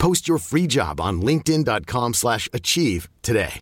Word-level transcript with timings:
Post 0.00 0.26
your 0.26 0.38
free 0.38 0.66
job 0.66 0.98
on 0.98 1.20
linkedin.com/achieve 1.20 2.14
slash 2.14 2.48
achieve 2.54 3.08
today. 3.20 3.60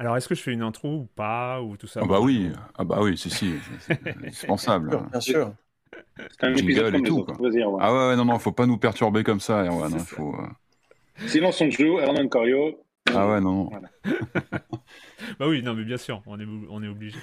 Alors 0.00 0.16
est-ce 0.16 0.26
que 0.26 0.34
je 0.34 0.42
fais 0.42 0.52
une 0.52 0.62
intro 0.62 0.88
ou 0.88 1.08
pas 1.14 1.62
ou 1.62 1.76
tout 1.76 1.86
ça 1.86 2.00
Ah 2.02 2.06
bah 2.06 2.18
oui, 2.20 2.50
ah 2.76 2.82
bah 2.82 2.98
oui, 3.00 3.16
si 3.16 3.30
si, 3.30 3.52
c'est 3.86 4.16
indispensable. 4.16 4.98
Bien 5.12 5.20
sûr. 5.20 5.54
C'est 6.16 6.44
un 6.46 6.54
épisode 6.56 6.96
et 6.96 7.02
tout, 7.02 7.22
quoi. 7.22 7.36
Ah 7.80 7.92
ouais, 7.92 8.08
ouais, 8.08 8.16
non 8.16 8.24
non, 8.24 8.40
faut 8.40 8.50
pas 8.50 8.66
nous 8.66 8.76
perturber 8.76 9.22
comme 9.22 9.38
ça, 9.38 9.62
Erwan. 9.62 9.94
hein, 9.94 9.98
faut, 10.00 10.34
euh, 10.34 11.26
Silence 11.28 11.60
on 11.60 11.70
joue, 11.70 12.00
Hernan 12.00 12.26
Corio. 12.28 12.82
Ah 13.14 13.28
ouais, 13.28 13.40
non. 13.40 13.52
non. 13.52 13.70
Voilà. 13.70 13.88
Bah 15.38 15.46
oui, 15.46 15.62
non 15.62 15.74
mais 15.74 15.84
bien 15.84 15.98
sûr, 15.98 16.22
on 16.26 16.40
est, 16.40 16.46
on 16.70 16.82
est 16.82 16.88
obligé. 16.88 17.18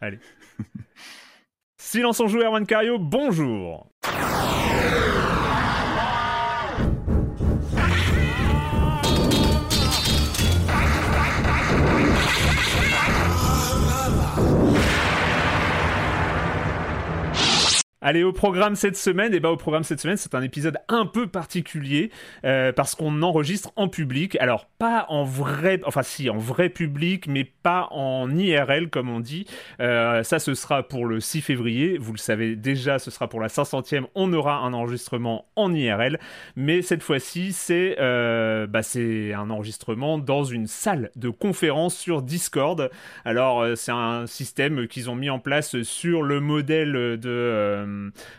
Allez. 0.00 0.20
Silence 1.78 2.20
en 2.20 2.28
joue, 2.28 2.42
Erwan 2.42 2.64
Cario, 2.64 2.98
bonjour 3.00 3.88
Allez, 18.06 18.22
au 18.22 18.34
programme 18.34 18.76
cette 18.76 18.98
semaine, 18.98 19.32
et 19.32 19.40
bah 19.40 19.50
au 19.50 19.56
programme 19.56 19.82
cette 19.82 19.98
semaine, 19.98 20.18
c'est 20.18 20.34
un 20.34 20.42
épisode 20.42 20.76
un 20.88 21.06
peu 21.06 21.26
particulier 21.26 22.10
euh, 22.44 22.70
parce 22.70 22.94
qu'on 22.94 23.22
enregistre 23.22 23.72
en 23.76 23.88
public. 23.88 24.36
Alors 24.40 24.66
pas 24.78 25.06
en 25.08 25.24
vrai, 25.24 25.80
enfin 25.86 26.02
si 26.02 26.28
en 26.28 26.36
vrai 26.36 26.68
public, 26.68 27.26
mais 27.28 27.44
pas 27.44 27.88
en 27.92 28.30
IRL 28.36 28.90
comme 28.90 29.08
on 29.08 29.20
dit. 29.20 29.46
Euh, 29.80 30.22
ça, 30.22 30.38
ce 30.38 30.52
sera 30.52 30.82
pour 30.82 31.06
le 31.06 31.18
6 31.18 31.40
février. 31.40 31.96
Vous 31.96 32.12
le 32.12 32.18
savez 32.18 32.56
déjà, 32.56 32.98
ce 32.98 33.10
sera 33.10 33.26
pour 33.26 33.40
la 33.40 33.48
500e. 33.48 34.04
On 34.14 34.34
aura 34.34 34.58
un 34.58 34.74
enregistrement 34.74 35.46
en 35.56 35.72
IRL, 35.72 36.20
mais 36.56 36.82
cette 36.82 37.02
fois-ci, 37.02 37.54
c'est 37.54 37.96
euh, 38.00 38.66
bah, 38.66 38.82
un 38.94 39.48
enregistrement 39.48 40.18
dans 40.18 40.44
une 40.44 40.66
salle 40.66 41.10
de 41.16 41.30
conférence 41.30 41.96
sur 41.96 42.20
Discord. 42.20 42.90
Alors 43.24 43.62
euh, 43.62 43.76
c'est 43.76 43.92
un 43.92 44.26
système 44.26 44.88
qu'ils 44.88 45.08
ont 45.08 45.16
mis 45.16 45.30
en 45.30 45.38
place 45.38 45.80
sur 45.80 46.22
le 46.22 46.40
modèle 46.40 46.92
de 46.92 47.93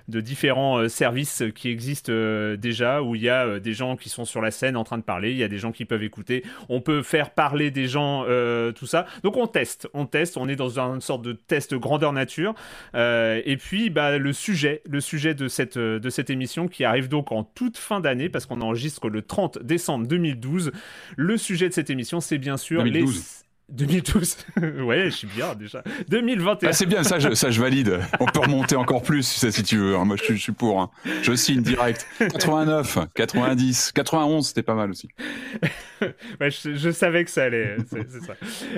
de 0.08 0.22
différents 0.22 0.80
euh, 0.80 0.88
services 0.88 1.44
qui 1.56 1.70
existent 1.70 2.12
euh, 2.12 2.58
déjà, 2.58 3.02
où 3.02 3.16
il 3.16 3.22
y 3.22 3.30
a 3.30 3.46
euh, 3.46 3.60
des 3.60 3.74
gens 3.74 3.96
qui 3.96 4.10
sont 4.10 4.26
sur 4.26 4.42
la 4.42 4.52
scène 4.52 4.78
en 4.78 4.84
train 4.84 4.98
de 4.98 5.04
parler, 5.04 5.32
il 5.32 5.38
y 5.38 5.44
a 5.44 5.48
des 5.48 5.58
gens 5.58 5.72
qui 5.72 5.86
peuvent 5.86 6.04
écouter, 6.04 6.44
on 6.70 6.82
peut 6.82 7.04
faire 7.04 7.32
parler 7.32 7.72
des 7.72 7.88
gens, 7.88 8.26
euh, 8.28 8.72
tout 8.72 8.86
ça. 8.86 9.06
Donc 9.24 9.38
on 9.38 9.48
teste, 9.48 9.88
on 9.94 10.06
teste, 10.06 10.38
on 10.38 10.48
est 10.48 10.56
dans 10.56 10.80
une 10.80 11.02
sorte 11.02 11.22
de 11.22 11.34
test 11.34 11.76
grandeur 11.76 12.14
nature. 12.14 12.56
Euh, 12.96 13.42
et 13.46 13.58
puis 13.58 13.90
bah, 13.90 14.18
le 14.18 14.34
sujet, 14.34 14.82
le 14.90 15.02
sujet 15.02 15.34
de 15.34 15.48
cette, 15.48 15.78
euh, 15.78 16.00
de 16.00 16.10
cette 16.10 16.30
émission 16.30 16.68
qui 16.68 16.84
arrive 16.84 17.08
donc 17.08 17.32
en 17.32 17.44
toute 17.44 17.78
fin 17.78 18.00
d'année, 18.00 18.30
parce 18.30 18.46
qu'on 18.46 18.62
enregistre 18.62 19.10
le 19.10 19.22
30 19.22 19.60
décembre 19.64 20.08
2012. 20.08 20.72
Le 21.18 21.38
sujet 21.38 21.70
de 21.70 21.74
cette 21.74 21.90
émission, 21.90 22.20
c'est 22.20 22.38
bien 22.38 22.58
sûr 22.58 22.84
2012. 22.84 23.16
les... 23.16 23.44
2012 23.72 24.38
ouais, 24.84 25.06
je 25.06 25.09
suis 25.09 25.28
bien 25.28 25.56
déjà. 25.56 25.84
2021. 26.09 26.70
Ah, 26.70 26.74
c'est 26.74 26.86
bien, 26.86 27.03
ça 27.03 27.20
je, 27.20 27.34
ça 27.34 27.50
je 27.52 27.59
valide. 27.59 28.00
On 28.20 28.26
peut 28.26 28.40
remonter 28.40 28.76
encore 28.76 29.02
plus 29.02 29.24
si, 29.26 29.52
si 29.52 29.64
tu 29.64 29.78
veux. 29.78 29.96
hein. 29.96 30.06
Moi 30.06 30.16
je, 30.18 30.24
suis- 30.24 30.38
je 30.38 30.42
suis 30.42 30.52
pour. 30.52 30.80
hein. 30.81 30.90
Je 31.24 31.34
signe 31.36 31.62
direct. 31.62 32.06
89, 32.20 33.00
90, 33.16 33.92
91, 33.94 34.48
c'était 34.48 34.64
pas 34.64 34.75
mal 34.75 34.90
aussi. 34.92 35.09
Ouais, 36.42 36.52
je, 36.52 36.75
je 36.75 36.90
savais 36.92 37.24
que 37.24 37.31
ça 37.31 37.44
allait. 37.46 37.78
C'est 37.90 38.06
c'est 38.12 38.20
ça. 38.25 38.34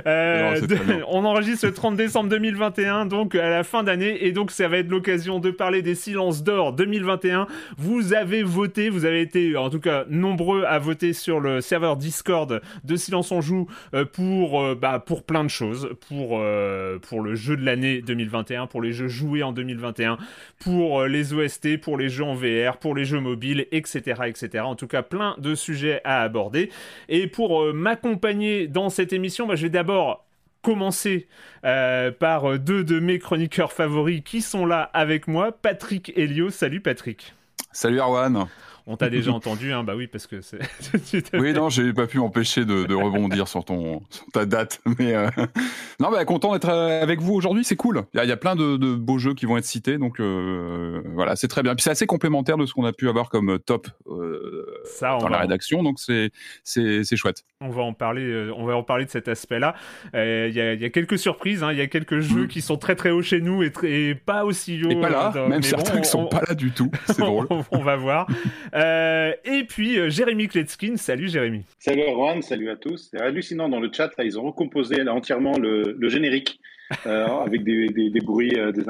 Euh, 0.06 0.54
Non, 0.54 0.68
de- 0.68 0.76
bien. 0.76 1.00
on 1.08 1.26
enregistre 1.26 1.66
le 1.66 1.74
30 1.74 1.98
décembre 1.98 2.30
2021, 2.30 3.08
donc 3.08 3.34
à 3.34 3.50
la 3.50 3.64
fin 3.64 3.82
d'année, 3.84 4.24
et 4.26 4.32
donc 4.32 4.52
ça 4.52 4.68
va 4.68 4.78
être 4.78 4.88
l'occasion 4.90 5.40
de 5.40 5.50
parler 5.50 5.82
des 5.82 5.96
silences 5.96 6.44
d'or 6.44 6.74
2021. 6.74 7.48
Vous 7.78 8.14
avez 8.14 8.44
voté, 8.44 8.90
vous 8.90 9.04
avez 9.06 9.22
été 9.22 9.58
en 9.58 9.72
tout 9.72 9.80
cas 9.80 10.06
nombreux 10.10 10.64
à 10.66 10.78
voter 10.78 11.12
sur 11.14 11.40
le 11.40 11.60
serveur 11.60 11.98
Discord 11.98 12.62
de 12.84 12.96
Silence 12.96 13.32
on 13.32 13.42
joue 13.42 13.68
euh, 13.96 14.06
pour 14.06 14.62
euh, 14.62 14.76
bah, 14.80 15.00
pour 15.00 15.24
plein 15.24 15.44
de 15.44 15.50
choses, 15.50 15.90
pour 16.08 16.40
euh, 16.40 17.00
pour 17.00 17.22
le 17.22 17.36
jeu 17.36 17.58
de 17.58 17.66
l'année 17.66 18.02
2021, 18.02 18.68
pour 18.68 18.82
les 18.82 18.92
jeux 18.92 19.08
joués 19.08 19.44
en 19.44 19.52
2021, 19.52 20.18
pour 20.60 21.02
euh, 21.02 21.08
les 21.08 21.34
OST, 21.34 21.80
pour 21.82 21.98
les 21.98 22.10
jeux 22.10 22.24
en 22.24 22.36
VR, 22.36 22.78
pour 22.78 22.96
les 22.96 23.06
jeux 23.06 23.20
mobiles, 23.20 23.68
etc., 23.72 24.22
etc. 24.26 24.64
En 24.64 24.76
tout 24.76 24.88
cas, 24.88 25.02
plein 25.02 25.36
de 25.40 25.56
sujets 25.56 26.02
à 26.04 26.22
aborder. 26.22 26.70
Et 27.10 27.28
pour 27.28 27.62
euh, 27.62 27.74
m'accompagner 27.74 28.68
dans 28.68 28.90
cette 28.90 29.14
émission, 29.14 29.48
bah, 29.48 29.56
je 29.56 29.64
vais 29.64 29.70
d'abord 29.70 30.26
commencer 30.62 31.28
par 31.62 32.60
deux 32.60 32.84
de 32.84 33.00
mes 33.00 33.20
chroniqueurs 33.20 33.72
favoris 33.72 34.22
qui 34.24 34.42
sont 34.42 34.66
là 34.66 34.90
avec 34.94 35.28
moi, 35.28 35.52
Patrick 35.52 36.12
Helio. 36.18 36.50
Salut 36.50 36.82
Patrick. 36.82 37.34
Salut 37.72 38.02
Arwan. 38.02 38.48
On 38.88 38.96
t'a 38.98 39.10
déjà 39.10 39.32
entendu, 39.34 39.74
hein, 39.74 39.84
bah 39.84 39.94
oui, 39.96 40.08
parce 40.08 40.26
que 40.28 40.42
c'est. 40.42 40.60
Oui, 41.34 41.54
non, 41.54 41.70
j'ai 41.70 41.94
pas 41.94 42.08
pu 42.08 42.18
m'empêcher 42.20 42.66
de, 42.66 42.86
de 42.86 42.96
rebondir 42.96 43.48
sur 43.48 43.64
ton 43.66 44.02
sur 44.10 44.26
ta 44.34 44.46
date, 44.46 44.82
mais 45.00 45.14
euh, 45.14 45.30
non, 46.00 46.10
bah 46.12 46.24
content 46.26 46.54
d'être 46.54 46.70
euh, 46.70 47.02
avec 47.04 47.20
vous 47.22 47.34
aujourd'hui, 47.34 47.64
c'est 47.64 47.76
cool. 47.76 48.04
Il 48.14 48.18
y, 48.18 48.20
a- 48.22 48.24
il 48.24 48.30
y 48.30 48.32
a 48.34 48.38
plein 48.38 48.56
de, 48.56 48.78
de 48.78 48.96
beaux 48.96 49.18
jeux 49.20 49.34
qui 49.34 49.46
vont 49.46 49.58
être 49.58 49.66
cités, 49.66 49.98
donc 49.98 50.20
euh, 50.20 51.02
voilà, 51.14 51.36
c'est 51.36 51.48
très 51.48 51.64
bien. 51.64 51.76
Puis 51.76 51.84
c'est 51.84 51.90
assez 51.92 52.08
complémentaire 52.08 52.58
de 52.58 52.66
ce 52.66 52.74
qu'on 52.74 52.86
a 52.86 52.94
pu 52.94 53.10
avoir 53.10 53.30
comme 53.30 53.60
top 53.60 53.88
euh, 54.10 54.66
Ça, 54.86 55.18
dans 55.20 55.28
la 55.30 55.40
rédaction, 55.40 55.84
donc 55.84 56.00
c'est 56.00 56.32
chouette. 57.16 57.44
on 57.62 57.70
va 57.70 57.82
en 57.84 57.94
parler. 57.94 58.52
on 58.56 58.66
va 58.66 58.76
en 58.78 58.84
parler 58.84 59.06
de 59.06 59.10
cet 59.10 59.28
aspect-là. 59.28 59.76
Il 60.14 60.20
y, 60.56 60.62
a- 60.62 60.74
il 60.74 60.82
y 60.82 60.86
a 60.86 60.90
quelques 60.90 61.18
surprises. 61.20 61.64
hein, 61.64 61.72
Il 61.72 61.78
y 61.78 61.82
a 61.82 61.88
quelques 61.88 62.20
jeux 62.20 62.44
Mm. 62.44 62.48
qui 62.48 62.62
sont 62.62 62.78
très 62.78 62.96
très 62.96 63.10
hauts 63.12 63.22
chez 63.22 63.42
nous 63.42 63.64
et, 63.64 64.16
pas 64.16 64.46
aussi 64.46 64.82
hauts. 64.84 64.90
Et 64.92 65.02
pas 65.02 65.10
là, 65.10 65.32
dans- 65.34 65.48
même 65.48 65.60
mais 65.60 65.66
certains 65.66 65.96
bon, 65.96 66.02
qui 66.02 66.08
sont 66.10 66.20
on- 66.24 66.28
pas 66.28 66.42
là 66.48 66.54
du 66.56 66.72
tout, 66.72 66.92
c'est 67.06 67.20
drôle. 67.20 67.48
on 67.72 67.80
va 67.84 67.96
voir. 67.96 68.28
Euh, 68.78 69.34
et 69.44 69.64
puis 69.64 70.00
euh, 70.00 70.10
Jérémy 70.10 70.48
Kletskin. 70.48 70.98
Salut 70.98 71.28
Jérémy. 71.28 71.64
Salut 71.80 72.04
Erwan, 72.04 72.42
salut 72.42 72.70
à 72.70 72.76
tous. 72.76 73.10
C'est 73.12 73.20
hallucinant 73.20 73.70
dans 73.70 73.80
le 73.80 73.90
chat, 73.92 74.12
là, 74.18 74.24
ils 74.24 74.40
ont 74.40 74.44
recomposé 74.44 75.02
entièrement 75.08 75.58
le 75.58 76.10
générique 76.10 76.60
euh, 77.06 77.28
avec 77.46 77.64
des, 77.64 78.10
bruits, 78.24 78.58
euh, 78.58 78.72
des 78.72 78.84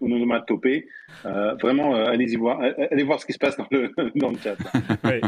onomatopées. 0.00 0.86
Euh, 1.26 1.54
vraiment, 1.60 1.94
euh, 1.94 2.06
allez-y 2.06 2.36
voir, 2.36 2.60
allez 2.90 3.02
voir 3.02 3.20
ce 3.20 3.26
qui 3.26 3.32
se 3.32 3.38
passe 3.38 3.56
dans 3.56 3.66
le, 3.70 3.92
dans 4.16 4.30
le 4.30 4.36
chat. 4.42 4.56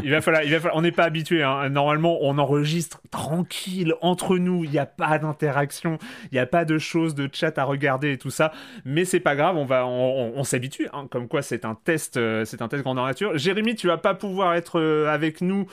Il 0.03 0.11
va 0.11 0.21
falloir, 0.21 0.43
on 0.73 0.81
n'est 0.81 0.91
pas 0.91 1.05
habitué. 1.05 1.43
hein. 1.43 1.69
Normalement, 1.69 2.19
on 2.21 2.37
enregistre 2.37 3.01
tranquille 3.11 3.93
entre 4.01 4.37
nous. 4.37 4.63
Il 4.63 4.71
n'y 4.71 4.79
a 4.79 4.85
pas 4.85 5.17
d'interaction, 5.19 5.97
il 6.31 6.35
n'y 6.35 6.39
a 6.39 6.45
pas 6.45 6.65
de 6.65 6.77
choses 6.77 7.15
de 7.15 7.29
chat 7.31 7.57
à 7.57 7.63
regarder 7.63 8.13
et 8.13 8.17
tout 8.17 8.29
ça. 8.29 8.51
Mais 8.85 9.05
c'est 9.05 9.19
pas 9.19 9.35
grave, 9.35 9.57
on 9.57 9.65
va, 9.65 9.85
on, 9.87 10.43
s'habitue. 10.43 10.87
hein. 10.93 11.07
Comme 11.09 11.27
quoi, 11.27 11.41
c'est 11.41 11.65
un 11.65 11.75
test, 11.75 12.19
c'est 12.45 12.61
un 12.61 12.67
test 12.67 12.83
grandeur 12.83 13.05
nature. 13.05 13.37
Jérémy, 13.37 13.75
tu 13.75 13.87
vas 13.87 13.97
pas 13.97 14.13
pouvoir 14.13 14.53
être 14.55 14.81
avec 15.09 15.41
nous 15.41 15.67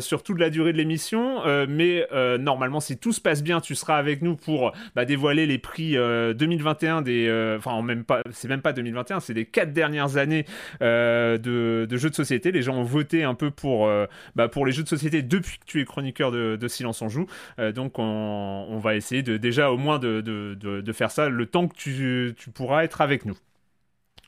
sur 0.00 0.22
toute 0.22 0.38
la 0.38 0.50
durée 0.50 0.72
de 0.72 0.78
l'émission, 0.78 1.40
mais 1.68 2.06
normalement, 2.38 2.80
si 2.80 2.98
tout 2.98 3.12
se 3.12 3.20
passe 3.20 3.42
bien, 3.42 3.60
tu 3.60 3.74
seras 3.74 3.96
avec 3.96 4.22
nous 4.22 4.36
pour 4.36 4.72
bah, 4.94 5.04
dévoiler 5.04 5.46
les 5.46 5.53
prix 5.58 5.96
euh, 5.96 6.34
2021 6.34 7.02
des, 7.02 7.26
euh, 7.28 7.58
enfin 7.58 7.80
même 7.82 8.04
pas, 8.04 8.22
c'est 8.30 8.48
même 8.48 8.62
pas 8.62 8.72
2021, 8.72 9.20
c'est 9.20 9.34
des 9.34 9.46
quatre 9.46 9.72
dernières 9.72 10.16
années 10.16 10.44
euh, 10.82 11.38
de, 11.38 11.96
jeux 11.96 12.10
de 12.10 12.14
société. 12.14 12.52
Les 12.52 12.62
gens 12.62 12.76
ont 12.76 12.84
voté 12.84 13.24
un 13.24 13.34
peu 13.34 13.50
pour, 13.50 13.86
euh, 13.86 14.06
bah, 14.34 14.48
pour 14.48 14.66
les 14.66 14.72
jeux 14.72 14.82
de 14.82 14.88
société 14.88 15.22
depuis 15.22 15.58
que 15.58 15.64
tu 15.66 15.80
es 15.80 15.84
chroniqueur 15.84 16.30
de, 16.30 16.68
Silence 16.68 17.02
on 17.02 17.08
Joue. 17.08 17.26
Euh, 17.58 17.72
donc 17.72 17.98
on, 17.98 18.78
va 18.78 18.96
essayer 18.96 19.22
de 19.22 19.36
déjà 19.36 19.70
au 19.70 19.76
moins 19.76 19.98
de, 19.98 20.20
de, 20.20 20.92
faire 20.92 21.10
ça 21.10 21.28
le 21.28 21.46
temps 21.46 21.68
que 21.68 21.76
tu, 21.76 22.34
tu 22.36 22.50
pourras 22.50 22.84
être 22.84 23.00
avec 23.00 23.24
nous. 23.24 23.36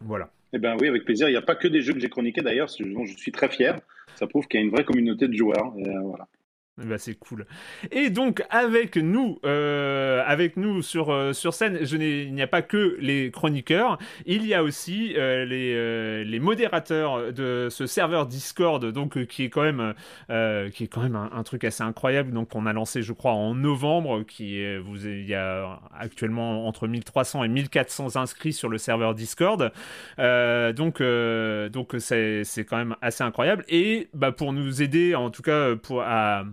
Voilà. 0.00 0.30
Eh 0.52 0.58
ben 0.58 0.76
oui, 0.80 0.88
avec 0.88 1.04
plaisir. 1.04 1.28
Il 1.28 1.32
n'y 1.32 1.38
a 1.38 1.42
pas 1.42 1.54
que 1.54 1.68
des 1.68 1.82
jeux 1.82 1.92
que 1.92 2.00
j'ai 2.00 2.08
chroniqués 2.08 2.42
d'ailleurs, 2.42 2.68
dont 2.80 3.04
je 3.04 3.16
suis 3.16 3.32
très 3.32 3.48
fier. 3.48 3.78
Ça 4.14 4.26
prouve 4.26 4.46
qu'il 4.46 4.60
y 4.60 4.62
a 4.62 4.66
une 4.66 4.72
vraie 4.72 4.84
communauté 4.84 5.28
de 5.28 5.34
joueurs. 5.34 5.74
Et, 5.78 5.88
euh, 5.88 6.00
voilà. 6.02 6.26
Eh 6.82 6.84
ben, 6.84 6.98
c'est 6.98 7.14
cool. 7.14 7.46
Et 7.90 8.10
donc 8.10 8.44
avec 8.50 8.96
nous, 8.98 9.38
euh, 9.46 10.22
avec 10.26 10.58
nous 10.58 10.82
sur 10.82 11.10
euh, 11.10 11.32
sur 11.32 11.54
scène, 11.54 11.78
il 11.80 12.34
n'y 12.34 12.42
a 12.42 12.46
pas 12.46 12.60
que 12.60 12.98
les 13.00 13.30
chroniqueurs, 13.30 13.96
il 14.26 14.44
y 14.46 14.52
a 14.52 14.62
aussi 14.62 15.14
euh, 15.16 15.46
les 15.46 16.22
les 16.22 16.38
modérateurs 16.38 17.32
de 17.32 17.68
ce 17.70 17.86
serveur 17.86 18.26
Discord, 18.26 18.84
donc 18.92 19.24
qui 19.24 19.44
est 19.44 19.48
quand 19.48 19.62
même 19.62 19.94
qui 20.70 20.84
est 20.84 20.88
quand 20.88 21.00
même 21.00 21.16
un, 21.16 21.42
truc 21.44 21.64
assez 21.64 21.82
incroyable. 21.82 22.32
Donc 22.32 22.54
on 22.54 22.66
a 22.66 22.74
lancé, 22.74 23.00
je 23.00 23.14
crois, 23.14 23.32
en 23.32 23.54
novembre, 23.54 24.24
qui 24.24 24.60
est, 24.60 24.76
vous 24.76 25.06
il 25.06 25.26
y 25.26 25.34
a 25.34 25.80
actuellement 25.98 26.66
entre 26.66 26.88
1300 26.88 27.44
et 27.44 27.48
1400 27.48 28.16
inscrits 28.16 28.52
sur 28.52 28.68
le 28.68 28.76
serveur 28.76 29.14
Discord. 29.14 29.72
Donc 30.18 31.02
donc 31.72 31.94
c'est 31.98 32.44
c'est 32.44 32.64
quand 32.66 32.76
même 32.76 32.96
assez 33.00 33.24
incroyable. 33.24 33.64
Et 33.68 34.08
bah 34.12 34.32
pour 34.32 34.52
nous 34.52 34.82
aider, 34.82 35.14
en 35.14 35.30
tout 35.30 35.42
cas 35.42 35.74
pour 35.76 36.02
à 36.02 36.44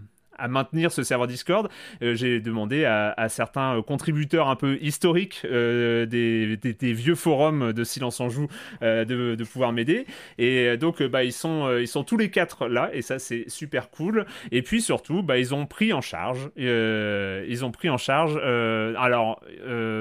à 0.43 0.47
maintenir 0.47 0.91
ce 0.91 1.03
serveur 1.03 1.27
Discord, 1.27 1.69
euh, 2.01 2.15
j'ai 2.15 2.39
demandé 2.39 2.85
à, 2.85 3.13
à 3.17 3.29
certains 3.29 3.77
euh, 3.77 3.81
contributeurs 3.81 4.49
un 4.49 4.55
peu 4.55 4.77
historiques 4.81 5.41
euh, 5.45 6.05
des, 6.05 6.57
des- 6.57 6.73
des 6.73 6.93
vieux 6.93 7.15
forums 7.15 7.73
de 7.73 7.83
Silence 7.83 8.19
en 8.19 8.29
Joue 8.29 8.47
de, 8.81 9.35
de 9.35 9.43
pouvoir 9.43 9.71
m'aider. 9.71 10.05
Et 10.37 10.75
donc, 10.77 11.01
bah, 11.03 11.23
ils, 11.23 11.31
sont, 11.31 11.77
ils 11.79 11.87
sont 11.87 12.03
tous 12.03 12.17
les 12.17 12.29
quatre 12.29 12.67
là, 12.67 12.89
et 12.93 13.01
ça, 13.01 13.19
c'est 13.19 13.45
super 13.47 13.89
cool. 13.89 14.25
Et 14.51 14.61
puis 14.61 14.81
surtout, 14.81 15.23
bah, 15.23 15.37
ils 15.37 15.53
ont 15.53 15.65
pris 15.65 15.93
en 15.93 16.01
charge, 16.01 16.49
ils 16.57 17.63
ont 17.65 17.71
pris 17.71 17.89
en 17.89 17.97
charge 17.97 18.37
alors 18.97 19.41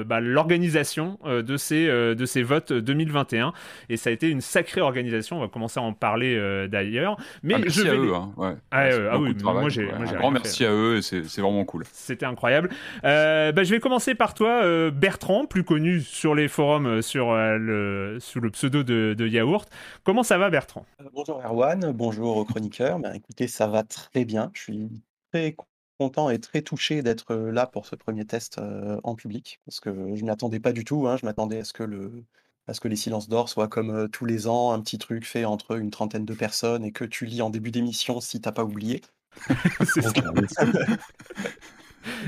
bah, 0.05 0.19
l'organisation 0.19 1.19
de, 1.25 1.57
ces, 1.57 1.87
de 1.87 2.25
ces 2.25 2.43
votes 2.43 2.73
2021. 2.73 3.53
Et 3.89 3.97
ça 3.97 4.09
a 4.09 4.13
été 4.13 4.29
une 4.29 4.41
sacrée 4.41 4.81
organisation, 4.81 5.37
on 5.37 5.41
va 5.41 5.47
commencer 5.47 5.79
à 5.79 5.83
en 5.83 5.93
parler 5.93 6.35
euh, 6.35 6.67
d'ailleurs. 6.67 7.17
Mais 7.43 7.53
Ah, 7.55 7.59
merci 7.59 7.79
je 7.79 7.83
vais 7.83 7.89
à 7.91 7.93
eux. 7.95 8.13
Hein. 8.13 8.31
Ah, 8.71 8.83
euh, 8.85 9.09
ah 9.11 9.19
oui, 9.19 9.33
moi, 9.61 9.69
j'ai- 9.69 9.85
Ouais, 9.85 10.32
merci 10.33 10.65
à 10.65 10.71
eux 10.71 11.01
c'est 11.01 11.21
vraiment 11.39 11.65
cool. 11.65 11.85
C'était 11.93 12.25
incroyable. 12.25 12.69
Euh, 13.03 13.51
bah, 13.51 13.63
je 13.63 13.73
vais 13.73 13.79
commencer 13.79 14.15
par 14.15 14.33
toi, 14.33 14.63
euh, 14.63 14.91
Bertrand, 14.91 15.45
plus 15.45 15.63
connu 15.63 16.01
sur 16.01 16.35
les 16.35 16.47
forums 16.47 16.85
euh, 16.87 17.01
sur, 17.01 17.31
euh, 17.31 17.57
le, 17.57 18.17
sous 18.19 18.39
le 18.39 18.49
pseudo 18.51 18.83
de, 18.83 19.15
de 19.17 19.27
Yaourt. 19.27 19.67
Comment 20.03 20.23
ça 20.23 20.37
va, 20.37 20.49
Bertrand? 20.49 20.85
Bonjour 21.13 21.41
Erwan, 21.43 21.91
bonjour 21.91 22.37
aux 22.37 22.45
chroniqueurs. 22.45 22.99
Ben, 22.99 23.13
écoutez, 23.13 23.47
ça 23.47 23.67
va 23.67 23.83
très 23.83 24.25
bien. 24.25 24.51
Je 24.53 24.61
suis 24.61 24.89
très 25.31 25.55
content 25.99 26.29
et 26.29 26.39
très 26.39 26.61
touché 26.61 27.01
d'être 27.01 27.35
là 27.35 27.67
pour 27.67 27.85
ce 27.85 27.95
premier 27.95 28.25
test 28.25 28.57
euh, 28.57 28.99
en 29.03 29.15
public 29.15 29.59
parce 29.65 29.79
que 29.79 29.91
je 29.91 30.21
ne 30.21 30.25
m'y 30.25 30.29
attendais 30.29 30.59
pas 30.59 30.73
du 30.73 30.83
tout. 30.83 31.07
hein. 31.07 31.17
Je 31.17 31.25
m'attendais 31.25 31.59
à 31.59 31.63
ce 31.63 31.73
que 31.73 31.83
le 31.83 32.23
à 32.67 32.73
ce 32.73 32.79
que 32.79 32.87
les 32.87 32.95
silences 32.95 33.27
d'or 33.27 33.49
soient 33.49 33.67
comme 33.67 33.89
euh, 33.91 34.07
tous 34.07 34.25
les 34.25 34.47
ans, 34.47 34.71
un 34.71 34.79
petit 34.79 34.97
truc 34.97 35.25
fait 35.25 35.43
entre 35.45 35.77
une 35.77 35.91
trentaine 35.91 36.23
de 36.25 36.33
personnes 36.33 36.85
et 36.85 36.91
que 36.93 37.03
tu 37.03 37.25
lis 37.25 37.41
en 37.41 37.49
début 37.49 37.71
d'émission 37.71 38.21
si 38.21 38.39
t'as 38.39 38.53
pas 38.53 38.63
oublié. 38.63 39.01
Donc, 40.01 40.17
euh, 40.55 40.95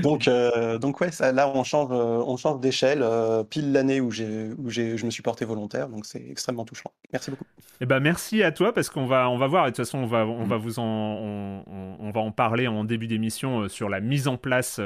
donc, 0.02 0.28
euh, 0.28 0.78
donc 0.78 1.00
ouais, 1.02 1.10
ça, 1.10 1.32
là 1.32 1.50
on 1.54 1.62
change, 1.62 1.90
euh, 1.92 2.22
on 2.26 2.38
change 2.38 2.60
d'échelle, 2.60 3.00
euh, 3.02 3.44
pile 3.44 3.72
l'année 3.72 4.00
où 4.00 4.10
j'ai, 4.10 4.48
où 4.56 4.70
j'ai, 4.70 4.96
je 4.96 5.04
me 5.04 5.10
suis 5.10 5.22
porté 5.22 5.44
volontaire, 5.44 5.88
donc 5.90 6.06
c'est 6.06 6.24
extrêmement 6.30 6.64
touchant. 6.64 6.90
Merci 7.12 7.30
beaucoup. 7.30 7.44
Eh 7.82 7.84
ben, 7.86 8.00
merci 8.00 8.42
à 8.42 8.52
toi 8.52 8.72
parce 8.72 8.88
qu'on 8.88 9.04
va, 9.04 9.28
on 9.28 9.36
va 9.36 9.46
voir. 9.48 9.66
Et 9.66 9.70
de 9.70 9.76
toute 9.76 9.84
façon, 9.84 9.98
on 9.98 10.06
va, 10.06 10.24
on 10.26 10.44
va 10.44 10.56
vous 10.56 10.78
en, 10.78 11.62
on, 11.66 12.10
va 12.10 12.20
en 12.20 12.30
parler 12.30 12.66
en 12.68 12.84
début 12.84 13.06
d'émission 13.06 13.68
sur 13.68 13.90
la 13.90 14.00
mise 14.00 14.28
en 14.28 14.38
place 14.38 14.80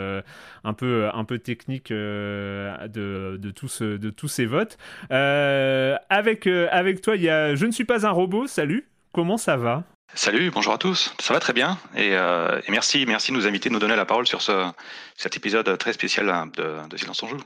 un 0.65 0.73
peu, 0.73 1.09
un 1.15 1.25
peu 1.25 1.39
technique 1.39 1.91
de, 1.93 2.75
de, 2.89 3.51
tout 3.53 3.69
ce- 3.69 3.97
de 3.97 4.11
tous 4.11 4.27
ces 4.29 4.47
votes. 4.47 4.77
Avec, 5.11 6.49
avec 6.49 7.01
toi, 7.01 7.15
il 7.15 7.23
y 7.23 7.29
a 7.31 7.55
Je 7.55 7.65
ne 7.65 7.71
suis 7.71 7.85
pas 7.85 8.07
un 8.07 8.11
robot. 8.11 8.49
Salut. 8.49 8.89
Comment 9.13 9.37
ça 9.37 9.57
va? 9.57 9.85
Salut, 10.15 10.51
bonjour 10.51 10.73
à 10.73 10.79
tous. 10.79 11.15
Ça 11.21 11.33
va 11.35 11.41
très 11.41 11.53
bien 11.53 11.79
et, 11.97 12.11
euh, 12.13 12.61
et 12.67 12.71
merci, 12.71 13.05
merci 13.07 13.31
de 13.33 13.37
nous 13.37 13.47
inviter, 13.47 13.69
de 13.69 13.75
nous 13.75 13.81
donner 13.81 13.97
la 13.97 14.05
parole 14.05 14.27
sur 14.27 14.43
ce, 14.43 14.69
cet 15.17 15.37
épisode 15.37 15.79
très 15.79 15.93
spécial 15.93 16.29
hein, 16.29 16.51
de, 16.57 16.89
de 16.89 16.97
Silence 16.97 17.23
en 17.23 17.29
Joue. 17.29 17.37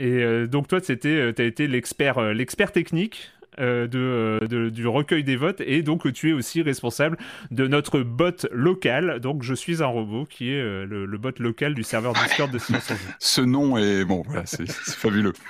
Et 0.00 0.06
euh, 0.22 0.46
donc 0.46 0.66
toi, 0.68 0.80
c'était, 0.82 1.32
tu 1.34 1.42
as 1.42 1.44
été 1.44 1.66
l'expert, 1.68 2.18
euh, 2.18 2.32
l'expert 2.32 2.72
technique. 2.72 3.30
euh, 3.60 3.86
de, 3.86 3.98
euh, 4.00 4.40
de- 4.48 4.68
du 4.68 4.88
recueil 4.88 5.22
des 5.22 5.36
votes 5.36 5.60
et 5.60 5.82
donc 5.82 6.12
tu 6.12 6.30
es 6.30 6.32
aussi 6.32 6.60
responsable 6.60 7.16
de 7.52 7.68
notre 7.68 8.00
bot 8.00 8.32
local 8.50 9.20
donc 9.20 9.44
je 9.44 9.54
suis 9.54 9.80
un 9.80 9.86
robot 9.86 10.24
qui 10.28 10.50
est 10.50 10.60
euh, 10.60 10.84
le, 10.84 11.06
le 11.06 11.18
bot 11.18 11.30
local 11.38 11.72
du 11.74 11.84
serveur 11.84 12.14
Discord 12.14 12.50
de 12.50 12.58
Silence 12.58 12.90
en 12.90 12.94
Jeu. 12.96 13.00
Ce 13.20 13.40
nom 13.42 13.78
est 13.78 14.04
bon, 14.04 14.24
voilà, 14.26 14.44
c'est 14.44 14.68
fabuleux. 14.68 15.34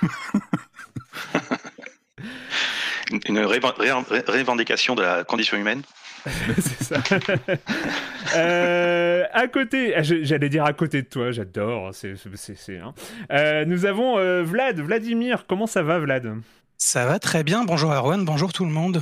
Une, 3.11 3.19
une 3.27 3.39
révan- 3.39 3.73
ré- 3.75 3.91
ré- 3.91 4.23
revendication 4.39 4.93
de 4.95 5.01
la 5.01 5.23
condition 5.23 5.57
humaine. 5.57 5.81
C'est 6.59 6.83
ça 6.83 7.01
Euh, 8.35 9.23
à 9.33 9.47
côté 9.47 9.95
ah, 9.95 10.01
j'allais 10.01 10.49
dire 10.49 10.65
à 10.65 10.73
côté 10.73 11.03
de 11.03 11.07
toi 11.07 11.31
j'adore 11.31 11.93
c'est, 11.93 12.15
c'est, 12.35 12.57
c'est, 12.57 12.79
hein. 12.79 12.93
Euh, 13.31 13.65
nous 13.65 13.85
avons 13.85 14.17
euh, 14.17 14.41
Vlad 14.41 14.79
Vladimir 14.79 15.45
comment 15.47 15.67
ça 15.67 15.83
va 15.83 15.99
Vlad? 15.99 16.33
Ça 16.77 17.05
va 17.05 17.19
très 17.19 17.43
bien. 17.43 17.63
Bonjour 17.63 17.93
Erwan, 17.93 18.25
bonjour 18.25 18.51
tout 18.51 18.65
le 18.65 18.71
monde. 18.71 19.01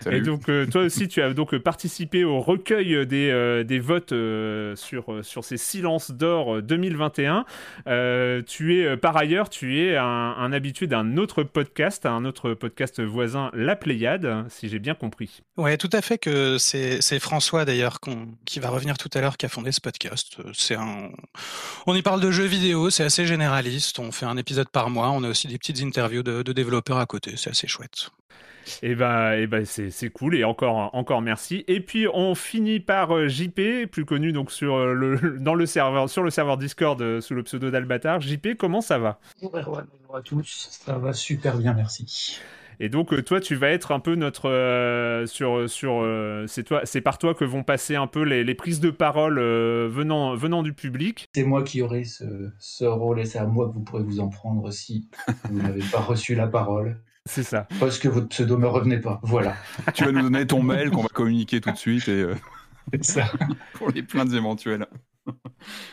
Salut. 0.00 0.16
Et 0.16 0.20
donc, 0.20 0.48
euh, 0.48 0.66
toi 0.66 0.82
aussi, 0.82 1.08
tu 1.08 1.22
as 1.22 1.32
donc 1.34 1.54
euh, 1.54 1.60
participé 1.60 2.24
au 2.24 2.40
recueil 2.40 3.06
des, 3.06 3.30
euh, 3.30 3.64
des 3.64 3.78
votes 3.78 4.12
euh, 4.12 4.76
sur, 4.76 5.12
euh, 5.12 5.22
sur 5.22 5.44
ces 5.44 5.56
silences 5.56 6.10
d'or 6.10 6.56
euh, 6.56 6.62
2021. 6.62 7.44
Euh, 7.86 8.42
tu 8.46 8.78
es, 8.80 8.84
euh, 8.86 8.96
par 8.96 9.16
ailleurs, 9.16 9.48
tu 9.48 9.80
es 9.80 9.96
un, 9.96 10.04
un 10.04 10.52
habitué 10.52 10.86
d'un 10.86 11.16
autre 11.16 11.42
podcast, 11.42 12.06
un 12.06 12.24
autre 12.24 12.54
podcast 12.54 13.00
voisin, 13.00 13.50
La 13.54 13.76
Pléiade, 13.76 14.46
si 14.48 14.68
j'ai 14.68 14.78
bien 14.78 14.94
compris. 14.94 15.42
Ouais, 15.56 15.76
tout 15.76 15.90
à 15.92 16.00
fait 16.02 16.18
que 16.18 16.58
c'est 16.58 17.00
c'est 17.00 17.18
François 17.18 17.64
d'ailleurs 17.64 17.98
qui 18.44 18.60
va 18.60 18.70
revenir 18.70 18.96
tout 18.98 19.10
à 19.14 19.20
l'heure 19.20 19.36
qui 19.36 19.46
a 19.46 19.48
fondé 19.48 19.72
ce 19.72 19.80
podcast. 19.80 20.36
Euh, 20.40 20.50
C'est 20.52 20.74
un 20.76 21.10
on 21.86 21.94
y 21.94 22.02
parle 22.02 22.20
de 22.20 22.30
jeux 22.30 22.44
vidéo, 22.46 22.90
c'est 22.90 23.04
assez 23.04 23.26
généraliste, 23.26 23.98
on 23.98 24.12
fait 24.12 24.26
un 24.26 24.36
épisode 24.36 24.68
par 24.68 24.90
mois, 24.90 25.10
on 25.10 25.22
a 25.24 25.28
aussi 25.28 25.48
des 25.48 25.58
petites 25.58 25.80
interviews 25.82 26.22
de, 26.22 26.42
de 26.42 26.52
développeurs 26.52 26.98
à 26.98 27.06
côté, 27.06 27.34
c'est 27.36 27.50
assez 27.50 27.66
chouette. 27.66 28.10
Et 28.82 28.94
ben, 28.94 29.32
et 29.32 29.64
c'est, 29.64 29.90
c'est 29.90 30.10
cool, 30.10 30.36
et 30.36 30.44
encore, 30.44 30.94
encore 30.94 31.22
merci. 31.22 31.64
Et 31.68 31.80
puis, 31.80 32.06
on 32.12 32.34
finit 32.34 32.80
par 32.80 33.14
euh, 33.14 33.28
JP, 33.28 33.90
plus 33.90 34.04
connu 34.04 34.32
donc 34.32 34.50
sur, 34.50 34.74
euh, 34.76 34.92
le, 34.92 35.38
dans 35.40 35.54
le 35.54 35.66
serveur, 35.66 36.08
sur 36.08 36.22
le 36.22 36.30
serveur 36.30 36.56
Discord 36.56 37.00
euh, 37.00 37.20
sous 37.20 37.34
le 37.34 37.42
pseudo 37.42 37.70
d'Albatar. 37.70 38.20
JP, 38.20 38.56
comment 38.58 38.80
ça 38.80 38.98
va? 38.98 39.20
Bonjour 39.40 39.58
Erwan, 39.58 39.86
bonjour 39.92 40.16
à 40.16 40.22
tous, 40.22 40.68
ça 40.70 40.98
va 40.98 41.12
super 41.12 41.58
bien, 41.58 41.74
merci. 41.74 42.40
Et 42.80 42.88
donc 42.88 43.24
toi, 43.24 43.40
tu 43.40 43.56
vas 43.56 43.70
être 43.70 43.90
un 43.90 43.98
peu 43.98 44.14
notre 44.14 44.48
euh, 44.48 45.26
sur 45.26 45.68
sur 45.68 46.00
euh, 46.00 46.44
c'est 46.46 46.62
toi, 46.62 46.82
c'est 46.84 47.00
par 47.00 47.18
toi 47.18 47.34
que 47.34 47.44
vont 47.44 47.64
passer 47.64 47.96
un 47.96 48.06
peu 48.06 48.22
les, 48.22 48.44
les 48.44 48.54
prises 48.54 48.78
de 48.78 48.90
parole 48.90 49.38
euh, 49.38 49.88
venant 49.90 50.36
venant 50.36 50.62
du 50.62 50.72
public. 50.72 51.26
C'est 51.34 51.42
moi 51.42 51.64
qui 51.64 51.82
aurai 51.82 52.04
ce, 52.04 52.50
ce 52.58 52.84
rôle 52.84 53.18
et 53.18 53.24
c'est 53.24 53.38
à 53.38 53.46
moi 53.46 53.68
que 53.68 53.74
vous 53.74 53.82
pourrez 53.82 54.04
vous 54.04 54.20
en 54.20 54.28
prendre 54.28 54.70
si 54.70 55.08
vous 55.50 55.60
n'avez 55.60 55.82
pas 55.90 56.00
reçu 56.00 56.36
la 56.36 56.46
parole. 56.46 57.00
C'est 57.28 57.42
ça. 57.42 57.68
Parce 57.78 57.98
que 57.98 58.08
votre 58.08 58.28
pseudo 58.28 58.56
me 58.56 58.66
revenait 58.66 59.00
pas. 59.00 59.20
Voilà. 59.22 59.54
Tu 59.94 60.04
vas 60.04 60.12
nous 60.12 60.22
donner 60.22 60.46
ton 60.46 60.62
mail 60.62 60.90
qu'on 60.90 61.02
va 61.02 61.08
communiquer 61.08 61.60
tout 61.60 61.70
de 61.70 61.76
suite 61.76 62.08
et 62.08 62.22
euh, 62.22 62.34
C'est 62.94 63.04
ça. 63.04 63.32
pour 63.74 63.90
les 63.90 64.02
plaintes 64.02 64.32
éventuelles. 64.32 64.86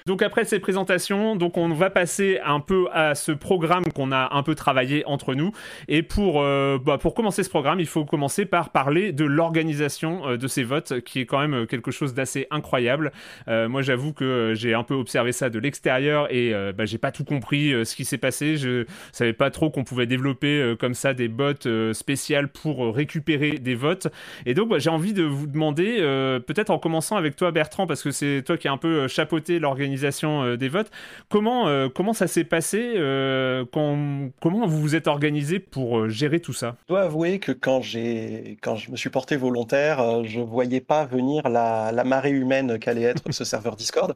Donc 0.06 0.22
après 0.22 0.46
ces 0.46 0.60
présentations, 0.60 1.36
donc 1.36 1.58
on 1.58 1.70
va 1.70 1.90
passer 1.90 2.40
un 2.46 2.60
peu 2.60 2.88
à 2.92 3.16
ce 3.16 3.32
programme 3.32 3.86
qu'on 3.94 4.12
a 4.12 4.36
un 4.36 4.44
peu 4.44 4.56
travaillé 4.56 5.04
entre 5.06 5.34
nous. 5.34 5.52
Et 5.88 6.04
pour, 6.04 6.42
euh, 6.42 6.78
bah, 6.84 6.98
commencer 7.16 7.44
ce 7.44 7.50
programme, 7.50 7.80
il 7.80 7.88
faut 7.88 8.06
commencer 8.06 8.46
par 8.46 8.72
parler 8.72 9.12
de 9.12 9.26
l'organisation 9.26 10.28
euh, 10.28 10.38
de 10.38 10.48
ces 10.48 10.64
votes, 10.64 11.02
qui 11.02 11.22
est 11.22 11.26
quand 11.26 11.40
même 11.40 11.66
quelque 11.68 11.92
chose 11.92 12.14
d'assez 12.14 12.48
incroyable. 12.52 13.12
Euh, 13.48 13.70
moi, 13.70 13.82
j'avoue 13.82 14.14
que 14.14 14.54
j'ai 14.56 14.74
un 14.74 14.84
peu 14.84 14.94
observé 14.94 15.32
ça 15.32 15.50
de 15.50 15.60
l'extérieur 15.60 16.32
et 16.34 16.54
bah, 16.76 16.86
j'ai 16.86 16.98
pas 16.98 17.12
tout 17.12 17.24
compris 17.24 17.74
ce 17.86 17.96
qui 17.96 18.06
s'est 18.06 18.18
passé. 18.18 18.58
Je 18.58 18.86
savais 19.12 19.34
pas 19.34 19.50
trop 19.50 19.70
qu'on 19.70 19.84
pouvait 19.84 20.06
développer 20.06 20.76
comme 20.80 20.94
ça 20.94 21.14
des 21.14 21.28
bots 21.28 21.54
spéciales 21.94 22.50
pour 22.50 22.94
récupérer 22.94 23.58
des 23.58 23.76
votes. 23.76 24.08
Et 24.46 24.54
donc, 24.54 24.70
bah, 24.70 24.80
j'ai 24.80 24.90
envie 24.90 25.14
de 25.14 25.24
vous 25.24 25.48
demander, 25.48 25.98
peut-être 26.46 26.70
en 26.70 26.80
commençant 26.80 27.16
avec 27.16 27.36
toi, 27.36 27.52
Bertrand, 27.52 27.88
parce 27.88 28.04
que 28.04 28.12
c'est 28.12 28.44
toi 28.46 28.58
qui 28.58 28.68
as 28.68 28.72
un 28.72 28.78
peu 28.78 29.08
chapeauté 29.08 29.55
l'organisation 29.60 30.44
euh, 30.44 30.58
des 30.58 30.70
votes. 30.70 30.92
Comment, 31.30 31.68
euh, 31.68 31.90
comment 31.90 32.14
ça 32.14 32.28
s'est 32.28 32.44
passé 32.44 32.94
euh, 32.96 33.66
quand, 33.72 34.30
Comment 34.42 34.68
vous 34.68 34.80
vous 34.80 34.96
êtes 34.96 35.08
organisé 35.08 35.60
pour 35.60 36.10
gérer 36.10 36.40
tout 36.40 36.54
ça? 36.54 36.76
Je 36.84 36.94
dois 36.94 37.04
avouer 37.04 37.40
que 37.40 37.52
quand, 37.52 37.82
quand 38.62 38.76
je 38.76 38.92
me 38.92 38.96
suis 38.96 39.10
porté 39.10 39.36
volontaire, 39.38 40.24
je 40.24 40.40
ne 40.40 40.46
voyais 40.46 40.82
pas 40.82 41.06
venir 41.06 41.50
la, 41.50 41.92
la 41.92 42.04
marée 42.04 42.32
humaine 42.32 42.80
qu'allait 42.80 43.04
être 43.04 43.32
ce 43.32 43.44
serveur 43.44 43.76
Discord. 43.76 44.16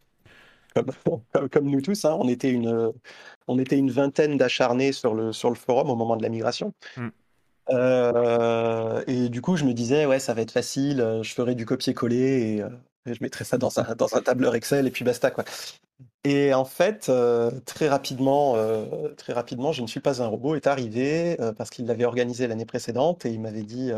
Comme, 0.76 1.50
comme, 1.50 1.66
nous 1.66 1.82
tous, 1.82 2.06
hein, 2.06 2.16
on, 2.20 2.28
était 2.30 2.52
une, 2.52 2.92
on 3.48 3.58
était 3.58 3.78
une 3.78 3.90
vingtaine 3.90 4.38
d'acharnés 4.38 4.92
sur 4.92 5.16
le, 5.16 5.34
sur 5.34 5.50
le 5.50 5.56
forum 5.56 5.90
au 5.90 5.96
moment 5.96 6.16
de 6.16 6.22
la 6.22 6.30
migration. 6.30 6.74
Hmm. 6.96 7.10
et 9.08 9.30
du 9.30 9.42
coup, 9.42 9.58
je 9.58 9.66
me 9.66 9.74
disais, 9.74 10.06
ouais, 10.06 10.20
ça 10.20 10.36
va 10.36 10.42
être 10.42 10.52
facile, 10.52 11.22
je 11.24 11.34
ferai 11.34 11.56
du 11.56 11.66
copier-coller 11.66 12.58
et, 12.58 12.64
je 13.06 13.18
mettrai 13.22 13.46
ça 13.46 13.58
dans 13.58 13.80
un, 13.80 13.96
dans 13.96 14.16
un 14.16 14.22
tableur 14.22 14.56
Excel 14.56 14.88
et 14.88 14.92
puis 14.92 15.04
basta. 15.06 15.32
Quoi. 15.32 15.46
Et 16.26 16.54
en 16.54 16.66
fait, 16.66 17.08
euh, 17.08 17.50
très 17.66 17.88
rapidement, 17.88 18.56
euh, 18.58 19.14
très 19.16 19.32
rapidement, 19.32 19.72
je 19.72 19.82
ne 19.82 19.88
suis 19.88 20.02
pas 20.02 20.22
un 20.22 20.28
robot 20.28 20.56
est 20.56 20.68
arrivé 20.68 21.40
euh, 21.40 21.54
parce 21.54 21.70
qu'il 21.70 21.86
l'avait 21.86 22.04
organisé 22.04 22.46
l'année 22.46 22.66
précédente 22.66 23.26
et 23.26 23.32
il 23.32 23.40
m'avait 23.40 23.64
dit 23.64 23.92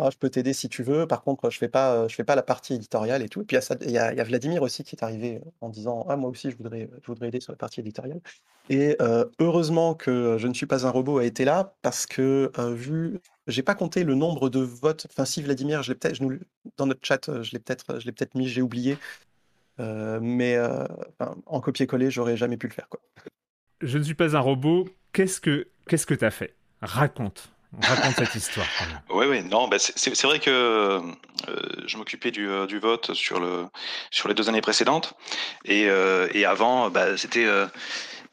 ah, 0.00 0.10
je 0.10 0.16
peux 0.16 0.28
t'aider 0.28 0.52
si 0.52 0.68
tu 0.68 0.82
veux. 0.82 1.06
Par 1.06 1.22
contre, 1.22 1.50
je 1.50 1.58
fais 1.58 1.68
pas, 1.68 2.08
je 2.08 2.14
fais 2.16 2.24
pas 2.24 2.34
la 2.34 2.42
partie 2.42 2.74
éditoriale 2.74 3.22
et 3.22 3.28
tout. 3.28 3.42
Et 3.42 3.44
puis 3.44 3.56
il 3.82 3.90
y, 3.92 3.98
a, 3.98 4.24
Vladimir 4.24 4.62
aussi 4.62 4.82
qui 4.82 4.96
est 4.96 5.04
arrivé 5.04 5.40
en 5.60 5.68
disant 5.68 6.04
ah 6.08 6.16
moi 6.16 6.30
aussi 6.30 6.50
je 6.50 6.56
voudrais, 6.56 6.90
je 7.00 7.06
voudrais 7.06 7.28
aider 7.28 7.40
sur 7.40 7.52
la 7.52 7.58
partie 7.58 7.78
éditoriale. 7.78 8.20
Et 8.70 8.96
heureusement 9.38 9.94
que 9.94 10.36
je 10.36 10.48
ne 10.48 10.54
suis 10.54 10.66
pas 10.66 10.84
un 10.84 10.90
robot 10.90 11.18
a 11.18 11.24
été 11.24 11.44
là 11.44 11.74
parce 11.82 12.06
que 12.06 12.50
vu 12.72 13.20
j'ai 13.46 13.62
pas 13.62 13.74
compté 13.74 14.04
le 14.04 14.14
nombre 14.14 14.50
de 14.50 14.60
votes. 14.60 15.06
Enfin, 15.10 15.24
si 15.24 15.42
Vladimir, 15.42 15.82
je 15.82 15.92
l'ai 15.92 15.98
peut-être, 15.98 16.20
dans 16.76 16.86
notre 16.86 17.00
chat, 17.02 17.42
je 17.42 17.52
l'ai 17.52 17.58
peut-être, 17.58 17.98
je 17.98 18.04
l'ai 18.04 18.12
peut-être 18.12 18.34
mis, 18.34 18.46
j'ai 18.46 18.62
oublié. 18.62 18.98
Euh, 19.80 20.18
mais 20.20 20.56
euh, 20.56 20.84
en 21.46 21.60
copier-coller, 21.60 22.10
j'aurais 22.10 22.36
jamais 22.36 22.56
pu 22.56 22.66
le 22.66 22.72
faire. 22.72 22.88
Quoi. 22.88 23.00
Je 23.80 23.98
ne 23.98 24.02
suis 24.02 24.14
pas 24.14 24.36
un 24.36 24.40
robot. 24.40 24.88
Qu'est-ce 25.12 25.40
que 25.40 25.68
qu'est-ce 25.88 26.06
que 26.06 26.14
t'as 26.14 26.30
fait? 26.30 26.54
Raconte. 26.82 27.50
Raconte 27.80 28.14
cette 28.16 28.34
histoire. 28.34 28.66
Oui, 29.10 29.26
oui, 29.28 29.42
non, 29.42 29.68
bah 29.68 29.78
c'est 29.78 30.22
vrai 30.22 30.38
que 30.38 30.50
euh, 30.50 31.00
je 31.86 31.96
m'occupais 31.96 32.30
du, 32.30 32.48
du, 32.66 32.78
vote 32.78 33.14
sur, 33.14 33.40
le, 33.40 33.66
sur 34.10 34.28
les 34.28 34.34
deux 34.34 34.48
années 34.48 34.60
précédentes. 34.60 35.14
Et, 35.64 35.88
et 36.34 36.44
avant, 36.44 36.88
bah, 36.90 37.16
c'était 37.16 37.46
euh, 37.46 37.66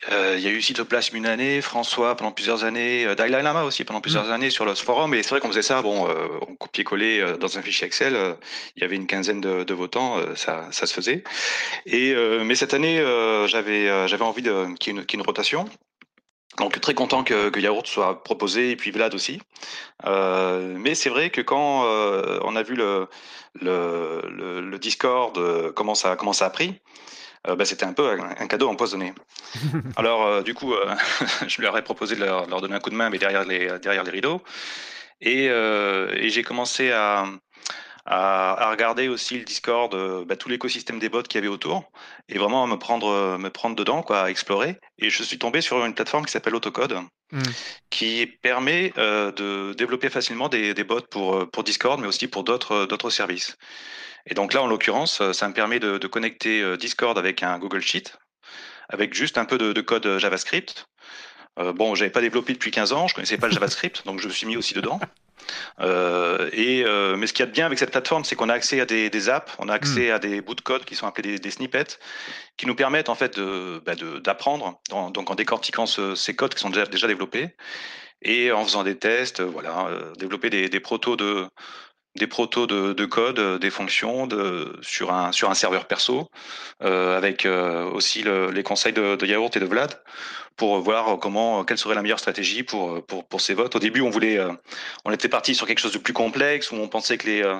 il 0.09 0.39
y 0.39 0.47
a 0.47 0.51
eu 0.51 0.61
Cytoplasme 0.61 1.15
une 1.15 1.25
année, 1.25 1.61
François 1.61 2.15
pendant 2.15 2.31
plusieurs 2.31 2.63
années, 2.63 3.05
euh, 3.05 3.15
Dalai 3.15 3.41
Lama 3.41 3.63
aussi 3.63 3.83
pendant 3.83 4.01
plusieurs 4.01 4.31
années 4.31 4.49
sur 4.49 4.65
le 4.65 4.75
forum. 4.75 5.13
Et 5.13 5.23
c'est 5.23 5.29
vrai 5.29 5.39
qu'on 5.39 5.47
faisait 5.47 5.61
ça, 5.61 5.81
bon, 5.81 6.07
euh, 6.07 6.27
on 6.47 6.55
copiait-collait 6.55 7.37
dans 7.37 7.57
un 7.57 7.61
fichier 7.61 7.87
Excel. 7.87 8.35
Il 8.75 8.81
y 8.81 8.85
avait 8.85 8.95
une 8.95 9.07
quinzaine 9.07 9.41
de, 9.41 9.73
votants, 9.73 10.19
ça, 10.35 10.71
se 10.71 10.93
faisait. 10.93 11.23
Mais 11.85 12.55
cette 12.55 12.73
année, 12.73 12.97
j'avais 13.47 14.21
envie 14.21 14.43
qu'il 14.79 14.95
y, 14.95 14.99
ait 14.99 15.03
une 15.13 15.21
rotation. 15.21 15.65
Donc 16.57 16.79
très 16.79 16.93
content 16.93 17.23
que, 17.23 17.59
Yaourt 17.59 17.85
soit 17.85 18.23
proposé 18.23 18.71
et 18.71 18.75
puis 18.75 18.91
Vlad 18.91 19.13
aussi. 19.13 19.41
Euh, 20.05 20.75
mais 20.77 20.95
c'est 20.95 21.09
vrai 21.09 21.29
que 21.29 21.41
quand 21.41 21.83
on 22.43 22.55
a 22.55 22.63
vu 22.63 22.75
le, 22.75 23.07
Discord 24.77 25.39
comment 25.73 25.95
ça 25.95 26.11
a 26.11 26.49
pris, 26.49 26.79
euh, 27.47 27.55
bah, 27.55 27.65
c'était 27.65 27.85
un 27.85 27.93
peu 27.93 28.09
un, 28.19 28.47
cadeau 28.47 28.69
empoisonné. 28.69 29.13
Alors, 29.95 30.25
euh, 30.25 30.41
du 30.41 30.53
coup, 30.53 30.73
euh, 30.73 30.95
je 31.47 31.61
leur 31.61 31.77
ai 31.77 31.83
proposé 31.83 32.15
de 32.15 32.23
leur, 32.23 32.47
donner 32.47 32.75
un 32.75 32.79
coup 32.79 32.89
de 32.89 32.95
main, 32.95 33.09
mais 33.09 33.17
derrière 33.17 33.45
les, 33.45 33.79
derrière 33.79 34.03
les 34.03 34.11
rideaux. 34.11 34.41
Et, 35.21 35.49
j'ai 36.29 36.43
commencé 36.43 36.91
à, 36.91 37.25
à, 38.05 38.69
regarder 38.71 39.07
aussi 39.07 39.37
le 39.37 39.45
Discord, 39.45 39.95
bah, 40.25 40.35
tout 40.35 40.49
l'écosystème 40.49 40.99
des 40.99 41.09
bots 41.09 41.23
qu'il 41.23 41.35
y 41.35 41.37
avait 41.39 41.47
autour, 41.47 41.89
et 42.29 42.37
vraiment 42.37 42.63
à 42.63 42.67
me 42.67 42.77
prendre, 42.77 43.37
me 43.37 43.49
prendre 43.49 43.75
dedans, 43.75 44.01
quoi, 44.01 44.23
à 44.23 44.29
explorer. 44.29 44.77
Et 44.99 45.09
je 45.09 45.23
suis 45.23 45.37
tombé 45.37 45.61
sur 45.61 45.83
une 45.85 45.93
plateforme 45.93 46.25
qui 46.25 46.31
s'appelle 46.31 46.55
Autocode, 46.55 46.99
hmm. 47.31 47.41
qui 47.89 48.25
permet 48.41 48.91
de 48.97 49.73
développer 49.73 50.09
facilement 50.09 50.49
des, 50.49 50.73
des, 50.73 50.83
bots 50.83 51.01
pour, 51.09 51.49
pour 51.49 51.63
Discord, 51.63 51.99
mais 51.99 52.07
aussi 52.07 52.27
pour 52.27 52.43
d'autres 52.43 53.09
services. 53.09 53.55
Et 54.27 54.33
donc 54.33 54.53
là, 54.53 54.63
en 54.63 54.67
l'occurrence, 54.67 55.21
euh, 55.21 55.33
ça 55.33 55.47
me 55.47 55.53
permet 55.53 55.79
de, 55.79 56.07
connecter 56.07 56.61
euh, 56.61 56.77
Discord 56.77 57.17
avec 57.17 57.43
un 57.43 57.59
Google 57.59 57.81
Sheet, 57.81 58.17
avec 58.89 59.13
juste 59.13 59.37
un 59.37 59.45
peu 59.45 59.57
de, 59.57 59.81
code 59.81 60.05
euh, 60.05 60.19
JavaScript. 60.19 60.87
Euh, 61.57 61.71
bon, 61.71 61.95
j'avais 61.95 62.11
pas 62.11 62.21
développé 62.21 62.53
depuis 62.53 62.71
15 62.71 62.91
ans, 62.91 63.07
je 63.07 63.15
connaissais 63.15 63.37
pas 63.37 63.47
le 63.47 63.53
JavaScript, 63.53 64.05
donc 64.05 64.19
je 64.19 64.27
me 64.27 64.33
suis 64.33 64.47
mis 64.47 64.57
aussi 64.57 64.73
dedans. 64.73 64.99
et 65.79 66.83
mais 67.17 67.27
ce 67.27 67.33
qu'il 67.33 67.43
y 67.43 67.43
a 67.43 67.45
de 67.45 67.51
bien 67.51 67.65
avec 67.65 67.79
cette 67.79 67.91
plateforme, 67.91 68.25
c'est 68.25 68.35
qu'on 68.35 68.49
a 68.49 68.53
accès 68.53 68.81
à 68.81 68.85
des, 68.85 69.29
apps, 69.29 69.53
on 69.59 69.69
a 69.69 69.73
accès 69.73 70.11
à 70.11 70.19
des 70.19 70.41
bouts 70.41 70.55
de 70.55 70.61
code 70.61 70.83
qui 70.83 70.95
sont 70.95 71.07
appelés 71.07 71.39
des, 71.39 71.51
snippets, 71.51 71.99
qui 72.57 72.65
nous 72.65 72.75
permettent 72.75 73.09
en 73.09 73.15
fait 73.15 73.39
bah, 73.85 73.93
d'apprendre, 74.21 74.81
donc 74.89 75.29
en 75.29 75.35
décortiquant 75.35 75.85
ces 75.85 76.35
codes 76.35 76.55
qui 76.55 76.61
sont 76.61 76.71
déjà, 76.71 76.85
déjà 76.87 77.07
développés 77.07 77.55
et 78.21 78.51
en 78.51 78.65
faisant 78.65 78.83
des 78.83 78.97
tests, 78.97 79.41
voilà, 79.41 79.87
développer 80.17 80.49
des, 80.49 80.67
des 80.67 80.79
protos 80.79 81.15
de 81.15 81.47
des 82.15 82.27
protos 82.27 82.67
de, 82.67 82.93
de, 82.93 83.05
code, 83.05 83.39
euh, 83.39 83.57
des 83.59 83.69
fonctions 83.69 84.27
de, 84.27 84.77
sur, 84.81 85.13
un, 85.13 85.31
sur 85.31 85.49
un 85.49 85.55
serveur 85.55 85.85
perso, 85.85 86.29
euh, 86.83 87.17
avec 87.17 87.45
euh, 87.45 87.89
aussi 87.91 88.23
le, 88.23 88.51
les 88.51 88.63
conseils 88.63 88.93
de, 88.93 89.15
de, 89.15 89.25
Yaourt 89.25 89.55
et 89.55 89.59
de 89.59 89.65
Vlad 89.65 90.01
pour 90.55 90.79
voir 90.79 91.19
comment 91.19 91.65
quelle 91.65 91.77
serait 91.77 91.95
la 91.95 92.01
meilleure 92.01 92.19
stratégie 92.19 92.63
pour, 92.63 93.05
pour, 93.05 93.25
pour 93.25 93.41
ces 93.41 93.53
votes. 93.53 93.75
Au 93.75 93.79
début, 93.79 94.01
on 94.01 94.09
voulait, 94.09 94.37
euh, 94.37 94.51
on 95.03 95.11
était 95.11 95.27
parti 95.27 95.53
sur 95.53 95.67
quelque 95.67 95.79
chose 95.79 95.91
de 95.91 95.97
plus 95.97 96.13
complexe 96.13 96.71
où 96.71 96.75
on 96.75 96.87
pensait 96.87 97.17
que 97.17 97.27
les 97.27 97.43
euh, 97.43 97.59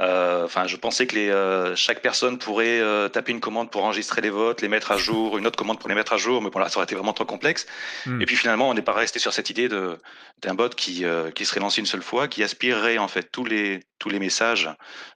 enfin, 0.00 0.66
je 0.66 0.76
pensais 0.76 1.06
que 1.06 1.16
les, 1.16 1.28
euh, 1.28 1.74
chaque 1.74 2.02
personne 2.02 2.38
pourrait 2.38 2.80
euh, 2.80 3.08
taper 3.08 3.32
une 3.32 3.40
commande 3.40 3.70
pour 3.70 3.84
enregistrer 3.84 4.20
les 4.20 4.30
votes, 4.30 4.62
les 4.62 4.68
mettre 4.68 4.92
à 4.92 4.96
jour, 4.96 5.38
une 5.38 5.46
autre 5.46 5.56
commande 5.56 5.80
pour 5.80 5.88
les 5.88 5.94
mettre 5.94 6.12
à 6.12 6.16
jour, 6.16 6.40
mais 6.40 6.50
bon 6.50 6.60
là, 6.60 6.68
ça 6.68 6.76
aurait 6.76 6.84
été 6.84 6.94
vraiment 6.94 7.12
trop 7.12 7.24
complexe. 7.24 7.66
Hmm. 8.06 8.20
Et 8.20 8.26
puis 8.26 8.36
finalement, 8.36 8.68
on 8.68 8.74
n'est 8.74 8.82
pas 8.82 8.92
resté 8.92 9.18
sur 9.18 9.32
cette 9.32 9.50
idée 9.50 9.68
d'un 9.68 10.54
bot 10.54 10.68
qui 10.68 11.04
qui 11.34 11.44
serait 11.44 11.60
lancé 11.60 11.80
une 11.80 11.86
seule 11.86 12.02
fois, 12.02 12.28
qui 12.28 12.42
aspirerait 12.42 12.98
en 12.98 13.08
fait 13.08 13.30
tous 13.32 13.44
les 13.44 13.80
tous 13.98 14.08
les 14.08 14.20
messages 14.20 14.70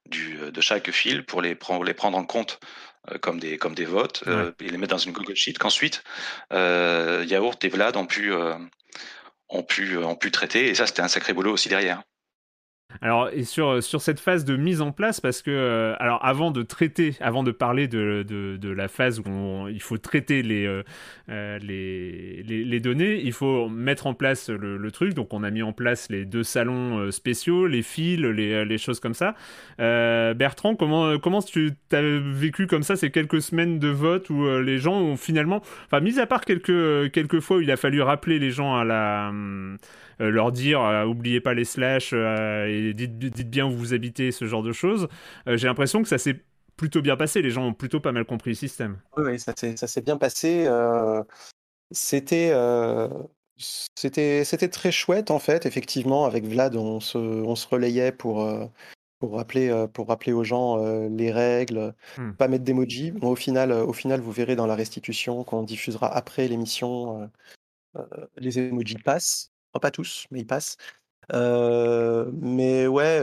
du 0.06 0.38
de 0.50 0.60
chaque 0.60 0.90
fil 0.90 1.24
pour 1.24 1.42
les 1.42 1.54
prendre 1.54 1.84
les 1.84 1.94
prendre 1.94 2.18
en 2.18 2.24
compte 2.24 2.58
comme 3.20 3.38
des 3.38 3.58
comme 3.58 3.74
des 3.74 3.84
votes 3.84 4.24
et 4.60 4.68
les 4.68 4.78
mettre 4.78 4.92
dans 4.92 4.98
une 4.98 5.12
Google 5.12 5.36
Sheet 5.36 5.58
qu'ensuite 5.58 6.02
Yaourt 6.50 7.64
et 7.64 7.68
Vlad 7.68 7.96
ont 7.96 8.06
pu 8.06 8.32
ont 9.48 9.62
pu 9.62 9.96
ont 9.96 10.16
pu 10.16 10.30
traiter 10.30 10.68
et 10.68 10.74
ça 10.74 10.86
c'était 10.86 11.02
un 11.02 11.08
sacré 11.08 11.32
boulot 11.32 11.52
aussi 11.52 11.68
derrière. 11.68 12.02
Alors, 13.00 13.30
et 13.32 13.44
sur, 13.44 13.82
sur 13.82 14.02
cette 14.02 14.20
phase 14.20 14.44
de 14.44 14.56
mise 14.56 14.80
en 14.80 14.92
place, 14.92 15.20
parce 15.20 15.42
que, 15.42 15.50
euh, 15.50 15.94
alors, 15.98 16.24
avant 16.24 16.50
de 16.50 16.62
traiter, 16.62 17.16
avant 17.20 17.42
de 17.42 17.50
parler 17.50 17.88
de, 17.88 18.24
de, 18.28 18.68
la 18.68 18.88
phase 18.88 19.20
où 19.20 19.68
il 19.68 19.80
faut 19.80 19.98
traiter 19.98 20.42
les, 20.42 20.66
euh, 20.66 20.82
euh, 21.28 21.58
les, 21.58 22.42
les, 22.42 22.80
données, 22.80 23.20
il 23.22 23.32
faut 23.32 23.68
mettre 23.68 24.06
en 24.06 24.14
place 24.14 24.50
le, 24.50 24.90
truc. 24.90 25.14
Donc, 25.14 25.32
on 25.32 25.42
a 25.42 25.50
mis 25.50 25.62
en 25.62 25.72
place 25.72 26.10
les 26.10 26.24
deux 26.24 26.42
salons 26.42 27.10
spéciaux, 27.10 27.66
les 27.66 27.82
fils, 27.82 28.20
les, 28.20 28.64
les 28.64 28.78
choses 28.78 29.00
comme 29.00 29.14
ça. 29.14 29.34
Bertrand, 29.78 30.74
comment, 30.74 31.18
comment 31.18 31.40
tu 31.40 31.72
as 31.92 32.02
vécu 32.02 32.66
comme 32.66 32.82
ça 32.82 32.96
ces 32.96 33.10
quelques 33.10 33.40
semaines 33.40 33.78
de 33.78 33.88
vote 33.88 34.28
où 34.30 34.46
les 34.58 34.78
gens 34.78 34.94
ont 34.94 35.16
finalement, 35.16 35.62
enfin, 35.86 36.00
mis 36.00 36.18
à 36.18 36.26
part 36.26 36.42
quelques, 36.44 37.10
quelques 37.12 37.40
fois 37.40 37.58
où 37.58 37.60
il 37.60 37.70
a 37.70 37.76
fallu 37.76 38.02
rappeler 38.02 38.38
les 38.38 38.50
gens 38.50 38.76
à 38.76 38.84
la. 38.84 39.32
Euh, 40.20 40.30
leur 40.30 40.52
dire 40.52 40.80
euh, 40.80 41.04
oubliez 41.04 41.40
pas 41.40 41.54
les 41.54 41.64
slash 41.64 42.10
euh, 42.12 42.66
et 42.66 42.94
dites, 42.94 43.18
dites, 43.18 43.50
bien 43.50 43.66
où 43.66 43.72
vous 43.72 43.94
habitez, 43.94 44.32
ce 44.32 44.46
genre 44.46 44.62
de 44.62 44.72
choses. 44.72 45.08
J'ai 45.46 45.66
l'impression 45.66 46.02
que 46.02 46.08
ça 46.08 46.18
s'est 46.18 46.42
plutôt 46.76 47.02
bien 47.02 47.16
passé. 47.16 47.42
Les 47.42 47.50
gens 47.50 47.66
ont 47.66 47.74
plutôt 47.74 48.00
pas 48.00 48.12
mal 48.12 48.24
compris 48.24 48.50
le 48.50 48.56
système. 48.56 48.98
Oui, 49.16 49.38
ça 49.38 49.54
s'est 49.54 50.02
bien 50.02 50.16
passé. 50.16 50.68
C'était. 51.90 52.52
C'était, 53.94 54.44
c'était 54.44 54.70
très 54.70 54.90
chouette 54.90 55.30
en 55.30 55.38
fait, 55.38 55.66
effectivement. 55.66 56.24
Avec 56.24 56.44
Vlad, 56.44 56.74
on 56.74 56.98
se, 56.98 57.18
on 57.18 57.54
se 57.54 57.68
relayait 57.68 58.10
pour, 58.10 58.48
pour, 59.20 59.36
rappeler, 59.36 59.86
pour 59.92 60.08
rappeler 60.08 60.32
aux 60.32 60.42
gens 60.42 60.78
les 61.06 61.30
règles, 61.30 61.94
hmm. 62.18 62.32
pas 62.32 62.48
mettre 62.48 62.64
d'emoji. 62.64 63.12
au, 63.20 63.36
final, 63.36 63.70
au 63.70 63.92
final, 63.92 64.20
vous 64.20 64.32
verrez 64.32 64.56
dans 64.56 64.66
la 64.66 64.74
restitution 64.74 65.44
qu'on 65.44 65.62
diffusera 65.62 66.12
après 66.12 66.48
l'émission, 66.48 67.30
les 68.36 68.58
emojis 68.58 68.96
passent 68.96 69.51
pas 69.80 69.90
tous, 69.90 70.26
mais 70.30 70.40
ils 70.40 70.46
passent. 70.46 70.76
mais 71.32 72.86
ouais, 72.86 73.20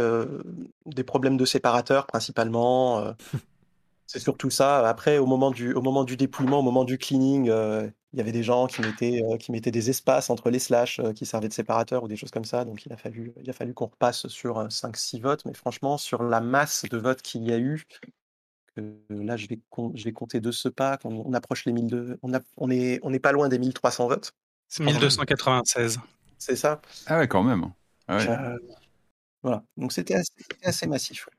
des 0.86 1.04
problèmes 1.04 1.38
de 1.38 1.46
séparateurs 1.46 2.08
principalement. 2.08 3.16
C'est 4.08 4.20
surtout 4.20 4.50
ça. 4.50 4.88
Après, 4.90 5.20
au 5.20 5.26
moment 5.28 5.52
du, 5.52 5.74
au 5.74 5.82
moment 5.82 6.04
du 6.04 6.18
dépouillement, 6.18 6.60
au 6.60 6.64
moment 6.64 6.84
du 6.84 6.98
cleaning, 6.98 7.46
il 7.46 8.18
y 8.18 8.22
avait 8.22 8.32
des 8.32 8.42
gens 8.44 8.66
qui 8.68 8.82
mettaient, 8.82 9.22
qui 9.40 9.52
mettaient 9.52 9.70
des 9.72 9.90
espaces 9.92 10.30
entre 10.32 10.50
les 10.50 10.58
slash 10.60 11.00
qui 11.16 11.26
servaient 11.28 11.48
de 11.50 11.54
séparateurs 11.54 12.04
ou 12.04 12.08
des 12.08 12.16
choses 12.16 12.32
comme 12.32 12.46
ça. 12.46 12.66
Donc, 12.66 12.86
il 12.86 12.94
a 12.94 12.98
fallu, 12.98 13.34
il 13.42 13.50
a 13.50 13.54
fallu 13.54 13.74
qu'on 13.76 13.86
repasse 13.86 14.28
sur 14.28 14.72
5-6 14.72 15.20
votes. 15.22 15.46
Mais 15.46 15.54
franchement, 15.54 15.98
sur 16.00 16.24
la 16.24 16.42
masse 16.42 16.86
de 16.90 16.98
votes 16.98 17.22
qu'il 17.22 17.44
y 17.48 17.54
a 17.54 17.60
eu, 17.60 17.86
là, 19.10 19.38
je 19.38 19.48
vais, 19.48 19.60
je 19.96 20.04
vais 20.04 20.14
compter 20.14 20.40
de 20.40 20.52
ce 20.52 20.70
pas. 20.70 20.98
On, 21.04 21.24
on 21.26 21.34
approche 21.34 21.66
les 21.66 21.74
1200, 21.74 22.16
on, 22.24 22.34
a- 22.34 22.40
on 22.58 22.70
est, 22.70 23.00
on 23.04 23.10
n'est 23.10 23.20
pas 23.20 23.32
loin 23.32 23.50
des 23.50 23.60
1300 23.60 24.08
votes. 24.08 24.34
C'est 24.68 24.84
1296. 24.84 26.00
C'est 26.40 26.56
ça. 26.56 26.82
Ah 27.06 27.20
ouais, 27.20 27.28
quand 27.28 27.44
même. 27.44 27.72
Ah 28.08 28.18
ouais. 28.18 28.28
Euh, 28.30 28.58
voilà. 29.44 29.64
Donc, 29.78 29.94
c'était 29.94 30.16
assez, 30.64 30.88
massif. 30.88 31.28
ouais. 31.28 31.34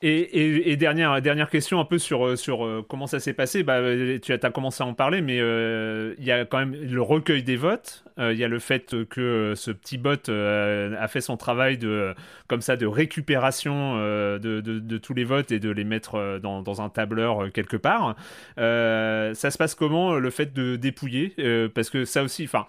Et, 0.00 0.20
et- 0.20 0.70
et 0.70 0.76
dernière, 0.76 1.20
dernière 1.20 1.50
question 1.50 1.80
un 1.80 1.84
peu 1.84 1.98
sur, 1.98 2.24
euh, 2.24 2.36
sur 2.36 2.64
euh, 2.64 2.86
comment 2.88 3.08
ça 3.08 3.18
s'est 3.18 3.32
passé. 3.32 3.64
Bah, 3.64 3.80
tu 4.22 4.32
as, 4.32 4.38
commencé 4.52 4.84
à 4.84 4.86
en 4.86 4.94
parler, 4.94 5.22
mais 5.22 5.40
euh, 5.40 6.14
il 6.18 6.24
y 6.24 6.30
a 6.30 6.44
quand 6.44 6.58
même 6.58 6.72
le 6.74 7.02
recueil 7.02 7.42
des 7.42 7.56
votes. 7.56 8.04
Euh, 8.20 8.32
Il 8.32 8.38
y 8.38 8.44
a 8.44 8.48
le 8.48 8.60
fait 8.60 8.94
que 9.08 9.54
ce 9.56 9.72
petit 9.72 9.98
bot 9.98 10.28
euh, 10.28 10.94
a 11.00 11.08
fait 11.08 11.20
son 11.20 11.36
travail 11.36 11.78
de, 11.78 12.14
comme 12.46 12.60
ça, 12.60 12.76
de 12.76 12.86
récupération 12.86 13.94
euh, 13.98 14.38
de, 14.38 14.60
de- 14.60 14.78
de 14.78 14.98
tous 14.98 15.14
les 15.14 15.24
votes 15.24 15.50
et 15.50 15.58
de 15.58 15.70
les 15.70 15.84
mettre 15.84 16.38
dans, 16.40 16.62
dans 16.62 16.80
un 16.80 16.90
tableur 16.90 17.52
quelque 17.52 17.76
part. 17.76 18.14
Euh, 18.58 19.34
ça 19.34 19.50
se 19.50 19.58
passe 19.58 19.74
comment 19.74 20.14
le 20.14 20.30
fait 20.30 20.52
de 20.54 20.76
dépouiller? 20.76 21.34
Euh, 21.40 21.68
Parce 21.68 21.90
que 21.90 22.04
ça 22.04 22.22
aussi, 22.22 22.44
enfin. 22.44 22.66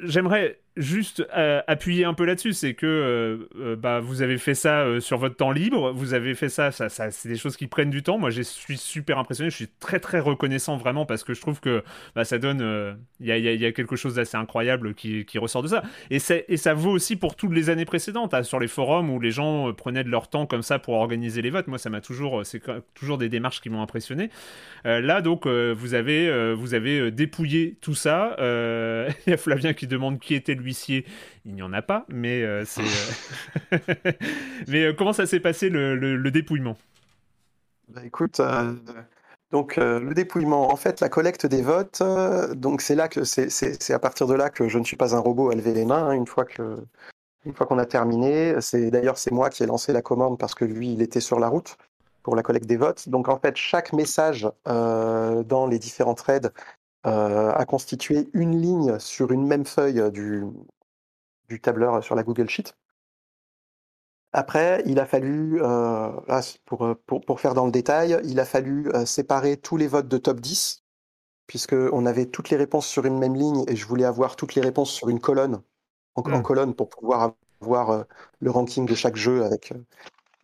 J'aimerais 0.00 0.60
juste 0.76 1.24
euh, 1.36 1.62
appuyer 1.66 2.04
un 2.04 2.14
peu 2.14 2.24
là-dessus, 2.24 2.52
c'est 2.52 2.74
que 2.74 2.86
euh, 2.86 3.48
euh, 3.60 3.76
bah, 3.76 4.00
vous 4.00 4.22
avez 4.22 4.38
fait 4.38 4.54
ça 4.54 5.00
sur 5.00 5.18
votre 5.18 5.36
temps 5.36 5.52
libre, 5.52 5.92
vous 5.92 6.14
avez 6.14 6.34
fait 6.34 6.48
ça, 6.48 6.72
ça, 6.72 6.88
ça- 6.88 7.10
c'est 7.12 7.28
des 7.28 7.36
choses 7.36 7.56
qui 7.56 7.66
prennent 7.68 7.90
du 7.90 8.02
temps. 8.02 8.18
Moi, 8.18 8.30
je 8.30 8.42
suis 8.42 8.76
super 8.76 9.18
impressionné, 9.18 9.50
je 9.50 9.56
suis 9.56 9.68
très 9.80 10.00
très 10.00 10.18
reconnaissant 10.18 10.76
vraiment 10.76 11.06
parce 11.06 11.22
que 11.22 11.32
je 11.32 11.40
trouve 11.40 11.60
que 11.60 11.84
bah, 12.16 12.24
ça 12.24 12.38
donne, 12.38 12.96
il 13.20 13.26
y, 13.26 13.32
a, 13.32 13.38
y 13.38 13.56
y 13.56 13.66
a 13.66 13.72
quelque 13.72 13.94
chose 13.96 14.16
d'assez 14.16 14.36
incroyable 14.36 14.94
qui, 14.94 15.24
qui 15.24 15.38
ressort 15.38 15.62
de 15.62 15.68
ça. 15.68 15.82
Et, 16.10 16.18
et 16.48 16.56
ça 16.56 16.74
vaut 16.74 16.90
aussi 16.90 17.14
pour 17.16 17.36
toutes 17.36 17.52
les 17.52 17.70
années 17.70 17.84
précédentes, 17.84 18.34
hein, 18.34 18.42
sur 18.42 18.58
les 18.58 18.68
forums 18.68 19.10
où 19.10 19.20
les 19.20 19.30
gens 19.30 19.72
prenaient 19.72 20.04
de 20.04 20.10
leur 20.10 20.28
temps 20.28 20.46
comme 20.46 20.62
ça 20.62 20.78
pour 20.80 20.94
organiser 20.94 21.40
les 21.40 21.50
votes. 21.50 21.68
Moi, 21.68 21.78
ça 21.78 21.88
m'a 21.90 22.00
toujours, 22.00 22.44
c'est 22.44 22.60
toujours 22.94 23.18
des 23.18 23.28
démarches 23.28 23.60
qui 23.60 23.70
m'ont 23.70 23.82
impressionné. 23.82 24.30
Là, 24.84 25.20
donc, 25.20 25.46
vous 25.46 25.94
avez, 25.94 26.52
vous 26.54 26.74
avez 26.74 27.10
dépouillé 27.12 27.76
tout 27.80 27.94
ça. 27.94 28.34
Il 29.26 29.30
y 29.30 29.32
a 29.32 29.36
Flavien 29.36 29.72
qui 29.72 29.86
demande 29.86 30.18
qui 30.18 30.34
était 30.34 30.54
l'huissier. 30.64 31.06
Il 31.44 31.54
n'y 31.54 31.62
en 31.62 31.72
a 31.72 31.82
pas, 31.82 32.04
mais 32.08 32.42
euh, 32.42 32.64
c'est. 32.66 32.96
euh, 32.96 33.12
mais 34.68 34.84
euh, 34.86 34.92
comment 34.94 35.12
ça 35.12 35.26
s'est 35.26 35.40
passé 35.40 35.70
le, 35.70 35.96
le- 35.96 36.16
le 36.16 36.30
dépouillement? 36.30 36.76
Bah, 37.88 38.02
écoute, 38.04 38.40
euh, 38.40 38.74
donc 39.50 39.78
euh, 39.78 40.00
le 40.00 40.14
dépouillement, 40.14 40.72
en 40.72 40.76
fait, 40.76 41.00
la 41.00 41.08
collecte 41.08 41.46
des 41.46 41.62
votes, 41.62 42.00
euh, 42.00 42.54
donc 42.54 42.80
c'est 42.80 42.94
là 42.94 43.08
que 43.08 43.24
c'est 43.24 43.50
c'est- 43.50 43.80
c'est 43.82 43.92
à 43.94 43.98
partir 43.98 44.26
de 44.26 44.34
là 44.34 44.50
que 44.50 44.68
je 44.68 44.78
ne 44.78 44.84
suis 44.84 44.96
pas 44.96 45.14
un 45.14 45.18
robot 45.20 45.50
à 45.50 45.54
lever 45.54 45.74
les 45.74 45.84
mains. 45.84 46.08
hein, 46.08 46.12
une 46.12 46.26
fois 46.26 46.44
que 46.44 46.78
une 47.46 47.54
fois 47.54 47.66
qu'on 47.66 47.78
a 47.78 47.86
terminé, 47.86 48.60
c'est 48.60 48.90
d'ailleurs 48.90 49.18
c'est 49.18 49.32
moi 49.32 49.50
qui 49.50 49.62
ai 49.64 49.66
lancé 49.66 49.92
la 49.92 50.02
commande 50.02 50.38
parce 50.38 50.54
que 50.54 50.64
lui 50.66 50.92
il 50.94 51.02
était 51.02 51.20
sur 51.20 51.40
la 51.40 51.48
route 51.48 51.76
pour 52.22 52.36
la 52.36 52.42
collecte 52.42 52.66
des 52.66 52.76
votes. 52.78 53.08
Donc 53.08 53.28
en 53.28 53.38
fait 53.38 53.56
chaque 53.56 53.92
message 53.94 54.48
euh, 54.68 55.42
dans 55.44 55.66
les 55.66 55.78
différents 55.78 56.14
threads 56.14 56.50
euh, 57.06 57.52
a 57.52 57.64
constitué 57.66 58.28
une 58.34 58.60
ligne 58.60 58.98
sur 58.98 59.32
une 59.32 59.46
même 59.46 59.64
feuille 59.66 60.10
du 60.12 60.44
du 61.48 61.58
tableur 61.60 62.02
sur 62.04 62.14
la 62.14 62.22
Google 62.22 62.48
Sheet. 62.50 62.74
Après, 64.32 64.82
il 64.86 64.98
a 64.98 65.06
fallu, 65.06 65.62
euh, 65.62 66.10
pour, 66.64 66.84
euh, 66.84 66.94
pour, 67.06 67.20
pour 67.24 67.40
faire 67.40 67.54
dans 67.54 67.66
le 67.66 67.70
détail, 67.70 68.18
il 68.24 68.40
a 68.40 68.44
fallu 68.44 68.88
euh, 68.92 69.06
séparer 69.06 69.56
tous 69.56 69.76
les 69.76 69.86
votes 69.86 70.08
de 70.08 70.18
top 70.18 70.40
10, 70.40 70.82
puisqu'on 71.46 72.06
avait 72.06 72.26
toutes 72.26 72.50
les 72.50 72.56
réponses 72.56 72.86
sur 72.88 73.06
une 73.06 73.18
même 73.18 73.36
ligne 73.36 73.64
et 73.68 73.76
je 73.76 73.86
voulais 73.86 74.04
avoir 74.04 74.34
toutes 74.36 74.54
les 74.56 74.62
réponses 74.62 74.90
sur 74.92 75.08
une 75.08 75.20
colonne, 75.20 75.62
en, 76.16 76.22
en 76.22 76.40
Mm. 76.40 76.42
colonne, 76.42 76.74
pour 76.74 76.88
pouvoir 76.88 77.34
avoir 77.62 77.90
euh, 77.90 78.04
le 78.40 78.50
ranking 78.50 78.86
de 78.86 78.94
chaque 78.94 79.16
jeu 79.16 79.44
avec, 79.44 79.72
euh, 79.72 79.78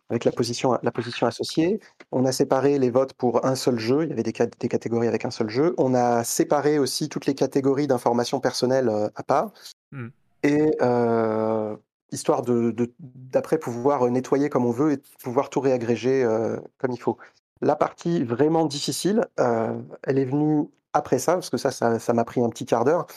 avec 0.09 0.25
la, 0.25 0.31
position, 0.33 0.77
la 0.83 0.91
position 0.91 1.27
associée. 1.27 1.79
On 2.11 2.25
a 2.25 2.31
séparé 2.31 2.77
les 2.77 2.89
votes 2.89 3.13
pour 3.13 3.45
un 3.45 3.55
seul 3.55 3.79
jeu, 3.79 4.03
il 4.03 4.09
y 4.09 4.11
avait 4.11 4.23
des, 4.23 4.33
cat- 4.33 4.47
des 4.59 4.67
catégories 4.67 5.07
avec 5.07 5.23
un 5.23 5.31
seul 5.31 5.49
jeu. 5.49 5.73
On 5.77 5.93
a 5.93 6.23
séparé 6.23 6.77
aussi 6.77 7.07
toutes 7.07 7.25
les 7.25 7.35
catégories 7.35 7.87
d'informations 7.87 8.41
personnelles 8.41 8.89
euh, 8.89 9.09
à 9.15 9.23
part. 9.23 9.53
Mm. 9.91 10.07
Et 10.43 10.75
euh, 10.81 11.75
histoire 12.11 12.41
de, 12.41 12.75
d'après 12.99 13.57
pouvoir 13.57 14.09
nettoyer 14.09 14.49
comme 14.49 14.65
on 14.65 14.71
veut 14.71 14.93
et 14.93 14.97
pouvoir 15.23 15.49
tout 15.49 15.61
réagréger 15.61 16.23
euh, 16.23 16.57
comme 16.77 16.91
il 16.91 16.99
faut. 16.99 17.17
La 17.61 17.75
partie 17.75 18.23
vraiment 18.23 18.65
difficile, 18.65 19.27
euh, 19.39 19.79
elle 20.03 20.17
est 20.17 20.25
venue 20.25 20.67
après 20.93 21.19
ça, 21.19 21.35
parce 21.35 21.49
que 21.49 21.57
ça, 21.57 21.71
ça, 21.71 22.13
m'a 22.13 22.25
pris 22.25 22.41
un 22.41 22.49
petit 22.49 22.65
quart 22.65 22.83
d'heure. 22.83 23.07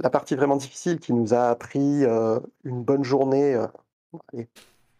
La 0.00 0.10
partie 0.10 0.36
vraiment 0.36 0.56
difficile 0.56 1.00
qui 1.00 1.12
nous 1.12 1.34
a 1.34 1.56
pris 1.56 2.04
une 2.04 2.84
bonne 2.84 3.02
journée. 3.02 3.58
allez, 4.32 4.48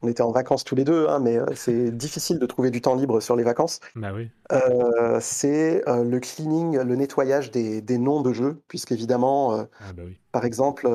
on 0.05 0.09
était 0.09 0.23
en 0.23 0.33
vacances 0.33 0.65
tous 0.65 0.75
les 0.75 0.85
deux, 0.85 1.09
hein, 1.09 1.19
mais 1.19 1.37
euh, 1.39 1.47
c'est 1.55 1.91
difficile 1.97 2.39
de 2.39 2.47
trouver 2.47 2.71
du 2.71 2.81
temps 2.81 2.95
libre 2.95 3.21
sur 3.21 3.37
les 3.37 3.45
vacances. 3.45 3.81
Bah 3.95 4.13
oui. 4.13 4.31
Euh, 4.53 5.19
c'est 5.21 5.89
euh, 5.89 6.05
le 6.05 6.21
cleaning, 6.21 6.79
le 6.79 6.97
nettoyage 6.97 7.51
des, 7.51 7.81
des 7.81 7.99
noms 7.99 8.21
de 8.21 8.33
jeux, 8.33 8.63
puisqu'évidemment, 8.69 9.55
euh, 9.55 9.65
Ah 9.81 9.93
bah 9.93 10.03
oui. 10.07 10.17
par 10.33 10.45
exemple, 10.45 10.89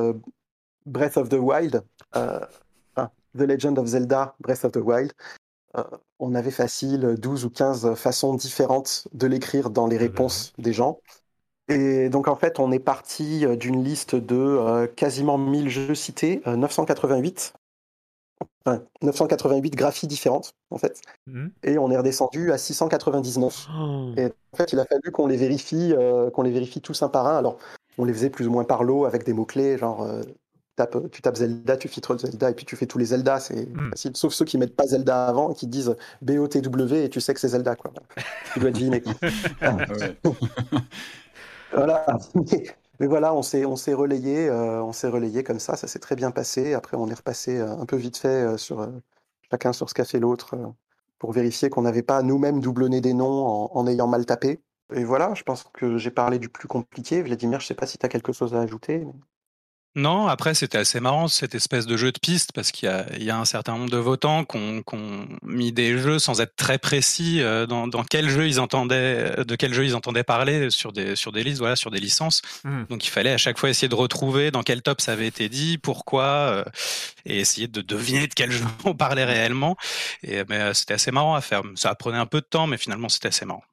Breath 0.86 1.16
of 1.16 1.28
the 1.28 1.34
Wild, 1.34 1.82
The 3.36 3.46
Legend 3.46 3.78
of 3.78 3.86
Zelda, 3.86 4.34
Breath 4.40 4.64
of 4.64 4.72
the 4.72 4.78
Wild, 4.78 5.12
on 6.18 6.34
avait 6.34 6.50
facile 6.50 7.16
12 7.18 7.44
ou 7.44 7.50
15 7.50 7.94
façons 7.94 8.34
différentes 8.34 9.08
de 9.12 9.26
l'écrire 9.26 9.70
dans 9.70 9.86
les 9.86 9.96
Ah 9.96 10.00
bah 10.00 10.06
réponses 10.06 10.52
des 10.58 10.72
gens. 10.72 11.00
Et 11.68 12.08
donc 12.08 12.26
en 12.26 12.34
fait, 12.34 12.58
on 12.58 12.72
est 12.72 12.80
parti 12.80 13.46
d'une 13.56 13.84
liste 13.84 14.16
de 14.16 14.86
quasiment 14.96 15.38
1000 15.38 15.68
jeux 15.68 15.94
cités, 15.94 16.42
euh, 16.46 16.56
988, 16.56 17.54
enfin, 18.66 18.82
988 19.02 19.70
graphies 19.74 20.06
différentes 20.06 20.52
en 20.70 20.78
fait, 20.78 21.00
Mhm. 21.26 21.50
et 21.64 21.78
on 21.78 21.90
est 21.90 21.96
redescendu 21.96 22.52
à 22.52 22.58
699. 22.58 23.68
Oh. 23.78 24.12
Et 24.16 24.26
en 24.52 24.56
fait, 24.56 24.72
il 24.72 24.78
a 24.78 24.84
fallu 24.84 25.10
qu'on 25.12 25.26
les 25.26 25.36
vérifie, 25.36 25.92
euh, 25.96 26.30
qu'on 26.30 26.42
les 26.42 26.50
vérifie 26.50 26.80
tous 26.80 27.02
un 27.02 27.08
par 27.08 27.26
un. 27.26 27.36
Alors, 27.38 27.58
on 27.98 28.04
les 28.04 28.12
faisait 28.12 28.30
plus 28.30 28.46
ou 28.46 28.50
moins 28.50 28.64
par 28.64 28.84
lot 28.84 29.04
avec 29.04 29.24
des 29.24 29.32
mots-clés, 29.32 29.76
genre 29.78 30.02
euh, 30.02 30.22
tape- 30.76 31.10
tu 31.10 31.20
tapes 31.20 31.36
Zelda, 31.36 31.76
tu 31.76 31.88
filtres 31.88 32.18
Zelda, 32.18 32.50
et 32.50 32.54
puis 32.54 32.64
tu 32.64 32.74
fais 32.76 32.86
tous 32.86 32.96
les 32.98 33.06
Zelda, 33.06 33.38
c'est 33.40 33.66
Mm. 33.68 33.90
facile. 33.90 34.12
Sauf 34.14 34.32
ceux 34.32 34.44
qui 34.46 34.56
mettent 34.58 34.76
pas 34.76 34.86
Zelda 34.86 35.26
avant 35.26 35.50
et 35.50 35.54
qui 35.54 35.66
disent 35.66 35.94
BOTW 36.22 37.04
et 37.04 37.08
tu 37.10 37.20
sais 37.20 37.34
que 37.34 37.40
c'est 37.40 37.48
Zelda, 37.48 37.76
quoi. 37.76 37.92
Tu 38.54 38.60
dois 38.60 38.70
deviner. 38.70 39.02
Ah 39.62 39.76
voilà. 41.72 42.04
Mais, 42.34 42.64
mais 43.00 43.06
voilà, 43.06 43.34
on 43.34 43.42
s'est 43.42 43.64
on 43.64 43.74
euh, 43.88 44.82
relayé 45.10 45.42
comme 45.42 45.58
ça, 45.58 45.74
ça 45.76 45.88
s'est 45.88 45.98
très 45.98 46.16
bien 46.16 46.30
passé. 46.30 46.74
Après, 46.74 46.98
on 46.98 47.08
est 47.08 47.14
repassé 47.14 47.58
euh, 47.58 47.78
un 47.78 47.86
peu 47.86 47.96
vite 47.96 48.18
fait 48.18 48.28
euh, 48.28 48.56
sur 48.58 48.86
chacun 49.50 49.72
sur 49.72 49.88
ce 49.88 49.94
qu'a 49.94 50.04
fait 50.04 50.20
l'autre 50.20 50.74
pour 51.18 51.32
vérifier 51.32 51.70
qu'on 51.70 51.82
n'avait 51.82 52.02
pas 52.02 52.22
nous-mêmes 52.22 52.60
doublonné 52.60 53.00
des 53.00 53.14
noms 53.14 53.70
en, 53.74 53.86
ayant 53.86 54.06
mal 54.06 54.26
tapé. 54.26 54.60
Et 54.92 55.04
voilà, 55.04 55.34
je 55.34 55.42
pense 55.44 55.64
que 55.72 55.96
j'ai 55.98 56.10
parlé 56.10 56.38
du 56.38 56.50
plus 56.50 56.68
compliqué. 56.68 57.22
Vladimir, 57.22 57.60
je 57.60 57.66
sais 57.68 57.74
pas 57.74 57.86
si 57.86 57.98
tu 57.98 58.04
as 58.06 58.08
quelque 58.10 58.32
chose 58.32 58.54
à 58.54 58.60
ajouter. 58.60 59.06
Non, 59.96 60.28
après, 60.28 60.54
c'était 60.54 60.78
assez 60.78 61.00
marrant 61.00 61.26
cette 61.26 61.56
espèce 61.56 61.84
de 61.84 61.96
jeu 61.96 62.12
de 62.12 62.18
piste 62.18 62.52
parce 62.52 62.70
qu'il 62.70 62.88
y 62.88 62.92
a, 62.92 63.06
il 63.16 63.24
y 63.24 63.30
a 63.30 63.36
un 63.36 63.44
certain 63.44 63.76
nombre 63.76 63.90
de 63.90 63.96
votants 63.96 64.44
qui 64.44 64.56
ont, 64.56 64.82
qui 64.82 64.94
ont 64.94 65.26
mis 65.42 65.72
des 65.72 65.98
jeux 65.98 66.20
sans 66.20 66.40
être 66.40 66.54
très 66.54 66.78
précis 66.78 67.40
euh, 67.40 67.66
dans, 67.66 67.88
dans 67.88 68.04
quel 68.04 68.28
jeu 68.28 68.46
ils 68.46 68.60
entendaient, 68.60 69.44
de 69.44 69.56
quel 69.56 69.74
jeu 69.74 69.84
ils 69.84 69.96
entendaient 69.96 70.22
parler 70.22 70.70
sur 70.70 70.92
des, 70.92 71.16
sur 71.16 71.32
des 71.32 71.42
listes, 71.42 71.58
voilà, 71.58 71.74
sur 71.74 71.90
des 71.90 71.98
licences. 71.98 72.40
Mhm. 72.62 72.86
Donc 72.88 73.04
il 73.04 73.10
fallait 73.10 73.32
à 73.32 73.38
chaque 73.38 73.58
fois 73.58 73.68
essayer 73.68 73.88
de 73.88 73.94
retrouver 73.96 74.52
dans 74.52 74.62
quel 74.62 74.80
top 74.80 75.00
ça 75.00 75.12
avait 75.12 75.26
été 75.26 75.48
dit, 75.48 75.76
pourquoi, 75.76 76.24
euh, 76.24 76.64
et 77.26 77.40
essayer 77.40 77.66
de 77.66 77.80
deviner 77.80 78.28
de 78.28 78.34
quel 78.34 78.52
jeu 78.52 78.64
on 78.84 78.94
parlait 78.94 79.24
réellement. 79.24 79.76
Et 80.22 80.44
mais, 80.48 80.60
euh, 80.60 80.74
c'était 80.74 80.94
assez 80.94 81.10
marrant 81.10 81.34
à 81.34 81.40
faire. 81.40 81.62
Ça 81.74 81.92
prenait 81.96 82.18
un 82.18 82.26
peu 82.26 82.40
de 82.40 82.46
temps, 82.46 82.68
mais 82.68 82.76
finalement 82.76 83.08
c'était 83.08 83.28
assez 83.28 83.44
marrant. 83.44 83.64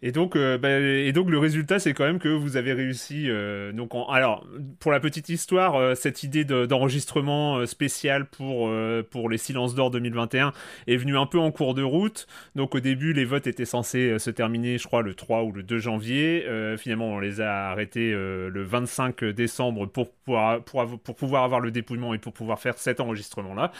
Et 0.00 0.12
donc, 0.12 0.36
euh, 0.36 0.58
bah, 0.58 0.78
et 0.78 1.10
donc 1.12 1.28
le 1.28 1.38
résultat, 1.38 1.80
c'est 1.80 1.92
quand 1.92 2.04
même 2.04 2.20
que 2.20 2.28
vous 2.28 2.56
avez 2.56 2.72
réussi. 2.72 3.28
euh, 3.28 3.72
donc, 3.72 3.90
alors, 4.08 4.46
pour 4.78 4.92
la 4.92 5.00
petite 5.00 5.28
histoire, 5.28 5.74
euh, 5.74 5.94
cette 5.96 6.22
idée 6.22 6.44
de- 6.44 6.66
d'enregistrement 6.66 7.66
spécial 7.66 8.26
pour 8.26 8.70
pour 9.10 9.28
les 9.28 9.38
Silences 9.38 9.74
d'or 9.74 9.90
2021 9.90 10.52
est 10.86 10.96
venue 10.96 11.16
un 11.16 11.26
peu 11.26 11.38
en 11.38 11.50
cours 11.50 11.74
de 11.74 11.82
route. 11.82 12.26
Donc, 12.54 12.74
au 12.74 12.80
début, 12.80 13.12
les 13.12 13.24
votes 13.24 13.46
étaient 13.46 13.64
censés 13.64 14.18
se 14.18 14.30
terminer, 14.30 14.78
je 14.78 14.86
crois, 14.86 15.02
le 15.02 15.14
3 15.14 15.42
ou 15.44 15.52
le 15.52 15.62
2 15.62 15.78
janvier. 15.78 16.46
Finalement, 16.78 17.08
on 17.14 17.18
les 17.18 17.40
a 17.40 17.70
arrêtés 17.70 18.12
le 18.12 18.62
25 18.62 19.24
décembre 19.24 19.86
pour 19.86 20.12
pouvoir 20.12 20.62
pour, 20.64 20.86
pour 21.00 21.16
pouvoir 21.16 21.44
avoir 21.44 21.60
le 21.60 21.70
dépouillement 21.70 22.14
et 22.14 22.18
pour 22.18 22.32
pouvoir 22.32 22.60
faire 22.60 22.78
cet 22.78 23.00
enregistrement-là. 23.00 23.72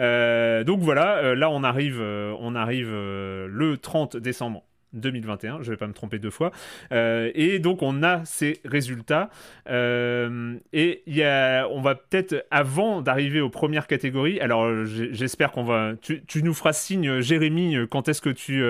Euh, 0.00 0.64
donc 0.64 0.80
voilà, 0.80 1.34
là, 1.34 1.50
on 1.50 1.62
arrive, 1.64 2.00
on 2.00 2.54
arrive 2.54 2.90
le 2.92 3.76
30 3.80 4.16
décembre 4.16 4.62
2021, 4.94 5.62
je 5.62 5.70
vais 5.70 5.76
pas 5.76 5.86
me 5.86 5.92
tromper 5.92 6.18
deux 6.18 6.30
fois. 6.30 6.52
Euh, 6.92 7.30
et 7.34 7.58
donc 7.58 7.82
on 7.82 8.02
a 8.02 8.24
ces 8.24 8.60
résultats. 8.64 9.30
Euh, 9.68 10.56
et 10.72 11.02
y 11.06 11.22
a, 11.22 11.66
on 11.68 11.80
va 11.80 11.94
peut-être, 11.94 12.46
avant 12.50 13.02
d'arriver 13.02 13.40
aux 13.40 13.50
premières 13.50 13.86
catégories, 13.86 14.40
alors 14.40 14.84
j'espère 14.84 15.52
qu'on 15.52 15.64
va... 15.64 15.92
Tu, 16.00 16.42
nous 16.42 16.54
feras 16.54 16.72
signe, 16.72 17.20
Jérémy, 17.20 17.76
quand 17.90 18.08
est-ce 18.08 18.22
que 18.22 18.30
tu... 18.30 18.62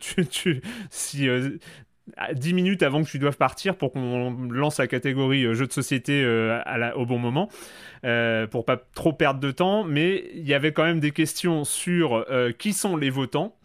tu, 0.00 0.26
tu 0.26 0.60
si 0.90 1.28
10 2.32 2.54
minutes 2.54 2.82
avant 2.82 3.02
que 3.04 3.08
tu 3.08 3.18
doives 3.18 3.36
partir 3.36 3.76
pour 3.76 3.92
qu'on 3.92 4.30
lance 4.50 4.78
la 4.78 4.86
catégorie 4.86 5.54
jeux 5.54 5.66
de 5.66 5.72
société 5.72 6.24
au 6.96 7.06
bon 7.06 7.18
moment, 7.18 7.48
euh, 8.04 8.46
pour 8.46 8.64
pas 8.64 8.76
trop 8.76 9.12
perdre 9.12 9.40
de 9.40 9.50
temps. 9.50 9.84
Mais 9.84 10.30
il 10.34 10.46
y 10.46 10.54
avait 10.54 10.72
quand 10.72 10.84
même 10.84 11.00
des 11.00 11.12
questions 11.12 11.64
sur 11.64 12.26
qui 12.58 12.72
sont 12.72 12.96
les 12.96 13.10
votants. 13.10 13.56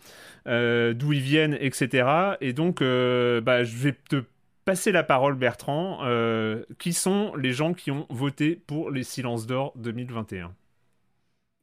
Euh, 0.47 0.93
d'où 0.93 1.13
ils 1.13 1.21
viennent, 1.21 1.57
etc. 1.59 2.37
Et 2.39 2.53
donc, 2.53 2.81
euh, 2.81 3.41
bah, 3.41 3.63
je 3.63 3.75
vais 3.77 3.93
te 3.93 4.23
passer 4.63 4.91
la 4.91 5.03
parole, 5.03 5.35
Bertrand. 5.35 5.99
Euh, 6.03 6.63
qui 6.79 6.93
sont 6.93 7.35
les 7.35 7.51
gens 7.51 7.73
qui 7.73 7.91
ont 7.91 8.05
voté 8.09 8.55
pour 8.55 8.91
les 8.91 9.03
Silences 9.03 9.47
d'Or 9.47 9.73
2021 9.75 10.53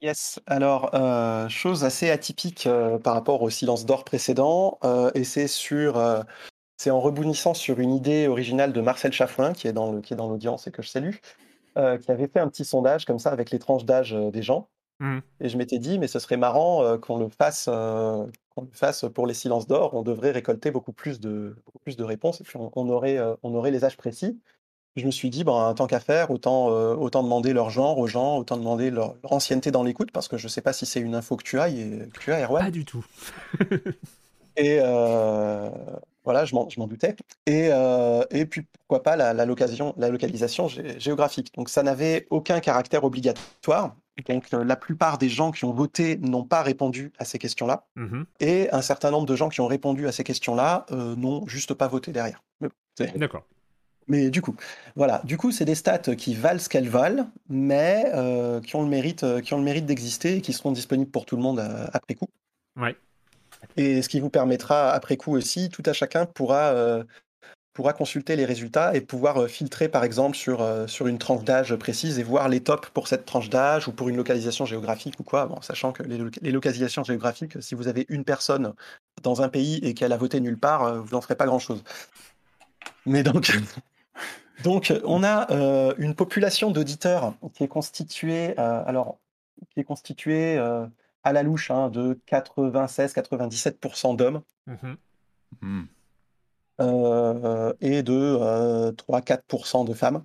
Yes, 0.00 0.40
alors 0.48 0.90
chose 1.48 1.84
assez 1.84 2.10
atypique 2.10 2.68
par 3.04 3.14
rapport 3.14 3.40
aux 3.42 3.50
Silences 3.50 3.86
d'Or 3.86 4.02
précédents, 4.02 4.80
et 5.14 5.22
c'est 5.22 5.46
sur, 5.46 6.02
c'est 6.76 6.90
en 6.90 7.00
rebondissant 7.00 7.54
sur 7.54 7.78
une 7.78 7.94
idée 7.94 8.26
originale 8.26 8.72
de 8.72 8.80
Marcel 8.80 9.12
le, 9.12 9.52
qui 9.52 9.68
est 9.68 9.72
dans 9.72 9.92
l'audience 9.92 10.66
et 10.66 10.72
que 10.72 10.82
je 10.82 10.88
salue, 10.88 11.14
qui 11.76 12.10
avait 12.10 12.26
fait 12.26 12.40
un 12.40 12.48
petit 12.48 12.64
sondage 12.64 13.04
comme 13.04 13.20
ça 13.20 13.30
avec 13.30 13.52
les 13.52 13.60
tranches 13.60 13.84
d'âge 13.84 14.10
des 14.10 14.42
gens. 14.42 14.68
Mmh. 15.02 15.18
Et 15.40 15.48
je 15.48 15.58
m'étais 15.58 15.80
dit, 15.80 15.98
mais 15.98 16.06
ce 16.06 16.20
serait 16.20 16.36
marrant 16.36 16.96
qu'on 16.98 17.18
le 17.18 17.28
fasse, 17.28 17.64
qu'on 17.66 18.68
fasse 18.70 19.04
pour 19.12 19.26
les 19.26 19.34
silences 19.34 19.66
d'or. 19.66 19.94
On 19.94 20.02
devrait 20.02 20.30
récolter 20.30 20.70
beaucoup 20.70 20.92
plus 20.92 21.18
de, 21.18 21.56
beaucoup 21.66 21.80
plus 21.80 21.96
de 21.96 22.04
réponses 22.04 22.40
et 22.40 22.44
puis 22.44 22.56
on, 22.56 22.88
aurait, 22.88 23.18
on 23.42 23.52
aurait 23.54 23.72
les 23.72 23.84
âges 23.84 23.96
précis. 23.96 24.40
Je 24.94 25.04
me 25.04 25.10
suis 25.10 25.28
dit, 25.28 25.42
ben, 25.42 25.74
tant 25.74 25.88
qu'à 25.88 25.98
faire, 25.98 26.30
autant, 26.30 26.68
autant 26.68 27.24
demander 27.24 27.52
leur 27.52 27.70
genre 27.70 27.98
aux 27.98 28.06
gens, 28.06 28.36
autant 28.36 28.56
demander 28.56 28.90
leur, 28.90 29.16
ancienneté 29.24 29.72
dans 29.72 29.82
l'écoute, 29.82 30.12
parce 30.12 30.28
que 30.28 30.36
je 30.36 30.44
ne 30.44 30.48
sais 30.50 30.60
pas 30.60 30.72
si 30.72 30.86
c'est 30.86 31.00
une 31.00 31.16
info 31.16 31.36
que 31.36 31.42
tu 31.42 31.58
as, 31.58 31.68
et, 31.68 32.08
que 32.14 32.20
tu 32.20 32.32
as, 32.32 32.46
Pas 32.46 32.70
du 32.70 32.84
tout. 32.84 33.04
et 34.56 34.78
voilà, 36.24 36.44
je 36.44 36.54
m'en 36.54 36.86
doutais. 36.86 37.16
Et, 37.46 37.70
et 38.30 38.46
puis, 38.46 38.62
pourquoi 38.86 39.02
pas 39.02 39.16
la, 39.16 39.34
la, 39.34 39.46
la 39.46 40.08
localisation 40.10 40.68
géographique. 40.68 41.52
Donc, 41.56 41.70
ça 41.70 41.82
n'avait 41.82 42.28
aucun 42.30 42.60
caractère 42.60 43.02
obligatoire. 43.02 43.96
Donc 44.28 44.50
la 44.50 44.76
plupart 44.76 45.18
des 45.18 45.28
gens 45.28 45.50
qui 45.50 45.64
ont 45.64 45.72
voté 45.72 46.16
n'ont 46.18 46.44
pas 46.44 46.62
répondu 46.62 47.12
à 47.18 47.24
ces 47.24 47.38
questions-là. 47.38 47.87
Mmh 47.96 48.22
Et 48.40 48.70
un 48.72 48.82
certain 48.82 49.11
nombre 49.11 49.26
de 49.26 49.37
gens 49.37 49.48
qui 49.48 49.61
ont 49.61 49.66
répondu 49.66 50.06
à 50.06 50.12
ces 50.12 50.24
questions-là 50.24 50.87
euh, 50.90 51.16
n'ont 51.16 51.46
juste 51.46 51.74
pas 51.74 51.88
voté 51.88 52.12
derrière. 52.12 52.42
D'accord. 53.16 53.44
Mais 54.08 54.30
du 54.30 54.42
coup, 54.42 54.56
voilà. 54.96 55.22
Du 55.24 55.37
coup, 55.37 55.52
c'est 55.52 55.64
des 55.64 55.76
stats 55.76 56.16
qui 56.16 56.35
valent 56.35 56.58
ce 56.58 56.68
qu'elles 56.68 56.88
valent, 56.88 57.30
mais 57.48 58.04
euh, 58.14 58.61
qui 58.61 58.74
ont 58.76 58.82
le 58.82 58.88
mérite, 58.88 59.22
euh, 59.22 59.40
qui 59.40 59.54
ont 59.54 59.58
le 59.58 59.64
mérite 59.64 59.87
d'exister 59.87 60.37
et 60.37 60.40
qui 60.40 60.52
seront 60.52 60.72
disponibles 60.72 61.11
pour 61.11 61.24
tout 61.24 61.37
le 61.37 61.42
monde 61.42 61.61
après 61.92 62.14
coup. 62.14 62.28
Ouais. 62.76 62.96
Et 63.76 64.02
ce 64.02 64.08
qui 64.08 64.18
vous 64.18 64.28
permettra 64.28 64.90
après 64.90 65.16
coup 65.16 65.32
aussi, 65.37 65.68
tout 65.68 65.85
à 65.87 65.92
chacun 65.92 66.26
pourra 66.26 67.04
pourra 67.72 67.92
consulter 67.92 68.37
les 68.37 68.44
résultats 68.44 68.94
et 68.94 69.00
pouvoir 69.00 69.48
filtrer 69.48 69.88
par 69.88 70.04
exemple 70.04 70.37
sur, 70.37 70.66
sur 70.88 71.06
une 71.06 71.18
tranche 71.18 71.44
d'âge 71.44 71.74
précise 71.76 72.18
et 72.18 72.22
voir 72.22 72.48
les 72.48 72.61
tops 72.61 72.90
pour 72.90 73.08
cette 73.08 73.24
tranche 73.24 73.48
d'âge 73.48 73.88
ou 73.88 73.92
pour 73.92 74.08
une 74.08 74.16
localisation 74.16 74.66
géographique 74.66 75.18
ou 75.18 75.22
quoi, 75.22 75.46
bon, 75.46 75.61
sachant 75.62 75.92
que 75.92 76.02
les, 76.02 76.52
localisations 76.52 77.02
géographiques, 77.02 77.62
si 77.62 77.74
vous 77.74 77.88
avez 77.88 78.04
une 78.08 78.24
personne 78.24 78.74
dans 79.22 79.42
un 79.42 79.48
pays 79.48 79.76
et 79.82 79.94
qu'elle 79.94 80.12
a 80.12 80.16
voté 80.16 80.40
nulle 80.40 80.58
part, 80.58 81.02
vous 81.02 81.11
n'en 81.12 81.20
ferez 81.20 81.35
pas 81.35 81.46
grand-chose. 81.46 81.82
Mais 83.06 83.22
donc, 83.22 83.50
donc 84.64 84.92
on 85.04 85.24
a 85.24 85.46
une 85.98 86.14
population 86.14 86.70
d'auditeurs 86.70 87.35
qui 87.54 87.64
est 87.64 87.68
constituée, 87.68 88.56
alors, 88.58 89.18
qui 89.70 89.80
est 89.80 89.85
constituée 89.85 90.58
à 91.24 91.32
la 91.32 91.42
louche 91.42 91.70
hein, 91.70 91.88
de 91.88 92.18
96-97% 92.28 94.16
d'hommes. 94.16 94.42
Mmh 94.66 94.94
mmh. 95.61 95.82
Euh, 96.82 97.72
et 97.80 98.02
de 98.02 98.92
3-4% 98.92 99.82
euh, 99.82 99.88
de 99.88 99.94
femmes. 99.94 100.24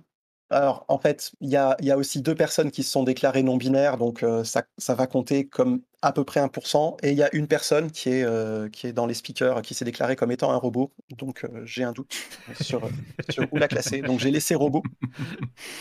Alors, 0.50 0.86
en 0.88 0.98
fait, 0.98 1.32
il 1.42 1.50
y 1.50 1.56
a, 1.56 1.76
y 1.80 1.90
a, 1.90 1.98
aussi 1.98 2.22
deux 2.22 2.34
personnes 2.34 2.70
qui 2.70 2.82
se 2.82 2.90
sont 2.90 3.02
déclarées 3.02 3.42
non 3.42 3.58
binaires, 3.58 3.98
donc 3.98 4.22
euh, 4.22 4.44
ça, 4.44 4.62
ça, 4.78 4.94
va 4.94 5.06
compter 5.06 5.46
comme 5.46 5.82
à 6.00 6.10
peu 6.10 6.24
près 6.24 6.40
1%. 6.40 6.96
Et 7.02 7.10
il 7.10 7.18
y 7.18 7.22
a 7.22 7.28
une 7.34 7.46
personne 7.46 7.90
qui 7.90 8.08
est, 8.08 8.70
qui 8.72 8.86
est 8.86 8.92
dans 8.94 9.04
les 9.04 9.12
speakers 9.12 9.60
qui 9.60 9.74
s'est 9.74 9.84
déclarée 9.84 10.16
comme 10.16 10.30
étant 10.30 10.50
un 10.50 10.56
robot. 10.56 10.90
Donc, 11.18 11.44
j'ai 11.64 11.84
un 11.84 11.92
doute 11.92 12.14
sur, 12.62 12.88
sur, 13.28 13.46
où 13.52 13.58
la 13.58 13.68
classer. 13.68 14.00
Donc, 14.00 14.20
j'ai 14.20 14.30
laissé 14.30 14.54
robot. 14.54 14.82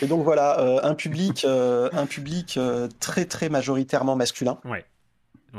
Et 0.01 0.07
donc, 0.07 0.23
voilà, 0.23 0.81
un 0.83 0.95
public, 0.95 1.45
un 1.45 2.05
public 2.05 2.59
très, 2.99 3.25
très 3.25 3.47
majoritairement 3.47 4.17
masculin. 4.17 4.59
Ouais. 4.65 4.83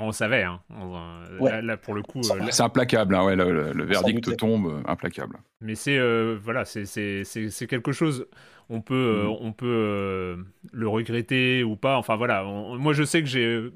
On 0.01 0.13
savait, 0.13 0.43
hein. 0.43 0.61
Euh, 0.71 1.61
là, 1.63 1.77
pour 1.77 1.95
le 1.95 2.03
coup. 2.03 2.21
Euh, 2.21 2.47
c'est 2.51 2.63
implacable, 2.63 3.15
hein, 3.15 3.25
ouais, 3.25 3.37
le, 3.37 3.85
verdict 3.85 4.37
tombe, 4.37 4.67
euh, 4.67 4.91
implacable. 4.91 5.37
Mais 5.61 5.75
c'est 5.75 5.99
voilà, 6.37 6.65
c'est 6.65 7.67
quelque 7.69 7.93
chose. 7.93 8.27
On 8.71 8.81
peut, 8.81 9.25
mm. 9.25 9.37
on 9.41 9.53
peut 9.53 10.39
le 10.73 10.89
regretter 10.89 11.63
ou 11.65 11.77
pas. 11.77 11.97
Enfin 11.97 12.17
voilà, 12.17 12.45
moi 12.45 12.93
je 12.93 13.03
sais 13.03 13.23
que 13.23 13.29
j'ai. 13.29 13.71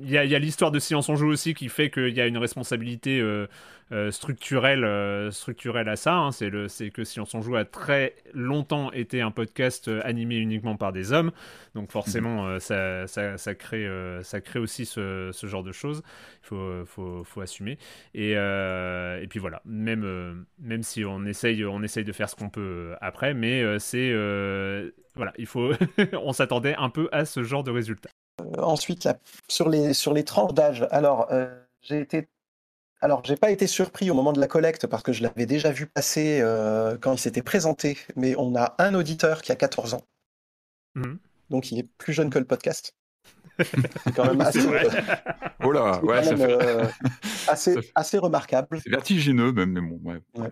Il 0.00 0.10
y 0.10 0.18
a, 0.18 0.22
a 0.22 0.38
l'histoire 0.38 0.72
de 0.72 0.80
Silence 0.80 1.08
en 1.08 1.14
Jeu 1.14 1.26
aussi 1.26 1.54
qui 1.54 1.68
fait 1.68 1.88
qu'il 1.88 2.12
y 2.14 2.20
a 2.20 2.26
une 2.26 2.38
responsabilité 2.38 3.22
euh, 3.92 4.10
structurel, 4.10 4.82
euh, 4.82 5.30
structurel 5.30 5.88
à 5.88 5.96
ça. 5.96 6.14
Hein. 6.14 6.32
C'est 6.32 6.48
le, 6.48 6.68
c'est 6.68 6.90
que 6.90 7.04
si 7.04 7.20
on 7.20 7.26
s'en 7.26 7.42
joue 7.42 7.56
a 7.56 7.66
très 7.66 8.14
longtemps 8.32 8.90
été 8.92 9.20
un 9.20 9.30
podcast 9.30 9.88
euh, 9.88 10.00
animé 10.04 10.36
uniquement 10.36 10.76
par 10.76 10.92
des 10.92 11.12
hommes, 11.12 11.32
donc 11.74 11.90
forcément 11.90 12.44
mhm. 12.44 12.60
ça, 12.60 13.06
ça, 13.06 13.36
ça, 13.36 13.54
crée, 13.54 13.86
ça 14.22 14.40
crée 14.40 14.58
aussi 14.58 14.86
ce, 14.86 15.30
ce, 15.32 15.46
genre 15.46 15.62
de 15.62 15.72
choses. 15.72 16.02
Il 16.42 16.46
faut, 16.46 16.84
faut, 16.86 17.24
faut 17.24 17.40
assumer. 17.42 17.78
Et, 18.14 18.32
et 18.32 19.26
puis 19.28 19.38
voilà, 19.38 19.60
même, 19.64 20.46
même 20.58 20.82
si 20.82 21.04
on 21.04 21.24
essaye, 21.26 21.64
on 21.64 21.82
essaye 21.82 22.04
de 22.04 22.12
faire 22.12 22.30
ce 22.30 22.36
qu'on 22.36 22.48
peut 22.48 22.94
après, 23.00 23.34
mais 23.34 23.78
c'est 23.78 24.12
voilà, 25.14 25.32
il 25.38 25.46
faut, 25.46 25.72
on 26.12 26.32
s'attendait 26.32 26.74
un 26.76 26.90
peu 26.90 27.08
à 27.12 27.24
ce 27.24 27.42
genre 27.42 27.64
de 27.64 27.70
résultat. 27.70 28.10
ensuite, 28.58 29.08
sur 29.48 29.68
les 29.68 29.92
sur 29.92 30.12
les 30.14 30.24
tranches 30.24 30.54
d'âge, 30.54 30.86
alors 30.90 31.28
j'ai 31.82 32.00
été 32.00 32.28
alors, 33.04 33.22
j'ai 33.22 33.36
pas 33.36 33.50
été 33.50 33.66
surpris 33.66 34.10
au 34.10 34.14
moment 34.14 34.32
de 34.32 34.40
la 34.40 34.46
collecte 34.46 34.86
parce 34.86 35.02
que 35.02 35.12
je 35.12 35.22
l'avais 35.22 35.44
déjà 35.44 35.70
vu 35.70 35.84
passer 35.84 36.40
euh, 36.40 36.96
quand 36.98 37.12
il 37.12 37.18
s'était 37.18 37.42
présenté, 37.42 37.98
mais 38.16 38.34
on 38.38 38.56
a 38.56 38.74
un 38.78 38.94
auditeur 38.94 39.42
qui 39.42 39.52
a 39.52 39.56
14 39.56 39.92
ans. 39.92 40.06
Mmh. 40.94 41.16
Donc, 41.50 41.70
il 41.70 41.78
est 41.78 41.86
plus 41.98 42.14
jeune 42.14 42.30
que 42.30 42.38
le 42.38 42.46
podcast. 42.46 42.96
C'est 43.58 44.14
quand 44.16 44.24
même 44.24 44.40
assez, 44.40 44.66
oh 45.62 45.70
là, 45.70 46.02
ouais, 46.02 46.32
euh, 46.32 46.86
assez, 47.94 48.18
remarquable. 48.18 48.80
C'est 48.82 48.88
vertigineux 48.88 49.52
même, 49.52 49.72
mais 49.72 49.82
bon, 49.82 50.00
ouais. 50.10 50.50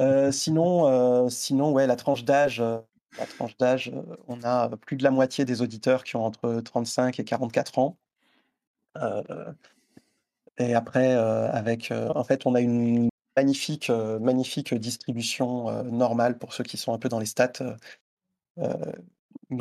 Euh, 0.00 0.30
sinon, 0.30 1.28
sinon, 1.28 1.72
ouais, 1.72 1.88
la 1.88 1.96
tranche 1.96 2.24
d'âge, 2.24 2.60
la 2.60 3.26
tranche 3.36 3.56
d'âge, 3.56 3.92
on 4.28 4.40
a 4.44 4.68
plus 4.76 4.96
de 4.96 5.02
la 5.02 5.10
moitié 5.10 5.44
des 5.44 5.60
auditeurs 5.60 6.04
qui 6.04 6.14
ont 6.14 6.24
entre 6.24 6.60
35 6.60 7.18
et 7.18 7.24
44 7.24 7.80
ans. 7.80 7.98
Et 10.58 10.74
après, 10.74 11.14
euh, 11.16 11.50
avec, 11.52 11.90
euh, 11.90 12.12
on 12.44 12.54
a 12.54 12.60
une 12.60 13.08
magnifique, 13.36 13.90
euh, 13.90 14.78
distribution 14.78 15.82
normale 15.84 16.38
pour 16.38 16.52
ceux 16.52 16.64
qui 16.64 16.76
sont 16.76 16.92
un 16.94 16.98
peu 16.98 17.08
dans 17.08 17.18
les 17.18 17.26
stats. 17.26 17.52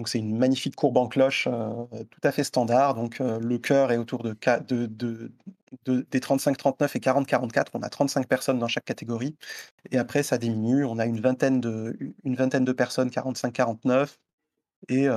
c'est 0.06 0.20
une 0.20 0.38
magnifique 0.38 0.76
courbe 0.76 0.98
en 0.98 1.08
cloche, 1.08 1.46
tout 1.46 2.20
à 2.24 2.32
fait 2.32 2.44
standard. 2.44 2.96
Le 3.20 3.58
cœur 3.58 3.92
est 3.92 3.98
autour 3.98 4.24
de, 4.24 4.36
de, 4.68 4.86
de, 4.86 5.32
de 5.86 6.06
des 6.12 6.20
35-39 6.20 6.96
et 6.96 7.00
40-44. 7.00 7.68
On 7.74 7.82
a 7.82 7.90
35 7.90 8.28
personnes 8.28 8.60
dans 8.60 8.68
chaque 8.68 8.86
catégorie. 8.86 9.36
Et 9.92 9.98
après, 9.98 10.24
ça 10.24 10.38
diminue. 10.38 10.86
On 10.86 11.00
a 11.00 11.06
une 11.06 11.20
vingtaine 11.20 11.60
de 11.62 12.72
personnes 12.74 13.10
45-49 13.10 14.18
et 14.90 15.08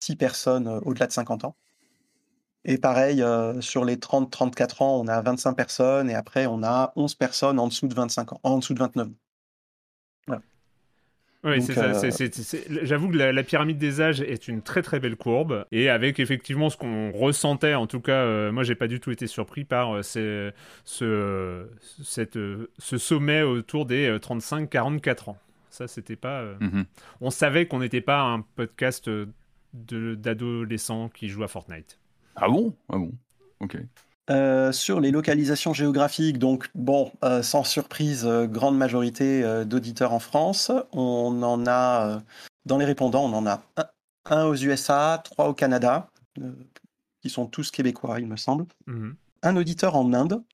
6 0.00 0.16
personnes 0.16 0.68
au-delà 0.84 1.06
de 1.06 1.12
50 1.12 1.44
ans. 1.44 1.56
Et 2.64 2.78
pareil, 2.78 3.22
euh, 3.22 3.60
sur 3.60 3.84
les 3.84 3.96
30-34 3.96 4.82
ans, 4.82 5.00
on 5.00 5.08
a 5.08 5.20
25 5.20 5.54
personnes 5.54 6.10
et 6.10 6.14
après, 6.14 6.46
on 6.46 6.62
a 6.62 6.92
11 6.96 7.14
personnes 7.14 7.58
en 7.58 7.68
dessous 7.68 7.88
de 7.88 7.94
25 7.94 8.34
ans, 8.34 8.40
en 8.42 8.58
dessous 8.58 8.74
de 8.74 8.80
29 8.80 9.08
ans. 9.08 9.10
Oui, 11.42 11.62
c'est 11.62 11.72
ça. 11.72 11.84
Euh, 11.84 12.28
j'avoue 12.82 13.08
que 13.08 13.16
la, 13.16 13.42
pyramide 13.42 13.78
des 13.78 14.02
âges 14.02 14.20
est 14.20 14.46
une 14.46 14.60
très 14.60 14.82
très 14.82 15.00
belle 15.00 15.16
courbe 15.16 15.64
et 15.72 15.88
avec 15.88 16.20
effectivement 16.20 16.68
ce 16.68 16.76
qu'on 16.76 17.12
ressentait, 17.12 17.72
en 17.72 17.86
tout 17.86 18.00
cas, 18.00 18.12
euh, 18.12 18.52
moi 18.52 18.62
j'ai 18.62 18.74
pas 18.74 18.88
du 18.88 19.00
tout 19.00 19.10
été 19.10 19.26
surpris 19.26 19.64
par 19.64 20.04
ce, 20.04 20.52
cette, 20.84 22.38
ce 22.78 22.98
sommet 22.98 23.40
autour 23.40 23.86
des 23.86 24.18
35-44 24.18 25.30
ans. 25.30 25.38
Ça, 25.70 25.88
c'était 25.88 26.16
pas. 26.16 26.44
Mmh 26.60 26.82
on 27.22 27.30
savait 27.30 27.64
qu'on 27.64 27.78
n'était 27.78 28.02
pas 28.02 28.20
un 28.20 28.42
podcast 28.42 29.08
d'adolescents 29.72 31.08
qui 31.08 31.28
jouent 31.28 31.44
à 31.44 31.48
Fortnite. 31.48 31.98
Ah 32.36 32.48
bon? 32.48 32.74
Ah 32.88 32.98
bon 32.98 33.12
Ok. 33.60 33.76
Euh, 34.30 34.70
sur 34.70 35.00
les 35.00 35.10
localisations 35.10 35.72
géographiques, 35.72 36.38
donc 36.38 36.70
bon, 36.74 37.10
euh, 37.24 37.42
sans 37.42 37.64
surprise, 37.64 38.24
euh, 38.24 38.46
grande 38.46 38.78
majorité 38.78 39.42
euh, 39.42 39.64
d'auditeurs 39.64 40.12
en 40.12 40.20
France. 40.20 40.70
On 40.92 41.42
en 41.42 41.66
a, 41.66 42.06
euh, 42.06 42.20
dans 42.64 42.78
les 42.78 42.84
répondants, 42.84 43.24
on 43.24 43.32
en 43.32 43.46
a 43.46 43.62
un, 43.76 43.84
un 44.26 44.44
aux 44.44 44.54
USA, 44.54 45.20
trois 45.24 45.48
au 45.48 45.54
Canada, 45.54 46.08
euh, 46.38 46.52
qui 47.20 47.28
sont 47.28 47.46
tous 47.46 47.72
québécois, 47.72 48.20
il 48.20 48.28
me 48.28 48.36
semble. 48.36 48.66
Mhm. 48.86 49.16
Un 49.42 49.56
auditeur 49.56 49.96
en 49.96 50.12
Inde, 50.12 50.44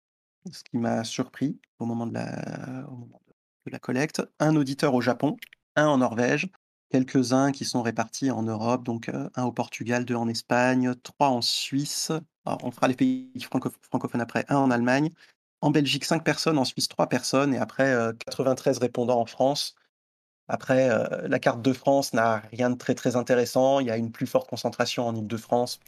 ce 0.51 0.63
qui 0.65 0.79
m'a 0.79 1.05
surpris 1.05 1.59
au 1.79 1.85
moment 1.85 2.07
de 2.07 2.15
la, 2.15 2.87
au 2.89 2.93
moment 2.93 3.21
de 3.67 3.73
la 3.73 3.79
collecte. 3.79 4.23
Un 4.41 4.57
auditeur 4.57 4.95
au 4.95 5.03
Japon, 5.03 5.37
un 5.75 5.87
en 5.87 5.99
Norvège, 5.99 6.49
quelques-uns 6.91 7.53
qui 7.53 7.65
sont 7.65 7.83
répartis 7.83 8.31
en 8.31 8.43
Europe, 8.43 8.85
donc 8.85 9.09
euh, 9.09 9.29
un 9.35 9.45
au 9.45 9.53
Portugal, 9.53 10.05
deux 10.05 10.15
en 10.15 10.29
Espagne, 10.29 10.95
trois 11.03 11.29
en 11.29 11.43
Suisse. 11.43 12.13
Alors, 12.45 12.61
on 12.65 12.71
fera 12.71 12.89
les 12.89 12.95
pays 12.95 13.31
franco- 13.43 13.73
francophones 13.83 14.21
après, 14.21 14.45
un 14.49 14.57
en 14.57 14.71
Allemagne. 14.71 15.11
En 15.63 15.71
Belgique, 15.71 16.05
cinq 16.05 16.25
personnes, 16.25 16.59
en 16.59 16.65
Suisse, 16.65 16.89
trois 16.89 17.09
personnes, 17.09 17.55
et 17.55 17.59
après, 17.59 17.93
euh, 17.93 18.13
93 18.13 18.79
répondants 18.79 19.21
en 19.21 19.27
France. 19.27 19.75
Après, 20.49 20.91
euh, 20.91 21.27
la 21.29 21.39
carte 21.41 21.63
de 21.63 21.73
France 21.73 22.13
n'a 22.13 22.37
rien 22.53 22.71
de 22.71 22.77
très 22.77 22.95
très 22.95 23.17
intéressant. 23.17 23.81
Il 23.81 23.87
y 23.89 23.91
a 23.91 23.97
une 23.97 24.13
plus 24.13 24.27
forte 24.27 24.49
concentration 24.49 25.07
en 25.09 25.15
Ile-de-France. 25.17 25.81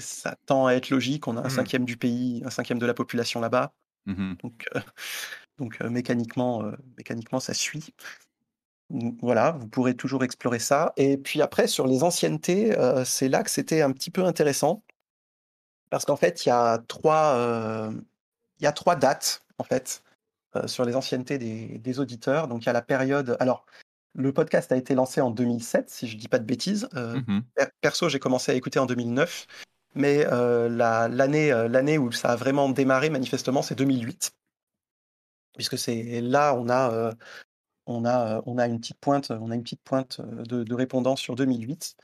Ça 0.00 0.36
tend 0.46 0.66
à 0.66 0.72
être 0.74 0.90
logique. 0.90 1.28
On 1.28 1.36
a 1.36 1.40
un 1.40 1.44
Hmm. 1.44 1.50
cinquième 1.50 1.84
du 1.84 1.96
pays, 1.96 2.42
un 2.44 2.50
cinquième 2.50 2.78
de 2.80 2.86
la 2.86 2.94
population 2.94 3.40
là-bas. 3.40 3.72
Mhm. 4.06 4.36
Donc, 4.42 4.66
euh, 4.74 4.80
donc 5.58 5.80
euh, 5.82 5.90
mécaniquement, 5.90 6.64
euh, 6.64 6.72
mécaniquement, 6.98 7.40
ça 7.40 7.54
suit. 7.54 7.94
Voilà, 8.90 9.52
vous 9.52 9.66
pourrez 9.66 9.94
toujours 9.94 10.22
explorer 10.22 10.58
ça. 10.60 10.92
Et 10.96 11.16
puis 11.18 11.42
après, 11.42 11.66
sur 11.66 11.86
les 11.86 12.02
anciennetés, 12.04 12.78
euh, 12.78 13.04
c'est 13.04 13.28
là 13.28 13.42
que 13.42 13.50
c'était 13.50 13.82
un 13.82 13.92
petit 13.92 14.10
peu 14.10 14.24
intéressant. 14.24 14.84
Parce 15.90 16.04
qu'en 16.04 16.16
fait, 16.16 16.44
il 16.44 16.48
y 16.50 16.52
a 16.52 16.78
trois, 16.86 17.34
euh, 17.36 17.92
y 18.60 18.66
a 18.66 18.72
trois 18.72 18.96
dates, 18.96 19.42
en 19.58 19.64
fait, 19.64 20.02
euh, 20.54 20.66
sur 20.66 20.84
les 20.84 20.94
anciennetés 20.94 21.38
des, 21.38 21.78
des 21.78 22.00
auditeurs. 22.00 22.46
Donc, 22.48 22.62
il 22.62 22.66
y 22.66 22.68
a 22.68 22.72
la 22.72 22.82
période. 22.82 23.36
Alors, 23.40 23.66
le 24.14 24.32
podcast 24.32 24.70
a 24.72 24.76
été 24.76 24.94
lancé 24.94 25.20
en 25.20 25.30
2007, 25.30 25.90
si 25.90 26.06
je 26.08 26.16
dis 26.16 26.28
pas 26.28 26.38
de 26.38 26.44
bêtises. 26.44 26.88
Per- 27.56 27.66
Perso, 27.80 28.08
j'ai 28.08 28.18
commencé 28.20 28.52
à 28.52 28.54
écouter 28.54 28.78
en 28.78 28.86
2009. 28.86 29.46
Mais 29.94 30.24
la- 30.24 31.08
l'année 31.08 31.50
l'année 31.68 31.98
où 31.98 32.12
ça 32.12 32.30
a 32.30 32.36
vraiment 32.36 32.68
démarré, 32.68 33.10
manifestement, 33.10 33.62
c'est 33.62 33.74
2008. 33.74 34.32
Puisque 35.54 35.78
c'est 35.78 36.20
là, 36.20 36.54
on 36.54 36.68
a, 36.68 36.90
euh, 36.92 37.12
on, 37.86 38.04
a, 38.04 38.38
euh, 38.38 38.42
on 38.46 38.58
a 38.58 38.66
une 38.66 38.80
petite 38.80 38.98
pointe, 38.98 39.30
on 39.30 39.50
a 39.50 39.54
une 39.54 39.62
petite 39.62 39.82
pointe 39.82 40.20
euh, 40.20 40.42
de, 40.44 40.64
de 40.64 40.74
répondants 40.74 41.16
sur 41.16 41.34
2008. 41.36 41.96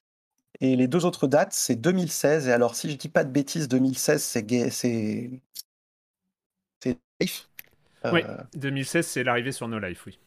Et 0.60 0.76
les 0.76 0.86
deux 0.88 1.04
autres 1.04 1.26
dates, 1.26 1.52
c'est 1.52 1.76
2016. 1.76 2.48
Et 2.48 2.52
alors, 2.52 2.74
si 2.76 2.90
je 2.90 2.96
dis 2.96 3.08
pas 3.08 3.24
de 3.24 3.30
bêtises, 3.30 3.68
2016, 3.68 4.22
c'est 4.22 4.42
gay- 4.44 4.70
c'est 4.70 5.30
c'est 6.82 6.98
Life. 7.20 7.48
Euh, 8.04 8.12
Oui, 8.12 8.22
2016, 8.54 9.06
c'est 9.06 9.24
l'arrivée 9.24 9.52
sur 9.52 9.68
No 9.68 9.78
Life, 9.78 10.04
oui. 10.06 10.18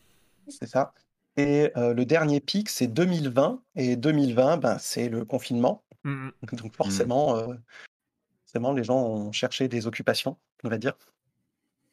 c'est 0.48 0.68
ça. 0.68 0.94
Et 1.38 1.72
euh, 1.76 1.94
le 1.94 2.06
dernier 2.06 2.40
pic, 2.40 2.70
c'est 2.70 2.88
2020. 2.88 3.62
Et 3.76 3.96
2020, 3.98 4.58
ben, 4.58 4.78
c'est 4.80 5.10
le 5.10 5.26
confinement. 5.26 5.84
Mhm. 6.04 6.32
Donc 6.54 6.74
forcément, 6.76 7.36
euh, 7.38 7.56
forcément, 8.46 8.74
les 8.74 8.84
gens 8.84 9.02
ont 9.02 9.32
cherché 9.32 9.68
des 9.68 9.88
occupations, 9.88 10.38
on 10.64 10.70
va 10.70 10.78
dire. 10.78 10.98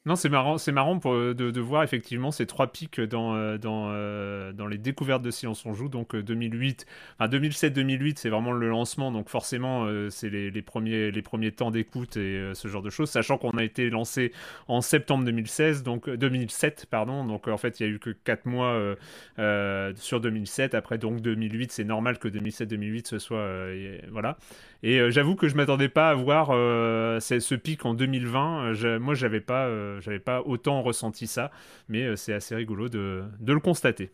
Non, 0.05 0.17
c'est 0.17 0.29
marrant, 0.29 0.59
c'est 0.59 0.73
marrant 0.73 0.97
de, 0.97 1.61
voir 1.61 1.85
effectivement 1.85 2.33
ces 2.33 2.45
trois 2.45 2.73
pics 2.73 3.01
dans, 3.01 3.37
euh, 3.37 3.57
dans, 3.57 3.87
euh, 3.93 4.53
dans 4.53 4.67
les 4.67 4.77
découvertes 4.77 5.23
de 5.23 5.31
Silence 5.31 5.65
on 5.65 5.75
joue. 5.75 5.89
Donc 5.89 6.17
euh, 6.17 6.25
2008, 6.25 6.87
enfin 7.21 7.29
2007-2008, 7.29 8.15
c'est 8.19 8.29
vraiment 8.29 8.51
le 8.51 8.69
lancement. 8.69 9.13
Donc 9.13 9.29
forcément, 9.29 9.85
euh, 9.85 10.11
c'est 10.11 10.29
les, 10.29 10.51
les 10.51 10.63
premiers, 10.63 11.13
les 11.13 11.23
premiers 11.23 11.53
temps 11.53 11.71
d'écoute 11.71 12.17
et 12.17 12.21
euh, 12.37 12.53
ce 12.55 12.67
genre 12.67 12.83
de 12.83 12.91
choses. 12.91 13.11
Sachant 13.11 13.39
qu'on 13.39 13.53
a 13.53 13.63
été 13.63 13.91
lancé 13.91 14.33
en 14.67 14.81
septembre 14.81 15.25
2016, 15.25 15.85
donc 15.85 16.09
euh, 16.09 16.17
2007, 16.17 16.87
pardon. 16.91 17.25
Donc 17.25 17.47
euh, 17.47 17.53
en 17.53 17.57
fait, 17.57 17.79
il 17.79 17.87
y 17.87 17.89
a 17.89 17.93
eu 17.93 18.01
que 18.01 18.11
4 18.11 18.45
mois 18.47 18.73
euh, 18.73 18.97
euh, 19.39 19.93
sur 19.95 20.21
2007. 20.21 20.75
Après 20.75 20.99
donc 20.99 21.21
2008, 21.21 21.71
c'est 21.71 21.85
normal 21.85 22.19
que 22.19 22.27
2007-2008 22.27 23.07
ce 23.07 23.21
soit 23.21 23.39
euh, 23.39 23.99
voilà. 24.11 24.37
Et 24.83 24.99
euh, 24.99 25.11
j'avoue 25.11 25.37
que 25.37 25.49
je 25.49 25.55
m'attendais 25.55 25.89
pas 25.89 26.11
à 26.11 26.15
voir 26.15 26.49
euh, 26.51 27.21
ce 27.21 27.55
pic 27.55 27.85
en 27.87 27.95
2020. 27.95 28.65
Euh, 28.71 28.75
je- 28.75 28.99
moi, 28.99 29.15
j'avais 29.15 29.41
pas, 29.41 29.67
euh, 29.67 29.92
j'avais 30.01 30.19
pas 30.19 30.43
autant 30.43 30.83
ressenti 30.83 31.27
ça, 31.27 31.51
mais 31.89 32.03
euh, 32.03 32.17
c'est 32.17 32.33
assez 32.33 32.55
rigolo 32.55 32.89
de, 32.89 33.25
le 33.47 33.61
constater. 33.61 34.13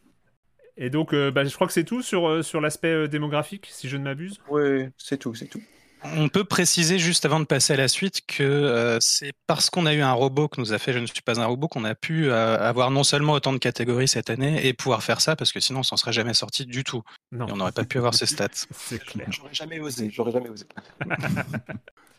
Et 0.76 0.90
donc, 0.90 1.12
euh, 1.12 1.30
bah, 1.30 1.44
je 1.44 1.54
crois 1.54 1.66
que 1.66 1.72
c'est 1.72 1.84
tout 1.84 2.02
sur, 2.02 2.28
euh, 2.28 2.42
sur 2.42 2.60
l'aspect 2.60 3.08
démographique, 3.08 3.66
si 3.70 3.88
je 3.88 3.96
ne 3.96 4.04
m'abuse? 4.04 4.40
Oui, 4.48 4.88
c'est 4.96 5.18
tout, 5.18 5.34
c'est 5.34 5.46
tout. 5.48 5.62
On 6.04 6.28
peut 6.28 6.44
préciser 6.44 6.98
juste 6.98 7.24
avant 7.24 7.40
de 7.40 7.44
passer 7.44 7.72
à 7.72 7.76
la 7.76 7.88
suite 7.88 8.22
que 8.26 8.42
euh, 8.42 8.98
c'est 9.00 9.32
parce 9.46 9.68
qu'on 9.68 9.84
a 9.86 9.94
eu 9.94 10.00
un 10.00 10.12
robot 10.12 10.48
que 10.48 10.60
nous 10.60 10.72
a 10.72 10.78
fait 10.78 10.92
Je 10.92 10.98
ne 10.98 11.06
suis 11.06 11.22
pas 11.22 11.40
un 11.40 11.46
robot 11.46 11.68
qu'on 11.68 11.84
a 11.84 11.94
pu 11.94 12.30
euh, 12.30 12.58
avoir 12.58 12.90
non 12.90 13.02
seulement 13.04 13.32
autant 13.32 13.52
de 13.52 13.58
catégories 13.58 14.08
cette 14.08 14.30
année 14.30 14.66
et 14.66 14.72
pouvoir 14.74 15.02
faire 15.02 15.20
ça 15.20 15.34
parce 15.36 15.52
que 15.52 15.60
sinon 15.60 15.80
on 15.80 15.82
s'en 15.82 15.96
serait 15.96 16.12
jamais 16.12 16.34
sorti 16.34 16.66
du 16.66 16.84
tout 16.84 17.02
Non, 17.32 17.48
et 17.48 17.52
on 17.52 17.56
n'aurait 17.56 17.72
pas 17.72 17.84
pu 17.84 17.98
avoir 17.98 18.14
ces 18.14 18.26
stats. 18.26 18.48
c'est 18.70 19.04
clair. 19.04 19.26
J'aurais 19.30 19.54
jamais 19.54 19.80
osé, 19.80 20.10
j'aurais 20.12 20.32
jamais 20.32 20.48
osé. 20.48 20.66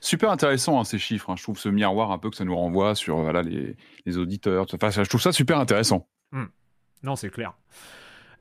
Super 0.01 0.31
intéressant 0.31 0.79
hein, 0.79 0.83
ces 0.85 0.99
chiffres. 0.99 1.29
hein. 1.29 1.35
Je 1.37 1.43
trouve 1.43 1.59
ce 1.59 1.67
miroir 1.69 2.11
un 2.11 2.17
peu 2.17 2.29
que 2.29 2.35
ça 2.37 2.45
nous 2.45 2.55
renvoie 2.55 2.95
sur 2.95 3.17
voilà, 3.17 3.41
les, 3.41 3.75
les 4.05 4.17
auditeurs. 4.17 4.65
Enfin, 4.73 4.89
je 4.91 5.09
trouve 5.09 5.21
ça 5.21 5.33
super 5.33 5.59
intéressant. 5.59 6.07
Non, 7.03 7.15
c'est 7.15 7.29
clair. 7.29 7.53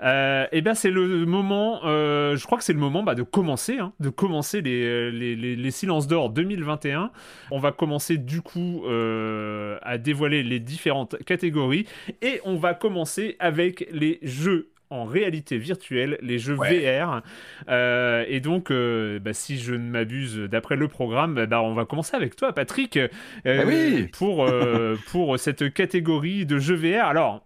Euh, 0.03 0.47
et 0.53 0.61
bien 0.61 0.75
c'est 0.75 0.91
le 0.91 1.27
moment, 1.27 1.81
euh, 1.85 2.37
je 2.37 2.45
crois 2.47 2.59
que 2.59 2.65
c'est 2.65 2.73
le 2.73 2.79
moment 2.79 3.03
bah, 3.03 3.15
de 3.15 3.23
commencer, 3.23 3.79
hein, 3.79 3.93
de 4.01 4.11
commencer 4.11 4.61
les 4.61 5.71
silences 5.71 6.07
d'or 6.07 6.31
2021. 6.31 7.11
On 7.51 7.59
va 7.59 7.73
commencer 7.73 8.17
du 8.17 8.41
coup 8.41 8.85
euh, 8.87 9.79
à 9.83 9.99
dévoiler 9.99 10.43
les 10.43 10.61
différentes 10.61 11.17
catégories 11.25 11.87
et 12.23 12.41
on 12.45 12.57
va 12.57 12.75
commencer 12.75 13.37
avec 13.41 13.89
les 13.93 14.21
jeux 14.23 14.71
en 14.91 15.05
réalité 15.05 15.59
virtuelle, 15.59 16.19
les 16.23 16.39
jeux 16.39 16.55
VR. 16.55 17.23
Euh, 17.69 18.25
et 18.29 18.41
donc, 18.41 18.71
euh, 18.71 19.19
bah, 19.19 19.33
si 19.33 19.59
je 19.59 19.75
ne 19.75 19.91
m'abuse, 19.91 20.37
d'après 20.37 20.77
le 20.77 20.89
programme, 20.89 21.45
bah, 21.47 21.63
on 21.63 21.75
va 21.75 21.85
commencer 21.85 22.17
avec 22.17 22.37
toi, 22.37 22.53
Patrick, 22.55 22.97
euh, 22.97 23.09
oui 23.67 24.09
pour, 24.17 24.49
pour 25.11 25.39
cette 25.39 25.73
catégorie 25.75 26.47
de 26.47 26.59
jeux 26.59 26.77
VR. 26.77 27.05
Alors, 27.07 27.45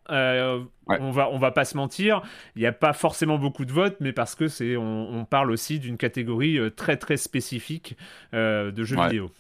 Ouais. 0.89 0.97
on 1.01 1.13
va 1.13 1.29
on 1.31 1.39
va 1.39 1.53
pas 1.53 1.65
se 1.65 1.77
mentir, 1.77 2.23
il 2.57 2.61
n'y 2.61 2.67
a 2.67 2.73
pas 2.73 2.93
forcément 2.93 3.39
beaucoup 3.39 3.65
de 3.65 3.71
votes, 3.71 3.99
mais 4.01 4.13
parce 4.13 4.35
que 4.35 4.49
c'est 4.49 4.77
on, 4.77 5.11
on 5.15 5.25
parle 5.25 5.53
aussi 5.53 5.79
d'une 5.79 5.97
catégorie 5.97 6.59
très 6.75 6.97
très 6.97 7.17
spécifique 7.17 7.97
euh, 8.35 8.73
de 8.73 8.83
jeux 8.83 8.97
Ouais. 8.97 9.05
vidéo. 9.05 9.31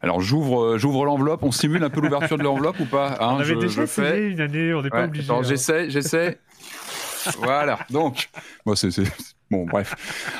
Alors 0.00 0.22
j'ouvre 0.22 0.78
j'ouvre 0.78 1.04
l'enveloppe. 1.04 1.42
On 1.42 1.50
simule 1.52 1.84
un 1.84 1.90
peu 1.90 2.00
l'ouverture 2.00 2.38
de 2.38 2.42
l'enveloppe 2.42 2.80
ou 2.80 2.86
pas 2.86 3.18
hein, 3.20 3.34
on 3.34 3.36
avait 3.36 3.44
je, 3.44 3.54
déjà 3.54 3.80
je 3.80 3.82
essayé 3.82 4.28
une 4.28 4.40
année, 4.40 4.72
on 4.72 4.80
n'est 4.80 4.88
pas 4.88 5.04
obligé. 5.04 5.30
hein. 5.30 5.42
j'essaie, 5.42 5.90
j'essaie. 5.90 6.38
voilà. 7.38 7.78
Donc, 7.90 8.28
bon, 8.64 8.74
c'est, 8.74 8.90
bon, 9.50 9.66
bref. 9.66 9.94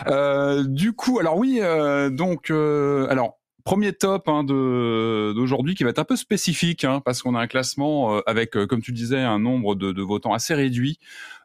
Euh, 0.08 0.64
du 0.64 0.92
coup, 0.92 1.18
alors 1.18 1.36
oui, 1.36 1.58
euh, 1.60 2.10
donc, 2.10 2.50
euh, 2.50 3.06
alors. 3.10 3.38
Premier 3.66 3.92
top 3.92 4.28
hein, 4.28 4.44
de 4.44 5.32
d'aujourd'hui 5.34 5.74
qui 5.74 5.82
va 5.82 5.90
être 5.90 5.98
un 5.98 6.04
peu 6.04 6.14
spécifique 6.14 6.84
hein, 6.84 7.02
parce 7.04 7.20
qu'on 7.20 7.34
a 7.34 7.40
un 7.40 7.48
classement 7.48 8.14
euh, 8.14 8.20
avec, 8.24 8.56
euh, 8.56 8.64
comme 8.64 8.80
tu 8.80 8.92
disais, 8.92 9.18
un 9.18 9.40
nombre 9.40 9.74
de, 9.74 9.90
de 9.90 10.02
votants 10.02 10.32
assez 10.32 10.54
réduit. 10.54 11.00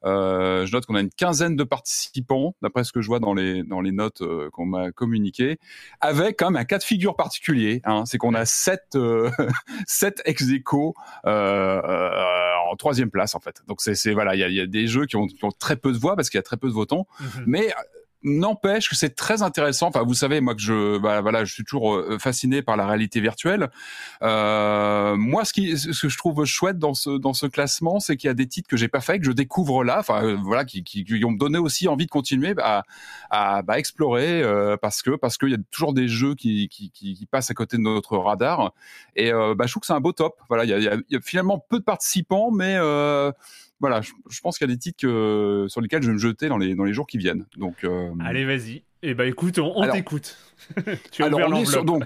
Euh, 0.06 0.68
je 0.68 0.72
note 0.72 0.86
qu'on 0.86 0.94
a 0.94 1.02
une 1.02 1.10
quinzaine 1.10 1.56
de 1.56 1.64
participants, 1.64 2.56
d'après 2.62 2.84
ce 2.84 2.92
que 2.92 3.02
je 3.02 3.08
vois 3.08 3.20
dans 3.20 3.34
les 3.34 3.64
dans 3.64 3.82
les 3.82 3.92
notes 3.92 4.22
euh, 4.22 4.52
qu'on 4.52 4.68
m'a 4.68 4.92
communiquées, 4.92 5.58
avec 6.00 6.38
quand 6.38 6.52
même 6.52 6.62
un 6.62 6.66
cas 6.66 6.78
de 6.78 6.84
figure 6.84 7.16
particulier. 7.16 7.82
Hein, 7.86 8.04
c'est 8.06 8.20
qu'on 8.20 8.36
a 8.36 8.46
sept 8.46 8.96
euh, 8.96 9.32
sept 9.88 10.22
ex 10.26 10.48
aequo, 10.48 10.94
euh, 11.26 11.82
euh, 11.84 12.52
en 12.72 12.76
troisième 12.76 13.10
place 13.10 13.34
en 13.34 13.40
fait. 13.40 13.64
Donc 13.68 13.82
c'est 13.82 14.14
voilà, 14.14 14.36
il 14.36 14.42
y 14.42 14.44
a, 14.44 14.50
y 14.50 14.60
a 14.62 14.68
des 14.68 14.86
jeux 14.86 15.08
qui 15.08 15.16
ont, 15.16 15.26
qui 15.26 15.44
ont 15.44 15.52
très 15.52 15.76
peu 15.76 15.92
de 15.92 15.98
voix 15.98 16.16
parce 16.16 16.30
qu'il 16.30 16.38
y 16.38 16.40
a 16.40 16.44
très 16.44 16.58
peu 16.58 16.68
de 16.68 16.74
votants, 16.74 17.08
Mhm. 17.20 17.44
mais 17.48 17.74
N'empêche 18.24 18.88
que 18.88 18.96
c'est 18.96 19.16
très 19.16 19.42
intéressant. 19.42 19.88
Enfin, 19.88 20.04
vous 20.04 20.14
savez, 20.14 20.42
moi 20.42 20.54
que 20.54 20.62
je, 20.62 21.00
bah, 21.00 21.22
voilà, 21.22 21.44
je 21.44 21.52
suis 21.52 21.64
toujours 21.64 21.96
euh, 21.96 22.20
fasciné 22.20 22.62
par 22.62 22.78
la 22.78 22.86
réalité 22.86 23.20
virtuelle. 23.20 23.72
Euh, 24.22 25.16
moi, 25.16 25.44
ce 25.44 25.54
qui, 25.54 25.76
ce 25.76 26.00
que 26.00 26.08
je 26.08 26.18
trouve 26.18 26.46
chouette 26.46 26.78
dans 26.78 26.94
ce 26.94 27.18
dans 27.18 27.34
ce 27.34 27.48
classement, 27.48 28.00
c'est 28.00 28.18
qu'il 28.18 28.28
y 28.28 28.32
a 28.32 28.36
des 28.36 28.48
titres 28.48 28.70
que 28.70 28.78
j'ai 28.78 28.88
pas 28.90 29.02
fait, 29.02 29.20
que 29.20 29.26
je 29.26 29.32
découvre 29.32 29.84
là. 29.84 29.98
Enfin, 30.00 30.24
euh, 30.24 30.38
voilà, 30.44 30.66
qui, 30.66 30.84
qui, 30.84 31.04
qui 31.04 31.26
ont 31.26 31.32
donné 31.32 31.58
aussi 31.58 31.88
envie 31.88 32.06
de 32.06 32.12
continuer 32.12 32.54
à, 32.62 32.84
à 33.32 33.64
bah, 33.64 33.80
explorer 33.80 34.44
euh, 34.44 34.78
parce 34.78 35.02
que 35.02 35.16
parce 35.16 35.40
qu'il 35.40 35.50
y 35.50 35.56
a 35.56 35.58
toujours 35.72 35.94
des 35.94 36.08
jeux 36.08 36.36
qui, 36.36 36.70
qui, 36.70 36.92
qui, 36.92 37.26
passent 37.26 37.50
à 37.50 37.56
côté 37.56 37.78
de 37.78 37.82
notre 37.82 38.18
radar. 38.18 38.74
Et 39.16 39.34
euh, 39.34 39.56
bah, 39.56 39.66
je 39.66 39.72
trouve 39.74 39.82
que 39.82 39.88
c'est 39.88 39.94
un 39.94 40.00
beau 40.00 40.12
top. 40.12 40.40
Voilà, 40.48 40.66
il 40.66 40.70
y 40.70 40.74
a, 40.74 40.96
y 41.10 41.16
a- 41.16 41.22
finalement 41.22 41.58
peu 41.58 41.80
de 41.80 41.84
participants, 41.84 42.52
mais 42.52 42.78
voilà, 43.82 44.00
je, 44.02 44.12
je 44.30 44.40
pense 44.40 44.58
qu'il 44.58 44.68
y 44.70 44.72
a 44.72 44.74
des 44.74 44.80
titres 44.80 45.02
que, 45.02 45.66
sur 45.68 45.82
lesquels 45.82 46.02
je 46.04 46.08
vais 46.08 46.14
me 46.14 46.20
jeter 46.20 46.48
dans 46.48 46.58
les 46.58 46.76
dans 46.76 46.86
les 46.86 46.94
jours 46.94 47.08
qui 47.08 47.18
viennent. 47.18 47.46
Donc, 47.58 47.84
euh, 47.84 48.10
Allez, 48.24 48.46
vas-y. 48.46 48.84
Eh 49.04 49.16
ben 49.16 49.28
écoute, 49.28 49.58
on, 49.58 49.74
on 49.76 49.82
Alors- 49.82 49.96
t'écoute. 49.96 50.38
tu 51.12 51.24
as 51.24 51.26
Alors, 51.26 51.40
on 51.48 51.56
est 51.56 51.66
sur, 51.66 51.84
donc, 51.84 52.04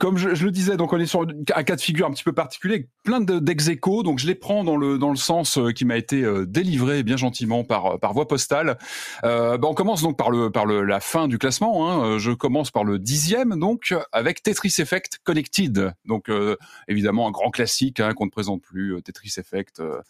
comme 0.00 0.16
je, 0.16 0.34
je 0.34 0.46
le 0.46 0.50
disais, 0.50 0.78
donc 0.78 0.94
on 0.94 0.98
est 0.98 1.04
sur 1.04 1.26
un 1.54 1.62
cas 1.62 1.76
de 1.76 1.80
figure 1.80 2.06
un 2.06 2.10
petit 2.10 2.24
peu 2.24 2.32
particulier, 2.32 2.76
avec 2.76 2.88
plein 3.04 3.20
de- 3.20 3.38
d'ex-échos. 3.38 4.02
Donc, 4.02 4.18
je 4.18 4.26
les 4.26 4.34
prends 4.34 4.64
dans 4.64 4.78
le 4.78 4.96
dans 4.96 5.10
le 5.10 5.16
sens 5.16 5.58
euh, 5.58 5.72
qui 5.72 5.84
m'a 5.84 5.98
été 5.98 6.22
euh, 6.24 6.46
délivré 6.46 7.02
bien 7.02 7.18
gentiment 7.18 7.64
par 7.64 8.00
par 8.00 8.14
voie 8.14 8.26
postale. 8.26 8.78
Euh, 9.24 9.58
bah, 9.58 9.68
on 9.70 9.74
commence 9.74 10.00
donc 10.00 10.16
par 10.16 10.30
le 10.30 10.48
par 10.50 10.64
le 10.64 10.84
la 10.84 11.00
fin 11.00 11.28
du 11.28 11.36
classement. 11.36 11.90
Hein. 11.90 12.18
Je 12.18 12.32
commence 12.32 12.70
par 12.70 12.82
le 12.84 12.98
dixième, 12.98 13.58
donc 13.60 13.94
avec 14.12 14.42
Tetris 14.42 14.72
Effect 14.78 15.18
Connected. 15.24 15.92
Donc, 16.06 16.30
euh, 16.30 16.56
évidemment, 16.88 17.28
un 17.28 17.30
grand 17.30 17.50
classique 17.50 18.00
hein, 18.00 18.14
qu'on 18.14 18.24
ne 18.24 18.30
présente 18.30 18.62
plus. 18.62 18.96
Tetris 19.02 19.34
Effect. 19.36 19.80
euh, 19.80 20.00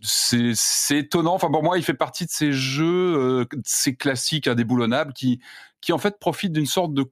c'est 0.00 0.52
c'est 0.54 0.98
étonnant. 0.98 1.34
Enfin, 1.34 1.50
pour 1.50 1.62
moi, 1.62 1.78
il 1.78 1.84
fait 1.84 1.94
partie 1.94 2.24
de 2.24 2.30
ces 2.30 2.52
jeux, 2.52 3.16
euh, 3.16 3.44
ces 3.64 3.94
classiques 3.94 4.46
indéboulonnables 4.46 5.12
qui 5.12 5.40
qui 5.80 5.92
en 5.92 5.98
fait 5.98 6.18
profite 6.18 6.52
d'une 6.52 6.66
sorte 6.66 6.92
de 6.94 7.04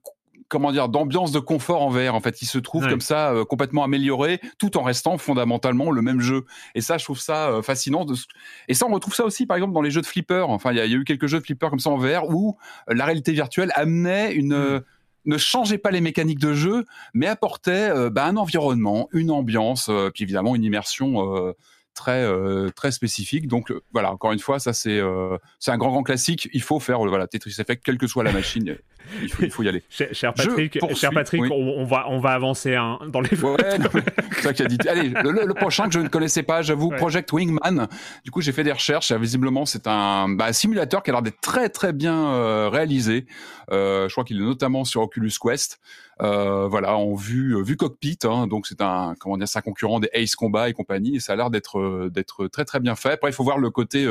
comment 0.49 0.71
dire 0.71 0.87
d'ambiance 0.87 1.31
de 1.31 1.39
confort 1.39 1.81
en 1.81 1.89
VR 1.89 2.15
en 2.15 2.21
fait. 2.21 2.33
Qui 2.33 2.45
se 2.45 2.57
trouve 2.57 2.87
comme 2.87 3.01
ça 3.01 3.31
euh, 3.33 3.45
complètement 3.45 3.83
amélioré 3.83 4.39
tout 4.57 4.77
en 4.77 4.83
restant 4.83 5.17
fondamentalement 5.17 5.91
le 5.91 6.01
même 6.01 6.21
jeu. 6.21 6.45
Et 6.75 6.81
ça 6.81 6.97
je 6.97 7.03
trouve 7.03 7.19
ça 7.19 7.49
euh, 7.49 7.61
fascinant 7.61 8.05
de... 8.05 8.15
et 8.67 8.73
ça 8.73 8.85
on 8.87 8.93
retrouve 8.93 9.15
ça 9.15 9.25
aussi 9.25 9.45
par 9.45 9.57
exemple 9.57 9.73
dans 9.73 9.81
les 9.81 9.91
jeux 9.91 10.01
de 10.01 10.05
flipper. 10.05 10.45
Enfin 10.47 10.71
il 10.71 10.77
y, 10.77 10.81
a 10.81 10.85
il 10.85 10.91
y 10.91 10.95
a 10.95 10.97
eu 10.97 11.03
quelques 11.03 11.27
jeux 11.27 11.39
de 11.39 11.43
flipper 11.43 11.69
comme 11.69 11.79
ça 11.79 11.89
en 11.89 11.97
VR 11.97 12.29
où 12.29 12.57
euh, 12.89 12.93
la 12.93 13.05
réalité 13.05 13.33
virtuelle 13.33 13.71
amenait 13.75 14.33
une 14.33 14.53
euh, 14.53 14.79
ne 15.27 15.37
changeait 15.37 15.77
pas 15.77 15.91
les 15.91 16.01
mécaniques 16.01 16.39
de 16.39 16.53
jeu 16.53 16.85
mais 17.13 17.27
apportait 17.27 17.89
euh, 17.89 18.09
bah, 18.09 18.25
un 18.25 18.37
environnement 18.37 19.07
une 19.11 19.29
ambiance 19.29 19.87
euh, 19.89 20.09
puis 20.09 20.23
évidemment 20.23 20.55
une 20.55 20.63
immersion 20.63 21.35
euh, 21.35 21.53
très 21.93 22.27
très 22.75 22.91
spécifique. 22.91 23.47
Donc 23.47 23.73
voilà 23.91 24.11
encore 24.11 24.31
une 24.31 24.39
fois 24.39 24.59
ça 24.59 24.71
c'est 24.71 25.01
c'est 25.57 25.71
un 25.71 25.79
grand 25.79 25.89
grand 25.89 26.03
classique. 26.03 26.47
Il 26.53 26.61
faut 26.61 26.79
faire 26.79 26.99
voilà 26.99 27.25
Tetris 27.25 27.55
Effect 27.57 27.83
quelle 27.83 27.97
que 27.97 28.05
soit 28.05 28.23
la 28.23 28.31
machine 28.31 28.77
il 29.21 29.29
faut, 29.31 29.43
il 29.43 29.51
faut 29.51 29.63
y 29.63 29.69
aller 29.69 29.83
Cher, 29.89 30.33
Patrick, 30.33 30.79
cher 30.95 31.11
Patrick 31.11 31.41
oui. 31.41 31.49
on, 31.51 31.81
on 31.81 31.85
va, 31.85 32.05
on 32.09 32.19
va 32.19 32.31
avancer 32.31 32.75
hein, 32.75 32.99
dans 33.07 33.21
les 33.21 33.29
Ouais, 33.41 33.57
ça 34.41 34.53
qui 34.53 34.63
a 34.63 34.65
dit. 34.67 34.77
Allez, 34.87 35.09
le, 35.09 35.31
le- 35.31 35.45
le 35.45 35.53
prochain 35.53 35.85
que 35.87 35.93
je 35.93 35.99
ne 35.99 36.07
connaissais 36.07 36.43
pas, 36.43 36.61
j'avoue, 36.61 36.89
Ouais. 36.89 36.97
Project 36.97 37.31
Wingman. 37.33 37.87
Du 38.23 38.31
coup, 38.31 38.41
j'ai 38.41 38.51
fait 38.51 38.63
des 38.63 38.71
recherches. 38.71 39.11
et 39.11 39.17
Visiblement, 39.17 39.65
c'est 39.65 39.87
un 39.87 40.29
bah, 40.29 40.53
simulateur 40.53 41.03
qui 41.03 41.09
a 41.09 41.13
l'air 41.13 41.21
d'être 41.21 41.41
très 41.41 41.69
très 41.69 41.93
bien 41.93 42.31
euh, 42.33 42.69
réalisé. 42.69 43.25
Euh, 43.71 44.07
je 44.07 44.13
crois 44.13 44.23
qu'il 44.23 44.37
est 44.37 44.45
notamment 44.45 44.85
sur 44.85 45.01
Oculus 45.01 45.31
Quest. 45.41 45.79
Euh, 46.21 46.67
voilà, 46.67 46.95
en 46.95 47.13
vue 47.13 47.61
vue 47.63 47.77
cockpit. 47.77 48.17
hein. 48.23 48.47
donc 48.47 48.65
c'est 48.65 48.81
un 48.81 49.13
comment 49.19 49.37
dire, 49.37 49.47
c'est 49.47 49.59
un 49.59 49.61
concurrent 49.61 49.99
des 49.99 50.09
Ace 50.13 50.35
Combat 50.35 50.69
et 50.69 50.73
compagnie. 50.73 51.17
Et 51.17 51.19
ça 51.19 51.33
a 51.33 51.35
l'air 51.35 51.49
d'être 51.49 52.09
d'être 52.09 52.47
très 52.47 52.65
très 52.65 52.79
bien 52.79 52.95
fait. 52.95 53.11
Après, 53.11 53.29
il 53.29 53.33
faut 53.33 53.43
voir 53.43 53.57
le 53.59 53.69
côté 53.69 54.07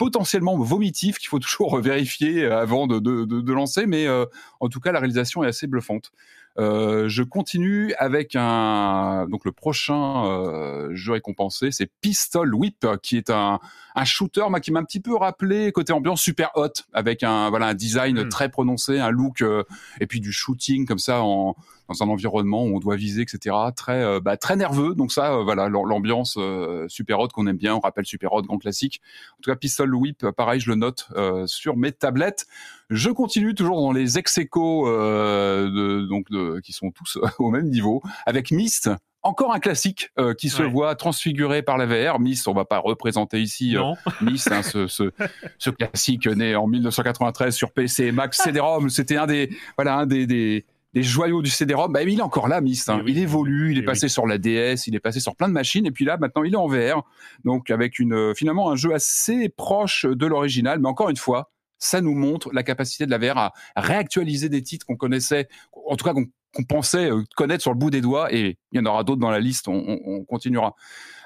potentiellement 0.00 0.56
vomitif 0.56 1.18
qu'il 1.18 1.28
faut 1.28 1.38
toujours 1.46 1.78
vérifier 1.78 2.46
avant 2.46 2.86
de, 2.86 2.98
de, 2.98 3.26
de, 3.26 3.42
de 3.42 3.52
lancer. 3.52 3.84
Mais 3.86 4.06
euh, 4.06 4.24
en 4.58 4.68
tout 4.70 4.80
cas, 4.80 4.92
la 4.92 4.98
réalisation 4.98 5.44
est 5.44 5.48
assez 5.48 5.66
bluffante. 5.66 6.10
Euh, 6.58 7.08
je 7.08 7.22
continue 7.22 7.94
avec 7.96 8.34
un 8.34 9.26
donc 9.28 9.44
le 9.44 9.52
prochain 9.52 10.26
euh, 10.26 10.88
jeu 10.94 11.12
récompensé, 11.12 11.70
c'est 11.70 11.88
Pistol 12.00 12.52
Whip, 12.54 12.86
qui 13.02 13.16
est 13.16 13.30
un, 13.30 13.60
un 13.94 14.04
shooter 14.04 14.42
moi, 14.50 14.58
qui 14.58 14.72
m'a 14.72 14.80
un 14.80 14.84
petit 14.84 14.98
peu 14.98 15.14
rappelé 15.14 15.70
côté 15.70 15.92
ambiance 15.92 16.20
super 16.20 16.50
hot, 16.56 16.72
avec 16.92 17.22
un 17.22 17.50
voilà 17.50 17.66
un 17.66 17.74
design 17.74 18.24
Mm. 18.24 18.28
très 18.30 18.48
prononcé, 18.48 18.98
un 18.98 19.10
look 19.10 19.42
euh, 19.42 19.62
et 20.00 20.06
puis 20.06 20.20
du 20.20 20.32
shooting 20.32 20.86
comme 20.86 20.98
ça 20.98 21.22
en 21.22 21.54
dans 21.90 22.02
un 22.04 22.08
environnement 22.08 22.64
où 22.64 22.76
on 22.76 22.78
doit 22.78 22.96
viser, 22.96 23.22
etc. 23.22 23.54
Très 23.76 24.02
euh, 24.02 24.20
bah, 24.20 24.36
très 24.36 24.56
nerveux. 24.56 24.94
Donc 24.94 25.12
ça, 25.12 25.32
euh, 25.34 25.42
voilà 25.42 25.68
l'am- 25.68 25.86
l'ambiance 25.86 26.36
euh, 26.38 26.86
super 26.88 27.18
hot 27.18 27.28
qu'on 27.28 27.46
aime 27.46 27.56
bien. 27.56 27.74
On 27.74 27.80
rappelle 27.80 28.06
super 28.06 28.32
hot, 28.32 28.42
grand 28.42 28.58
classique. 28.58 29.00
En 29.38 29.42
tout 29.42 29.50
cas, 29.50 29.56
Pistol 29.56 29.94
Whip, 29.94 30.24
pareil, 30.36 30.60
je 30.60 30.70
le 30.70 30.76
note 30.76 31.08
euh, 31.16 31.46
sur 31.46 31.76
mes 31.76 31.92
tablettes. 31.92 32.46
Je 32.90 33.10
continue 33.10 33.54
toujours 33.54 33.80
dans 33.80 33.92
les 33.92 34.18
ex 34.18 34.38
euh, 34.38 35.70
de, 35.70 36.06
donc 36.06 36.30
de, 36.30 36.60
qui 36.60 36.72
sont 36.72 36.90
tous 36.90 37.18
au 37.38 37.50
même 37.50 37.68
niveau 37.68 38.02
avec 38.26 38.50
Myst. 38.50 38.90
Encore 39.22 39.52
un 39.52 39.58
classique 39.60 40.10
euh, 40.18 40.32
qui 40.32 40.48
se 40.48 40.62
Ouais. 40.62 40.68
voit 40.70 40.94
transfiguré 40.94 41.60
par 41.62 41.76
la 41.76 41.84
VR. 41.84 42.18
Myst, 42.20 42.48
on 42.48 42.54
va 42.54 42.64
pas 42.64 42.78
représenter 42.78 43.42
ici 43.42 43.76
euh. 43.76 43.82
Myst, 44.22 44.50
hein, 44.50 44.62
ce, 44.62 44.86
ce, 44.86 45.10
ce 45.58 45.68
classique 45.68 46.26
né 46.26 46.56
en 46.56 46.66
1993 46.66 47.54
sur 47.54 47.70
PC 47.72 48.12
Mac 48.12 48.32
CD-ROM. 48.34 48.88
C'était 48.88 49.16
un 49.18 49.26
des 49.26 49.50
voilà 49.76 49.96
un 49.98 50.06
des, 50.06 50.26
des 50.26 50.64
des 50.92 51.02
joyaux 51.02 51.40
du 51.42 51.50
CD-ROM, 51.50 51.92
bah, 51.92 52.02
il 52.02 52.18
est 52.18 52.22
encore 52.22 52.48
là, 52.48 52.60
Myst. 52.60 52.88
hein. 52.88 52.98
Eh 53.00 53.04
oui. 53.04 53.12
Il 53.12 53.18
évolue, 53.18 53.72
il 53.72 53.78
est 53.78 53.82
Eh 53.82 53.84
passé 53.84 54.08
sur 54.08 54.26
la 54.26 54.38
DS, 54.38 54.86
il 54.86 54.94
est 54.94 55.00
passé 55.00 55.20
sur 55.20 55.36
plein 55.36 55.48
de 55.48 55.52
machines, 55.52 55.86
et 55.86 55.90
puis 55.92 56.04
là, 56.04 56.16
maintenant, 56.16 56.42
il 56.42 56.52
est 56.54 56.56
en 56.56 56.66
VR. 56.66 57.04
Donc, 57.44 57.70
avec 57.70 57.98
une, 57.98 58.12
euh, 58.12 58.34
finalement, 58.34 58.70
un 58.70 58.76
jeu 58.76 58.92
assez 58.92 59.48
proche 59.48 60.04
de 60.06 60.26
l'original, 60.26 60.80
mais 60.80 60.88
encore 60.88 61.08
une 61.10 61.16
fois, 61.16 61.50
ça 61.78 62.00
nous 62.00 62.14
montre 62.14 62.50
la 62.52 62.62
capacité 62.62 63.06
de 63.06 63.10
la 63.10 63.18
VR 63.18 63.38
à 63.38 63.52
réactualiser 63.76 64.48
des 64.48 64.62
titres 64.62 64.84
qu'on 64.84 64.96
connaissait, 64.96 65.48
en 65.86 65.96
tout 65.96 66.04
cas 66.04 66.12
qu'on 66.12 66.64
pensait 66.64 67.10
euh, 67.10 67.22
connaître 67.36 67.62
sur 67.62 67.70
le 67.72 67.78
bout 67.78 67.90
des 67.90 68.00
doigts, 68.00 68.32
et 68.34 68.58
il 68.72 68.76
y 68.78 68.80
en 68.82 68.86
aura 68.86 69.04
d'autres 69.04 69.20
dans 69.20 69.30
la 69.30 69.40
liste, 69.40 69.68
on, 69.68 69.74
on- 69.86 70.00
on 70.04 70.24
continuera. 70.24 70.74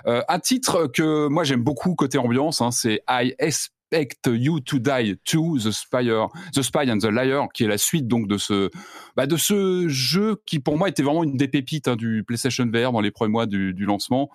Euh, 0.07 0.21
un 0.29 0.39
titre 0.39 0.87
que 0.87 1.29
moi 1.29 1.45
j'aime 1.45 1.63
beaucoup 1.63 1.95
côté 1.95 2.19
ambiance, 2.19 2.61
hein, 2.61 2.71
c'est 2.71 3.01
I 3.09 3.35
Expect 3.95 4.27
You 4.27 4.61
to 4.61 4.79
Die 4.79 5.15
to 5.25 5.59
The 5.59 5.71
Spire, 5.71 6.27
The 6.53 6.63
Spy 6.63 6.91
and 6.91 6.99
the 6.99 7.07
Liar, 7.07 7.49
qui 7.53 7.65
est 7.65 7.69
la 7.69 7.79
suite 7.79 8.09
donc 8.09 8.27
de 8.27 8.39
ce, 8.39 8.71
bah, 9.17 9.27
de 9.27 9.37
ce 9.37 9.89
jeu 9.89 10.43
qui 10.47 10.59
pour 10.59 10.77
moi 10.77 10.89
était 10.89 11.05
vraiment 11.05 11.23
une 11.23 11.37
des 11.37 11.49
pépites 11.49 11.87
hein, 11.87 11.97
du 11.97 12.25
PlayStation 12.27 12.67
VR 12.67 12.91
dans 12.91 13.01
les 13.01 13.13
premiers 13.13 13.31
mois 13.31 13.47
du, 13.47 13.73
lancement. 13.85 14.31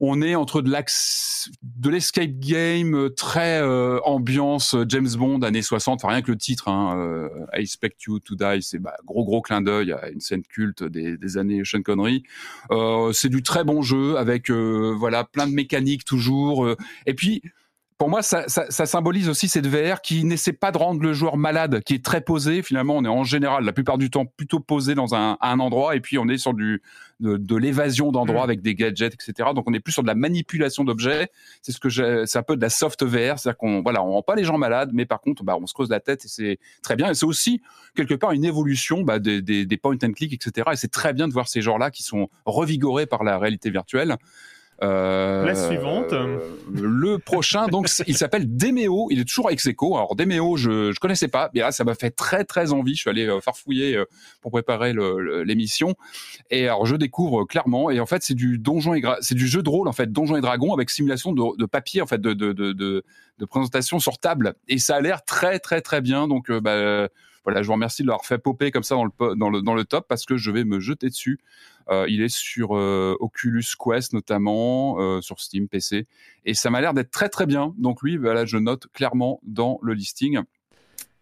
On 0.00 0.20
est 0.20 0.34
entre 0.34 0.60
de 0.60 1.88
l'escape 1.88 2.32
game 2.40 2.94
euh, 2.94 3.10
très 3.10 3.62
euh, 3.62 4.00
ambiance 4.04 4.74
euh, 4.74 4.84
James 4.88 5.08
Bond 5.16 5.40
années 5.42 5.62
60. 5.62 6.00
Enfin 6.04 6.12
rien 6.12 6.20
que 6.20 6.32
le 6.32 6.36
titre, 6.36 6.68
hein, 6.68 7.28
I 7.54 7.60
Expect 7.60 8.02
You 8.02 8.18
to 8.18 8.34
Die, 8.34 8.60
c'est 8.60 8.80
bah, 8.80 8.96
gros 9.06 9.24
gros 9.24 9.40
clin 9.40 9.62
d'œil 9.62 9.92
à 9.92 10.10
une 10.10 10.20
scène 10.20 10.42
culte 10.42 10.82
des, 10.82 11.38
années 11.38 11.62
Sean 11.64 11.82
Connery. 11.82 12.24
C'est 13.12 13.30
du 13.30 13.42
très 13.42 13.64
bon 13.64 13.80
jeu 13.80 14.18
avec 14.18 14.50
voilà 14.50 15.24
plein 15.24 15.46
de 15.46 15.54
mécaniques 15.54 16.04
toujours. 16.04 16.68
et 17.06 17.14
puis 17.14 17.40
pour 17.96 18.10
moi, 18.10 18.22
ça, 18.22 18.48
ça, 18.48 18.66
ça 18.70 18.86
symbolise 18.86 19.28
aussi 19.28 19.48
cette 19.48 19.66
VR 19.66 20.00
qui 20.02 20.24
n'essaie 20.24 20.52
pas 20.52 20.72
de 20.72 20.78
rendre 20.78 21.00
le 21.02 21.12
joueur 21.12 21.36
malade, 21.36 21.80
qui 21.84 21.94
est 21.94 22.04
très 22.04 22.20
posé. 22.20 22.62
Finalement, 22.62 22.96
on 22.96 23.04
est 23.04 23.08
en 23.08 23.24
général, 23.24 23.64
la 23.64 23.72
plupart 23.72 23.98
du 23.98 24.10
temps, 24.10 24.26
plutôt 24.26 24.60
posé 24.60 24.94
dans 24.94 25.14
un, 25.14 25.36
endroit, 25.40 25.94
et 25.94 26.00
puis 26.00 26.18
on 26.18 26.28
est 26.28 26.38
sur 26.38 26.54
du 26.54 26.82
de, 27.20 27.36
de 27.36 27.56
l'évasion 27.56 28.10
d'endroits 28.10 28.34
Mm. 28.34 28.44
avec 28.44 28.62
des 28.62 28.74
gadgets, 28.74 29.14
etc. 29.14 29.50
Donc 29.54 29.68
on 29.68 29.74
est 29.74 29.80
plus 29.80 29.92
sur 29.92 30.02
de 30.02 30.08
la 30.08 30.14
manipulation 30.14 30.84
d'objets. 30.84 31.28
C'est 31.62 31.72
ce 31.72 31.78
que 31.78 31.88
c'est 32.26 32.38
un 32.38 32.42
peu 32.42 32.56
de 32.56 32.62
la 32.62 32.70
soft 32.70 33.04
VR, 33.04 33.38
c'est-à-dire 33.38 33.56
qu'on 33.56 33.82
voilà, 33.82 34.02
on 34.02 34.12
rend 34.12 34.22
pas 34.22 34.34
les 34.34 34.44
gens 34.44 34.58
malades, 34.58 34.90
mais 34.92 35.06
par 35.06 35.20
contre, 35.20 35.44
bah, 35.44 35.56
on 35.60 35.66
se 35.66 35.74
creuse 35.74 35.90
la 35.90 36.00
tête 36.00 36.24
et 36.24 36.28
c'est 36.28 36.58
très 36.82 36.96
bien. 36.96 37.10
Et 37.10 37.14
c'est 37.14 37.26
aussi 37.26 37.62
quelque 37.94 38.14
part 38.14 38.32
une 38.32 38.44
évolution 38.44 39.02
bah, 39.02 39.18
des, 39.18 39.42
des, 39.42 39.66
des 39.66 39.76
point 39.76 39.96
and 40.02 40.12
click, 40.12 40.32
etc. 40.32 40.70
Et 40.72 40.76
c'est 40.76 40.90
très 40.90 41.12
bien 41.12 41.28
de 41.28 41.32
voir 41.32 41.48
ces 41.48 41.62
genres-là 41.62 41.90
qui 41.90 42.02
sont 42.02 42.28
revigorés 42.44 43.06
par 43.06 43.24
la 43.24 43.38
réalité 43.38 43.70
virtuelle. 43.70 44.16
Euh, 44.84 45.44
La 45.44 45.54
suivante. 45.54 46.12
euh, 46.12 46.38
le 46.72 47.18
prochain, 47.18 47.66
donc, 47.66 47.88
il 48.06 48.16
s'appelle 48.16 48.56
Demeo. 48.56 49.08
Il 49.10 49.20
est 49.20 49.24
toujours 49.24 49.50
ex 49.50 49.66
aequo. 49.66 49.96
Alors, 49.96 50.16
Demeo, 50.16 50.56
je, 50.56 50.92
je 50.92 51.00
connaissais 51.00 51.28
pas. 51.28 51.50
Mais 51.54 51.60
là, 51.60 51.72
ça 51.72 51.84
m'a 51.84 51.94
fait 51.94 52.10
très, 52.10 52.44
très 52.44 52.72
envie. 52.72 52.94
Je 52.94 53.00
suis 53.00 53.10
allé 53.10 53.26
euh, 53.26 53.40
farfouiller 53.40 53.96
euh, 53.96 54.04
pour 54.40 54.50
préparer 54.50 54.92
l'émission. 55.44 55.94
Et 56.50 56.66
alors, 56.68 56.86
je 56.86 56.96
découvre 56.96 57.42
euh, 57.42 57.44
clairement. 57.46 57.90
Et 57.90 58.00
en 58.00 58.06
fait, 58.06 58.22
c'est 58.22 58.34
du 58.34 58.58
donjon 58.58 58.94
et 58.94 59.02
c'est 59.20 59.34
du 59.34 59.46
jeu 59.46 59.62
de 59.62 59.68
rôle, 59.68 59.88
en 59.88 59.92
fait, 59.92 60.12
donjon 60.12 60.36
et 60.36 60.40
dragon 60.40 60.74
avec 60.74 60.90
simulation 60.90 61.32
de, 61.32 61.56
de 61.56 61.66
papier, 61.66 62.02
en 62.02 62.06
fait, 62.06 62.20
de, 62.20 62.32
de, 62.32 62.52
de, 62.52 62.72
de, 62.72 63.44
présentation 63.46 63.98
sur 63.98 64.18
table. 64.18 64.54
Et 64.68 64.78
ça 64.78 64.96
a 64.96 65.00
l'air 65.00 65.24
très, 65.24 65.58
très, 65.58 65.80
très 65.80 66.00
bien. 66.00 66.28
Donc, 66.28 66.50
bah, 66.50 67.08
voilà, 67.44 67.62
je 67.62 67.66
vous 67.66 67.74
remercie 67.74 68.02
de 68.02 68.08
l'avoir 68.08 68.24
fait 68.24 68.38
popper 68.38 68.70
comme 68.70 68.82
ça 68.82 68.94
dans 68.94 69.04
le, 69.04 69.34
dans 69.36 69.50
le, 69.50 69.60
dans 69.62 69.74
le 69.74 69.84
top 69.84 70.06
parce 70.08 70.24
que 70.24 70.36
je 70.36 70.50
vais 70.50 70.64
me 70.64 70.80
jeter 70.80 71.08
dessus. 71.08 71.38
Euh, 71.90 72.06
il 72.08 72.22
est 72.22 72.34
sur 72.34 72.76
euh, 72.76 73.14
Oculus 73.20 73.64
Quest 73.78 74.14
notamment, 74.14 74.96
euh, 74.98 75.20
sur 75.20 75.38
Steam, 75.40 75.68
PC, 75.68 76.06
et 76.46 76.54
ça 76.54 76.70
m'a 76.70 76.80
l'air 76.80 76.94
d'être 76.94 77.10
très 77.10 77.28
très 77.28 77.44
bien. 77.46 77.74
Donc 77.76 78.02
lui, 78.02 78.16
voilà, 78.16 78.46
je 78.46 78.56
note 78.56 78.86
clairement 78.94 79.40
dans 79.42 79.78
le 79.82 79.92
listing. 79.92 80.40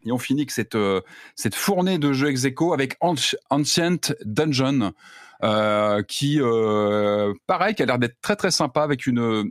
Et 0.04 0.12
on 0.12 0.18
finit 0.18 0.46
que 0.46 0.52
cette, 0.52 0.76
cette 1.36 1.54
fournée 1.54 1.98
de 1.98 2.12
jeux 2.12 2.28
ex 2.28 2.44
aequo 2.44 2.72
avec 2.72 2.96
Anci- 3.00 3.36
Ancient 3.50 4.12
Dungeon, 4.24 4.92
qui, 6.08 6.40
pareil, 7.46 7.74
qui 7.74 7.82
a 7.82 7.86
l'air 7.86 7.98
d'être 7.98 8.20
très 8.20 8.36
très 8.36 8.50
sympa 8.50 8.82
avec 8.82 9.06
une, 9.06 9.50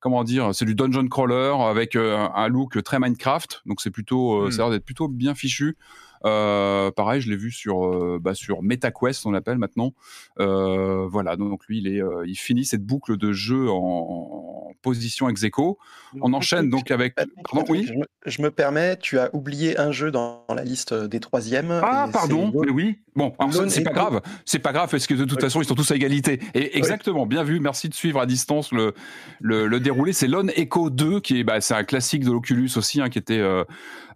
comment 0.00 0.24
dire, 0.24 0.54
c'est 0.54 0.64
du 0.64 0.74
dungeon 0.74 1.08
crawler 1.08 1.52
avec 1.68 1.96
euh, 1.96 2.28
un 2.34 2.48
look 2.48 2.80
très 2.82 2.98
Minecraft, 3.00 3.62
donc 3.66 3.80
c'est 3.80 3.90
plutôt, 3.90 4.42
euh, 4.44 4.48
Mm. 4.48 4.52
ça 4.52 4.62
a 4.62 4.64
l'air 4.66 4.70
d'être 4.72 4.84
plutôt 4.84 5.08
bien 5.08 5.34
fichu. 5.34 5.76
Euh, 6.24 6.90
pareil, 6.90 7.20
je 7.20 7.30
l'ai 7.30 7.36
vu 7.36 7.50
sur 7.50 7.86
euh, 7.86 8.18
bah, 8.20 8.34
sur 8.34 8.62
MetaQuest, 8.62 9.26
on 9.26 9.30
l'appelle 9.30 9.58
maintenant. 9.58 9.92
Euh, 10.38 11.06
voilà, 11.08 11.36
donc 11.36 11.66
lui, 11.66 11.78
il 11.78 11.86
est, 11.88 12.00
il 12.26 12.36
finit 12.36 12.64
cette 12.64 12.84
boucle 12.84 13.16
de 13.16 13.32
jeu 13.32 13.68
en, 13.70 13.74
en 13.76 14.72
position 14.82 15.28
ex 15.28 15.42
aequo. 15.44 15.78
On 16.20 16.32
enchaîne 16.32 16.70
donc 16.70 16.90
avec. 16.90 17.14
Pardon, 17.14 17.64
oui. 17.68 17.86
Je 17.86 17.94
me, 17.94 18.04
je 18.26 18.42
me 18.42 18.50
permets, 18.50 18.96
tu 18.96 19.18
as 19.18 19.34
oublié 19.34 19.78
un 19.78 19.92
jeu 19.92 20.10
dans 20.10 20.44
la 20.54 20.64
liste 20.64 20.94
des 20.94 21.20
troisièmes. 21.20 21.70
Ah, 21.82 22.08
pardon, 22.12 22.50
mais 22.54 22.70
oui. 22.70 22.98
Bon, 23.16 23.32
c'est 23.68 23.82
pas 23.82 23.92
grave. 23.92 24.20
C'est 24.44 24.60
pas 24.60 24.72
grave 24.72 24.88
parce 24.90 25.06
que 25.08 25.14
de 25.14 25.24
toute 25.24 25.38
Oui. 25.38 25.42
façon, 25.42 25.60
ils 25.60 25.64
sont 25.64 25.74
tous 25.74 25.90
à 25.90 25.96
égalité. 25.96 26.40
Et 26.54 26.78
exactement, 26.78 27.26
bien 27.26 27.42
vu. 27.42 27.58
Merci 27.58 27.88
de 27.88 27.94
suivre 27.94 28.20
à 28.20 28.26
distance 28.26 28.72
le, 28.72 28.94
le, 29.40 29.66
le 29.66 29.80
déroulé. 29.80 30.12
C'est 30.12 30.28
Lone 30.28 30.52
Echo 30.54 30.88
2 30.88 31.20
qui 31.20 31.40
est, 31.40 31.44
bah, 31.44 31.60
c'est 31.60 31.74
un 31.74 31.82
classique 31.82 32.24
de 32.24 32.30
l'Oculus 32.30 32.70
aussi, 32.76 33.00
hein, 33.00 33.08
qui 33.08 33.18
était 33.18 33.38
euh, 33.40 33.64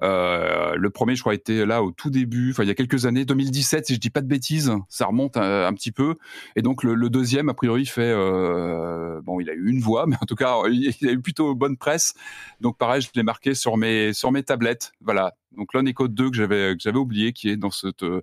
euh, 0.02 0.74
le 0.76 0.90
premier, 0.90 1.16
je 1.16 1.20
crois, 1.20 1.34
était 1.34 1.66
là 1.66 1.82
au 1.82 1.91
tout 1.92 2.11
début, 2.11 2.50
enfin 2.50 2.62
il 2.64 2.68
y 2.68 2.70
a 2.70 2.74
quelques 2.74 3.07
années, 3.07 3.24
2017, 3.24 3.87
si 3.87 3.94
je 3.94 4.00
dis 4.00 4.11
pas 4.11 4.20
de 4.20 4.26
bêtises, 4.26 4.72
ça 4.88 5.07
remonte 5.07 5.37
un, 5.37 5.66
un 5.66 5.72
petit 5.74 5.92
peu. 5.92 6.16
Et 6.57 6.62
donc 6.62 6.83
le, 6.83 7.11
deuxième, 7.11 7.48
a 7.48 7.55
priori, 7.55 7.87
fait 7.87 8.11
euh, 8.11 9.20
bon, 9.22 9.40
il 9.40 9.50
a 9.50 9.55
eu 9.55 9.68
une 9.68 9.81
voix, 9.81 10.07
mais 10.09 10.16
en 10.20 10.26
tout 10.26 10.35
cas, 10.35 10.57
il, 10.68 11.09
a 11.09 11.12
eu 11.12 11.20
plutôt 11.20 11.55
bonne 11.55 11.76
presse. 11.76 12.14
Donc 12.61 12.78
pareil, 12.78 13.02
je 13.02 13.09
l'ai 13.14 13.22
marqué 13.22 13.55
sur 13.55 13.76
mes 13.76 14.12
sur 14.12 14.33
mes 14.33 14.42
tablettes. 14.42 14.92
Voilà. 15.00 15.35
Donc 15.57 15.74
Lone 15.74 15.88
Echo 15.88 16.09
2 16.09 16.31
que 16.31 16.37
j'avais 16.37 16.74
que 16.74 16.83
j'avais 16.83 16.98
oublié, 16.98 17.33
qui 17.33 17.48
est 17.50 17.57
dans 17.57 17.70
cette 17.70 18.02
euh, 18.02 18.22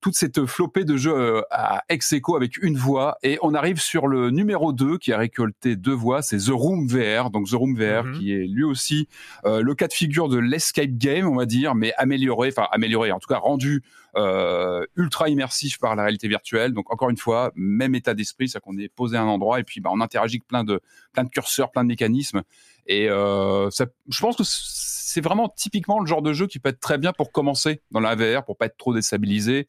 toute 0.00 0.14
cette 0.14 0.46
flopée 0.46 0.84
de 0.84 0.96
jeux 0.96 1.14
euh, 1.14 1.42
à 1.50 1.82
ex 1.88 2.12
aequo 2.12 2.36
avec 2.36 2.56
une 2.62 2.76
voix. 2.76 3.18
Et 3.22 3.38
on 3.42 3.52
arrive 3.54 3.80
sur 3.80 4.06
le 4.08 4.30
numéro 4.30 4.72
2 4.72 4.96
qui 4.98 5.12
a 5.12 5.18
récolté 5.18 5.76
deux 5.76 5.92
voix, 5.92 6.22
c'est 6.22 6.38
The 6.38 6.50
Room 6.52 6.86
VR. 6.86 7.30
Donc 7.30 7.48
The 7.48 7.54
Room 7.54 7.74
VR 7.76 8.04
Mhm. 8.04 8.18
qui 8.18 8.32
est 8.32 8.46
lui 8.46 8.64
aussi 8.64 9.08
euh, 9.44 9.60
le 9.62 9.74
cas 9.74 9.88
de 9.88 9.92
figure 9.92 10.28
de 10.28 10.38
l'escape 10.38 10.90
game, 10.92 11.28
on 11.28 11.36
va 11.36 11.44
dire, 11.46 11.74
mais 11.74 11.92
amélioré, 11.96 12.48
enfin 12.48 12.66
amélioré, 12.72 13.12
en 13.12 13.18
tout 13.18 13.28
cas 13.28 13.38
rendu 13.38 13.82
euh, 14.16 14.84
ultra 14.96 15.28
immersif 15.28 15.78
par 15.78 15.94
la 15.94 16.02
réalité 16.02 16.26
virtuelle. 16.28 16.72
Donc 16.72 16.92
encore 16.92 17.10
une 17.10 17.16
fois, 17.16 17.52
même 17.54 17.94
état 17.94 18.14
d'esprit, 18.14 18.48
c'est 18.48 18.58
qu'on 18.60 18.76
est 18.76 18.88
posé 18.88 19.16
à 19.16 19.22
un 19.22 19.26
endroit 19.26 19.60
et 19.60 19.64
puis 19.64 19.80
bah, 19.80 19.90
on 19.92 20.00
interagit 20.00 20.36
avec 20.36 20.48
plein 20.48 20.64
de 20.64 20.80
plein 21.12 21.24
de 21.24 21.28
curseurs, 21.28 21.70
plein 21.70 21.84
de 21.84 21.88
mécanismes. 21.88 22.42
Et 22.86 23.08
euh, 23.08 23.70
ça, 23.70 23.86
je 24.08 24.20
pense 24.20 24.36
que 24.36 24.42
c'est 24.44 25.20
vraiment 25.20 25.48
typiquement 25.48 26.00
le 26.00 26.06
genre 26.06 26.22
de 26.22 26.32
jeu 26.32 26.46
qui 26.46 26.58
peut 26.58 26.68
être 26.68 26.80
très 26.80 26.98
bien 26.98 27.12
pour 27.12 27.32
commencer 27.32 27.82
dans 27.90 28.00
la 28.00 28.14
VR, 28.14 28.44
pour 28.44 28.56
pas 28.56 28.66
être 28.66 28.76
trop 28.76 28.94
déstabilisé. 28.94 29.68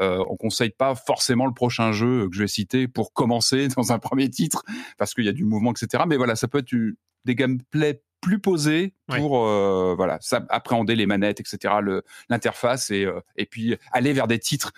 Euh, 0.00 0.24
on 0.28 0.36
conseille 0.36 0.70
pas 0.70 0.94
forcément 0.94 1.46
le 1.46 1.52
prochain 1.52 1.92
jeu 1.92 2.28
que 2.28 2.34
je 2.34 2.42
vais 2.42 2.48
citer 2.48 2.88
pour 2.88 3.12
commencer 3.12 3.68
dans 3.76 3.92
un 3.92 3.98
premier 3.98 4.30
titre 4.30 4.62
parce 4.96 5.14
qu'il 5.14 5.24
y 5.24 5.28
a 5.28 5.32
du 5.32 5.44
mouvement, 5.44 5.72
etc. 5.72 6.04
Mais 6.06 6.16
voilà, 6.16 6.36
ça 6.36 6.48
peut 6.48 6.58
être 6.58 6.74
des 7.24 7.34
gameplays 7.34 8.00
plus 8.20 8.38
posés 8.40 8.94
Ouais. 9.08 9.20
pour 9.20 9.46
euh, 9.46 9.94
voilà 9.96 10.18
appréhender 10.50 10.94
les 10.94 11.06
manettes, 11.06 11.40
etc. 11.40 11.74
L'interface 12.28 12.90
et 12.90 13.04
euh, 13.04 13.20
et 13.36 13.46
puis 13.46 13.76
aller 13.92 14.12
vers 14.12 14.26
des 14.26 14.38
titres 14.38 14.72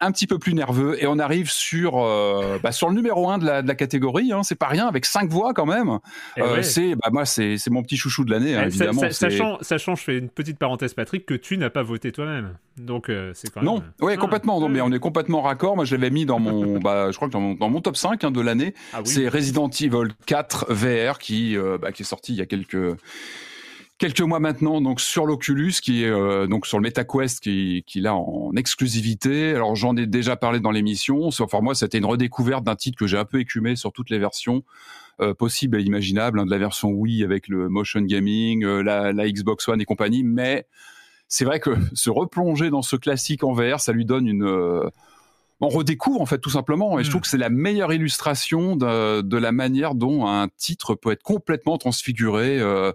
un 0.00 0.12
petit 0.12 0.26
peu 0.26 0.38
plus 0.38 0.52
nerveux 0.52 1.02
et 1.02 1.06
on 1.06 1.18
arrive 1.18 1.50
sur 1.50 1.98
euh, 1.98 2.58
bah, 2.62 2.70
sur 2.70 2.88
le 2.90 2.94
numéro 2.94 3.30
un 3.30 3.38
de 3.38 3.46
la, 3.46 3.62
de 3.62 3.68
la 3.68 3.74
catégorie 3.74 4.30
hein, 4.32 4.42
c'est 4.42 4.54
pas 4.54 4.66
rien 4.66 4.86
avec 4.86 5.06
cinq 5.06 5.30
voix 5.30 5.54
quand 5.54 5.64
même 5.64 5.98
Eh 6.36 6.42
Euh, 6.42 6.56
ouais. 6.56 6.62
c'est 6.62 6.94
bah 6.96 7.08
moi 7.12 7.24
c'est 7.24 7.56
c'est 7.56 7.70
mon 7.70 7.82
petit 7.82 7.96
chouchou 7.96 8.24
de 8.24 8.30
l'année 8.30 8.54
hein, 8.54 8.60
Eh, 8.64 8.66
évidemment 8.66 9.10
sachant, 9.10 9.56
sachant, 9.62 9.94
je 9.94 10.02
fais 10.02 10.18
une 10.18 10.28
petite 10.28 10.58
parenthèse, 10.58 10.92
Patrick, 10.92 11.24
que 11.24 11.32
tu 11.34 11.56
n'as 11.56 11.70
pas 11.70 11.82
voté 11.82 12.12
toi-même. 12.12 12.56
Donc, 12.76 13.08
euh, 13.08 13.30
c'est 13.34 13.50
quand 13.50 13.62
même. 13.62 13.70
Non, 13.70 13.82
ouais, 14.02 14.14
Ah, 14.18 14.20
complètement. 14.20 14.60
Non, 14.60 14.66
oui, 14.66 14.72
mais 14.74 14.80
oui. 14.82 14.88
on 14.90 14.92
est 14.94 14.98
complètement 14.98 15.40
raccord. 15.40 15.76
Moi, 15.76 15.86
je 15.86 15.96
l'avais 15.96 16.10
mis 16.10 16.26
dans 16.26 16.38
mon, 16.38 16.78
bah, 16.78 17.10
je 17.10 17.16
crois 17.16 17.28
que 17.28 17.32
dans 17.32 17.40
mon, 17.40 17.54
dans 17.54 17.70
mon 17.70 17.80
top 17.80 17.96
5 17.96 18.22
hein, 18.22 18.30
de 18.30 18.40
l'année. 18.42 18.74
Ah 18.92 18.98
oui. 19.00 19.06
C'est 19.08 19.28
Resident 19.28 19.70
Evil 19.70 20.12
4 20.26 20.66
VR 20.74 21.18
qui, 21.18 21.56
bah, 21.80 21.90
qui 21.92 22.02
est 22.02 22.04
sorti 22.04 22.32
il 22.34 22.38
y 22.38 22.42
a 22.42 22.46
quelques 22.46 22.76
quelques 23.98 24.20
mois 24.20 24.40
maintenant, 24.40 24.80
donc 24.80 25.00
sur 25.00 25.26
l'Oculus, 25.26 25.74
qui 25.82 26.04
est 26.04 26.08
euh, 26.08 26.46
donc 26.46 26.66
sur 26.66 26.78
le 26.78 26.82
MetaQuest, 26.82 27.40
qui, 27.40 27.84
qui 27.86 28.00
là 28.00 28.14
en 28.14 28.52
exclusivité. 28.56 29.54
Alors 29.54 29.74
j'en 29.74 29.96
ai 29.96 30.06
déjà 30.06 30.36
parlé 30.36 30.60
dans 30.60 30.70
l'émission. 30.70 31.30
Sauf 31.30 31.50
pour 31.50 31.62
moi, 31.62 31.74
c'était 31.74 31.98
une 31.98 32.06
redécouverte 32.06 32.64
d'un 32.64 32.76
titre 32.76 32.98
que 32.98 33.06
j'ai 33.06 33.18
un 33.18 33.24
peu 33.24 33.40
écumé 33.40 33.76
sur 33.76 33.92
toutes 33.92 34.10
les 34.10 34.18
versions 34.18 34.64
euh, 35.20 35.34
possibles 35.34 35.80
et 35.80 35.82
imaginables, 35.82 36.38
hein, 36.40 36.46
de 36.46 36.50
la 36.50 36.58
version 36.58 36.90
Wii 36.90 37.24
avec 37.24 37.48
le 37.48 37.68
motion 37.68 38.02
gaming, 38.02 38.64
euh, 38.64 38.82
la, 38.82 39.12
la 39.12 39.30
Xbox 39.30 39.66
One 39.68 39.80
et 39.80 39.86
compagnie. 39.86 40.22
Mais 40.22 40.66
c'est 41.28 41.44
vrai 41.44 41.60
que 41.60 41.70
se 41.94 42.10
replonger 42.10 42.70
dans 42.70 42.82
ce 42.82 42.96
classique 42.96 43.42
en 43.44 43.52
VR, 43.52 43.80
ça 43.80 43.92
lui 43.92 44.04
donne 44.04 44.26
une 44.26 44.44
euh, 44.44 44.88
on 45.60 45.68
redécouvre 45.68 46.20
en 46.20 46.26
fait 46.26 46.38
tout 46.38 46.50
simplement 46.50 46.98
et 46.98 47.02
je 47.02 47.08
Mm. 47.08 47.10
trouve 47.10 47.22
que 47.22 47.28
c'est 47.28 47.38
la 47.38 47.48
meilleure 47.48 47.92
illustration 47.92 48.76
de, 48.76 49.22
de 49.22 49.36
la 49.38 49.52
manière 49.52 49.94
dont 49.94 50.26
un 50.26 50.48
titre 50.56 50.94
peut 50.94 51.12
être 51.12 51.22
complètement 51.22 51.78
transfiguré 51.78 52.58
euh. 52.60 52.92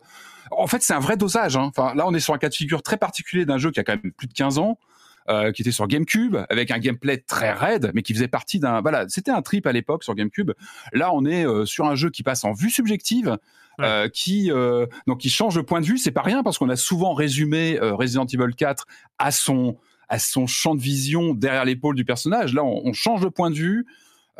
En 0.51 0.67
fait 0.67 0.81
c'est 0.81 0.93
un 0.93 0.99
vrai 0.99 1.17
dosage 1.17 1.55
hein. 1.55 1.71
enfin 1.75 1.93
là 1.95 2.05
on 2.07 2.13
est 2.13 2.19
sur 2.19 2.33
un 2.33 2.37
cas 2.37 2.49
de 2.49 2.53
figure 2.53 2.83
très 2.83 2.97
particulier 2.97 3.45
d'un 3.45 3.57
jeu 3.57 3.71
qui 3.71 3.79
a 3.79 3.83
quand 3.83 3.95
même 4.01 4.11
plus 4.11 4.27
de 4.27 4.33
15 4.33 4.57
ans 4.57 4.77
euh, 5.29 5.51
qui 5.51 5.61
était 5.61 5.71
sur 5.71 5.87
GameCube 5.87 6.37
avec 6.49 6.71
un 6.71 6.79
gameplay 6.79 7.17
très 7.17 7.51
raide 7.51 7.91
mais 7.93 8.01
qui 8.01 8.13
faisait 8.13 8.27
partie 8.27 8.59
d'un 8.59 8.81
voilà 8.81 9.05
c'était 9.07 9.31
un 9.31 9.41
trip 9.41 9.67
à 9.67 9.71
l'époque 9.71 10.03
sur 10.03 10.15
GameCube 10.15 10.51
là 10.93 11.11
on 11.13 11.25
est 11.25 11.45
euh, 11.45 11.65
sur 11.65 11.85
un 11.85 11.95
jeu 11.95 12.09
qui 12.09 12.23
passe 12.23 12.43
en 12.43 12.53
vue 12.53 12.69
subjective 12.69 13.37
euh, 13.79 14.09
qui 14.09 14.51
donc 15.07 15.19
qui 15.19 15.29
change 15.29 15.55
de 15.55 15.61
point 15.61 15.81
de 15.81 15.85
vue 15.85 15.97
c'est 15.97 16.11
pas 16.11 16.21
rien 16.21 16.43
parce 16.43 16.57
qu'on 16.57 16.69
a 16.69 16.75
souvent 16.75 17.13
résumé 17.13 17.79
Resident 17.79 18.25
Evil 18.25 18.53
4 18.55 18.85
à 19.17 19.31
son 19.31 19.77
à 20.11 20.19
son 20.19 20.45
champ 20.45 20.75
de 20.75 20.81
vision 20.81 21.33
derrière 21.33 21.63
l'épaule 21.63 21.95
du 21.95 22.03
personnage. 22.03 22.53
Là, 22.53 22.65
on, 22.65 22.81
on 22.83 22.91
change 22.91 23.21
de 23.21 23.29
point 23.29 23.49
de 23.49 23.55
vue. 23.55 23.85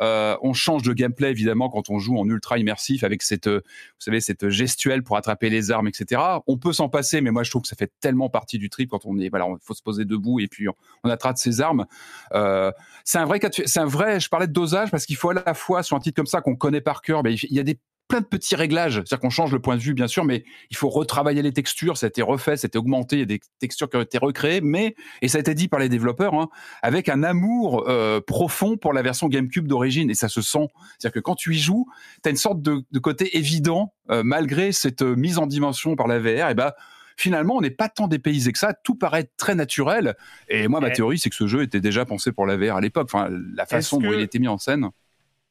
Euh, 0.00 0.36
on 0.42 0.52
change 0.52 0.82
de 0.82 0.92
gameplay 0.92 1.30
évidemment 1.30 1.68
quand 1.68 1.90
on 1.90 1.98
joue 1.98 2.18
en 2.18 2.26
ultra 2.28 2.58
immersif 2.58 3.04
avec 3.04 3.22
cette, 3.22 3.46
euh, 3.46 3.60
vous 3.64 4.00
savez, 4.00 4.20
cette 4.20 4.48
gestuelle 4.48 5.02
pour 5.02 5.16
attraper 5.16 5.50
les 5.50 5.70
armes, 5.70 5.88
etc. 5.88 6.20
On 6.46 6.56
peut 6.56 6.72
s'en 6.72 6.88
passer, 6.88 7.20
mais 7.20 7.30
moi 7.30 7.42
je 7.42 7.50
trouve 7.50 7.62
que 7.62 7.68
ça 7.68 7.76
fait 7.76 7.92
tellement 8.00 8.28
partie 8.28 8.58
du 8.58 8.70
trip 8.70 8.90
quand 8.90 9.04
on 9.04 9.18
est, 9.18 9.28
voilà, 9.28 9.46
il 9.48 9.56
faut 9.62 9.74
se 9.74 9.82
poser 9.82 10.04
debout 10.04 10.40
et 10.40 10.48
puis 10.48 10.66
on, 10.68 11.10
attrape 11.10 11.36
ses 11.36 11.60
armes. 11.60 11.86
Euh, 12.32 12.72
c'est 13.04 13.18
un 13.18 13.26
vrai 13.26 13.38
c'est 13.66 13.80
un 13.80 13.86
vrai. 13.86 14.18
Je 14.18 14.28
parlais 14.28 14.46
de 14.46 14.52
dosage 14.52 14.90
parce 14.90 15.04
qu'il 15.04 15.16
faut 15.16 15.30
à 15.30 15.34
la 15.34 15.54
fois 15.54 15.82
sur 15.82 15.96
un 15.96 16.00
titre 16.00 16.16
comme 16.16 16.26
ça 16.26 16.40
qu'on 16.40 16.56
connaît 16.56 16.80
par 16.80 17.02
cœur, 17.02 17.22
mais 17.22 17.34
il 17.34 17.54
y 17.54 17.60
a 17.60 17.62
des 17.62 17.78
plein 18.12 18.20
de 18.20 18.26
petits 18.26 18.56
réglages, 18.56 18.94
c'est-à-dire 18.96 19.20
qu'on 19.20 19.30
change 19.30 19.52
le 19.52 19.58
point 19.58 19.74
de 19.76 19.80
vue 19.80 19.94
bien 19.94 20.06
sûr, 20.06 20.24
mais 20.24 20.44
il 20.70 20.76
faut 20.76 20.90
retravailler 20.90 21.40
les 21.40 21.52
textures. 21.52 21.96
Ça 21.96 22.04
a 22.04 22.08
été 22.08 22.20
refait, 22.20 22.58
ça 22.58 22.66
a 22.66 22.68
été 22.68 22.76
augmenté, 22.76 23.16
il 23.16 23.18
y 23.20 23.22
a 23.22 23.26
des 23.26 23.40
textures 23.58 23.88
qui 23.88 23.96
ont 23.96 24.02
été 24.02 24.18
recréées, 24.18 24.60
mais 24.60 24.94
et 25.22 25.28
ça 25.28 25.38
a 25.38 25.40
été 25.40 25.54
dit 25.54 25.66
par 25.66 25.80
les 25.80 25.88
développeurs, 25.88 26.34
hein, 26.34 26.50
avec 26.82 27.08
un 27.08 27.22
amour 27.22 27.88
euh, 27.88 28.20
profond 28.20 28.76
pour 28.76 28.92
la 28.92 29.00
version 29.00 29.28
GameCube 29.28 29.66
d'origine, 29.66 30.10
et 30.10 30.14
ça 30.14 30.28
se 30.28 30.42
sent. 30.42 30.66
C'est-à-dire 30.98 31.14
que 31.14 31.20
quand 31.20 31.34
tu 31.36 31.54
y 31.54 31.58
joues, 31.58 31.86
tu 32.22 32.28
as 32.28 32.30
une 32.30 32.36
sorte 32.36 32.60
de, 32.60 32.82
de 32.90 32.98
côté 32.98 33.38
évident, 33.38 33.94
euh, 34.10 34.22
malgré 34.22 34.72
cette 34.72 35.00
euh, 35.00 35.16
mise 35.16 35.38
en 35.38 35.46
dimension 35.46 35.96
par 35.96 36.06
la 36.06 36.18
VR, 36.18 36.50
et 36.50 36.54
ben 36.54 36.72
finalement, 37.16 37.56
on 37.56 37.60
n'est 37.60 37.70
pas 37.70 37.88
tant 37.88 38.08
dépaysé 38.08 38.52
que 38.52 38.58
ça, 38.58 38.74
tout 38.74 38.94
paraît 38.94 39.30
très 39.36 39.54
naturel. 39.54 40.16
Et 40.48 40.68
moi, 40.68 40.80
ma 40.80 40.88
théorie, 40.94 41.18
c'est 41.18 41.30
que 41.30 41.36
ce 41.36 41.46
jeu 41.46 41.62
était 41.62 41.80
déjà 41.80 42.04
pensé 42.04 42.32
pour 42.32 42.46
la 42.46 42.56
VR 42.56 42.76
à 42.76 42.80
l'époque, 42.80 43.08
enfin, 43.12 43.28
la 43.54 43.64
façon 43.66 43.98
dont 43.98 44.10
que- 44.10 44.14
il 44.16 44.20
était 44.22 44.38
mis 44.38 44.48
en 44.48 44.58
scène. 44.58 44.88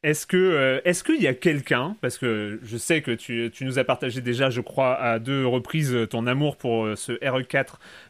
Est-ce 0.03 0.25
que 0.25 0.35
euh, 0.35 0.81
est-ce 0.83 1.03
qu'il 1.03 1.21
y 1.21 1.27
a 1.27 1.33
quelqu'un 1.35 1.95
parce 2.01 2.17
que 2.17 2.59
je 2.63 2.75
sais 2.77 3.03
que 3.03 3.11
tu, 3.11 3.51
tu 3.53 3.65
nous 3.65 3.77
as 3.77 3.83
partagé 3.83 4.19
déjà 4.19 4.49
je 4.49 4.59
crois 4.59 4.95
à 4.99 5.19
deux 5.19 5.45
reprises 5.45 5.93
euh, 5.93 6.07
ton 6.07 6.25
amour 6.25 6.57
pour 6.57 6.85
euh, 6.85 6.95
ce 6.95 7.11
RE4 7.11 7.65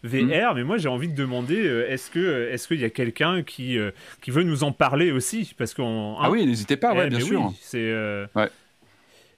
VR 0.05 0.55
mais 0.55 0.63
moi 0.63 0.77
j'ai 0.77 0.87
envie 0.87 1.09
de 1.09 1.15
demander 1.15 1.61
euh, 1.61 1.89
est-ce 1.91 2.09
que 2.09 2.47
est-ce 2.49 2.69
qu'il 2.69 2.79
y 2.79 2.85
a 2.85 2.89
quelqu'un 2.89 3.43
qui 3.43 3.77
qui 4.21 4.31
veut 4.31 4.43
nous 4.43 4.63
en 4.63 4.71
parler 4.71 5.11
aussi? 5.11 5.53
Parce 5.57 5.73
qu'on 5.73 6.15
Ah 6.21 6.29
oui, 6.31 6.45
n'hésitez 6.45 6.77
pas, 6.77 6.93
ouais, 6.93 7.07
eh, 7.07 7.09
bien 7.09 7.19
sûr. 7.19 7.41
oui, 7.47 7.57
c'est 7.61 7.91
Ouais. 8.35 8.47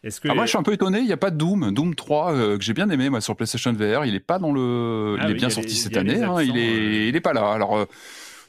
est-ce 0.03 0.21
que 0.21 0.27
Ah, 0.29 0.35
moi, 0.35 0.45
je 0.45 0.49
suis 0.49 0.57
un 0.59 0.63
peu 0.63 0.73
étonné, 0.73 0.99
il 0.99 1.05
n'y 1.07 1.11
a 1.11 1.17
pas 1.17 1.31
de 1.31 1.37
Doom. 1.37 1.73
Doom 1.73 1.95
3, 1.95 2.33
euh, 2.35 2.57
que 2.59 2.63
j'ai 2.63 2.73
bien 2.73 2.89
aimé, 2.91 3.09
moi, 3.09 3.19
sur 3.21 3.35
PlayStation 3.35 3.73
VR, 3.73 4.05
il 4.05 4.13
est 4.13 4.19
pas 4.19 4.37
dans 4.37 4.51
le. 4.51 5.15
Ah 5.19 5.23
il 5.23 5.29
est 5.29 5.33
oui, 5.33 5.39
bien 5.39 5.49
sorti 5.49 5.69
les- 5.69 5.75
cette 5.75 5.97
année, 5.97 6.21
hein, 6.21 6.35
il, 6.41 6.51
absents, 6.51 6.55
est... 6.55 6.69
euh. 6.69 7.07
il 7.09 7.15
est 7.15 7.21
pas 7.21 7.33
là. 7.33 7.51
Alors, 7.51 7.77
euh, 7.77 7.85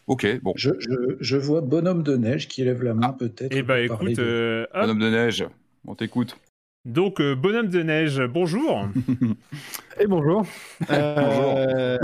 ok, 0.06 0.40
bon. 0.42 0.52
Je, 0.56 0.70
je, 0.78 1.16
je 1.20 1.36
vois 1.36 1.60
Bonhomme 1.60 2.02
de 2.02 2.16
Neige 2.16 2.48
qui 2.48 2.64
lève 2.64 2.82
la 2.82 2.94
main 2.94 3.12
peut-être. 3.12 3.52
eh 3.54 3.62
ben 3.62 3.84
écoute 3.84 4.12
de- 4.12 4.22
euh. 4.22 4.66
Bonhomme 4.80 4.98
de 4.98 5.10
neige, 5.10 5.46
on 5.86 5.94
t'écoute. 5.94 6.36
donc 6.84 7.20
euh, 7.20 7.34
bonhomme 7.34 7.68
de 7.68 7.82
neige 7.82 8.20
bonjour 8.26 8.86
Et 10.00 10.06
bonjour. 10.08 10.44
Euh, 10.90 11.96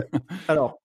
alors, 0.49 0.79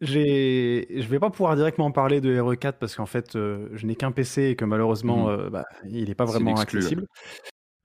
j'ai, 0.00 0.86
je 0.90 1.06
vais 1.08 1.18
pas 1.18 1.30
pouvoir 1.30 1.56
directement 1.56 1.90
parler 1.90 2.20
de 2.20 2.36
RE4 2.38 2.74
parce 2.78 2.94
qu'en 2.96 3.06
fait, 3.06 3.34
euh, 3.36 3.68
je 3.74 3.86
n'ai 3.86 3.96
qu'un 3.96 4.12
PC 4.12 4.44
et 4.50 4.56
que 4.56 4.64
malheureusement, 4.64 5.28
Mhm. 5.28 5.40
euh, 5.40 5.50
bah, 5.50 5.64
il 5.88 6.08
n'est 6.08 6.14
pas 6.14 6.24
vraiment 6.24 6.54
accessible. 6.58 7.06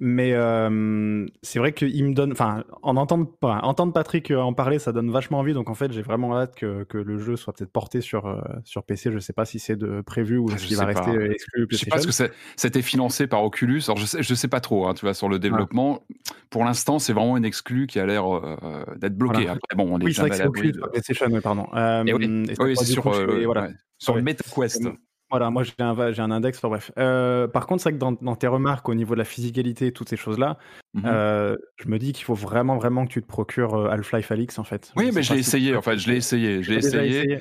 Mais 0.06 0.34
euh, 0.34 1.26
c'est 1.44 1.60
vrai 1.60 1.72
qu'il 1.72 2.04
me 2.04 2.14
donne, 2.14 2.34
enfin, 2.34 2.66
en 2.82 2.98
entendre, 2.98 3.26
enfin, 3.42 3.60
entendre 3.64 3.94
Patrick 3.94 4.32
euh, 4.32 4.40
en 4.42 4.52
parler, 4.52 4.78
ça 4.78 4.92
donne 4.92 5.10
vachement 5.10 5.40
envie. 5.40 5.54
Donc 5.54 5.70
en 5.70 5.76
fait, 5.76 5.94
j'ai 5.94 6.02
vraiment 6.02 6.38
hâte 6.38 6.56
que, 6.56 6.84
que 6.84 6.98
le 6.98 7.18
jeu 7.20 7.38
soit 7.38 7.54
peut-être 7.54 7.72
porté 7.72 8.02
sur 8.02 8.26
euh, 8.26 8.42
sur 8.66 8.84
PC. 8.84 9.14
Je 9.14 9.20
sais 9.20 9.32
pas 9.32 9.46
si 9.46 9.60
c'est 9.60 9.78
de 9.78 10.02
prévu 10.02 10.38
ou 10.38 10.48
Ah, 10.52 10.58
s'il 10.58 10.76
va 10.76 10.88
sais 10.88 10.94
pas. 10.94 11.02
rester 11.06 11.32
exclu 11.32 11.68
Je 11.70 11.78
sais 11.78 11.86
pas 11.86 12.00
ce 12.00 12.04
PlayStation. 12.04 12.28
que 12.34 12.34
c'était 12.58 12.82
financé 12.82 13.28
par 13.28 13.46
Oculus. 13.46 13.82
Alors 13.88 13.98
je 13.98 14.06
sais, 14.06 14.22
je 14.22 14.34
sais 14.36 14.50
pas 14.50 14.60
trop, 14.60 14.88
hein, 14.88 14.94
tu 14.94 15.06
vois, 15.06 15.14
sur 15.14 15.30
le 15.30 15.40
développement. 15.40 16.04
Pour 16.50 16.66
l'instant, 16.66 17.00
c'est 17.00 17.14
vraiment 17.14 17.38
une 17.38 17.46
exclu 17.46 17.88
qui 17.88 17.98
a 18.00 18.06
l'air 18.06 18.26
euh, 18.28 18.84
d'être 18.98 19.16
bloquée. 19.18 19.46
Voilà. 19.46 19.52
Après, 19.54 19.76
bon, 19.78 19.88
on 19.90 20.00
est 20.02 20.04
Oui, 20.04 20.14
c'est 20.14 20.20
vrai 20.20 20.32
que 20.32 20.36
c'est 20.36 20.46
Oculus, 20.46 20.74
de- 20.74 20.82
PlayStation, 20.82 21.30
pardon. 21.42 21.68
Euh, 21.76 22.04
Et 22.06 22.14
oui, 22.14 22.46
oui, 22.60 22.76
c'est 22.76 22.84
sur, 22.86 23.04
coup, 23.04 23.14
et 23.14 23.46
voilà. 23.46 23.62
ouais, 23.68 23.74
sur 24.00 24.16
Ouais. 24.16 24.20
le 24.20 24.26
MetaQuest. 24.26 24.84
Voilà, 25.34 25.50
moi 25.50 25.64
j'ai 25.64 25.74
un, 25.80 26.12
j'ai 26.12 26.22
un 26.22 26.30
index, 26.30 26.60
enfin 26.60 26.68
bref. 26.70 26.92
Euh, 27.00 27.48
par 27.48 27.66
contre, 27.66 27.82
c'est 27.82 27.90
vrai 27.90 27.94
que 27.98 28.00
dans, 28.00 28.12
dans 28.12 28.36
tes 28.36 28.46
remarques 28.46 28.88
au 28.88 28.94
niveau 28.94 29.16
de 29.16 29.18
la 29.18 29.26
physicalité, 29.26 29.92
toutes 29.92 30.08
ces 30.10 30.16
choses-là, 30.16 30.60
Mhm. 30.94 31.04
euh, 31.08 31.56
je 31.78 31.88
me 31.88 31.98
dis 31.98 32.14
qu'il 32.14 32.24
faut 32.24 32.36
vraiment, 32.36 32.78
vraiment 32.78 33.04
que 33.08 33.12
tu 33.12 33.20
te 33.20 33.26
procures 33.28 33.74
euh, 33.74 33.90
Half-Life 33.90 34.32
Alix 34.32 34.60
en 34.60 34.64
fait. 34.64 34.94
Oui, 34.96 35.10
mais 35.12 35.24
je 35.24 35.34
l'ai 35.34 35.40
essayé. 35.40 35.76
En 35.76 35.82
fait, 35.82 35.98
je 35.98 36.08
l'ai 36.12 36.18
essayé. 36.18 36.62
Je 36.62 36.72
l'ai 36.72 36.78
essayé. 36.78 37.40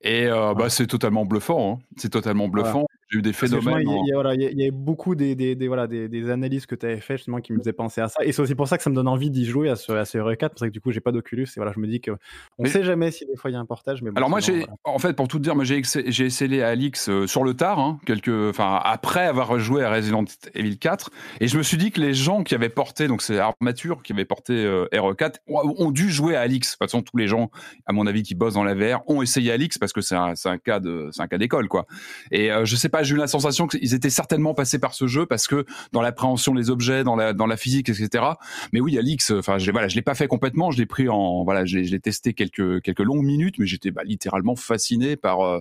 Et 0.00 0.26
euh, 0.26 0.54
bah, 0.54 0.70
c'est 0.70 0.86
totalement 0.86 1.26
bluffant. 1.26 1.74
hein. 1.74 1.84
C'est 1.98 2.08
totalement 2.08 2.48
bluffant. 2.48 2.86
J'ai 3.08 3.18
eu 3.18 3.22
des 3.22 3.32
phénomènes. 3.32 3.88
il 3.88 4.06
y, 4.06 4.10
y 4.10 4.12
voilà, 4.12 4.34
y 4.34 4.44
a- 4.46 4.50
il 4.50 4.58
y 4.58 4.66
a 4.66 4.70
beaucoup 4.72 5.14
des, 5.14 5.34
des, 5.34 5.54
des- 5.54 5.68
voilà, 5.68 5.86
des, 5.86 6.08
des 6.08 6.28
analyses 6.30 6.66
que 6.66 6.74
tu 6.74 6.86
avais 6.86 7.00
fait 7.00 7.16
justement 7.16 7.40
qui 7.40 7.52
me 7.52 7.58
faisaient 7.58 7.72
penser 7.72 8.00
à 8.00 8.08
ça. 8.08 8.24
Et 8.24 8.32
c'est 8.32 8.42
aussi 8.42 8.54
pour 8.54 8.66
ça 8.68 8.76
que 8.76 8.82
ça 8.82 8.90
me 8.90 8.94
donne 8.96 9.06
envie 9.08 9.30
d'y 9.30 9.44
jouer 9.44 9.68
à 9.70 9.76
ce, 9.76 9.92
à 9.92 10.04
ce 10.04 10.18
RE4. 10.18 10.38
Parce 10.48 10.60
que 10.62 10.66
du 10.68 10.80
coup, 10.80 10.90
j'ai 10.92 11.00
pas 11.00 11.12
d'Oculus. 11.12 11.44
Et 11.44 11.50
voilà, 11.56 11.72
je 11.72 11.78
me 11.80 11.86
dis 11.86 12.00
que 12.00 12.10
on 12.58 12.64
Mais- 12.64 12.68
sait 12.68 12.82
jamais 12.82 13.10
si 13.12 13.24
des 13.26 13.36
fois 13.36 13.50
il 13.50 13.54
y 13.54 13.56
a 13.56 13.60
un 13.60 13.64
portage. 13.66 14.02
Mais 14.02 14.10
bon, 14.10 14.16
Alors 14.16 14.28
moi, 14.30 14.40
sinon, 14.40 14.56
j'ai, 14.58 14.64
voilà. 14.64 14.76
en 14.84 14.98
fait, 14.98 15.12
pour 15.14 15.28
tout 15.28 15.38
te 15.38 15.42
dire, 15.44 15.54
moi 15.54 15.64
j'ai, 15.64 15.78
essayé 15.78 16.62
Alix 16.62 17.08
euh, 17.08 17.26
sur 17.26 17.44
le 17.44 17.54
tard, 17.54 17.78
hein, 17.78 17.98
quelques, 18.06 18.28
enfin 18.50 18.80
après 18.82 19.24
avoir 19.26 19.58
joué 19.58 19.84
à 19.84 19.90
Resident 19.90 20.24
Evil 20.54 20.78
4, 20.78 21.10
et 21.40 21.48
je 21.48 21.56
me 21.58 21.62
suis 21.62 21.76
dit 21.76 21.90
que 21.92 22.00
les 22.00 22.14
gens 22.14 22.42
qui 22.42 22.54
avaient 22.54 22.68
porté, 22.68 23.06
donc 23.08 23.22
c'est 23.22 23.38
Armature 23.38 24.02
qui 24.02 24.12
avait 24.12 24.24
porté 24.24 24.52
euh, 24.52 24.86
RE4, 24.92 25.36
ont, 25.48 25.74
ont 25.78 25.90
dû 25.90 26.10
jouer 26.10 26.34
à 26.36 26.40
Alix. 26.40 26.68
De 26.68 26.72
toute 26.72 26.78
façon, 26.90 27.02
tous 27.02 27.16
les 27.16 27.28
gens, 27.28 27.50
à 27.86 27.92
mon 27.92 28.06
avis, 28.06 28.22
qui 28.24 28.34
bossent 28.34 28.54
dans 28.54 28.64
la 28.64 28.74
VR, 28.74 29.08
ont 29.08 29.22
essayé 29.22 29.52
Alix 29.52 29.78
parce 29.78 29.92
que 29.92 30.00
c'est 30.00 30.16
un, 30.16 30.34
c'est 30.34 30.48
un 30.48 30.58
cas 30.58 30.80
de, 30.80 31.08
c'est 31.12 31.22
un 31.22 31.28
cas 31.28 31.38
d'école, 31.38 31.68
quoi. 31.68 31.86
Et 32.32 32.50
euh, 32.50 32.64
je 32.64 32.74
sais 32.74 32.88
pas, 32.88 32.95
j'ai 33.02 33.14
eu 33.14 33.18
la 33.18 33.26
sensation 33.26 33.66
qu'ils 33.66 33.94
étaient 33.94 34.10
certainement 34.10 34.54
passés 34.54 34.78
par 34.78 34.94
ce 34.94 35.06
jeu 35.06 35.26
parce 35.26 35.46
que 35.46 35.64
dans 35.92 36.02
l'appréhension 36.02 36.54
des 36.54 36.70
objets, 36.70 37.04
dans 37.04 37.16
la, 37.16 37.32
dans 37.32 37.46
la 37.46 37.56
physique, 37.56 37.88
etc. 37.88 38.24
Mais 38.72 38.80
oui, 38.80 38.98
Alix, 38.98 39.30
enfin, 39.30 39.58
je, 39.58 39.70
voilà, 39.70 39.88
je 39.88 39.96
l'ai 39.96 40.02
pas 40.02 40.14
fait 40.14 40.28
complètement, 40.28 40.70
je 40.70 40.78
l'ai 40.78 40.86
pris 40.86 41.08
en, 41.08 41.44
voilà, 41.44 41.64
je 41.64 41.78
l'ai 41.78 42.00
testé 42.00 42.34
quelques, 42.34 42.82
quelques 42.82 43.00
longues 43.00 43.24
minutes, 43.24 43.56
mais 43.58 43.66
j'étais 43.66 43.90
bah, 43.90 44.02
littéralement 44.04 44.56
fasciné 44.56 45.16
par, 45.16 45.40
euh, 45.40 45.60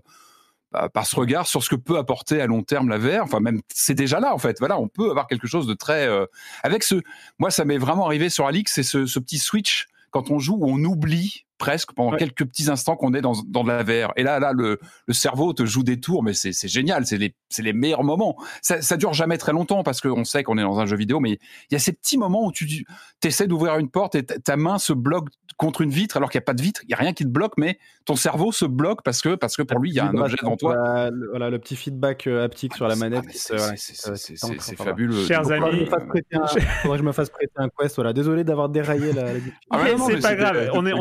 bah, 0.72 0.90
par 0.90 1.06
ce 1.06 1.16
regard 1.16 1.48
sur 1.48 1.64
ce 1.64 1.70
que 1.70 1.76
peut 1.76 1.98
apporter 1.98 2.42
à 2.42 2.48
long 2.48 2.64
terme 2.64 2.90
la 2.90 2.98
VR. 2.98 3.24
Enfin, 3.24 3.40
même, 3.40 3.62
c'est 3.74 3.96
déjà 3.96 4.20
là, 4.20 4.34
en 4.34 4.40
fait. 4.40 4.60
Voilà, 4.60 4.80
on 4.80 4.88
peut 4.88 5.10
avoir 5.10 5.28
quelque 5.28 5.48
chose 5.48 5.68
de 5.68 5.74
très, 5.74 6.08
euh, 6.08 6.26
avec 6.64 6.84
ce, 6.84 6.96
moi, 7.40 7.52
ça 7.52 7.66
m'est 7.66 7.78
vraiment 7.78 8.06
arrivé 8.06 8.30
sur 8.30 8.46
Alix, 8.46 8.74
c'est 8.74 8.84
ce, 8.84 9.06
ce 9.06 9.20
petit 9.20 9.38
switch 9.38 9.88
quand 10.12 10.32
on 10.32 10.40
joue 10.40 10.56
où 10.56 10.70
on 10.70 10.84
oublie 10.84 11.46
presque 11.58 11.94
pendant 11.94 12.12
Ouais. 12.12 12.18
quelques 12.18 12.46
petits 12.46 12.70
instants 12.70 12.96
qu'on 12.96 13.14
est 13.14 13.22
dans, 13.22 13.34
dans 13.48 13.64
de 13.64 13.70
la 13.70 13.84
VR. 13.84 14.12
Et 14.18 14.24
là, 14.24 14.40
là, 14.40 14.52
le, 14.54 14.80
le 15.08 15.14
cerveau 15.14 15.54
te 15.54 15.66
joue 15.66 15.84
des 15.84 16.00
tours, 16.00 16.22
mais 16.24 16.34
c'est 16.34 16.52
c'est 16.52 16.68
génial, 16.68 17.06
c'est 17.06 17.18
les, 17.18 17.34
c'est 17.50 17.62
les 17.64 17.74
meilleurs 17.74 18.04
moments. 18.04 18.36
Ça, 18.62 18.82
ça 18.82 18.98
dure 18.98 19.14
jamais 19.14 19.38
très 19.38 19.52
longtemps 19.54 19.84
parce 19.84 20.02
qu'on 20.02 20.24
sait 20.26 20.44
qu'on 20.44 20.58
est 20.58 20.64
dans 20.64 20.80
un 20.80 20.86
jeu 20.86 20.98
vidéo, 20.98 21.20
mais 21.20 21.32
il 21.32 21.74
y 21.74 21.76
a 21.76 21.80
ces 21.80 21.94
petits 21.94 22.18
moments 22.18 22.46
où 22.46 22.52
tu 22.52 22.86
essaies 23.24 23.48
d'ouvrir 23.48 23.78
une 23.78 23.90
porte 23.90 24.16
et 24.16 24.24
ta- 24.24 24.56
main 24.58 24.78
se 24.78 24.94
bloque 24.94 25.30
contre 25.58 25.82
une 25.82 25.90
vitre 25.90 26.18
alors 26.18 26.30
qu'il 26.30 26.38
n'y 26.40 26.44
a 26.44 26.46
pas 26.46 26.54
de 26.54 26.62
vitre, 26.62 26.82
il 26.84 26.88
n'y 26.88 26.94
a 26.94 26.98
rien 26.98 27.14
qui 27.14 27.24
te 27.24 27.30
bloque, 27.30 27.54
mais 27.58 27.80
ton 28.06 28.16
cerveau 28.18 28.52
se 28.52 28.66
bloque 28.66 29.02
parce 29.04 29.22
que, 29.22 29.36
parce 29.36 29.56
que 29.56 29.62
pour 29.64 29.80
lui, 29.80 29.90
il 29.92 29.96
y 29.96 30.00
a 30.00 30.06
un 30.06 30.14
objet 30.16 30.36
devant 30.42 30.58
toi. 30.58 30.76
Voilà, 30.76 31.10
le, 31.12 31.30
voilà, 31.30 31.50
le 31.50 31.60
petit 31.60 31.76
feedback 31.78 32.28
euh, 32.28 32.44
haptique 32.44 32.76
sur 32.76 32.88
la 32.88 32.94
Ah, 32.94 32.98
manette. 32.98 33.26
qui 33.28 33.38
c'est-. 33.38 33.58
Chers 33.58 34.78
fabuleux. 34.78 35.26
Je 35.26 35.34
amis, 35.54 35.80
me 35.82 35.86
fasse 35.86 36.04
prêter 36.08 36.36
un- 36.36 36.48
faudrait 36.48 36.98
que 36.98 37.04
je 37.04 37.08
me 37.08 37.12
fasse 37.12 37.30
prêter 37.30 37.52
un 37.56 37.70
quest. 37.70 37.96
Voilà, 37.96 38.14
désolé 38.14 38.44
d'avoir 38.44 38.70
déraillé 38.70 39.14
la, 39.14 39.34
discussion. 39.34 39.54
Ah 39.72 39.80
non, 39.98 40.08
c'est 40.08 40.20
pas 40.22 40.36
grave, 40.36 40.70
on 40.74 40.86
est, 40.86 40.94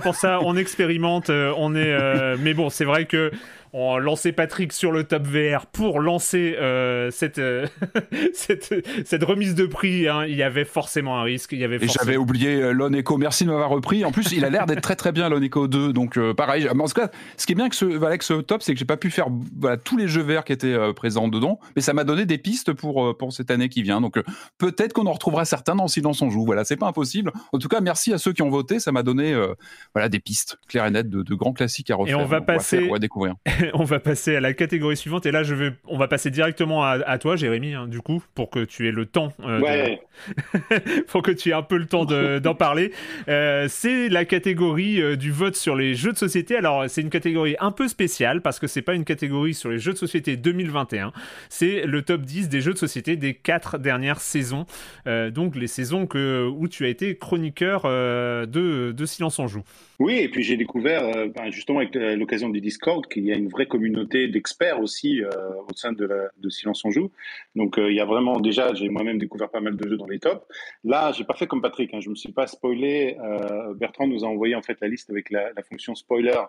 pour 0.00 0.14
ça, 0.14 0.38
on 0.42 0.56
expérimente, 0.56 1.30
euh, 1.30 1.52
on 1.56 1.74
est. 1.74 1.92
euh, 1.92 2.36
mais 2.40 2.54
bon, 2.54 2.70
c'est 2.70 2.84
vrai 2.84 3.06
que 3.06 3.30
on 3.72 3.98
lançait 3.98 4.32
Patrick 4.32 4.72
sur 4.72 4.92
le 4.92 5.04
top 5.04 5.26
VR 5.26 5.66
pour 5.66 6.00
lancer 6.00 6.56
euh, 6.58 7.10
cette, 7.10 7.38
euh, 7.38 7.66
cette 8.32 8.74
cette 9.04 9.24
remise 9.24 9.54
de 9.54 9.66
prix. 9.66 10.08
hein. 10.08 10.24
Il 10.26 10.34
y 10.36 10.42
avait 10.42 10.64
forcément 10.64 11.18
un 11.18 11.22
risque, 11.22 11.52
il 11.52 11.58
y 11.58 11.64
avait 11.64 11.76
Et 11.76 11.88
j'avais 11.88 12.16
oublié 12.16 12.60
euh, 12.62 12.72
Lone 12.72 12.94
Echo. 12.94 13.16
Merci 13.18 13.44
de 13.44 13.50
m'avoir 13.50 13.70
repris. 13.70 14.04
En 14.04 14.12
plus, 14.12 14.32
il 14.32 14.44
a 14.44 14.50
l'air 14.50 14.66
d'être 14.66 14.80
très 14.80 14.96
très 14.96 15.12
bien 15.12 15.28
Lone 15.28 15.42
Echo 15.44 15.68
2. 15.68 15.92
Donc 15.92 16.18
pareil. 16.32 16.68
Mais 16.74 16.82
en 16.82 16.86
tout 16.86 16.94
cas, 16.94 17.10
ce 17.36 17.46
qui 17.46 17.52
est 17.52 17.56
bien 17.56 17.68
que 17.68 17.76
ce, 17.76 18.02
avec 18.04 18.22
ce 18.22 18.34
top, 18.34 18.62
c'est 18.62 18.72
que 18.72 18.78
j'ai 18.78 18.84
pas 18.84 18.96
pu 18.96 19.10
faire 19.10 19.26
voilà, 19.60 19.76
tous 19.76 19.96
les 19.96 20.08
jeux 20.08 20.22
verts 20.22 20.44
qui 20.44 20.52
étaient 20.52 20.76
présents 20.94 21.28
dedans, 21.28 21.58
mais 21.74 21.82
ça 21.82 21.92
m'a 21.92 22.04
donné 22.04 22.26
des 22.26 22.38
pistes 22.38 22.72
pour 22.72 23.16
pour 23.16 23.32
cette 23.32 23.50
année 23.50 23.68
qui 23.68 23.82
vient. 23.82 24.00
Donc 24.00 24.18
peut-être 24.58 24.92
qu'on 24.92 25.06
en 25.06 25.12
retrouvera 25.12 25.44
certains 25.44 25.74
dans 25.74 25.88
Silence 25.88 26.22
on 26.22 26.30
joue. 26.30 26.44
Voilà, 26.44 26.64
c'est 26.64 26.76
pas 26.76 26.86
impossible. 26.86 27.32
En 27.52 27.58
tout 27.58 27.68
cas, 27.68 27.80
merci 27.80 28.12
à 28.12 28.18
ceux 28.18 28.32
qui 28.32 28.42
ont 28.42 28.50
voté. 28.50 28.78
Ça 28.80 28.92
m'a 28.92 29.02
donné 29.02 29.32
euh, 29.32 29.54
voilà 29.94 30.08
des 30.08 30.20
pistes 30.20 30.58
claires 30.68 30.86
et 30.86 30.90
nettes 30.90 31.08
de, 31.10 31.22
de 31.22 31.34
grands 31.34 31.52
classiques 31.52 31.90
à 31.90 31.96
refaire. 31.96 32.18
on 32.18 32.24
va 32.24 32.38
faire, 32.38 32.46
passer- 32.46 32.86
on 32.88 32.92
va 32.92 32.98
découvrir. 32.98 33.34
on 33.74 33.84
va 33.84 34.00
passer 34.00 34.36
à 34.36 34.40
la 34.40 34.52
catégorie 34.54 34.96
suivante 34.96 35.26
et 35.26 35.30
là 35.30 35.42
je 35.42 35.54
vais 35.54 35.70
on 35.86 35.96
va 35.98 36.08
passer 36.08 36.30
directement 36.30 36.84
à, 36.84 36.92
à 37.06 37.18
toi 37.18 37.36
Jérémy 37.36 37.74
hein, 37.74 37.86
du 37.86 38.00
coup 38.00 38.22
pour 38.34 38.50
que 38.50 38.64
tu 38.64 38.88
aies 38.88 38.92
le 38.92 39.06
temps 39.06 39.32
euh, 39.44 39.60
de- 39.60 41.02
pour 41.08 41.22
que 41.22 41.30
tu 41.30 41.50
aies 41.50 41.54
un 41.54 41.62
peu 41.62 41.76
le 41.76 41.86
temps 41.86 42.04
de- 42.04 42.38
d'en 42.38 42.54
parler. 42.54 42.92
Euh, 43.28 43.66
c'est 43.68 44.08
la 44.08 44.24
catégorie 44.24 45.00
euh, 45.00 45.16
du 45.16 45.30
vote 45.30 45.56
sur 45.56 45.76
les 45.76 45.94
jeux 45.94 46.12
de 46.12 46.18
société. 46.18 46.56
Alors, 46.56 46.88
c'est 46.88 47.02
une 47.02 47.10
catégorie 47.10 47.56
un 47.60 47.70
peu 47.70 47.88
spéciale 47.88 48.40
parce 48.42 48.58
que 48.58 48.66
c'est 48.66 48.82
pas 48.82 48.94
une 48.94 49.04
catégorie 49.04 49.54
sur 49.54 49.70
les 49.70 49.78
jeux 49.78 49.92
de 49.92 49.98
société 49.98 50.36
2021. 50.36 51.12
C'est 51.48 51.82
le 51.86 52.02
top 52.02 52.22
10 52.22 52.48
des 52.48 52.60
jeux 52.60 52.72
de 52.72 52.78
société 52.78 53.16
des 53.16 53.34
quatre 53.34 53.78
dernières 53.78 54.20
saisons. 54.20 54.66
Donc, 55.06 55.56
les 55.56 55.66
saisons 55.66 56.06
que, 56.06 56.48
où 56.48 56.68
tu 56.68 56.84
as 56.84 56.88
été 56.88 57.16
chroniqueur 57.16 57.82
de, 57.84 58.92
de 58.92 59.06
Silence 59.06 59.38
en 59.38 59.46
Joue. 59.46 59.62
Oui, 59.98 60.18
et 60.18 60.28
puis 60.28 60.42
j'ai 60.42 60.56
découvert, 60.56 61.02
ben, 61.34 61.50
justement 61.50 61.78
avec 61.78 61.94
l'occasion 61.94 62.48
du 62.48 62.60
Discord, 62.60 63.06
qu'il 63.06 63.24
y 63.24 63.32
a 63.32 63.36
une 63.36 63.45
vraie 63.48 63.66
communauté 63.66 64.28
d'experts 64.28 64.80
aussi 64.80 65.22
euh, 65.22 65.28
au 65.68 65.74
sein 65.74 65.92
de, 65.92 66.04
la, 66.04 66.28
de 66.36 66.48
Silence 66.48 66.84
on 66.84 66.90
Joue. 66.90 67.10
Donc 67.54 67.78
euh, 67.78 67.90
il 67.90 67.96
y 67.96 68.00
a 68.00 68.04
vraiment, 68.04 68.40
déjà, 68.40 68.74
j'ai 68.74 68.88
moi-même 68.88 69.18
découvert 69.18 69.50
pas 69.50 69.60
mal 69.60 69.76
de 69.76 69.88
jeux 69.88 69.96
dans 69.96 70.06
les 70.06 70.18
tops. 70.18 70.44
Là, 70.84 71.12
j'ai 71.12 71.24
pas 71.24 71.34
fait 71.34 71.46
comme 71.46 71.62
Patrick, 71.62 71.92
hein, 71.94 72.00
je 72.00 72.10
me 72.10 72.14
suis 72.14 72.32
pas 72.32 72.46
spoilé. 72.46 73.16
Euh, 73.22 73.74
Bertrand 73.74 74.06
nous 74.06 74.24
a 74.24 74.28
envoyé 74.28 74.54
en 74.54 74.62
fait 74.62 74.78
la 74.80 74.88
liste 74.88 75.10
avec 75.10 75.30
la, 75.30 75.52
la 75.56 75.62
fonction 75.62 75.94
spoiler 75.94 76.40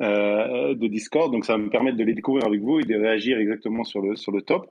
euh, 0.00 0.74
de 0.74 0.86
Discord, 0.86 1.30
donc 1.30 1.44
ça 1.44 1.52
va 1.52 1.58
me 1.58 1.68
permettre 1.68 1.98
de 1.98 2.04
les 2.04 2.14
découvrir 2.14 2.46
avec 2.46 2.60
vous 2.62 2.80
et 2.80 2.84
de 2.84 2.94
réagir 2.94 3.38
exactement 3.38 3.84
sur 3.84 4.00
le, 4.00 4.16
sur 4.16 4.32
le 4.32 4.40
top. 4.40 4.70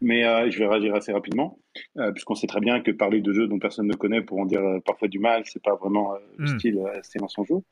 Mais 0.00 0.24
euh, 0.24 0.50
je 0.50 0.58
vais 0.58 0.66
réagir 0.66 0.94
assez 0.94 1.12
rapidement, 1.12 1.58
euh, 1.98 2.12
puisqu'on 2.12 2.34
sait 2.34 2.46
très 2.46 2.60
bien 2.60 2.80
que 2.80 2.90
parler 2.90 3.20
de 3.20 3.30
jeux 3.32 3.46
dont 3.46 3.58
personne 3.58 3.86
ne 3.86 3.94
connaît 3.94 4.22
pour 4.22 4.38
en 4.38 4.46
dire 4.46 4.62
parfois 4.86 5.08
du 5.08 5.18
mal, 5.18 5.42
c'est 5.44 5.62
pas 5.62 5.74
vraiment 5.74 6.14
le 6.38 6.44
Mm. 6.44 6.58
style 6.58 6.78
euh, 6.78 6.98
Silence 7.02 7.36
on 7.36 7.44
Joue. 7.44 7.62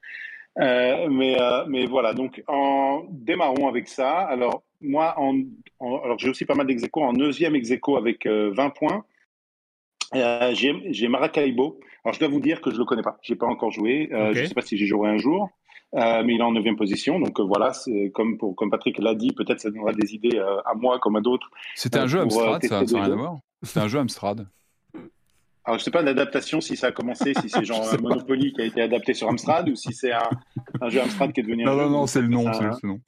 Euh, 0.61 1.09
mais, 1.09 1.41
euh, 1.41 1.65
mais 1.69 1.87
voilà, 1.87 2.15
donc 2.15 2.43
en 2.49 3.05
démarrons 3.11 3.69
avec 3.69 3.87
ça. 3.89 4.11
Alors, 4.11 4.63
moi, 4.81 5.15
en, 5.19 5.41
en- 5.79 6.01
alors 6.03 6.19
j'ai 6.19 6.31
aussi 6.31 6.45
pas 6.45 6.55
mal 6.55 6.67
d'ex. 6.67 6.83
En 6.95 7.13
neuvième 7.13 7.55
ex 7.55 7.71
aequo 7.71 7.97
avec 7.97 8.27
euh, 8.27 8.51
20 8.55 8.71
points, 8.71 9.05
euh, 10.15 10.51
j'ai 10.55 10.75
j'ai 10.93 11.09
Maracaibo. 11.09 11.79
Alors, 12.05 12.15
je 12.15 12.21
dois 12.21 12.29
vous 12.29 12.41
dire 12.41 12.61
que 12.61 12.71
je 12.73 12.79
le 12.79 12.85
connais 12.85 13.03
pas. 13.03 13.19
J'ai 13.23 13.37
pas 13.37 13.47
encore 13.47 13.71
joué. 13.71 14.09
Je 14.33 14.41
sais 14.49 14.55
pas 14.55 14.63
si 14.63 14.77
j'y 14.77 14.87
jouerai 14.87 15.11
un 15.11 15.19
jour. 15.19 15.49
Mais 15.95 16.35
il 16.35 16.39
est 16.41 16.43
en 16.43 16.53
neuvième 16.53 16.77
position, 16.77 17.19
donc 17.19 17.41
voilà, 17.41 17.73
comme 18.13 18.37
pour 18.37 18.55
comme 18.55 18.71
Patrick 18.71 18.99
l'a 18.99 19.15
dit, 19.15 19.33
peut-être 19.33 19.59
ça 19.61 19.71
donnera 19.71 19.93
des 19.95 20.15
idées 20.15 20.39
à 20.39 20.75
moi 20.75 20.99
comme 20.99 21.17
à 21.17 21.23
d'autres. 21.23 21.49
C'était 21.75 21.99
un 21.99 22.07
jeu 22.07 22.21
Amstrad, 22.21 22.63
ça 22.69 22.81
n'a 22.81 22.87
rien 23.05 23.13
à 23.13 23.17
voir. 23.17 23.37
C'était 23.63 23.81
un 23.81 23.89
jeu 23.89 23.99
Amstrad. 23.99 24.47
Alors 25.69 25.79
je 25.79 25.85
sais 25.85 25.91
pas 25.91 26.01
l'adaptation 26.01 26.63
si 26.63 26.77
ça 26.77 26.87
a 26.87 26.93
commencé, 26.93 27.35
si 27.35 27.51
c'est 27.51 27.63
genre 27.65 27.87
un 27.93 27.99
Monopoly 27.99 28.55
qui 28.55 28.63
a 28.63 28.65
été 28.65 28.81
adapté 28.81 29.13
sur 29.13 29.29
Amstrad 29.29 29.69
ou 29.69 29.77
si 29.77 29.93
c'est 29.93 30.13
un, 30.13 30.31
un 30.81 30.89
jeu 30.89 31.01
Amstrad 31.03 31.33
qui 31.33 31.41
est 31.41 31.43
devenu 31.43 31.65
un 31.65 31.67
Non, 31.67 31.73
jeu. 31.77 31.83
non, 31.85 31.91
non, 31.91 32.07
c'est 32.07 32.23
le 32.23 32.29
nom. 32.29 32.51
C'est 32.55 32.65
hein. 32.65 32.79
le 32.83 32.89
nom. 32.89 33.01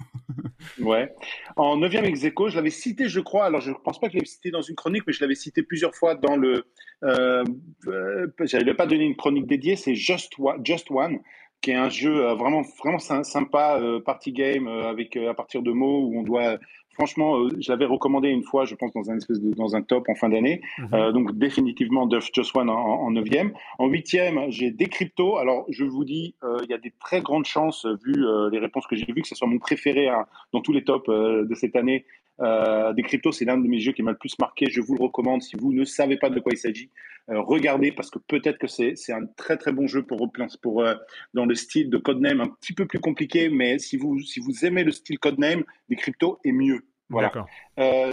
Ouais. 0.80 1.10
En 1.56 1.78
neuvième 1.78 2.04
ex 2.04 2.22
aequo, 2.22 2.50
je 2.50 2.56
l'avais 2.56 2.68
cité, 2.70 3.08
je 3.08 3.20
crois. 3.20 3.46
Alors, 3.46 3.60
je 3.62 3.70
ne 3.70 3.76
pense 3.82 3.98
pas 3.98 4.08
que 4.08 4.12
je 4.12 4.18
l'ai 4.18 4.26
cité 4.26 4.50
dans 4.50 4.60
une 4.60 4.74
chronique, 4.76 5.04
mais 5.06 5.12
je 5.14 5.20
l'avais 5.22 5.34
cité 5.34 5.62
plusieurs 5.62 5.94
fois 5.94 6.14
dans 6.14 6.36
le. 6.36 6.66
Euh, 7.02 7.44
euh, 7.88 8.26
J'avais 8.42 8.74
pas 8.74 8.86
donné 8.86 9.04
une 9.04 9.16
chronique 9.16 9.46
dédiée. 9.46 9.76
C'est 9.76 9.94
Just 9.94 10.34
One, 10.38 10.60
Just 10.64 10.90
One, 10.90 11.18
qui 11.62 11.70
est 11.70 11.76
un 11.76 11.88
jeu 11.88 12.26
euh, 12.26 12.34
vraiment, 12.34 12.62
vraiment 12.82 12.98
sy- 12.98 13.24
sympa, 13.24 13.78
euh, 13.80 14.00
party 14.00 14.32
game 14.32 14.68
euh, 14.68 14.90
avec 14.90 15.16
à 15.16 15.32
partir 15.34 15.62
de 15.62 15.72
mots 15.72 16.04
où 16.06 16.18
on 16.20 16.22
doit. 16.22 16.58
Franchement, 16.94 17.38
euh, 17.38 17.50
je 17.60 17.70
l'avais 17.70 17.84
recommandé 17.84 18.28
une 18.28 18.42
fois, 18.42 18.64
je 18.64 18.74
pense, 18.74 18.92
dans 18.92 19.10
un 19.10 19.16
espèce 19.16 19.40
de, 19.40 19.54
dans 19.54 19.76
un 19.76 19.82
top 19.82 20.08
en 20.08 20.14
fin 20.14 20.28
d'année. 20.28 20.60
Mhm. 20.78 20.88
Euh, 20.92 21.12
donc 21.12 21.38
définitivement 21.38 22.08
Just 22.10 22.34
Just 22.34 22.54
One 22.56 22.68
en, 22.68 23.10
neuvième. 23.10 23.52
En 23.78 23.86
huitième, 23.86 24.50
j'ai 24.50 24.70
Decrypto. 24.70 25.36
Alors 25.36 25.64
je 25.68 25.84
vous 25.84 26.04
dis, 26.04 26.34
euh, 26.42 26.58
il 26.64 26.70
y 26.70 26.74
a 26.74 26.78
des 26.78 26.92
très 27.00 27.20
grandes 27.22 27.46
chances, 27.46 27.86
euh, 27.86 27.96
vu 28.04 28.26
euh, 28.26 28.50
les 28.50 28.58
réponses 28.58 28.86
que 28.86 28.96
j'ai 28.96 29.06
vues, 29.06 29.22
que 29.22 29.28
ce 29.28 29.34
soit 29.34 29.48
mon 29.48 29.58
préféré 29.58 30.08
hein, 30.08 30.26
dans 30.52 30.60
tous 30.60 30.72
les 30.72 30.84
tops 30.84 31.08
euh, 31.08 31.44
de 31.44 31.54
cette 31.54 31.76
année. 31.76 32.04
Euh, 32.40 32.92
Decrypto, 32.92 33.32
c'est 33.32 33.44
l'un 33.44 33.58
de 33.58 33.66
mes 33.66 33.80
jeux 33.80 33.92
qui 33.92 34.02
m'a 34.02 34.12
le 34.12 34.16
plus 34.16 34.38
marqué. 34.38 34.66
Je 34.70 34.80
vous 34.80 34.94
le 34.94 35.02
recommande. 35.02 35.42
Si 35.42 35.56
vous 35.56 35.72
ne 35.72 35.84
savez 35.84 36.16
pas 36.16 36.30
de 36.30 36.40
quoi 36.40 36.52
il 36.52 36.58
s'agit, 36.58 36.90
euh, 37.28 37.40
regardez 37.40 37.92
parce 37.92 38.10
que 38.10 38.18
peut-être 38.18 38.58
que 38.58 38.66
c'est 38.66 38.96
c'est 38.96 39.12
un 39.12 39.26
très 39.36 39.56
très 39.56 39.72
bon 39.72 39.86
jeu 39.86 40.02
pour 40.02 40.30
pour 40.62 40.82
euh, 40.82 40.94
dans 41.34 41.44
le 41.44 41.54
style 41.54 41.90
de 41.90 41.98
Codename 41.98 42.40
un 42.40 42.48
petit 42.48 42.72
peu 42.72 42.86
plus 42.86 43.00
compliqué, 43.00 43.48
mais 43.48 43.78
si 43.78 43.96
vous 43.96 44.20
si 44.20 44.40
vous 44.40 44.64
aimez 44.64 44.84
le 44.84 44.92
style 44.92 45.18
Codename, 45.18 45.64
Decrypto 45.88 46.38
est 46.44 46.52
mieux. 46.52 46.86
Voilà. 47.08 47.32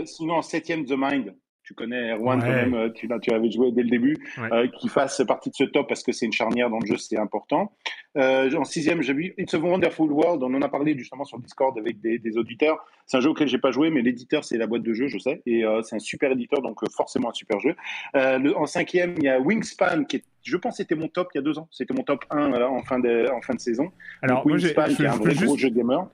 Sinon, 0.06 0.36
en 0.36 0.42
septième, 0.42 0.86
The 0.86 0.96
Mind. 0.98 1.36
Tu 1.68 1.74
connais 1.74 2.14
Erwan 2.14 2.40
quand 2.40 2.48
Ouais. 2.48 2.56
même, 2.56 2.74
euh, 2.76 2.90
tu, 2.90 3.10
avais 3.34 3.52
joué 3.52 3.74
dès 3.74 3.84
le 3.84 3.90
début, 3.90 4.16
Ouais. 4.38 4.48
euh, 4.54 4.68
qui 4.80 4.88
fasse 4.88 5.22
partie 5.28 5.50
de 5.50 5.56
ce 5.56 5.66
top 5.66 5.90
parce 5.90 6.02
que 6.02 6.14
c'est 6.14 6.26
une 6.26 6.32
charnière 6.32 6.70
dans 6.70 6.80
le 6.80 6.86
jeu, 6.86 6.96
c'est 6.96 7.18
important. 7.18 7.74
Euh, 8.16 8.50
en 8.56 8.64
sixième, 8.64 9.02
j'ai 9.02 9.14
vu 9.14 9.34
It's 9.38 9.54
a 9.54 9.60
Wonderful 9.60 10.10
World, 10.10 10.42
on 10.44 10.54
en 10.54 10.62
a 10.62 10.70
parlé 10.70 10.98
justement 10.98 11.26
sur 11.26 11.38
Discord 11.40 11.78
avec 11.78 12.00
des, 12.00 12.20
des 12.20 12.38
auditeurs. 12.38 12.86
C'est 13.06 13.18
un 13.18 13.20
jeu 13.20 13.32
auquel 13.32 13.50
j'ai 13.50 13.58
pas 13.58 13.72
joué, 13.72 13.90
mais 13.90 14.02
l'éditeur 14.02 14.46
c'est 14.46 14.58
la 14.58 14.66
boîte 14.66 14.84
de 14.84 14.94
jeu, 14.94 15.08
je 15.10 15.18
sais, 15.18 15.42
et 15.46 15.66
euh, 15.66 15.82
c'est 15.82 15.98
un 15.98 16.00
super 16.00 16.32
éditeur, 16.32 16.62
donc 16.62 16.80
forcément 16.90 17.32
un 17.32 17.34
super 17.34 17.60
jeu. 17.60 17.76
Le- 18.14 18.56
en 18.56 18.66
cinquième, 18.66 19.16
il 19.18 19.24
y 19.26 19.30
a 19.30 19.38
Wingspan, 19.38 20.06
qui 20.06 20.18
est, 20.18 20.24
je 20.44 20.56
pense 20.56 20.78
c'était 20.78 20.96
mon 20.96 21.10
top 21.10 21.28
il 21.36 21.40
y 21.40 21.40
a 21.40 21.44
deux 21.44 21.60
ans, 21.60 21.68
c'était 21.72 21.94
mon 21.94 22.04
top 22.04 22.24
1 22.30 22.54
euh, 22.54 22.66
en, 22.66 22.82
fin 22.84 23.00
de, 23.00 23.28
en 23.30 23.42
fin 23.42 23.54
de 23.56 23.60
saison. 23.60 23.92
Alors, 24.22 24.38
Donc, 24.38 24.46
moi, 24.46 24.58
j'ai- 24.58 24.68
Wingspan, 24.68 24.86
je- 24.90 24.96
qui 24.96 25.04
est 25.04 25.06
un 25.08 25.10
vrai 25.10 25.18
voulais 25.20 25.34
gros 25.36 25.58
juste- 25.58 25.58
jeu 25.58 25.70
gamer. 25.70 26.08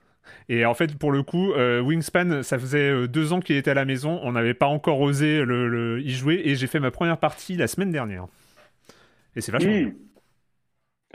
Et 0.49 0.65
en 0.65 0.73
fait, 0.73 0.97
pour 0.97 1.11
le 1.11 1.23
coup, 1.23 1.53
euh, 1.53 1.81
Wingspan, 1.81 2.43
ça 2.43 2.59
faisait 2.59 2.89
euh, 2.89 3.07
deux 3.07 3.33
ans 3.33 3.39
qu'il 3.39 3.55
était 3.55 3.71
à 3.71 3.73
la 3.73 3.85
maison. 3.85 4.19
On 4.23 4.31
n'avait 4.33 4.53
pas 4.53 4.67
encore 4.67 4.99
osé 5.01 5.43
le, 5.43 5.67
le- 5.67 6.01
y 6.01 6.11
jouer. 6.11 6.41
Et 6.45 6.55
j'ai 6.55 6.67
fait 6.67 6.79
ma 6.79 6.91
première 6.91 7.17
partie 7.17 7.55
la 7.55 7.67
semaine 7.67 7.91
dernière. 7.91 8.27
Et 9.35 9.41
c'est 9.41 9.51
vachement 9.51 9.77
bien. 9.77 9.89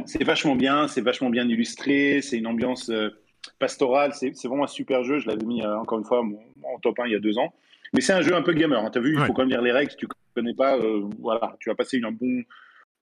C'est 0.07 0.23
vachement 0.25 0.55
bien, 0.55 0.87
c'est 0.89 1.01
vachement 1.01 1.29
bien 1.31 1.47
illustré, 1.49 2.23
c'est 2.23 2.39
une 2.39 2.47
ambiance 2.47 2.89
euh, 2.91 3.11
pastorale, 3.59 4.13
c'est 4.15 4.33
vraiment 4.47 4.65
un 4.65 4.69
super 4.69 5.03
jeu. 5.03 5.19
Je 5.19 5.27
l'avais 5.29 5.45
mis 5.45 5.63
euh, 5.63 5.77
encore 5.79 5.99
une 5.99 6.05
fois 6.05 6.23
en 6.23 6.79
top 6.81 7.01
1 7.01 7.07
il 7.07 7.13
y 7.13 7.17
a 7.17 7.19
deux 7.19 7.37
ans. 7.39 7.53
Mais 7.93 8.01
c'est 8.01 8.13
un 8.13 8.23
jeu 8.23 8.35
un 8.35 8.43
peu 8.43 8.53
gamer. 8.53 8.79
Hein. 8.85 8.91
Tu 8.93 8.99
as 8.99 9.01
vu, 9.03 9.17
il 9.17 9.21
Ouais. 9.21 9.27
faut 9.27 9.33
quand 9.33 9.43
même 9.43 9.51
lire 9.51 9.63
les 9.63 9.73
règles. 9.73 9.91
Si 9.91 9.97
tu 9.97 10.07
connais 10.35 10.55
pas, 10.55 10.79
voilà, 11.19 11.57
tu 11.59 11.69
vas 11.69 11.75
passer 11.75 11.97
une, 11.99 12.05
un 12.05 12.13
bon, 12.13 12.43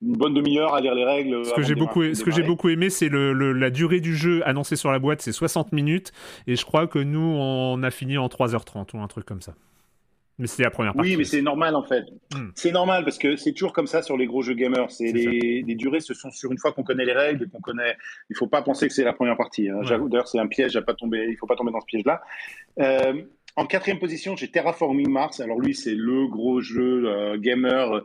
une 0.03 0.13
bonne 0.13 0.35
demi-heure 0.35 0.75
à 0.75 0.81
lire 0.81 0.95
les 0.95 1.05
règles. 1.05 1.45
Ce 1.45 1.55
que 1.55 1.63
j'ai 1.63 1.75
beaucoup, 1.75 2.03
ce 2.15 2.23
que 2.23 2.31
j'ai 2.31 2.43
beaucoup 2.43 2.69
aimé, 2.69 2.91
c'est 2.91 3.09
le, 3.09 3.33
le- 3.33 3.53
la 3.53 3.71
durée 3.71 4.01
du 4.01 4.15
jeu 4.15 4.47
annoncée 4.47 4.77
sur 4.77 4.91
la 4.93 4.99
boîte, 4.99 5.23
c'est 5.23 5.33
60 5.33 5.73
minutes. 5.73 6.13
Et 6.47 6.55
je 6.57 6.65
crois 6.67 6.87
que 6.87 6.99
nous, 6.99 7.21
on 7.21 7.83
a 7.83 7.91
fini 7.91 8.19
en 8.19 8.27
3h30 8.29 8.95
ou 8.97 9.01
un 9.01 9.09
truc 9.09 9.25
comme 9.25 9.41
ça. 9.41 9.55
Mais 10.39 10.47
c'était 10.47 10.65
la 10.65 10.71
première 10.71 10.93
partie. 10.93 11.13
Oui, 11.13 11.17
mais 11.17 11.25
c'est 11.25 11.41
normal 11.41 11.75
en 11.75 11.83
fait. 11.83 12.05
Hmm. 12.35 12.51
C'est 12.55 12.71
normal 12.73 13.05
parce 13.05 13.17
que 13.17 13.37
c'est 13.37 13.53
toujours 13.53 13.73
comme 13.73 13.87
ça 13.87 14.03
sur 14.03 14.19
les 14.19 14.27
gros 14.27 14.43
jeux 14.43 14.53
gamers. 14.53 14.91
C'est 14.91 15.11
les, 15.11 15.65
les 15.67 15.75
durées, 15.77 16.01
ce 16.01 16.13
sont 16.13 16.31
sur 16.31 16.53
une 16.53 16.59
fois 16.59 16.73
qu'on 16.73 16.83
connaît 16.83 17.07
les 17.07 17.15
règles 17.15 17.45
et 17.45 17.49
qu'on 17.49 17.61
connaît. 17.63 17.97
Il 18.29 18.37
faut 18.37 18.47
pas 18.47 18.61
penser 18.61 18.87
que 18.87 18.93
c'est 18.93 19.03
la 19.05 19.15
première 19.15 19.39
partie. 19.39 19.71
hein. 19.71 19.77
Ouais. 19.79 19.87
J'avoue, 19.87 20.11
D'ailleurs, 20.11 20.29
c'est 20.29 20.39
un 20.39 20.47
piège 20.47 20.77
à 20.77 20.83
pas 20.83 20.93
tomber. 20.93 21.27
Il 21.31 21.37
faut 21.39 21.47
pas 21.47 21.57
tomber 21.57 21.73
dans 21.73 21.81
ce 21.81 21.87
piège-là. 21.87 22.21
Euh, 22.81 23.15
en 23.57 23.65
quatrième 23.65 23.99
position, 23.99 24.37
j'ai 24.37 24.49
Terraforming 24.51 25.09
Mars. 25.09 25.41
Alors 25.41 25.59
lui, 25.59 25.75
c'est 25.75 25.95
le 25.95 26.27
gros 26.29 26.61
jeu 26.61 27.05
euh, 27.07 27.39
gamer 27.39 28.03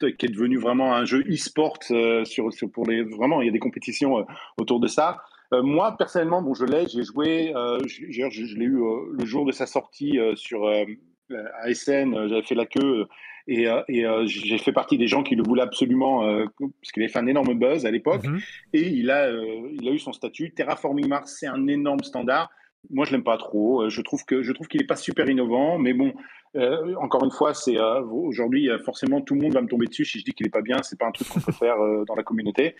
qui 0.00 0.26
est 0.26 0.28
devenu 0.28 0.58
vraiment 0.58 0.94
un 0.94 1.04
jeu 1.04 1.22
e-sport 1.30 1.78
euh, 1.90 2.24
sur, 2.24 2.52
sur- 2.52 2.70
pour 2.70 2.86
les 2.86 3.02
vraiment. 3.02 3.40
Il 3.40 3.46
y 3.46 3.48
a 3.48 3.52
des 3.52 3.58
compétitions 3.58 4.18
euh, 4.18 4.22
autour 4.58 4.80
de 4.80 4.86
ça. 4.88 5.18
Euh, 5.52 5.62
moi, 5.62 5.96
personnellement, 5.96 6.42
bon, 6.42 6.54
je 6.54 6.64
l'ai, 6.64 6.86
j'ai 6.88 7.02
joué, 7.04 7.52
je, 7.86 8.06
je- 8.10 8.56
l'ai 8.58 8.64
eu 8.64 8.78
le 9.12 9.24
jour 9.26 9.44
de 9.46 9.52
sa 9.52 9.66
sortie 9.66 10.18
sur 10.34 10.66
à 10.68 11.72
SN, 11.74 12.28
j'avais 12.28 12.42
fait 12.42 12.54
la 12.54 12.66
queue 12.66 13.06
et, 13.46 13.66
et 13.88 14.04
j'ai 14.26 14.58
fait 14.58 14.72
partie 14.72 14.98
des 14.98 15.06
gens 15.06 15.22
qui 15.22 15.36
le 15.36 15.42
voulaient 15.42 15.62
absolument 15.62 16.20
parce 16.58 16.92
qu'il 16.92 17.02
avait 17.02 17.12
fait 17.12 17.18
un 17.18 17.26
énorme 17.26 17.54
buzz 17.54 17.86
à 17.86 17.90
l'époque 17.90 18.24
Mhm. 18.24 18.40
et 18.72 18.88
il 18.88 19.10
a, 19.10 19.30
il 19.30 19.88
a 19.88 19.92
eu 19.92 19.98
son 19.98 20.12
statut. 20.12 20.52
Terraforming 20.52 21.06
Mars, 21.08 21.36
c'est 21.38 21.46
un 21.46 21.66
énorme 21.66 22.00
standard. 22.02 22.50
Moi, 22.90 23.06
je 23.06 23.12
l'aime 23.12 23.24
pas 23.24 23.38
trop. 23.38 23.88
Je 23.88 24.00
trouve 24.02 24.24
que 24.24 24.42
je 24.42 24.52
trouve 24.52 24.66
qu'il 24.68 24.82
est 24.82 24.86
pas 24.86 24.96
super 24.96 25.28
innovant, 25.28 25.78
mais 25.78 25.94
bon, 25.94 26.12
euh, 26.56 26.94
encore 26.96 27.24
une 27.24 27.30
fois, 27.30 27.54
c'est 27.54 27.78
euh, 27.78 28.02
aujourd'hui 28.04 28.70
euh, 28.70 28.78
forcément 28.78 29.20
tout 29.20 29.34
le 29.34 29.40
monde 29.40 29.54
va 29.54 29.62
me 29.62 29.68
tomber 29.68 29.86
dessus 29.86 30.04
si 30.04 30.20
je 30.20 30.24
dis 30.24 30.32
qu'il 30.32 30.46
est 30.46 30.50
pas 30.50 30.62
bien. 30.62 30.82
C'est 30.82 30.98
pas 30.98 31.06
un 31.06 31.12
truc 31.12 31.28
qu'on 31.28 31.40
peut 31.40 31.52
faire 31.52 31.76
dans 32.06 32.14
la 32.14 32.22
communauté. 32.22 32.76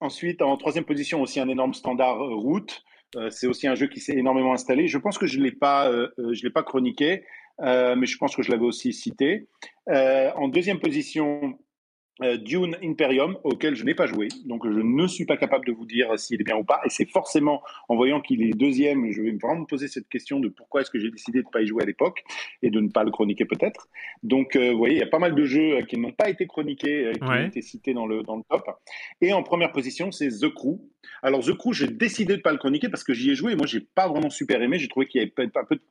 Ensuite, 0.00 0.42
en 0.42 0.56
troisième 0.56 0.84
position, 0.84 1.22
aussi 1.22 1.40
un 1.40 1.48
énorme 1.48 1.74
standard 1.74 2.18
route. 2.18 2.82
C'est 3.30 3.46
aussi 3.46 3.68
un 3.68 3.76
jeu 3.76 3.86
qui 3.86 4.00
s'est 4.00 4.16
énormément 4.16 4.52
installé. 4.52 4.88
Je 4.88 4.98
pense 4.98 5.18
que 5.18 5.26
je 5.26 5.40
l'ai 5.40 5.52
pas, 5.52 5.90
je 6.18 6.42
l'ai 6.42 6.50
pas 6.50 6.62
chroniqué, 6.62 7.24
mais 7.60 8.06
je 8.06 8.18
pense 8.18 8.34
que 8.34 8.42
je 8.42 8.50
l'avais 8.50 8.64
aussi 8.64 8.92
cité. 8.92 9.48
En 9.88 10.48
deuxième 10.48 10.80
position, 10.80 11.58
Dune 12.44 12.76
Imperium, 12.82 13.36
auquel 13.42 13.74
je 13.74 13.84
n'ai 13.84 13.94
pas 13.94 14.06
joué, 14.06 14.28
donc 14.44 14.64
je 14.64 14.78
ne 14.80 15.06
suis 15.08 15.24
pas 15.26 15.36
capable 15.36 15.66
de 15.66 15.72
vous 15.72 15.84
dire 15.84 16.16
s'il 16.18 16.40
est 16.40 16.44
bien 16.44 16.56
ou 16.56 16.62
pas. 16.64 16.80
Et 16.84 16.88
c'est 16.88 17.08
forcément 17.10 17.60
en 17.88 17.96
voyant 17.96 18.20
qu'il 18.20 18.42
est 18.42 18.52
deuxième, 18.52 19.10
je 19.10 19.20
vais 19.22 19.32
vraiment 19.32 19.62
me 19.62 19.66
poser 19.66 19.88
cette 19.88 20.08
question 20.08 20.38
de 20.38 20.48
pourquoi 20.48 20.82
est-ce 20.82 20.90
que 20.90 20.98
j'ai 21.00 21.10
décidé 21.10 21.40
de 21.40 21.46
ne 21.46 21.50
pas 21.50 21.62
y 21.62 21.66
jouer 21.66 21.82
à 21.82 21.86
l'époque 21.86 22.22
et 22.62 22.70
de 22.70 22.80
ne 22.80 22.88
pas 22.88 23.02
le 23.02 23.10
chroniquer 23.10 23.44
peut-être. 23.46 23.88
Donc, 24.22 24.54
euh, 24.54 24.70
vous 24.70 24.78
voyez, 24.78 24.94
il 24.94 25.00
y 25.00 25.02
a 25.02 25.06
pas 25.08 25.18
mal 25.18 25.34
de 25.34 25.44
jeux 25.44 25.78
euh, 25.78 25.82
qui 25.82 25.98
n'ont 25.98 26.12
pas 26.12 26.30
été 26.30 26.46
chroniqués, 26.46 27.06
euh, 27.06 27.12
qui 27.14 27.22
Ouais. 27.24 27.42
ont 27.42 27.46
été 27.46 27.62
cités 27.62 27.94
dans 27.94 28.06
le, 28.06 28.22
dans 28.22 28.36
le 28.36 28.42
top. 28.48 28.64
Et 29.20 29.32
en 29.32 29.42
première 29.42 29.72
position, 29.72 30.12
c'est 30.12 30.28
The 30.28 30.52
Crew. 30.54 30.78
Alors, 31.22 31.44
The 31.44 31.56
Crew, 31.56 31.72
j'ai 31.72 31.88
décidé 31.88 32.36
de 32.36 32.42
pas 32.42 32.52
le 32.52 32.58
chroniquer 32.58 32.88
parce 32.88 33.04
que 33.04 33.14
j'y 33.14 33.30
ai 33.30 33.34
joué 33.34 33.52
et 33.52 33.56
moi, 33.56 33.66
j'ai 33.66 33.80
pas 33.80 34.08
vraiment 34.08 34.30
super 34.30 34.60
aimé. 34.62 34.78
J'ai 34.78 34.88
trouvé 34.88 35.06
qu'il 35.06 35.20
y 35.20 35.24
avait 35.24 35.50
un 35.56 35.64
peu 35.64 35.76
de... 35.76 35.82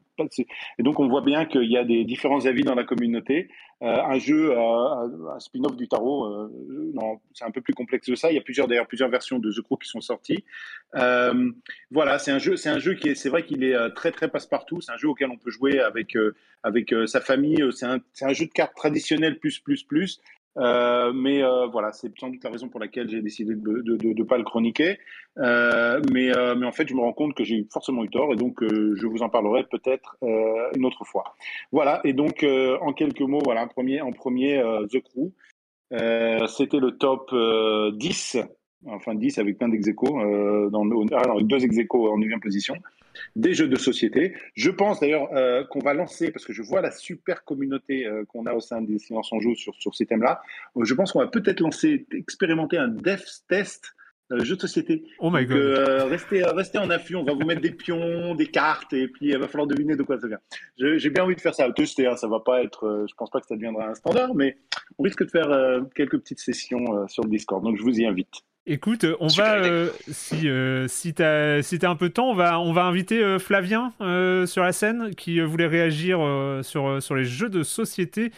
Et 0.77 0.83
donc, 0.83 0.99
on 0.99 1.07
voit 1.07 1.21
bien 1.21 1.45
qu'il 1.45 1.71
y 1.71 1.77
a 1.77 1.83
des 1.83 2.03
différents 2.05 2.45
avis 2.45 2.61
dans 2.61 2.75
la 2.75 2.83
communauté. 2.83 3.49
Euh, 3.81 3.87
un 3.87 4.17
jeu, 4.17 4.51
euh, 4.51 5.35
un 5.35 5.39
spin-off 5.39 5.75
du 5.75 5.87
tarot, 5.87 6.25
euh, 6.25 6.91
non, 6.93 7.19
c'est 7.33 7.45
un 7.45 7.51
peu 7.51 7.61
plus 7.61 7.73
complexe 7.73 8.07
que 8.07 8.15
ça. 8.15 8.31
Il 8.31 8.35
y 8.35 8.37
a 8.37 8.41
plusieurs, 8.41 8.67
d'ailleurs, 8.67 8.87
plusieurs 8.87 9.09
versions 9.09 9.39
de 9.39 9.51
The 9.51 9.61
Crew 9.61 9.77
qui 9.81 9.89
sont 9.89 10.01
sorties. 10.01 10.45
Voilà, 10.93 12.19
c'est 12.19 12.31
un 12.31 12.39
jeu, 12.39 12.55
c'est 12.55 12.69
un 12.69 12.79
jeu 12.79 12.93
qui 12.93 13.09
est, 13.09 13.15
c'est 13.15 13.29
vrai 13.29 13.43
qu'il 13.43 13.63
est 13.63 13.75
très 13.95 14.11
très 14.11 14.29
passe-partout. 14.29 14.81
C'est 14.81 14.91
un 14.91 14.97
jeu 14.97 15.09
auquel 15.09 15.29
on 15.31 15.37
peut 15.37 15.51
jouer 15.51 15.79
avec 15.79 16.15
avec 16.61 16.93
sa 17.07 17.19
famille. 17.19 17.63
C'est 17.71 17.85
un, 17.85 17.99
c'est 18.13 18.25
un 18.25 18.33
jeu 18.33 18.45
de 18.45 18.51
cartes 18.51 18.75
traditionnel 18.75 19.39
plus 19.39 19.59
plus 19.59 19.83
plus. 19.83 20.21
Euh, 20.57 21.11
mais 21.13 21.43
euh, 21.43 21.67
voilà, 21.67 21.91
c'est 21.91 22.11
sans 22.19 22.29
doute 22.29 22.43
la 22.43 22.51
raison 22.51 22.69
pour 22.69 22.79
laquelle 22.79 23.09
j'ai 23.09 23.21
décidé 23.21 23.55
de 23.55 23.81
de 23.81 24.23
pas 24.23 24.37
le 24.37 24.43
chroniquer. 24.43 24.99
Euh, 25.39 25.99
mais 26.11 26.35
euh, 26.35 26.55
mais 26.55 26.65
en 26.65 26.71
fait, 26.71 26.87
je 26.87 26.93
me 26.93 27.01
rends 27.01 27.13
compte 27.13 27.33
que 27.33 27.43
j'ai 27.43 27.65
forcément 27.71 28.03
eu 28.03 28.09
tort 28.09 28.31
et 28.33 28.35
donc 28.35 28.61
euh, 28.61 28.93
je 28.95 29.07
vous 29.07 29.23
en 29.23 29.29
parlerai 29.29 29.63
peut-être 29.63 30.17
une 30.21 30.85
autre 30.85 31.05
fois. 31.05 31.35
Voilà. 31.71 32.01
Et 32.03 32.13
donc 32.13 32.45
en 32.81 32.93
quelques 32.93 33.21
mots, 33.21 33.41
voilà, 33.43 33.63
en 33.63 33.67
premier 33.67 34.01
en 34.01 34.11
premier 34.11 34.61
The 34.91 35.01
Crew. 35.01 35.31
C'était 36.47 36.79
le 36.79 36.97
top 36.97 37.29
euh, 37.33 37.91
10, 37.93 38.37
enfin 38.87 39.15
10 39.15 39.37
avec 39.37 39.57
plein 39.57 39.69
d'ex 39.69 39.87
dans 39.95 40.83
ah 41.11 41.31
avec 41.31 41.47
deux 41.47 41.63
ex 41.63 41.77
en 41.89 42.17
9 42.17 42.39
position, 42.41 42.75
des 43.35 43.53
jeux 43.53 43.67
de 43.67 43.77
société. 43.77 44.35
Je 44.55 44.69
pense 44.71 44.99
d'ailleurs 44.99 45.29
euh, 45.33 45.63
qu'on 45.65 45.79
va 45.79 45.93
lancer, 45.93 46.31
parce 46.31 46.45
que 46.45 46.53
je 46.53 46.61
vois 46.61 46.81
la 46.81 46.91
super 46.91 47.43
communauté 47.43 48.05
euh, 48.05 48.25
qu'on 48.25 48.45
a 48.45 48.53
au 48.53 48.59
sein 48.59 48.81
des 48.81 48.99
Silence 48.99 49.31
en 49.31 49.39
Joue 49.39 49.55
sur, 49.55 49.75
sur 49.75 49.95
ces 49.95 50.05
thèmes-là, 50.05 50.41
euh, 50.77 50.83
je 50.83 50.93
pense 50.93 51.11
qu'on 51.11 51.19
va 51.19 51.27
peut-être 51.27 51.59
lancer, 51.59 52.05
expérimenter 52.11 52.77
un 52.77 52.87
dev 52.87 53.21
test 53.47 53.93
euh, 54.31 54.43
jeu 54.43 54.55
de 54.55 54.61
société. 54.61 55.03
Oh 55.19 55.29
my 55.31 55.45
god. 55.45 55.57
euh, 55.57 56.05
restez, 56.05 56.43
restez 56.43 56.77
en 56.77 56.89
afflux, 56.89 57.17
on 57.17 57.23
va 57.23 57.33
vous 57.33 57.45
mettre 57.45 57.61
des 57.61 57.71
pions, 57.71 58.35
des 58.35 58.47
cartes, 58.47 58.93
et 58.93 59.07
puis 59.07 59.27
il 59.27 59.37
va 59.37 59.47
falloir 59.47 59.67
deviner 59.67 59.95
de 59.95 60.03
quoi 60.03 60.19
ça 60.19 60.27
vient. 60.27 60.39
J'ai 60.77 61.09
bien 61.09 61.23
envie 61.23 61.35
de 61.35 61.41
faire 61.41 61.53
ça, 61.53 61.69
tester, 61.71 62.07
hein, 62.07 62.15
ça 62.15 62.27
va 62.27 62.39
pas 62.39 62.63
être, 62.63 62.85
euh, 62.85 63.05
je 63.09 63.13
pense 63.15 63.29
pas 63.29 63.41
que 63.41 63.47
ça 63.47 63.55
deviendra 63.55 63.89
un 63.89 63.95
standard, 63.95 64.33
mais 64.33 64.57
on 64.97 65.03
risque 65.03 65.25
de 65.25 65.29
faire 65.29 65.81
quelques 65.95 66.19
petites 66.19 66.39
sessions 66.39 67.07
sur 67.07 67.23
le 67.23 67.29
Discord, 67.29 67.63
donc 67.63 67.77
je 67.77 67.83
vous 67.83 67.99
y 67.99 68.05
invite. 68.05 68.33
Écoute, 68.65 69.05
on 69.19 69.27
Super 69.27 69.59
va, 69.61 69.65
euh, 69.67 69.89
si, 70.07 70.47
euh, 70.47 70.87
si 70.87 71.13
t'as 71.13 71.61
si 71.61 71.79
t'as 71.79 71.89
un 71.89 71.97
peu 71.97 72.07
de 72.07 72.13
temps, 72.13 72.29
on 72.29 72.33
va, 72.33 72.61
on 72.61 72.71
va 72.71 72.85
inviter 72.85 73.21
euh, 73.21 73.37
Flavien 73.37 73.91
euh, 73.99 74.45
sur 74.45 74.63
la 74.63 74.71
scène 74.71 75.13
qui 75.15 75.41
euh, 75.41 75.45
voulait 75.45 75.67
réagir 75.67 76.21
euh, 76.21 76.63
sur, 76.63 76.87
euh, 76.87 76.99
sur 77.01 77.15
les 77.15 77.25
jeux 77.25 77.49
de 77.49 77.61
société. 77.61 78.31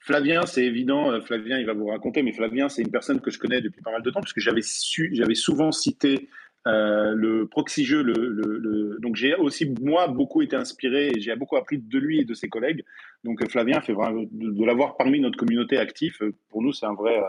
Flavien, 0.00 0.44
c'est 0.44 0.66
évident, 0.66 1.10
euh, 1.10 1.20
Flavien, 1.22 1.58
il 1.58 1.64
va 1.64 1.72
vous 1.72 1.86
raconter, 1.86 2.22
mais 2.22 2.32
Flavien, 2.32 2.68
c'est 2.68 2.82
une 2.82 2.90
personne 2.90 3.20
que 3.20 3.30
je 3.30 3.38
connais 3.38 3.62
depuis 3.62 3.80
pas 3.80 3.92
mal 3.92 4.02
de 4.02 4.10
temps, 4.10 4.20
parce 4.20 4.34
que 4.34 4.42
j'avais 4.42 4.60
su, 4.60 5.10
j'avais 5.14 5.34
souvent 5.34 5.72
cité 5.72 6.28
euh, 6.66 7.14
le 7.14 7.46
proxy 7.46 7.84
jeu, 7.86 8.02
le, 8.02 8.12
le- 8.12 8.58
le- 8.58 8.98
donc 9.00 9.16
j'ai 9.16 9.34
aussi 9.36 9.72
moi 9.80 10.06
beaucoup 10.06 10.42
été 10.42 10.54
inspiré 10.54 11.08
et 11.08 11.20
j'ai 11.20 11.34
beaucoup 11.34 11.56
appris 11.56 11.78
de 11.78 11.98
lui 11.98 12.20
et 12.20 12.24
de 12.24 12.34
ses 12.34 12.48
collègues. 12.48 12.84
Donc 13.24 13.40
euh, 13.42 13.46
Flavien 13.48 13.80
fait 13.80 13.94
vraiment 13.94 14.22
de, 14.30 14.50
de 14.50 14.64
l'avoir 14.66 14.96
parmi 14.98 15.18
notre 15.18 15.38
communauté 15.38 15.78
active. 15.78 16.18
Pour 16.50 16.60
nous, 16.60 16.72
c'est 16.74 16.86
un 16.86 16.94
vrai, 16.94 17.16
euh, 17.16 17.22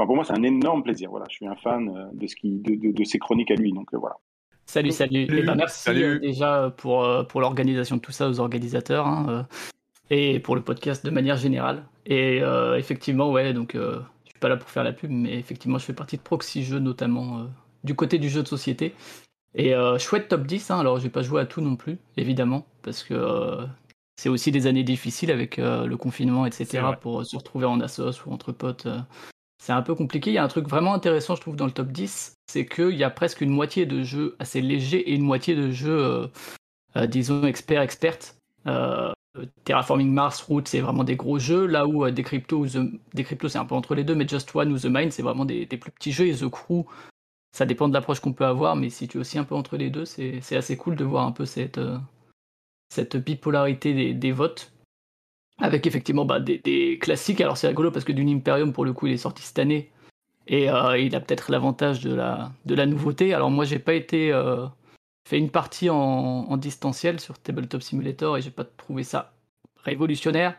enfin 0.00 0.06
pour 0.06 0.16
moi, 0.16 0.24
c'est 0.24 0.32
un 0.32 0.42
énorme 0.42 0.82
plaisir. 0.82 1.10
Voilà, 1.10 1.26
je 1.28 1.34
suis 1.36 1.46
un 1.46 1.56
fan 1.56 1.88
euh, 1.88 2.06
de 2.12 2.26
ce 2.26 2.34
qui, 2.36 2.58
de, 2.58 2.74
de, 2.74 2.92
de 2.92 3.04
ses 3.04 3.18
chroniques 3.18 3.50
à 3.50 3.54
lui. 3.54 3.72
Donc 3.72 3.92
euh, 3.92 3.98
voilà. 3.98 4.16
Salut, 4.66 4.92
salut. 4.92 5.26
Salut. 5.26 5.40
Eh 5.42 5.46
ben, 5.46 5.54
merci 5.56 5.82
Salut. 5.82 6.04
euh, 6.04 6.18
déjà 6.18 6.72
pour, 6.76 7.06
pour 7.28 7.40
l'organisation 7.40 7.96
de 7.96 8.00
tout 8.00 8.12
ça 8.12 8.28
aux 8.28 8.40
organisateurs 8.40 9.06
hein, 9.06 9.46
et 10.10 10.38
pour 10.40 10.54
le 10.54 10.62
podcast 10.62 11.04
de 11.04 11.10
manière 11.10 11.36
générale. 11.36 11.84
Et 12.06 12.40
euh, 12.42 12.78
effectivement, 12.78 13.30
ouais, 13.30 13.52
donc 13.52 13.74
euh, 13.74 14.00
je 14.24 14.30
suis 14.30 14.38
pas 14.38 14.48
là 14.48 14.56
pour 14.56 14.70
faire 14.70 14.84
la 14.84 14.92
pub, 14.92 15.10
mais 15.10 15.34
effectivement, 15.38 15.78
je 15.78 15.84
fais 15.84 15.92
partie 15.92 16.16
de 16.16 16.22
Proxy 16.22 16.62
Jeux 16.64 16.78
notamment 16.78 17.38
euh, 17.40 17.44
du 17.84 17.94
côté 17.94 18.18
du 18.18 18.28
jeu 18.28 18.42
de 18.42 18.48
société. 18.48 18.94
Et 19.54 19.74
euh, 19.74 19.98
chouette 19.98 20.28
top 20.28 20.46
10, 20.46 20.70
hein, 20.70 20.78
alors 20.78 20.98
je 20.98 21.02
vais 21.04 21.10
pas 21.10 21.22
jouer 21.22 21.40
à 21.40 21.46
tout 21.46 21.60
non 21.60 21.74
plus, 21.74 21.98
évidemment, 22.16 22.66
parce 22.82 23.02
que 23.02 23.14
euh, 23.14 23.66
c'est 24.16 24.28
aussi 24.28 24.52
des 24.52 24.68
années 24.68 24.84
difficiles 24.84 25.32
avec 25.32 25.58
euh, 25.58 25.86
le 25.86 25.96
confinement, 25.96 26.46
etc., 26.46 26.82
pour 27.00 27.20
euh, 27.20 27.24
se 27.24 27.36
retrouver 27.36 27.66
en 27.66 27.80
assos 27.80 28.24
ou 28.26 28.32
entre 28.32 28.52
potes. 28.52 28.86
C'est 29.60 29.72
un 29.72 29.82
peu 29.82 29.94
compliqué. 29.94 30.30
Il 30.30 30.34
y 30.34 30.38
a 30.38 30.42
un 30.42 30.48
truc 30.48 30.66
vraiment 30.66 30.94
intéressant, 30.94 31.36
je 31.36 31.42
trouve, 31.42 31.54
dans 31.54 31.66
le 31.66 31.70
top 31.70 31.88
10, 31.88 32.34
c'est 32.50 32.66
qu'il 32.66 32.96
y 32.96 33.04
a 33.04 33.10
presque 33.10 33.42
une 33.42 33.50
moitié 33.50 33.84
de 33.84 34.02
jeux 34.02 34.34
assez 34.38 34.62
légers 34.62 35.10
et 35.10 35.14
une 35.14 35.22
moitié 35.22 35.54
de 35.54 35.70
jeux, 35.70 36.02
euh, 36.02 36.26
euh, 36.96 37.06
disons, 37.06 37.44
experts, 37.44 37.82
expertes. 37.82 38.38
Euh, 38.66 39.12
Terraforming 39.64 40.10
Mars, 40.10 40.40
Root, 40.42 40.62
c'est 40.64 40.80
vraiment 40.80 41.04
des 41.04 41.14
gros 41.14 41.38
jeux, 41.38 41.66
là 41.66 41.86
où 41.86 42.10
Decrypto 42.10 42.66
c'est 42.66 43.58
un 43.58 43.64
peu 43.66 43.74
entre 43.74 43.94
les 43.94 44.02
deux, 44.02 44.14
mais 44.14 44.26
Just 44.26 44.52
One 44.56 44.72
ou 44.72 44.78
The 44.78 44.86
Mind, 44.86 45.12
c'est 45.12 45.22
vraiment 45.22 45.44
des, 45.44 45.66
plus 45.66 45.92
petits 45.92 46.10
jeux, 46.10 46.26
et 46.26 46.34
The 46.34 46.48
Crew, 46.48 46.86
ça 47.52 47.64
dépend 47.66 47.86
de 47.86 47.94
l'approche 47.94 48.18
qu'on 48.20 48.32
peut 48.32 48.46
avoir, 48.46 48.74
mais 48.74 48.90
si 48.90 49.06
tu 49.06 49.18
es 49.18 49.20
aussi 49.20 49.38
un 49.38 49.44
peu 49.44 49.54
entre 49.54 49.76
les 49.76 49.88
deux, 49.88 50.04
c'est 50.04 50.56
assez 50.56 50.76
cool 50.76 50.96
de 50.96 51.04
voir 51.04 51.26
un 51.26 51.32
peu 51.32 51.44
cette, 51.44 51.78
bipolarité 53.14 54.14
des 54.14 54.32
votes. 54.32 54.72
Avec 55.60 55.86
effectivement 55.86 56.24
bah, 56.24 56.40
des, 56.40 56.58
des 56.58 56.98
classiques. 56.98 57.40
Alors 57.40 57.56
c'est 57.56 57.68
rigolo 57.68 57.90
parce 57.90 58.04
que 58.04 58.12
Dune 58.12 58.28
Imperium, 58.30 58.72
pour 58.72 58.84
le 58.84 58.92
coup, 58.92 59.06
il 59.06 59.12
est 59.12 59.16
sorti 59.18 59.42
cette 59.42 59.58
année. 59.58 59.90
Et 60.46 60.70
euh, 60.70 60.98
il 60.98 61.14
a 61.14 61.20
peut-être 61.20 61.50
l'avantage 61.52 62.00
de 62.00 62.14
la, 62.14 62.50
de 62.66 62.74
la 62.74 62.86
nouveauté. 62.86 63.34
Alors 63.34 63.50
moi, 63.50 63.64
j'ai 63.64 63.78
pas 63.78 63.94
été 63.94 64.32
euh, 64.32 64.66
fait 65.28 65.38
une 65.38 65.50
partie 65.50 65.90
en, 65.90 65.96
en 65.96 66.56
distanciel 66.56 67.20
sur 67.20 67.38
Tabletop 67.38 67.82
Simulator 67.82 68.36
et 68.38 68.42
j'ai 68.42 68.50
pas 68.50 68.64
trouvé 68.64 69.02
ça 69.04 69.34
révolutionnaire. 69.84 70.56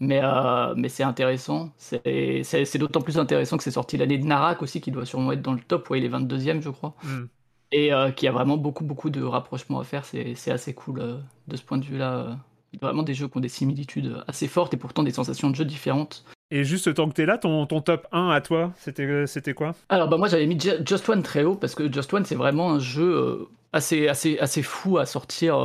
Mais, 0.00 0.20
euh, 0.22 0.74
mais 0.76 0.88
c'est 0.88 1.04
intéressant. 1.04 1.70
C'est 1.76 2.42
c'est- 2.42 2.64
c'est 2.64 2.78
d'autant 2.78 3.00
plus 3.02 3.18
intéressant 3.18 3.56
que 3.56 3.62
c'est 3.62 3.70
sorti 3.70 3.96
l'année 3.96 4.18
de 4.18 4.24
Narak 4.26 4.60
aussi, 4.62 4.80
qui 4.80 4.90
doit 4.90 5.06
sûrement 5.06 5.32
être 5.32 5.42
dans 5.42 5.52
le 5.52 5.60
top. 5.60 5.88
Ouais, 5.90 5.98
il 6.00 6.04
est 6.04 6.08
22e, 6.08 6.60
je 6.60 6.70
crois. 6.70 6.94
Hmm. 7.04 7.26
et 7.70 7.90
qui 8.16 8.28
a 8.28 8.32
vraiment 8.32 8.56
beaucoup 8.58 8.84
beaucoup 8.84 9.08
de 9.10 9.22
rapprochements 9.22 9.80
à 9.80 9.84
faire. 9.84 10.04
C'est 10.04 10.50
assez 10.50 10.74
cool 10.74 11.22
de 11.48 11.56
ce 11.56 11.62
point 11.62 11.78
de 11.78 11.84
vue-là. 11.86 12.38
Euh. 12.74 12.78
Vraiment 12.80 13.02
des 13.02 13.14
jeux 13.14 13.28
qui 13.28 13.36
ont 13.36 13.40
des 13.40 13.48
similitudes 13.48 14.16
assez 14.26 14.48
fortes 14.48 14.74
et 14.74 14.76
pourtant 14.76 15.02
des 15.02 15.12
sensations 15.12 15.50
de 15.50 15.56
jeu 15.56 15.64
différentes. 15.64 16.24
Et 16.50 16.64
juste 16.64 16.92
tant 16.94 17.08
que 17.08 17.14
t'es 17.14 17.26
là, 17.26 17.38
ton, 17.38 17.66
ton 17.66 17.80
top 17.80 18.06
1 18.12 18.28
à 18.28 18.40
toi, 18.40 18.72
c'était 18.76 19.26
c'était 19.26 19.54
quoi? 19.54 19.74
Alors 19.88 20.08
bah 20.08 20.18
moi 20.18 20.28
j'avais 20.28 20.46
mis 20.46 20.58
Just 20.60 21.08
One 21.08 21.22
très 21.22 21.44
haut 21.44 21.54
parce 21.54 21.74
que 21.74 21.90
Just 21.90 22.12
One 22.12 22.24
c'est 22.24 22.34
vraiment 22.34 22.72
un 22.72 22.78
jeu 22.78 23.48
assez, 23.72 24.06
assez, 24.08 24.38
assez 24.38 24.62
fou 24.62 24.98
à 24.98 25.06
sortir 25.06 25.56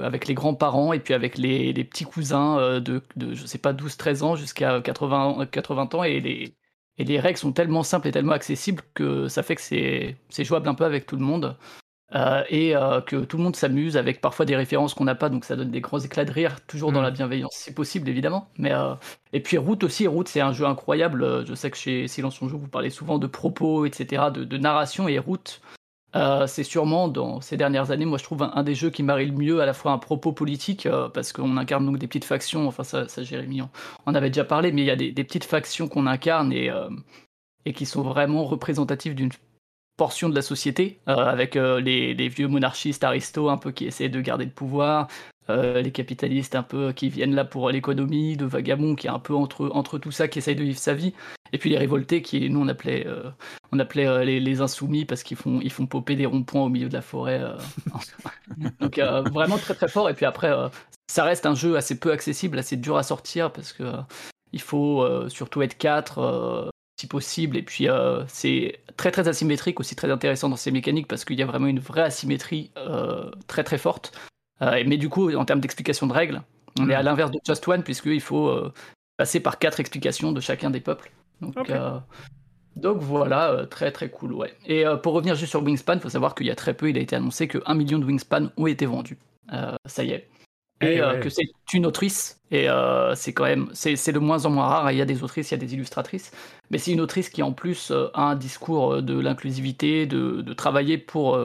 avec 0.00 0.26
les 0.26 0.32
grands-parents 0.32 0.94
et 0.94 1.00
puis 1.00 1.12
avec 1.12 1.36
les, 1.36 1.74
les 1.74 1.84
petits 1.84 2.04
cousins 2.04 2.80
de, 2.80 3.02
de, 3.16 3.34
je 3.34 3.44
sais 3.44 3.58
pas, 3.58 3.74
12-13 3.74 4.22
ans 4.22 4.36
jusqu'à 4.36 4.80
80, 4.80 5.46
80 5.50 5.88
ans 5.92 6.02
et 6.02 6.20
les, 6.20 6.54
et 6.98 7.04
les 7.04 7.18
règles 7.20 7.38
sont 7.38 7.52
tellement 7.52 7.82
simples 7.82 8.08
et 8.08 8.12
tellement 8.12 8.32
accessibles 8.32 8.82
que 8.94 9.28
ça 9.28 9.42
fait 9.42 9.56
que 9.56 9.62
c'est 9.62 10.44
jouable 10.44 10.68
un 10.68 10.74
peu 10.74 10.84
avec 10.84 11.06
tout 11.06 11.16
le 11.16 11.24
monde. 11.24 11.56
Euh, 12.14 12.42
et 12.50 12.76
euh, 12.76 13.00
que 13.00 13.16
tout 13.24 13.38
le 13.38 13.42
monde 13.42 13.56
s'amuse 13.56 13.96
avec 13.96 14.20
parfois 14.20 14.44
des 14.44 14.56
références 14.56 14.92
qu'on 14.92 15.04
n'a 15.04 15.14
pas, 15.14 15.30
donc 15.30 15.44
ça 15.44 15.56
donne 15.56 15.70
des 15.70 15.80
grands 15.80 15.98
éclats 15.98 16.26
de 16.26 16.32
rire, 16.32 16.60
toujours 16.66 16.92
dans 16.92 17.00
mm. 17.00 17.04
la 17.04 17.10
bienveillance, 17.10 17.54
c'est 17.54 17.74
possible 17.74 18.08
évidemment. 18.08 18.48
Mais 18.58 18.72
euh, 18.72 18.94
et 19.32 19.40
puis 19.40 19.56
Route 19.56 19.82
aussi, 19.84 20.06
Route 20.06 20.28
c'est 20.28 20.40
un 20.40 20.52
jeu 20.52 20.66
incroyable. 20.66 21.46
Je 21.46 21.54
sais 21.54 21.70
que 21.70 21.76
chez 21.76 22.08
Silence 22.08 22.40
on 22.42 22.48
joue, 22.48 22.58
vous 22.58 22.68
parlez 22.68 22.90
souvent 22.90 23.18
de 23.18 23.26
propos, 23.26 23.86
etc., 23.86 24.24
de, 24.32 24.44
de 24.44 24.58
narration 24.58 25.08
et 25.08 25.18
Route. 25.18 25.62
C'est 26.46 26.64
sûrement 26.64 27.08
dans 27.08 27.40
ces 27.40 27.56
dernières 27.56 27.90
années, 27.90 28.04
moi 28.04 28.18
je 28.18 28.24
trouve 28.24 28.42
un, 28.42 28.62
des 28.62 28.74
jeux 28.74 28.90
qui 28.90 29.02
marie 29.02 29.24
le 29.24 29.32
mieux 29.32 29.62
à 29.62 29.66
la 29.66 29.72
fois 29.72 29.92
un 29.92 29.98
propos 29.98 30.32
politique, 30.32 30.86
parce 31.14 31.32
qu'on 31.32 31.56
incarne 31.56 31.86
donc 31.86 31.96
des 31.96 32.06
petites 32.06 32.26
factions, 32.26 32.68
enfin 32.68 32.84
ça, 32.84 33.08
ça 33.08 33.22
Jérémy 33.22 33.62
on, 34.04 34.14
avait 34.14 34.28
déjà 34.28 34.44
parlé, 34.44 34.72
mais 34.72 34.82
il 34.82 34.84
y 34.84 34.90
a 34.90 34.96
des, 34.96 35.24
petites 35.24 35.44
factions 35.44 35.88
qu'on 35.88 36.06
incarne 36.06 36.52
et, 36.52 36.70
et 37.64 37.72
qui 37.72 37.86
sont 37.86 38.02
vraiment 38.02 38.44
représentatives 38.44 39.14
d'une 39.14 39.30
portion 39.96 40.28
de 40.28 40.34
la 40.34 40.42
société, 40.42 41.00
avec 41.06 41.54
les, 41.54 42.14
les, 42.14 42.28
vieux 42.28 42.48
monarchistes 42.48 43.04
aristos 43.04 43.50
un 43.50 43.56
peu 43.56 43.70
qui 43.72 43.86
essaient 43.86 44.08
de 44.08 44.20
garder 44.20 44.44
le 44.44 44.50
pouvoir, 44.50 45.08
les 45.48 45.92
capitalistes 45.92 46.54
un 46.54 46.62
peu 46.62 46.92
qui 46.92 47.08
viennent 47.08 47.34
là 47.34 47.44
pour 47.44 47.70
l'économie, 47.70 48.36
de 48.36 48.44
Vagabond 48.46 48.94
qui 48.94 49.06
est 49.06 49.10
un 49.10 49.18
peu 49.18 49.34
entre, 49.34 49.70
entre 49.74 49.98
tout 49.98 50.10
ça, 50.10 50.28
qui 50.28 50.38
essaye 50.38 50.56
de 50.56 50.64
vivre 50.64 50.78
sa 50.78 50.94
vie, 50.94 51.12
et 51.52 51.58
puis 51.58 51.70
les 51.70 51.78
révoltés 51.78 52.22
qui 52.22 52.48
nous 52.48 52.60
on 52.60 52.68
appelait 52.68 53.06
euh, 53.06 53.30
on 53.72 53.78
appelait 53.78 54.06
euh, 54.06 54.24
les, 54.24 54.60
insoumis 54.60 55.04
parce 55.04 55.22
qu'ils 55.22 55.36
font 55.36 55.60
ils 55.62 55.70
font 55.70 55.86
popper 55.86 56.16
des 56.16 56.26
ronds-points 56.26 56.62
au 56.62 56.68
milieu 56.68 56.88
de 56.88 56.94
la 56.94 57.02
forêt 57.02 57.40
euh. 57.40 57.56
donc 58.80 58.98
vraiment 58.98 59.58
très 59.58 59.74
très 59.74 59.88
fort 59.88 60.08
et 60.08 60.14
puis 60.14 60.26
après 60.26 60.52
ça 61.06 61.24
reste 61.24 61.46
un 61.46 61.54
jeu 61.54 61.76
assez 61.76 61.98
peu 61.98 62.12
accessible 62.12 62.58
assez 62.58 62.76
dur 62.76 62.96
à 62.96 63.02
sortir 63.02 63.52
parce 63.52 63.72
que 63.72 63.84
il 64.52 64.60
faut 64.60 65.06
surtout 65.28 65.62
être 65.62 65.76
4 65.78 66.70
si 67.00 67.06
possible 67.06 67.56
et 67.56 67.62
puis 67.62 67.88
c'est 68.28 68.80
très 68.96 69.10
très 69.10 69.26
asymétrique 69.26 69.80
aussi 69.80 69.96
très 69.96 70.10
intéressant 70.10 70.48
dans 70.48 70.56
ces 70.56 70.70
mécaniques 70.70 71.08
parce 71.08 71.24
qu'il 71.24 71.38
y 71.38 71.42
a 71.42 71.46
vraiment 71.46 71.66
une 71.66 71.80
vraie 71.80 72.02
asymétrie 72.02 72.70
très 73.46 73.64
très 73.64 73.78
forte 73.78 74.12
mais 74.60 74.98
du 74.98 75.08
coup 75.08 75.34
en 75.34 75.44
termes 75.44 75.60
d'explication 75.60 76.06
de 76.06 76.12
règles 76.12 76.42
on 76.78 76.88
est 76.90 76.94
à 76.94 77.02
l'inverse 77.02 77.30
de 77.30 77.40
Just 77.46 77.66
One 77.66 77.82
puisqu'il 77.82 78.20
faut 78.20 78.54
passer 79.16 79.40
par 79.40 79.58
quatre 79.58 79.80
explications 79.80 80.32
de 80.32 80.40
chacun 80.40 80.70
des 80.70 80.80
peuples 80.80 81.10
donc, 81.42 81.70
euh, 81.70 81.98
donc 82.76 82.98
voilà, 82.98 83.50
euh, 83.50 83.66
très 83.66 83.90
très 83.90 84.08
cool, 84.08 84.32
ouais. 84.32 84.54
Et 84.64 84.86
euh, 84.86 84.96
pour 84.96 85.12
revenir 85.12 85.34
juste 85.34 85.50
sur 85.50 85.62
Wingspan, 85.62 85.94
il 85.94 86.00
faut 86.00 86.08
savoir 86.08 86.34
qu'il 86.34 86.46
y 86.46 86.50
a 86.50 86.54
très 86.54 86.74
peu, 86.74 86.88
il 86.88 86.96
a 86.96 87.00
été 87.00 87.16
annoncé 87.16 87.48
que 87.48 87.58
1 87.66 87.74
million 87.74 87.98
de 87.98 88.04
Wingspan 88.04 88.50
ont 88.56 88.66
été 88.66 88.86
vendus. 88.86 89.18
ça 89.86 90.04
y 90.04 90.12
est. 90.12 90.28
Et 90.82 90.96
eh 90.98 91.20
que 91.20 91.28
c'est 91.28 91.44
une 91.72 91.86
autrice, 91.86 92.40
et 92.50 92.66
c'est 93.14 93.32
quand 93.32 93.44
même, 93.44 93.68
c'est 93.72 94.12
de 94.12 94.18
moins 94.18 94.44
en 94.46 94.50
moins 94.50 94.66
rare, 94.66 94.92
il 94.92 94.98
y 94.98 95.02
a 95.02 95.04
des 95.04 95.22
autrices, 95.22 95.50
il 95.50 95.54
y 95.54 95.56
a 95.56 95.60
des 95.60 95.74
illustratrices, 95.74 96.32
mais 96.70 96.78
c'est 96.78 96.92
une 96.92 97.00
autrice 97.00 97.28
qui 97.28 97.42
en 97.42 97.52
plus 97.52 97.92
a 97.92 98.22
un 98.22 98.34
discours 98.34 99.00
de 99.02 99.18
l'inclusivité, 99.18 100.06
de, 100.06 100.42
de, 100.42 100.52
travailler 100.52 100.98
pour, 100.98 101.38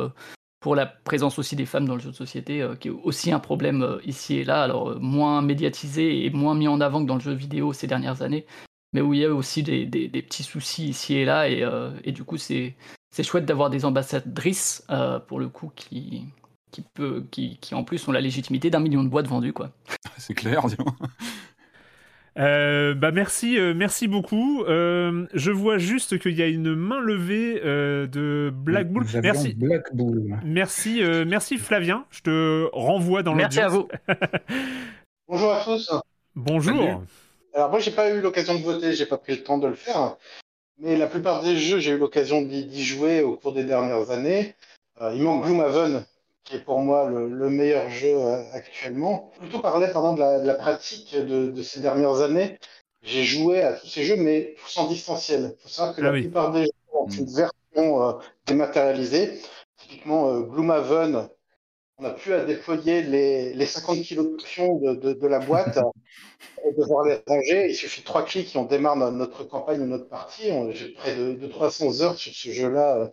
pour 0.59 0.75
la 0.75 0.85
présence 0.85 1.37
aussi 1.37 1.55
des 1.55 1.65
femmes 1.65 1.85
dans 1.85 1.95
le 1.95 2.01
jeu 2.01 2.11
de 2.11 2.15
société, 2.15 2.67
qui 2.79 2.87
est 2.87 2.91
aussi 2.91 3.31
un 3.31 3.39
problème 3.39 3.99
ici 4.05 4.37
et 4.37 4.43
là, 4.43 4.63
alors 4.63 4.99
moins 4.99 5.41
médiatisé 5.41 6.25
et 6.25 6.29
moins 6.31 6.55
mis 6.55 6.67
en 6.67 6.81
avant 6.81 7.01
que 7.03 7.07
dans 7.07 7.15
le 7.15 7.21
jeu 7.21 7.33
vidéo 7.33 7.73
ces 7.73 7.87
dernières 7.87 8.23
années, 8.23 8.45
mais 8.93 9.01
où 9.01 9.13
il 9.13 9.19
y 9.19 9.25
a 9.25 9.33
aussi 9.33 9.63
des, 9.63 9.85
petits 9.87 10.43
soucis 10.43 10.89
ici 10.89 11.15
et 11.15 11.25
là. 11.25 11.49
Et, 11.49 11.63
euh, 11.63 11.91
du 12.05 12.23
coup, 12.23 12.37
c'est 12.37 12.75
chouette 13.21 13.45
d'avoir 13.45 13.69
des 13.69 13.85
ambassadrices, 13.85 14.83
euh, 14.89 15.19
pour 15.19 15.39
le 15.39 15.49
coup, 15.49 15.71
qui, 15.75 16.25
qui, 16.71 16.81
peut, 16.81 17.23
qui, 17.31 17.57
qui 17.57 17.75
en 17.75 17.83
plus 17.83 18.07
ont 18.07 18.11
la 18.11 18.21
légitimité 18.21 18.69
d'un 18.69 18.79
million 18.79 19.03
de 19.03 19.09
boîtes 19.09 19.27
vendues. 19.27 19.53
quoi. 19.53 19.71
C'est 20.17 20.33
clair, 20.33 20.65
disons. 20.67 20.85
Euh, 22.39 22.93
bah 22.93 23.11
merci, 23.11 23.57
merci 23.75 24.07
beaucoup. 24.07 24.63
je 24.67 25.51
vois 25.51 25.79
juste 25.79 26.19
qu'il 26.19 26.33
y 26.33 26.43
a 26.43 26.47
une 26.47 26.75
main 26.75 26.99
levée 26.99 27.55
de 27.55 28.53
Black 28.53 28.91
Bull. 28.91 29.05
Merci. 29.23 29.55
Black 29.55 29.95
Bull. 29.95 30.37
Merci, 30.43 31.01
merci 31.25 31.57
Flavien. 31.57 32.05
Je 32.11 32.21
te 32.21 32.69
renvoie 32.73 33.23
dans 33.23 33.33
l'audience. 33.33 33.55
Merci 33.55 33.59
à 33.61 33.69
vous. 33.69 33.87
Bonjour 35.27 35.51
à 35.51 35.63
tous. 35.63 35.91
Bonjour. 36.35 37.01
Alors 37.57 37.71
moi, 37.71 37.79
j'ai 37.79 37.89
pas 37.89 38.11
eu 38.11 38.21
l'occasion 38.21 38.53
de 38.53 38.63
voter, 38.63 38.93
j'ai 38.93 39.07
pas 39.07 39.17
pris 39.17 39.35
le 39.35 39.43
temps 39.43 39.57
de 39.57 39.67
le 39.67 39.73
faire. 39.73 40.15
Mais 40.79 40.95
la 40.95 41.07
plupart 41.07 41.41
des 41.41 41.57
jeux, 41.57 41.79
j'ai 41.79 41.91
eu 41.91 41.97
l'occasion 41.97 42.43
d'y 42.43 42.83
jouer 42.83 43.23
au 43.23 43.35
cours 43.35 43.51
des 43.53 43.63
dernières 43.63 44.11
années. 44.11 44.53
Euh, 45.01 45.11
il 45.15 45.23
manque 45.23 45.45
Gloomhaven, 45.45 46.05
qui 46.47 46.55
est 46.55 46.59
pour 46.59 46.79
moi 46.79 47.09
le, 47.09 47.49
meilleur 47.49 47.89
jeu 47.89 48.15
euh, 48.15 48.41
actuellement. 48.53 49.31
Plutôt 49.39 49.59
parler 49.59 49.87
pardon, 49.91 50.13
de, 50.13 50.47
la, 50.47 50.53
pratique 50.55 51.13
de, 51.15 51.61
ces 51.61 51.81
dernières 51.81 52.21
années. 52.21 52.57
J'ai 53.03 53.23
joué 53.23 53.61
à 53.61 53.73
tous 53.73 53.87
ces 53.87 54.03
jeux, 54.03 54.15
mais 54.15 54.55
tous 54.63 54.77
en 54.77 54.87
distanciel. 54.87 55.55
Il 55.59 55.61
faut 55.61 55.69
savoir 55.69 55.95
que 55.95 56.01
la 56.01 56.09
ah 56.09 56.13
plupart 56.13 56.51
des 56.51 56.63
jeux 56.63 56.71
ont 56.93 57.07
une 57.07 57.25
version 57.25 58.01
euh, 58.01 58.13
dématérialisée. 58.45 59.41
Typiquement, 59.77 60.39
Gloomhaven, 60.39 61.29
on 61.99 62.05
a 62.05 62.11
pu 62.11 62.33
à 62.33 62.45
déployer 62.45 63.01
les, 63.01 63.53
les 63.53 63.65
50 63.65 64.01
kilos 64.01 64.27
de, 64.37 64.93
de, 64.93 65.13
de, 65.13 65.27
la 65.27 65.39
boîte 65.39 65.79
et 66.65 66.71
devoir 66.73 67.03
les 67.05 67.19
ranger. 67.27 67.69
Il 67.69 67.75
suffit 67.75 68.01
de 68.01 68.05
trois 68.05 68.23
clics 68.23 68.55
et 68.55 68.57
on 68.57 68.65
démarre 68.65 68.95
notre 68.95 69.43
campagne 69.43 69.81
ou 69.81 69.85
notre 69.85 70.07
partie. 70.07 70.49
J'ai 70.71 70.89
près 70.93 71.15
de, 71.15 71.47
300 71.47 72.01
heures 72.01 72.17
sur 72.17 72.33
ce 72.33 72.51
jeu-là 72.51 72.97
euh, 72.97 73.05
euh, 73.05 73.07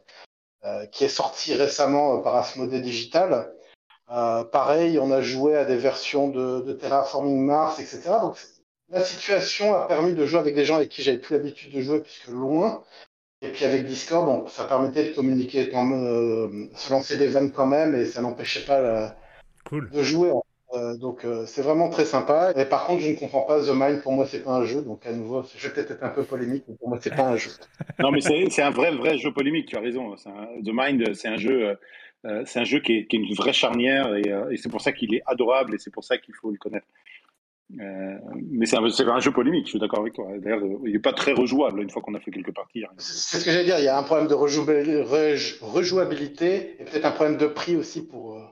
qui 0.90 1.04
est 1.04 1.08
sorti 1.08 1.54
récemment 1.54 2.18
euh, 2.18 2.22
par 2.22 2.36
Asmodee 2.36 2.80
Digital. 2.80 3.52
Euh, 4.10 4.44
pareil, 4.44 4.98
on 4.98 5.10
a 5.10 5.20
joué 5.20 5.56
à 5.56 5.64
des 5.64 5.76
versions 5.76 6.28
de, 6.28 6.60
de 6.60 6.72
Terraforming 6.72 7.44
Mars, 7.44 7.78
etc. 7.78 8.02
Donc 8.20 8.36
la 8.90 9.02
situation 9.04 9.74
a 9.74 9.86
permis 9.86 10.14
de 10.14 10.26
jouer 10.26 10.40
avec 10.40 10.54
des 10.54 10.64
gens 10.64 10.76
avec 10.76 10.90
qui 10.90 11.02
j'avais 11.02 11.18
plus 11.18 11.36
l'habitude 11.36 11.72
de 11.72 11.80
jouer 11.80 12.00
puisque 12.00 12.28
loin. 12.28 12.82
Et 13.42 13.48
puis 13.48 13.64
avec 13.64 13.86
Discord, 13.86 14.24
bon, 14.24 14.48
ça 14.48 14.64
permettait 14.64 15.10
de 15.10 15.14
communiquer, 15.14 15.70
euh, 15.74 16.68
se 16.74 16.90
lancer 16.90 17.18
des 17.18 17.26
vannes 17.26 17.52
quand 17.52 17.66
même, 17.66 17.94
et 17.94 18.06
ça 18.06 18.22
n'empêchait 18.22 18.64
pas 18.64 19.14
de 19.70 20.02
jouer. 20.02 20.32
Euh, 20.74 20.96
donc 20.96 21.24
euh, 21.24 21.44
c'est 21.46 21.62
vraiment 21.62 21.88
très 21.88 22.04
sympa. 22.04 22.52
Et 22.56 22.64
par 22.64 22.86
contre, 22.86 23.02
je 23.02 23.10
ne 23.10 23.16
comprends 23.16 23.42
pas 23.42 23.60
The 23.60 23.72
Mind. 23.74 24.02
Pour 24.02 24.12
moi, 24.12 24.26
c'est 24.26 24.42
pas 24.42 24.52
un 24.52 24.64
jeu. 24.64 24.82
Donc 24.82 25.06
à 25.06 25.12
nouveau, 25.12 25.42
je 25.56 25.68
vais 25.68 25.74
peut-être 25.74 25.92
être 25.92 26.04
un 26.04 26.10
peu 26.10 26.24
polémique, 26.24 26.64
mais 26.68 26.74
pour 26.76 26.88
moi, 26.88 26.98
c'est 27.00 27.14
pas 27.14 27.28
un 27.28 27.36
jeu. 27.36 27.50
non, 27.98 28.10
mais 28.10 28.20
c'est 28.20 28.62
un 28.62 28.70
vrai, 28.70 28.90
vrai 28.90 29.18
jeu 29.18 29.32
polémique. 29.32 29.68
Tu 29.68 29.76
as 29.76 29.80
raison. 29.80 30.14
The 30.14 30.70
Mind, 30.72 31.14
c'est 31.14 31.28
un 31.28 31.36
jeu. 31.36 31.76
c'est 32.44 32.60
un 32.60 32.64
jeu 32.64 32.80
qui 32.80 32.98
est, 32.98 33.06
qui 33.06 33.16
est, 33.16 33.20
une 33.20 33.34
vraie 33.34 33.52
charnière 33.52 34.14
et, 34.14 34.32
et 34.50 34.56
c'est 34.56 34.70
pour 34.70 34.80
ça 34.80 34.92
qu'il 34.92 35.14
est 35.14 35.22
adorable 35.26 35.74
et 35.74 35.78
c'est 35.78 35.92
pour 35.92 36.04
ça 36.04 36.18
qu'il 36.18 36.34
faut 36.34 36.50
le 36.50 36.58
connaître. 36.58 36.86
Euh, 37.80 38.18
mais 38.50 38.66
c'est 38.66 38.76
un, 38.76 38.84
un, 38.84 39.20
jeu 39.20 39.32
polémique, 39.32 39.66
je 39.66 39.70
suis 39.70 39.78
d'accord 39.78 40.00
avec 40.00 40.12
toi. 40.14 40.26
D'ailleurs, 40.38 40.60
il 40.84 40.92
n'est 40.92 40.98
pas 40.98 41.12
très 41.12 41.32
rejouable 41.32 41.82
une 41.82 41.90
fois 41.90 42.02
qu'on 42.02 42.14
a 42.14 42.20
fait 42.20 42.30
quelques 42.30 42.54
parties. 42.54 42.84
Hein. 42.84 42.90
C'est 42.98 43.38
ce 43.38 43.44
que 43.44 43.50
j'allais 43.50 43.64
dire, 43.64 43.78
il 43.78 43.84
y 43.84 43.88
a 43.88 43.98
un 43.98 44.02
problème 44.02 44.28
de 44.28 44.34
rejouabilité 44.34 46.76
et 46.78 46.84
peut-être 46.84 47.06
un 47.06 47.10
problème 47.10 47.38
de 47.38 47.46
prix 47.46 47.76
aussi 47.76 48.06
pour 48.06 48.36
euh, 48.36 48.42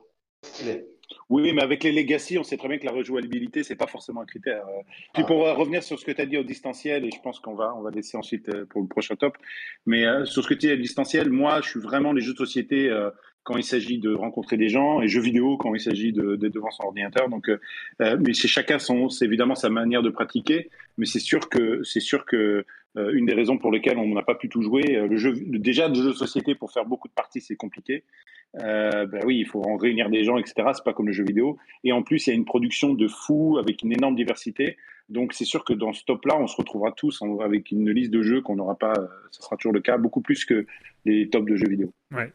ce 0.41 0.57
qu'il 0.57 0.69
est. 0.69 0.87
Oui, 1.29 1.53
mais 1.53 1.61
avec 1.61 1.83
les 1.83 1.91
legacy, 1.91 2.37
on 2.37 2.43
sait 2.43 2.57
très 2.57 2.67
bien 2.67 2.77
que 2.77 2.85
la 2.85 2.91
rejouabilité, 2.91 3.63
c'est 3.63 3.75
pas 3.75 3.87
forcément 3.87 4.21
un 4.21 4.25
critère. 4.25 4.65
Euh. 4.67 4.81
Puis 5.13 5.23
pour 5.23 5.39
revenir 5.39 5.83
sur 5.83 5.99
ce 5.99 6.05
que 6.05 6.11
tu 6.11 6.21
as 6.21 6.25
dit 6.25 6.37
au 6.37 6.43
distanciel, 6.43 7.05
et 7.05 7.11
je 7.11 7.21
pense 7.21 7.39
qu'on 7.39 7.55
va, 7.55 7.73
on 7.75 7.81
va 7.81 7.91
laisser 7.91 8.17
ensuite 8.17 8.63
pour 8.65 8.81
le 8.81 8.87
prochain 8.87 9.15
top, 9.15 9.37
mais 9.85 10.03
sur 10.25 10.43
ce 10.43 10.47
que 10.47 10.53
tu 10.53 10.67
as 10.67 10.75
dit 10.75 10.79
au 10.79 10.81
distanciel, 10.83 11.29
moi, 11.29 11.61
je 11.61 11.69
suis 11.69 11.79
vraiment 11.79 12.13
les 12.13 12.21
jeux 12.21 12.33
de 12.33 12.37
société 12.37 12.89
quand 13.43 13.57
il 13.57 13.63
s'agit 13.63 13.99
de 13.99 14.13
rencontrer 14.13 14.57
des 14.57 14.69
gens 14.69 15.01
et 15.01 15.07
jeux 15.07 15.21
vidéo 15.21 15.57
quand 15.57 15.75
il 15.75 15.81
s'agit 15.81 16.13
d'être 16.13 16.53
devant 16.53 16.71
son 16.71 16.83
ordinateur. 16.83 17.29
Donc, 17.29 17.49
euh, 17.49 17.59
euh, 18.01 18.17
mais 18.19 18.33
c'est 18.33 18.47
chacun 18.47 18.79
son, 18.79 19.09
c'est 19.09 19.25
évidemment 19.25 19.55
sa 19.55 19.69
manière 19.69 20.01
de 20.01 20.09
pratiquer, 20.09 20.69
mais 20.97 21.05
c'est 21.05 21.19
sûr 21.19 21.49
que 21.49 21.83
c'est 21.83 21.99
sûr 21.99 22.25
que 22.25 22.65
euh, 22.95 23.11
une 23.13 23.25
des 23.25 23.33
raisons 23.33 23.57
pour 23.57 23.71
lesquelles 23.71 23.97
on 23.97 24.07
n'a 24.13 24.21
pas 24.21 24.35
pu 24.35 24.49
tout 24.49 24.61
jouer, 24.61 24.83
le 24.83 25.17
jeu 25.17 25.33
déjà 25.35 25.89
de 25.89 25.95
jeux 25.95 26.09
de 26.09 26.13
société 26.13 26.55
pour 26.55 26.71
faire 26.71 26.85
beaucoup 26.85 27.07
de 27.07 27.13
parties 27.13 27.41
c'est 27.41 27.55
compliqué. 27.55 28.03
ben 28.53 29.19
oui, 29.25 29.39
il 29.39 29.45
faut 29.45 29.63
en 29.63 29.77
réunir 29.77 30.09
des 30.09 30.23
gens, 30.23 30.37
etc. 30.37 30.69
C'est 30.73 30.83
pas 30.83 30.93
comme 30.93 31.07
le 31.07 31.13
jeu 31.13 31.25
vidéo. 31.25 31.57
Et 31.83 31.91
en 31.91 32.03
plus, 32.03 32.27
il 32.27 32.29
y 32.29 32.33
a 32.33 32.35
une 32.35 32.45
production 32.45 32.93
de 32.93 33.07
fou 33.07 33.57
avec 33.57 33.81
une 33.81 33.91
énorme 33.91 34.15
diversité. 34.15 34.77
Donc 35.09 35.33
c'est 35.33 35.45
sûr 35.45 35.65
que 35.65 35.73
dans 35.73 35.91
ce 35.91 36.05
top-là, 36.05 36.37
on 36.39 36.47
se 36.47 36.55
retrouvera 36.55 36.91
tous 36.91 37.21
avec 37.41 37.71
une 37.71 37.89
liste 37.89 38.11
de 38.11 38.21
jeux 38.21 38.41
qu'on 38.41 38.55
n'aura 38.55 38.75
pas. 38.75 38.93
Ce 39.31 39.41
sera 39.41 39.57
toujours 39.57 39.73
le 39.73 39.81
cas, 39.81 39.97
beaucoup 39.97 40.21
plus 40.21 40.45
que 40.45 40.65
les 41.03 41.29
tops 41.29 41.49
de 41.49 41.55
jeux 41.55 41.67
vidéo. 41.67 41.91
Ouais. 42.11 42.31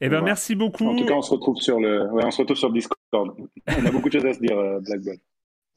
Eh 0.00 0.08
ben, 0.08 0.22
merci 0.22 0.54
beaucoup. 0.54 0.88
En 0.88 0.96
tout 0.96 1.06
cas, 1.06 1.14
on 1.14 1.22
se 1.22 1.30
retrouve 1.30 1.60
sur 1.60 1.80
le, 1.80 2.10
ouais, 2.10 2.24
on 2.24 2.30
se 2.30 2.38
retrouve 2.38 2.56
sur 2.56 2.72
Discord. 2.72 2.98
On 3.12 3.86
a 3.86 3.90
beaucoup 3.90 4.08
de 4.08 4.14
choses 4.18 4.26
à 4.26 4.34
se 4.34 4.40
dire, 4.40 4.58
euh, 4.58 4.80
Black 4.80 5.00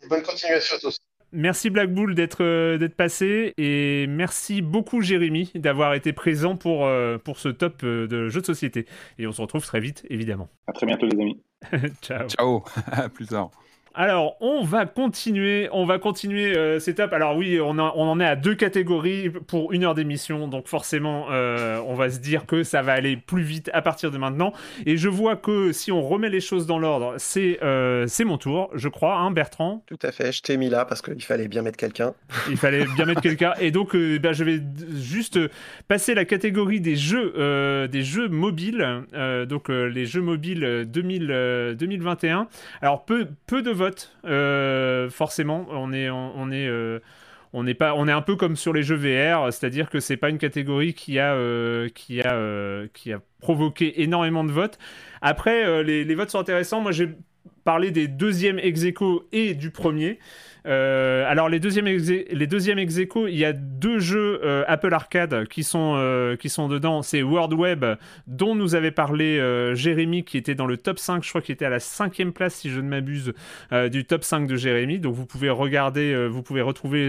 Bonne 0.09 0.21
continuation 0.21 0.75
à 0.75 0.79
tous. 0.79 0.99
merci 1.31 1.69
Black 1.69 1.93
Bull 1.93 2.13
d'être 2.15 2.43
euh, 2.43 2.77
d'être 2.77 2.95
passé 2.95 3.53
et 3.57 4.05
merci 4.07 4.61
beaucoup 4.61 5.01
Jérémy 5.01 5.51
d'avoir 5.55 5.93
été 5.95 6.13
présent 6.13 6.55
pour, 6.55 6.85
euh, 6.85 7.17
pour 7.17 7.39
ce 7.39 7.49
top 7.49 7.81
euh, 7.83 8.07
de 8.07 8.29
jeux 8.29 8.41
de 8.41 8.45
société. 8.45 8.85
Et 9.17 9.27
on 9.27 9.31
se 9.31 9.41
retrouve 9.41 9.65
très 9.65 9.79
vite, 9.79 10.05
évidemment. 10.09 10.49
À 10.67 10.73
très 10.73 10.85
bientôt, 10.85 11.07
les 11.07 11.19
amis. 11.19 11.41
Ciao. 12.01 12.27
Ciao, 12.27 12.63
à 12.91 13.09
plus 13.09 13.25
tard. 13.25 13.51
Alors, 13.99 14.37
on 14.41 14.63
va 14.63 14.85
continuer, 14.85 15.69
on 15.71 15.83
va 15.83 15.97
continuer 15.97 16.55
euh, 16.55 16.77
cette 16.79 16.99
étape. 16.99 17.13
Alors 17.13 17.35
oui, 17.35 17.59
on, 17.59 17.79
a- 17.79 17.93
on 17.95 18.03
en 18.03 18.19
est 18.19 18.25
à 18.25 18.35
deux 18.35 18.53
catégories 18.53 19.31
pour 19.31 19.73
une 19.73 19.83
heure 19.85 19.95
d'émission, 19.95 20.47
donc 20.47 20.67
forcément, 20.67 21.25
euh, 21.31 21.79
on 21.87 21.95
va 21.95 22.11
se 22.11 22.19
dire 22.19 22.45
que 22.45 22.61
ça 22.61 22.83
va 22.83 22.93
aller 22.93 23.17
plus 23.17 23.41
vite 23.41 23.71
à 23.73 23.81
partir 23.81 24.11
de 24.11 24.19
maintenant. 24.19 24.53
Et 24.85 24.97
je 24.97 25.09
vois 25.09 25.35
que 25.35 25.71
si 25.71 25.91
on 25.91 26.03
remet 26.03 26.29
les 26.29 26.41
choses 26.41 26.67
dans 26.67 26.77
l'ordre, 26.77 27.15
c'est 27.17 27.57
euh, 27.63 28.05
c'est 28.07 28.23
mon 28.23 28.37
tour, 28.37 28.69
je 28.75 28.87
crois, 28.87 29.15
hein, 29.17 29.31
Bertrand. 29.31 29.81
Tout 29.87 29.97
à 30.03 30.11
fait, 30.11 30.31
je 30.31 30.43
t'ai 30.43 30.57
mis 30.57 30.69
là 30.69 30.85
parce 30.85 31.01
qu'il 31.01 31.23
fallait 31.23 31.47
bien 31.47 31.63
mettre 31.63 31.77
quelqu'un. 31.77 32.13
Il 32.51 32.57
fallait 32.57 32.85
bien 32.95 33.05
mettre 33.05 33.21
quelqu'un. 33.21 33.53
Et 33.59 33.71
donc, 33.71 33.95
euh, 33.95 34.19
ben, 34.19 34.31
je 34.31 34.43
vais 34.43 34.59
juste 34.95 35.39
passer 35.87 36.13
la 36.13 36.25
catégorie 36.25 36.81
des 36.81 36.95
jeux, 36.95 37.87
des 37.91 38.03
jeux 38.03 38.27
mobiles. 38.27 38.85
Donc, 39.49 39.69
les 39.69 40.05
jeux 40.05 40.21
mobiles 40.21 40.63
euh, 40.63 40.85
2000, 40.85 41.27
euh, 41.31 41.73
2021. 41.73 42.47
Alors, 42.81 43.03
peu, 43.05 43.27
peu 43.47 43.61
de 43.63 43.71
votes, 43.71 43.86
euh, 44.25 45.09
forcément. 45.09 45.67
On 45.69 45.93
est, 45.93 46.09
on, 46.09 46.51
est, 46.51 46.67
euh, 46.67 46.99
on 47.53 47.63
n'est 47.63 47.73
pas, 47.73 47.93
on 47.95 48.07
est 48.07 48.11
un 48.11 48.21
peu 48.21 48.35
comme 48.35 48.55
sur 48.55 48.73
les 48.73 48.83
jeux 48.83 48.95
VR, 48.95 49.51
c'est-à-dire 49.51 49.89
que 49.89 49.99
c'est 49.99 50.17
pas 50.17 50.29
une 50.29 50.37
catégorie 50.37 50.93
qui 50.93 51.19
a, 51.19 51.33
euh, 51.33 51.89
qui 51.89 52.21
a, 52.21 52.87
qui 52.93 53.13
a 53.13 53.21
provoqué 53.41 54.01
énormément 54.01 54.43
de 54.43 54.51
votes. 54.51 54.77
Après, 55.21 55.83
les, 55.83 56.15
votes 56.15 56.29
sont 56.29 56.39
intéressants. 56.39 56.81
Moi, 56.81 56.91
j'ai 56.91 57.09
parlé 57.63 57.91
des 57.91 58.07
deuxièmes 58.07 58.59
ex 58.59 58.85
et 59.31 59.53
du 59.53 59.71
premier. 59.71 60.19
Euh, 60.67 61.23
alors 61.27 61.49
les 61.49 61.59
deuxièmes 61.59 61.87
ex 61.87 62.09
les 62.09 62.47
deuxièmes 62.47 62.79
ex 62.79 62.97
il 62.97 63.37
y 63.37 63.45
a 63.45 63.53
deux 63.53 63.99
jeux 63.99 64.41
euh, 64.43 64.63
Apple 64.67 64.93
Arcade 64.93 65.47
qui 65.47 65.63
sont 65.63 65.93
euh, 65.95 66.35
qui 66.35 66.49
sont 66.49 66.67
dedans. 66.67 67.01
C'est 67.01 67.23
World 67.23 67.53
Web 67.53 67.85
dont 68.27 68.55
nous 68.55 68.75
avait 68.75 68.91
parlé 68.91 69.37
Jérémy 69.75 70.23
qui 70.23 70.37
était 70.37 70.55
dans 70.55 70.65
le 70.65 70.77
top 70.77 70.99
5, 70.99 71.23
je 71.23 71.29
crois 71.29 71.41
qu'il 71.41 71.53
était 71.53 71.65
à 71.65 71.69
la 71.69 71.79
cinquième 71.79 72.33
place 72.33 72.55
si 72.55 72.69
je 72.69 72.79
ne 72.79 72.87
m'abuse 72.87 73.33
du 73.91 74.05
top 74.05 74.23
5 74.23 74.47
de 74.47 74.55
Jérémy. 74.55 74.99
Donc 74.99 75.13
vous 75.13 75.25
pouvez 75.25 75.49
regarder, 75.49 76.27
vous 76.27 76.43
pouvez 76.43 76.61
retrouver 76.61 77.07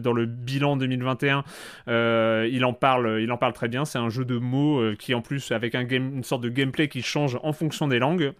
dans 0.00 0.12
le 0.12 0.26
bilan 0.26 0.76
2021. 0.76 1.44
euh, 1.88 2.48
il 2.50 2.64
en 2.64 2.72
parle, 2.72 3.20
il 3.20 3.30
en 3.32 3.36
parle 3.36 3.52
très 3.52 3.68
bien. 3.68 3.84
C'est 3.84 3.98
un 3.98 4.08
jeu 4.08 4.24
de 4.24 4.38
mots 4.38 4.82
qui 4.98 5.14
en 5.14 5.22
plus 5.22 5.52
avec 5.52 5.74
un 5.74 5.86
une 5.88 6.24
sorte 6.24 6.42
de 6.42 6.48
gameplay 6.48 6.88
qui 6.88 7.02
change 7.02 7.38
en 7.42 7.52
fonction 7.52 7.88
des 7.88 7.98
langues 7.98 8.32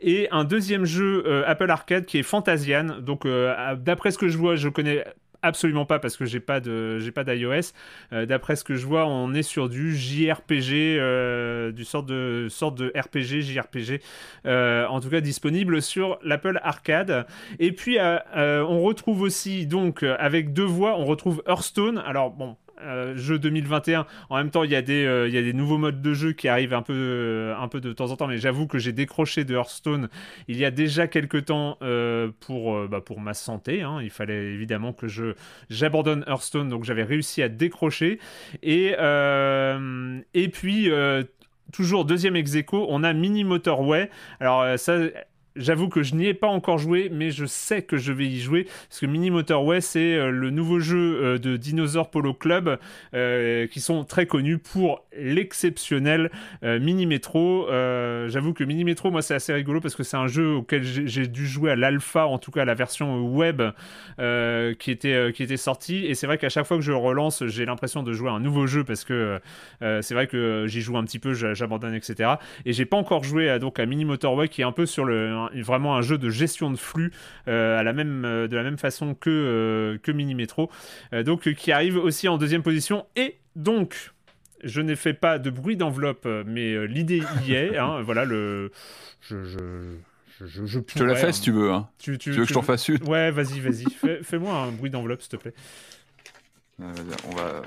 et 0.00 0.28
un 0.30 0.44
deuxième 0.44 0.84
jeu 0.84 1.24
euh, 1.26 1.44
Apple 1.46 1.70
Arcade 1.70 2.04
qui 2.06 2.18
est 2.18 2.22
Fantasian. 2.22 3.00
Donc 3.00 3.26
euh, 3.26 3.76
d'après 3.76 4.10
ce 4.10 4.18
que 4.18 4.28
je 4.28 4.38
vois, 4.38 4.56
je 4.56 4.68
connais 4.68 5.04
absolument 5.42 5.84
pas 5.84 5.98
parce 5.98 6.16
que 6.16 6.24
j'ai 6.24 6.40
pas 6.40 6.60
de 6.60 6.98
j'ai 6.98 7.10
pas 7.10 7.24
d'iOS. 7.24 7.72
Euh, 8.12 8.24
d'après 8.24 8.56
ce 8.56 8.64
que 8.64 8.74
je 8.76 8.86
vois, 8.86 9.06
on 9.06 9.34
est 9.34 9.42
sur 9.42 9.68
du 9.68 9.94
JRPG, 9.94 11.72
du 11.72 11.84
sorte 11.84 12.06
de 12.06 12.48
de 12.48 12.92
RPG 12.98 13.42
JRPG, 13.42 14.00
en 14.46 15.00
tout 15.00 15.10
cas 15.10 15.20
disponible 15.20 15.82
sur 15.82 16.18
l'Apple 16.22 16.60
Arcade. 16.62 17.26
Et 17.58 17.72
puis 17.72 17.98
on 18.00 18.82
retrouve 18.82 19.22
aussi 19.22 19.66
donc 19.66 20.02
avec 20.02 20.52
deux 20.52 20.64
voix, 20.64 20.98
on 20.98 21.04
retrouve 21.04 21.42
Hearthstone. 21.46 22.02
Alors 22.06 22.30
bon. 22.30 22.56
Euh, 22.84 23.16
jeu 23.16 23.38
2021. 23.38 24.06
En 24.30 24.36
même 24.36 24.50
temps, 24.50 24.64
il 24.64 24.70
y, 24.70 24.76
a 24.76 24.82
des, 24.82 25.04
euh, 25.04 25.28
y 25.28 25.38
a 25.38 25.42
des 25.42 25.52
nouveaux 25.52 25.78
modes 25.78 26.02
de 26.02 26.14
jeu 26.14 26.32
qui 26.32 26.48
arrivent 26.48 26.74
un 26.74 26.82
peu, 26.82 26.92
euh, 26.94 27.56
un 27.58 27.68
peu 27.68 27.80
de 27.80 27.92
temps 27.92 28.10
en 28.10 28.16
temps, 28.16 28.26
mais 28.26 28.38
j'avoue 28.38 28.66
que 28.66 28.78
j'ai 28.78 28.92
décroché 28.92 29.44
de 29.44 29.54
Hearthstone 29.54 30.08
il 30.48 30.56
y 30.56 30.64
a 30.64 30.70
déjà 30.70 31.06
quelques 31.06 31.46
temps 31.46 31.78
pour, 32.40 32.88
bah, 32.88 33.00
pour 33.00 33.20
ma 33.20 33.34
santé. 33.34 33.82
hein. 33.82 34.00
Il 34.02 34.10
fallait 34.10 34.52
évidemment 34.52 34.92
que 34.92 35.08
je 35.08 35.34
j'abandonne 35.70 36.24
Hearthstone, 36.26 36.68
donc 36.68 36.84
j'avais 36.84 37.02
réussi 37.04 37.42
à 37.42 37.48
décrocher. 37.48 38.18
Et, 38.62 38.94
et 40.34 40.48
puis, 40.48 40.90
toujours 41.72 42.04
deuxième 42.04 42.36
ex 42.36 42.54
on 42.72 43.02
a 43.02 43.12
Mini 43.12 43.44
Motorway. 43.44 44.10
Alors 44.40 44.78
ça... 44.78 44.98
J'avoue 45.56 45.88
que 45.88 46.02
je 46.02 46.16
n'y 46.16 46.26
ai 46.26 46.34
pas 46.34 46.48
encore 46.48 46.78
joué, 46.78 47.08
mais 47.12 47.30
je 47.30 47.46
sais 47.46 47.82
que 47.82 47.96
je 47.96 48.12
vais 48.12 48.26
y 48.26 48.40
jouer 48.40 48.64
parce 48.88 48.98
que 48.98 49.06
Mini 49.06 49.30
Motorway 49.30 49.80
c'est 49.80 50.14
euh, 50.16 50.30
le 50.30 50.50
nouveau 50.50 50.80
jeu 50.80 51.20
euh, 51.22 51.38
de 51.38 51.56
Dinosaur 51.56 52.10
Polo 52.10 52.34
Club 52.34 52.76
euh, 53.14 53.68
qui 53.68 53.80
sont 53.80 54.02
très 54.04 54.26
connus 54.26 54.58
pour 54.58 55.04
l'exceptionnel 55.16 56.32
Mini 56.62 57.06
Metro. 57.06 57.68
J'avoue 57.70 58.52
que 58.52 58.64
Mini 58.64 58.82
Metro, 58.84 59.12
moi, 59.12 59.22
c'est 59.22 59.34
assez 59.34 59.52
rigolo 59.52 59.80
parce 59.80 59.94
que 59.94 60.02
c'est 60.02 60.16
un 60.16 60.26
jeu 60.26 60.54
auquel 60.56 60.82
j'ai 60.82 61.28
dû 61.28 61.46
jouer 61.46 61.70
à 61.70 61.76
l'alpha, 61.76 62.26
en 62.26 62.38
tout 62.38 62.50
cas 62.50 62.64
la 62.64 62.74
version 62.74 63.20
web 63.24 63.62
qui 64.18 64.90
était 64.90 65.32
qui 65.32 65.42
était 65.44 65.56
sortie. 65.56 66.04
Et 66.06 66.14
c'est 66.14 66.26
vrai 66.26 66.38
qu'à 66.38 66.48
chaque 66.48 66.66
fois 66.66 66.76
que 66.76 66.82
je 66.82 66.90
relance, 66.90 67.46
j'ai 67.46 67.64
l'impression 67.64 68.02
de 68.02 68.12
jouer 68.12 68.30
à 68.30 68.32
un 68.32 68.40
nouveau 68.40 68.66
jeu 68.66 68.82
parce 68.82 69.04
que 69.04 69.38
c'est 69.80 70.14
vrai 70.14 70.26
que 70.26 70.64
j'y 70.66 70.80
joue 70.80 70.96
un 70.96 71.04
petit 71.04 71.20
peu, 71.20 71.32
j'a- 71.34 71.54
j'abandonne, 71.54 71.94
etc. 71.94 72.30
Et 72.66 72.72
j'ai 72.72 72.86
pas 72.86 72.96
encore 72.96 73.22
joué 73.22 73.48
à, 73.48 73.60
donc 73.60 73.78
à 73.78 73.86
Mini 73.86 74.04
Motorway 74.04 74.48
qui 74.48 74.62
est 74.62 74.64
un 74.64 74.72
peu 74.72 74.86
sur 74.86 75.04
le 75.04 75.43
un- 75.52 75.62
vraiment 75.62 75.96
un 75.96 76.02
jeu 76.02 76.18
de 76.18 76.30
gestion 76.30 76.70
de 76.70 76.76
flux 76.76 77.12
euh, 77.48 77.78
à 77.78 77.82
la 77.82 77.92
même 77.92 78.24
euh, 78.24 78.48
de 78.48 78.56
la 78.56 78.62
même 78.62 78.78
façon 78.78 79.14
que 79.14 79.30
euh, 79.30 79.98
que 79.98 80.12
Mini 80.12 80.34
Metro, 80.34 80.70
donc 81.24 81.52
qui 81.54 81.72
arrive 81.72 81.96
aussi 81.96 82.28
en 82.28 82.38
deuxième 82.38 82.62
position. 82.62 83.06
Et 83.16 83.38
donc 83.56 84.12
je 84.62 84.80
n'ai 84.80 84.96
fait 84.96 85.14
pas 85.14 85.38
de 85.38 85.50
bruit 85.50 85.76
d'enveloppe, 85.76 86.26
mais 86.46 86.86
l'idée 86.86 87.22
y 87.46 87.52
est. 87.54 87.76
hein, 87.76 88.00
voilà 88.04 88.24
le. 88.24 88.70
Je, 89.20 89.44
je, 89.44 89.58
je, 90.38 90.46
je, 90.46 90.64
je 90.66 90.66
Je 90.66 90.78
te 90.80 91.02
la 91.04 91.14
fais 91.14 91.28
hein. 91.28 91.32
si 91.32 91.40
tu 91.42 91.52
veux. 91.52 91.70
Hein. 91.72 91.88
Tu, 91.98 92.12
tu- 92.18 92.30
Tu 92.30 92.30
veux 92.32 92.42
que 92.42 92.48
je 92.48 92.54
t'en 92.54 92.62
fasse 92.62 92.88
une? 92.88 93.02
Ouais, 93.08 93.30
vas-y, 93.30 93.60
vas-y. 93.60 93.84
Fais- 93.90 94.20
Fais-moi 94.22 94.52
un 94.54 94.70
bruit 94.72 94.90
d'enveloppe, 94.90 95.20
s'il 95.22 95.30
te 95.30 95.36
plaît. 95.36 95.54
Euh, 96.82 96.92
On 97.30 97.36
va. 97.36 97.62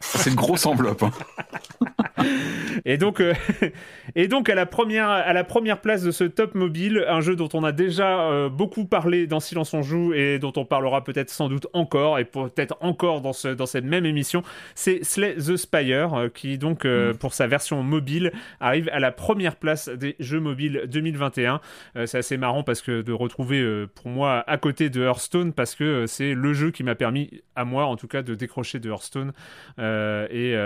C'est 0.00 0.30
une 0.30 0.36
grosse 0.36 0.66
enveloppe. 0.66 1.04
Et 2.84 2.96
donc, 2.96 3.20
euh, 3.20 3.34
et 4.16 4.28
donc 4.28 4.48
à, 4.48 4.54
la 4.54 4.66
première, 4.66 5.08
à 5.08 5.32
la 5.32 5.44
première 5.44 5.80
place 5.80 6.02
de 6.02 6.10
ce 6.10 6.24
top 6.24 6.54
mobile, 6.54 7.04
un 7.08 7.20
jeu 7.20 7.36
dont 7.36 7.48
on 7.54 7.64
a 7.64 7.72
déjà 7.72 8.22
euh, 8.22 8.48
beaucoup 8.48 8.86
parlé 8.86 9.26
dans 9.26 9.40
Silence 9.40 9.72
on 9.74 9.82
joue 9.82 10.14
et 10.14 10.38
dont 10.38 10.52
on 10.56 10.64
parlera 10.64 11.04
peut-être 11.04 11.30
sans 11.30 11.48
doute 11.48 11.66
encore 11.72 12.18
et 12.18 12.24
peut-être 12.24 12.76
encore 12.80 13.20
dans, 13.20 13.32
ce, 13.32 13.48
dans 13.48 13.66
cette 13.66 13.84
même 13.84 14.06
émission, 14.06 14.42
c'est 14.74 15.04
Slay 15.04 15.34
the 15.36 15.56
Spire 15.56 16.14
euh, 16.14 16.28
qui 16.28 16.58
donc 16.58 16.84
euh, 16.84 17.14
pour 17.14 17.34
sa 17.34 17.46
version 17.46 17.82
mobile 17.82 18.32
arrive 18.60 18.88
à 18.92 19.00
la 19.00 19.12
première 19.12 19.56
place 19.56 19.88
des 19.88 20.16
jeux 20.18 20.40
mobiles 20.40 20.84
2021. 20.86 21.60
Euh, 21.96 22.06
c'est 22.06 22.18
assez 22.18 22.36
marrant 22.36 22.62
parce 22.62 22.82
que 22.82 23.02
de 23.02 23.12
retrouver 23.12 23.86
pour 23.94 24.08
moi 24.08 24.44
à 24.46 24.58
côté 24.58 24.90
de 24.90 25.02
Hearthstone 25.02 25.52
parce 25.52 25.74
que 25.74 26.06
c'est 26.06 26.34
le 26.34 26.52
jeu 26.52 26.70
qui 26.70 26.82
m'a 26.82 26.94
permis 26.94 27.42
à 27.56 27.64
moi 27.64 27.86
en 27.86 27.96
tout 27.96 28.08
cas 28.08 28.22
de 28.22 28.34
décrocher 28.34 28.78
de 28.78 28.90
Hearthstone 28.90 29.32
et 29.78 30.56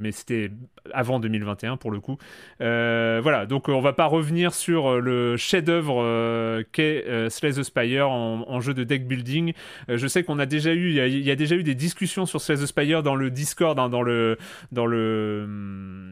mais 0.00 0.12
c'était 0.12 0.50
avant 0.92 1.20
2021 1.20 1.76
pour 1.76 1.90
le 1.90 2.00
coup. 2.00 2.18
Euh, 2.60 3.20
voilà, 3.22 3.46
donc 3.46 3.68
euh, 3.68 3.72
on 3.72 3.80
va 3.80 3.92
pas 3.92 4.06
revenir 4.06 4.52
sur 4.54 4.86
euh, 4.86 5.00
le 5.00 5.36
chef-d'œuvre 5.36 6.62
qu'est 6.72 7.06
euh, 7.06 7.30
Slay 7.30 7.52
the 7.52 7.62
Spire 7.62 8.10
en, 8.10 8.60
jeu 8.60 8.74
de 8.74 8.84
deck 8.84 9.06
building. 9.06 9.52
Je 9.88 10.06
sais 10.06 10.22
qu'on 10.22 10.38
a 10.38 10.46
déjà 10.46 10.72
eu, 10.72 10.90
il 10.90 11.24
y 11.24 11.30
a, 11.30 11.36
déjà 11.36 11.56
eu 11.56 11.62
des 11.62 11.74
discussions 11.74 12.26
sur 12.26 12.40
Slay 12.40 12.56
the 12.56 12.66
Spire 12.66 13.02
dans 13.02 13.14
le 13.14 13.30
Discord, 13.30 13.78
hein, 13.78 13.88
dans 13.88 14.02
le 14.02 14.38
dans 14.70 14.86
le 14.86 15.46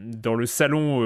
dans 0.05 0.35
le 0.35 0.45
salon 0.45 0.97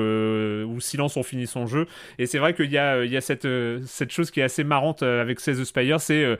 où 0.66 0.80
Silence 0.80 1.18
on 1.18 1.24
finit 1.24 1.48
son 1.48 1.68
jeu. 1.68 1.86
Et 2.18 2.26
c'est 2.26 2.40
vrai 2.40 2.54
qu'il 2.54 2.72
y 2.72 2.78
a 2.78 3.06
y 3.06 3.18
a 3.18 3.22
cette 3.22 3.48
cette 3.86 4.12
chose 4.12 4.32
qui 4.32 4.40
est 4.40 4.44
assez 4.44 4.64
marrante 4.64 5.04
avec 5.04 5.40
Slay 5.40 5.56
the 5.56 5.66
Spire, 5.66 6.00
c'est 6.00 6.38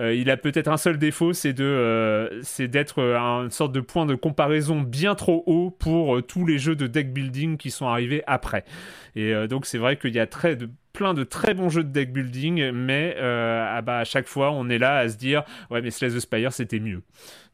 euh, 0.00 0.14
il 0.14 0.30
a 0.30 0.36
peut-être 0.36 0.68
un 0.68 0.76
seul 0.76 0.98
défaut, 0.98 1.32
c'est 1.32 1.52
de, 1.52 1.64
euh, 1.64 2.40
c'est 2.42 2.68
d'être 2.68 3.00
euh, 3.00 3.16
une 3.44 3.50
sorte 3.50 3.72
de 3.72 3.80
point 3.80 4.06
de 4.06 4.14
comparaison 4.14 4.80
bien 4.80 5.14
trop 5.14 5.42
haut 5.46 5.70
pour 5.70 6.16
euh, 6.16 6.22
tous 6.22 6.46
les 6.46 6.58
jeux 6.58 6.76
de 6.76 6.86
deck 6.86 7.12
building 7.12 7.56
qui 7.56 7.70
sont 7.70 7.86
arrivés 7.86 8.22
après. 8.26 8.64
Et 9.16 9.34
donc 9.46 9.66
c'est 9.66 9.76
vrai 9.78 9.96
qu'il 9.98 10.14
y 10.14 10.18
a 10.18 10.26
très 10.26 10.56
de, 10.56 10.70
plein 10.94 11.12
de 11.12 11.22
très 11.22 11.52
bons 11.52 11.68
jeux 11.68 11.84
de 11.84 11.90
deck 11.90 12.12
building, 12.12 12.70
mais 12.72 13.14
ah 13.20 13.82
bah, 13.82 13.98
à 13.98 14.04
chaque 14.04 14.26
fois 14.26 14.50
on 14.52 14.70
est 14.70 14.78
là 14.78 14.96
à 14.98 15.08
se 15.10 15.16
dire 15.18 15.42
ouais 15.70 15.82
mais 15.82 15.90
Slay 15.90 16.08
the 16.08 16.18
Spire 16.20 16.52
c'était 16.52 16.80
mieux. 16.80 17.02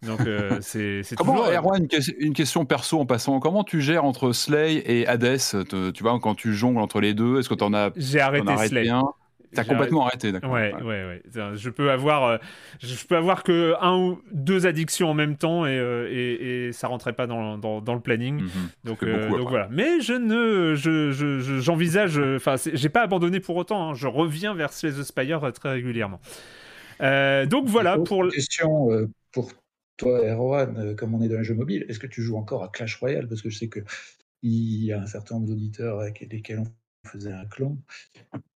Donc 0.06 0.20
c'est 0.60 1.02
c'est 1.02 1.16
Comment, 1.16 1.34
toujours. 1.38 1.52
Erwan, 1.52 1.82
une, 1.82 1.88
ques- 1.88 2.14
une 2.18 2.32
question 2.32 2.64
perso 2.64 3.00
en 3.00 3.06
passant. 3.06 3.40
Comment 3.40 3.64
tu 3.64 3.80
gères 3.80 4.04
entre 4.04 4.30
Slay 4.32 4.82
et 4.86 5.06
Hades? 5.08 5.38
Te- 5.68 5.90
Tu 5.90 6.02
vois, 6.04 6.18
quand 6.20 6.36
tu 6.36 6.54
jongles 6.54 6.78
entre 6.80 7.00
les 7.00 7.12
deux, 7.14 7.40
est-ce 7.40 7.48
que 7.48 7.54
t'en 7.54 7.74
as 7.74 7.90
J'ai 7.96 8.20
arrêté 8.20 8.56
Slay. 8.56 8.82
bien 8.82 9.02
T'as 9.54 9.64
complètement 9.64 10.06
arrêté, 10.06 10.32
d'accord. 10.32 10.52
Ouais, 10.52 10.72
ouais, 10.74 10.84
ouais. 10.84 11.22
Je 11.54 11.70
peux 11.70 11.90
avoir, 11.90 12.24
euh, 12.24 12.38
je 12.80 13.06
peux 13.06 13.16
avoir 13.16 13.42
que 13.42 13.74
un 13.80 13.96
ou 13.96 14.20
deux 14.32 14.66
addictions 14.66 15.10
en 15.10 15.14
même 15.14 15.36
temps 15.36 15.66
et, 15.66 15.78
euh, 15.78 16.08
et, 16.10 16.66
et 16.68 16.72
ça 16.72 16.88
rentrait 16.88 17.12
pas 17.12 17.26
dans, 17.26 17.58
dans, 17.58 17.80
dans 17.80 17.94
le 17.94 18.00
planning. 18.00 18.42
Mhm. 18.42 18.48
Donc, 18.84 19.02
euh, 19.02 19.12
beaucoup 19.28 19.38
donc 19.38 19.46
après. 19.48 19.50
voilà. 19.50 19.68
Mais 19.70 20.00
je 20.00 20.12
ne, 20.12 20.74
je, 20.74 21.10
je, 21.12 21.40
je- 21.40 21.58
j'envisage, 21.60 22.18
euh, 22.18 22.36
enfin, 22.36 22.56
j'ai 22.72 22.88
pas 22.88 23.02
abandonné 23.02 23.40
pour 23.40 23.56
autant. 23.56 23.90
hein. 23.90 23.94
Je 23.94 24.06
reviens 24.06 24.54
vers 24.54 24.72
Slay 24.72 24.92
the 24.92 25.02
Spire 25.02 25.42
euh, 25.44 25.50
très 25.50 25.70
régulièrement. 25.72 26.20
Euh, 27.00 27.46
donc 27.46 27.66
voilà 27.68 27.98
pour. 27.98 28.22
le- 28.24 28.30
question 28.30 28.90
euh, 28.92 29.08
pour 29.32 29.52
toi, 29.96 30.20
Erwan, 30.24 30.76
euh, 30.78 30.94
comme 30.94 31.14
on 31.14 31.22
est 31.22 31.28
dans 31.28 31.36
un 31.38 31.42
jeu 31.42 31.54
mobile, 31.54 31.84
est-ce 31.88 31.98
que 31.98 32.06
tu 32.06 32.22
joues 32.22 32.36
encore 32.36 32.62
à 32.64 32.68
Clash 32.68 32.96
Royale? 32.96 33.28
Parce 33.28 33.42
que 33.42 33.50
je 33.50 33.58
sais 33.58 33.68
que 33.68 33.80
il 34.42 34.84
y 34.84 34.92
a 34.92 35.00
un 35.00 35.06
certain 35.06 35.36
nombre 35.36 35.48
d'auditeurs 35.48 36.00
avec 36.00 36.20
lesquels 36.30 36.60
on 36.60 36.66
faisait 37.06 37.32
un 37.32 37.46
clan. 37.46 37.76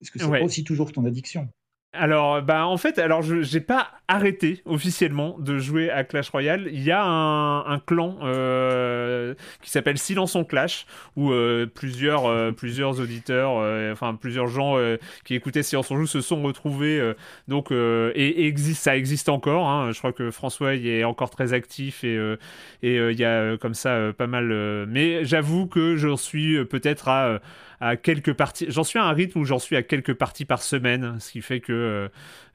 Est-ce 0.00 0.10
que 0.10 0.18
c'est 0.18 0.24
Ouais. 0.26 0.42
aussi 0.42 0.64
toujours 0.64 0.92
ton 0.92 1.04
addiction? 1.04 1.48
Alors, 1.94 2.40
bah, 2.40 2.66
en 2.66 2.78
fait, 2.78 2.98
alors 2.98 3.20
je 3.20 3.42
j'ai 3.42 3.60
pas 3.60 3.90
arrêté 4.08 4.62
officiellement 4.64 5.38
de 5.38 5.58
jouer 5.58 5.90
à 5.90 6.04
Clash 6.04 6.30
Royale. 6.30 6.70
Il 6.72 6.82
y 6.82 6.90
a 6.90 7.04
un, 7.04 7.66
un 7.66 7.78
clan 7.80 8.16
euh, 8.22 9.34
qui 9.60 9.68
s'appelle 9.70 9.98
Silence 9.98 10.34
on 10.34 10.42
Clash 10.46 10.86
où 11.16 11.32
euh, 11.32 11.66
plusieurs 11.66 12.24
euh, 12.24 12.50
plusieurs 12.50 12.98
auditeurs, 12.98 13.58
euh, 13.58 13.92
enfin 13.92 14.14
plusieurs 14.14 14.46
gens 14.46 14.78
euh, 14.78 14.96
qui 15.26 15.34
écoutaient 15.34 15.62
Silence 15.62 15.90
on 15.90 15.98
Joue 15.98 16.06
se 16.06 16.22
sont 16.22 16.40
retrouvés. 16.42 16.98
euh, 16.98 17.12
donc 17.46 17.70
euh, 17.72 18.10
et, 18.14 18.26
et 18.44 18.46
existe, 18.46 18.82
ça 18.82 18.96
existe 18.96 19.28
encore. 19.28 19.68
hein. 19.68 19.92
Je 19.92 19.98
crois 19.98 20.14
que 20.14 20.30
François 20.30 20.74
y 20.74 20.88
est 20.88 21.04
encore 21.04 21.28
très 21.28 21.52
actif 21.52 22.04
et 22.04 22.16
euh, 22.16 22.38
et 22.82 22.98
euh, 22.98 23.12
il 23.12 23.18
y 23.18 23.24
a 23.26 23.28
euh, 23.40 23.56
comme 23.58 23.74
ça 23.74 23.90
euh, 23.90 24.12
pas 24.14 24.26
mal. 24.26 24.50
euh, 24.50 24.86
mais 24.88 25.26
j'avoue 25.26 25.66
que 25.66 25.96
j'en 25.96 26.16
suis 26.16 26.56
euh, 26.56 26.64
peut-être 26.64 27.08
à 27.08 27.26
euh, 27.26 27.38
à 27.82 27.96
quelques 27.96 28.32
parties. 28.32 28.66
J'en 28.68 28.84
suis 28.84 29.00
à 29.00 29.04
un 29.04 29.12
rythme 29.12 29.40
où 29.40 29.44
j'en 29.44 29.58
suis 29.58 29.74
à 29.74 29.82
quelques 29.82 30.14
parties 30.14 30.44
par 30.44 30.62
semaine, 30.62 31.16
ce 31.18 31.32
qui 31.32 31.42
fait 31.42 31.58
que 31.58 31.72
euh, 31.72 32.08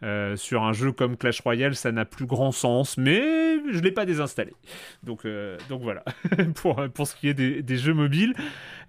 euh, 0.03 0.35
sur 0.37 0.63
un 0.63 0.71
jeu 0.71 0.93
comme 0.93 1.17
Clash 1.17 1.41
Royale, 1.41 1.75
ça 1.75 1.91
n'a 1.91 2.05
plus 2.05 2.25
grand 2.25 2.53
sens, 2.53 2.97
mais 2.97 3.21
je 3.69 3.79
l'ai 3.79 3.91
pas 3.91 4.05
désinstallé. 4.05 4.53
Donc, 5.03 5.25
euh, 5.25 5.57
donc 5.67 5.81
voilà, 5.81 6.05
pour, 6.55 6.81
pour 6.93 7.07
ce 7.07 7.15
qui 7.15 7.27
est 7.27 7.33
des, 7.33 7.61
des 7.61 7.77
jeux 7.77 7.93
mobiles. 7.93 8.35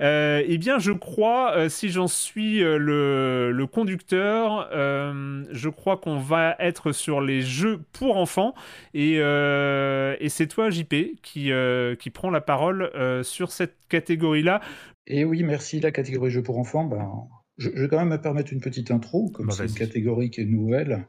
Euh, 0.00 0.44
eh 0.46 0.58
bien, 0.58 0.78
je 0.78 0.92
crois, 0.92 1.68
si 1.68 1.88
j'en 1.88 2.06
suis 2.06 2.60
le, 2.60 3.50
le 3.50 3.66
conducteur, 3.66 4.68
je 4.70 5.68
crois 5.68 5.96
qu'on 5.96 6.18
va 6.18 6.54
être 6.60 6.92
sur 6.92 7.20
les 7.20 7.40
jeux 7.40 7.80
pour 7.92 8.16
enfants. 8.16 8.54
Et, 8.94 9.14
et 9.14 10.28
c'est 10.28 10.46
toi, 10.46 10.70
JP, 10.70 11.20
qui, 11.22 11.50
qui 11.98 12.10
prend 12.10 12.30
la 12.30 12.40
parole 12.40 12.92
sur 13.24 13.50
cette 13.50 13.74
catégorie-là. 13.88 14.60
Et 15.08 15.24
oui, 15.24 15.42
merci. 15.42 15.80
La 15.80 15.90
catégorie 15.90 16.30
jeux 16.30 16.42
pour 16.42 16.58
enfants, 16.58 16.84
ben, 16.84 17.10
je, 17.56 17.70
je 17.74 17.82
vais 17.82 17.88
quand 17.88 17.98
même 17.98 18.10
me 18.10 18.20
permettre 18.20 18.52
une 18.52 18.60
petite 18.60 18.90
intro, 18.90 19.30
comme 19.30 19.46
Bah, 19.46 19.54
c'est 19.56 19.64
une 19.64 19.72
catégorie 19.74 20.30
qui 20.30 20.42
est 20.42 20.44
nouvelle. 20.44 21.06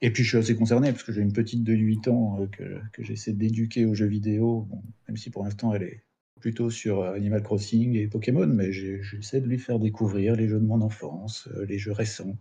Et 0.00 0.10
puis 0.12 0.22
je 0.24 0.28
suis 0.30 0.38
assez 0.38 0.56
concerné 0.56 0.92
parce 0.92 1.02
que 1.02 1.12
j'ai 1.12 1.20
une 1.22 1.32
petite 1.32 1.64
de 1.64 1.72
8 1.74 2.08
ans 2.08 2.40
euh, 2.40 2.46
que, 2.46 2.80
que 2.92 3.02
j'essaie 3.02 3.32
d'éduquer 3.32 3.84
aux 3.84 3.94
jeux 3.94 4.06
vidéo, 4.06 4.66
bon, 4.70 4.82
même 5.08 5.16
si 5.16 5.28
pour 5.30 5.44
l'instant 5.44 5.74
elle 5.74 5.82
est 5.82 6.02
plutôt 6.40 6.70
sur 6.70 7.00
euh, 7.02 7.14
Animal 7.14 7.42
Crossing 7.42 7.96
et 7.96 8.06
Pokémon, 8.06 8.46
mais 8.46 8.72
j'essaie 8.72 9.40
de 9.40 9.46
lui 9.48 9.58
faire 9.58 9.80
découvrir 9.80 10.36
les 10.36 10.46
jeux 10.48 10.60
de 10.60 10.64
mon 10.64 10.80
enfance, 10.82 11.48
euh, 11.56 11.66
les 11.66 11.78
jeux 11.78 11.90
récents. 11.92 12.36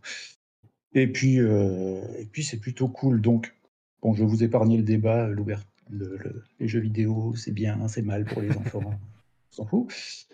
Et 0.93 1.07
puis, 1.07 1.39
euh, 1.39 2.01
et 2.19 2.25
puis 2.25 2.43
c'est 2.43 2.59
plutôt 2.59 2.87
cool. 2.87 3.21
Donc, 3.21 3.53
bon, 4.03 4.13
je 4.13 4.23
vais 4.23 4.29
vous 4.29 4.43
épargner 4.43 4.77
le 4.77 4.83
débat, 4.83 5.27
l'ouvert- 5.27 5.63
le- 5.89 6.15
le- 6.17 6.43
les 6.59 6.67
jeux 6.67 6.79
vidéo, 6.79 7.33
c'est 7.35 7.51
bien, 7.51 7.87
c'est 7.87 8.03
mal 8.03 8.23
pour 8.25 8.41
les 8.43 8.51
enfants, 8.51 8.93
s'en 9.57 9.65
fout. 9.65 9.91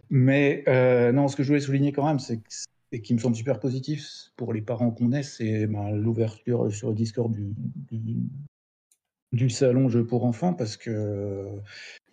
Mais 0.10 0.64
euh, 0.68 1.12
non, 1.12 1.28
ce 1.28 1.36
que 1.36 1.44
je 1.44 1.48
voulais 1.50 1.62
souligner 1.62 1.92
quand 1.92 2.06
même, 2.06 2.20
c'est 2.20 2.42
et 2.94 3.02
qui 3.02 3.16
me 3.16 3.20
semble 3.20 3.36
super 3.36 3.60
positif 3.60 4.32
pour 4.36 4.54
les 4.54 4.62
parents 4.62 4.92
qu'on 4.92 5.12
est, 5.14 5.24
c'est 5.24 5.66
ben, 5.66 5.90
l'ouverture 5.90 6.72
sur 6.72 6.90
le 6.90 6.96
Discord 6.96 7.34
du, 7.34 8.18
du 9.34 9.50
salon 9.50 9.90
jeux 9.90 10.06
pour 10.06 10.24
enfants, 10.26 10.54
parce 10.54 10.78
que 10.78 10.90
euh, 10.92 11.50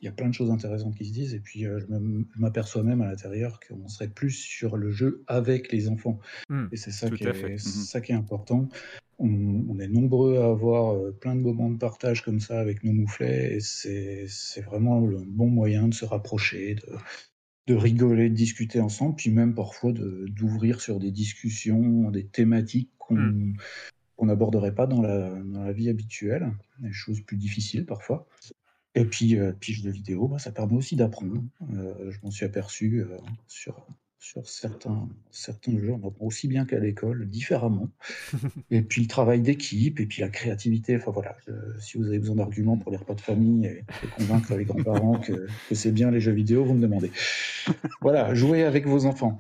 il 0.01 0.07
y 0.07 0.09
a 0.09 0.12
plein 0.12 0.29
de 0.29 0.35
choses 0.35 0.51
intéressantes 0.51 0.97
qui 0.97 1.05
se 1.05 1.12
disent, 1.12 1.35
et 1.35 1.41
puis 1.41 1.66
euh, 1.66 1.79
je 1.79 2.41
m'aperçois 2.41 2.83
même 2.83 3.03
à 3.03 3.07
l'intérieur 3.09 3.61
qu'on 3.61 3.87
serait 3.89 4.09
plus 4.09 4.31
sur 4.33 4.77
le 4.77 4.91
jeu 4.91 5.23
avec 5.27 5.71
les 5.71 5.89
enfants. 5.89 6.18
Hmm, 6.49 6.66
et 6.73 6.77
c'est 6.77 6.91
ça, 6.91 7.09
qui 7.16 7.25
est- 7.25 7.53
Mhm. 7.53 7.59
ça 7.61 8.01
qui 8.01 8.12
est 8.12 8.16
important. 8.16 8.68
On, 9.18 9.66
on 9.68 9.79
est 9.79 9.89
nombreux 9.89 10.39
à 10.39 10.47
avoir 10.47 10.95
euh, 10.95 11.12
plein 11.12 11.37
de 11.37 11.43
moments 11.43 11.68
de 11.71 11.77
partage 11.77 12.23
comme 12.25 12.41
ça 12.41 12.59
avec 12.59 12.83
nos 12.85 12.93
mouflets, 12.93 13.57
et 13.57 13.61
c'est 13.61 14.25
c'est 14.27 14.62
vraiment 14.62 15.05
le 15.05 15.18
bon 15.18 15.49
moyen 15.49 15.89
de 15.89 15.95
se 15.95 16.07
rapprocher, 16.07 16.77
de, 16.77 16.97
de 17.66 17.75
rigoler, 17.75 18.31
de 18.31 18.35
discuter 18.35 18.81
ensemble, 18.81 19.16
puis 19.16 19.31
même 19.31 19.55
parfois 19.55 19.93
de- 19.93 20.25
d'ouvrir 20.31 20.81
sur 20.81 20.99
des 20.99 21.11
discussions, 21.11 22.11
des 22.11 22.25
thématiques 22.27 22.91
qu'on 22.99 23.53
qu'on 24.21 24.27
n'aborderait 24.27 24.75
pas 24.75 24.87
dans 24.87 25.01
la, 25.01 25.31
dans 25.31 25.64
la 25.64 25.73
vie 25.73 25.89
habituelle, 25.89 26.53
des 26.81 26.93
choses 26.93 27.23
plus 27.23 27.39
difficiles 27.39 27.87
parfois. 27.87 28.27
Et 28.95 29.07
puis, 29.07 29.39
euh, 29.39 29.53
puis 29.59 29.73
jeux 29.73 29.91
vidéo, 29.91 30.29
bah, 30.29 30.39
ça 30.39 30.53
permet 30.53 30.77
aussi 30.77 30.95
d'apprendre. 30.95 31.43
Euh, 31.73 32.11
je 32.11 32.18
m'en 32.23 32.31
suis 32.31 32.45
aperçu 32.45 33.01
euh, 33.01 33.16
sur, 33.49 33.87
sur 34.18 34.47
certains, 34.47 35.09
certains 35.31 35.79
jeux, 35.79 35.93
on 35.93 36.07
apprend 36.07 36.27
aussi 36.27 36.49
bien 36.49 36.66
qu'à 36.66 36.79
l'école, 36.79 37.31
différemment. 37.31 37.89
et 38.71 38.83
puis 38.83 39.01
le 39.01 39.09
travail 39.09 39.41
d'équipe, 39.41 40.01
et 40.01 40.07
puis 40.07 40.21
la 40.21 40.29
créativité. 40.29 40.97
Enfin 40.97 41.12
voilà, 41.12 41.35
si 41.79 41.97
vous 41.97 42.07
avez 42.07 42.18
besoin 42.18 42.37
d'arguments 42.37 42.77
pour 42.77 42.93
les 42.93 42.99
repas 42.99 43.14
de 43.14 43.23
famille 43.23 43.64
et, 43.64 43.85
et 44.03 44.07
convaincre 44.18 44.55
les 44.55 44.66
grands-parents 44.66 45.18
que, 45.18 45.47
que 45.71 45.75
c'est 45.75 45.93
bien 45.93 46.11
les 46.11 46.21
jeux 46.21 46.33
vidéo, 46.33 46.62
vous 46.62 46.75
me 46.75 46.83
demandez. 46.83 47.11
Voilà, 48.03 48.35
jouez 48.35 48.64
avec 48.64 48.87
vos 48.87 49.07
enfants. 49.07 49.39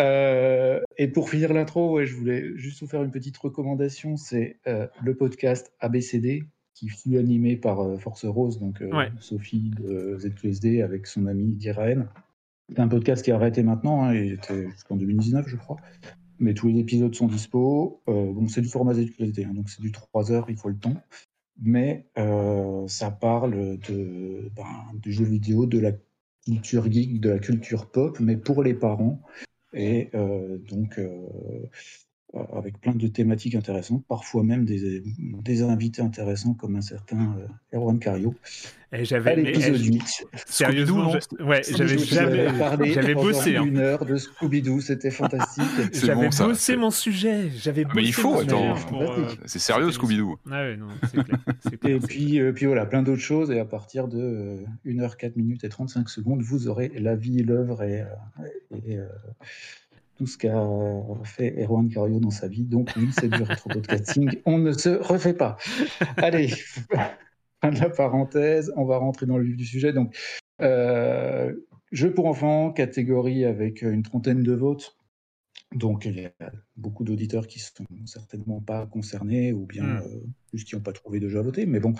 Euh, 0.00 0.80
et 0.96 1.08
pour 1.08 1.28
finir 1.28 1.52
l'intro, 1.52 1.92
ouais, 1.92 2.06
je 2.06 2.16
voulais 2.16 2.56
juste 2.56 2.80
vous 2.80 2.86
faire 2.88 3.02
une 3.02 3.10
petite 3.10 3.36
recommandation. 3.36 4.16
C'est 4.16 4.58
euh, 4.66 4.86
le 5.02 5.14
podcast 5.14 5.72
ABCD 5.80 6.44
qui 6.74 6.88
fut 6.88 7.18
animé 7.18 7.56
par 7.56 7.80
euh, 7.80 7.98
Force 7.98 8.24
Rose, 8.24 8.58
donc 8.58 8.82
Ouais. 8.92 9.10
Sophie 9.20 9.70
de 9.78 10.16
ZQSD 10.18 10.82
avec 10.82 11.06
son 11.06 11.26
ami 11.26 11.52
Diraen. 11.54 12.06
C'est 12.70 12.80
un 12.80 12.88
podcast 12.88 13.24
qui 13.24 13.32
a 13.32 13.34
arrêté 13.34 13.62
maintenant, 13.62 14.04
hein, 14.04 14.14
il 14.14 14.32
était 14.32 14.70
jusqu'en 14.70 14.96
2019, 14.96 15.46
je 15.48 15.56
crois. 15.56 15.76
Mais 16.38 16.54
tous 16.54 16.68
les 16.68 16.78
épisodes 16.78 17.14
sont 17.14 17.26
dispo. 17.26 18.00
Bon, 18.06 18.46
c'est 18.48 18.62
du 18.62 18.68
format 18.68 18.94
ZQSD, 18.94 19.44
hein, 19.44 19.52
donc 19.54 19.68
c'est 19.68 19.82
du 19.82 19.92
3 19.92 20.32
heures, 20.32 20.46
il 20.48 20.56
faut 20.56 20.68
le 20.68 20.78
temps. 20.78 20.94
Mais 21.60 22.06
ça 22.86 23.10
parle 23.10 23.78
de, 23.80 24.48
ben, 24.54 24.98
du 25.02 25.12
jeu 25.12 25.24
vidéo, 25.24 25.66
de 25.66 25.80
la 25.80 25.90
culture 26.46 26.90
geek, 26.90 27.20
de 27.20 27.30
la 27.30 27.38
culture 27.40 27.90
pop, 27.90 28.18
mais 28.20 28.36
pour 28.36 28.62
les 28.62 28.72
parents. 28.72 29.20
Et 29.72 30.10
euh, 30.14 30.58
donc, 30.58 30.98
euh, 30.98 31.68
avec 32.52 32.80
plein 32.80 32.94
de 32.94 33.06
thématiques 33.08 33.54
intéressantes, 33.56 34.04
parfois 34.06 34.42
même 34.44 34.64
des, 34.64 35.02
des 35.18 35.62
invités 35.62 36.00
intéressants 36.00 36.54
comme 36.54 36.76
un 36.76 36.80
certain 36.80 37.34
euh, 37.72 37.76
Erwan 37.76 37.98
Cario. 37.98 38.34
Et 38.92 39.04
j'avais 39.04 39.36
l'épisode 39.36 39.76
eh, 39.80 39.84
8. 39.84 40.26
Sérieusement, 40.46 41.12
Scooby-Doo, 41.12 41.36
je- 41.38 41.44
ouais, 41.44 41.62
j'avais 41.76 41.98
jamais- 41.98 42.58
parlé 42.58 42.92
j'avais 42.92 43.14
hein. 43.56 43.64
Une 43.64 43.78
heure 43.78 44.04
de 44.04 44.16
Scooby-Doo, 44.16 44.80
c'était 44.80 45.10
fantastique. 45.12 45.64
J'avais 46.04 46.28
bossé 46.28 46.76
mon 46.76 46.90
sujet. 46.90 47.50
J'avais 47.56 47.84
Mais 47.94 48.02
il 48.02 48.12
faut, 48.12 48.34
mon 48.34 48.40
attends. 48.40 48.74
sujet 48.76 48.86
pour, 48.88 49.02
euh, 49.02 49.28
C'est 49.46 49.60
sérieux, 49.60 49.90
Scooby-Doo. 49.90 50.38
Ah 50.50 50.62
ouais, 50.62 50.76
non, 50.76 50.88
c'est 51.12 51.22
clair. 51.24 51.38
c'est 51.68 51.76
clair. 51.78 51.96
Et 51.96 52.00
puis, 52.00 52.40
euh, 52.40 52.52
puis 52.52 52.66
voilà, 52.66 52.84
plein 52.86 53.02
d'autres 53.02 53.20
choses. 53.22 53.50
Et 53.52 53.60
à 53.60 53.64
partir 53.64 54.08
de 54.08 54.18
euh, 54.20 54.56
1 54.86 54.98
heure 55.00 55.16
4 55.16 55.36
minutes 55.36 55.62
et 55.64 55.68
35 55.68 56.08
secondes, 56.08 56.42
vous 56.42 56.66
aurez 56.68 56.90
la 56.96 57.14
vie, 57.14 57.42
l'œuvre 57.44 57.82
et, 57.84 58.00
euh, 58.02 58.06
et, 58.86 58.98
euh, 58.98 59.06
tout 60.20 60.26
ce 60.26 60.36
qu'a 60.36 60.68
fait 61.24 61.64
Erwan 61.64 61.88
Cario 61.88 62.20
dans 62.20 62.28
sa 62.28 62.46
vie. 62.46 62.64
Donc 62.64 62.90
oui, 62.94 63.08
c'est 63.18 63.30
du 63.30 63.42
rétro-podcasting. 63.42 64.42
On 64.44 64.58
ne 64.58 64.70
se 64.72 64.90
refait 64.90 65.32
pas. 65.32 65.56
Allez, 66.18 66.48
fin 67.62 67.70
de 67.70 67.80
la 67.80 67.88
parenthèse. 67.88 68.70
On 68.76 68.84
va 68.84 68.98
rentrer 68.98 69.24
dans 69.24 69.38
le 69.38 69.44
vif 69.44 69.56
du 69.56 69.64
sujet. 69.64 69.94
Donc, 69.94 70.14
euh, 70.60 71.54
jeu 71.90 72.12
pour 72.12 72.26
enfants, 72.26 72.70
catégorie 72.70 73.46
avec 73.46 73.80
une 73.80 74.02
trentaine 74.02 74.42
de 74.42 74.52
votes. 74.52 74.98
Donc, 75.74 76.04
il 76.04 76.20
y 76.20 76.26
a 76.26 76.52
beaucoup 76.76 77.02
d'auditeurs 77.02 77.46
qui 77.46 77.58
sont 77.58 77.86
certainement 78.04 78.60
pas 78.60 78.84
concernés 78.88 79.54
ou 79.54 79.64
bien 79.64 79.84
Hmm. 79.84 80.02
euh, 80.04 80.20
juste 80.52 80.68
qui 80.68 80.74
n'ont 80.74 80.82
pas 80.82 80.92
trouvé 80.92 81.18
de 81.18 81.30
jeu 81.30 81.38
à 81.38 81.42
voter. 81.42 81.64
Mais 81.64 81.80
bon, 81.80 81.94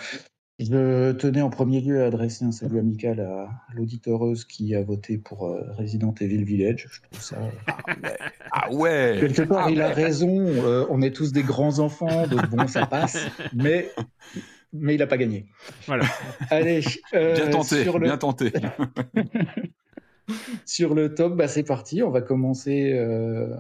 je 0.61 1.13
tenais 1.13 1.41
en 1.43 1.51
premier 1.51 1.81
lieu 1.81 2.03
à 2.03 2.07
adresser 2.07 2.45
un 2.45 2.53
salut 2.53 2.79
amical 2.79 3.19
à 3.21 3.49
l'auditeureuse 3.75 4.45
qui 4.45 4.75
a 4.75 4.83
voté 4.83 5.17
pour 5.19 5.47
euh, 5.47 5.63
Resident 5.79 6.15
Evil 6.21 6.45
Village. 6.45 6.89
Je 6.93 7.01
trouve 7.03 7.21
ça. 7.21 7.39
Ah 8.53 8.71
ouais 8.73 9.17
Quelque 9.21 9.43
part, 9.43 9.67
Ah 9.67 9.71
il 9.71 9.81
a 9.81 9.89
raison. 9.89 10.29
euh, 10.47 10.87
on 10.91 11.03
est 11.03 11.13
tous 11.13 11.33
des 11.33 11.43
grands 11.43 11.79
enfants, 11.79 12.27
donc 12.27 12.49
bon, 12.51 12.67
ça 12.69 12.87
passe. 12.87 13.27
Mais, 13.55 13.91
mais 14.73 14.95
il 14.95 14.99
n'a 14.99 15.07
pas 15.07 15.17
gagné. 15.19 15.47
Voilà. 15.87 16.05
Allez, 16.51 16.81
euh, 17.15 17.35
Bien 17.35 17.51
tenté, 17.51 17.83
sur 17.83 17.99
le- 17.99 18.07
bien 18.07 18.19
tenté. 18.19 18.53
Sur 20.65 20.95
le 20.95 21.13
top, 21.15 21.35
bah, 21.37 21.49
c'est 21.49 21.65
parti. 21.65 22.05
On 22.05 22.11
va 22.11 22.21
commencer. 22.23 22.93
euh, 22.93 23.57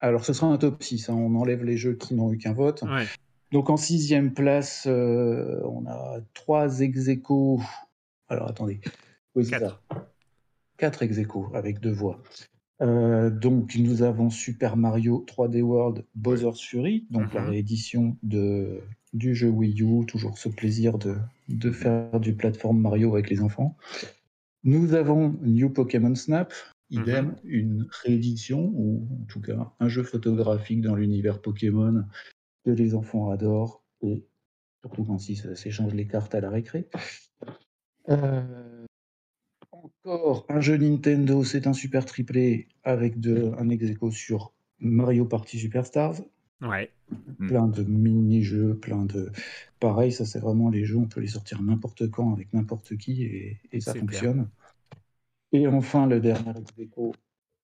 Alors, 0.00 0.24
ce 0.24 0.32
sera 0.32 0.48
un 0.48 0.56
top 0.58 0.82
6. 0.82 1.08
hein. 1.08 1.14
On 1.14 1.36
enlève 1.36 1.62
les 1.62 1.76
jeux 1.76 1.94
qui 1.94 2.14
n'ont 2.14 2.32
eu 2.32 2.38
qu'un 2.38 2.52
vote. 2.52 2.82
Ouais. 2.82 3.04
Donc, 3.52 3.68
en 3.68 3.76
sixième 3.76 4.32
place, 4.32 4.86
euh, 4.86 5.60
on 5.64 5.86
a 5.86 6.20
trois 6.34 6.80
ex 6.80 7.08
aequo. 7.08 7.60
Alors, 8.28 8.48
attendez. 8.48 8.80
Oui, 9.34 9.44
ça. 9.44 9.80
Quatre 10.78 11.02
ex 11.02 11.18
avec 11.54 11.80
deux 11.80 11.92
voix. 11.92 12.22
Euh, 12.80 13.30
donc, 13.30 13.76
nous 13.76 14.02
avons 14.02 14.30
Super 14.30 14.76
Mario 14.76 15.24
3D 15.26 15.60
World 15.60 16.04
Bowser's 16.14 16.60
Fury, 16.60 17.06
donc 17.10 17.32
la 17.34 17.42
Mhm. 17.42 17.48
réédition 17.50 18.16
de, 18.22 18.80
du 19.12 19.34
jeu 19.34 19.48
Wii 19.50 19.82
U. 19.82 20.06
Toujours 20.06 20.38
ce 20.38 20.48
plaisir 20.48 20.98
de, 20.98 21.16
de 21.48 21.70
faire 21.70 22.18
du 22.18 22.34
plateforme 22.34 22.80
Mario 22.80 23.12
avec 23.12 23.28
les 23.30 23.40
enfants. 23.42 23.76
Nous 24.64 24.94
avons 24.94 25.36
New 25.42 25.70
Pokémon 25.70 26.14
Snap, 26.14 26.52
idem, 26.90 27.36
une 27.44 27.86
réédition, 28.02 28.72
ou 28.74 29.06
en 29.20 29.24
tout 29.26 29.40
cas 29.40 29.72
un 29.78 29.88
jeu 29.88 30.02
photographique 30.02 30.80
dans 30.80 30.94
l'univers 30.94 31.40
Pokémon 31.40 32.04
que 32.64 32.70
les 32.70 32.94
enfants 32.94 33.30
adorent, 33.30 33.82
et 34.02 34.24
surtout 34.80 35.04
quand 35.04 35.28
ils 35.28 35.36
se- 35.36 35.54
s'échangent 35.54 35.94
les 35.94 36.06
cartes 36.06 36.34
à 36.34 36.40
la 36.40 36.50
récré. 36.50 36.88
Euh, 38.08 38.86
encore 39.70 40.46
un 40.48 40.60
jeu 40.60 40.76
Nintendo, 40.76 41.44
c'est 41.44 41.66
un 41.66 41.72
super 41.72 42.04
triplé 42.04 42.68
avec 42.82 43.20
de, 43.20 43.52
un 43.58 43.68
ex 43.68 43.86
sur 44.10 44.52
Mario 44.78 45.24
Party 45.24 45.58
Superstars. 45.58 46.20
Ouais. 46.60 46.90
Plein 47.38 47.66
de 47.68 47.82
mini-jeux, 47.82 48.76
plein 48.78 49.04
de. 49.04 49.30
Pareil, 49.80 50.12
ça 50.12 50.24
c'est 50.24 50.38
vraiment 50.38 50.70
les 50.70 50.84
jeux, 50.84 50.96
on 50.96 51.08
peut 51.08 51.20
les 51.20 51.26
sortir 51.26 51.60
n'importe 51.60 52.10
quand 52.10 52.32
avec 52.32 52.52
n'importe 52.52 52.96
qui 52.96 53.24
et, 53.24 53.58
et 53.72 53.80
ça 53.80 53.94
fonctionne. 53.94 54.48
Et 55.52 55.66
enfin, 55.66 56.06
le 56.06 56.20
dernier 56.20 56.58
ex-aequo, 56.58 57.12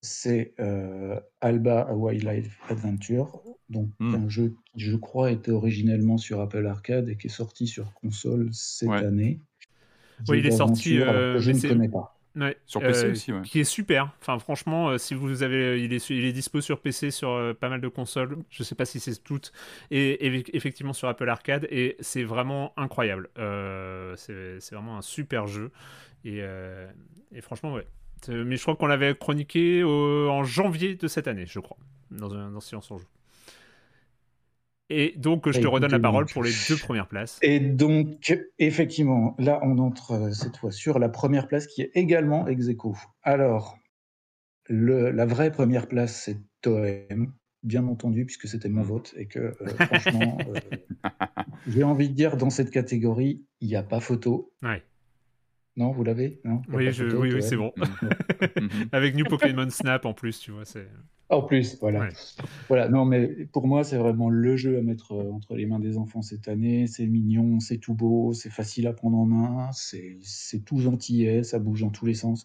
c'est 0.00 0.54
euh, 0.60 1.20
Alba 1.40 1.82
A 1.82 1.94
Wildlife 1.94 2.58
Adventure, 2.70 3.42
donc 3.68 3.90
Hmm. 4.00 4.14
un 4.14 4.28
jeu 4.28 4.54
qui, 4.72 4.80
je 4.80 4.96
crois, 4.96 5.30
était 5.32 5.50
originellement 5.50 6.18
sur 6.18 6.40
Apple 6.40 6.66
Arcade 6.66 7.08
et 7.08 7.16
qui 7.16 7.26
est 7.28 7.30
sorti 7.30 7.66
sur 7.66 7.92
console 7.94 8.48
cette 8.52 8.88
Ouais. 8.88 9.02
année. 9.02 9.40
Oui, 10.28 10.38
il 10.40 10.46
est 10.46 10.50
sorti. 10.50 10.98
euh, 11.00 11.32
que 11.34 11.38
je 11.40 11.50
ne 11.52 11.60
connais 11.60 11.88
pas. 11.88 12.18
Ouais, 12.36 12.56
Sur 12.66 12.82
PC 12.82 13.06
euh, 13.06 13.12
aussi, 13.12 13.32
ouais. 13.32 13.42
Qui 13.42 13.60
est 13.60 13.64
super. 13.64 14.12
Enfin, 14.20 14.38
franchement, 14.38 14.90
euh, 14.90 14.98
si 14.98 15.14
vous 15.14 15.42
avez, 15.42 15.82
il 15.82 15.92
est, 15.92 16.10
il 16.10 16.24
est 16.24 16.32
dispo 16.32 16.60
sur 16.60 16.80
PC, 16.80 17.10
sur 17.10 17.30
euh, 17.30 17.52
pas 17.54 17.68
mal 17.68 17.80
de 17.80 17.88
consoles. 17.88 18.36
Je 18.50 18.62
sais 18.62 18.74
pas 18.76 18.84
si 18.84 19.00
c'est 19.00 19.22
toutes. 19.24 19.52
Et, 19.90 20.26
et 20.26 20.56
effectivement 20.56 20.92
sur 20.92 21.08
Apple 21.08 21.28
Arcade. 21.28 21.66
Et 21.70 21.96
c'est 22.00 22.22
vraiment 22.24 22.74
incroyable. 22.76 23.30
Euh, 23.38 24.14
c'est 24.16 24.60
c'est 24.60 24.74
vraiment 24.74 24.98
un 24.98 25.02
super 25.02 25.46
jeu. 25.48 25.72
Et, 26.24 26.38
euh, 26.42 26.86
et 27.32 27.40
franchement, 27.40 27.72
ouais. 27.74 27.86
Mais 28.28 28.56
je 28.56 28.62
crois 28.62 28.76
qu'on 28.76 28.86
l'avait 28.86 29.14
chroniqué 29.14 29.82
au- 29.82 30.28
en 30.28 30.44
janvier 30.44 30.96
de 30.96 31.08
cette 31.08 31.28
année, 31.28 31.46
je 31.46 31.60
crois, 31.60 31.76
dans 32.10 32.34
un 32.34 32.50
dans 32.50 32.60
Silence 32.60 32.90
on 32.90 32.98
joue. 32.98 33.06
Et 34.90 35.14
donc, 35.16 35.50
je 35.50 35.60
te 35.60 35.66
redonne 35.66 35.90
la 35.90 35.98
parole 35.98 36.26
pour 36.26 36.42
les 36.42 36.50
deux 36.68 36.76
premières 36.78 37.08
places. 37.08 37.38
Et 37.42 37.60
donc, 37.60 38.34
effectivement, 38.58 39.34
là, 39.38 39.60
on 39.62 39.78
entre 39.78 40.12
euh, 40.12 40.32
cette 40.32 40.56
fois 40.56 40.72
sur 40.72 40.98
la 40.98 41.10
première 41.10 41.46
place 41.46 41.66
qui 41.66 41.82
est 41.82 41.90
également 41.94 42.48
ex 42.48 42.68
aequo. 42.68 42.96
Alors, 43.22 43.78
le, 44.68 45.10
la 45.10 45.26
vraie 45.26 45.50
première 45.50 45.88
place, 45.88 46.22
c'est 46.24 46.38
Toem, 46.62 47.32
bien 47.62 47.86
entendu, 47.86 48.24
puisque 48.24 48.48
c'était 48.48 48.68
mon 48.68 48.82
vote 48.82 49.14
et 49.16 49.26
que, 49.26 49.38
euh, 49.38 49.54
franchement, 49.86 50.38
euh, 50.54 50.60
j'ai 51.68 51.84
envie 51.84 52.08
de 52.08 52.14
dire, 52.14 52.36
dans 52.36 52.50
cette 52.50 52.70
catégorie, 52.70 53.44
il 53.60 53.68
n'y 53.68 53.76
a 53.76 53.82
pas 53.82 54.00
photo. 54.00 54.52
Ouais. 54.62 54.82
Non, 55.78 55.92
vous 55.92 56.02
l'avez 56.04 56.40
a 56.44 56.60
Oui, 56.72 56.90
je- 56.92 57.04
oui, 57.16 57.40
c'est 57.40 57.56
bon. 57.56 57.72
Avec 58.92 59.14
New 59.14 59.24
Pokémon 59.24 59.70
Snap 59.70 60.04
en 60.06 60.12
plus, 60.12 60.40
tu 60.40 60.50
vois. 60.50 60.64
c'est 60.64 60.88
En 61.30 61.42
plus, 61.42 61.78
voilà. 61.80 62.00
Ouais. 62.00 62.08
Voilà, 62.68 62.88
non, 62.88 63.04
mais 63.04 63.28
pour 63.52 63.66
moi, 63.66 63.84
c'est 63.84 63.96
vraiment 63.96 64.28
le 64.28 64.56
jeu 64.56 64.76
à 64.78 64.82
mettre 64.82 65.12
euh, 65.12 65.30
entre 65.30 65.54
les 65.54 65.66
mains 65.66 65.78
des 65.78 65.96
enfants 65.96 66.20
cette 66.20 66.48
année. 66.48 66.86
C'est 66.88 67.06
mignon, 67.06 67.60
c'est 67.60 67.78
tout 67.78 67.94
beau, 67.94 68.32
c'est 68.32 68.50
facile 68.50 68.86
à 68.88 68.92
prendre 68.92 69.16
en 69.18 69.24
main, 69.26 69.70
c'est 69.72 70.18
tout 70.64 70.78
gentillet, 70.78 71.44
ça 71.44 71.58
bouge 71.60 71.82
dans 71.82 71.90
tous 71.90 72.06
les 72.06 72.14
sens. 72.14 72.44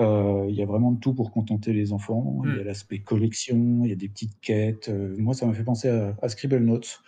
Euh, 0.00 0.46
Il 0.48 0.54
y 0.56 0.62
a 0.62 0.66
vraiment 0.66 0.90
de 0.92 0.98
tout 0.98 1.14
pour 1.14 1.30
contenter 1.30 1.72
les 1.72 1.92
enfants. 1.92 2.42
Il 2.44 2.50
y 2.56 2.58
a 2.58 2.62
Mm. 2.62 2.66
l'aspect 2.66 2.98
collection, 3.00 3.82
il 3.84 3.90
y 3.90 3.92
a 3.92 3.96
des 3.96 4.08
petites 4.08 4.40
quêtes. 4.40 4.88
Euh, 4.88 5.14
moi, 5.18 5.34
ça 5.34 5.46
m'a 5.46 5.52
fait 5.54 5.62
penser 5.62 5.88
à, 5.88 6.16
à 6.20 6.28
Scribble 6.28 6.58
Notes 6.64 7.02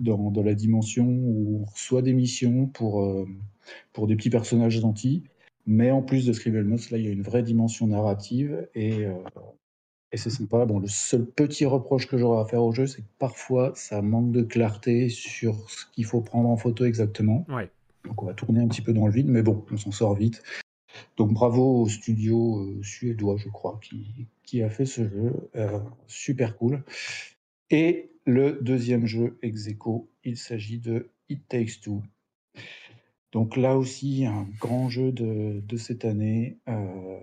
dans, 0.00 0.30
dans 0.30 0.42
la 0.42 0.54
dimension 0.54 1.06
où 1.06 1.60
on 1.62 1.64
reçoit 1.64 2.02
des 2.02 2.12
missions 2.12 2.66
pour, 2.66 3.02
euh, 3.02 3.26
pour 3.92 4.06
des 4.06 4.16
petits 4.16 4.30
personnages 4.30 4.80
gentils. 4.80 5.24
Mais 5.66 5.90
en 5.90 6.02
plus 6.02 6.24
de 6.24 6.32
Scribble 6.32 6.62
Notes, 6.62 6.90
là, 6.90 6.98
il 6.98 7.04
y 7.04 7.08
a 7.08 7.10
une 7.10 7.22
vraie 7.22 7.42
dimension 7.42 7.86
narrative 7.86 8.68
et, 8.74 9.04
euh, 9.04 9.12
et 10.12 10.16
c'est 10.16 10.30
sympa. 10.30 10.64
Bon, 10.64 10.78
le 10.78 10.88
seul 10.88 11.26
petit 11.26 11.66
reproche 11.66 12.06
que 12.06 12.16
j'aurais 12.16 12.40
à 12.40 12.46
faire 12.46 12.62
au 12.62 12.72
jeu, 12.72 12.86
c'est 12.86 13.02
que 13.02 13.08
parfois, 13.18 13.72
ça 13.74 14.00
manque 14.00 14.32
de 14.32 14.42
clarté 14.42 15.10
sur 15.10 15.68
ce 15.68 15.84
qu'il 15.92 16.06
faut 16.06 16.22
prendre 16.22 16.48
en 16.48 16.56
photo 16.56 16.84
exactement. 16.86 17.44
Ouais. 17.48 17.70
Donc, 18.04 18.22
on 18.22 18.26
va 18.26 18.34
tourner 18.34 18.60
un 18.60 18.68
petit 18.68 18.80
peu 18.80 18.94
dans 18.94 19.06
le 19.06 19.12
vide, 19.12 19.28
mais 19.28 19.42
bon, 19.42 19.64
on 19.70 19.76
s'en 19.76 19.90
sort 19.90 20.14
vite. 20.14 20.42
Donc, 21.18 21.32
bravo 21.34 21.82
au 21.82 21.88
studio 21.88 22.60
euh, 22.60 22.82
suédois, 22.82 23.36
je 23.36 23.50
crois, 23.50 23.78
qui, 23.82 24.26
qui 24.44 24.62
a 24.62 24.70
fait 24.70 24.86
ce 24.86 25.02
jeu. 25.06 25.50
Super 26.06 26.56
cool. 26.56 26.82
Et 27.70 28.10
le 28.28 28.58
deuxième 28.60 29.06
jeu 29.06 29.38
ex 29.42 29.66
aequo, 29.68 30.10
il 30.22 30.36
s'agit 30.36 30.78
de 30.78 31.08
It 31.30 31.48
Takes 31.48 31.80
Two. 31.82 32.02
Donc 33.32 33.56
là 33.56 33.76
aussi, 33.76 34.26
un 34.26 34.46
grand 34.60 34.90
jeu 34.90 35.12
de, 35.12 35.60
de 35.60 35.76
cette 35.78 36.04
année 36.04 36.58
euh, 36.68 37.18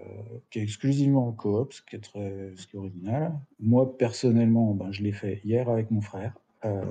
qui 0.50 0.60
est 0.60 0.64
exclusivement 0.64 1.28
en 1.28 1.32
coop, 1.32 1.74
ce 1.74 1.82
qui 1.84 1.96
est 1.96 2.00
très 2.00 2.54
ce 2.56 2.66
qui 2.66 2.76
est 2.76 2.80
original. 2.80 3.34
Moi, 3.60 3.98
personnellement, 3.98 4.74
ben, 4.74 4.92
je 4.92 5.04
l'ai 5.04 5.12
fait 5.12 5.42
hier 5.44 5.70
avec 5.70 5.92
mon 5.92 6.02
frère. 6.02 6.34
Euh, 6.64 6.82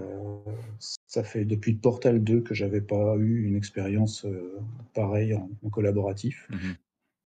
ça 1.09 1.25
fait 1.25 1.45
depuis 1.45 1.75
Portal 1.75 2.23
2 2.23 2.41
que 2.43 2.55
j'avais 2.55 2.81
pas 2.81 3.17
eu 3.17 3.45
une 3.45 3.57
expérience 3.57 4.25
euh, 4.25 4.61
pareille 4.95 5.35
en, 5.35 5.51
en 5.65 5.71
collaboratif. 5.71 6.47
Mhm. 6.51 6.77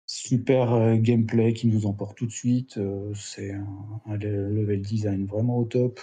Super 0.06 0.96
gameplay 0.98 1.52
qui 1.52 1.66
nous 1.66 1.84
emporte 1.86 2.16
tout 2.16 2.26
de 2.26 2.32
suite. 2.32 2.78
c'est 3.14 3.52
un, 3.52 3.66
un 4.06 4.16
le- 4.16 4.48
level 4.54 4.80
design 4.80 5.26
vraiment 5.26 5.58
au 5.58 5.64
top. 5.64 6.00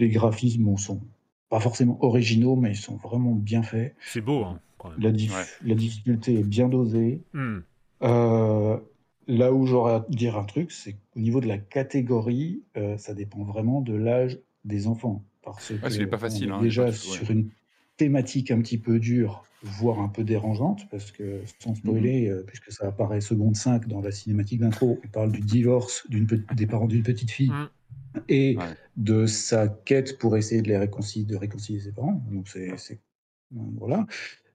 Les 0.00 0.08
graphismes 0.08 0.76
sont 0.76 1.00
pas 1.48 1.60
forcément 1.60 1.98
originaux, 2.04 2.56
mais 2.56 2.70
ils 2.72 2.76
sont 2.76 2.96
vraiment 2.96 3.32
bien 3.32 3.62
faits. 3.62 3.94
C'est 4.06 4.20
beau, 4.20 4.44
hein, 4.44 4.60
quand 4.78 4.90
même. 4.90 5.00
La, 5.00 5.12
dif- 5.12 5.32
Ouais. 5.34 5.44
la 5.64 5.74
difficulté 5.74 6.38
est 6.38 6.44
bien 6.44 6.68
dosée. 6.68 7.20
Hmm. 7.34 7.58
Euh, 8.02 8.78
là 9.26 9.52
où 9.52 9.66
j'aurais 9.66 9.94
à 9.94 10.06
dire 10.08 10.36
un 10.38 10.44
truc, 10.44 10.72
c'est 10.72 10.94
qu'au 10.94 11.20
niveau 11.20 11.40
de 11.40 11.46
la 11.48 11.58
catégorie, 11.58 12.62
euh, 12.76 12.96
ça 12.98 13.14
dépend 13.14 13.42
vraiment 13.44 13.80
de 13.80 13.94
l'âge 13.94 14.38
des 14.64 14.86
enfants. 14.86 15.22
Parce 15.42 15.68
que 15.68 15.90
c'est 15.90 16.06
pas 16.06 16.16
on 16.16 16.20
facile, 16.20 16.48
est 16.48 16.52
hein, 16.52 16.60
déjà 16.62 16.84
pas 16.84 16.90
ouais. 16.90 16.94
sur 16.96 17.30
une 17.30 17.48
thématique 17.96 18.50
un 18.50 18.60
petit 18.60 18.78
peu 18.78 18.98
dure, 18.98 19.44
voire 19.62 20.00
un 20.00 20.08
peu 20.08 20.24
dérangeante, 20.24 20.88
parce 20.90 21.10
que 21.12 21.40
sans 21.58 21.74
spoiler, 21.74 22.28
Mhm. 22.28 22.32
euh, 22.36 22.42
puisque 22.46 22.72
ça 22.72 22.86
apparaît 22.88 23.20
seconde 23.20 23.56
5 23.56 23.86
dans 23.88 24.00
la 24.00 24.10
cinématique 24.10 24.60
d'intro, 24.60 24.98
on 25.04 25.08
parle 25.08 25.32
du 25.32 25.40
divorce 25.40 26.06
d'une 26.08 26.26
des 26.54 26.66
parents 26.66 26.86
d'une 26.86 27.02
petite 27.02 27.30
fille 27.30 27.50
Mm. 27.50 27.68
Et 28.28 28.56
Ouais. 28.56 28.76
de 28.96 29.26
sa 29.26 29.68
quête 29.68 30.18
pour 30.18 30.36
essayer 30.36 30.62
de 30.62 30.68
les 30.68 30.76
réconcilier, 30.78 31.26
de 31.26 31.36
réconcilier 31.36 31.80
ses 31.80 31.92
parents. 31.92 32.22
Donc 32.30 32.48
c'est 32.48 32.76
c'est- 32.76 33.00
voilà. 33.50 34.06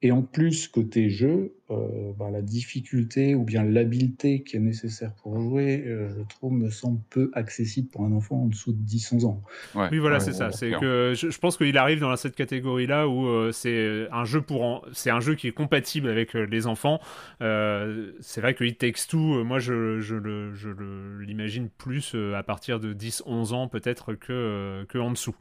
Et 0.02 0.12
en 0.12 0.22
plus, 0.22 0.68
côté 0.68 1.10
jeu, 1.10 1.54
euh, 1.72 2.12
bah, 2.20 2.30
la 2.30 2.42
difficulté 2.44 3.34
ou 3.34 3.44
bien 3.44 3.64
l'habileté 3.64 4.44
qui 4.44 4.56
est 4.58 4.60
nécessaire 4.60 5.14
pour 5.16 5.40
jouer, 5.40 5.84
euh, 5.88 6.10
je 6.16 6.22
trouve, 6.36 6.54
me 6.54 6.70
semble 6.70 7.00
peu 7.10 7.32
accessible 7.34 7.88
pour 7.88 8.02
un 8.04 8.12
enfant 8.12 8.44
en 8.44 8.46
dessous 8.48 8.72
de 8.74 8.78
10-11 8.78 9.26
ans. 9.26 9.42
Ouais. 9.74 9.88
Oui, 9.92 9.98
voilà, 9.98 10.18
Ouais, 10.18 10.24
c'est 10.24 10.34
ça. 10.34 10.52
C'est 10.52 10.72
que 10.72 11.14
je, 11.16 11.30
je 11.32 11.40
pense 11.40 11.58
qu'il 11.58 11.76
arrive 11.78 12.00
dans 12.00 12.16
cette 12.18 12.36
catégorie-là 12.36 13.08
où 13.08 13.26
euh, 13.28 13.52
c'est 13.52 14.08
un 14.12 14.26
jeu 14.26 14.42
pour 14.42 14.64
en- 14.64 14.82
c'est 14.94 15.10
un 15.10 15.22
jeu 15.22 15.34
qui 15.34 15.48
est 15.48 15.54
compatible 15.54 16.08
avec 16.10 16.36
euh, 16.36 16.44
les 16.46 16.68
enfants. 16.68 17.00
Euh, 17.42 18.12
c'est 18.20 18.42
vrai 18.42 18.54
que 18.54 18.64
It 18.64 18.78
Takes 18.78 19.08
Two, 19.10 19.40
euh, 19.40 19.44
moi, 19.44 19.58
je, 19.60 20.02
je 20.02 20.16
le- 20.16 20.54
je 20.54 20.70
le- 20.70 21.20
l'imagine 21.22 21.70
plus 21.70 22.14
euh, 22.16 22.36
à 22.36 22.44
partir 22.44 22.80
de 22.80 22.94
10-11 22.94 23.54
ans 23.54 23.68
peut-être 23.68 24.14
que 24.14 24.34
euh, 24.34 24.86
que 24.86 24.98
en 25.00 25.10
dessous. 25.12 25.36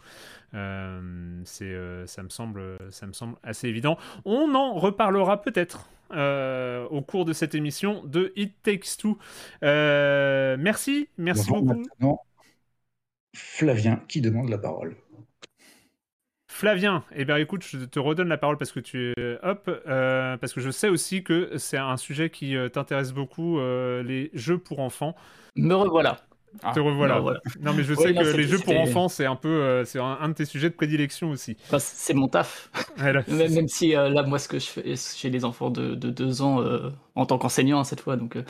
Euh, 0.54 1.40
c'est 1.44 1.64
euh, 1.64 2.06
ça 2.06 2.22
me 2.22 2.28
semble 2.28 2.78
ça 2.90 3.06
me 3.06 3.12
semble 3.12 3.36
assez 3.42 3.68
évident. 3.68 3.98
On 4.24 4.54
en 4.54 4.74
reparlera 4.74 5.42
peut-être. 5.42 5.88
euh, 6.12 6.86
au 6.90 7.00
cours 7.02 7.24
de 7.24 7.32
cette 7.32 7.54
émission 7.54 8.04
de 8.04 8.32
It 8.36 8.54
Takes 8.62 8.96
Two. 8.98 9.18
Euh, 9.64 10.56
merci, 10.58 11.08
merci 11.18 11.50
beaucoup. 11.50 11.64
Maintenant, 11.64 12.20
Flavien 13.34 13.96
qui 14.08 14.20
demande 14.20 14.48
la 14.48 14.58
parole. 14.58 14.96
Flavien, 16.46 17.04
eh 17.16 17.24
bien 17.24 17.36
écoute, 17.38 17.64
je 17.64 17.78
te 17.84 17.98
redonne 17.98 18.28
la 18.28 18.38
parole 18.38 18.58
parce 18.58 18.70
que 18.70 18.78
tu 18.78 19.12
es 19.16 19.38
hop, 19.42 19.68
euh, 19.88 20.36
parce 20.36 20.52
que 20.52 20.60
je 20.60 20.70
sais 20.70 20.88
aussi 20.88 21.24
que 21.24 21.58
c'est 21.58 21.78
un 21.78 21.96
sujet 21.96 22.30
qui 22.30 22.54
t'intéresse 22.72 23.12
beaucoup, 23.12 23.58
euh, 23.58 24.02
les 24.04 24.30
jeux 24.34 24.58
pour 24.58 24.78
enfants. 24.78 25.16
Me 25.56 25.74
revoilà. 25.74 26.16
Ah. 26.62 26.72
Te 26.72 26.80
revoilà. 26.80 27.16
Revoilà. 27.16 27.40
Non 27.60 27.72
mais 27.72 27.82
je 27.82 27.94
sais 27.94 28.12
non, 28.12 28.22
que 28.22 28.36
les 28.36 28.44
jeux 28.44 28.58
pour 28.58 28.78
enfants, 28.78 29.08
c'est 29.08 29.26
un 29.26 29.36
peu, 29.36 29.48
euh, 29.48 29.84
c'est 29.84 29.98
un, 29.98 30.18
un 30.20 30.28
de 30.28 30.34
tes 30.34 30.44
sujets 30.44 30.70
de 30.70 30.74
prédilection 30.74 31.30
aussi. 31.30 31.56
Enfin, 31.66 31.78
c'est 31.78 32.14
mon 32.14 32.28
taf. 32.28 32.70
Voilà. 32.96 33.22
Même, 33.28 33.52
même 33.52 33.68
si 33.68 33.96
euh, 33.96 34.08
là, 34.08 34.22
moi, 34.22 34.38
ce 34.38 34.48
que 34.48 34.58
je 34.58 34.66
fais 34.66 34.94
chez 34.96 35.30
les 35.30 35.44
enfants 35.44 35.70
de, 35.70 35.94
de 35.94 36.10
deux 36.10 36.42
ans, 36.42 36.62
euh, 36.62 36.90
en 37.14 37.26
tant 37.26 37.38
qu'enseignant 37.38 37.80
hein, 37.80 37.84
cette 37.84 38.00
fois, 38.00 38.16
donc 38.16 38.36
euh, 38.36 38.44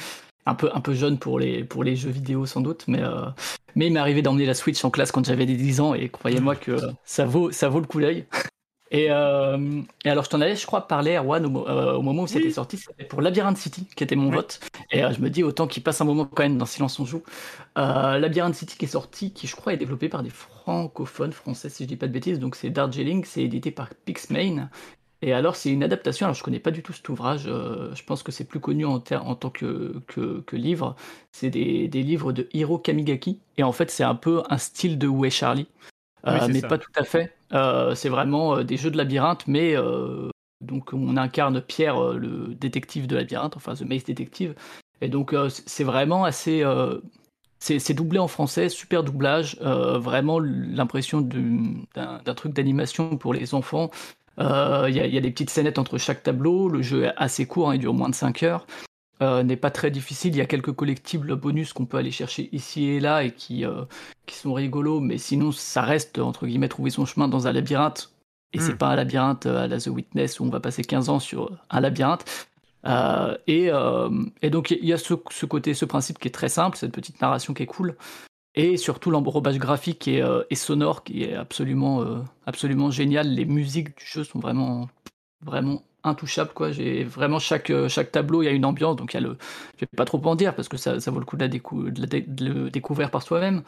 un 0.46 0.54
peu 0.54 0.70
un 0.74 0.80
peu 0.80 0.94
jeune 0.94 1.18
pour 1.18 1.38
les 1.38 1.64
pour 1.64 1.84
les 1.84 1.96
jeux 1.96 2.10
vidéo 2.10 2.46
sans 2.46 2.60
doute, 2.60 2.84
mais 2.86 3.02
euh, 3.02 3.26
mais 3.74 3.86
il 3.86 3.92
m'est 3.92 4.00
arrivé 4.00 4.22
d'emmener 4.22 4.46
la 4.46 4.54
Switch 4.54 4.84
en 4.84 4.90
classe 4.90 5.10
quand 5.10 5.24
j'avais 5.24 5.46
des 5.46 5.56
10 5.56 5.80
ans 5.80 5.94
et 5.94 6.08
croyez-moi 6.08 6.56
que 6.56 6.76
ça 7.04 7.24
vaut 7.24 7.50
ça 7.50 7.68
vaut 7.68 7.80
le 7.80 7.86
coup 7.86 8.00
d'œil. 8.00 8.26
Et, 8.90 9.10
euh, 9.10 9.82
et 10.04 10.10
alors 10.10 10.24
je 10.24 10.30
t'en 10.30 10.40
avais, 10.40 10.54
je 10.56 10.66
crois, 10.66 10.86
parlé 10.86 11.16
à 11.16 11.22
Juan 11.22 11.44
au, 11.46 11.66
euh, 11.68 11.94
au 11.94 12.02
moment 12.02 12.22
où 12.22 12.26
c'était 12.26 12.50
sorti, 12.50 12.76
c'était 12.78 13.04
pour 13.04 13.22
Labyrinth 13.22 13.56
City 13.56 13.86
qui 13.96 14.04
était 14.04 14.14
mon 14.14 14.28
Oui. 14.28 14.36
vote. 14.36 14.60
Et 14.92 15.02
euh, 15.04 15.12
je 15.12 15.20
me 15.20 15.30
dis 15.30 15.42
autant 15.42 15.66
qu'il 15.66 15.82
passe 15.82 16.00
un 16.00 16.04
moment 16.04 16.26
quand 16.26 16.42
même 16.44 16.58
dans 16.58 16.66
Silence 16.66 17.00
on 17.00 17.04
joue. 17.06 17.22
Euh, 17.78 18.18
Labyrinth 18.18 18.54
City 18.54 18.76
qui 18.76 18.84
est 18.84 18.88
sorti, 18.88 19.32
qui 19.32 19.46
je 19.46 19.56
crois 19.56 19.72
est 19.72 19.76
développé 19.78 20.08
par 20.08 20.22
des 20.22 20.30
francophones 20.30 21.32
français 21.32 21.70
si 21.70 21.84
je 21.84 21.88
dis 21.88 21.96
pas 21.96 22.06
de 22.06 22.12
bêtises, 22.12 22.38
donc 22.38 22.56
c'est 22.56 22.70
Darjeeling, 22.70 23.24
c'est 23.24 23.42
édité 23.42 23.70
par 23.70 23.90
Pixmane. 23.94 24.70
Et 25.22 25.32
alors, 25.32 25.56
c'est 25.56 25.70
une 25.70 25.82
adaptation. 25.82 26.26
Alors, 26.26 26.34
je 26.34 26.42
connais 26.44 26.60
pas 26.60 26.70
du 26.70 26.82
tout 26.82 26.92
cet 26.92 27.08
ouvrage. 27.08 27.44
je 27.44 28.02
pense 28.04 28.22
que 28.22 28.30
c'est 28.32 28.44
plus 28.44 28.60
connu 28.60 28.84
en, 28.84 28.96
en 29.12 29.34
tant 29.36 29.50
que, 29.50 30.02
que, 30.06 30.40
que 30.42 30.56
livre. 30.56 30.96
C'est 31.32 31.48
des, 31.50 31.88
des 31.88 32.02
livres 32.02 32.32
de 32.32 32.48
Hiro 32.52 32.78
Kamigaki. 32.78 33.40
Et 33.56 33.62
en 33.62 33.72
fait, 33.72 33.90
c'est 33.90 34.04
un 34.04 34.14
peu 34.16 34.42
un 34.50 34.58
style 34.58 34.98
de 34.98 35.08
est 35.26 35.30
Charlie 35.30 35.66
Oui, 36.26 36.40
Euh, 36.40 36.40
c'est 36.40 36.52
mais 36.52 36.60
ça. 36.60 36.68
pas 36.68 36.78
tout 36.78 36.90
à 36.96 37.04
fait. 37.04 37.36
Euh, 37.52 37.94
c'est 37.94 38.08
vraiment 38.08 38.56
euh, 38.58 38.64
des 38.64 38.76
jeux 38.76 38.90
de 38.90 38.96
labyrinthe, 38.96 39.46
mais 39.46 39.74
donc 40.60 40.92
on 40.92 41.16
incarne 41.16 41.60
Pierre, 41.60 42.00
le 42.14 42.54
détective 42.54 43.06
de 43.06 43.16
labyrinthe, 43.16 43.56
enfin 43.56 43.74
The 43.74 43.82
Maze 43.82 44.04
Detective. 44.04 44.54
Et 45.00 45.08
donc, 45.08 45.34
c'est 45.66 45.84
vraiment 45.84 46.24
assez. 46.24 46.62
c'est 47.58 47.94
doublé 47.94 48.18
en 48.18 48.28
français, 48.28 48.68
super 48.68 49.02
doublage, 49.04 49.58
euh, 49.62 49.98
vraiment 49.98 50.38
l'impression 50.38 51.20
d'un 51.20 52.34
truc 52.34 52.52
d'animation 52.52 53.16
pour 53.16 53.34
les 53.34 53.54
enfants. 53.54 53.90
Euh, 54.38 54.86
Il 54.88 54.96
y, 54.96 55.00
a, 55.00 55.06
il 55.06 55.14
y 55.14 55.18
a 55.18 55.20
des 55.20 55.30
petites 55.30 55.50
scénettes 55.50 55.78
entre 55.78 55.98
chaque 55.98 56.22
tableau, 56.22 56.68
le 56.68 56.82
jeu 56.82 57.04
est 57.04 57.12
assez 57.16 57.46
court, 57.46 57.70
hein, 57.70 57.74
il 57.76 57.80
dure 57.80 57.94
moins 57.94 58.08
de 58.08 58.14
5 58.14 58.42
heures, 58.42 58.66
euh, 59.22 59.42
n'est 59.42 59.56
pas 59.56 59.70
très 59.70 59.90
difficile, 59.90 60.34
il 60.34 60.38
y 60.38 60.40
a 60.40 60.46
quelques 60.46 60.72
collectibles 60.72 61.36
bonus 61.36 61.72
qu'on 61.72 61.86
peut 61.86 61.96
aller 61.98 62.10
chercher 62.10 62.48
ici 62.52 62.84
et 62.86 63.00
là 63.00 63.22
et 63.24 63.32
qui, 63.32 63.64
euh, 63.64 63.84
qui 64.26 64.34
sont 64.36 64.52
rigolos, 64.52 65.00
mais 65.00 65.18
sinon 65.18 65.52
ça 65.52 65.82
reste, 65.82 66.18
entre 66.18 66.46
guillemets, 66.46 66.68
trouver 66.68 66.90
son 66.90 67.06
chemin 67.06 67.28
dans 67.28 67.46
un 67.46 67.52
labyrinthe. 67.52 68.10
Et 68.52 68.60
c'est 68.60 68.74
Hmm. 68.74 68.78
pas 68.78 68.88
un 68.88 68.96
labyrinthe 68.96 69.46
euh, 69.46 69.64
à 69.64 69.66
la 69.68 69.78
The 69.78 69.88
Witness 69.88 70.40
où 70.40 70.44
on 70.44 70.48
va 70.50 70.60
passer 70.60 70.82
15 70.84 71.08
ans 71.08 71.20
sur 71.20 71.50
un 71.70 71.80
labyrinthe. 71.80 72.24
Euh, 72.86 73.36
et, 73.46 73.70
et 74.42 74.50
donc 74.50 74.70
il 74.70 74.84
y 74.84 74.92
a 74.92 74.98
ce, 74.98 75.14
ce 75.30 75.46
côté, 75.46 75.72
ce 75.74 75.86
principe 75.86 76.18
qui 76.18 76.28
est 76.28 76.30
très 76.32 76.50
simple, 76.50 76.76
cette 76.76 76.92
petite 76.92 77.20
narration 77.20 77.54
qui 77.54 77.62
est 77.62 77.66
cool, 77.66 77.96
et 78.54 78.76
surtout 78.76 79.10
l'enrobage 79.10 79.58
graphique 79.58 80.06
et, 80.06 80.22
et 80.50 80.54
sonore 80.54 81.02
qui 81.02 81.24
est 81.24 81.34
absolument, 81.34 82.04
absolument 82.46 82.90
génial. 82.90 83.28
Les 83.34 83.46
musiques 83.46 83.96
du 83.96 84.04
jeu 84.04 84.22
sont 84.22 84.38
vraiment, 84.38 84.90
vraiment 85.40 85.82
intouchables. 86.04 86.52
Quoi. 86.54 86.70
J'ai 86.70 87.04
vraiment 87.04 87.38
chaque, 87.38 87.70
euh, 87.70 87.88
chaque 87.88 88.12
tableau, 88.12 88.42
il 88.42 88.46
y 88.46 88.48
a 88.48 88.52
une 88.52 88.64
ambiance, 88.64 88.96
donc 88.96 89.14
il 89.14 89.16
y 89.16 89.24
a 89.24 89.26
le, 89.26 89.36
je 89.76 89.80
vais 89.80 89.88
pas 89.96 90.04
trop 90.04 90.20
en 90.24 90.36
dire 90.36 90.54
parce 90.54 90.68
que 90.68 90.76
ça, 90.76 91.00
ça 91.00 91.10
vaut 91.10 91.18
le 91.20 91.24
coup 91.26 91.36
de, 91.36 91.44
la 91.44 91.56
le 92.38 92.70
découvrir 92.70 93.10
par 93.10 93.22
soi-même. 93.22 93.62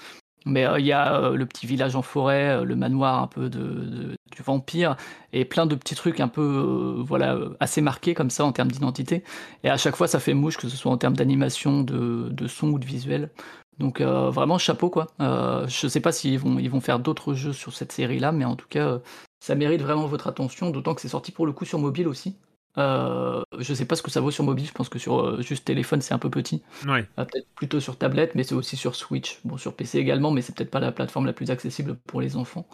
Mais 0.44 0.64
euh, 0.64 0.78
il 0.78 0.86
y 0.86 0.92
a 0.92 1.16
euh, 1.20 1.36
le 1.36 1.46
petit 1.46 1.66
village 1.66 1.96
en 1.96 2.02
forêt, 2.02 2.64
le 2.64 2.76
manoir 2.76 3.22
un 3.22 3.26
peu 3.26 3.48
de, 3.48 3.58
de- 3.58 4.16
du 4.36 4.42
vampire, 4.42 4.96
et 5.32 5.44
plein 5.44 5.66
de 5.66 5.74
petits 5.74 5.94
trucs 5.94 6.20
un 6.20 6.28
peu 6.28 7.02
voilà, 7.06 7.38
assez 7.58 7.80
marqués 7.80 8.14
comme 8.14 8.30
ça 8.30 8.44
en 8.44 8.52
termes 8.52 8.70
d'identité. 8.70 9.24
Et 9.64 9.70
à 9.70 9.76
chaque 9.76 9.96
fois, 9.96 10.08
ça 10.08 10.20
fait 10.20 10.34
mouche, 10.34 10.56
que 10.56 10.68
ce 10.68 10.76
soit 10.76 10.92
en 10.92 10.98
termes 10.98 11.16
d'animation, 11.16 11.82
de, 11.82 12.28
de 12.30 12.46
son 12.46 12.68
ou 12.68 12.78
de 12.78 12.84
visuel. 12.84 13.30
Donc 13.78 14.00
vraiment 14.00 14.58
chapeau 14.58 14.88
quoi. 14.90 15.06
Je 15.18 15.86
sais 15.88 16.00
pas 16.00 16.10
s'ils 16.12 16.38
vont, 16.38 16.58
ils 16.58 16.70
vont 16.70 16.80
faire 16.80 16.98
d'autres 16.98 17.34
jeux 17.34 17.52
sur 17.52 17.72
cette 17.74 17.92
série-là, 17.92 18.32
mais 18.32 18.44
en 18.44 18.56
tout 18.56 18.68
cas, 18.68 19.00
ça 19.40 19.54
mérite 19.54 19.82
vraiment 19.82 20.06
votre 20.06 20.26
attention, 20.26 20.70
d'autant 20.70 20.94
que 20.94 21.00
c'est 21.00 21.08
sorti 21.08 21.32
pour 21.32 21.46
le 21.46 21.52
coup 21.52 21.64
sur 21.64 21.78
mobile 21.78 22.08
aussi. 22.08 22.36
Euh, 22.78 23.42
je 23.58 23.72
sais 23.72 23.86
pas 23.86 23.96
ce 23.96 24.02
que 24.02 24.10
ça 24.10 24.20
vaut 24.20 24.30
sur 24.30 24.44
mobile, 24.44 24.66
je 24.66 24.72
pense 24.72 24.90
que 24.90 24.98
sur 24.98 25.20
euh, 25.20 25.40
juste 25.40 25.64
téléphone 25.64 26.02
c'est 26.02 26.12
un 26.12 26.18
peu 26.18 26.30
petit. 26.30 26.62
Ouais. 26.86 27.08
Euh, 27.18 27.24
peut-être 27.24 27.48
plutôt 27.54 27.80
sur 27.80 27.96
tablette, 27.96 28.34
mais 28.34 28.42
c'est 28.42 28.54
aussi 28.54 28.76
sur 28.76 28.94
Switch. 28.94 29.40
Bon, 29.44 29.56
sur 29.56 29.74
PC 29.74 29.98
également, 29.98 30.30
mais 30.30 30.42
c'est 30.42 30.54
peut-être 30.54 30.70
pas 30.70 30.80
la 30.80 30.92
plateforme 30.92 31.26
la 31.26 31.32
plus 31.32 31.50
accessible 31.50 31.96
pour 32.06 32.20
les 32.20 32.36
enfants. 32.36 32.66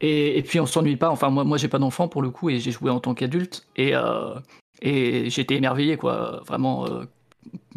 Et, 0.00 0.38
et 0.38 0.42
puis 0.42 0.58
on 0.58 0.66
s'ennuie 0.66 0.96
pas. 0.96 1.10
Enfin, 1.10 1.30
moi, 1.30 1.44
moi 1.44 1.58
j'ai 1.58 1.68
pas 1.68 1.78
d'enfant 1.78 2.08
pour 2.08 2.22
le 2.22 2.30
coup, 2.30 2.50
et 2.50 2.60
j'ai 2.60 2.70
joué 2.70 2.90
en 2.90 3.00
tant 3.00 3.14
qu'adulte, 3.14 3.66
et, 3.76 3.94
euh, 3.94 4.34
et 4.80 5.28
j'étais 5.30 5.56
émerveillé, 5.56 5.96
quoi. 5.96 6.42
Vraiment, 6.46 6.86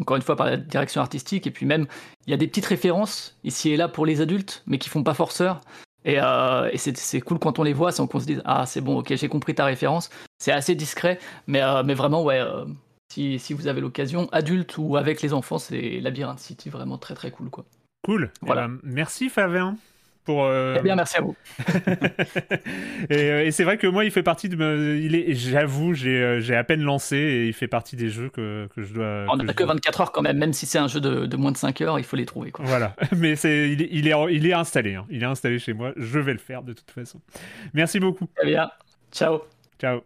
encore 0.00 0.16
une 0.16 0.22
fois, 0.22 0.36
par 0.36 0.46
la 0.46 0.56
direction 0.56 1.00
artistique, 1.00 1.46
et 1.46 1.50
puis 1.50 1.66
même, 1.66 1.86
il 2.26 2.30
y 2.30 2.34
a 2.34 2.36
des 2.36 2.48
petites 2.48 2.66
références 2.66 3.38
ici 3.44 3.70
et 3.70 3.76
là 3.76 3.88
pour 3.88 4.06
les 4.06 4.20
adultes, 4.20 4.62
mais 4.66 4.78
qui 4.78 4.88
font 4.88 5.02
pas 5.02 5.14
forceur. 5.14 5.60
Et, 6.06 6.20
euh, 6.20 6.70
et 6.72 6.78
c'est 6.78 7.20
cool 7.20 7.38
quand 7.40 7.58
on 7.58 7.64
les 7.64 7.72
voit, 7.72 7.90
sans 7.92 8.06
qu'on 8.06 8.20
se 8.20 8.26
dise 8.26 8.40
Ah, 8.44 8.64
c'est 8.64 8.80
bon, 8.80 9.00
ok, 9.00 9.14
j'ai 9.14 9.28
compris 9.28 9.54
ta 9.56 9.64
référence. 9.64 10.08
C'est 10.38 10.52
assez 10.52 10.74
discret, 10.76 11.18
mais, 11.48 11.62
euh, 11.62 11.82
mais 11.82 11.94
vraiment, 11.94 12.22
ouais, 12.22 12.40
euh, 12.40 12.64
si, 13.12 13.38
si 13.40 13.52
vous 13.54 13.66
avez 13.66 13.80
l'occasion, 13.80 14.28
adulte 14.30 14.78
ou 14.78 14.96
avec 14.96 15.20
les 15.20 15.32
enfants, 15.32 15.58
c'est 15.58 15.98
Labyrinth 16.00 16.38
City, 16.38 16.70
vraiment 16.70 16.96
très 16.96 17.14
très 17.14 17.32
cool. 17.32 17.50
quoi. 17.50 17.64
Cool. 18.04 18.30
Eh 18.42 18.46
Voilà. 18.46 18.68
ben, 18.68 18.78
merci 18.84 19.28
Fabien. 19.28 19.76
Pour, 20.26 20.44
euh, 20.44 20.76
Eh 20.78 20.82
bien, 20.82 20.96
merci 20.96 21.16
à 21.16 21.20
vous. 21.22 21.34
et 23.10 23.30
euh, 23.30 23.44
et 23.46 23.50
c'est 23.52 23.64
vrai 23.64 23.78
que 23.78 23.86
moi, 23.86 24.04
il 24.04 24.10
fait 24.10 24.22
partie 24.24 24.48
de. 24.48 24.56
me- 24.56 24.98
Il 24.98 25.14
est, 25.14 25.34
j'avoue, 25.34 25.94
j'ai, 25.94 26.20
euh, 26.20 26.40
j'ai 26.40 26.56
à 26.56 26.64
peine 26.64 26.82
lancé 26.82 27.16
et 27.16 27.46
il 27.46 27.52
fait 27.52 27.68
partie 27.68 27.94
des 27.96 28.08
jeux 28.10 28.28
que, 28.28 28.68
que 28.74 28.82
je 28.82 28.92
dois. 28.92 29.24
On 29.28 29.38
que 29.38 29.44
n'a 29.44 29.54
que 29.54 29.62
dois- 29.62 29.74
24 29.74 30.00
heures 30.00 30.12
quand 30.12 30.22
même, 30.22 30.36
même 30.38 30.52
si 30.52 30.66
c'est 30.66 30.78
un 30.78 30.88
jeu 30.88 31.00
de, 31.00 31.26
de 31.26 31.36
moins 31.36 31.52
de 31.52 31.56
5 31.56 31.80
heures, 31.80 31.98
il 31.98 32.04
faut 32.04 32.16
les 32.16 32.26
trouver. 32.26 32.50
Quoi. 32.50 32.64
Voilà, 32.66 32.96
mais 33.16 33.36
c'est, 33.36 33.70
il, 33.70 33.82
est, 33.82 33.88
il, 33.92 34.08
est, 34.08 34.14
il 34.34 34.46
est 34.46 34.52
installé. 34.52 34.94
hein. 34.96 35.06
Il 35.10 35.22
est 35.22 35.26
installé 35.26 35.58
chez 35.60 35.72
moi. 35.72 35.92
Je 35.96 36.18
vais 36.18 36.32
le 36.32 36.38
faire 36.40 36.62
de 36.62 36.72
toute 36.72 36.90
façon. 36.90 37.20
Merci 37.72 38.00
beaucoup. 38.00 38.26
Très 38.36 38.46
bien. 38.46 38.68
Ciao. 39.12 39.42
Ciao. 39.80 40.00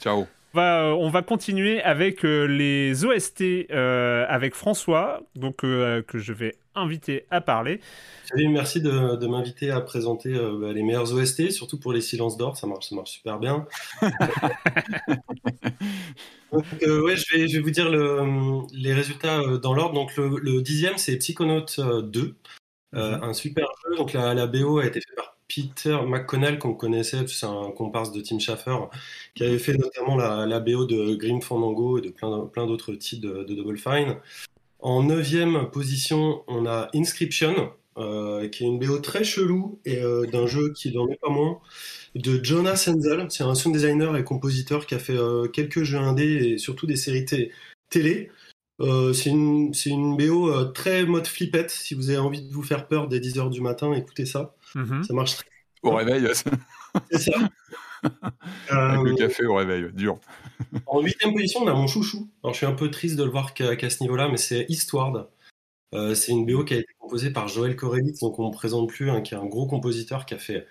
Ciao. 0.00 0.37
On 0.58 0.60
va, 0.60 0.86
euh, 0.88 0.92
on 0.94 1.08
va 1.08 1.22
continuer 1.22 1.80
avec 1.82 2.24
euh, 2.24 2.46
les 2.46 3.04
OST 3.04 3.42
euh, 3.70 4.26
avec 4.28 4.56
François, 4.56 5.22
donc 5.36 5.62
euh, 5.62 6.02
que 6.02 6.18
je 6.18 6.32
vais 6.32 6.56
inviter 6.74 7.26
à 7.30 7.40
parler. 7.40 7.78
Salut, 8.24 8.48
merci 8.48 8.80
de, 8.82 9.14
de 9.14 9.26
m'inviter 9.28 9.70
à 9.70 9.80
présenter 9.80 10.34
euh, 10.34 10.58
bah, 10.60 10.72
les 10.72 10.82
meilleurs 10.82 11.14
OST, 11.14 11.52
surtout 11.52 11.78
pour 11.78 11.92
les 11.92 12.00
silences 12.00 12.36
d'or, 12.36 12.56
ça 12.56 12.66
marche, 12.66 12.88
ça 12.88 12.96
marche 12.96 13.10
super 13.12 13.38
bien. 13.38 13.66
Donc, 16.52 16.64
euh, 16.82 17.02
ouais, 17.04 17.14
je 17.14 17.36
vais, 17.36 17.46
je 17.46 17.58
vais 17.58 17.62
vous 17.62 17.70
dire 17.70 17.88
le- 17.88 18.66
les 18.76 18.92
résultats 18.94 19.38
euh, 19.38 19.58
dans 19.58 19.74
l'ordre. 19.74 19.94
Donc 19.94 20.16
le, 20.16 20.40
le 20.42 20.60
dixième, 20.60 20.98
c'est 20.98 21.16
Psychonaut 21.18 21.66
euh, 21.78 22.02
2, 22.02 22.34
euh, 22.96 23.20
un 23.22 23.32
super 23.32 23.68
jeu. 23.88 23.96
Donc 23.96 24.12
la, 24.12 24.34
la 24.34 24.48
BO 24.48 24.78
a 24.78 24.86
été 24.86 25.00
faite 25.00 25.14
par 25.14 25.37
Peter 25.48 25.98
McConnell, 26.06 26.58
qu'on 26.58 26.74
connaissait, 26.74 27.26
c'est 27.26 27.46
un 27.46 27.70
comparse 27.70 28.12
de 28.12 28.20
Tim 28.20 28.38
Schafer, 28.38 28.88
qui 29.34 29.44
avait 29.44 29.58
fait 29.58 29.76
notamment 29.76 30.16
la, 30.16 30.60
BO 30.60 30.84
de 30.84 31.14
Grim 31.14 31.40
Fandango 31.40 31.98
et 31.98 32.02
de 32.02 32.10
plein, 32.10 32.66
d'autres 32.66 32.94
titres 32.94 33.26
de, 33.26 33.54
Double 33.54 33.78
Fine. 33.78 34.16
En 34.80 35.02
neuvième 35.02 35.70
position, 35.70 36.44
on 36.46 36.66
a 36.66 36.88
Inscription, 36.94 37.72
euh, 37.96 38.48
qui 38.48 38.64
est 38.64 38.66
une 38.66 38.78
BO 38.78 38.98
très 38.98 39.24
chelou 39.24 39.80
et 39.84 39.98
euh, 40.02 40.26
d'un 40.26 40.46
jeu 40.46 40.72
qui 40.72 40.92
n'en 40.94 41.08
est 41.08 41.18
pas 41.20 41.30
moins, 41.30 41.58
de 42.14 42.44
Jonas 42.44 42.76
Senzel. 42.76 43.26
C'est 43.30 43.42
un 43.42 43.54
sound 43.54 43.74
designer 43.74 44.16
et 44.16 44.24
compositeur 44.24 44.86
qui 44.86 44.94
a 44.94 44.98
fait 44.98 45.16
euh, 45.16 45.48
quelques 45.48 45.82
jeux 45.82 45.98
indés 45.98 46.52
et 46.52 46.58
surtout 46.58 46.86
des 46.86 46.96
séries 46.96 47.24
té- 47.24 47.50
télé. 47.90 48.30
C'est 49.12 49.30
une, 49.30 50.16
BO 50.16 50.64
très 50.66 51.04
mode 51.04 51.26
flippette. 51.26 51.70
Si 51.70 51.94
vous 51.94 52.10
avez 52.10 52.18
envie 52.18 52.42
de 52.42 52.52
vous 52.52 52.62
faire 52.62 52.86
peur 52.86 53.08
dès 53.08 53.18
10h 53.18 53.50
du 53.50 53.60
matin, 53.60 53.92
écoutez 53.92 54.26
ça. 54.26 54.54
Mhm. 54.74 55.04
Ça 55.04 55.14
marche 55.14 55.36
très 55.36 55.46
Au 55.82 55.92
réveil, 55.94 56.26
C'est 57.10 57.18
ça. 57.18 57.32
avec 58.68 59.04
le 59.04 59.12
Euh, 59.12 59.16
café 59.16 59.44
au 59.46 59.54
réveil, 59.56 59.92
dur. 59.92 60.18
En 60.86 61.00
huitième 61.00 61.32
position, 61.32 61.60
on 61.62 61.68
a 61.68 61.74
mon 61.74 61.86
chouchou. 61.86 62.28
Alors, 62.42 62.52
je 62.54 62.58
suis 62.58 62.66
un 62.66 62.72
peu 62.72 62.90
triste 62.90 63.16
de 63.16 63.24
le 63.24 63.30
voir 63.30 63.54
qu'à 63.54 63.90
ce 63.90 64.02
niveau-là, 64.02 64.28
mais 64.28 64.36
c'est 64.36 64.66
Eastward. 64.68 65.28
Euh, 65.94 66.14
c'est 66.14 66.32
une 66.32 66.44
BO 66.46 66.64
qui 66.64 66.74
a 66.74 66.78
été 66.78 66.88
composée 66.98 67.30
par 67.30 67.48
Joël 67.48 67.74
Korelitz, 67.74 68.20
donc 68.20 68.38
on 68.38 68.48
ne 68.48 68.52
présente 68.52 68.88
plus, 68.88 69.10
hein, 69.10 69.22
qui 69.22 69.34
est 69.34 69.38
un 69.38 69.46
gros 69.46 69.66
compositeur 69.66 70.26
qui 70.26 70.34
a 70.34 70.38
fait 70.38 70.66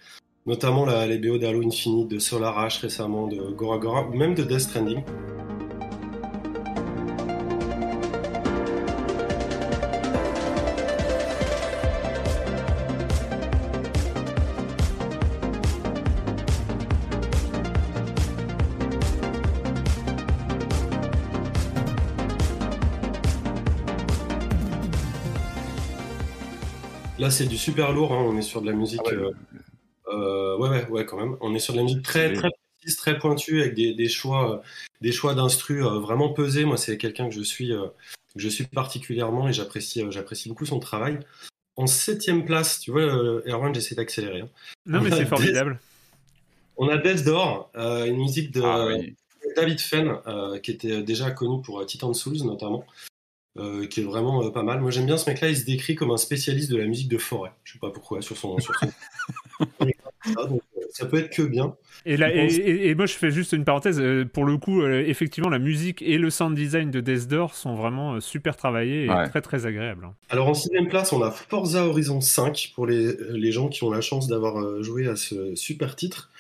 notamment 0.45 0.85
la, 0.85 1.07
les 1.07 1.17
BO 1.17 1.37
d'Halo 1.37 1.65
Infinite, 1.65 2.07
de 2.07 2.19
Solar 2.19 2.57
Ash 2.59 2.77
récemment, 2.77 3.27
de 3.27 3.51
Gora 3.51 3.79
Gora, 3.79 4.07
ou 4.07 4.13
même 4.13 4.35
de 4.35 4.43
Death 4.43 4.61
Stranding. 4.61 5.03
C'est 27.37 27.47
du 27.47 27.57
super 27.57 27.91
lourd, 27.91 28.11
hein, 28.13 28.23
on 28.27 28.37
est 28.37 28.41
sur 28.41 28.61
de 28.61 28.65
la 28.67 28.73
musique. 28.73 29.01
Ah 29.05 29.09
ouais. 29.09 29.15
euh, 29.15 29.31
euh, 30.09 30.57
ouais, 30.57 30.69
ouais, 30.69 30.87
ouais, 30.89 31.05
quand 31.05 31.17
même. 31.17 31.37
On 31.41 31.53
est 31.53 31.59
sur 31.59 31.73
de 31.73 31.77
la 31.77 31.83
musique 31.83 32.01
très, 32.01 32.33
très 32.33 32.49
précise, 32.79 32.97
très 32.97 33.19
pointue, 33.19 33.61
avec 33.61 33.75
des, 33.75 33.93
des 33.93 34.09
choix, 34.09 34.53
euh, 34.53 34.57
des 35.01 35.11
choix 35.11 35.33
d'instru 35.35 35.85
euh, 35.85 35.99
vraiment 35.99 36.29
pesés. 36.33 36.65
Moi, 36.65 36.77
c'est 36.77 36.97
quelqu'un 36.97 37.29
que 37.29 37.35
je 37.35 37.41
suis, 37.41 37.71
euh, 37.73 37.87
que 38.33 38.39
je 38.39 38.49
suis 38.49 38.65
particulièrement 38.65 39.47
et 39.47 39.53
j'apprécie, 39.53 40.01
euh, 40.01 40.11
j'apprécie 40.11 40.49
beaucoup 40.49 40.65
son 40.65 40.79
travail. 40.79 41.19
En 41.75 41.85
septième 41.85 42.43
place, 42.45 42.79
tu 42.79 42.91
vois, 42.91 43.01
euh, 43.01 43.41
Erwan, 43.47 43.73
j'essaie 43.73 43.93
d'accélérer. 43.95 44.41
hein. 44.41 44.49
Non, 44.85 44.99
On 44.99 45.01
mais 45.03 45.11
c'est 45.11 45.25
formidable. 45.25 45.79
On 46.77 46.87
a 46.89 46.97
Death 46.97 47.23
Door, 47.23 47.69
euh, 47.75 48.05
une 48.05 48.17
musique 48.17 48.51
de 48.51 48.61
Ah 48.63 48.85
oui. 48.87 49.15
David 49.55 49.79
Fenn, 49.79 50.17
euh, 50.27 50.59
qui 50.59 50.71
était 50.71 51.01
déjà 51.01 51.31
connu 51.31 51.61
pour 51.61 51.79
euh, 51.81 51.85
Titan 51.85 52.13
Souls 52.13 52.43
notamment, 52.43 52.85
euh, 53.57 53.85
qui 53.87 54.01
est 54.01 54.03
vraiment 54.03 54.43
euh, 54.45 54.49
pas 54.51 54.63
mal. 54.63 54.81
Moi 54.81 54.91
j'aime 54.91 55.05
bien 55.05 55.17
ce 55.17 55.29
mec-là, 55.29 55.49
il 55.49 55.57
se 55.57 55.65
décrit 55.65 55.95
comme 55.95 56.11
un 56.11 56.17
spécialiste 56.17 56.69
de 56.71 56.77
la 56.77 56.85
musique 56.85 57.09
de 57.09 57.17
forêt. 57.17 57.51
Je 57.63 57.73
sais 57.73 57.79
pas 57.79 57.89
pourquoi, 57.91 58.21
sur 58.21 58.37
son. 58.37 58.57
Sur 58.59 58.73
son... 58.75 58.87
ça, 60.25 60.45
donc, 60.45 60.61
euh, 60.77 60.81
ça 60.91 61.05
peut 61.05 61.17
être 61.19 61.29
que 61.35 61.41
bien. 61.41 61.75
Et, 62.05 62.17
là, 62.17 62.29
Je 62.29 62.35
et, 62.35 62.41
pense- 62.47 62.53
et- 62.57 62.89
et 62.89 62.95
moi, 62.95 63.05
je 63.05 63.13
fais 63.13 63.31
juste 63.31 63.51
une 63.53 63.63
parenthèse. 63.65 64.01
pour 64.33 64.45
le 64.45 64.57
coup, 64.57 64.85
effectivement, 64.85 65.49
la 65.49 65.59
musique 65.59 66.01
et 66.01 66.17
le 66.17 66.29
sound 66.29 66.55
design 66.55 66.91
de 66.91 67.01
Death 67.01 67.27
Door 67.27 67.53
sont 67.55 67.75
vraiment 67.75 68.19
super 68.21 68.55
travaillés 68.55 69.05
et 69.05 69.09
Ouais. 69.09 69.27
très 69.29 69.41
très 69.41 69.65
agréables. 69.65 70.05
hein. 70.05 70.13
Alors 70.29 70.47
en 70.47 70.53
sixième 70.53 70.87
place, 70.87 71.11
on 71.13 71.21
a 71.21 71.31
Forza 71.31 71.85
Horizon 71.85 72.21
5 72.21 72.71
pour 72.75 72.85
les, 72.87 73.13
les 73.31 73.51
gens 73.51 73.67
qui 73.69 73.83
ont 73.83 73.89
la 73.91 74.01
chance 74.01 74.27
d'avoir 74.27 74.81
joué 74.83 75.07
à 75.07 75.15
ce 75.15 75.55
super 75.55 75.95
titre. 75.95 76.31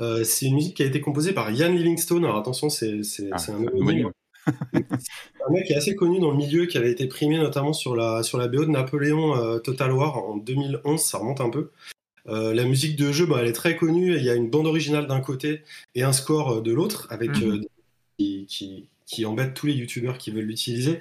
Euh, 0.00 0.22
c'est 0.22 0.46
une 0.46 0.54
musique 0.54 0.76
qui 0.76 0.84
a 0.84 0.86
été 0.86 1.00
composée 1.00 1.32
par 1.32 1.50
Ian 1.50 1.72
Livingstone. 1.72 2.24
Alors 2.24 2.36
attention, 2.38 2.68
c'est 2.70 3.00
Ah, 3.32 3.38
c'est 3.38 3.50
un 3.52 3.64
homonyme. 3.66 4.10
Un 4.74 5.52
mec 5.52 5.66
qui 5.66 5.72
est 5.72 5.76
assez 5.76 5.94
connu 5.94 6.20
dans 6.20 6.30
le 6.30 6.36
milieu, 6.36 6.66
qui 6.66 6.78
avait 6.78 6.90
été 6.90 7.06
primé 7.06 7.36
notamment 7.38 7.72
sur 7.72 7.94
la, 7.96 8.22
sur 8.22 8.38
la 8.38 8.48
BO 8.48 8.64
de 8.64 8.70
Napoléon 8.70 9.36
euh, 9.36 9.58
Total 9.58 9.92
War 9.92 10.18
en 10.18 10.36
2011, 10.36 11.00
ça 11.00 11.18
remonte 11.18 11.40
un 11.40 11.50
peu. 11.50 11.70
Euh, 12.28 12.52
la 12.52 12.64
musique 12.64 12.96
de 12.96 13.10
jeu, 13.10 13.24
bah, 13.26 13.38
elle 13.40 13.48
est 13.48 13.52
très 13.52 13.76
connue. 13.76 14.16
Il 14.16 14.22
y 14.22 14.28
a 14.30 14.34
une 14.34 14.50
bande 14.50 14.66
originale 14.66 15.06
d'un 15.06 15.20
côté 15.20 15.62
et 15.94 16.02
un 16.02 16.12
score 16.12 16.56
euh, 16.58 16.60
de 16.60 16.72
l'autre, 16.72 17.06
avec 17.10 17.30
Mhm. 17.30 17.42
euh, 17.50 17.60
qui, 18.18 18.46
qui, 18.48 18.88
qui 19.06 19.24
embête 19.24 19.54
tous 19.54 19.66
les 19.66 19.72
youtubeurs 19.74 20.18
qui 20.18 20.30
veulent 20.30 20.44
l'utiliser. 20.44 21.00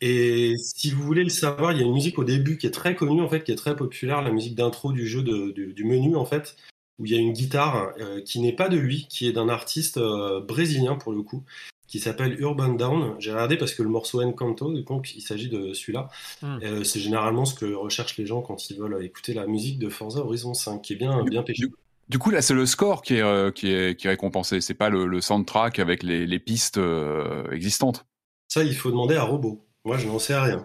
Et 0.00 0.54
si 0.58 0.90
vous 0.90 1.02
voulez 1.02 1.22
le 1.24 1.30
savoir, 1.30 1.72
il 1.72 1.78
y 1.78 1.82
a 1.82 1.86
une 1.86 1.92
musique 1.94 2.18
au 2.18 2.24
début 2.24 2.58
qui 2.58 2.66
est 2.66 2.70
très 2.72 2.94
connue, 2.96 3.22
en 3.22 3.28
fait, 3.28 3.44
qui 3.44 3.52
est 3.52 3.56
très 3.56 3.76
populaire, 3.76 4.20
la 4.22 4.30
musique 4.32 4.54
d'intro 4.54 4.92
du 4.92 5.06
jeu 5.06 5.22
de- 5.22 5.52
du, 5.52 5.72
du 5.72 5.84
menu, 5.84 6.16
en 6.16 6.24
fait, 6.26 6.56
où 6.98 7.06
il 7.06 7.12
y 7.12 7.14
a 7.14 7.18
une 7.18 7.32
guitare 7.32 7.92
euh, 8.00 8.20
qui 8.22 8.40
n'est 8.40 8.52
pas 8.54 8.68
de 8.68 8.76
lui, 8.76 9.06
qui 9.08 9.26
est 9.28 9.32
d'un 9.32 9.48
artiste 9.48 9.98
brésilien 10.46 10.96
pour 10.96 11.12
le 11.12 11.22
coup, 11.22 11.44
qui 11.86 12.00
s'appelle 12.00 12.40
Urban 12.40 12.70
Down. 12.70 13.14
J'ai 13.18 13.32
regardé 13.32 13.56
parce 13.56 13.74
que 13.74 13.82
le 13.82 13.88
morceau 13.88 14.22
Encanto, 14.22 14.72
donc 14.82 15.14
il 15.14 15.20
s'agit 15.20 15.48
de 15.48 15.72
celui-là. 15.72 16.08
Hmm. 16.42 16.58
Euh, 16.62 16.84
c'est 16.84 17.00
généralement 17.00 17.44
ce 17.44 17.54
que 17.54 17.72
recherchent 17.72 18.16
les 18.16 18.26
gens 18.26 18.42
quand 18.42 18.70
ils 18.70 18.78
veulent 18.78 19.04
écouter 19.04 19.34
la 19.34 19.46
musique 19.46 19.78
de 19.78 19.88
Forza 19.88 20.20
Horizon 20.20 20.54
5, 20.54 20.82
qui 20.82 20.94
est 20.94 20.96
bien, 20.96 21.22
bien 21.24 21.42
péché. 21.42 21.64
Du 22.08 22.18
coup, 22.18 22.30
là, 22.30 22.40
c'est 22.40 22.54
le 22.54 22.66
score 22.66 23.02
qui 23.02 23.16
est, 23.16 23.22
euh, 23.22 23.50
qui 23.50 23.72
est, 23.72 23.98
qui 23.98 24.06
est 24.06 24.10
récompensé. 24.10 24.60
C'est 24.60 24.74
pas 24.74 24.90
le, 24.90 25.06
le 25.06 25.20
soundtrack 25.20 25.78
avec 25.80 26.02
les, 26.02 26.26
les 26.26 26.38
pistes 26.38 26.78
euh, 26.78 27.50
existantes. 27.50 28.06
Ça, 28.48 28.62
il 28.62 28.76
faut 28.76 28.90
demander 28.90 29.16
à 29.16 29.24
Robot. 29.24 29.66
Moi, 29.84 29.98
je 29.98 30.06
n'en 30.06 30.18
sais 30.18 30.36
rien. 30.36 30.64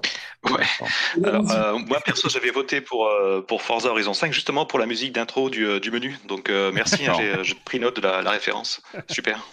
Ouais. 0.50 0.66
Alors, 1.24 1.52
euh, 1.52 1.78
moi, 1.78 2.00
perso, 2.04 2.28
j'avais 2.30 2.50
voté 2.50 2.82
pour, 2.82 3.06
euh, 3.08 3.42
pour 3.42 3.62
Forza 3.62 3.90
Horizon 3.90 4.14
5, 4.14 4.34
justement 4.34 4.66
pour 4.66 4.80
la 4.80 4.88
musique 4.88 5.14
d'intro 5.14 5.50
du, 5.50 5.80
du 5.80 5.92
menu. 5.92 6.18
Donc, 6.28 6.50
euh, 6.50 6.72
merci, 6.74 7.06
hein, 7.06 7.14
j'ai 7.18 7.44
j'ai 7.44 7.56
pris 7.56 7.80
note 7.80 7.98
de 7.98 8.02
la, 8.02 8.24
la 8.24 8.32
référence. 8.32 8.82
Super. 9.10 9.48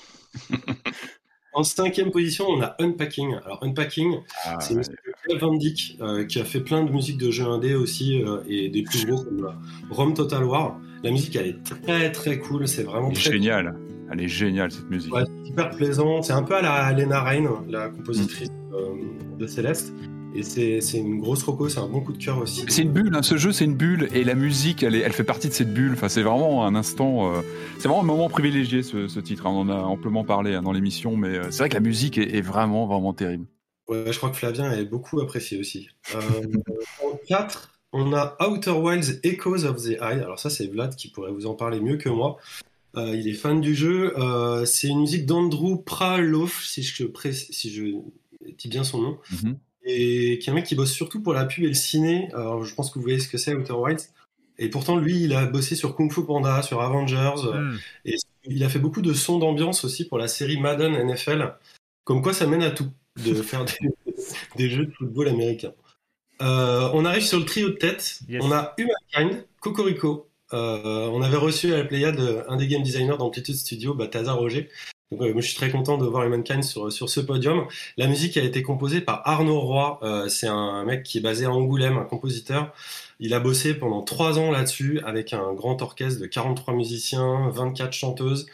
En 1.55 1.63
cinquième 1.63 2.11
position, 2.11 2.47
on 2.49 2.61
a 2.63 2.77
Unpacking. 2.79 3.35
Alors 3.45 3.59
Unpacking, 3.63 4.19
Ah, 4.45 4.59
c'est 4.61 4.75
de 4.75 4.81
Claire 5.25 5.39
Van 5.41 5.55
Dyck 5.55 5.97
euh, 6.01 6.25
qui 6.25 6.41
a 6.41 6.45
fait 6.45 6.61
plein 6.61 6.85
de 6.85 6.93
musiques 6.93 7.19
de 7.19 7.31
jeux 7.31 7.47
indés 7.47 7.75
aussi 7.75 8.23
euh, 8.23 8.39
et 8.49 8.69
des 8.69 8.83
plus 8.83 9.07
gros 9.07 9.25
comme 9.25 9.45
euh, 9.45 9.51
Rome 9.91 10.15
Total 10.15 10.45
War. 10.45 10.79
La 11.03 11.11
musique, 11.11 11.35
elle 11.37 11.47
est 11.49 11.63
très 11.63 12.13
très 12.13 12.39
cool. 12.39 12.69
C'est 12.69 12.83
vraiment 12.83 13.11
très 13.11 13.33
géniale. 13.33 13.75
Elle 14.11 14.23
est 14.23 14.29
géniale, 14.29 14.71
cette 14.71 14.89
musique. 14.89 15.13
Ouais, 15.15 15.23
c'est 15.27 15.51
hyper 15.51 15.71
plaisant. 15.71 16.23
C'est 16.23 16.33
un 16.33 16.43
peu 16.43 16.55
à 16.55 16.63
la 16.63 16.93
Lena 16.93 17.21
Rain, 17.21 17.65
la 17.69 17.89
compositrice 17.89 18.49
euh, 18.73 18.95
de 19.39 19.47
Céleste. 19.47 19.93
Et 20.35 20.43
c'est 20.43 20.99
une 20.99 21.19
grosse 21.21 21.43
roco, 21.43 21.69
c'est 21.69 21.79
un 21.81 21.89
bon 21.89 22.01
coup 22.01 22.13
de 22.13 22.23
cœur 22.23 22.39
aussi. 22.39 22.65
C'est 22.69 22.83
une 22.83 22.93
bulle, 22.93 23.15
hein, 23.17 23.23
ce 23.23 23.37
jeu 23.39 23.51
c'est 23.51 23.65
une 23.65 23.75
bulle 23.75 24.09
et 24.13 24.25
la 24.25 24.35
musique 24.35 24.83
elle, 24.83 24.95
est- 24.95 25.01
elle 25.01 25.13
fait 25.13 25.25
partie 25.25 25.49
de 25.49 25.53
cette 25.53 25.73
bulle. 25.73 25.93
Enfin, 25.95 26.09
c'est 26.09 26.23
vraiment 26.23 26.65
un 26.67 26.75
instant, 26.75 27.33
euh, 27.35 27.41
c'est 27.79 27.89
vraiment 27.89 28.03
un 28.03 28.07
moment 28.07 28.29
privilégié 28.29 28.83
ce, 28.83 29.09
ce 29.09 29.21
titre. 29.21 29.47
hein. 29.47 29.51
On 29.51 29.61
en 29.61 29.69
a 29.71 29.77
amplement 29.81 30.25
parlé 30.25 30.55
hein, 30.55 30.63
dans 30.63 30.73
l'émission, 30.73 31.17
mais 31.17 31.29
euh, 31.39 31.51
c'est 31.51 31.59
vrai 31.61 31.69
que 31.71 31.75
la 31.75 31.81
musique 31.81 32.19
est, 32.19 32.37
est 32.37 32.41
vraiment 32.43 32.87
vraiment 32.87 33.15
terrible. 33.15 33.47
Ouais, 33.89 34.05
je 34.13 34.17
crois 34.19 34.29
que 34.31 34.37
Flavien 34.37 34.71
est 34.73 34.85
beaucoup 34.85 35.19
apprécié 35.21 35.59
aussi. 35.59 35.89
Euh, 36.15 36.21
en 37.03 37.17
4, 37.27 37.81
on 37.95 38.13
a 38.13 38.37
Outer 38.47 38.73
Wilds 38.73 39.21
Echoes 39.25 39.65
of 39.65 39.83
the 39.83 39.93
Eye. 40.01 40.21
Alors 40.21 40.39
ça, 40.39 40.51
c'est 40.51 40.67
Vlad 40.67 40.95
qui 40.95 41.09
pourrait 41.11 41.33
vous 41.33 41.47
en 41.47 41.55
parler 41.55 41.81
mieux 41.81 41.97
que 41.97 42.11
moi. 42.11 42.37
Euh, 42.97 43.17
il 43.17 43.27
est 43.29 43.33
fan 43.35 43.61
du 43.63 43.75
jeu. 43.75 44.13
Euh, 44.19 44.67
c'est 44.67 44.89
une 44.89 45.01
musique 45.01 45.25
d'Andrew 45.25 45.79
Pralof, 45.83 46.63
si 46.65 46.83
je, 46.83 47.05
si 47.33 47.71
je 47.71 47.85
dis 48.59 48.69
bien 48.69 48.85
son 48.85 49.01
nom. 49.01 49.19
Et 49.91 50.39
qui 50.39 50.51
est 50.51 50.53
un 50.53 50.55
mec 50.55 50.67
qui 50.67 50.75
bosse 50.75 50.93
surtout 50.93 51.23
pour 51.23 51.33
la 51.33 51.47
pub 51.47 51.65
et 51.65 51.69
le 51.69 51.75
ciné. 51.75 52.29
Alors 52.35 52.63
je 52.63 52.75
pense 52.75 52.91
que 52.91 52.99
vous 52.99 53.03
voyez 53.03 53.19
ce 53.19 53.29
que 53.29 53.39
c'est, 53.39 53.55
Outer 53.55 53.73
Wilds. 53.73 54.11
Et 54.59 54.69
pourtant, 54.69 54.97
lui, 54.97 55.23
il 55.23 55.33
a 55.33 55.47
bossé 55.47 55.77
sur 55.77 55.95
Kung 55.95 56.13
Fu 56.13 56.25
Panda, 56.25 56.63
sur 56.63 56.83
Avengers. 56.83 57.43
Hmm. 57.55 57.77
Et 58.05 58.17
il 58.45 58.63
a 58.65 58.69
fait 58.69 58.79
beaucoup 58.79 59.03
de 59.03 59.15
sons 59.15 59.39
d'ambiance 59.39 59.85
aussi 59.85 60.07
pour 60.07 60.19
la 60.19 60.29
série 60.29 60.61
Madden 60.61 60.93
NFL. 61.07 61.55
Comme 62.05 62.23
quoi, 62.23 62.33
ça 62.33 62.47
mène 62.47 62.63
à 62.63 62.71
tout, 62.71 62.91
de 63.25 63.35
faire 63.43 63.65
des, 63.65 63.73
des 64.57 64.69
jeux 64.69 64.87
de 64.87 64.93
football 64.93 65.29
américains. 65.29 65.73
Euh, 66.43 66.91
on 66.93 67.05
arrive 67.05 67.25
sur 67.25 67.39
le 67.39 67.45
trio 67.45 67.69
de 67.71 67.75
tête. 67.75 68.21
Yes. 68.29 68.43
On 68.45 68.53
a 68.53 68.75
Humankind, 68.79 69.47
Cocorico. 69.61 70.29
Euh, 70.53 71.09
on 71.13 71.23
avait 71.23 71.37
reçu 71.37 71.73
à 71.73 71.79
la 71.79 71.85
Pléiade 71.85 72.45
un 72.49 72.57
des 72.57 72.67
game 72.67 72.83
designers 72.83 73.17
d'Amplitude 73.19 73.55
Studio, 73.55 73.95
Balthazar 73.95 74.37
Roger. 74.37 74.69
Donc, 75.11 75.23
euh, 75.23 75.33
je 75.37 75.47
suis 75.47 75.57
très 75.57 75.71
content 75.71 75.97
de 75.97 76.07
voir 76.07 76.25
Humankind 76.25 76.63
sur, 76.63 76.93
sur 76.93 77.09
ce 77.09 77.21
podium. 77.21 77.67
La 77.97 78.07
musique 78.07 78.37
a 78.37 78.43
été 78.43 78.63
composée 78.63 79.01
par 79.01 79.23
Arnaud 79.27 79.61
Roy. 79.61 79.99
Euh, 80.03 80.29
c'est 80.29 80.49
un 80.49 80.85
mec 80.85 81.03
qui 81.03 81.19
est 81.19 81.21
basé 81.23 81.47
à 81.47 81.51
Angoulême, 81.51 81.97
un 81.97 82.05
compositeur. 82.05 82.75
Il 83.19 83.33
a 83.33 83.41
bossé 83.41 83.75
pendant 83.75 84.03
trois 84.03 84.39
ans 84.39 84.51
là-dessus 84.51 85.01
avec 85.05 85.33
un 85.33 85.53
grand 85.55 85.81
orchestre 85.83 86.21
de 86.21 86.27
43 86.27 86.75
musiciens, 86.75 87.49
24 87.51 87.93
chanteuses. 87.93 88.47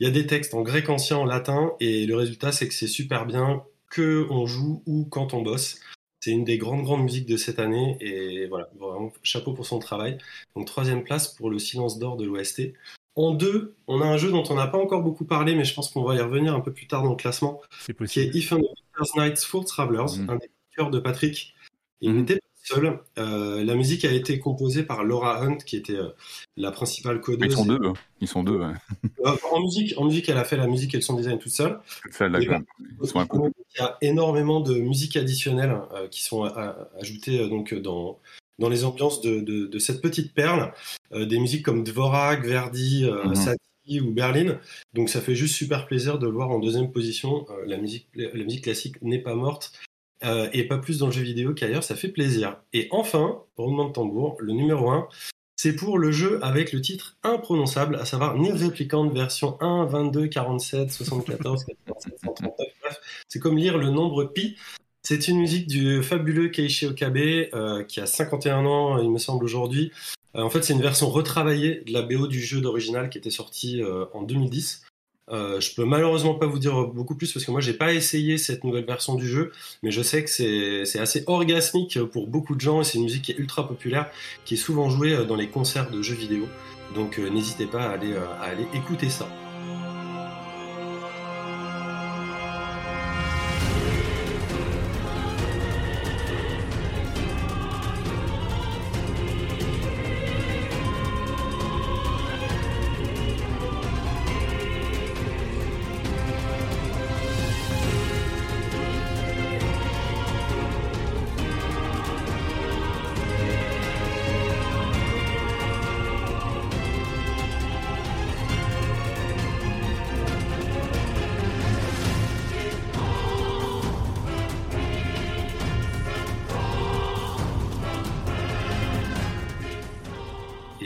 Il 0.00 0.06
y 0.06 0.08
a 0.08 0.12
des 0.12 0.26
textes 0.26 0.54
en 0.54 0.62
grec 0.62 0.88
ancien, 0.88 1.16
en 1.16 1.24
latin, 1.24 1.72
et 1.80 2.06
le 2.06 2.16
résultat, 2.16 2.52
c'est 2.52 2.68
que 2.68 2.74
c'est 2.74 2.88
super 2.88 3.24
bien 3.24 3.62
que 3.88 4.26
on 4.30 4.46
joue 4.46 4.82
ou 4.86 5.04
quand 5.04 5.32
on 5.34 5.42
bosse. 5.42 5.80
C'est 6.20 6.30
une 6.30 6.44
des 6.44 6.58
grandes, 6.58 6.82
grandes 6.82 7.02
musiques 7.02 7.26
de 7.26 7.36
cette 7.36 7.58
année, 7.58 7.96
et 8.00 8.46
voilà, 8.46 8.68
vraiment, 8.78 9.12
chapeau 9.22 9.52
pour 9.54 9.66
son 9.66 9.78
travail. 9.78 10.18
Donc, 10.56 10.66
troisième 10.66 11.04
place 11.04 11.28
pour 11.28 11.50
le 11.50 11.58
silence 11.58 11.98
d'or 11.98 12.16
de 12.16 12.24
l'OST. 12.24 12.74
En 13.14 13.34
deux, 13.34 13.76
on 13.88 14.00
a 14.00 14.06
un 14.06 14.16
jeu 14.16 14.30
dont 14.30 14.42
on 14.48 14.54
n'a 14.54 14.66
pas 14.66 14.78
encore 14.78 15.02
beaucoup 15.02 15.24
parlé, 15.26 15.54
mais 15.54 15.64
je 15.64 15.74
pense 15.74 15.90
qu'on 15.90 16.02
va 16.02 16.14
y 16.14 16.20
revenir 16.20 16.54
un 16.54 16.60
peu 16.60 16.72
plus 16.72 16.86
tard 16.86 17.02
dans 17.02 17.10
le 17.10 17.16
classement, 17.16 17.60
C'est 17.80 17.92
qui 17.92 17.98
possible. 17.98 18.26
est 18.34 18.38
If 18.38 18.52
and 18.52 18.60
the 18.60 18.62
Winter's 18.62 19.16
Nights 19.16 19.44
for 19.44 19.64
Travelers, 19.66 20.18
un 20.28 20.36
des 20.36 20.50
cœurs 20.74 20.90
de 20.90 20.98
Patrick. 20.98 21.54
Il 22.00 22.14
n'était 22.16 22.36
pas 22.36 22.40
seul. 22.64 22.98
Euh, 23.18 23.62
la 23.64 23.74
musique 23.74 24.04
a 24.06 24.12
été 24.12 24.38
composée 24.38 24.82
par 24.82 25.04
Laura 25.04 25.42
Hunt, 25.42 25.58
qui 25.58 25.76
était 25.76 25.96
euh, 25.96 26.08
la 26.56 26.70
principale 26.72 27.20
codeuse. 27.20 27.52
Ils 27.52 27.56
sont 27.56 27.66
deux. 27.66 27.84
hein. 27.86 27.92
Ils 28.22 28.28
sont 28.28 28.42
deux. 28.42 28.56
ouais. 28.56 28.72
Euh, 29.26 29.36
en 29.52 29.60
musique, 29.60 29.92
en 29.98 30.04
musique, 30.04 30.28
elle 30.30 30.38
a 30.38 30.44
fait 30.44 30.56
la 30.56 30.66
musique 30.66 30.94
et 30.94 30.96
le 30.96 31.02
son 31.02 31.14
design 31.14 31.38
toute 31.38 31.52
seule. 31.52 31.80
Ça. 32.10 32.28
Ils 32.28 33.08
sont 33.08 33.18
un 33.20 33.26
couple. 33.26 33.50
Il 33.76 33.80
y 33.80 33.84
a 33.84 33.98
énormément 34.00 34.60
de 34.60 34.74
musiques 34.74 35.16
additionnelles 35.16 35.76
euh, 35.94 36.08
qui 36.08 36.22
sont 36.22 36.44
ajoutées 36.98 37.40
euh, 37.40 37.48
donc 37.48 37.74
dans 37.74 38.18
dans 38.58 38.68
les 38.68 38.84
ambiances 38.84 39.20
de, 39.20 39.40
de- 39.40 39.66
de 39.66 39.78
cette 39.78 40.00
petite 40.02 40.34
perle. 40.34 40.72
Euh, 41.12 41.26
des 41.26 41.38
musiques 41.38 41.64
comme 41.64 41.84
Dvorak, 41.84 42.44
Verdi, 42.44 43.04
euh, 43.04 43.24
Mhm. 43.24 43.34
Satie 43.34 44.00
ou 44.00 44.12
Berlin. 44.12 44.58
Donc 44.94 45.08
ça 45.08 45.20
fait 45.20 45.34
juste 45.34 45.54
super 45.56 45.86
plaisir 45.86 46.18
de 46.18 46.26
le 46.26 46.32
voir 46.32 46.50
en 46.50 46.58
deuxième 46.60 46.92
position. 46.92 47.46
Euh, 47.50 47.64
la 47.66 47.76
musique 47.78 48.06
la 48.14 48.44
musique 48.44 48.64
classique 48.64 49.00
n'est 49.02 49.22
pas 49.22 49.34
morte. 49.34 49.72
euh, 50.24 50.48
et 50.52 50.62
pas 50.68 50.78
plus 50.78 50.98
dans 50.98 51.06
le 51.06 51.12
jeu 51.12 51.22
vidéo 51.22 51.52
qu'ailleurs, 51.52 51.82
ça 51.82 51.96
fait 51.96 52.06
plaisir. 52.08 52.56
Et 52.72 52.86
enfin, 52.92 53.40
roulement 53.56 53.88
de 53.88 53.92
tambour, 53.92 54.36
le 54.38 54.52
numéro 54.52 54.88
1, 54.88 55.08
c'est 55.56 55.74
pour 55.74 55.98
le 55.98 56.12
jeu 56.12 56.38
avec 56.44 56.72
le 56.72 56.80
titre 56.80 57.16
imprononçable, 57.24 57.96
à 57.96 58.04
savoir 58.04 58.38
Nier 58.38 58.52
Replicant 58.52 59.08
version 59.08 59.56
1, 59.60 59.86
22, 59.86 60.28
47, 60.28 60.92
74, 60.92 61.64
87, 61.64 62.18
139. 62.24 62.52
Bref, 62.82 63.00
c'est 63.26 63.40
comme 63.40 63.56
lire 63.58 63.78
le 63.78 63.90
nombre 63.90 64.22
pi. 64.26 64.56
C'est 65.02 65.26
une 65.26 65.38
musique 65.38 65.66
du 65.66 66.02
fabuleux 66.02 66.48
Keiichi 66.48 66.86
Okabe, 66.86 67.16
euh, 67.16 67.82
qui 67.82 68.00
a 68.00 68.06
51 68.06 68.64
ans, 68.64 68.98
il 68.98 69.10
me 69.10 69.18
semble, 69.18 69.44
aujourd'hui. 69.44 69.90
Euh, 70.36 70.42
en 70.42 70.50
fait, 70.50 70.62
c'est 70.62 70.72
une 70.72 70.82
version 70.82 71.10
retravaillée 71.10 71.82
de 71.86 71.92
la 71.92 72.02
BO 72.02 72.26
du 72.26 72.40
jeu 72.40 72.60
d'original 72.60 73.10
qui 73.10 73.18
était 73.18 73.30
sorti 73.30 73.82
euh, 73.82 74.04
en 74.14 74.22
2010. 74.22 74.82
Euh, 75.30 75.60
je 75.60 75.74
peux 75.74 75.84
malheureusement 75.84 76.34
pas 76.34 76.46
vous 76.46 76.58
dire 76.58 76.86
beaucoup 76.88 77.14
plus 77.14 77.32
parce 77.32 77.44
que 77.44 77.50
moi 77.52 77.60
j'ai 77.60 77.74
pas 77.74 77.94
essayé 77.94 78.38
cette 78.38 78.64
nouvelle 78.64 78.84
version 78.84 79.14
du 79.14 79.26
jeu, 79.26 79.52
mais 79.82 79.92
je 79.92 80.02
sais 80.02 80.24
que 80.24 80.28
c'est 80.28 80.98
assez 80.98 81.22
orgasmique 81.26 82.02
pour 82.10 82.26
beaucoup 82.26 82.56
de 82.56 82.60
gens 82.60 82.80
et 82.80 82.84
c'est 82.84 82.98
une 82.98 83.04
musique 83.04 83.22
qui 83.22 83.32
est 83.32 83.38
ultra 83.38 83.66
populaire, 83.66 84.10
qui 84.44 84.54
est 84.54 84.58
souvent 84.58 84.90
jouée 84.90 85.24
dans 85.24 85.36
les 85.36 85.48
concerts 85.48 85.90
de 85.90 86.02
jeux 86.02 86.16
vidéo. 86.16 86.48
Donc 86.96 87.18
n'hésitez 87.18 87.66
pas 87.66 87.84
à 87.84 87.90
aller, 87.90 88.14
à 88.16 88.42
aller 88.42 88.66
écouter 88.74 89.08
ça. 89.08 89.28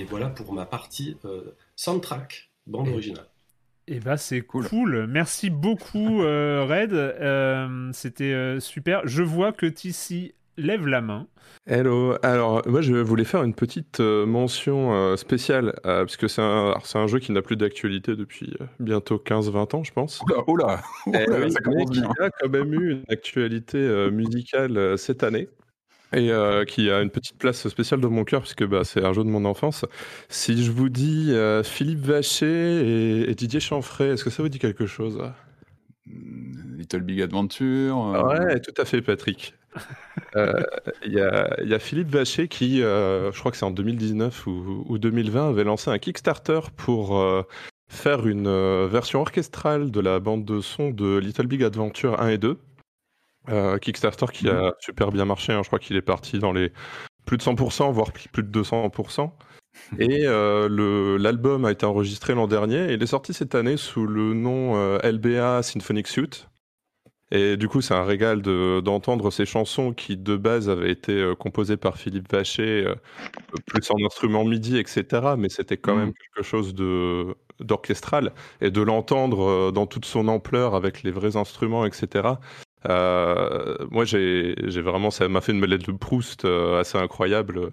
Voilà 0.09 0.29
pour 0.29 0.53
ma 0.53 0.67
partie 0.67 1.17
euh, 1.25 1.55
soundtrack, 1.77 2.51
bande 2.67 2.89
originale. 2.89 3.27
Eh 3.89 4.01
ben 4.01 4.17
c'est 4.17 4.41
cool. 4.41 5.07
Merci 5.09 5.49
beaucoup 5.51 6.23
euh, 6.23 6.67
Red. 6.69 6.93
Euh, 6.93 7.91
C'était 7.93 8.33
euh, 8.33 8.59
super. 8.59 9.03
Je 9.05 9.23
vois 9.23 9.53
que 9.53 9.67
Tissi 9.67 10.35
lève 10.57 10.87
la 10.87 11.01
main. 11.01 11.29
Hello, 11.69 12.17
alors 12.25 12.63
moi 12.67 12.81
je 12.81 12.95
voulais 12.95 13.25
faire 13.25 13.43
une 13.45 13.55
petite 13.55 14.01
euh, 14.01 14.27
mention 14.27 14.93
euh, 14.95 15.17
spéciale, 15.17 15.79
euh, 15.87 16.01
parce 16.05 16.17
que 16.17 16.27
c'est 16.29 16.43
un, 16.43 16.75
un 16.95 17.07
jeu 17.07 17.19
qui 17.21 17.31
n'a 17.33 17.43
plus 17.43 17.57
d'actualité 17.57 18.17
depuis 18.17 18.55
euh, 18.61 18.65
bientôt 18.81 19.17
15-20 19.25 19.77
ans 19.77 19.85
je 19.85 19.93
pense. 19.93 20.21
Oula, 20.23 20.43
oula, 20.49 20.83
Eh 21.07 21.29
oula, 21.29 21.41
oui, 21.41 21.53
ça 21.53 21.61
qui 21.61 22.01
bien. 22.01 22.11
a 22.21 22.31
quand 22.31 22.49
même 22.49 22.73
eu 22.75 22.91
une 22.93 23.05
actualité 23.09 23.79
euh, 23.79 24.11
musicale 24.11 24.77
euh, 24.77 24.97
cette 24.97 25.23
année. 25.23 25.49
Et 26.13 26.31
euh, 26.31 26.65
qui 26.65 26.89
a 26.91 27.03
une 27.03 27.11
petite 27.11 27.37
place 27.37 27.67
spéciale 27.69 28.01
dans 28.01 28.11
mon 28.11 28.25
cœur, 28.25 28.41
puisque 28.43 28.65
bah, 28.65 28.85
c'est 28.85 29.05
un 29.05 29.13
jeu 29.13 29.25
de 29.25 29.29
mon 29.29 29.45
enfance. 29.45 29.85
Si 30.29 30.63
je 30.65 30.71
vous 30.71 30.89
dis 30.89 31.33
euh, 31.33 31.63
Philippe 31.65 32.01
Vacher 32.07 32.47
et, 33.27 33.31
et 33.31 33.35
Didier 33.35 33.61
Chanfray, 33.61 34.11
est-ce 34.11 34.25
que 34.25 34.31
ça 34.31 34.43
vous 34.43 34.49
dit 34.49 34.59
quelque 34.61 34.87
chose? 34.87 35.21
Little 36.07 37.01
Big 37.03 37.21
Adventure. 37.21 38.15
euh, 38.15 38.23
Ouais, 38.23 38.61
tout 38.61 38.75
à 38.81 38.85
fait, 38.85 39.03
Patrick. 39.03 39.55
Euh, 40.37 40.53
Il 41.05 41.13
y, 41.13 41.21
a, 41.21 41.55
il 41.63 41.69
y 41.69 41.75
a 41.75 41.79
Philippe 41.79 42.09
Vacher 42.09 42.47
qui, 42.49 42.79
je 42.79 43.39
crois 43.39 43.51
que 43.51 43.57
c'est 43.57 43.65
en 43.65 43.71
2019 43.73 44.47
ou, 44.47 44.85
ou 44.89 44.99
2020, 44.99 45.51
avait 45.51 45.65
lancé 45.65 45.91
un 45.91 45.99
Kickstarter 45.99 46.61
pour 46.77 47.21
faire 47.89 48.27
une 48.27 48.87
version 48.87 49.21
orchestrale 49.21 49.91
de 49.91 50.01
la 50.01 50.21
bande 50.21 50.45
de 50.45 50.61
son 50.61 50.91
de 50.91 51.19
Little 51.19 51.47
Big 51.47 51.63
Adventure 51.65 52.21
1 52.21 52.29
et 52.31 52.39
2. 52.39 52.59
Euh, 53.49 53.79
Kickstarter 53.79 54.27
qui 54.33 54.49
a 54.49 54.75
super 54.81 55.13
bien 55.13 55.25
marché, 55.25 55.53
hein. 55.53 55.63
je 55.63 55.69
crois 55.69 55.79
qu'il 55.79 55.97
est 55.97 56.03
parti 56.03 56.39
dans 56.39 56.53
les 56.53 56.73
plus 57.27 57.37
de 57.37 57.43
100%, 57.43 57.93
voire 57.93 58.13
plus 58.33 58.43
de 58.43 58.49
200%. 58.63 59.31
Et 59.99 60.25
euh, 60.25 61.19
l'album 61.19 61.65
a 61.67 61.71
été 61.71 61.85
enregistré 61.85 62.35
l'an 62.35 62.47
dernier 62.49 62.91
et 62.91 62.95
il 62.95 63.03
est 63.03 63.07
sorti 63.07 63.35
cette 63.35 63.55
année 63.55 63.77
sous 63.77 64.07
le 64.07 64.33
nom 64.33 64.75
euh, 64.77 64.99
LBA 65.03 65.63
Symphonic 65.63 66.07
Suite. 66.07 66.49
Et 67.33 67.57
du 67.57 67.69
coup, 67.69 67.81
c'est 67.81 67.93
un 67.93 68.05
régal 68.05 68.41
de- 68.41 68.81
d'entendre 68.81 69.31
ces 69.31 69.45
chansons 69.45 69.93
qui, 69.93 70.17
de 70.17 70.37
base, 70.37 70.71
avaient 70.71 70.93
été 70.93 71.13
euh, 71.13 71.35
composées 71.35 71.77
par 71.77 71.99
Philippe 71.99 72.31
Vacher, 72.33 72.91
plus 73.67 73.91
en 73.91 73.97
instrument 74.07 74.45
MIDI, 74.45 74.79
etc. 74.79 75.35
Mais 75.37 75.49
c'était 75.49 75.77
quand 75.77 75.97
même 75.97 76.13
quelque 76.15 76.45
chose 76.47 76.75
de 76.75 77.37
d'orchestral. 77.61 78.33
Et 78.61 78.71
de 78.71 78.81
l'entendre 78.83 79.73
dans 79.73 79.87
toute 79.87 80.05
son 80.05 80.29
ampleur 80.29 80.75
avec 80.75 81.03
les 81.03 81.11
vrais 81.11 81.37
instruments, 81.37 81.85
etc. 81.85 82.29
Euh, 82.89 83.77
moi, 83.91 84.05
j'ai 84.05 84.55
vraiment, 84.83 85.11
ça 85.11 85.29
m'a 85.29 85.41
fait 85.41 85.53
une 85.53 85.65
lettre 85.65 85.91
de 85.91 85.97
Proust 85.97 86.45
euh, 86.45 86.81
assez 86.81 86.99
incroyable 86.99 87.71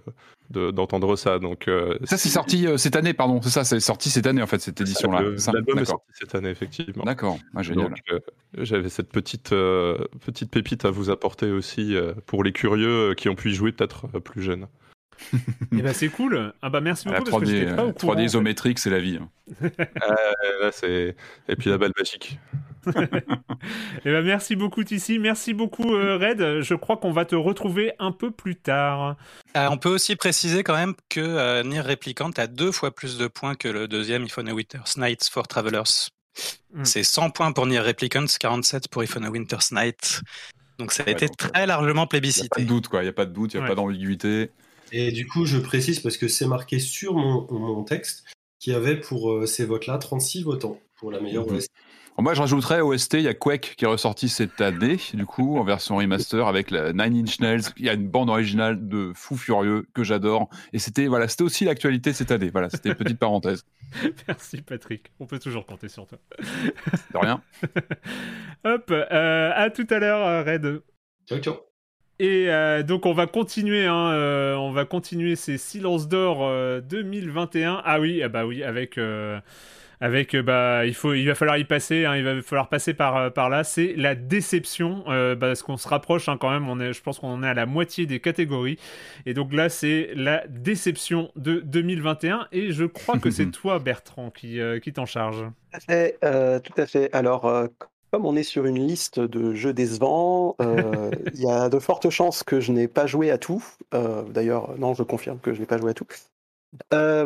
de- 0.49 0.71
d'entendre 0.71 1.15
ça. 1.15 1.39
Donc, 1.39 1.67
euh, 1.67 1.97
Ça, 2.03 2.17
c'est 2.17 2.29
sorti 2.29 2.67
euh, 2.67 2.77
cette 2.77 2.95
année, 2.95 3.13
pardon. 3.13 3.41
C'est 3.41 3.49
ça, 3.49 3.63
c'est 3.63 3.79
sorti 3.79 4.09
cette 4.09 4.27
année, 4.27 4.41
en 4.41 4.47
fait, 4.47 4.59
cette 4.59 4.79
édition-là. 4.81 5.21
L'album 5.53 5.79
est 5.79 5.85
sorti 5.85 6.07
cette 6.13 6.35
année, 6.35 6.49
effectivement. 6.49 7.03
D'accord, 7.03 7.37
Ah, 7.55 7.63
génial. 7.63 7.89
Donc, 7.89 7.97
euh, 8.11 8.19
j'avais 8.57 8.89
cette 8.89 9.09
petite, 9.09 9.51
euh, 9.53 9.97
petite 10.25 10.51
pépite 10.51 10.85
à 10.85 10.91
vous 10.91 11.09
apporter 11.09 11.51
aussi 11.51 11.95
euh, 11.95 12.13
pour 12.25 12.43
les 12.43 12.51
curieux 12.51 13.11
euh, 13.11 13.13
qui 13.13 13.29
ont 13.29 13.35
pu 13.35 13.51
y 13.51 13.53
jouer 13.53 13.71
peut-être 13.71 14.07
euh, 14.15 14.19
plus 14.19 14.41
jeunes. 14.41 14.67
Eh 15.71 15.81
ben 15.81 15.93
c'est 15.93 16.09
cool. 16.09 16.53
Ah 16.61 16.69
bah 16.69 16.81
merci 16.81 17.07
La 17.07 17.19
beaucoup 17.19 17.31
parce 17.31 17.43
que 17.43 17.47
3D, 17.49 17.51
j'étais 17.59 17.75
pas 17.75 17.85
au 17.85 17.89
euh, 17.89 17.93
courant. 17.93 18.15
3D 18.15 18.25
isométrique, 18.25 18.79
c'est 18.79 18.89
la 18.89 18.99
vie. 18.99 19.19
hein. 19.21 19.29
Euh, 19.79 20.63
là, 20.63 20.71
c'est... 20.71 21.15
Et 21.47 21.55
puis 21.55 21.69
la 21.69 21.77
balle 21.77 21.93
magique. 21.97 22.39
Eh 22.87 24.11
ben 24.11 24.23
merci 24.25 24.55
beaucoup 24.55 24.83
Tissi, 24.83 25.19
merci 25.19 25.53
beaucoup 25.53 25.93
euh, 25.95 26.17
Red. 26.17 26.61
Je 26.61 26.73
crois 26.75 26.97
qu'on 26.97 27.11
va 27.11 27.25
te 27.25 27.35
retrouver 27.35 27.93
un 27.99 28.11
peu 28.11 28.31
plus 28.31 28.55
tard. 28.55 29.15
Euh, 29.55 29.67
on 29.71 29.77
peut 29.77 29.89
aussi 29.89 30.15
préciser 30.15 30.63
quand 30.63 30.75
même 30.75 30.93
que 31.09 31.19
euh, 31.21 31.63
Nier 31.63 31.81
Replicant 31.81 32.31
a 32.37 32.47
deux 32.47 32.71
fois 32.71 32.91
plus 32.93 33.17
de 33.17 33.27
points 33.27 33.55
que 33.55 33.67
le 33.67 33.87
deuxième 33.87 34.25
If 34.25 34.37
on 34.37 34.47
a 34.47 34.53
Winter's 34.53 34.97
Night 34.97 35.23
for 35.31 35.47
Travelers. 35.47 36.09
Mm. 36.73 36.85
C'est 36.85 37.03
100 37.03 37.29
points 37.29 37.51
pour 37.51 37.67
Nier 37.67 37.79
Replicant, 37.79 38.25
47 38.39 38.87
pour 38.89 39.03
If 39.03 39.15
on 39.17 39.23
a 39.23 39.29
Winter's 39.29 39.71
Night. 39.71 40.21
Donc 40.79 40.91
ça 40.91 41.03
a 41.05 41.09
été 41.11 41.29
très 41.29 41.65
largement 41.67 42.01
Pas 42.07 42.17
de 42.17 42.21
plébiscité. 42.21 42.63
doute, 42.65 42.87
quoi. 42.87 43.01
Il 43.01 43.03
n'y 43.03 43.09
a 43.09 43.13
pas 43.13 43.25
de 43.25 43.31
doute, 43.33 43.53
il 43.53 43.57
n'y 43.57 43.61
a 43.61 43.63
Ouais. 43.63 43.69
pas 43.69 43.75
d'ambiguïté. 43.75 44.49
Et 44.91 45.11
du 45.11 45.27
coup, 45.27 45.45
je 45.45 45.57
précise 45.59 45.99
parce 45.99 46.17
que 46.17 46.27
c'est 46.27 46.47
marqué 46.47 46.79
sur 46.79 47.13
mon, 47.13 47.47
mon 47.51 47.83
texte 47.83 48.23
qu'il 48.59 48.73
y 48.73 48.75
avait 48.75 48.99
pour 48.99 49.31
euh, 49.31 49.45
ces 49.45 49.65
votes-là 49.65 49.97
36 49.97 50.43
votants 50.43 50.79
pour 50.97 51.11
la 51.11 51.19
meilleure 51.19 51.45
Mhm. 51.47 51.57
OST. 51.57 51.69
Moi, 52.17 52.33
je 52.35 52.41
rajouterais 52.41 52.81
OST, 52.81 53.15
il 53.15 53.21
y 53.21 53.27
a 53.27 53.33
Quake 53.33 53.73
qui 53.75 53.85
est 53.85 53.87
ressorti 53.87 54.29
cette 54.29 54.61
année, 54.61 54.97
du 55.13 55.25
coup, 55.25 55.57
en 55.57 55.63
version 55.63 55.97
remaster 55.97 56.47
avec 56.47 56.69
la 56.69 56.93
Nine 56.93 57.23
Inch 57.23 57.39
Nails. 57.39 57.63
Il 57.77 57.85
y 57.85 57.89
a 57.89 57.93
une 57.93 58.07
bande 58.07 58.29
originale 58.29 58.87
de 58.87 59.11
fou 59.15 59.35
furieux 59.35 59.87
que 59.93 60.03
j'adore. 60.03 60.49
Et 60.73 60.79
c'était 60.79 61.07
voilà, 61.07 61.27
c'était 61.27 61.43
aussi 61.43 61.65
l'actualité 61.65 62.13
cette 62.13 62.31
année. 62.31 62.49
Voilà, 62.49 62.69
c'était 62.69 62.89
une 62.89 62.95
petite 62.95 63.19
parenthèse. 63.19 63.65
Merci 64.27 64.61
Patrick, 64.61 65.11
on 65.19 65.25
peut 65.25 65.39
toujours 65.39 65.65
compter 65.65 65.89
sur 65.89 66.05
toi. 66.07 66.19
De 66.39 67.17
rien. 67.17 67.41
Hop, 68.63 68.91
euh, 68.91 69.51
à 69.55 69.69
tout 69.71 69.87
à 69.89 69.99
l'heure 69.99 70.25
euh, 70.25 70.43
Red. 70.43 70.81
Ciao, 71.27 71.39
ciao. 71.39 71.55
Et 72.19 72.49
euh, 72.49 72.83
donc 72.83 73.05
on 73.05 73.13
va 73.13 73.25
continuer, 73.25 73.85
hein, 73.85 74.11
euh, 74.11 74.55
on 74.55 74.71
va 74.71 74.85
continuer 74.85 75.35
ces 75.35 75.57
silences 75.57 76.07
d'or 76.07 76.39
euh, 76.43 76.79
2021. 76.79 77.81
Ah 77.83 77.99
oui, 77.99 78.21
ah 78.21 78.29
bah 78.29 78.45
oui, 78.45 78.63
avec 78.63 78.97
euh, 78.97 79.39
avec 80.03 80.35
euh, 80.35 80.43
bah 80.43 80.85
il 80.85 80.93
faut, 80.93 81.13
il 81.13 81.25
va 81.25 81.35
falloir 81.35 81.57
y 81.57 81.63
passer, 81.65 82.05
hein, 82.05 82.15
il 82.17 82.23
va 82.23 82.41
falloir 82.41 82.69
passer 82.69 82.93
par 82.93 83.15
euh, 83.17 83.29
par 83.29 83.49
là. 83.49 83.63
C'est 83.63 83.93
la 83.95 84.15
déception, 84.15 85.03
euh, 85.07 85.35
parce 85.35 85.63
qu'on 85.63 85.77
se 85.77 85.87
rapproche 85.87 86.27
hein, 86.29 86.37
quand 86.39 86.51
même. 86.51 86.67
On 86.69 86.79
est, 86.79 86.93
je 86.93 87.01
pense 87.01 87.19
qu'on 87.19 87.29
en 87.29 87.43
est 87.43 87.47
à 87.47 87.53
la 87.53 87.65
moitié 87.65 88.05
des 88.05 88.19
catégories. 88.19 88.77
Et 89.25 89.33
donc 89.33 89.53
là 89.53 89.69
c'est 89.69 90.09
la 90.15 90.43
déception 90.47 91.31
de 91.35 91.61
2021. 91.61 92.47
Et 92.51 92.71
je 92.71 92.85
crois 92.85 93.17
que 93.19 93.29
c'est 93.31 93.47
toi 93.51 93.79
Bertrand 93.79 94.29
qui 94.31 94.59
euh, 94.59 94.79
qui 94.79 94.93
t'en 94.93 95.05
charge. 95.05 95.45
Tout 95.71 95.77
à 95.77 95.79
fait. 95.79 96.17
euh, 96.23 96.59
tout 96.59 96.73
à 96.77 96.85
fait. 96.85 97.09
Alors, 97.13 97.45
euh, 97.45 97.67
comme 98.11 98.25
on 98.25 98.35
est 98.35 98.43
sur 98.43 98.65
une 98.65 98.79
liste 98.87 99.19
de 99.19 99.53
jeux 99.55 99.73
décevants, 99.73 100.55
euh, 100.61 101.11
il 101.33 101.41
y 101.41 101.49
a 101.49 101.69
de 101.69 101.79
fortes 101.79 102.09
chances 102.09 102.43
que 102.43 102.59
je 102.59 102.71
n'ai 102.71 102.87
pas 102.87 103.07
joué 103.07 103.31
à 103.31 103.37
tout. 103.37 103.63
Euh, 103.93 104.23
D'ailleurs, 104.23 104.77
non, 104.77 104.93
je 104.93 105.03
confirme 105.03 105.39
que 105.39 105.53
je 105.53 105.59
n'ai 105.59 105.65
pas 105.65 105.77
joué 105.77 105.91
à 105.91 105.93
tout. 105.93 106.07
Euh, 106.93 107.25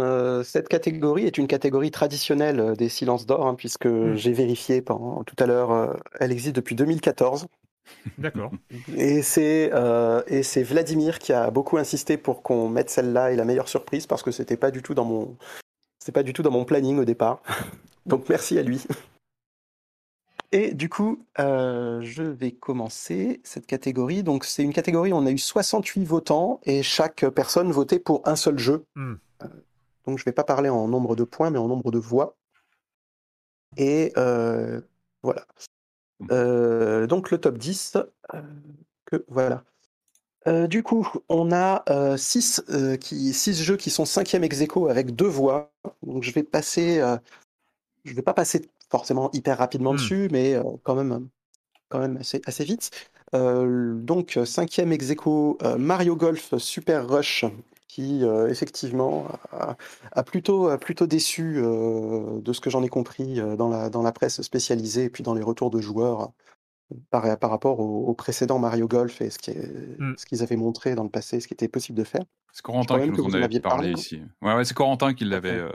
euh, 0.00 0.42
cette 0.42 0.68
catégorie 0.68 1.24
est 1.24 1.38
une 1.38 1.46
catégorie 1.46 1.90
traditionnelle 1.90 2.60
euh, 2.60 2.74
des 2.74 2.88
silences 2.88 3.26
d'or, 3.26 3.46
hein, 3.46 3.54
puisque 3.54 3.88
j'ai 4.14 4.32
vérifié 4.32 4.82
pendant, 4.82 5.22
tout 5.24 5.36
à 5.38 5.46
l'heure, 5.46 5.70
euh, 5.70 5.92
elle 6.18 6.32
existe 6.32 6.56
depuis 6.56 6.74
2014. 6.74 7.46
D'accord. 8.18 8.52
Et 8.96 9.22
c'est 9.22 9.70
euh, 9.72 10.22
et 10.28 10.42
c'est 10.42 10.62
Vladimir 10.62 11.18
qui 11.18 11.32
a 11.32 11.50
beaucoup 11.50 11.76
insisté 11.76 12.16
pour 12.16 12.42
qu'on 12.42 12.68
mette 12.68 12.90
celle-là 12.90 13.32
et 13.32 13.36
la 13.36 13.44
meilleure 13.44 13.68
surprise 13.68 14.06
parce 14.06 14.22
que 14.22 14.30
c'était 14.30 14.56
pas 14.56 14.70
du 14.70 14.80
tout 14.82 14.94
dans 14.94 15.04
mon 15.04 15.36
pas 16.14 16.22
du 16.22 16.32
tout 16.32 16.42
dans 16.42 16.50
mon 16.50 16.64
planning 16.64 16.98
au 16.98 17.04
départ. 17.04 17.42
Donc 18.06 18.28
merci 18.28 18.58
à 18.58 18.62
lui. 18.62 18.84
Et 20.52 20.74
du 20.74 20.88
coup, 20.88 21.24
euh, 21.38 22.00
je 22.02 22.22
vais 22.22 22.50
commencer 22.50 23.40
cette 23.44 23.66
catégorie. 23.66 24.22
Donc 24.22 24.44
c'est 24.44 24.62
une 24.62 24.72
catégorie 24.72 25.12
où 25.12 25.16
on 25.16 25.26
a 25.26 25.30
eu 25.30 25.38
68 25.38 26.04
votants 26.04 26.60
et 26.64 26.82
chaque 26.82 27.28
personne 27.30 27.70
votait 27.70 28.00
pour 28.00 28.26
un 28.26 28.36
seul 28.36 28.58
jeu. 28.58 28.84
Hmm. 28.96 29.14
Euh, 29.42 29.46
donc 30.06 30.18
je 30.18 30.24
vais 30.24 30.32
pas 30.32 30.44
parler 30.44 30.68
en 30.68 30.88
nombre 30.88 31.14
de 31.14 31.24
points 31.24 31.50
mais 31.50 31.58
en 31.58 31.68
nombre 31.68 31.92
de 31.92 31.98
voix. 31.98 32.36
Et 33.76 34.12
euh, 34.16 34.80
voilà. 35.22 35.46
Euh, 36.30 37.06
donc 37.06 37.30
le 37.30 37.38
top 37.38 37.58
10, 37.58 37.96
euh, 38.34 38.42
que 39.06 39.24
voilà. 39.28 39.64
Euh, 40.46 40.66
du 40.66 40.82
coup, 40.82 41.06
on 41.28 41.52
a 41.52 41.84
6 42.16 42.62
qui, 43.00 43.32
six 43.32 43.62
jeux 43.62 43.76
qui 43.76 43.90
sont 43.90 44.04
cinquième 44.04 44.44
ex 44.44 44.60
aequo 44.60 44.88
avec 44.88 45.14
deux 45.14 45.26
voix. 45.26 45.70
Donc 46.02 46.22
je 46.22 46.32
vais 46.32 46.42
passer, 46.42 46.98
euh, 46.98 47.16
je 48.04 48.14
vais 48.14 48.22
pas 48.22 48.34
passer 48.34 48.68
forcément 48.90 49.30
hyper 49.32 49.58
rapidement 49.58 49.92
dessus, 49.94 50.28
mais 50.32 50.54
euh, 50.54 50.62
quand 50.82 50.94
même, 50.94 51.28
quand 51.88 51.98
même 52.00 52.16
assez, 52.18 52.40
assez 52.46 52.64
vite. 52.64 52.90
Euh, 53.34 53.94
donc 53.94 54.38
cinquième 54.44 54.92
ex 54.92 55.10
aequo, 55.10 55.56
euh, 55.62 55.78
Mario 55.78 56.16
Golf 56.16 56.56
Super 56.58 57.08
Rush, 57.08 57.44
qui 57.86 58.24
euh, 58.24 58.48
effectivement 58.48 59.26
a, 59.52 59.76
a 60.12 60.22
plutôt, 60.22 60.68
a 60.68 60.78
plutôt 60.78 61.06
déçu 61.06 61.54
euh, 61.58 62.40
de 62.40 62.52
ce 62.52 62.60
que 62.60 62.70
j'en 62.70 62.82
ai 62.82 62.88
compris 62.88 63.40
euh, 63.40 63.56
dans 63.56 63.68
la, 63.68 63.90
dans 63.90 64.02
la 64.02 64.12
presse 64.12 64.42
spécialisée 64.42 65.04
et 65.04 65.10
puis 65.10 65.22
dans 65.22 65.34
les 65.34 65.42
retours 65.42 65.70
de 65.70 65.80
joueurs 65.80 66.32
par, 67.10 67.38
par 67.38 67.50
rapport 67.50 67.78
au, 67.80 68.06
au 68.08 68.14
précédent 68.14 68.58
Mario 68.58 68.88
Golf 68.88 69.20
et 69.20 69.30
ce 69.30 69.38
Mm. 69.98 70.14
ce 70.16 70.26
qu'ils 70.26 70.42
avaient 70.42 70.56
montré 70.56 70.94
dans 70.94 71.04
le 71.04 71.10
passé, 71.10 71.38
ce 71.40 71.46
qui 71.48 71.54
était 71.54 71.68
possible 71.68 71.98
de 71.98 72.04
faire. 72.04 72.24
C'est 72.52 72.62
Corentin 72.62 72.98
qui 73.00 73.10
nous 73.10 73.24
en 73.24 73.28
vous 73.28 73.30
en 73.30 73.34
avait 73.34 73.44
aviez 73.44 73.60
parlé 73.60 73.90
parlé. 73.90 74.00
ici. 74.00 74.22
Ouais, 74.42 74.54
ouais, 74.54 74.64
c'est 74.64 74.74
Corentin 74.74 75.14
qui 75.14 75.24
l'avait 75.24 75.50
euh, 75.50 75.70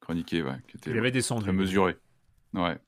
chroniqué, 0.00 0.42
ouais, 0.42 0.56
qui 0.68 0.76
était 0.76 0.90
Il 0.90 0.98
avait 0.98 1.10
descendu. 1.10 1.44
très 1.44 1.52
mesuré. 1.52 1.96
Ouais. 2.54 2.78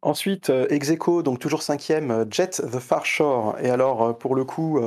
Ensuite, 0.00 0.50
euh, 0.50 0.66
ex 0.70 0.90
aequo, 0.90 1.24
donc 1.24 1.40
toujours 1.40 1.62
cinquième, 1.62 2.12
euh, 2.12 2.24
Jet 2.30 2.50
the 2.50 2.78
Far 2.78 3.04
Shore. 3.04 3.56
Et 3.60 3.68
alors, 3.68 4.02
euh, 4.02 4.12
pour 4.12 4.36
le 4.36 4.44
coup, 4.44 4.80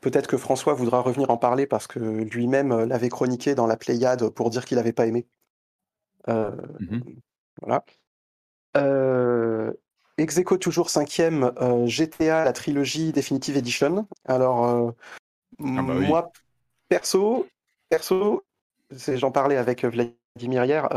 peut-être 0.00 0.26
que 0.26 0.36
François 0.36 0.74
voudra 0.74 1.00
revenir 1.00 1.30
en 1.30 1.38
parler 1.38 1.66
parce 1.66 1.86
que 1.86 1.98
lui-même 1.98 2.84
l'avait 2.84 3.08
chroniqué 3.08 3.54
dans 3.54 3.66
la 3.66 3.76
Pléiade 3.76 4.28
pour 4.30 4.50
dire 4.50 4.64
qu'il 4.66 4.76
n'avait 4.76 4.92
pas 4.92 5.06
aimé. 5.06 5.26
Euh, 6.28 6.50
Voilà. 7.62 7.84
Euh, 8.76 9.72
ex 10.18 10.38
aequo, 10.38 10.58
toujours 10.58 10.90
cinquième, 10.90 11.52
euh, 11.60 11.86
GTA, 11.86 12.44
la 12.44 12.52
trilogie 12.52 13.12
Definitive 13.12 13.56
Edition. 13.56 14.06
Alors, 14.26 14.66
euh, 14.66 14.90
Ah 15.60 15.82
bah 15.82 15.94
oui. 15.98 16.06
moi, 16.06 16.30
perso, 16.88 17.46
perso, 17.88 18.44
j'en 18.90 19.30
parlais 19.30 19.56
avec 19.56 19.84
Vladimir 19.84 20.64
hier, 20.64 20.88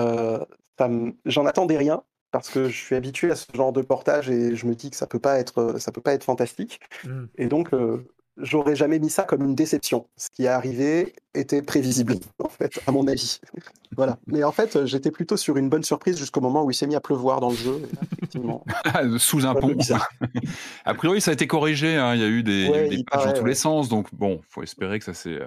j'en 1.26 1.46
attendais 1.46 1.78
rien 1.78 2.04
parce 2.32 2.50
que 2.50 2.68
je 2.68 2.76
suis 2.76 2.96
habitué 2.96 3.32
à 3.32 3.36
ce 3.36 3.46
genre 3.54 3.72
de 3.72 3.82
portage 3.82 4.30
et 4.30 4.56
je 4.56 4.66
me 4.66 4.74
dis 4.74 4.90
que 4.90 4.96
ça 4.96 5.06
peut 5.06 5.20
pas 5.20 5.38
être, 5.40 5.80
ça 5.80 5.92
peut 5.92 6.02
pas 6.02 6.14
être 6.14 6.24
fantastique. 6.24 6.80
Mm. 7.04 7.26
Et 7.36 7.48
donc, 7.48 7.74
euh, 7.74 8.08
j'aurais 8.38 8.76
jamais 8.76 9.00
mis 9.00 9.10
ça 9.10 9.24
comme 9.24 9.44
une 9.44 9.56
déception. 9.56 10.08
Ce 10.18 10.30
qui 10.30 10.44
est 10.46 10.48
arrivé 10.48 11.14
était 11.36 11.62
prévisible, 11.62 12.16
en 12.40 12.50
fait, 12.50 12.80
à 12.88 12.92
mon 12.92 13.08
avis. 13.08 13.40
Voilà. 13.96 14.18
Mais 14.26 14.44
en 14.44 14.52
fait, 14.52 14.76
euh, 14.76 14.86
j'étais 14.88 15.12
plutôt 15.12 15.38
sur 15.38 15.56
une 15.56 15.70
bonne 15.70 15.84
surprise 15.84 16.18
jusqu'au 16.18 16.42
moment 16.42 16.64
où 16.64 16.72
il 16.72 16.74
s'est 16.74 16.88
mis 16.88 16.96
à 16.96 17.00
pleuvoir 17.00 17.40
dans 17.42 17.52
le 17.52 17.56
jeu. 17.56 17.78
Et 17.78 17.96
là, 17.96 18.02
effectivement. 18.12 18.66
Sous 19.20 19.46
un 19.46 19.54
pont. 19.54 19.78
a 20.86 20.94
priori, 20.96 21.22
ça 21.22 21.30
a 21.30 21.34
été 21.36 21.46
corrigé. 21.46 21.96
hein, 21.96 22.16
Il 22.16 22.22
y 22.22 22.24
a 22.24 22.28
eu 22.28 22.42
des, 22.42 22.52
il 22.54 22.60
y 22.62 22.66
a 22.66 22.68
eu 22.70 22.72
Ouais, 22.86 22.90
des 22.90 22.96
il 22.96 23.06
pages 23.06 23.26
dans 23.26 23.34
tous 23.34 23.44
ouais. 23.44 23.50
les 23.50 23.54
sens. 23.56 23.90
Donc, 23.90 24.08
bon, 24.16 24.42
faut 24.50 24.64
espérer 24.64 24.98
que 24.98 25.06
ça 25.06 25.14
c'est. 25.14 25.40
euh, 25.40 25.46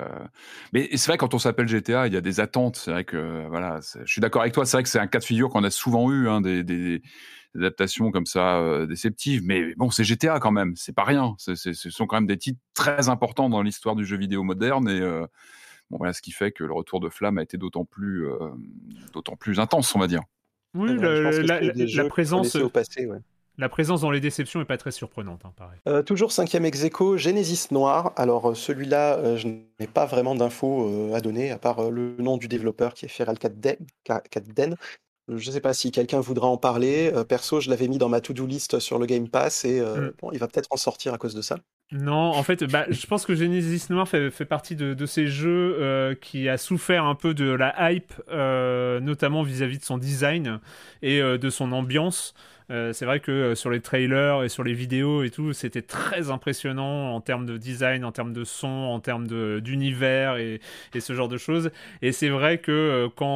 Mais 0.73 0.89
c'est 0.93 1.09
vrai, 1.09 1.19
quand 1.19 1.35
on 1.35 1.41
s'appelle 1.41 1.67
GTA, 1.67 2.07
il 2.07 2.15
y 2.15 2.17
a 2.17 2.21
des 2.21 2.39
attentes. 2.39 2.77
C'est 2.77 2.93
vrai 2.93 3.03
que, 3.05 3.47
voilà, 3.49 3.81
c'est- 3.83 3.99
je 4.05 4.13
suis 4.13 4.21
d'accord 4.21 4.43
avec 4.43 4.55
toi. 4.55 4.65
C'est 4.65 4.77
vrai 4.77 4.85
que 4.85 4.89
c'est 4.89 5.01
un 5.01 5.09
cas 5.09 5.19
de 5.19 5.25
figure 5.25 5.49
qu'on 5.51 5.65
a 5.65 5.71
souvent 5.71 6.13
eu, 6.13 6.29
hein, 6.29 6.41
des 6.41 7.03
adaptations 7.57 8.11
comme 8.11 8.27
ça 8.27 8.59
euh, 8.59 8.87
déceptives. 8.87 9.43
Mais 9.45 9.75
bon, 9.77 9.91
c'est 9.91 10.05
GTA 10.05 10.39
quand 10.41 10.53
même. 10.53 10.75
C'est 10.77 10.95
pas 10.95 11.05
rien. 11.05 11.35
C'est- 11.39 11.57
ce 11.57 11.91
sont 11.91 12.07
quand 12.07 12.17
même 12.17 12.27
des 12.27 12.39
titres 12.39 12.61
très 12.75 13.09
importants 13.09 13.49
dans 13.49 13.63
l'histoire 13.63 13.97
du 13.97 14.05
jeu 14.05 14.17
vidéo 14.17 14.43
moderne. 14.43 14.89
Et 14.89 15.01
euh, 15.01 15.27
bon, 15.91 15.99
voilà, 15.99 16.13
ce 16.13 16.23
qui 16.23 16.33
fait 16.33 16.53
que 16.53 16.65
le 16.65 16.73
retour 16.73 17.01
de 17.01 17.09
Flamme 17.09 17.39
a 17.39 17.43
été 17.43 17.57
d'autant 17.59 17.85
plus, 17.85 18.27
euh, 18.27 18.39
d'autant 19.13 19.37
plus 19.37 19.59
intense, 19.61 19.95
on 19.95 19.99
va 19.99 20.07
dire. 20.07 20.23
Oui, 20.75 20.93
le- 20.93 21.41
la, 21.43 22.05
présence, 22.09 22.45
laisser 22.47 22.63
au 22.63 22.69
passé, 22.69 23.07
ouais. 23.07 23.19
la 23.57 23.71
présence 23.71 24.03
dans 24.03 24.11
les 24.11 24.21
déceptions 24.21 24.61
est 24.61 24.67
pas 24.67 24.77
très 24.77 24.91
surprenante, 24.91 25.41
hein, 25.47 25.53
pareil. 25.57 25.79
Euh, 25.89 26.03
toujours 26.03 26.33
cinquième 26.33 26.67
ex 26.67 26.85
aequo, 26.85 27.17
Genesis 27.17 27.69
Noir. 27.71 28.13
Alors 28.17 28.55
celui-là, 28.55 29.15
euh, 29.17 29.37
je 29.39 29.49
n'ai 29.49 29.87
pas 29.87 30.05
vraiment 30.05 30.35
d'infos 30.35 30.87
euh, 30.87 31.15
à 31.15 31.23
donner, 31.23 31.51
à 31.51 31.57
part 31.57 31.79
euh, 31.79 31.91
le 31.91 32.17
nom 32.19 32.37
du 32.37 32.47
développeur 32.49 32.93
qui 32.93 33.07
est 33.07 33.09
Feral 33.09 33.39
Catden. 33.39 34.77
Euh, 35.31 35.37
Je 35.39 35.47
ne 35.49 35.53
sais 35.53 35.61
pas 35.61 35.73
si 35.75 35.91
quelqu'un 35.91 36.21
voudra 36.21 36.47
en 36.49 36.57
parler. 36.57 37.13
Euh, 37.15 37.25
perso, 37.25 37.61
je 37.61 37.71
l'avais 37.71 37.89
mis 37.89 37.99
dans 37.99 38.09
ma 38.09 38.21
to-do 38.21 38.47
list 38.47 38.79
sur 38.79 38.99
le 38.99 39.07
Game 39.07 39.29
Pass 39.29 39.65
et 39.65 39.81
euh, 39.81 40.09
Mm. 40.09 40.13
bon, 40.21 40.31
il 40.33 40.39
va 40.39 40.49
peut-être 40.49 40.69
en 40.71 40.77
sortir 40.77 41.15
à 41.15 41.19
cause 41.19 41.35
de 41.35 41.43
ça. 41.43 41.59
Non, 41.93 42.15
en 42.33 42.43
fait, 42.43 42.65
bah, 42.65 42.85
je 42.91 43.07
pense 43.07 43.25
que 43.27 43.35
Genesis 43.37 43.87
Noir 43.93 44.09
fait, 44.09 44.31
fait 44.33 44.45
partie 44.45 44.75
de, 44.75 44.93
de 44.93 45.07
ces 45.07 45.29
jeux 45.29 45.77
euh, 45.81 46.15
qui 46.17 46.49
a 46.49 46.59
souffert 46.59 47.05
un 47.05 47.15
peu 47.15 47.33
de 47.33 47.49
la 47.49 47.93
hype, 47.93 48.13
notamment 49.01 49.43
vis-à-vis 49.43 49.79
de 49.79 49.85
son 49.85 49.97
design 49.99 50.61
et 51.03 51.21
de 51.21 51.51
son 51.51 51.71
ambiance. 51.73 52.35
Euh, 52.71 52.93
c'est 52.93 53.05
vrai 53.05 53.21
que 53.21 53.31
euh, 53.31 53.55
sur 53.55 53.71
les 53.71 53.81
trailers 53.81 54.43
et 54.43 54.49
sur 54.49 54.65
les 54.65 54.73
vidéos 54.73 55.23
et 55.23 55.31
tout, 55.31 55.53
c'était 55.53 55.83
très 55.83 56.31
impressionnant 56.31 57.15
en 57.15 57.21
termes 57.21 57.47
de 57.47 57.57
design, 57.57 58.05
en 58.05 58.11
termes 58.13 58.33
de 58.33 58.43
son, 58.45 58.67
en 58.69 58.99
termes 58.99 59.27
d'univers 59.61 60.37
et, 60.37 60.61
et 60.95 61.01
ce 61.01 61.13
genre 61.15 61.29
de 61.29 61.37
choses. 61.39 61.71
Et 62.03 62.11
c'est 62.13 62.29
vrai 62.29 62.59
que 62.59 62.73
euh, 62.73 63.09
quand 63.15 63.27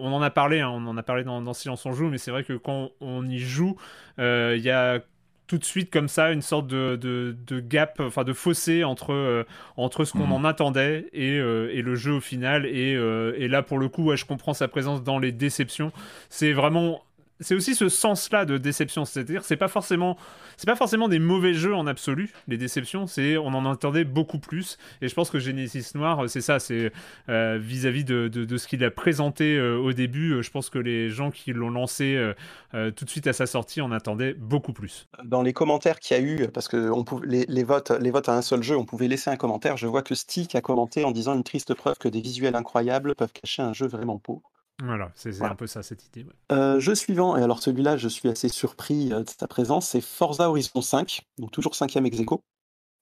on 0.00 0.12
en 0.12 0.20
a 0.22 0.30
parlé, 0.30 0.60
hein, 0.60 0.70
on 0.70 0.86
en 0.86 0.96
a 0.96 1.02
parlé 1.04 1.22
dans, 1.24 1.40
dans 1.40 1.54
Silence 1.54 1.86
on 1.86 1.92
joue, 1.92 2.08
mais 2.08 2.18
c'est 2.18 2.32
vrai 2.32 2.42
que 2.44 2.54
quand 2.54 2.90
on 3.00 3.24
y 3.28 3.38
joue, 3.38 3.76
il 4.18 4.58
y 4.60 4.70
a 4.70 5.00
tout 5.48 5.58
de 5.58 5.64
suite 5.64 5.90
comme 5.90 6.08
ça 6.08 6.30
une 6.32 6.40
sorte 6.40 6.66
de, 6.66 6.96
de, 6.96 7.36
de 7.46 7.60
gap, 7.60 8.00
enfin 8.00 8.24
de 8.24 8.32
fossé 8.32 8.84
entre, 8.84 9.12
euh, 9.12 9.44
entre 9.76 10.04
ce 10.04 10.14
qu'on 10.14 10.26
Mhm. 10.28 10.32
en 10.32 10.44
attendait 10.44 11.08
et, 11.12 11.38
euh, 11.38 11.68
et 11.74 11.82
le 11.82 11.94
jeu 11.94 12.12
au 12.12 12.20
final. 12.20 12.64
Et, 12.64 12.94
euh, 12.96 13.34
et 13.36 13.48
là, 13.48 13.62
pour 13.62 13.78
le 13.78 13.88
coup, 13.88 14.04
ouais, 14.04 14.16
je 14.16 14.24
comprends 14.24 14.54
sa 14.54 14.68
présence 14.68 15.02
dans 15.02 15.18
les 15.18 15.30
déceptions. 15.32 15.92
C'est 16.30 16.52
vraiment. 16.52 17.02
C'est 17.42 17.54
aussi 17.54 17.74
ce 17.74 17.88
sens-là 17.88 18.44
de 18.44 18.58
déception, 18.58 19.04
c'est-à-dire 19.04 19.44
c'est 19.44 19.56
pas 19.56 19.68
forcément 19.68 20.16
c'est 20.56 20.66
pas 20.66 20.76
forcément 20.76 21.08
des 21.08 21.18
mauvais 21.18 21.54
jeux 21.54 21.74
en 21.74 21.86
absolu, 21.86 22.32
les 22.48 22.56
déceptions, 22.56 23.06
c'est 23.06 23.36
on 23.36 23.48
en 23.48 23.70
attendait 23.70 24.04
beaucoup 24.04 24.38
plus 24.38 24.78
et 25.00 25.08
je 25.08 25.14
pense 25.14 25.30
que 25.30 25.38
Genesis 25.38 25.92
Noir 25.94 26.28
c'est 26.28 26.40
ça, 26.40 26.58
c'est 26.58 26.92
euh, 27.28 27.58
vis-à-vis 27.60 28.04
de, 28.04 28.56
ce 28.56 28.66
qu'il 28.66 28.84
a 28.84 28.90
présenté 28.90 29.56
euh, 29.56 29.78
au 29.78 29.92
début, 29.92 30.32
euh, 30.32 30.42
je 30.42 30.50
pense 30.50 30.70
que 30.70 30.78
les 30.78 31.10
gens 31.10 31.30
qui 31.30 31.52
l'ont 31.52 31.70
lancé 31.70 32.14
euh, 32.14 32.34
euh, 32.74 32.90
tout 32.90 33.04
de 33.04 33.10
suite 33.10 33.26
à 33.26 33.32
sa 33.32 33.46
sortie 33.46 33.80
en 33.80 33.92
attendaient 33.92 34.34
beaucoup 34.34 34.72
plus. 34.72 35.08
Dans 35.24 35.42
les 35.42 35.52
commentaires 35.52 36.00
qu'il 36.00 36.16
y 36.16 36.20
a 36.20 36.22
eu, 36.22 36.48
parce 36.48 36.68
que 36.68 36.92
les 37.26 37.64
votes, 37.64 37.90
les 37.90 38.10
votes 38.10 38.28
à 38.28 38.36
un 38.36 38.42
seul 38.42 38.62
jeu, 38.62 38.76
on 38.76 38.84
pouvait 38.84 39.08
laisser 39.08 39.30
un 39.30 39.36
commentaire. 39.36 39.76
Je 39.76 39.86
vois 39.86 40.02
que 40.02 40.14
Stick 40.14 40.54
a 40.54 40.60
commenté 40.60 41.04
en 41.04 41.10
disant 41.10 41.34
une 41.34 41.44
triste 41.44 41.74
preuve 41.74 41.98
que 41.98 42.08
des 42.08 42.20
visuels 42.20 42.54
incroyables 42.54 43.14
peuvent 43.14 43.32
cacher 43.32 43.62
un 43.62 43.72
jeu 43.72 43.86
vraiment 43.86 44.18
pauvre. 44.18 44.50
Voilà, 44.84 45.12
c'est 45.14 45.30
Voilà. 45.30 45.52
un 45.52 45.56
peu 45.56 45.66
ça 45.68 45.82
cette 45.82 46.04
idée. 46.06 46.24
ouais. 46.24 46.32
Euh, 46.50 46.80
jeu 46.80 46.94
suivant, 46.96 47.36
et 47.36 47.42
alors 47.42 47.62
celui-là, 47.62 47.96
je 47.96 48.08
suis 48.08 48.28
assez 48.28 48.48
surpris 48.48 49.12
euh, 49.12 49.22
de 49.22 49.30
sa 49.30 49.46
présence, 49.46 49.88
c'est 49.88 50.00
Forza 50.00 50.48
Horizon 50.50 50.80
5, 50.82 51.22
donc 51.38 51.52
toujours 51.52 51.74
cinquième 51.76 52.04
ex 52.06 52.18
aequo. 52.18 52.42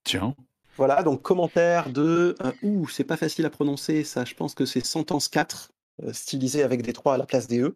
Tiens. 0.04 0.34
Voilà, 0.76 1.02
donc 1.02 1.22
commentaire 1.22 1.90
de. 1.90 2.34
euh, 2.44 2.52
ouh, 2.62 2.86
c'est 2.88 3.04
pas 3.04 3.16
facile 3.16 3.46
à 3.46 3.50
prononcer, 3.50 4.04
ça, 4.04 4.24
je 4.24 4.34
pense 4.34 4.54
que 4.54 4.66
c'est 4.66 4.84
Sentence 4.84 5.28
4, 5.28 5.70
euh, 6.02 6.12
stylisé 6.12 6.62
avec 6.62 6.82
des 6.82 6.92
3 6.92 7.14
à 7.14 7.16
la 7.18 7.26
place 7.26 7.46
des 7.46 7.60
E, 7.60 7.74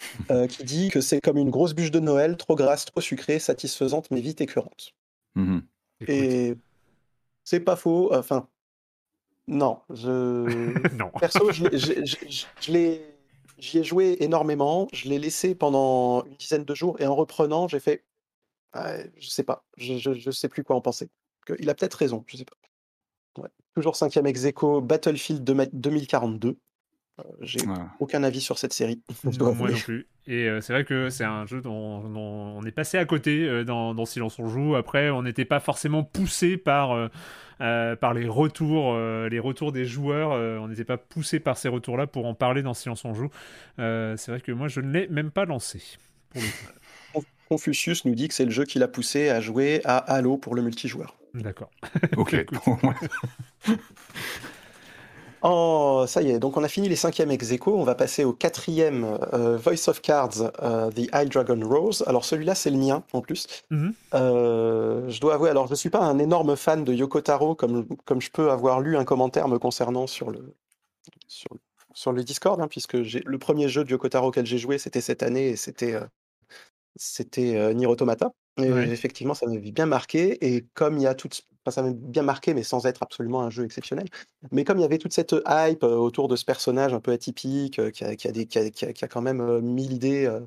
euh, 0.30 0.46
qui 0.46 0.64
dit 0.64 0.88
que 0.90 1.00
c'est 1.00 1.20
comme 1.20 1.38
une 1.38 1.50
grosse 1.50 1.74
bûche 1.74 1.90
de 1.90 2.00
Noël, 2.00 2.36
trop 2.36 2.56
grasse, 2.56 2.84
trop 2.84 3.00
sucrée, 3.00 3.38
satisfaisante, 3.38 4.10
mais 4.10 4.20
vite 4.20 4.40
écœurante. 4.40 4.92
Mhm. 5.34 5.62
Et 6.08 6.56
c'est 7.44 7.60
pas 7.60 7.76
faux, 7.76 8.14
enfin. 8.14 8.48
Non, 9.46 9.80
je. 9.90 10.94
non. 10.96 11.10
Perso, 11.18 11.50
je 11.52 12.70
l'ai- 12.72 13.04
J'y 13.60 13.78
ai 13.78 13.84
joué 13.84 14.16
énormément, 14.20 14.88
je 14.92 15.08
l'ai 15.08 15.18
laissé 15.18 15.54
pendant 15.54 16.24
une 16.24 16.34
dizaine 16.36 16.64
de 16.64 16.74
jours 16.74 17.00
et 17.00 17.06
en 17.06 17.14
reprenant, 17.14 17.68
j'ai 17.68 17.80
fait. 17.80 18.04
Ouais, 18.74 19.10
je 19.18 19.28
sais 19.28 19.42
pas, 19.42 19.64
je, 19.76 19.98
je, 19.98 20.14
je 20.14 20.30
sais 20.30 20.48
plus 20.48 20.64
quoi 20.64 20.76
en 20.76 20.80
penser. 20.80 21.10
Il 21.58 21.68
a 21.68 21.74
peut-être 21.74 21.94
raison, 21.94 22.24
je 22.26 22.36
sais 22.36 22.44
pas. 22.44 22.56
Ouais. 23.42 23.48
Toujours 23.74 23.96
cinquième 23.96 24.26
ex 24.26 24.44
aequo, 24.44 24.80
Battlefield 24.80 25.44
2042. 25.44 26.48
Euh, 26.48 27.22
J'ai 27.40 27.60
aucun 27.98 28.22
avis 28.22 28.40
sur 28.40 28.58
cette 28.58 28.72
série. 28.72 29.02
Moi 29.24 29.32
non 29.38 29.74
plus. 29.74 30.08
Et 30.26 30.48
euh, 30.48 30.60
c'est 30.60 30.72
vrai 30.72 30.84
que 30.84 31.10
c'est 31.10 31.24
un 31.24 31.46
jeu 31.46 31.60
dont, 31.60 32.08
dont 32.08 32.20
on 32.20 32.62
est 32.64 32.72
passé 32.72 32.98
à 32.98 33.04
côté 33.04 33.48
euh, 33.48 33.64
dans, 33.64 33.94
dans 33.94 34.06
Silence 34.06 34.38
on 34.38 34.48
joue. 34.48 34.74
Après, 34.76 35.10
on 35.10 35.22
n'était 35.22 35.44
pas 35.44 35.60
forcément 35.60 36.04
poussé 36.04 36.56
par, 36.56 37.10
euh, 37.60 37.96
par 37.96 38.14
les 38.14 38.26
retours, 38.26 38.92
euh, 38.94 39.28
les 39.28 39.38
retours 39.38 39.72
des 39.72 39.84
joueurs. 39.84 40.32
euh, 40.32 40.58
on 40.58 40.68
n'était 40.68 40.84
pas 40.84 40.96
poussé 40.96 41.40
par 41.40 41.56
ces 41.56 41.68
retours-là 41.68 42.06
pour 42.06 42.26
en 42.26 42.34
parler 42.34 42.62
dans 42.62 42.74
Silence 42.74 43.04
on 43.04 43.14
joue. 43.14 43.30
Euh, 43.78 44.16
c'est 44.16 44.30
vrai 44.30 44.40
que 44.40 44.52
moi, 44.52 44.68
je 44.68 44.80
ne 44.80 44.90
l'ai 44.90 45.08
même 45.08 45.30
pas 45.30 45.44
lancé. 45.44 45.82
Pour 47.12 47.22
le 47.22 47.26
Confucius 47.48 48.04
nous 48.04 48.14
dit 48.14 48.28
que 48.28 48.34
c'est 48.34 48.44
le 48.44 48.50
jeu 48.50 48.64
qui 48.64 48.78
l'a 48.78 48.88
poussé 48.88 49.28
à 49.28 49.40
jouer 49.40 49.80
à 49.84 49.98
Halo 49.98 50.36
pour 50.36 50.54
le 50.54 50.62
multijoueur. 50.62 51.16
D'accord. 51.34 51.70
Ok. 52.16 52.36
Oh, 55.42 56.04
ça 56.06 56.20
y 56.20 56.30
est, 56.30 56.38
donc 56.38 56.58
on 56.58 56.64
a 56.64 56.68
fini 56.68 56.88
les 56.88 56.96
cinquièmes 56.96 57.30
ex 57.30 57.50
aequo, 57.50 57.74
on 57.74 57.82
va 57.82 57.94
passer 57.94 58.24
au 58.24 58.34
quatrième 58.34 59.18
euh, 59.32 59.56
Voice 59.56 59.88
of 59.88 60.02
Cards, 60.02 60.52
euh, 60.62 60.90
The 60.90 61.08
High 61.14 61.30
Dragon 61.30 61.58
Rose. 61.66 62.04
Alors 62.06 62.26
celui-là, 62.26 62.54
c'est 62.54 62.68
le 62.68 62.76
mien 62.76 63.02
en 63.14 63.22
plus. 63.22 63.46
Mhm. 63.70 63.94
Euh, 64.12 65.08
je 65.08 65.18
dois 65.18 65.34
avouer, 65.34 65.48
alors 65.48 65.66
je 65.66 65.72
ne 65.72 65.76
suis 65.76 65.88
pas 65.88 66.00
un 66.00 66.18
énorme 66.18 66.56
fan 66.56 66.84
de 66.84 66.92
Yoko 66.92 67.22
Taro, 67.22 67.54
comme, 67.54 67.86
comme 68.04 68.20
je 68.20 68.30
peux 68.30 68.50
avoir 68.50 68.80
lu 68.80 68.98
un 68.98 69.04
commentaire 69.04 69.48
me 69.48 69.58
concernant 69.58 70.06
sur 70.06 70.30
le, 70.30 70.54
sur, 71.26 71.50
sur 71.94 72.12
le 72.12 72.22
Discord, 72.22 72.60
hein, 72.60 72.68
puisque 72.68 72.94
le 72.94 73.38
premier 73.38 73.68
jeu 73.68 73.82
de 73.82 73.90
Yoko 73.90 74.10
Taro 74.10 74.28
auquel 74.28 74.44
j'ai 74.44 74.58
joué, 74.58 74.76
c'était 74.76 75.00
cette 75.00 75.22
année, 75.22 75.48
et 75.48 75.56
c'était 75.56 75.98
c'était 76.96 77.72
Nier 77.74 77.86
Automata. 77.86 78.32
Et 78.58 78.66
effectivement, 78.66 79.32
ça 79.32 79.46
m'avait 79.46 79.70
bien 79.70 79.86
marqué, 79.86 80.36
et 80.46 80.66
comme 80.74 80.98
il 80.98 81.04
y 81.04 81.06
a 81.06 81.14
toute... 81.14 81.46
Enfin, 81.64 81.74
ça 81.74 81.82
m'a 81.82 81.92
bien 81.92 82.22
marqué, 82.22 82.54
mais 82.54 82.62
sans 82.62 82.86
être 82.86 83.02
absolument 83.02 83.42
un 83.42 83.50
jeu 83.50 83.64
exceptionnel. 83.64 84.06
Mais 84.50 84.64
comme 84.64 84.78
il 84.78 84.82
y 84.82 84.84
avait 84.84 84.98
toute 84.98 85.12
cette 85.12 85.34
hype 85.46 85.84
euh, 85.84 85.94
autour 85.94 86.28
de 86.28 86.36
ce 86.36 86.44
personnage 86.44 86.94
un 86.94 87.00
peu 87.00 87.12
atypique, 87.12 87.78
euh, 87.78 87.90
qui, 87.90 88.04
a, 88.04 88.16
qui 88.16 88.28
a 88.28 88.32
des, 88.32 88.46
qui, 88.46 88.58
a, 88.58 88.70
qui 88.70 88.86
a- 88.86 88.92
qui 88.92 89.06
quand 89.08 89.20
même 89.20 89.40
euh, 89.40 89.60
l'idée 89.60 90.24
euh, 90.24 90.40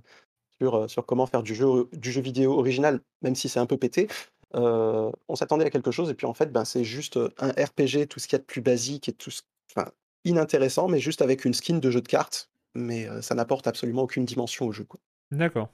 sur, 0.59 0.75
euh, 0.75 0.87
sur 0.87 1.05
comment 1.05 1.25
faire 1.27 1.43
du 1.43 1.53
jeu, 1.53 1.87
du 1.93 2.11
jeu 2.11 2.21
vidéo 2.21 2.57
original, 2.57 2.99
même 3.21 3.35
si 3.35 3.47
c'est 3.49 3.59
un 3.59 3.65
peu 3.67 3.77
pété, 3.77 4.07
euh, 4.55 5.11
on 5.27 5.35
s'attendait 5.35 5.65
à 5.65 5.69
quelque 5.69 5.91
chose, 5.91 6.09
et 6.09 6.13
puis 6.15 6.27
en 6.27 6.33
fait, 6.33 6.51
ben, 6.51 6.65
c'est 6.65 6.83
juste 6.83 7.17
euh, 7.17 7.29
un 7.39 7.49
RPG, 7.49 8.07
tout 8.07 8.19
ce 8.19 8.27
qu'il 8.27 8.33
y 8.33 8.35
a 8.35 8.39
de 8.39 8.43
plus 8.43 8.61
basique 8.61 9.09
et 9.09 9.13
tout 9.13 9.31
ce... 9.31 9.41
enfin, 9.75 9.89
inintéressant, 10.25 10.87
mais 10.87 10.99
juste 10.99 11.21
avec 11.21 11.45
une 11.45 11.53
skin 11.53 11.77
de 11.77 11.91
jeu 11.91 12.01
de 12.01 12.07
cartes, 12.07 12.49
mais 12.75 13.07
euh, 13.07 13.21
ça 13.21 13.35
n'apporte 13.35 13.67
absolument 13.67 14.03
aucune 14.03 14.25
dimension 14.25 14.65
au 14.65 14.71
jeu. 14.71 14.83
Quoi. 14.83 14.99
D'accord. 15.31 15.69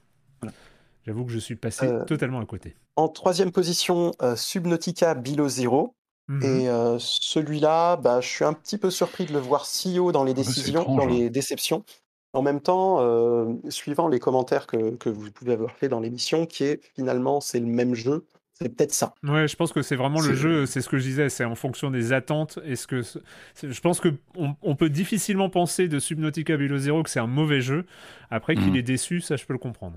J'avoue 1.06 1.24
que 1.24 1.32
je 1.32 1.38
suis 1.38 1.56
passé 1.56 1.86
Euh, 1.86 2.04
totalement 2.04 2.40
à 2.40 2.46
côté. 2.46 2.76
En 2.96 3.08
troisième 3.08 3.52
position, 3.52 4.12
euh, 4.22 4.36
Subnautica 4.36 5.14
Below 5.14 5.48
Zero. 5.48 5.94
Mhm. 6.28 6.42
Et 6.44 6.68
euh, 6.68 6.96
celui-là, 6.98 7.96
bah, 7.96 8.20
je 8.20 8.28
suis 8.28 8.44
un 8.44 8.52
petit 8.52 8.78
peu 8.78 8.90
surpris 8.90 9.24
de 9.26 9.32
le 9.32 9.38
voir 9.40 9.66
si 9.66 9.98
haut 9.98 10.12
dans 10.12 10.22
les 10.24 10.34
décisions, 10.34 10.82
étrange, 10.82 10.96
dans 10.98 11.04
hein. 11.12 11.18
les 11.18 11.30
déceptions. 11.30 11.84
En 12.32 12.42
même 12.42 12.60
temps, 12.60 12.98
euh, 13.00 13.52
suivant 13.70 14.06
les 14.06 14.20
commentaires 14.20 14.68
que, 14.68 14.94
que 14.94 15.08
vous 15.08 15.32
pouvez 15.32 15.54
avoir 15.54 15.72
fait 15.72 15.88
dans 15.88 15.98
l'émission, 15.98 16.46
qui 16.46 16.62
est 16.64 16.80
finalement 16.94 17.40
c'est 17.40 17.58
le 17.58 17.66
même 17.66 17.96
jeu, 17.96 18.24
c'est 18.54 18.68
peut-être 18.68 18.92
ça. 18.92 19.14
Ouais, 19.24 19.48
je 19.48 19.56
pense 19.56 19.72
que 19.72 19.82
c'est 19.82 19.96
vraiment 19.96 20.20
le 20.20 20.34
jeu, 20.34 20.66
c'est 20.66 20.80
ce 20.82 20.88
que 20.88 20.98
je 20.98 21.02
disais, 21.08 21.28
c'est 21.28 21.44
en 21.44 21.56
fonction 21.56 21.90
des 21.90 22.12
attentes. 22.12 22.60
Est-ce 22.64 22.86
que 22.86 23.02
je 23.02 23.80
pense 23.80 23.98
que 23.98 24.14
on, 24.36 24.54
on 24.62 24.76
peut 24.76 24.90
difficilement 24.90 25.50
penser 25.50 25.88
de 25.88 25.98
Subnautica 25.98 26.56
Below 26.56 26.78
Zero 26.78 27.02
que 27.02 27.10
c'est 27.10 27.18
un 27.18 27.26
mauvais 27.26 27.60
jeu. 27.62 27.84
Après 28.30 28.54
qu'il 28.54 28.68
Mhm. 28.70 28.76
est 28.76 28.82
déçu, 28.82 29.20
ça 29.20 29.34
je 29.34 29.44
peux 29.44 29.54
le 29.54 29.58
comprendre. 29.58 29.96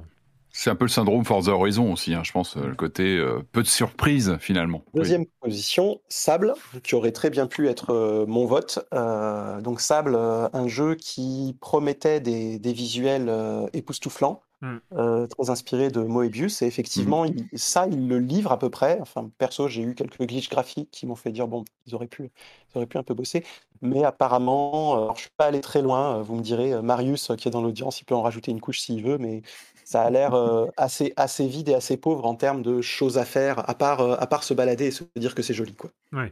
C'est 0.56 0.70
un 0.70 0.76
peu 0.76 0.86
le 0.86 0.90
syndrome 0.90 1.26
Forza 1.26 1.52
Horizon 1.52 1.92
aussi, 1.92 2.14
hein, 2.14 2.22
je 2.24 2.32
pense, 2.32 2.58
euh, 2.58 2.68
le 2.68 2.76
côté 2.76 3.18
euh, 3.18 3.42
peu 3.52 3.64
de 3.64 3.68
surprise 3.68 4.38
finalement. 4.40 4.84
Oui. 4.94 5.00
Deuxième 5.02 5.26
position, 5.42 6.00
Sable, 6.10 6.54
qui 6.84 6.94
aurait 6.94 7.12
très 7.12 7.32
bien 7.32 7.48
pu 7.48 7.68
être 7.68 7.90
euh, 7.90 8.26
mon 8.28 8.46
vote. 8.46 8.80
Euh, 8.94 9.60
donc 9.62 9.82
Sable, 9.82 10.14
euh, 10.16 10.48
un 10.54 10.68
jeu 10.68 10.94
qui 10.96 11.58
promettait 11.60 12.20
des, 12.22 12.60
des 12.60 12.74
visuels 12.74 13.30
euh, 13.30 13.68
époustouflants. 13.74 14.42
Mm. 14.62 14.78
euh, 14.94 15.28
très 15.28 15.50
inspiré 15.50 15.90
de 15.90 16.00
Moebius. 16.02 16.62
Et 16.62 16.68
effectivement, 16.68 17.26
il- 17.26 17.50
ça, 17.54 17.86
il 17.92 18.08
le 18.08 18.18
livre 18.20 18.54
à 18.54 18.58
peu 18.60 18.70
près. 18.70 18.98
Enfin, 19.02 19.30
perso, 19.38 19.68
j'ai 19.68 19.82
eu 19.82 19.94
quelques 19.94 20.22
glitches 20.22 20.50
graphiques 20.50 20.90
qui 20.90 21.06
m'ont 21.06 21.18
fait 21.18 21.34
dire 21.34 21.50
bon, 21.50 21.66
ils 21.86 21.96
auraient 21.96 22.08
pu, 22.08 22.32
ils 22.74 22.78
auraient 22.78 22.86
pu 22.88 22.98
un 22.98 23.04
peu 23.04 23.14
bosser. 23.14 23.44
Mais 23.82 24.06
apparemment, 24.06 24.94
alors, 24.94 25.16
je 25.18 25.24
suis 25.24 25.32
pas 25.36 25.48
allé 25.48 25.60
très 25.60 25.82
loin. 25.82 26.22
Vous 26.22 26.36
me 26.36 26.42
direz, 26.42 26.82
Marius, 26.82 27.32
qui 27.38 27.50
est 27.50 27.52
dans 27.52 27.62
l'audience, 27.62 28.00
il 28.00 28.06
peut 28.06 28.16
en 28.16 28.22
rajouter 28.22 28.52
une 28.52 28.62
couche 28.62 28.80
s'il 28.80 29.04
veut, 29.04 29.18
mais 29.18 29.42
ça 29.86 30.04
a 30.04 30.10
l'air 30.10 30.34
euh, 30.34 30.68
assez, 30.78 31.14
assez 31.18 31.48
vide 31.48 31.70
et 31.70 31.74
assez 31.76 31.98
pauvre 31.98 32.26
en 32.26 32.36
termes 32.36 32.62
de 32.64 32.82
choses 32.82 33.18
à 33.18 33.26
faire, 33.26 33.68
à 33.70 33.76
part, 33.76 34.02
euh, 34.02 34.16
à 34.20 34.28
part 34.28 34.44
se 34.44 34.54
balader 34.54 34.86
et 34.88 34.92
se 34.92 35.04
dire 35.16 35.36
que 35.36 35.42
c'est 35.42 35.54
joli, 35.54 35.74
quoi. 35.76 35.92
Ouais. 36.12 36.32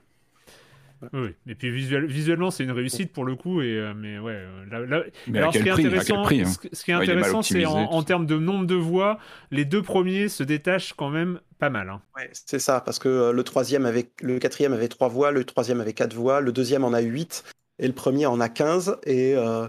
Oui, 1.14 1.34
et 1.48 1.56
puis 1.56 1.72
visuel- 1.72 2.06
visuellement, 2.06 2.52
c'est 2.52 2.64
une 2.64 2.72
réussite 2.72 3.12
pour 3.12 3.26
le 3.26 3.36
coup. 3.36 3.62
Et, 3.62 3.76
euh, 3.76 3.94
mais 3.96 4.20
ouais, 4.20 4.34
euh, 4.34 4.66
là- 4.70 4.86
là- 4.86 5.04
Mais 5.26 5.40
à 5.40 5.42
alors, 5.42 5.54
quel 5.54 5.62
ce 5.62 5.64
qui 5.64 5.70
est 5.70 5.72
prix, 5.72 5.82
à 5.88 5.88
quel 5.88 5.98
intéressant, 5.98 6.22
prix, 6.22 6.42
hein? 6.42 6.46
ce, 6.46 6.76
ce 6.76 6.84
qui 6.86 6.92
est 6.92 6.94
Ouais, 6.94 7.02
intéressant, 7.02 7.42
c'est 7.42 7.66
en, 7.66 7.72
en 7.92 8.04
termes 8.04 8.28
de 8.28 8.38
nombre 8.38 8.68
de 8.68 8.76
voix, 8.76 9.18
les 9.50 9.66
deux 9.66 9.82
premiers 9.82 10.30
se 10.30 10.44
détachent 10.44 10.94
quand 10.94 11.10
même 11.10 11.40
pas 11.58 11.72
mal. 11.72 11.90
hein. 11.90 12.02
Ouais, 12.16 12.30
c'est 12.34 12.60
ça, 12.60 12.82
parce 12.82 13.00
que 13.00 13.10
euh, 13.10 13.32
le 13.34 13.44
troisième 13.44 13.88
avait, 13.88 14.12
le 14.22 14.38
quatrième 14.38 14.74
avait 14.74 14.90
trois 14.90 15.08
voix, 15.08 15.32
le 15.32 15.44
troisième 15.44 15.82
avait 15.82 15.94
quatre 15.94 16.14
voix, 16.14 16.40
le 16.40 16.52
deuxième 16.52 16.84
en 16.84 16.94
a 16.94 17.02
huit, 17.02 17.44
et 17.80 17.88
le 17.88 17.94
premier 17.94 18.28
en 18.28 18.40
a 18.40 18.50
15. 18.50 18.98
Et 19.08 19.34
euh, 19.36 19.68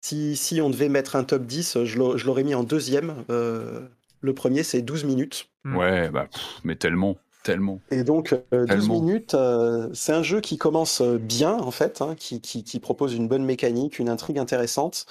si, 0.00 0.36
si 0.36 0.60
on 0.60 0.70
devait 0.70 0.88
mettre 0.88 1.16
un 1.16 1.24
top 1.24 1.44
10, 1.46 1.84
je 1.84 1.98
l'au- 1.98 2.16
je 2.16 2.26
l'aurais 2.26 2.44
mis 2.44 2.54
en 2.54 2.64
deuxième. 2.64 3.24
Euh, 3.30 3.88
le 4.20 4.34
premier, 4.34 4.62
c'est 4.62 4.82
12 4.82 5.04
minutes. 5.04 5.50
Ouais, 5.64 6.10
bah, 6.10 6.26
pff, 6.32 6.60
mais 6.64 6.76
tellement, 6.76 7.16
tellement. 7.44 7.80
Et 7.90 8.04
donc, 8.04 8.32
euh, 8.52 8.66
12 8.66 8.66
Tellement. 8.66 9.00
minutes, 9.00 9.34
euh, 9.34 9.88
c'est 9.94 10.12
un 10.12 10.22
jeu 10.22 10.40
qui 10.40 10.58
commence 10.58 11.00
euh, 11.00 11.16
bien, 11.18 11.58
en 11.58 11.70
fait, 11.70 12.02
hein, 12.02 12.14
qui, 12.16 12.40
qui- 12.40 12.62
qui 12.64 12.80
propose 12.80 13.14
une 13.14 13.28
bonne 13.28 13.44
mécanique, 13.44 13.98
une 13.98 14.10
intrigue 14.10 14.38
intéressante, 14.38 15.06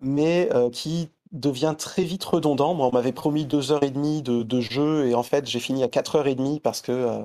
mais 0.00 0.48
euh, 0.54 0.70
qui 0.70 1.10
devient 1.32 1.74
très 1.76 2.04
vite 2.04 2.24
redondant. 2.24 2.74
Moi, 2.74 2.86
on 2.88 2.92
m'avait 2.92 3.12
promis 3.12 3.46
deux 3.46 3.72
heures 3.72 3.82
et 3.82 3.90
demie 3.90 4.22
de, 4.22 4.42
de 4.44 4.60
jeu, 4.60 5.06
et 5.08 5.14
en 5.14 5.22
fait, 5.24 5.46
j'ai 5.48 5.60
fini 5.60 5.82
à 5.82 5.88
quatre 5.88 6.16
heures 6.16 6.28
et 6.28 6.34
demie 6.36 6.60
parce 6.60 6.80
que, 6.82 6.92
euh, 6.92 7.24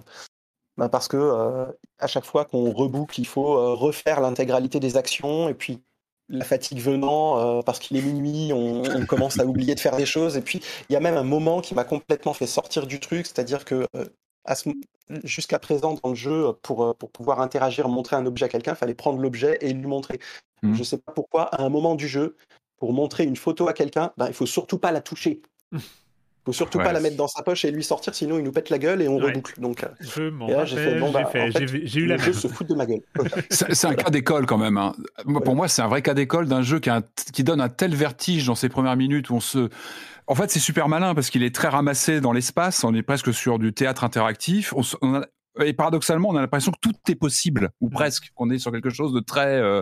bah, 0.78 0.90
parce 0.90 1.08
que 1.08 1.18
euh, 1.18 1.66
à 2.00 2.08
chaque 2.08 2.26
fois 2.26 2.46
qu'on 2.46 2.72
reboucle, 2.72 3.20
il 3.22 3.26
faut 3.28 3.58
euh, 3.58 3.74
refaire 3.74 4.22
l'intégralité 4.22 4.80
des 4.80 4.98
actions, 4.98 5.50
et 5.50 5.54
puis 5.54 5.82
la 6.30 6.46
fatigue 6.46 6.80
venant, 6.80 7.40
euh, 7.60 7.62
parce 7.62 7.80
qu'il 7.80 7.98
est 7.98 8.02
minuit, 8.02 8.52
on, 8.54 8.82
on 8.84 9.06
commence 9.06 9.40
à 9.40 9.46
oublier 9.46 9.76
de 9.76 9.80
faire 9.80 9.96
des 9.98 10.06
choses. 10.06 10.38
Et 10.38 10.42
puis, 10.42 10.62
il 10.90 10.94
y 10.94 10.96
a 10.96 11.00
même 11.00 11.16
un 11.18 11.24
moment 11.24 11.62
qui 11.62 11.76
m'a 11.76 11.84
complètement 11.84 12.34
fait 12.34 12.48
sortir 12.48 12.88
du 12.88 13.00
truc, 13.00 13.26
c'est-à-dire 13.26 13.66
que 13.66 13.86
euh, 13.96 14.06
ce- 14.54 14.70
jusqu'à 15.24 15.60
présent 15.60 15.94
dans 16.02 16.10
le 16.10 16.16
jeu, 16.16 16.54
pour, 16.62 16.84
euh, 16.84 16.94
pour 16.94 17.12
pouvoir 17.12 17.42
interagir, 17.42 17.88
montrer 17.90 18.16
un 18.16 18.26
objet 18.26 18.46
à 18.46 18.50
quelqu'un, 18.50 18.74
il 18.74 18.78
fallait 18.78 18.96
prendre 18.96 19.20
l'objet 19.20 19.58
et 19.62 19.72
lui 19.74 19.86
montrer. 19.88 20.20
Mhm. 20.64 20.74
Je 20.74 20.80
ne 20.80 20.84
sais 20.84 20.98
pas 20.98 21.12
pourquoi, 21.14 21.44
à 21.56 21.62
un 21.64 21.70
moment 21.70 21.96
du 21.96 22.08
jeu, 22.08 22.36
pour 22.78 22.92
montrer 22.94 23.24
une 23.24 23.36
photo 23.36 23.68
à 23.68 23.74
quelqu'un, 23.74 24.12
ben, 24.18 24.28
il 24.28 24.34
faut 24.34 24.46
surtout 24.46 24.80
pas 24.80 24.92
la 24.92 25.02
toucher. 25.02 25.42
Il 26.48 26.52
faut 26.52 26.54
surtout 26.54 26.78
Ouais. 26.78 26.84
pas 26.84 26.94
la 26.94 27.00
mettre 27.00 27.18
dans 27.18 27.28
sa 27.28 27.42
poche 27.42 27.66
et 27.66 27.72
lui 27.72 27.84
sortir, 27.84 28.14
sinon 28.14 28.38
il 28.38 28.44
nous 28.44 28.52
pète 28.52 28.70
la 28.70 28.78
gueule 28.78 29.02
et 29.02 29.08
on 29.08 29.18
Ouais. 29.18 29.30
reboucle. 29.32 29.60
Donc, 29.60 29.84
euh, 29.84 29.88
Je 30.00 30.30
m'en 30.30 30.48
et 30.48 30.52
là, 30.52 30.64
j'ai 30.66 30.76
fait, 30.76 30.86
rappelle, 30.86 31.00
bon, 31.00 31.12
bah, 31.12 31.24
j'ai 31.26 31.32
fait- 31.32 31.42
en 31.42 31.52
fait, 31.60 31.68
j'ai- 31.68 31.88
j'ai 31.88 32.00
eu 32.02 32.06
la 32.06 32.18
le 32.18 32.22
jeu 32.22 32.34
se 32.34 32.48
fout 32.48 32.68
de 32.70 32.76
ma 32.76 32.86
gueule. 32.86 33.02
C'est 33.50 33.74
c'est 33.74 33.88
un 33.88 33.96
cas 33.96 34.12
d'école 34.12 34.46
quand 34.46 34.60
même. 34.60 34.78
hein. 34.78 34.94
Pour 35.44 35.56
moi, 35.56 35.68
c'est 35.68 35.82
un 35.82 35.88
vrai 35.88 36.04
cas 36.04 36.14
d'école 36.14 36.48
d'un 36.48 36.62
jeu 36.62 36.80
qui, 36.80 36.90
a 36.92 36.96
un 36.96 37.02
t- 37.02 37.08
qui 37.34 37.44
donne 37.44 37.62
un 37.62 37.70
tel 37.70 37.96
vertige 37.96 38.46
dans 38.46 38.54
ses 38.56 38.70
premières 38.70 38.96
minutes 38.96 39.30
où 39.32 39.36
on 39.36 39.40
se. 39.40 39.70
En 40.28 40.36
fait, 40.36 40.52
c'est 40.52 40.60
super 40.60 40.88
malin 40.88 41.16
parce 41.16 41.32
qu'il 41.32 41.42
est 41.42 41.54
très 41.54 41.68
ramassé 41.68 42.22
dans 42.22 42.32
l'espace. 42.32 42.84
On 42.84 42.94
est 42.94 43.04
presque 43.04 43.34
sur 43.34 43.58
du 43.58 43.74
théâtre 43.74 44.04
interactif. 44.04 44.72
On 44.76 44.84
se- 44.84 44.98
on 45.02 45.16
a- 45.16 45.26
Et 45.64 45.74
paradoxalement, 45.74 46.30
on 46.30 46.36
a 46.36 46.42
l'impression 46.42 46.72
que 46.74 46.80
tout 46.82 46.94
est 47.10 47.16
possible 47.16 47.70
ou 47.82 47.90
presque. 47.90 48.30
Qu'on 48.36 48.50
est 48.52 48.60
sur 48.60 48.72
quelque 48.72 48.90
chose 48.92 49.14
de 49.14 49.20
très. 49.20 49.48
euh, 49.60 49.82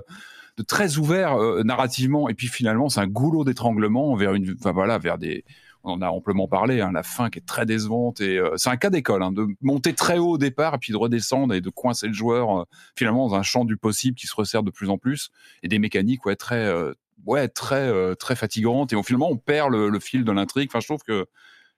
de 0.56 0.62
très 0.62 1.00
ouvert 1.00 1.34
euh, 1.42 1.64
narrativement 1.64 2.30
et 2.30 2.36
puis 2.36 2.46
finalement 2.46 2.88
c'est 2.88 3.00
un 3.00 3.08
goulot 3.08 3.44
d'étranglement 3.44 4.14
vers 4.16 4.36
une 4.36 4.54
enfin 4.60 4.72
voilà 4.72 5.00
vers 5.00 5.18
des 5.18 5.44
on 5.84 5.94
en 5.94 6.02
a 6.02 6.08
amplement 6.08 6.48
parlé 6.48 6.82
hein, 6.82 6.92
la 6.94 7.04
fin 7.04 7.30
qui 7.30 7.40
est 7.40 7.46
très 7.46 7.66
décevante 7.66 8.22
et 8.22 8.38
euh, 8.38 8.52
c'est 8.58 8.70
un 8.70 8.78
cas 8.78 8.90
d'école 8.90 9.22
hein, 9.24 9.32
de 9.32 9.48
monter 9.62 9.94
très 9.94 10.18
haut 10.18 10.32
au 10.32 10.38
départ 10.38 10.76
et 10.76 10.78
puis 10.78 10.92
de 10.94 10.98
redescendre 10.98 11.54
et 11.54 11.62
de 11.62 11.70
coincer 11.70 12.08
le 12.08 12.14
joueur 12.14 12.62
euh, 12.62 12.64
finalement 12.96 13.28
dans 13.28 13.36
un 13.36 13.44
champ 13.44 13.66
du 13.66 13.78
possible 13.78 14.16
qui 14.18 14.28
se 14.28 14.36
resserre 14.36 14.64
de 14.64 14.72
plus 14.72 14.90
en 14.90 14.98
plus 14.98 15.30
et 15.62 15.68
des 15.68 15.80
mécaniques 15.80 16.26
ouais 16.26 16.36
très 16.36 16.66
euh, 16.66 16.94
ouais 17.26 17.48
très 17.48 18.16
très 18.16 18.36
fatigantes 18.36 18.94
et 18.94 18.96
on, 18.96 19.04
finalement 19.04 19.30
on 19.30 19.38
perd 19.38 19.72
le, 19.72 19.90
le 19.90 20.00
fil 20.00 20.24
de 20.24 20.32
l'intrigue 20.32 20.70
enfin 20.70 20.80
je 20.80 20.88
trouve 20.88 21.04
que 21.04 21.26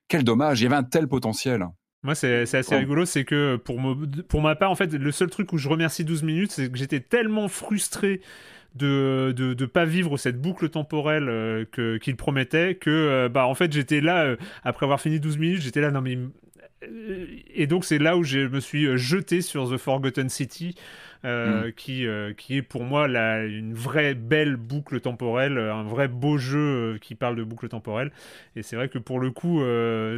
quel 0.08 0.24
dommage 0.24 0.62
il 0.62 0.64
y 0.64 0.68
avait 0.68 0.76
un 0.76 0.84
tel 0.84 1.08
potentiel 1.08 1.66
Moi, 2.04 2.14
c'est 2.14 2.42
assez 2.42 2.76
Oh. 2.76 2.78
rigolo, 2.78 3.06
c'est 3.06 3.26
que 3.26 3.56
pour, 3.56 3.82
me- 3.82 4.06
pour 4.22 4.42
ma 4.44 4.56
part, 4.56 4.70
en 4.70 4.76
fait, 4.76 4.94
le 4.94 5.12
seul 5.12 5.32
truc 5.32 5.52
où 5.54 5.58
je 5.58 5.68
remercie 5.68 6.06
12 6.06 6.22
minutes, 6.22 6.52
c'est 6.52 6.72
que 6.72 6.78
j'étais 6.78 7.00
tellement 7.00 7.48
frustré 7.48 8.22
de, 8.76 9.34
de, 9.36 9.54
de 9.54 9.66
pas 9.66 9.86
vivre 9.86 10.18
cette 10.18 10.40
boucle 10.40 10.70
temporelle 10.70 11.30
euh, 11.30 11.66
que 11.72 11.98
qu'il 11.98 12.16
promettait 12.16 12.76
que, 12.76 12.90
euh, 12.90 13.30
bah, 13.30 13.48
en 13.48 13.56
fait, 13.56 13.72
j'étais 13.72 14.02
là, 14.02 14.26
euh, 14.26 14.36
après 14.64 14.86
avoir 14.86 15.00
fini 15.02 15.20
12 15.20 15.38
minutes, 15.38 15.62
j'étais 15.62 15.82
là, 15.82 15.92
non 15.92 16.02
mais... 16.02 16.18
Et 17.56 17.66
donc, 17.66 17.84
c'est 17.84 17.98
là 17.98 18.16
où 18.16 18.24
je 18.24 18.40
me 18.40 18.60
suis 18.60 18.96
jeté 18.96 19.42
sur 19.42 19.72
The 19.72 19.78
Forgotten 19.78 20.30
City, 20.30 20.76
euh, 21.24 21.72
qui, 21.72 22.06
qui 22.38 22.58
est 22.58 22.62
pour 22.62 22.84
moi 22.84 23.08
la, 23.08 23.44
une 23.44 23.74
vraie 23.74 24.14
belle 24.14 24.56
boucle 24.56 25.00
temporelle, 25.00 25.58
un 25.58 25.82
vrai 25.82 26.08
beau 26.08 26.38
jeu 26.38 27.00
qui 27.02 27.16
parle 27.16 27.38
de 27.38 27.44
boucle 27.44 27.70
temporelle. 27.70 28.12
Et 28.56 28.62
c'est 28.62 28.76
vrai 28.76 28.88
que 28.88 29.00
pour 29.00 29.20
le 29.20 29.32
coup, 29.32 29.64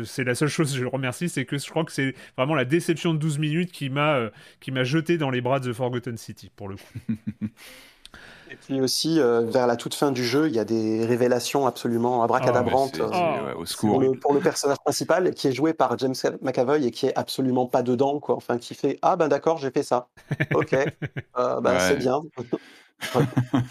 c'est 0.04 0.26
la 0.26 0.36
seule 0.36 0.50
chose 0.50 0.72
que 0.72 0.78
je 0.78 0.82
le 0.82 0.90
remercie, 0.90 1.30
c'est 1.30 1.46
que 1.46 1.58
je 1.58 1.70
crois 1.70 1.86
que 1.86 1.92
c'est 1.94 2.16
vraiment 2.36 2.56
la 2.56 2.66
déception 2.66 3.14
de 3.14 3.20
12 3.20 3.40
minutes 3.40 3.72
qui 3.72 3.90
m'a 3.90 4.30
qui 4.60 4.72
m'a 4.72 4.84
jeté 4.84 5.18
dans 5.18 5.30
les 5.30 5.40
bras 5.40 5.62
de 5.62 5.72
The 5.72 5.74
Forgotten 5.74 6.18
City, 6.18 6.52
pour 6.54 6.68
le 6.68 6.76
coup. 6.76 7.14
Et 8.50 8.56
puis 8.56 8.82
aussi, 8.82 9.20
euh, 9.20 9.42
vers 9.42 9.68
la 9.68 9.76
toute 9.76 9.94
fin 9.94 10.12
du 10.12 10.24
jeu, 10.26 10.48
il 10.48 10.56
y 10.56 10.60
a 10.60 10.66
des 10.66 11.06
révélations 11.06 11.68
absolument 11.68 12.24
abracadabrantes 12.24 13.00
euh, 13.00 13.54
au 13.56 13.66
pour, 13.80 14.00
le, 14.00 14.12
pour 14.14 14.34
le 14.34 14.40
personnage 14.40 14.78
principal, 14.78 15.34
qui 15.34 15.48
est 15.48 15.52
joué 15.52 15.74
par 15.74 15.98
James 15.98 16.16
McAvoy 16.42 16.86
et 16.86 16.92
qui 16.92 17.08
est 17.08 17.18
absolument 17.18 17.66
pas 17.68 17.84
dedans, 17.84 18.20
quoi. 18.20 18.36
Enfin, 18.36 18.58
qui 18.58 18.74
fait 18.76 19.00
Ah 19.02 19.16
ben 19.16 19.28
d'accord, 19.28 19.58
j'ai 19.58 19.72
fait 19.72 19.84
ça. 19.84 20.08
Ok, 20.54 20.74
Euh, 21.38 21.62
ben, 21.62 21.74
Ouais. 21.74 21.80
c'est 21.80 21.98
bien. 21.98 22.22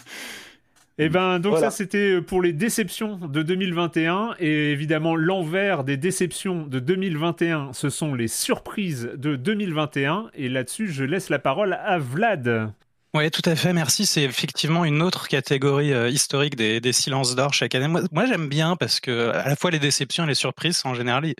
Et 0.99 1.09
ben 1.09 1.37
donc 1.39 1.51
Voilà. 1.51 1.69
ça 1.69 1.77
c'était 1.77 2.21
pour 2.23 2.41
les 2.41 2.53
déceptions 2.53 3.17
de 3.17 3.43
2021 3.43 4.33
et 4.39 4.71
évidemment 4.71 5.15
l'envers 5.15 5.83
des 5.83 5.95
déceptions 5.95 6.65
de 6.65 6.79
2021 6.79 7.71
ce 7.73 7.89
sont 7.91 8.15
les 8.15 8.27
surprises 8.27 9.11
de 9.15 9.35
2021 9.35 10.31
et 10.33 10.49
là-dessus 10.49 10.87
je 10.87 11.03
laisse 11.03 11.29
la 11.29 11.37
parole 11.37 11.73
à 11.73 11.99
Vlad. 11.99 12.73
Oui, 13.13 13.31
tout 13.31 13.41
à 13.45 13.55
fait, 13.55 13.73
merci. 13.73 14.05
C'est 14.05 14.23
effectivement 14.23 14.85
une 14.85 15.01
autre 15.01 15.27
catégorie 15.27 15.93
euh, 15.93 16.09
historique 16.09 16.55
des, 16.55 16.79
des 16.79 16.93
silences 16.93 17.35
d'or 17.35 17.53
chaque 17.53 17.73
année. 17.73 17.87
Moi, 17.87 18.01
moi, 18.11 18.25
j'aime 18.25 18.47
bien 18.47 18.75
parce 18.75 18.99
que 18.99 19.29
à 19.29 19.47
la 19.47 19.55
fois 19.55 19.71
les 19.71 19.79
déceptions 19.79 20.25
et 20.25 20.27
les 20.27 20.35
surprises, 20.35 20.81
en 20.85 20.93
général, 20.93 21.33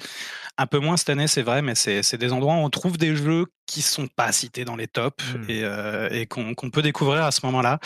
un 0.58 0.66
peu 0.66 0.80
moins 0.80 0.98
cette 0.98 1.10
année, 1.10 1.28
c'est 1.28 1.44
vrai, 1.44 1.62
mais 1.62 1.76
c'est 1.76 2.16
des 2.16 2.34
endroits 2.34 2.56
où 2.56 2.60
on 2.60 2.70
trouve 2.70 2.98
des 2.98 3.16
jeux 3.16 3.46
qui 3.68 3.82
sont 3.82 4.08
pas 4.08 4.32
cités 4.32 4.66
dans 4.66 4.76
les 4.76 4.88
tops 4.88 5.24
et, 5.50 5.64
euh, 5.64 6.10
et 6.10 6.26
qu'on 6.26 6.56
peut 6.56 6.82
découvrir 6.82 7.26
à 7.26 7.32
ce 7.32 7.46
moment-là. 7.46 7.80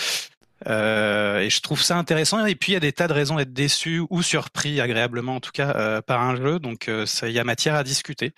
Euh, 0.67 1.39
et 1.39 1.49
je 1.49 1.61
trouve 1.61 1.81
ça 1.81 1.97
intéressant. 1.97 2.45
Et 2.45 2.55
puis 2.55 2.71
il 2.71 2.73
y 2.73 2.77
a 2.77 2.81
des 2.81 2.93
tas 2.93 3.07
de 3.07 3.13
raisons 3.13 3.35
d'être 3.35 3.53
déçu 3.53 4.03
ou 4.09 4.21
surpris 4.21 4.79
agréablement, 4.79 5.35
en 5.35 5.39
tout 5.39 5.51
cas, 5.51 5.73
euh, 5.75 6.01
par 6.01 6.21
un 6.21 6.35
jeu. 6.35 6.59
Donc 6.59 6.87
euh, 6.87 7.05
il 7.23 7.31
y 7.31 7.39
a 7.39 7.43
matière 7.43 7.75
à 7.75 7.83
discuter. 7.83 8.33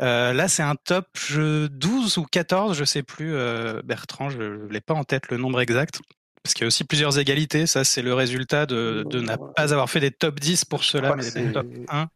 Euh, 0.00 0.32
là, 0.32 0.48
c'est 0.48 0.62
un 0.62 0.74
top 0.74 1.06
jeu 1.16 1.68
12 1.68 2.18
ou 2.18 2.24
14, 2.24 2.76
je 2.76 2.84
sais 2.84 3.02
plus, 3.02 3.34
euh, 3.34 3.80
Bertrand, 3.84 4.28
je 4.30 4.38
ne 4.38 4.68
l'ai 4.68 4.80
pas 4.80 4.94
en 4.94 5.04
tête 5.04 5.28
le 5.30 5.36
nombre 5.36 5.60
exact. 5.60 6.00
Parce 6.42 6.54
qu'il 6.54 6.62
y 6.62 6.66
a 6.66 6.68
aussi 6.68 6.84
plusieurs 6.84 7.18
égalités. 7.18 7.66
Ça, 7.66 7.82
c'est 7.82 8.02
le 8.02 8.14
résultat 8.14 8.66
de, 8.66 9.04
de 9.10 9.20
ne 9.20 9.34
pas 9.56 9.72
avoir 9.72 9.90
fait 9.90 9.98
des 9.98 10.12
top 10.12 10.38
10 10.38 10.64
pour 10.64 10.84
cela, 10.84 11.16
mais 11.16 11.28
des 11.28 11.50
top 11.52 11.66
1. 11.88 12.06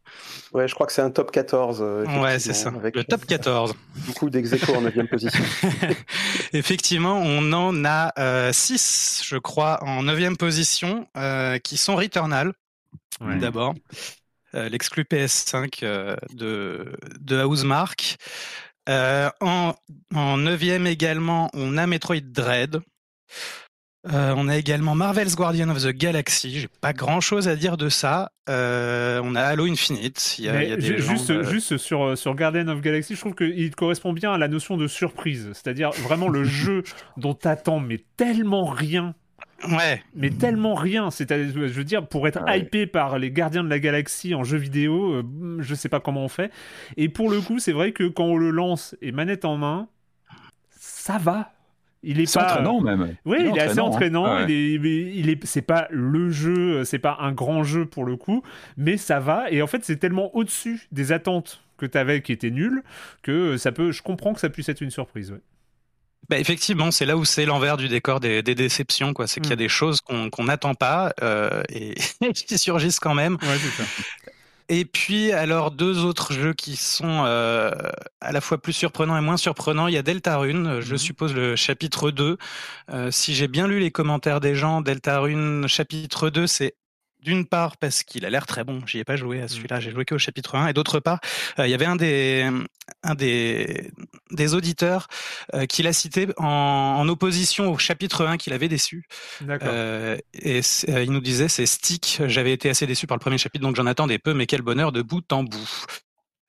Ouais, 0.53 0.69
je 0.69 0.73
crois 0.73 0.87
que 0.87 0.93
c'est 0.93 1.01
un 1.01 1.11
top 1.11 1.31
14. 1.31 1.79
euh, 1.81 2.05
Ouais, 2.21 2.39
c'est 2.39 2.53
ça. 2.53 2.69
effectivement, 2.69 2.79
Avec 2.79 2.95
Le 2.95 3.03
top 3.03 3.25
14. 3.25 3.73
beaucoup 4.07 4.29
d'ex 4.29 4.53
en 4.69 4.81
9 4.81 4.93
position. 5.09 5.43
Effectivement, 6.53 7.21
on 7.21 7.51
en 7.51 7.83
a 7.83 8.53
6, 8.53 9.21
je 9.25 9.35
crois, 9.35 9.83
en 9.83 10.03
9 10.03 10.37
position, 10.37 11.07
euh, 11.17 11.57
qui 11.57 11.75
sont 11.75 11.97
Returnal, 11.97 12.53
Ouais. 13.19 13.37
d'abord. 13.37 13.73
Euh, 14.55 14.69
L'exclu 14.69 15.03
PS5 15.03 15.79
euh, 15.83 16.15
de, 16.33 16.93
de 17.19 17.43
Housemark. 17.43 18.17
Euh, 18.89 19.29
en, 19.39 19.73
en 20.13 20.37
9 20.37 20.63
également, 20.87 21.49
on 21.53 21.77
a 21.77 21.87
Metroid 21.87 22.21
Dread. 22.21 22.81
Euh, 24.11 24.33
on 24.35 24.47
a 24.49 24.57
également 24.57 24.95
Marvel's 24.95 25.35
Guardian 25.35 25.69
of 25.69 25.83
the 25.83 25.89
Galaxy. 25.89 26.59
J'ai 26.59 26.67
pas 26.81 26.91
grand 26.91 27.21
chose 27.21 27.47
à 27.47 27.55
dire 27.55 27.77
de 27.77 27.87
ça. 27.87 28.31
Euh, 28.49 29.21
on 29.23 29.35
a 29.35 29.41
Halo 29.43 29.65
Infinite. 29.65 30.37
Il 30.39 30.45
y 30.45 30.49
a, 30.49 30.53
Mais 30.53 30.65
il 30.65 30.69
y 30.71 30.73
a 30.73 30.77
des 30.77 30.81
ju- 30.81 30.97
gens, 30.99 31.11
juste, 31.11 31.29
euh, 31.29 31.43
juste 31.43 31.77
sur, 31.77 32.17
sur 32.17 32.33
Guardian 32.35 32.67
of 32.69 32.81
Galaxy, 32.81 33.13
je 33.13 33.19
trouve 33.19 33.35
qu'il 33.35 33.75
correspond 33.75 34.11
bien 34.11 34.33
à 34.33 34.39
la 34.39 34.47
notion 34.47 34.75
de 34.75 34.87
surprise. 34.87 35.51
C'est-à-dire 35.53 35.91
vraiment 35.91 36.29
le 36.29 36.43
jeu 36.43 36.81
dont 37.17 37.35
t'attends 37.35 37.79
mais 37.79 38.03
tellement 38.17 38.65
rien. 38.65 39.13
Ouais. 39.69 40.01
Mais 40.15 40.29
tellement 40.29 40.73
rien. 40.75 41.11
C'est-à-dire, 41.11 41.51
je 41.53 41.73
veux 41.73 41.83
dire, 41.83 42.07
pour 42.07 42.27
être 42.27 42.43
hypé 42.47 42.87
par 42.87 43.19
les 43.19 43.31
Gardiens 43.31 43.63
de 43.63 43.69
la 43.69 43.79
Galaxie 43.79 44.33
en 44.35 44.43
jeu 44.43 44.57
vidéo, 44.57 45.13
euh, 45.13 45.57
je 45.59 45.75
sais 45.75 45.89
pas 45.89 45.99
comment 45.99 46.23
on 46.25 46.29
fait. 46.29 46.51
Et 46.97 47.09
pour 47.09 47.29
le 47.29 47.41
coup, 47.41 47.59
c'est 47.59 47.71
vrai 47.71 47.91
que 47.91 48.07
quand 48.07 48.25
on 48.25 48.37
le 48.37 48.49
lance 48.49 48.95
et 49.01 49.11
manette 49.11 49.45
en 49.45 49.57
main, 49.57 49.87
ça 50.79 51.17
va. 51.17 51.51
Il 52.03 52.19
est 52.19 52.25
C'est 52.25 52.39
pas 52.39 52.53
entraînant, 52.53 52.81
même. 52.81 53.15
Oui, 53.25 53.37
Il 53.41 53.47
il, 53.47 53.57
est 53.57 53.61
assez 53.61 53.79
entraînant, 53.79 54.25
hein. 54.25 54.45
Ouais. 54.47 54.51
Il 54.51 54.85
est, 54.87 55.15
il 55.15 55.29
est, 55.29 55.45
c'est 55.45 55.61
pas 55.61 55.87
le 55.91 56.31
jeu, 56.31 56.83
c'est 56.83 56.97
pas 56.97 57.17
un 57.19 57.31
grand 57.31 57.63
jeu 57.63 57.85
pour 57.85 58.05
le 58.05 58.15
coup, 58.17 58.41
mais 58.75 58.97
ça 58.97 59.19
va. 59.19 59.51
Et 59.51 59.61
en 59.61 59.67
fait, 59.67 59.85
c'est 59.85 59.97
tellement 59.97 60.35
au-dessus 60.35 60.87
des 60.91 61.11
attentes 61.11 61.63
que 61.77 61.85
tu 61.85 61.97
avais 61.97 62.21
qui 62.21 62.31
étaient 62.31 62.49
nulles 62.49 62.81
que 63.21 63.57
ça 63.57 63.71
peut. 63.71 63.91
Je 63.91 64.01
comprends 64.01 64.33
que 64.33 64.39
ça 64.39 64.49
puisse 64.49 64.69
être 64.69 64.81
une 64.81 64.89
surprise. 64.89 65.31
ouais. 65.31 65.41
Bah, 66.29 66.39
effectivement, 66.39 66.91
c'est 66.91 67.05
là 67.05 67.17
où 67.17 67.25
c'est 67.25 67.45
l'envers 67.45 67.77
du 67.77 67.87
décor 67.89 68.19
des, 68.19 68.41
des 68.43 68.55
déceptions, 68.55 69.13
quoi. 69.13 69.27
C'est 69.27 69.41
qu'il 69.41 69.49
y 69.49 69.53
a 69.53 69.57
des 69.57 69.69
choses 69.69 70.01
qu'on 70.01 70.29
qu'on 70.29 70.45
n'attend 70.45 70.75
pas 70.75 71.13
euh, 71.21 71.63
et 71.69 71.95
qui 72.33 72.57
surgissent 72.57 72.99
quand 72.99 73.15
même. 73.15 73.37
Ouais, 73.41 73.57
ça. 73.57 73.83
Et 74.69 74.85
puis, 74.85 75.33
alors, 75.33 75.71
deux 75.71 76.05
autres 76.05 76.31
jeux 76.31 76.53
qui 76.53 76.77
sont 76.77 77.25
euh, 77.25 77.71
à 78.21 78.31
la 78.31 78.39
fois 78.39 78.57
plus 78.61 78.71
surprenants 78.71 79.17
et 79.17 79.21
moins 79.21 79.35
surprenants. 79.35 79.87
Il 79.87 79.93
y 79.93 79.97
a 79.97 80.01
Deltarune, 80.01 80.79
je 80.79 80.95
suppose 80.95 81.33
le 81.33 81.57
chapitre 81.57 82.09
2. 82.09 82.37
Euh, 82.91 83.11
si 83.11 83.35
j'ai 83.35 83.49
bien 83.49 83.67
lu 83.67 83.81
les 83.81 83.91
commentaires 83.91 84.39
des 84.39 84.55
gens, 84.55 84.79
Deltarune 84.81 85.67
chapitre 85.67 86.29
2, 86.29 86.47
c'est 86.47 86.75
d'une 87.21 87.45
part 87.45 87.77
parce 87.77 88.03
qu'il 88.03 88.25
a 88.25 88.29
l'air 88.29 88.45
très 88.45 88.63
bon, 88.63 88.81
j'y 88.85 88.99
ai 88.99 89.03
pas 89.03 89.15
joué 89.15 89.41
à 89.41 89.47
celui-là, 89.47 89.79
j'ai 89.79 89.91
joué 89.91 90.05
qu'au 90.05 90.17
chapitre 90.17 90.55
1, 90.55 90.67
et 90.67 90.73
d'autre 90.73 90.99
part, 90.99 91.19
euh, 91.59 91.67
il 91.67 91.71
y 91.71 91.73
avait 91.73 91.85
un 91.85 91.95
des, 91.95 92.49
un 93.03 93.15
des, 93.15 93.91
des 94.31 94.53
auditeurs 94.53 95.07
euh, 95.53 95.65
qui 95.65 95.83
l'a 95.83 95.93
cité 95.93 96.27
en, 96.37 96.45
en 96.47 97.07
opposition 97.07 97.71
au 97.71 97.77
chapitre 97.77 98.25
1 98.25 98.37
qu'il 98.37 98.53
avait 98.53 98.67
déçu. 98.67 99.07
D'accord. 99.41 99.69
Euh, 99.71 100.17
et 100.33 100.61
euh, 100.89 101.03
il 101.03 101.11
nous 101.11 101.21
disait 101.21 101.47
c'est 101.47 101.65
Stick, 101.65 102.21
j'avais 102.25 102.53
été 102.53 102.69
assez 102.69 102.87
déçu 102.87 103.07
par 103.07 103.17
le 103.17 103.21
premier 103.21 103.37
chapitre, 103.37 103.63
donc 103.63 103.75
j'en 103.75 103.85
attendais 103.85 104.19
peu, 104.19 104.33
mais 104.33 104.45
quel 104.45 104.61
bonheur 104.61 104.91
de 104.91 105.01
bout 105.01 105.31
en 105.31 105.43
bout. 105.43 105.85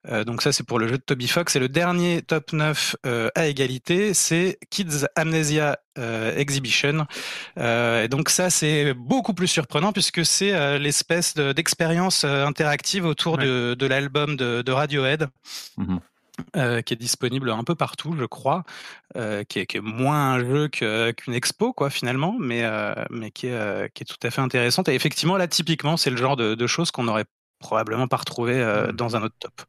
Euh, 0.08 0.24
donc 0.24 0.42
ça 0.42 0.50
c'est 0.52 0.64
pour 0.64 0.78
le 0.78 0.88
jeu 0.88 0.98
de 0.98 1.02
Toby 1.02 1.28
Fox. 1.28 1.56
Et 1.56 1.58
le 1.58 1.68
dernier 1.68 2.22
top 2.22 2.52
9 2.52 2.96
euh, 3.06 3.28
à 3.34 3.46
égalité 3.46 4.14
c'est 4.14 4.58
Kids 4.70 5.06
Amnesia 5.16 5.78
euh, 5.98 6.36
Exhibition. 6.36 7.06
Et 7.56 8.08
donc 8.08 8.28
ça 8.30 8.50
c'est 8.50 8.94
beaucoup 8.94 9.34
plus 9.34 9.48
surprenant 9.48 9.92
puisque 9.92 10.24
c'est 10.24 10.78
l'espèce 10.78 11.34
de- 11.34 11.52
d'expérience 11.52 12.24
interactive 12.24 13.04
autour 13.04 13.38
de, 13.38 13.74
de 13.74 13.86
l'album 13.86 14.36
de, 14.36 14.62
de 14.62 14.72
Radiohead 14.72 15.28
euh, 16.56 16.80
qui 16.82 16.94
est 16.94 16.96
disponible 16.96 17.50
un 17.50 17.62
peu 17.62 17.74
partout, 17.74 18.14
je 18.18 18.24
crois, 18.24 18.64
euh, 19.16 19.44
qui, 19.44 19.60
est, 19.60 19.66
qui 19.66 19.76
est 19.76 19.80
moins 19.80 20.32
un 20.32 20.38
jeu 20.40 20.68
qu'une 20.68 21.34
expo, 21.34 21.72
quoi, 21.72 21.90
finalement, 21.90 22.34
mais, 22.40 22.64
euh, 22.64 22.94
mais 23.10 23.30
qui, 23.30 23.48
est, 23.48 23.92
qui 23.94 24.02
est 24.02 24.06
tout 24.06 24.16
à 24.26 24.30
fait 24.30 24.40
intéressante. 24.40 24.88
Et 24.88 24.94
effectivement, 24.94 25.36
là, 25.36 25.46
typiquement, 25.46 25.96
c'est 25.96 26.10
le 26.10 26.16
genre 26.16 26.36
de, 26.36 26.54
de 26.54 26.66
choses 26.66 26.90
qu'on 26.90 27.04
n'aurait 27.04 27.26
probablement 27.62 28.06
pas 28.08 28.18
retrouvé 28.18 28.54
euh, 28.56 28.92
dans 28.92 29.16
un 29.16 29.22
autre 29.22 29.36
top. 29.38 29.62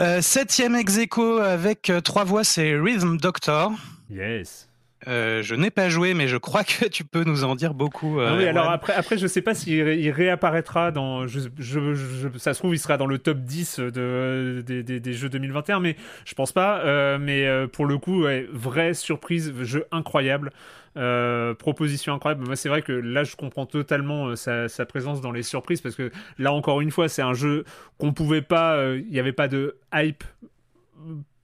Euh, 0.00 0.20
septième 0.20 0.74
ex 0.74 0.98
aequo 0.98 1.38
avec 1.38 1.88
euh, 1.88 2.00
trois 2.00 2.24
voix, 2.24 2.42
c'est 2.44 2.76
Rhythm 2.78 3.16
Doctor. 3.16 3.72
Yes. 4.10 4.68
Euh, 5.06 5.42
je 5.42 5.54
n'ai 5.54 5.70
pas 5.70 5.88
joué, 5.90 6.14
mais 6.14 6.28
je 6.28 6.36
crois 6.38 6.64
que 6.64 6.86
tu 6.88 7.04
peux 7.04 7.24
nous 7.24 7.44
en 7.44 7.54
dire 7.54 7.74
beaucoup. 7.74 8.18
euh, 8.18 8.28
Ah 8.32 8.36
oui, 8.36 8.46
alors 8.46 8.70
après, 8.70 8.94
après, 8.94 9.18
je 9.18 9.26
sais 9.26 9.42
pas 9.42 9.54
s'il 9.54 9.82
ré- 9.82 9.98
il 10.00 10.10
réapparaîtra 10.10 10.90
dans. 10.90 11.26
Je, 11.26 11.40
je- 11.58 11.94
je- 11.94 12.38
ça 12.38 12.54
se 12.54 12.58
trouve, 12.58 12.74
il 12.74 12.78
sera 12.78 12.96
dans 12.96 13.06
le 13.06 13.18
top 13.18 13.38
10 13.38 13.78
de, 13.80 14.62
des, 14.66 14.82
des- 14.82 15.00
des 15.00 15.12
jeux 15.12 15.28
2021, 15.28 15.78
mais 15.80 15.96
je 16.24 16.34
pense 16.34 16.52
pas. 16.52 16.78
Euh, 16.80 17.18
mais 17.20 17.46
pour 17.68 17.84
le 17.86 17.98
coup, 17.98 18.22
ouais, 18.24 18.48
vraie 18.52 18.94
surprise, 18.94 19.52
jeu 19.62 19.84
incroyable. 19.92 20.50
Euh, 20.96 21.54
proposition 21.54 22.14
incroyable. 22.14 22.44
Moi, 22.46 22.56
c'est 22.56 22.68
vrai 22.68 22.82
que 22.82 22.92
là, 22.92 23.24
je 23.24 23.36
comprends 23.36 23.66
totalement 23.66 24.28
euh, 24.28 24.36
sa, 24.68 24.86
présence 24.86 25.20
dans 25.20 25.32
les 25.32 25.42
surprises 25.42 25.80
parce 25.80 25.94
que 25.94 26.10
là, 26.38 26.52
encore 26.52 26.80
une 26.80 26.90
fois, 26.90 27.08
c'est 27.08 27.22
un 27.22 27.34
jeu 27.34 27.64
qu'on 27.98 28.12
pouvait 28.12 28.42
pas. 28.42 28.76
euh, 28.76 29.00
Il 29.04 29.12
n'y 29.12 29.18
avait 29.18 29.32
pas 29.32 29.48
de 29.48 29.76
hype 29.92 30.24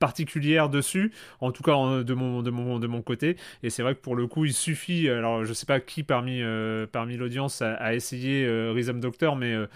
particulière 0.01 0.69
dessus, 0.69 1.13
en 1.41 1.53
tout 1.53 1.63
cas 1.63 2.03
de 2.03 2.15
mon, 2.15 2.43
de 2.43 2.51
mon, 2.51 2.81
de 2.81 2.87
mon 2.89 3.03
côté. 3.03 3.37
Et 3.63 3.71
c'est 3.71 3.83
vrai 3.83 3.95
que 3.95 4.01
pour 4.01 4.17
le 4.17 4.27
coup, 4.27 4.45
il 4.47 4.55
suffit, 4.55 5.09
alors 5.09 5.45
je 5.45 5.53
sais 5.53 5.67
pas 5.67 5.79
qui 5.79 6.03
parmi, 6.03 6.43
euh, 6.43 6.87
parmi 6.91 7.17
l'audience 7.17 7.63
a, 7.63 7.95
essayé 7.95 8.45
euh, 8.47 8.73
Rhythm 8.73 8.99
Doctor, 8.99 9.37
mais 9.37 9.53
euh, 9.53 9.67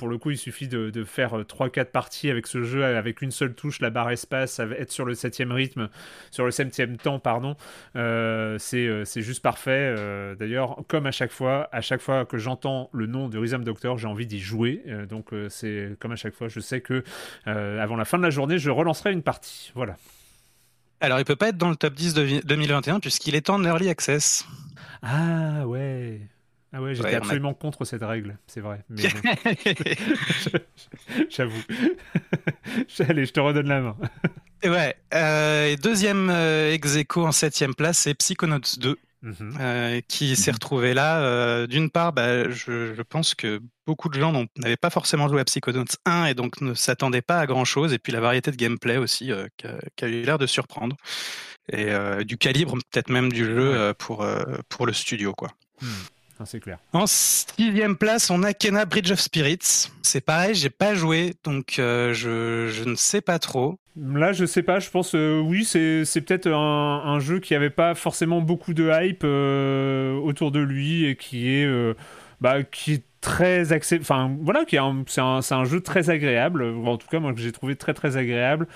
pour 0.00 0.08
le 0.08 0.16
coup, 0.16 0.30
il 0.30 0.38
suffit 0.38 0.66
de, 0.66 0.88
de 0.88 1.04
faire 1.04 1.34
3-4 1.42 1.84
parties 1.90 2.30
avec 2.30 2.46
ce 2.46 2.62
jeu, 2.62 2.82
avec 2.84 3.20
une 3.20 3.30
seule 3.30 3.52
touche, 3.54 3.80
la 3.80 3.90
barre 3.90 4.10
espace, 4.10 4.58
être 4.58 4.90
sur 4.90 5.04
le 5.04 5.14
septième 5.14 5.52
rythme, 5.52 5.90
sur 6.30 6.46
le 6.46 6.50
septième 6.50 6.96
temps, 6.96 7.18
pardon. 7.18 7.54
Euh, 7.96 8.56
c'est 8.58 8.86
euh, 8.86 9.04
juste 9.04 9.42
parfait. 9.42 9.94
Euh, 9.98 10.34
D'ailleurs, 10.34 10.78
comme 10.88 11.04
à 11.04 11.10
chaque 11.10 11.32
fois, 11.32 11.68
à 11.70 11.82
chaque 11.82 12.00
fois 12.00 12.24
que 12.24 12.38
j'entends 12.38 12.88
le 12.94 13.06
nom 13.06 13.28
de 13.28 13.36
Rhythm 13.36 13.62
Doctor, 13.62 13.98
j'ai 13.98 14.06
envie 14.08 14.26
d'y 14.26 14.40
jouer. 14.40 14.82
Euh, 14.88 15.04
donc 15.04 15.34
euh, 15.34 15.50
c'est 15.50 15.90
comme 16.00 16.12
à 16.12 16.16
chaque 16.16 16.34
fois, 16.34 16.48
je 16.48 16.60
sais 16.60 16.80
que 16.80 17.04
euh, 17.46 17.78
avant 17.82 17.96
la 17.96 18.06
fin 18.06 18.16
de 18.16 18.22
la 18.22 18.30
journée, 18.30 18.56
je 18.58 18.70
relancerai 18.70 19.12
une 19.12 19.22
partie. 19.22 19.70
Voilà. 19.74 19.96
Alors, 21.02 21.18
il 21.18 21.26
peut 21.26 21.36
pas 21.36 21.48
être 21.48 21.58
dans 21.58 21.68
le 21.70 21.76
top 21.76 21.92
10 21.94 22.14
de 22.14 22.22
vi- 22.22 22.44
2021 22.46 23.00
puisqu'il 23.00 23.34
est 23.34 23.50
en 23.50 23.62
early 23.64 23.90
access. 23.90 24.46
Ah 25.02 25.66
ouais. 25.66 26.20
Ah 26.72 26.80
ouais, 26.80 26.94
j'étais 26.94 27.08
Ouais, 27.08 27.14
on 27.14 27.16
a- 27.16 27.18
absolument 27.18 27.54
contre 27.54 27.84
cette 27.84 28.02
règle, 28.02 28.38
c'est 28.46 28.60
vrai. 28.60 28.84
Mais. 28.88 29.02
J'avoue. 31.28 31.62
Allez, 33.08 33.26
je 33.26 33.32
te 33.32 33.40
redonne 33.40 33.68
la 33.68 33.80
main. 33.80 33.96
Ouais. 34.64 34.94
euh, 35.14 35.76
deuxième 35.76 36.28
euh, 36.30 36.72
ex 36.72 36.96
aequo 36.96 37.26
en 37.26 37.32
septième 37.32 37.74
place, 37.74 37.98
c'est 37.98 38.14
Psychonauts 38.14 38.60
2. 38.78 38.96
Mhm. 39.22 39.58
euh, 39.60 40.00
qui 40.08 40.34
s'est 40.34 40.50
retrouvé 40.50 40.94
là. 40.94 41.20
Euh, 41.20 41.66
D'une 41.66 41.90
part, 41.90 42.14
bah, 42.14 42.48
je, 42.48 42.94
je 42.94 43.02
pense 43.02 43.34
que 43.34 43.60
beaucoup 43.86 44.08
de 44.08 44.18
gens 44.18 44.32
n'avaient 44.56 44.78
pas 44.78 44.88
forcément 44.88 45.28
joué 45.28 45.42
à 45.42 45.44
Psychonauts 45.44 45.84
1 46.06 46.24
et 46.26 46.34
donc 46.34 46.62
ne 46.62 46.72
s'attendaient 46.72 47.20
pas 47.20 47.38
à 47.40 47.46
grand 47.46 47.66
chose. 47.66 47.92
Et 47.92 47.98
puis 47.98 48.12
la 48.14 48.20
variété 48.20 48.50
de 48.50 48.56
gameplay 48.56 48.96
aussi 48.96 49.30
qui, 49.58 50.04
a, 50.04 50.08
eu 50.08 50.22
l'air 50.22 50.38
de 50.38 50.46
surprendre. 50.46 50.96
Et 51.70 51.88
du 52.24 52.38
calibre 52.38 52.78
peut-être 52.90 53.10
même 53.10 53.30
du 53.30 53.44
jeu 53.44 53.92
pour, 53.98 54.26
pour 54.70 54.86
le 54.86 54.92
studio. 54.94 55.34
quoi. 55.34 55.50
Hmm. 55.82 55.86
Ah, 56.40 56.46
c'est 56.46 56.60
clair. 56.60 56.78
En 56.94 57.06
sixième 57.06 57.96
place, 57.98 58.30
on 58.30 58.42
a 58.42 58.54
Kena 58.54 58.86
Bridge 58.86 59.10
of 59.10 59.20
Spirits. 59.20 59.90
C'est 60.00 60.22
pareil, 60.22 60.54
j'ai 60.54 60.70
pas 60.70 60.94
joué, 60.94 61.34
donc 61.44 61.78
euh, 61.78 62.14
je, 62.14 62.88
ne 62.88 62.94
sais 62.94 63.20
pas 63.20 63.38
trop. 63.38 63.78
Là, 63.94 64.32
je 64.32 64.46
sais 64.46 64.62
pas, 64.62 64.80
je 64.80 64.88
pense, 64.88 65.14
euh, 65.14 65.38
oui, 65.38 65.66
c'est 65.66 66.06
peut-être 66.22 66.48
un, 66.50 67.18
jeu 67.20 67.40
qui 67.40 67.54
avait 67.54 67.68
pas 67.68 67.94
forcément 67.94 68.40
beaucoup 68.40 68.72
de 68.72 68.90
hype 68.90 69.20
euh, 69.22 70.14
autour 70.14 70.50
de 70.50 70.60
lui 70.60 71.04
et 71.04 71.14
qui 71.14 71.50
est, 71.50 71.66
euh, 71.66 71.92
bah, 72.40 72.60
très 73.20 73.72
accès, 73.74 73.98
enfin 74.00 74.34
voilà, 74.40 74.64
qui 74.64 74.78
c'est 75.08 75.20
un, 75.20 75.40
un 75.50 75.64
jeu 75.66 75.82
très 75.82 76.08
agréable, 76.08 76.64
en 76.64 76.96
tout 76.96 77.08
cas 77.08 77.20
moi 77.20 77.34
que 77.34 77.40
j'ai 77.40 77.52
trouvé 77.52 77.76
très 77.76 77.92
très 77.92 78.16
agréable, 78.16 78.66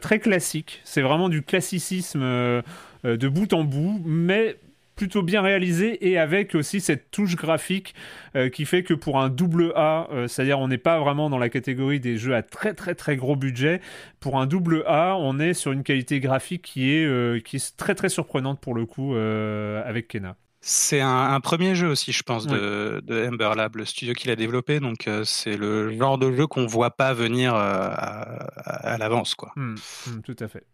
très 0.00 0.20
classique. 0.20 0.80
C'est 0.84 1.02
vraiment 1.02 1.28
du 1.28 1.42
classicisme 1.42 2.20
de 2.20 3.28
bout 3.28 3.52
en 3.52 3.64
bout, 3.64 4.00
mais 4.04 4.56
plutôt 4.98 5.22
bien 5.22 5.40
réalisé 5.40 6.06
et 6.10 6.18
avec 6.18 6.54
aussi 6.54 6.80
cette 6.82 7.10
touche 7.10 7.36
graphique 7.36 7.94
euh, 8.36 8.50
qui 8.50 8.66
fait 8.66 8.82
que 8.82 8.92
pour 8.92 9.18
un 9.18 9.30
double 9.30 9.72
A, 9.76 10.08
euh, 10.12 10.28
c'est-à-dire 10.28 10.58
on 10.58 10.68
n'est 10.68 10.76
pas 10.76 10.98
vraiment 10.98 11.30
dans 11.30 11.38
la 11.38 11.48
catégorie 11.48 12.00
des 12.00 12.18
jeux 12.18 12.34
à 12.34 12.42
très 12.42 12.74
très 12.74 12.94
très 12.94 13.16
gros 13.16 13.36
budget, 13.36 13.80
pour 14.20 14.38
un 14.38 14.46
double 14.46 14.82
A, 14.86 15.16
on 15.18 15.38
est 15.38 15.54
sur 15.54 15.72
une 15.72 15.84
qualité 15.84 16.20
graphique 16.20 16.62
qui 16.62 16.92
est, 16.92 17.06
euh, 17.06 17.40
qui 17.40 17.56
est 17.56 17.76
très 17.76 17.94
très 17.94 18.08
surprenante 18.10 18.60
pour 18.60 18.74
le 18.74 18.84
coup 18.84 19.14
avec 19.14 20.08
Kena. 20.08 20.36
C'est 20.60 21.00
un, 21.00 21.32
un 21.34 21.40
premier 21.40 21.76
jeu 21.76 21.86
aussi, 21.86 22.10
je 22.10 22.24
pense, 22.24 22.48
de, 22.48 23.00
de 23.06 23.28
Ember 23.28 23.52
Lab, 23.56 23.76
le 23.76 23.84
studio 23.84 24.12
qui 24.12 24.26
l'a 24.26 24.34
développé. 24.34 24.80
Donc 24.80 25.06
euh, 25.06 25.22
c'est 25.24 25.56
le 25.56 25.96
genre 25.96 26.18
de 26.18 26.32
jeu 26.32 26.48
qu'on 26.48 26.66
voit 26.66 26.90
pas 26.90 27.14
venir 27.14 27.54
euh, 27.54 27.58
à, 27.60 28.22
à- 28.56 28.94
à 28.94 28.98
l'avance, 28.98 29.36
quoi. 29.36 29.52
Hmm, 29.54 29.76
hmm, 30.08 30.20
tout 30.24 30.36
à 30.40 30.48
fait. 30.48 30.64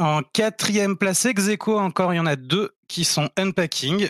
En 0.00 0.22
quatrième 0.22 0.96
place 0.96 1.26
ex 1.26 1.48
aequo, 1.48 1.78
encore, 1.78 2.14
il 2.14 2.16
y 2.16 2.20
en 2.20 2.24
a 2.24 2.34
deux 2.34 2.70
qui 2.88 3.04
sont 3.04 3.28
Unpacking, 3.36 4.08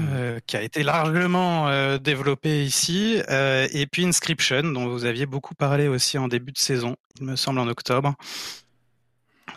euh, 0.00 0.40
qui 0.46 0.56
a 0.56 0.62
été 0.62 0.82
largement 0.82 1.68
euh, 1.68 1.98
développé 1.98 2.64
ici, 2.64 3.20
euh, 3.28 3.68
et 3.72 3.86
puis 3.86 4.06
Inscription, 4.06 4.62
dont 4.62 4.88
vous 4.88 5.04
aviez 5.04 5.26
beaucoup 5.26 5.54
parlé 5.54 5.86
aussi 5.86 6.16
en 6.16 6.28
début 6.28 6.52
de 6.52 6.58
saison, 6.58 6.96
il 7.20 7.26
me 7.26 7.36
semble 7.36 7.58
en 7.58 7.68
octobre. 7.68 8.14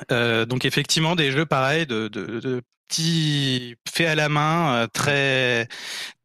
Donc 0.10 0.66
effectivement, 0.66 1.16
des 1.16 1.32
jeux 1.32 1.46
pareils, 1.46 1.86
de, 1.86 2.10
de, 2.10 2.42
de 2.42 2.62
petits 2.90 3.78
faits 3.88 4.08
à 4.08 4.16
la 4.16 4.28
main, 4.28 4.88
très 4.92 5.70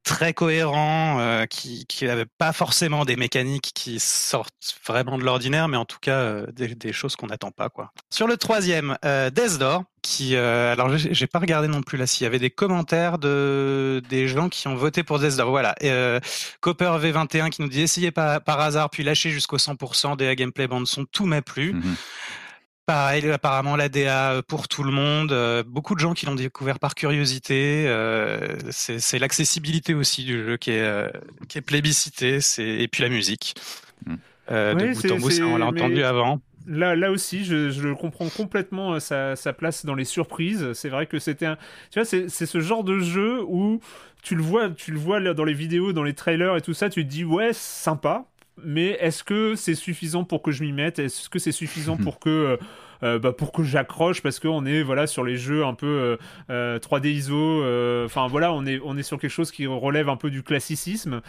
très 0.07 0.33
cohérents, 0.33 1.19
euh, 1.19 1.47
qui 1.47 1.85
n'avaient 2.03 2.27
pas 2.39 2.53
forcément 2.53 3.05
des 3.05 3.17
mécaniques 3.17 3.73
qui 3.75 3.99
sortent 3.99 4.79
vraiment 4.87 5.19
de 5.19 5.25
l'ordinaire, 5.25 5.67
mais 5.67 5.77
en 5.77 5.85
tout 5.85 5.99
cas 6.01 6.19
euh, 6.19 6.47
des, 6.53 6.93
choses 6.93 7.17
qu'on 7.17 7.27
n'attend 7.27 7.51
pas 7.51 7.69
quoi. 7.69 7.91
Sur 8.09 8.29
le 8.29 8.37
troisième, 8.37 8.97
euh, 9.05 9.31
Death 9.31 9.59
Door, 9.59 9.83
qui 10.03 10.37
euh, 10.37 10.73
alors 10.73 10.97
j'ai 10.97 11.27
pas 11.27 11.41
regardé 11.41 11.67
non 11.67 11.83
plus 11.83 11.99
là 11.99 12.07
s'il 12.07 12.23
y 12.23 12.27
avait 12.29 12.39
des 12.39 12.51
commentaires 12.51 13.19
de 13.19 14.01
des 14.09 14.29
gens 14.29 14.49
qui 14.49 14.69
ont 14.69 14.77
voté 14.77 15.03
pour 15.03 15.19
Death 15.19 15.37
Door. 15.37 15.51
Voilà, 15.51 15.75
Copper 16.61 16.93
V21 17.03 17.51
qui 17.51 17.63
nous 17.63 17.69
dit 17.69 17.81
essayez 17.81 18.13
par, 18.13 18.41
par 18.43 18.61
hasard 18.61 18.91
puis 18.91 19.03
lâchez 19.03 19.31
jusqu'au 19.31 19.57
100% 19.57 20.17
des 20.17 20.37
gameplay 20.37 20.69
bande 20.69 20.87
son, 20.87 21.05
tout 21.05 21.27
m'a 21.27 21.43
plu. 21.43 21.75
Pareil, 22.87 23.29
apparemment 23.31 23.75
la 23.75 23.89
DA 23.89 24.43
pour 24.47 24.69
tout 24.69 24.85
le 24.85 24.93
monde. 24.93 25.33
euh, 25.33 25.65
beaucoup 25.67 25.97
de 25.97 26.01
gens 26.01 26.15
qui 26.15 26.25
l'ont 26.27 26.37
découvert 26.37 26.79
par 26.79 26.95
curiosité. 26.95 27.85
euh, 27.89 28.57
c'est 28.71 29.19
l'accessibilité 29.19 29.93
aussi 29.93 30.25
du 30.25 30.45
jeu 30.45 30.57
qui 30.57 30.71
est, 30.71 30.81
euh, 30.83 31.09
qui 31.49 31.59
est 31.59 31.63
plébiscité. 31.63 32.41
C'est 32.41 32.65
et 32.65 32.87
puis 32.87 33.03
la 33.03 33.09
musique. 33.09 33.57
Euh, 34.53 34.75
Oui, 34.77 34.91
de 34.91 35.09
bout 35.09 35.13
en 35.13 35.19
bout, 35.19 35.31
ça, 35.31 35.43
on 35.45 35.57
l'a 35.57 35.67
entendu 35.67 35.97
mais- 35.97 36.03
avant. 36.05 36.41
Là, 36.69 36.97
là 36.97 37.11
aussi, 37.13 37.45
je, 37.45 37.71
je 37.71 37.89
comprends 37.93 38.29
complètement 38.29 38.95
euh, 38.95 39.01
sa, 39.01 39.35
sa, 39.37 39.53
place 39.53 39.85
dans 39.85 39.95
les 39.95 40.05
surprises. 40.05 40.73
C'est 40.75 40.89
vrai 40.89 41.07
que 41.07 41.19
c'était 41.21 41.47
un. 41.47 41.57
Tu 41.93 41.99
vois, 42.01 42.05
c'est 42.05 42.29
ce 42.29 42.61
genre 42.61 42.83
de 42.85 42.99
jeu 43.01 43.43
où 43.47 43.81
tu 44.23 44.35
le 44.37 44.43
vois, 44.43 44.71
tu 44.71 44.91
le 44.93 44.99
vois 44.99 45.19
là, 45.21 45.33
dans 45.35 45.45
les 45.45 45.55
vidéos, 45.55 45.93
dans 45.93 46.03
les 46.05 46.15
trailers 46.15 46.57
et 46.57 46.61
tout 46.61 46.75
ça, 46.75 46.89
tu 46.89 47.05
te 47.05 47.09
dis, 47.11 47.25
ouais, 47.25 47.53
sympa, 47.53 48.25
mais 48.63 48.97
est-ce 49.01 49.23
que 49.23 49.55
c'est 49.55 49.75
suffisant 49.75 50.25
pour 50.25 50.43
que 50.43 50.51
je 50.51 50.65
m'y 50.65 50.73
mette? 50.73 50.99
Est-ce 50.99 51.29
que 51.29 51.39
c'est 51.39 51.53
suffisant 51.53 51.97
pour 51.97 52.19
que. 52.19 52.31
Euh, 52.31 52.57
euh, 53.03 53.19
bah, 53.19 53.33
pour 53.33 53.53
que 53.53 53.63
j'accroche? 53.63 54.23
Parce 54.23 54.41
qu'on 54.41 54.65
est 54.65 54.83
voilà 54.83 55.07
sur 55.07 55.23
les 55.23 55.37
jeux 55.37 55.65
un 55.67 55.75
peu 55.75 56.17
euh, 56.51 56.79
3D 56.79 57.09
ISO 57.09 57.63
enfin 58.07 58.27
voilà 58.27 58.55
on 58.55 58.65
est 58.65 58.81
on 58.83 58.97
est 58.97 59.03
sur 59.03 59.19
quelque 59.19 59.31
chose 59.31 59.51
qui 59.51 59.67
relève 59.67 60.09
un 60.09 60.17
peu 60.17 60.31
du 60.31 60.43
classicisme. 60.43 61.21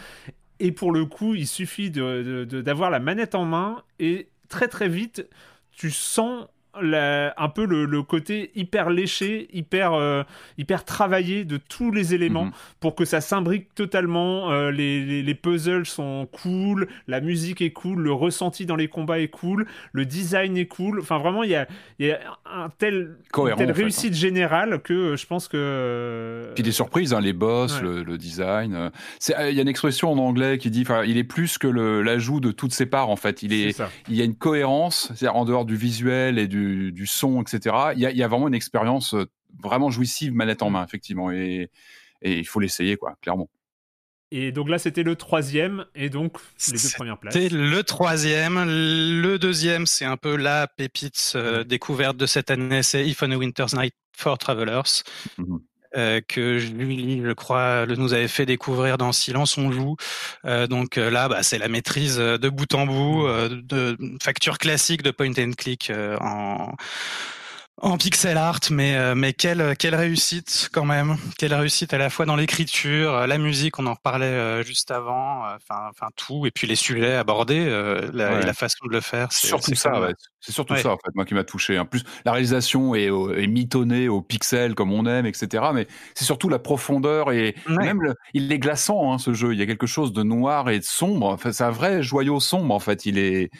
Et 0.60 0.72
pour 0.72 0.92
le 0.92 1.04
coup 1.04 1.34
il 1.34 1.46
suffit 1.46 1.90
d'avoir 1.90 2.46
de, 2.46 2.62
de, 2.62 2.90
la 2.90 3.00
manette 3.00 3.34
en 3.34 3.44
main 3.44 3.82
et 3.98 4.28
très 4.48 4.68
très 4.68 4.88
vite, 4.88 5.28
tu 5.72 5.90
sens 5.90 6.46
un 6.80 7.48
peu 7.48 7.64
le, 7.64 8.02
côté 8.02 8.50
hyper 8.54 8.90
léché, 8.90 9.48
hyper, 9.52 9.92
euh, 9.94 10.22
hyper 10.56 10.84
travaillé 10.84 11.44
de 11.44 11.56
tous 11.56 11.90
les 11.90 12.14
éléments 12.14 12.46
mhm. 12.46 12.52
pour 12.80 12.94
que 12.94 13.04
ça 13.04 13.20
s'imbrique 13.20 13.74
totalement. 13.74 14.50
Euh, 14.50 14.70
les, 14.70 15.22
les, 15.22 15.34
puzzles 15.34 15.86
sont 15.86 16.28
cool, 16.30 16.88
la 17.06 17.20
musique 17.20 17.60
est 17.60 17.70
cool, 17.70 18.00
le 18.00 18.12
ressenti 18.12 18.66
dans 18.66 18.76
les 18.76 18.88
combats 18.88 19.20
est 19.20 19.28
cool, 19.28 19.66
le 19.92 20.04
design 20.04 20.56
est 20.56 20.66
cool. 20.66 21.00
Enfin, 21.00 21.18
vraiment, 21.18 21.42
il 21.42 21.50
y 21.50 21.54
a, 21.54 21.66
y 21.98 22.10
a 22.10 22.18
un 22.46 22.70
tel, 22.70 23.16
une 23.36 23.54
telle 23.56 23.72
réussite 23.72 24.12
hein. 24.12 24.16
générale 24.16 24.80
que 24.82 24.92
euh, 24.92 25.16
je 25.16 25.26
pense 25.26 25.48
que. 25.48 26.50
Puis 26.54 26.62
des 26.62 26.72
surprises, 26.72 27.12
hein, 27.12 27.20
les 27.20 27.32
boss, 27.32 27.80
le, 27.82 28.18
design. 28.18 28.90
Il 29.28 29.54
y 29.54 29.58
a 29.58 29.62
une 29.62 29.68
expression 29.68 30.10
en 30.10 30.18
anglais 30.18 30.58
qui 30.58 30.70
dit 30.70 30.84
il 31.06 31.16
est 31.16 31.24
plus 31.24 31.58
que 31.58 31.68
l'ajout 31.68 32.40
de 32.40 32.50
toutes 32.50 32.72
ses 32.72 32.86
parts, 32.86 33.10
en 33.10 33.16
fait. 33.16 33.42
Il, 33.42 33.52
est, 33.52 33.80
il 34.08 34.16
y 34.16 34.20
a 34.20 34.24
une 34.24 34.34
cohérence, 34.34 35.12
c'est-à-dire 35.14 35.36
en 35.36 35.44
dehors 35.44 35.64
du 35.64 35.76
visuel 35.76 36.38
et 36.38 36.48
du 36.48 36.67
du, 36.68 37.06
son, 37.06 37.42
etc. 37.42 37.74
Il 37.96 38.00
y, 38.00 38.22
a, 38.22 38.28
vraiment 38.28 38.48
une 38.48 38.54
expérience 38.54 39.14
euh, 39.14 39.26
vraiment 39.62 39.90
jouissive 39.90 40.32
manette 40.32 40.62
en 40.62 40.70
main, 40.70 40.84
effectivement. 40.84 41.30
Et, 41.30 41.70
il 42.22 42.46
faut 42.46 42.58
l'essayer, 42.58 42.96
quoi, 42.96 43.16
clairement. 43.22 43.48
Et 44.30 44.52
donc 44.52 44.68
là, 44.68 44.78
c'était 44.78 45.04
le 45.04 45.14
troisième, 45.16 45.86
et 45.94 46.10
donc 46.10 46.38
les 46.66 46.72
deux 46.72 46.90
premières 46.96 47.18
places. 47.18 47.32
C'était 47.32 47.54
le 47.54 47.82
troisième. 47.82 48.64
Le 48.66 49.38
deuxième, 49.38 49.86
c'est 49.86 50.04
un 50.04 50.16
peu 50.16 50.36
la 50.36 50.66
pépite 50.66 51.32
euh, 51.36 51.64
découverte 51.64 52.16
de 52.16 52.26
cette 52.26 52.50
année, 52.50 52.82
c'est 52.82 53.06
If 53.06 53.22
on 53.22 53.30
a 53.30 53.36
Winter's 53.36 53.74
Night 53.74 53.94
for 54.16 54.36
Travelers. 54.36 55.02
Mmh 55.38 55.58
euh, 55.96 56.20
que 56.26 56.58
lui, 56.58 57.22
je 57.24 57.32
crois, 57.32 57.86
le 57.86 57.96
nous 57.96 58.12
avait 58.12 58.28
fait 58.28 58.46
découvrir 58.46 58.98
dans 58.98 59.12
Silence 59.12 59.56
on 59.56 59.72
joue. 59.72 59.96
Euh, 60.44 60.66
donc 60.66 60.98
euh, 60.98 61.10
là, 61.10 61.28
bah, 61.28 61.42
c'est 61.42 61.58
la 61.58 61.68
maîtrise 61.68 62.16
de 62.16 62.48
bout 62.48 62.74
en 62.74 62.86
bout 62.86 63.26
de 63.48 63.96
facture 64.22 64.58
classique 64.58 65.02
de 65.02 65.10
point 65.10 65.32
and 65.38 65.52
click 65.56 65.90
en 66.20 66.74
en 67.80 67.96
pixel 67.96 68.36
art, 68.36 68.60
mais 68.70 68.96
euh, 68.96 69.14
mais 69.14 69.32
quelle 69.32 69.76
quelle 69.76 69.94
réussite 69.94 70.68
quand 70.72 70.84
même, 70.84 71.16
quelle 71.38 71.54
réussite 71.54 71.94
à 71.94 71.98
la 71.98 72.10
fois 72.10 72.26
dans 72.26 72.34
l'écriture, 72.34 73.14
euh, 73.14 73.26
la 73.26 73.38
musique, 73.38 73.78
on 73.78 73.86
en 73.86 73.94
reparlait 73.94 74.26
euh, 74.26 74.62
juste 74.64 74.90
avant, 74.90 75.44
enfin 75.54 75.88
enfin 75.90 76.08
tout, 76.16 76.46
et 76.46 76.50
puis 76.50 76.66
les 76.66 76.74
sujets 76.74 77.14
abordés, 77.14 77.66
la, 78.12 78.40
la, 78.40 78.52
façon 78.52 78.86
de 78.86 78.92
le 78.92 79.00
faire. 79.00 79.28
C'est 79.30 79.46
surtout 79.46 79.74
ça, 79.74 80.00
ouais. 80.00 80.12
c'est 80.40 80.52
surtout 80.52 80.76
ça 80.76 80.90
en 80.90 80.96
fait, 80.96 81.14
moi 81.14 81.24
qui 81.24 81.34
m'a 81.34 81.44
touché. 81.44 81.78
En 81.78 81.86
plus, 81.86 82.02
la 82.24 82.32
réalisation 82.32 82.94
est, 82.94 83.06
est 83.06 83.46
mitonnée 83.46 84.08
au 84.08 84.22
pixel 84.22 84.74
comme 84.74 84.92
on 84.92 85.06
aime, 85.06 85.26
etc. 85.26 85.64
Mais 85.72 85.86
c'est 86.14 86.24
surtout 86.24 86.48
la 86.48 86.58
profondeur 86.58 87.30
et 87.30 87.54
même 87.68 88.14
il 88.34 88.50
est 88.50 88.58
glaçant 88.58 89.12
hein, 89.12 89.18
ce 89.18 89.32
jeu. 89.32 89.52
Il 89.52 89.58
y 89.58 89.62
a 89.62 89.66
quelque 89.66 89.86
chose 89.86 90.12
de 90.12 90.22
noir 90.24 90.68
et 90.70 90.80
de 90.80 90.84
sombre. 90.84 91.28
Enfin, 91.28 91.52
c'est 91.52 91.64
un 91.64 91.70
vrai 91.70 92.02
joyau 92.02 92.40
sombre 92.40 92.74
en 92.74 92.80
fait. 92.80 93.06
Il 93.06 93.18
est 93.18 93.50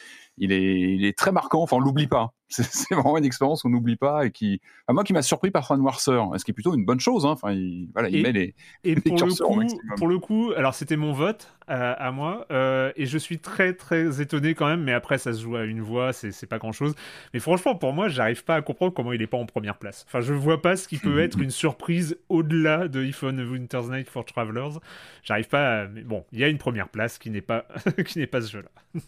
il 0.40 0.52
est, 0.52 0.80
il 0.94 1.04
est 1.04 1.16
très 1.16 1.32
marquant. 1.32 1.62
Enfin, 1.62 1.76
on 1.76 1.80
l'oublie 1.80 2.06
pas. 2.06 2.34
C'est 2.48 2.94
vraiment 2.94 3.18
une 3.18 3.26
expérience 3.26 3.62
qu'on 3.62 3.68
n'oublie 3.68 3.96
pas 3.96 4.24
et 4.24 4.30
qui, 4.30 4.60
moi, 4.88 5.04
qui 5.04 5.12
m'a 5.12 5.20
surpris 5.20 5.50
par 5.50 5.66
sa 5.66 5.76
noirceur, 5.76 6.30
ce 6.38 6.44
qui 6.44 6.52
est 6.52 6.54
plutôt 6.54 6.74
une 6.74 6.86
bonne 6.86 6.98
chose. 6.98 7.26
Hein. 7.26 7.30
Enfin, 7.32 7.52
il, 7.52 7.90
voilà, 7.92 8.08
il 8.08 8.22
met 8.22 8.32
les. 8.32 8.54
Et 8.84 8.94
pour, 8.96 9.18
le 9.18 9.34
coup, 9.34 9.80
pour 9.98 10.08
le 10.08 10.18
coup, 10.18 10.52
alors 10.56 10.74
c'était 10.74 10.96
mon 10.96 11.12
vote 11.12 11.54
à, 11.66 12.10
moi, 12.10 12.46
euh, 12.50 12.90
et 12.96 13.04
je 13.04 13.18
suis 13.18 13.38
très 13.38 13.74
très 13.74 14.22
étonné 14.22 14.54
quand 14.54 14.66
même. 14.66 14.82
Mais 14.82 14.94
après, 14.94 15.18
ça 15.18 15.34
se 15.34 15.42
joue 15.42 15.56
à 15.56 15.64
une 15.64 15.82
voix, 15.82 16.14
c'est 16.14 16.46
pas 16.46 16.58
grand 16.58 16.72
chose. 16.72 16.94
Mais 17.34 17.40
franchement, 17.40 17.74
pour 17.74 17.92
moi, 17.92 18.08
j'arrive 18.08 18.44
pas 18.44 18.54
à 18.54 18.62
comprendre 18.62 18.94
comment 18.94 19.12
il 19.12 19.20
est 19.20 19.26
pas 19.26 19.36
en 19.36 19.44
première 19.44 19.76
place. 19.76 20.06
Enfin, 20.08 20.22
je 20.22 20.32
vois 20.32 20.62
pas 20.62 20.76
ce 20.76 20.88
qui 20.88 20.96
peut 20.96 21.20
être 21.20 21.38
une 21.38 21.50
surprise 21.50 22.16
au-delà 22.30 22.88
de 22.88 23.04
If 23.04 23.22
on 23.22 23.36
Winter's 23.36 23.90
Night 23.90 24.08
for 24.08 24.24
Travelers. 24.24 24.78
J'arrive 25.22 25.48
pas. 25.48 25.82
À... 25.82 25.86
Mais 25.88 26.02
bon, 26.02 26.24
il 26.32 26.38
y 26.38 26.44
a 26.44 26.48
une 26.48 26.58
première 26.58 26.88
place 26.88 27.18
qui 27.18 27.28
n'est 27.28 27.42
pas 27.42 27.66
qui 28.06 28.18
n'est 28.18 28.26
pas 28.26 28.40
ce 28.40 28.50
jeu-là. 28.52 29.02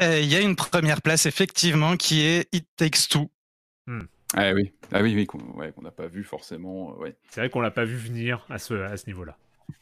Euh, 0.00 0.20
il 0.20 0.26
y 0.26 0.36
a 0.36 0.40
une 0.40 0.56
première 0.56 1.02
place, 1.02 1.26
effectivement, 1.26 1.96
qui 1.96 2.22
est 2.22 2.48
It 2.52 2.66
Takes 2.76 3.08
Two. 3.08 3.30
Hmm. 3.86 4.02
Ah 4.34 4.52
oui, 4.52 4.72
ah 4.92 5.02
oui, 5.02 5.14
oui 5.14 5.26
qu'on 5.26 5.82
n'a 5.82 5.90
pas 5.90 6.06
vu 6.06 6.22
forcément. 6.22 6.92
Euh, 6.92 7.02
ouais. 7.02 7.16
C'est 7.30 7.40
vrai 7.40 7.50
qu'on 7.50 7.60
l'a 7.60 7.70
pas 7.70 7.84
vu 7.84 7.96
venir 7.96 8.46
à 8.48 8.58
ce, 8.58 8.74
à 8.74 8.96
ce 8.96 9.06
niveau-là. 9.06 9.36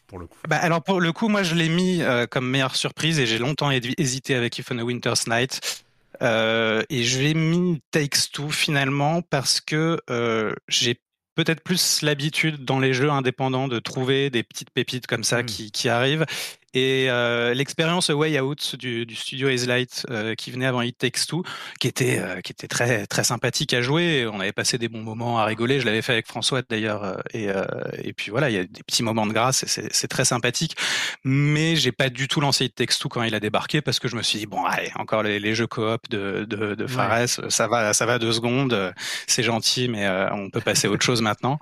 Pour 0.06 0.18
le 0.18 0.26
coup. 0.26 0.38
Bah 0.48 0.56
alors 0.56 0.82
pour 0.82 1.00
le 1.00 1.12
coup, 1.12 1.28
moi 1.28 1.42
je 1.42 1.54
l'ai 1.54 1.68
mis 1.68 2.02
euh, 2.02 2.26
comme 2.26 2.48
meilleure 2.48 2.76
surprise 2.76 3.18
et 3.18 3.26
j'ai 3.26 3.38
longtemps 3.38 3.70
hésité 3.70 4.34
avec 4.34 4.58
If 4.58 4.70
on 4.70 4.78
a 4.78 4.82
Winter's 4.82 5.26
Night. 5.26 5.84
Euh, 6.22 6.82
et 6.88 7.02
j'ai 7.04 7.34
mis 7.34 7.80
Takes 7.90 8.30
Two 8.32 8.50
finalement 8.50 9.22
parce 9.22 9.60
que 9.60 10.00
euh, 10.10 10.54
j'ai 10.68 11.00
peut-être 11.34 11.62
plus 11.62 12.02
l'habitude 12.02 12.64
dans 12.64 12.80
les 12.80 12.92
jeux 12.92 13.10
indépendants 13.10 13.68
de 13.68 13.78
trouver 13.78 14.28
des 14.30 14.42
petites 14.42 14.70
pépites 14.70 15.06
comme 15.06 15.24
ça 15.24 15.42
hmm. 15.42 15.46
qui, 15.46 15.70
qui, 15.70 15.88
arrivent. 15.88 16.26
Et 16.74 17.06
euh, 17.08 17.54
l'expérience 17.54 18.10
Way 18.10 18.38
Out 18.40 18.76
du, 18.76 19.06
du 19.06 19.14
studio 19.14 19.48
Ace 19.48 19.66
Light 19.66 20.04
euh, 20.10 20.34
qui 20.34 20.50
venait 20.50 20.66
avant 20.66 20.82
It 20.82 20.98
Takes 20.98 21.26
Two, 21.26 21.42
qui 21.80 21.88
était 21.88 22.18
euh, 22.18 22.40
qui 22.42 22.52
était 22.52 22.68
très 22.68 23.06
très 23.06 23.24
sympathique 23.24 23.72
à 23.72 23.80
jouer. 23.80 24.28
On 24.30 24.38
avait 24.38 24.52
passé 24.52 24.76
des 24.76 24.88
bons 24.88 25.02
moments 25.02 25.38
à 25.38 25.46
rigoler. 25.46 25.80
Je 25.80 25.86
l'avais 25.86 26.02
fait 26.02 26.12
avec 26.12 26.26
François 26.26 26.60
d'ailleurs. 26.68 27.04
Euh, 27.04 27.16
et, 27.32 27.48
euh, 27.48 27.64
et 28.02 28.12
puis 28.12 28.30
voilà, 28.30 28.50
il 28.50 28.56
y 28.56 28.58
a 28.58 28.64
des 28.64 28.82
petits 28.82 29.02
moments 29.02 29.26
de 29.26 29.32
grâce. 29.32 29.62
et 29.62 29.88
C'est 29.90 30.08
très 30.08 30.26
sympathique. 30.26 30.76
Mais 31.24 31.74
j'ai 31.74 31.90
pas 31.92 32.10
du 32.10 32.28
tout 32.28 32.40
lancé 32.40 32.66
It 32.66 32.74
Takes 32.74 32.98
Two 33.00 33.08
quand 33.08 33.22
il 33.22 33.34
a 33.34 33.40
débarqué 33.40 33.80
parce 33.80 33.98
que 33.98 34.08
je 34.08 34.16
me 34.16 34.22
suis 34.22 34.38
dit 34.38 34.46
bon 34.46 34.62
allez 34.64 34.90
encore 34.96 35.22
les, 35.22 35.40
les 35.40 35.54
jeux 35.54 35.66
coop 35.66 36.08
de 36.10 36.44
de, 36.48 36.74
de 36.74 36.86
Fares, 36.86 37.28
ça 37.48 37.66
va 37.66 37.94
ça 37.94 38.04
va 38.04 38.18
deux 38.18 38.32
secondes. 38.32 38.92
C'est 39.26 39.42
gentil, 39.42 39.88
mais 39.88 40.06
on 40.32 40.50
peut 40.50 40.60
passer 40.60 40.86
à 40.86 40.90
autre 40.90 41.04
chose 41.04 41.22
maintenant. 41.22 41.58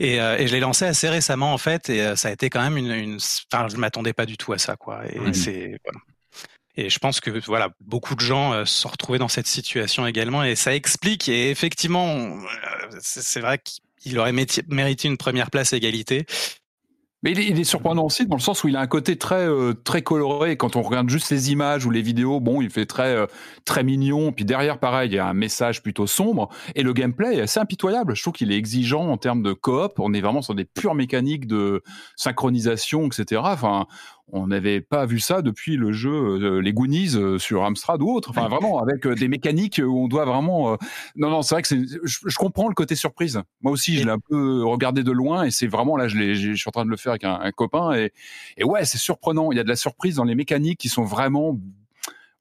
Et, 0.00 0.16
et 0.16 0.46
je 0.46 0.52
l'ai 0.52 0.60
lancé 0.60 0.84
assez 0.84 1.08
récemment 1.08 1.54
en 1.54 1.58
fait. 1.58 1.88
Et 1.88 2.14
ça 2.16 2.28
a 2.28 2.32
été 2.32 2.50
quand 2.50 2.60
même 2.60 2.76
une, 2.76 2.92
une... 2.92 3.18
enfin 3.50 3.68
je 3.68 3.76
m'attendais 3.76 4.12
pas 4.12 4.26
du 4.26 4.36
tout 4.36 4.49
à 4.52 4.58
ça, 4.58 4.76
quoi. 4.76 5.02
Et 5.06 5.32
c'est 5.32 5.78
Et 6.76 6.88
je 6.88 6.98
pense 6.98 7.20
que 7.20 7.30
voilà, 7.46 7.70
beaucoup 7.80 8.14
de 8.14 8.20
gens 8.20 8.52
euh, 8.52 8.64
se 8.64 8.80
sont 8.80 8.88
retrouvés 8.88 9.18
dans 9.18 9.28
cette 9.28 9.46
situation 9.46 10.06
également, 10.06 10.44
et 10.44 10.54
ça 10.54 10.74
explique. 10.74 11.28
Et 11.28 11.50
effectivement, 11.50 12.06
euh, 12.08 12.98
c'est 13.00 13.40
vrai 13.40 13.60
qu'il 13.98 14.18
aurait 14.18 14.32
mérité 14.32 15.08
une 15.08 15.18
première 15.18 15.50
place 15.50 15.72
égalité. 15.72 16.26
Mais 17.22 17.32
il 17.32 17.60
est, 17.60 17.64
surprenant 17.64 18.06
aussi 18.06 18.24
dans 18.26 18.36
le 18.36 18.40
sens 18.40 18.64
où 18.64 18.68
il 18.68 18.76
a 18.76 18.80
un 18.80 18.86
côté 18.86 19.16
très 19.16 19.46
euh, 19.46 19.74
très 19.74 20.00
coloré. 20.00 20.56
Quand 20.56 20.76
on 20.76 20.82
regarde 20.82 21.10
juste 21.10 21.30
les 21.30 21.52
images 21.52 21.84
ou 21.84 21.90
les 21.90 22.00
vidéos, 22.00 22.40
bon, 22.40 22.62
il 22.62 22.70
fait 22.70 22.86
très 22.86 23.14
euh, 23.14 23.26
très 23.66 23.84
mignon. 23.84 24.32
Puis 24.32 24.46
derrière, 24.46 24.78
pareil, 24.78 25.10
il 25.10 25.14
y 25.14 25.18
a 25.18 25.26
un 25.26 25.34
message 25.34 25.82
plutôt 25.82 26.06
sombre. 26.06 26.48
Et 26.74 26.82
le 26.82 26.94
gameplay 26.94 27.36
est 27.36 27.42
assez 27.42 27.60
impitoyable. 27.60 28.16
Je 28.16 28.22
trouve 28.22 28.32
qu'il 28.32 28.50
est 28.52 28.56
exigeant 28.56 29.06
en 29.06 29.18
termes 29.18 29.42
de 29.42 29.52
coop. 29.52 29.98
On 29.98 30.14
est 30.14 30.22
vraiment 30.22 30.40
sur 30.40 30.54
des 30.54 30.64
pures 30.64 30.94
mécaniques 30.94 31.46
de 31.46 31.82
synchronisation, 32.16 33.06
etc. 33.06 33.42
Enfin, 33.44 33.86
on 34.32 34.46
n'avait 34.46 34.80
pas 34.80 35.06
vu 35.06 35.20
ça 35.20 35.42
depuis 35.42 35.76
le 35.76 35.92
jeu 35.92 36.10
euh, 36.10 36.60
Les 36.60 36.72
Goonies 36.72 37.16
euh, 37.16 37.38
sur 37.38 37.64
Amstrad 37.64 38.00
ou 38.02 38.10
autre. 38.10 38.30
Enfin, 38.30 38.48
vraiment, 38.48 38.80
avec 38.80 39.06
euh, 39.06 39.14
des 39.14 39.28
mécaniques 39.28 39.80
où 39.84 40.04
on 40.04 40.08
doit 40.08 40.24
vraiment. 40.24 40.76
Non, 41.16 41.30
non, 41.30 41.42
c'est 41.42 41.54
vrai 41.54 41.62
que 41.62 41.68
c'est. 41.68 41.80
Je, 42.04 42.36
comprends 42.36 42.68
le 42.68 42.74
côté 42.74 42.94
surprise. 42.94 43.40
Moi 43.60 43.72
aussi, 43.72 43.96
je 43.96 44.04
l'ai 44.04 44.10
un 44.10 44.18
peu 44.18 44.64
regardé 44.64 45.02
de 45.02 45.12
loin 45.12 45.44
et 45.44 45.50
c'est 45.50 45.66
vraiment 45.66 45.96
là, 45.96 46.08
je, 46.08 46.34
je 46.34 46.54
suis 46.54 46.68
en 46.68 46.72
train 46.72 46.84
de 46.84 46.90
le 46.90 46.96
faire 46.96 47.12
avec 47.12 47.24
un, 47.24 47.50
copain 47.52 47.92
et, 47.92 48.12
et 48.56 48.64
ouais, 48.64 48.84
c'est 48.84 48.98
surprenant. 48.98 49.52
Il 49.52 49.56
y 49.56 49.60
a 49.60 49.64
de 49.64 49.68
la 49.68 49.76
surprise 49.76 50.16
dans 50.16 50.24
les 50.24 50.34
mécaniques 50.34 50.78
qui 50.78 50.88
sont 50.88 51.04
vraiment. 51.04 51.58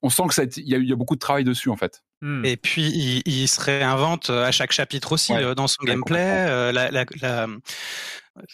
On 0.01 0.09
sent 0.09 0.23
que 0.27 0.33
ça 0.33 0.43
il, 0.43 0.69
y 0.69 0.75
a, 0.75 0.77
il 0.77 0.87
y 0.87 0.93
a 0.93 0.95
beaucoup 0.95 1.15
de 1.15 1.19
travail 1.19 1.43
dessus 1.43 1.69
en 1.69 1.75
fait. 1.75 2.03
Hmm. 2.21 2.43
Et 2.43 2.57
puis 2.57 3.21
il, 3.25 3.47
se 3.47 3.61
réinvente 3.61 4.29
à 4.29 4.51
chaque 4.51 4.71
chapitre 4.71 5.13
aussi 5.13 5.33
dans 5.55 5.67
son 5.67 5.83
gameplay. 5.83 6.71
la, 6.73 6.91
la, 6.91 7.05
la 7.21 7.47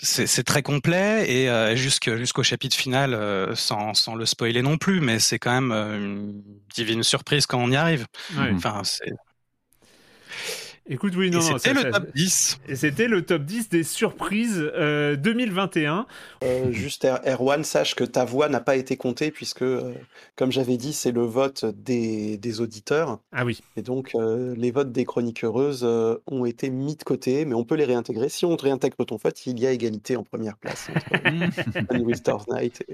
c'est 0.02 0.44
très 0.44 0.62
complet 0.62 1.30
et 1.30 1.50
euh, 1.50 1.76
jusqu'au 1.76 2.44
chapitre 2.44 2.76
final, 2.76 3.14
euh, 3.14 3.56
sans, 3.56 3.94
sans, 3.94 4.16
le 4.16 4.26
spoiler 4.26 4.62
non 4.62 4.78
plus, 4.78 5.00
mais 5.00 5.20
c'est 5.20 5.40
quand 5.40 5.52
même 5.52 5.72
euh, 5.72 5.98
une 5.98 6.42
divine 6.74 7.04
surprise 7.04 7.46
quand 7.46 7.60
on 7.60 7.72
y 7.72 7.76
arrive. 7.76 8.06
Enfin, 8.38 8.82
c'est 8.84 9.12
Écoute, 10.88 11.16
oui, 11.16 11.32
non, 11.32 11.42
c'était 11.42 11.74
le 11.74 11.90
top 11.90 12.14
10. 12.14 12.60
Et 12.68 12.76
c'était 12.76 13.08
le 13.08 13.24
top 13.24 13.42
10 13.42 13.70
des 13.70 13.82
surprises 13.84 14.58
2021. 14.58 16.06
Euh, 16.44 16.46
euh, 16.46 16.72
juste 16.72 17.08
Erwan, 17.26 17.64
sache 17.64 17.96
que 17.96 18.04
ta 18.04 18.24
voix 18.24 18.50
n'a 18.50 18.60
pas 18.60 18.76
été 18.76 18.96
comptée 18.96 19.32
puisque, 19.32 19.64
euh, 19.64 19.94
comme 20.36 20.52
j'avais 20.52 20.78
dit, 20.78 20.94
c'est 20.94 21.12
le 21.12 21.24
vote 21.24 21.66
des, 21.66 22.38
des, 22.38 22.62
auditeurs. 22.62 23.20
Ah 23.32 23.46
oui. 23.46 23.62
Et 23.78 23.82
donc, 23.82 24.16
les 24.16 24.70
votes 24.70 24.92
des 24.92 25.06
chroniqueuses 25.06 25.84
ont 26.28 26.46
été 26.46 26.70
mis 26.70 26.96
de 26.96 27.04
côté, 27.04 27.46
mais 27.46 27.56
on 27.56 27.64
peut 27.64 27.76
les 27.76 27.86
réintégrer. 27.86 28.30
Si 28.30 28.46
on 28.46 28.56
réintègre 28.56 29.04
ton 29.06 29.18
vote, 29.18 29.44
il 29.48 29.60
y 29.60 29.66
a 29.66 29.72
égalité 29.72 30.16
en 30.18 30.24
première 30.24 30.58
place 30.58 30.90
entre 30.96 31.10
Night 32.54 32.86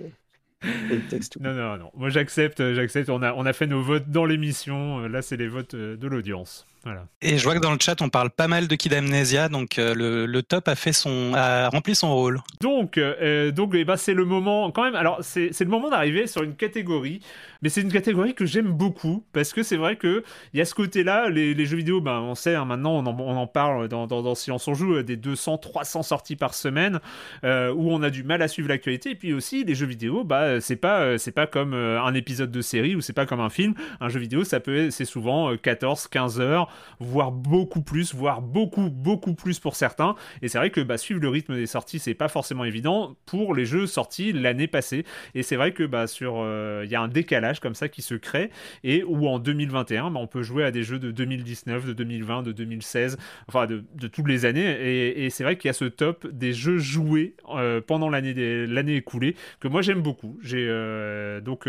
Non, 1.41 1.53
non, 1.53 1.77
non. 1.77 1.91
Moi, 1.95 2.09
j'accepte, 2.09 2.73
j'accepte. 2.73 3.09
On 3.09 3.21
a, 3.21 3.33
on 3.33 3.45
a 3.45 3.51
fait 3.51 3.67
nos 3.67 3.81
votes 3.81 4.09
dans 4.09 4.25
l'émission. 4.25 4.99
Là, 4.99 5.21
c'est 5.21 5.35
les 5.35 5.49
votes 5.49 5.75
de 5.75 6.07
l'audience. 6.07 6.65
Voilà. 6.83 7.05
Et 7.21 7.37
je 7.37 7.43
vois 7.43 7.53
que 7.53 7.59
dans 7.59 7.71
le 7.71 7.77
chat, 7.79 8.01
on 8.01 8.09
parle 8.09 8.31
pas 8.31 8.47
mal 8.47 8.67
de 8.67 8.75
Kid 8.75 8.93
Amnesia, 8.93 9.49
donc 9.49 9.77
euh, 9.77 9.93
le, 9.93 10.25
le, 10.25 10.43
top 10.43 10.67
a 10.67 10.75
fait 10.75 10.93
son, 10.93 11.33
a 11.35 11.69
rempli 11.69 11.93
son 11.93 12.13
rôle. 12.13 12.41
Donc, 12.59 12.97
euh, 12.97 13.51
donc, 13.51 13.73
eh 13.75 13.85
ben, 13.85 13.97
c'est 13.97 14.15
le 14.15 14.25
moment, 14.25 14.71
quand 14.71 14.83
même. 14.83 14.95
Alors, 14.95 15.19
c'est 15.21 15.59
le 15.59 15.65
moment 15.67 15.89
d'arriver 15.89 16.25
sur 16.25 16.41
une 16.41 16.55
catégorie, 16.55 17.21
mais 17.61 17.69
c'est 17.69 17.81
une 17.81 17.91
catégorie 17.91 18.33
que 18.33 18.45
j'aime 18.45 18.71
beaucoup 18.71 19.23
parce 19.33 19.53
que 19.53 19.63
c'est 19.63 19.77
vrai 19.77 19.95
que 19.95 20.23
il 20.53 20.57
y 20.59 20.61
a 20.61 20.65
ce 20.65 20.73
côté-là, 20.73 21.29
les, 21.29 21.65
jeux 21.65 21.77
vidéo, 21.77 22.01
ben, 22.01 22.19
on 22.19 22.35
sait 22.35 22.55
hein, 22.55 22.65
maintenant, 22.65 23.03
on 23.03 23.05
en, 23.05 23.47
parle 23.47 23.87
dans, 23.87 24.07
dans, 24.07 24.21
dans, 24.21 24.35
Silence 24.35 24.67
on 24.67 24.73
joue, 24.73 25.01
des 25.03 25.17
200, 25.17 25.57
300 25.57 26.03
sorties 26.03 26.35
par 26.35 26.53
semaine, 26.53 26.99
euh, 27.43 27.73
où 27.73 27.91
on 27.91 28.01
a 28.03 28.09
du 28.09 28.23
mal 28.23 28.41
à 28.41 28.47
suivre 28.47 28.69
l'actualité. 28.69 29.11
Et 29.11 29.15
puis 29.15 29.33
aussi, 29.33 29.63
les 29.63 29.75
jeux 29.75 29.85
vidéo, 29.85 30.23
bah, 30.23 30.59
c'est 30.61 30.75
pas, 30.75 31.15
pas 31.35 31.47
comme 31.47 31.73
un 31.73 32.13
épisode 32.13 32.51
de 32.51 32.61
série 32.61 32.95
ou 32.95 33.01
c'est 33.01 33.13
pas 33.13 33.25
comme 33.25 33.39
un 33.39 33.49
film. 33.49 33.73
Un 33.99 34.09
jeu 34.09 34.19
vidéo, 34.19 34.43
ça 34.43 34.59
peut, 34.59 34.89
c'est 34.89 35.05
souvent 35.05 35.55
14, 35.55 36.07
15 36.07 36.39
heures 36.39 36.69
voire 36.99 37.31
beaucoup 37.31 37.81
plus, 37.81 38.13
voire 38.13 38.41
beaucoup, 38.41 38.89
beaucoup 38.89 39.33
plus 39.33 39.59
pour 39.59 39.75
certains. 39.75 40.15
Et 40.41 40.47
c'est 40.47 40.57
vrai 40.57 40.69
que 40.69 40.81
bah, 40.81 40.97
suivre 40.97 41.19
le 41.19 41.29
rythme 41.29 41.55
des 41.55 41.65
sorties, 41.65 41.99
c'est 41.99 42.13
pas 42.13 42.27
forcément 42.27 42.63
évident 42.63 43.15
pour 43.25 43.53
les 43.53 43.65
jeux 43.65 43.87
sortis 43.87 44.31
l'année 44.31 44.67
passée. 44.67 45.05
Et 45.35 45.43
c'est 45.43 45.55
vrai 45.55 45.73
que 45.73 45.83
bah, 45.83 46.07
sur, 46.07 46.35
il 46.35 46.43
euh, 46.43 46.85
y 46.85 46.95
a 46.95 47.01
un 47.01 47.07
décalage 47.07 47.50
comme 47.59 47.75
ça 47.75 47.89
qui 47.89 48.01
se 48.01 48.15
crée 48.15 48.49
et 48.83 49.03
où 49.03 49.27
en 49.27 49.39
2021, 49.39 50.11
bah, 50.11 50.19
on 50.19 50.27
peut 50.27 50.43
jouer 50.43 50.63
à 50.63 50.71
des 50.71 50.83
jeux 50.83 50.99
de 50.99 51.11
2019, 51.11 51.85
de 51.85 51.93
2020, 51.93 52.43
de 52.43 52.51
2016, 52.51 53.17
enfin 53.47 53.65
de, 53.67 53.83
toutes 54.07 54.27
les 54.27 54.45
années. 54.45 55.23
Et, 55.23 55.29
c'est 55.29 55.43
vrai 55.43 55.57
qu'il 55.57 55.69
y 55.69 55.69
a 55.69 55.73
ce 55.73 55.85
top 55.85 56.27
des 56.27 56.53
jeux 56.53 56.77
joués 56.77 57.35
euh, 57.49 57.81
pendant 57.81 58.09
l'année 58.09 58.33
l'année 58.67 58.95
écoulée 58.95 59.35
que 59.59 59.67
moi 59.67 59.81
j'aime 59.81 60.01
beaucoup. 60.01 60.37
J'ai 60.41 60.67
euh, 60.69 61.41
donc 61.41 61.67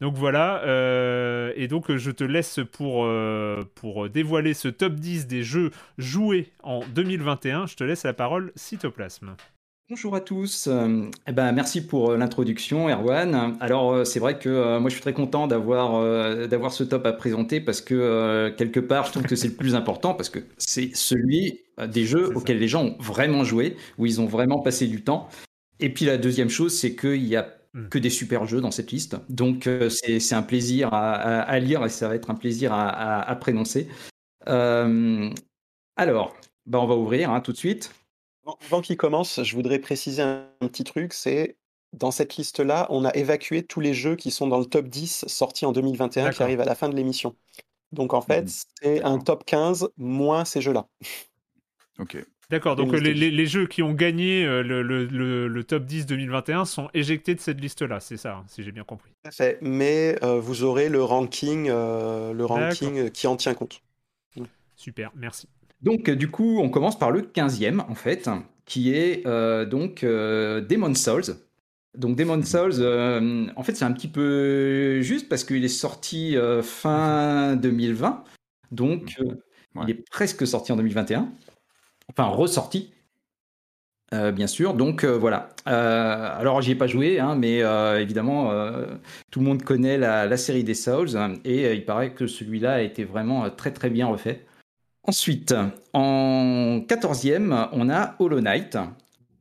donc 0.00 0.14
voilà. 0.16 0.62
et 1.56 1.68
donc 1.68 1.94
je 1.94 2.10
te 2.10 2.24
laisse 2.24 2.60
pour 2.72 3.08
pour 3.74 4.08
dévoiler 4.08 4.54
ce 4.54 4.68
top 4.68 4.94
10 4.94 5.26
des 5.26 5.42
jeux 5.42 5.70
joués 5.98 6.52
en 6.62 6.80
2021. 6.94 7.66
Je 7.66 7.76
te 7.76 7.84
laisse 7.84 8.04
la 8.04 8.12
parole, 8.12 8.52
Cytoplasme. 8.56 9.36
Bonjour 9.90 10.14
à 10.14 10.20
tous. 10.20 10.68
Euh, 10.68 11.10
eh 11.26 11.32
ben, 11.32 11.50
merci 11.50 11.84
pour 11.84 12.12
euh, 12.12 12.16
l'introduction, 12.16 12.88
Erwan. 12.88 13.56
Alors, 13.58 13.90
euh, 13.92 14.04
c'est 14.04 14.20
vrai 14.20 14.38
que 14.38 14.78
moi, 14.78 14.88
je 14.88 14.94
suis 14.94 15.02
très 15.02 15.12
content 15.12 15.48
d'avoir 15.48 16.00
d'avoir 16.46 16.70
ce 16.70 16.84
top 16.84 17.04
à 17.06 17.12
présenter 17.12 17.60
parce 17.60 17.80
que 17.80 18.54
quelque 18.56 18.78
part, 18.78 19.06
je 19.06 19.10
trouve 19.10 19.24
que 19.24 19.34
c'est 19.34 19.48
le 19.48 19.54
plus 19.54 19.74
important 19.74 20.14
parce 20.14 20.28
que 20.28 20.38
c'est 20.58 20.94
celui 20.94 21.62
des 21.88 22.04
jeux 22.04 22.30
auxquels 22.36 22.60
les 22.60 22.68
gens 22.68 22.84
ont 22.84 22.96
vraiment 23.00 23.42
joué, 23.42 23.76
où 23.98 24.06
ils 24.06 24.20
ont 24.20 24.26
vraiment 24.26 24.60
passé 24.60 24.86
du 24.86 25.02
temps. 25.02 25.28
Et 25.80 25.92
puis 25.92 26.04
la 26.04 26.18
deuxième 26.18 26.50
chose, 26.50 26.72
c'est 26.72 26.94
qu'il 26.94 27.26
y 27.26 27.34
a 27.34 27.48
hmm. 27.74 27.88
que 27.88 27.98
des 27.98 28.10
super 28.10 28.46
jeux 28.46 28.60
dans 28.60 28.70
cette 28.70 28.92
liste. 28.92 29.16
Donc 29.28 29.68
c'est 29.88 30.34
un 30.36 30.42
plaisir 30.42 30.90
à, 30.92 31.58
lire 31.58 31.84
et 31.84 31.88
ça 31.88 32.06
va 32.06 32.14
être 32.14 32.30
un 32.30 32.36
plaisir 32.36 32.72
à, 32.72 33.22
à. 33.28 33.40
Euh, 34.48 35.30
alors, 35.96 36.36
bah 36.66 36.78
on 36.80 36.86
va 36.86 36.94
ouvrir 36.94 37.32
hein, 37.32 37.40
tout 37.40 37.50
de 37.50 37.56
suite. 37.56 37.92
Avant 38.66 38.80
qu'il 38.80 38.96
commence, 38.96 39.42
je 39.42 39.54
voudrais 39.54 39.78
préciser 39.78 40.22
un, 40.22 40.46
petit 40.60 40.84
truc, 40.84 41.12
c'est 41.12 41.56
dans 41.92 42.10
cette 42.10 42.36
liste-là, 42.36 42.86
on 42.90 43.04
a 43.04 43.10
évacué 43.14 43.62
tous 43.62 43.80
les 43.80 43.94
jeux 43.94 44.16
qui 44.16 44.30
sont 44.30 44.46
dans 44.46 44.58
le 44.58 44.64
top 44.64 44.86
10 44.86 45.24
sortis 45.26 45.66
en 45.66 45.72
2021 45.72 46.30
qui 46.30 46.42
arrivent 46.42 46.60
à 46.60 46.64
la 46.64 46.74
fin 46.74 46.88
de 46.88 46.96
l'émission. 46.96 47.36
Donc 47.92 48.14
en 48.14 48.20
fait, 48.20 48.42
mmh. 48.42 48.64
c'est 48.82 49.02
un 49.02 49.18
top 49.18 49.44
15 49.44 49.90
moins 49.96 50.44
ces 50.44 50.60
jeux-là. 50.60 50.86
Ok. 51.98 52.24
D'accord, 52.48 52.74
donc 52.74 52.92
les, 52.92 53.14
les, 53.14 53.30
les, 53.30 53.46
jeux 53.46 53.68
qui 53.68 53.80
ont 53.80 53.92
gagné 53.92 54.44
euh, 54.44 54.64
le, 54.64 54.82
le, 54.82 55.06
le, 55.46 55.64
top 55.64 55.84
10 55.84 56.06
2021 56.06 56.64
sont 56.64 56.88
éjectés 56.94 57.36
de 57.36 57.40
cette 57.40 57.60
liste-là, 57.60 58.00
c'est 58.00 58.16
ça, 58.16 58.38
hein, 58.38 58.44
si 58.48 58.64
j'ai 58.64 58.72
bien 58.72 58.82
compris. 58.82 59.12
Fait. 59.30 59.58
Mais 59.60 60.16
euh, 60.24 60.40
vous 60.40 60.64
aurez 60.64 60.88
le 60.88 61.00
ranking, 61.04 61.68
le 61.68 62.44
ranking 62.44 63.10
qui 63.10 63.28
en 63.28 63.36
tient 63.36 63.54
compte. 63.54 63.82
Super, 64.74 65.12
merci. 65.14 65.46
Donc, 65.82 66.08
euh, 66.08 66.16
du 66.16 66.30
coup, 66.30 66.58
on 66.60 66.68
commence 66.68 66.98
par 66.98 67.10
le 67.10 67.22
15e, 67.22 67.80
en 67.80 67.94
fait, 67.94 68.28
qui 68.66 68.94
est 68.94 69.26
euh, 69.26 69.64
donc 69.64 70.04
euh, 70.04 70.60
Demon 70.60 70.94
Souls. 70.94 71.36
Donc, 71.96 72.16
Demon 72.16 72.42
Souls, 72.42 72.84
en 73.56 73.62
fait, 73.62 73.74
c'est 73.74 73.84
un 73.84 73.92
petit 73.92 74.08
peu 74.08 75.00
juste 75.00 75.28
parce 75.28 75.44
qu'il 75.44 75.64
est 75.64 75.68
sorti 75.68 76.36
fin 76.62 77.56
2020. 77.56 78.24
Donc, 78.70 79.18
il 79.74 79.90
est 79.90 80.10
presque 80.10 80.46
sorti 80.46 80.70
en 80.70 80.76
2021. 80.76 81.32
Enfin, 82.10 82.26
ressorti. 82.26 82.92
bien 84.12 84.46
sûr, 84.46 84.74
donc 84.74 85.04
voilà. 85.04 85.48
alors 85.64 86.62
j'y 86.62 86.72
ai 86.72 86.74
pas 86.76 86.86
joué, 86.86 87.18
hein, 87.18 87.34
mais 87.34 87.58
évidemment 88.00 88.52
tout 89.32 89.40
le 89.40 89.46
monde 89.46 89.64
connaît 89.64 89.98
la, 89.98 90.26
la 90.26 90.36
série 90.36 90.62
des 90.62 90.74
Souls 90.74 91.18
et 91.44 91.72
il 91.74 91.84
paraît 91.84 92.14
que 92.14 92.28
celui-là 92.28 92.74
a 92.74 92.80
été 92.82 93.02
vraiment 93.02 93.50
très 93.50 93.72
très 93.72 93.90
bien 93.90 94.06
refait. 94.06 94.46
Ensuite, 95.02 95.54
en 95.92 96.80
14e, 96.86 97.68
on 97.72 97.88
a 97.88 98.14
Hollow 98.18 98.40
Knight. 98.40 98.76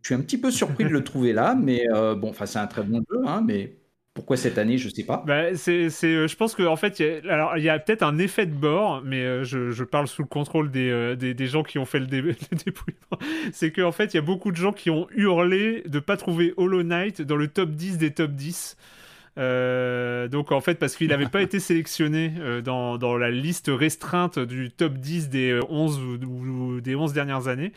Je 0.01 0.07
suis 0.07 0.15
un 0.15 0.21
petit 0.21 0.37
peu 0.37 0.51
surpris 0.51 0.85
de 0.85 0.89
le 0.89 1.03
trouver 1.03 1.33
là, 1.33 1.55
mais 1.55 1.83
euh, 1.93 2.15
bon, 2.15 2.29
enfin, 2.29 2.45
c'est 2.45 2.59
un 2.59 2.67
très 2.67 2.83
bon 2.83 3.03
jeu, 3.11 3.19
hein, 3.27 3.43
mais 3.45 3.75
pourquoi 4.13 4.37
cette 4.37 4.57
année, 4.57 4.77
je 4.77 4.89
sais 4.89 5.03
pas. 5.03 5.23
Bah, 5.27 5.55
c'est, 5.55 5.89
c'est, 5.89 6.07
euh, 6.07 6.27
je 6.27 6.35
pense 6.35 6.55
qu'en 6.55 6.71
en 6.71 6.75
fait, 6.75 6.99
il 6.99 7.05
y 7.05 7.29
a, 7.29 7.33
alors 7.33 7.57
il 7.57 7.63
y 7.63 7.69
a 7.69 7.77
peut-être 7.77 8.03
un 8.03 8.17
effet 8.17 8.45
de 8.45 8.53
bord, 8.53 9.01
mais 9.03 9.21
euh, 9.21 9.43
je, 9.43 9.71
je, 9.71 9.83
parle 9.83 10.07
sous 10.07 10.21
le 10.21 10.27
contrôle 10.27 10.71
des, 10.71 11.15
des, 11.17 11.33
des, 11.33 11.47
gens 11.47 11.63
qui 11.63 11.77
ont 11.77 11.85
fait 11.85 11.99
le, 11.99 12.07
dé- 12.07 12.21
le 12.21 12.35
dépouillement. 12.65 13.19
C'est 13.51 13.71
qu'en 13.71 13.91
fait, 13.91 14.13
il 14.13 14.17
y 14.17 14.19
a 14.19 14.23
beaucoup 14.23 14.51
de 14.51 14.57
gens 14.57 14.71
qui 14.71 14.89
ont 14.89 15.07
hurlé 15.11 15.83
de 15.85 15.99
pas 15.99 16.15
trouver 16.15 16.53
Hollow 16.57 16.83
Knight 16.83 17.21
dans 17.21 17.35
le 17.35 17.47
top 17.47 17.71
10 17.71 17.97
des 17.97 18.11
top 18.11 18.31
10. 18.31 18.77
Euh, 19.39 20.27
donc 20.27 20.51
en 20.51 20.59
fait 20.59 20.75
parce 20.75 20.95
qu'il 20.95 21.07
n'avait 21.07 21.27
pas 21.27 21.41
été 21.41 21.59
sélectionné 21.59 22.33
euh, 22.39 22.61
dans, 22.61 23.17
la 23.17 23.31
liste 23.31 23.71
restreinte 23.73 24.37
du 24.37 24.69
top 24.69 24.93
10 24.97 25.29
des 25.29 25.59
11 25.69 25.99
ou, 26.27 26.81
des 26.81 26.95
11 26.95 27.13
dernières 27.13 27.47
années. 27.47 27.71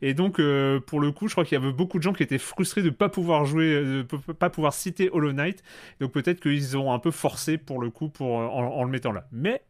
Et 0.00 0.14
donc 0.14 0.38
euh, 0.38 0.78
pour 0.80 1.00
le 1.00 1.10
coup 1.10 1.26
je 1.28 1.34
crois 1.34 1.44
qu'il 1.44 1.58
y 1.58 1.62
avait 1.62 1.72
beaucoup 1.72 1.98
de 1.98 2.02
gens 2.02 2.12
qui 2.12 2.22
étaient 2.22 2.38
frustrés 2.38 2.82
de 2.82 2.90
pas 2.90 3.08
pouvoir 3.08 3.44
jouer 3.44 4.04
pas 4.38 4.50
pouvoir 4.50 4.72
citer 4.72 5.10
Hollow 5.12 5.32
Knight. 5.32 5.62
Donc 6.00 6.12
peut-être 6.12 6.40
qu'ils 6.40 6.76
ont 6.76 6.92
un 6.92 6.98
peu 6.98 7.10
forcé 7.10 7.58
pour 7.58 7.80
le 7.80 7.90
coup 7.90 8.08
pour 8.08 8.36
en, 8.36 8.84
le 8.84 8.90
mettant 8.90 9.12
là. 9.12 9.26
Mais 9.32 9.62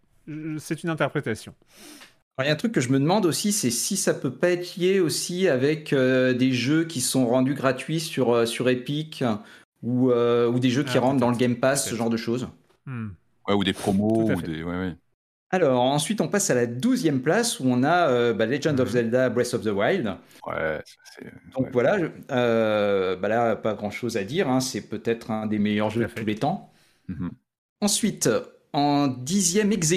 c'est 0.59 0.83
une 0.83 0.91
interprétation. 0.91 1.55
Il 2.41 2.47
y 2.47 2.51
a 2.51 2.53
un 2.53 2.57
truc 2.57 2.71
que 2.71 2.81
je 2.81 2.91
me 2.91 3.01
demande 3.01 3.27
aussi, 3.27 3.51
c'est 3.51 3.71
si 3.71 3.97
ça 3.97 4.15
peut 4.15 4.31
pas 4.31 4.51
être 4.51 4.77
lié 4.77 5.01
aussi 5.01 5.49
avec 5.49 5.93
des 5.93 6.53
jeux 6.53 6.85
qui 6.85 7.01
sont 7.01 7.27
rendus 7.27 7.55
gratuits 7.55 7.99
sur, 7.99 8.47
sur 8.47 8.69
Epic 8.69 9.25
ou, 9.83 10.11
euh, 10.11 10.49
ou 10.49 10.59
des 10.59 10.71
jeux 10.71 10.83
qui 10.83 10.99
ah, 10.99 11.01
rentrent 11.01 11.21
dans 11.21 11.31
le 11.31 11.37
Game 11.37 11.57
Pass, 11.57 11.89
ce 11.89 11.95
genre 11.95 12.11
de 12.11 12.17
choses. 12.17 12.49
Hmm. 12.87 13.09
Ouais, 13.47 13.55
ou 13.55 13.65
des 13.65 13.73
promos. 13.73 14.31
Ou 14.31 14.43
des... 14.43 14.63
Ouais, 14.63 14.77
ouais. 14.77 14.97
Alors, 15.51 15.81
ensuite, 15.81 16.21
on 16.21 16.29
passe 16.29 16.51
à 16.51 16.55
la 16.55 16.67
douzième 16.67 17.23
place 17.23 17.59
où 17.59 17.65
on 17.67 17.83
a 17.83 18.09
euh, 18.09 18.35
bah, 18.35 18.45
Legend 18.45 18.79
of 18.81 18.89
hmm. 18.89 18.93
Zelda 18.93 19.31
Breath 19.31 19.55
of 19.55 19.63
the 19.63 19.69
Wild. 19.69 20.15
Ouais, 20.47 20.83
Donc 21.55 21.69
voilà, 21.73 21.99
euh, 22.31 23.17
bah 23.17 23.29
là, 23.29 23.57
pas 23.57 23.75
grand 23.75 23.91
chose 23.91 24.17
à 24.17 24.25
dire. 24.25 24.49
Hein, 24.49 24.61
c'est 24.61 24.83
peut-être 24.83 25.31
un 25.31 25.47
des 25.47 25.59
meilleurs 25.59 25.91
jeux 25.91 26.03
de 26.03 26.09
tous 26.09 26.25
les 26.25 26.35
temps. 26.35 26.71
Mm-hmm. 27.09 27.31
Ensuite, 27.81 28.29
en 28.75 29.07
dixième 29.07 29.73
ex 29.73 29.95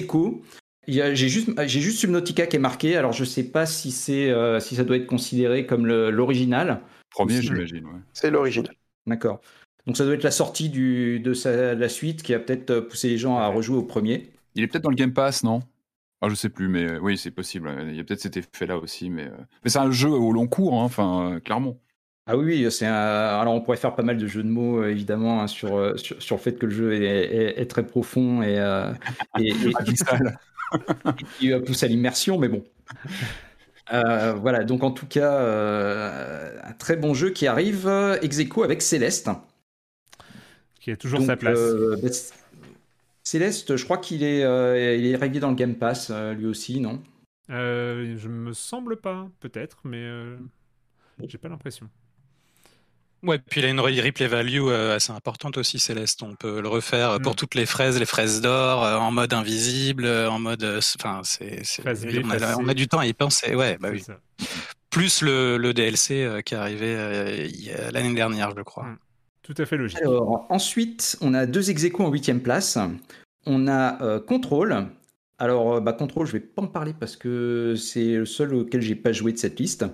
j'ai 0.87 1.15
juste, 1.15 1.49
j'ai 1.67 1.79
juste 1.81 1.99
Subnautica 1.99 2.47
qui 2.47 2.55
est 2.55 2.59
marqué. 2.59 2.95
Alors, 2.95 3.11
je 3.11 3.25
sais 3.25 3.43
pas 3.43 3.65
si, 3.65 3.91
c'est, 3.91 4.33
si 4.61 4.75
ça 4.75 4.83
doit 4.83 4.95
être 4.95 5.07
considéré 5.07 5.65
comme 5.65 5.85
l'original. 5.85 6.81
Premier, 7.11 7.41
j'imagine. 7.41 7.85
Ouais. 7.85 7.99
C'est 8.13 8.31
l'original. 8.31 8.73
D'accord. 9.05 9.41
Donc 9.87 9.97
ça 9.97 10.05
doit 10.05 10.13
être 10.13 10.23
la 10.23 10.31
sortie 10.31 10.69
du, 10.69 11.19
de 11.19 11.33
sa, 11.33 11.73
la 11.73 11.89
suite 11.89 12.23
qui 12.23 12.33
a 12.33 12.39
peut-être 12.39 12.69
euh, 12.69 12.81
poussé 12.81 13.09
les 13.09 13.17
gens 13.17 13.37
à 13.37 13.47
rejouer 13.47 13.77
au 13.77 13.83
premier. 13.83 14.31
Il 14.55 14.63
est 14.63 14.67
peut-être 14.67 14.83
dans 14.83 14.89
le 14.89 14.95
Game 14.95 15.13
Pass, 15.13 15.43
non? 15.43 15.61
Ah, 16.21 16.29
je 16.29 16.35
sais 16.35 16.49
plus, 16.49 16.67
mais 16.67 16.83
euh, 16.83 16.99
oui, 17.01 17.17
c'est 17.17 17.31
possible. 17.31 17.73
Il 17.87 17.95
y 17.95 17.99
a 17.99 18.03
peut-être 18.03 18.21
cet 18.21 18.37
effet-là 18.37 18.77
aussi, 18.77 19.09
mais, 19.09 19.25
euh, 19.25 19.37
mais 19.63 19.71
c'est 19.71 19.79
un 19.79 19.89
jeu 19.89 20.09
au 20.09 20.31
long 20.31 20.47
cours, 20.47 20.75
hein, 20.75 20.83
enfin, 20.83 21.39
clairement. 21.43 21.79
Ah 22.27 22.37
oui, 22.37 22.67
c'est 22.69 22.85
un... 22.85 22.93
alors 22.93 23.55
on 23.55 23.61
pourrait 23.61 23.77
faire 23.77 23.95
pas 23.95 24.03
mal 24.03 24.17
de 24.17 24.27
jeux 24.27 24.43
de 24.43 24.47
mots 24.47 24.85
évidemment 24.85 25.41
hein, 25.41 25.47
sur, 25.47 25.93
sur, 25.97 26.35
le 26.35 26.41
fait 26.41 26.53
que 26.53 26.67
le 26.67 26.71
jeu 26.71 26.93
est, 26.93 27.59
est, 27.59 27.65
très 27.65 27.83
profond 27.83 28.43
et, 28.43 28.57
et, 29.39 29.49
et, 29.49 29.53
qui 31.39 31.51
pousse 31.65 31.81
à 31.81 31.87
l'immersion, 31.87 32.37
mais 32.37 32.47
bon. 32.47 32.63
voilà, 33.91 34.63
donc 34.63 34.83
en 34.83 34.91
tout 34.91 35.07
cas, 35.07 35.41
un 36.63 36.73
très 36.73 36.95
bon 36.95 37.15
jeu 37.15 37.31
qui 37.31 37.47
arrive 37.47 37.89
ex 38.21 38.39
avec 38.63 38.83
Céleste 38.83 39.27
qui 40.81 40.91
a 40.91 40.97
toujours 40.97 41.21
sa 41.21 41.37
place. 41.37 41.57
Euh, 41.57 41.95
bah, 42.01 42.09
Céleste, 43.23 43.77
je 43.77 43.83
crois 43.85 43.99
qu'il 43.99 44.23
est, 44.23 44.43
euh, 44.43 44.97
il 44.97 45.05
est 45.05 45.15
réglé 45.15 45.39
dans 45.39 45.49
le 45.49 45.55
Game 45.55 45.75
Pass, 45.75 46.09
euh, 46.09 46.33
lui 46.33 46.47
aussi, 46.47 46.81
non? 46.81 47.01
Je 47.47 48.27
me 48.27 48.51
semble 48.53 48.97
pas, 48.97 49.29
peut-être, 49.39 49.77
mais 49.83 50.09
j'ai 51.27 51.37
pas 51.37 51.49
l'impression. 51.49 51.87
Ouais, 53.23 53.37
puis 53.37 53.61
il 53.61 53.65
a 53.65 53.69
une 53.69 53.79
replay 53.79 54.25
value 54.25 54.69
assez 54.69 55.11
importante 55.11 55.57
aussi, 55.57 55.77
Céleste. 55.77 56.23
On 56.23 56.35
peut 56.35 56.59
le 56.59 56.67
refaire 56.67 57.19
pour 57.19 57.33
mm. 57.33 57.35
toutes 57.35 57.53
les 57.53 57.67
fraises, 57.67 57.99
les 57.99 58.05
fraises 58.05 58.41
d'or, 58.41 58.81
en 58.81 59.11
mode 59.11 59.33
invisible, 59.33 60.07
en 60.07 60.39
mode. 60.39 60.63
Enfin, 60.97 61.21
c'est. 61.23 61.61
On, 61.85 62.63
on, 62.63 62.67
a 62.67 62.73
du 62.73 62.87
temps 62.87 62.99
à 62.99 63.05
y 63.05 63.13
penser. 63.13 63.53
Ouais, 63.53 63.77
bah 63.79 63.89
oui. 63.91 64.03
Plus 64.89 65.21
le, 65.21 65.57
le 65.57 65.73
DLC 65.73 66.41
qui 66.45 66.55
est 66.55 66.57
arrivé 66.57 67.47
l'année 67.91 68.15
dernière, 68.15 68.55
je 68.57 68.63
crois. 68.63 68.85
Mm. 68.85 68.97
Tout 69.43 69.55
à 69.57 69.65
fait 69.65 69.77
logique. 69.77 70.01
Alors, 70.01 70.45
ensuite, 70.49 71.17
on 71.21 71.33
a 71.33 71.45
deux 71.45 71.69
ex 71.71 71.85
en 71.99 72.11
huitième 72.11 72.41
place. 72.41 72.77
On 73.45 73.67
a 73.67 74.01
euh, 74.03 74.19
Control. 74.19 74.87
Alors, 75.39 75.73
euh, 75.75 75.79
bah, 75.81 75.93
Control, 75.93 76.27
je 76.27 76.33
vais 76.33 76.39
pas 76.39 76.61
en 76.61 76.67
parler 76.67 76.93
parce 76.93 77.15
que 77.17 77.75
c'est 77.75 78.17
le 78.17 78.25
seul 78.25 78.53
auquel 78.53 78.81
j'ai 78.81 78.95
pas 78.95 79.11
joué 79.11 79.31
de 79.33 79.37
cette 79.37 79.59
liste. 79.59 79.85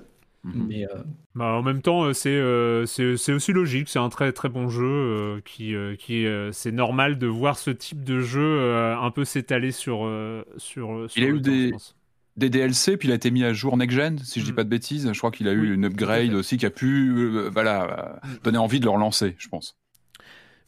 Mais 0.43 0.85
euh, 0.85 1.03
Bah, 1.35 1.53
en 1.53 1.61
même 1.61 1.81
temps, 1.83 2.13
c'est 2.13 2.29
euh, 2.29 2.85
c'est 2.87 3.15
c'est 3.17 3.33
aussi 3.33 3.53
logique. 3.53 3.89
C'est 3.89 3.99
un 3.99 4.09
très 4.09 4.31
très 4.33 4.49
bon 4.49 4.69
jeu 4.69 4.85
euh, 4.85 5.41
qui 5.45 5.75
euh, 5.75 5.95
qui 5.95 6.25
euh, 6.25 6.51
c'est 6.51 6.71
normal 6.71 7.19
de 7.19 7.27
voir 7.27 7.57
ce 7.59 7.69
type 7.69 8.03
de 8.03 8.21
jeu 8.21 8.41
euh, 8.41 8.97
un 8.97 9.11
peu 9.11 9.23
s'étaler 9.25 9.71
sur 9.71 10.05
euh, 10.05 10.43
sur. 10.57 11.09
sur 11.11 11.21
Il 11.21 11.23
a 11.25 11.29
le 11.29 11.35
eu 11.35 11.41
temps, 11.41 11.55
je 11.57 11.65
des, 11.65 11.69
pense. 11.69 11.96
Des 12.37 12.49
DLC, 12.49 12.97
puis 12.97 13.07
il 13.07 13.11
a 13.11 13.15
été 13.15 13.31
mis 13.31 13.43
à 13.43 13.51
jour 13.51 13.75
Next 13.77 13.95
Gen, 13.95 14.19
si 14.19 14.39
je 14.39 14.45
dis 14.45 14.53
pas 14.53 14.63
de 14.63 14.69
bêtises. 14.69 15.11
Je 15.11 15.17
crois 15.17 15.31
qu'il 15.31 15.47
a 15.47 15.51
eu 15.51 15.73
une 15.73 15.85
upgrade 15.85 16.33
aussi 16.33 16.57
qui 16.57 16.65
a 16.65 16.69
pu 16.69 17.11
euh, 17.17 17.49
voilà, 17.49 18.19
euh, 18.23 18.29
donner 18.43 18.59
envie 18.59 18.79
de 18.79 18.85
le 18.85 18.91
relancer, 18.91 19.35
je 19.39 19.47
pense. 19.47 19.75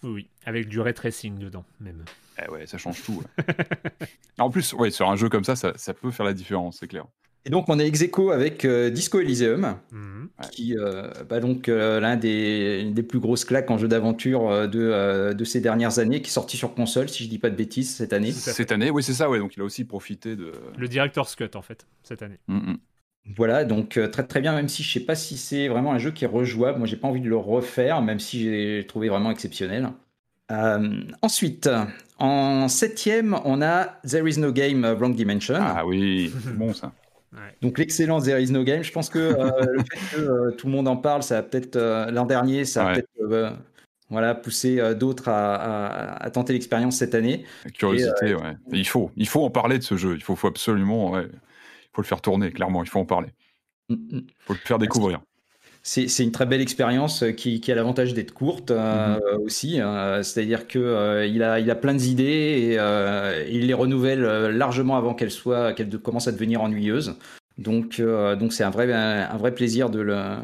Oui, 0.01 0.09
oui, 0.11 0.29
avec 0.45 0.67
du 0.67 0.79
ray 0.79 0.93
tracing 0.93 1.37
dedans 1.37 1.65
même. 1.79 2.03
Eh 2.43 2.49
ouais, 2.49 2.65
ça 2.65 2.77
change 2.77 3.03
tout. 3.03 3.21
ouais. 3.21 3.55
en 4.39 4.49
plus, 4.49 4.73
ouais, 4.73 4.89
sur 4.89 5.09
un 5.09 5.15
jeu 5.15 5.29
comme 5.29 5.43
ça, 5.43 5.55
ça, 5.55 5.73
ça 5.75 5.93
peut 5.93 6.11
faire 6.11 6.25
la 6.25 6.33
différence, 6.33 6.77
c'est 6.79 6.87
clair. 6.87 7.05
Et 7.45 7.49
donc 7.49 7.69
on 7.69 7.79
est 7.79 7.87
ex 7.87 8.01
aequo 8.01 8.31
avec 8.31 8.65
euh, 8.65 8.89
Disco 8.89 9.19
Elysium, 9.19 9.77
Mhm. 9.91 10.29
qui 10.51 10.77
euh, 10.77 11.09
bah 11.29 11.39
donc 11.39 11.67
euh, 11.69 11.99
l'un 11.99 12.15
des, 12.17 12.81
une 12.83 12.93
des 12.93 13.03
plus 13.03 13.19
grosses 13.19 13.45
claques 13.45 13.71
en 13.71 13.77
jeu 13.77 13.87
d'aventure 13.87 14.49
euh, 14.49 14.67
de, 14.67 14.79
euh, 14.81 15.33
de 15.33 15.43
ces 15.45 15.61
dernières 15.61 15.99
années, 15.99 16.21
qui 16.21 16.29
est 16.29 16.33
sorti 16.33 16.57
sur 16.57 16.73
console, 16.75 17.07
si 17.09 17.23
je 17.23 17.29
dis 17.29 17.39
pas 17.39 17.49
de 17.49 17.55
bêtises, 17.55 17.93
cette 17.95 18.13
année. 18.13 18.31
Cette 18.33 18.71
année, 18.71 18.89
oui, 18.91 19.03
c'est 19.03 19.13
ça, 19.13 19.29
ouais. 19.29 19.39
Donc 19.39 19.55
il 19.55 19.61
a 19.61 19.63
aussi 19.63 19.85
profité 19.85 20.35
de. 20.35 20.51
Le 20.77 20.87
director's 20.87 21.35
cut 21.35 21.49
en 21.55 21.61
fait 21.61 21.87
cette 22.03 22.21
année. 22.21 22.39
Mm, 22.47 22.73
Voilà, 23.37 23.63
donc 23.63 23.97
euh, 23.97 24.07
très 24.07 24.25
très 24.27 24.41
bien, 24.41 24.53
même 24.53 24.67
si 24.69 24.83
je 24.83 24.91
sais 24.91 24.99
pas 25.05 25.15
si 25.15 25.37
c'est 25.37 25.67
vraiment 25.69 25.93
un 25.93 25.99
jeu 25.99 26.11
qui 26.11 26.25
est 26.25 26.27
rejouable. 26.27 26.77
Moi, 26.77 26.87
j'ai 26.87 26.97
pas 26.97 27.07
envie 27.07 27.21
de 27.21 27.29
le 27.29 27.37
refaire, 27.37 28.01
même 28.01 28.19
si 28.19 28.43
j'ai 28.43 28.85
trouvé 28.87 29.07
vraiment 29.09 29.31
exceptionnel. 29.31 29.89
Euh, 30.51 31.01
ensuite, 31.21 31.69
en 32.17 32.67
septième, 32.67 33.37
on 33.45 33.61
a 33.61 33.99
There 34.07 34.27
Is 34.29 34.39
No 34.39 34.51
Game 34.51 34.85
Wrong 34.85 35.15
Dimension. 35.15 35.55
Ah 35.59 35.85
oui, 35.85 36.31
bon 36.55 36.73
ça. 36.73 36.91
Donc 37.61 37.77
l'excellent 37.77 38.19
There 38.21 38.41
Is 38.41 38.51
No 38.51 38.63
Game, 38.63 38.83
je 38.83 38.91
pense 38.91 39.09
que 39.09 39.19
euh, 39.19 39.51
le 39.71 39.79
fait 39.83 40.15
que 40.15 40.21
euh, 40.21 40.51
tout 40.51 40.67
le 40.67 40.73
monde 40.73 40.87
en 40.87 40.97
parle, 40.97 41.23
ça 41.23 41.37
a 41.39 41.43
peut-être 41.43 41.75
euh, 41.75 42.09
l'an 42.11 42.25
dernier, 42.25 42.65
ça 42.65 42.83
a 42.83 42.87
Ouais. 42.87 42.93
peut-être 42.95 43.31
euh, 43.31 43.51
voilà 44.09 44.33
poussé 44.33 44.79
euh, 44.79 44.95
d'autres 44.95 45.27
à, 45.29 45.55
à- 45.55 46.23
à 46.23 46.29
tenter 46.31 46.53
l'expérience 46.53 46.97
cette 46.97 47.13
année. 47.13 47.45
La 47.65 47.71
curiosité, 47.71 48.29
Et, 48.29 48.33
euh, 48.33 48.37
ouais. 48.39 48.55
Il 48.71 48.87
faut, 48.87 49.11
il 49.15 49.27
faut 49.27 49.43
en 49.43 49.51
parler 49.51 49.77
de 49.77 49.83
ce 49.83 49.95
jeu. 49.97 50.15
Il 50.15 50.23
faut, 50.23 50.35
faut 50.35 50.47
absolument, 50.47 51.11
ouais. 51.11 51.27
Il 51.31 51.89
faut 51.95 52.01
le 52.01 52.07
faire 52.07 52.21
tourner, 52.21 52.51
clairement. 52.51 52.83
Il 52.83 52.89
faut 52.89 52.99
en 52.99 53.05
parler. 53.05 53.29
Il 53.89 54.25
faut 54.45 54.53
le 54.53 54.59
faire 54.59 54.77
découvrir. 54.79 55.21
C'est 55.81 56.23
une 56.23 56.31
très 56.31 56.45
belle 56.45 56.61
expérience 56.61 57.23
euh, 57.23 57.31
qui, 57.31 57.61
qui 57.61 57.71
a 57.71 57.75
l'avantage 57.75 58.13
d'être 58.13 58.33
courte 58.33 58.71
euh, 58.71 59.15
Mhm. 59.37 59.41
aussi. 59.45 59.81
euh, 59.81 60.21
C'est-à-dire 60.23 60.67
que 60.67 60.77
euh, 60.79 61.25
il 61.25 61.41
a, 61.41 61.59
il 61.59 61.71
a 61.71 61.75
plein 61.75 61.93
d'idées 61.95 62.23
et, 62.23 62.73
et 62.75 63.55
il 63.57 63.65
les 63.67 63.73
renouvelle 63.73 64.21
largement 64.49 64.97
avant 64.97 65.13
qu'elles 65.13 65.31
soient, 65.31 65.73
qu'elles 65.73 65.97
commencent 65.99 66.27
à 66.27 66.31
devenir 66.31 66.61
ennuyeuses. 66.61 67.15
Donc, 67.57 67.99
donc 68.01 68.53
c'est 68.53 68.63
un 68.63 68.69
vrai, 68.69 68.91
un, 68.93 69.37
vrai 69.37 69.53
plaisir 69.53 69.89
de 69.89 69.99
le, 69.99 70.37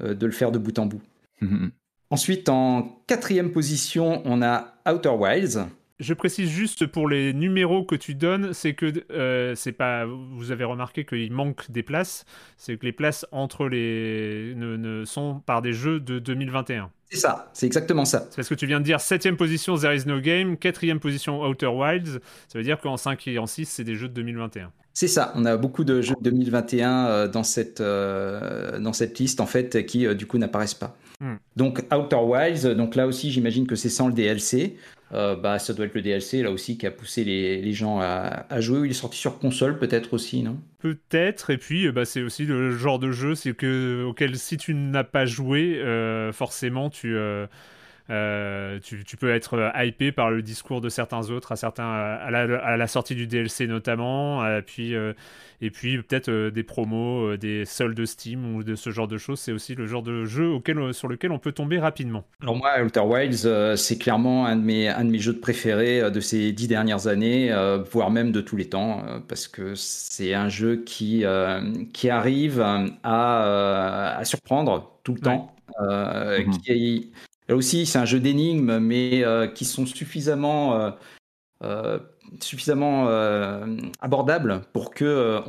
de 0.00 0.26
le 0.26 0.32
faire 0.32 0.52
de 0.52 0.58
bout 0.58 0.78
en 0.78 0.86
bout. 0.86 1.02
Mhm. 1.40 1.70
Ensuite, 2.10 2.48
en 2.48 3.02
quatrième 3.06 3.52
position, 3.52 4.22
on 4.24 4.42
a 4.42 4.74
Outer 4.90 5.10
Wilds. 5.18 5.66
Je 6.02 6.14
précise 6.14 6.50
juste 6.50 6.86
pour 6.86 7.08
les 7.08 7.32
numéros 7.32 7.84
que 7.84 7.94
tu 7.94 8.16
donnes, 8.16 8.52
c'est 8.52 8.74
que 8.74 8.92
euh, 9.12 9.54
c'est 9.54 9.70
pas. 9.70 10.04
Vous 10.04 10.50
avez 10.50 10.64
remarqué 10.64 11.04
qu'il 11.04 11.32
manque 11.32 11.70
des 11.70 11.84
places. 11.84 12.24
C'est 12.56 12.76
que 12.76 12.84
les 12.84 12.92
places 12.92 13.24
entre 13.30 13.68
les 13.68 14.52
ne, 14.56 14.76
ne- 14.76 15.04
sont 15.04 15.40
par 15.46 15.62
des 15.62 15.72
jeux 15.72 16.00
de 16.00 16.18
2021. 16.18 16.90
C'est 17.08 17.18
ça, 17.18 17.50
c'est 17.52 17.66
exactement 17.66 18.04
ça. 18.04 18.26
C'est 18.30 18.36
parce 18.36 18.48
que 18.48 18.54
tu 18.54 18.66
viens 18.66 18.80
de 18.80 18.84
dire 18.84 19.00
7 19.00 19.36
position 19.36 19.76
There 19.76 19.94
is 19.94 20.04
no 20.06 20.20
game, 20.20 20.56
4 20.56 20.98
position 20.98 21.42
Outer 21.42 21.66
Wilds. 21.68 22.20
Ça 22.48 22.58
veut 22.58 22.64
dire 22.64 22.80
qu'en 22.80 22.96
5 22.96 23.28
et 23.28 23.38
en 23.38 23.46
6, 23.46 23.66
c'est 23.66 23.84
des 23.84 23.94
jeux 23.94 24.08
de 24.08 24.14
2021. 24.14 24.72
C'est 24.94 25.08
ça, 25.08 25.32
on 25.36 25.44
a 25.46 25.56
beaucoup 25.56 25.84
de 25.84 26.02
jeux 26.02 26.14
de 26.20 26.30
2021 26.30 27.06
euh, 27.06 27.28
dans 27.28 27.44
cette, 27.44 27.80
euh, 27.80 28.78
dans 28.78 28.92
cette 28.92 29.18
liste 29.18 29.40
en 29.40 29.46
fait 29.46 29.86
qui 29.86 30.06
euh, 30.06 30.14
du 30.14 30.26
coup 30.26 30.36
n'apparaissent 30.36 30.74
pas. 30.74 30.96
Hmm. 31.20 31.36
Donc 31.56 31.84
Outer 31.92 32.16
Wilds, 32.16 32.74
donc 32.74 32.94
là 32.94 33.06
aussi 33.06 33.30
j'imagine 33.30 33.66
que 33.66 33.74
c'est 33.74 33.88
sans 33.88 34.08
le 34.08 34.12
DLC. 34.12 34.76
Euh, 35.12 35.36
bah, 35.36 35.58
ça 35.58 35.74
doit 35.74 35.86
être 35.86 35.94
le 35.94 36.02
DLC 36.02 36.42
là 36.42 36.50
aussi 36.50 36.78
qui 36.78 36.86
a 36.86 36.90
poussé 36.90 37.24
les, 37.24 37.60
les 37.60 37.72
gens 37.72 38.00
à, 38.00 38.46
à 38.48 38.60
jouer. 38.60 38.86
Il 38.86 38.90
est 38.90 38.94
sorti 38.94 39.18
sur 39.18 39.38
console 39.38 39.78
peut-être 39.78 40.14
aussi, 40.14 40.42
non? 40.42 40.58
Peut-être, 40.78 41.50
et 41.50 41.58
puis 41.58 41.86
euh, 41.86 41.92
bah, 41.92 42.04
c'est 42.04 42.22
aussi 42.22 42.44
le 42.44 42.72
genre 42.76 42.98
de 42.98 43.12
jeu 43.12 43.34
c'est 43.34 43.54
que, 43.54 44.04
auquel 44.04 44.36
si 44.36 44.56
tu 44.56 44.74
n'as 44.74 45.04
pas 45.04 45.26
joué, 45.26 45.78
euh, 45.80 46.32
forcément 46.32 46.90
tu, 46.90 47.16
euh, 48.12 48.78
tu, 48.80 49.02
tu 49.04 49.16
peux 49.16 49.30
être 49.32 49.54
euh, 49.54 49.70
hypé 49.84 50.12
par 50.12 50.30
le 50.30 50.42
discours 50.42 50.80
de 50.80 50.88
certains 50.88 51.30
autres 51.30 51.52
à, 51.52 51.56
certains, 51.56 51.90
à, 51.90 52.30
la, 52.30 52.58
à 52.62 52.76
la 52.76 52.86
sortie 52.86 53.14
du 53.14 53.26
DLC 53.26 53.66
notamment, 53.66 54.44
euh, 54.44 54.60
puis, 54.60 54.94
euh, 54.94 55.14
et 55.60 55.70
puis 55.70 55.96
peut-être 56.02 56.28
euh, 56.28 56.50
des 56.50 56.62
promos, 56.62 57.32
euh, 57.32 57.38
des 57.38 57.64
soldes 57.64 58.04
Steam 58.04 58.54
ou 58.54 58.62
de 58.64 58.74
ce 58.74 58.90
genre 58.90 59.08
de 59.08 59.16
choses. 59.18 59.40
C'est 59.40 59.52
aussi 59.52 59.74
le 59.74 59.86
genre 59.86 60.02
de 60.02 60.24
jeu 60.24 60.48
auquel, 60.48 60.92
sur 60.92 61.08
lequel 61.08 61.32
on 61.32 61.38
peut 61.38 61.52
tomber 61.52 61.78
rapidement. 61.78 62.24
Alors 62.42 62.56
moi, 62.56 62.70
Outer 62.82 63.00
Wilds, 63.00 63.46
euh, 63.46 63.76
c'est 63.76 63.96
clairement 63.98 64.44
un 64.46 64.56
de, 64.56 64.62
mes, 64.62 64.88
un 64.88 65.04
de 65.04 65.10
mes 65.10 65.18
jeux 65.18 65.32
de 65.34 65.38
préférés 65.38 66.00
euh, 66.02 66.10
de 66.10 66.20
ces 66.20 66.52
dix 66.52 66.68
dernières 66.68 67.06
années, 67.06 67.50
euh, 67.52 67.78
voire 67.90 68.10
même 68.10 68.30
de 68.32 68.40
tous 68.40 68.56
les 68.56 68.68
temps, 68.68 69.04
euh, 69.08 69.18
parce 69.26 69.48
que 69.48 69.74
c'est 69.74 70.34
un 70.34 70.48
jeu 70.48 70.82
qui, 70.84 71.24
euh, 71.24 71.60
qui 71.92 72.10
arrive 72.10 72.60
à, 72.60 73.44
euh, 73.46 74.18
à 74.18 74.24
surprendre 74.24 74.98
tout 75.04 75.14
le 75.14 75.20
temps. 75.20 75.48
euh, 75.80 76.42
qui 76.64 76.72
est- 76.72 77.08
là 77.52 77.56
aussi, 77.56 77.86
c'est 77.86 77.98
un 77.98 78.04
jeu 78.04 78.20
d'énigmes, 78.20 78.78
mais 78.78 79.24
euh, 79.24 79.46
qui 79.46 79.64
sont 79.64 79.86
suffisamment... 79.86 80.80
euh, 80.80 80.90
euh, 81.62 81.98
suffisamment 82.40 83.08
euh, 83.08 83.76
abordables 84.00 84.62
pour 84.72 84.92
que 84.92 85.04
euh, 85.04 85.40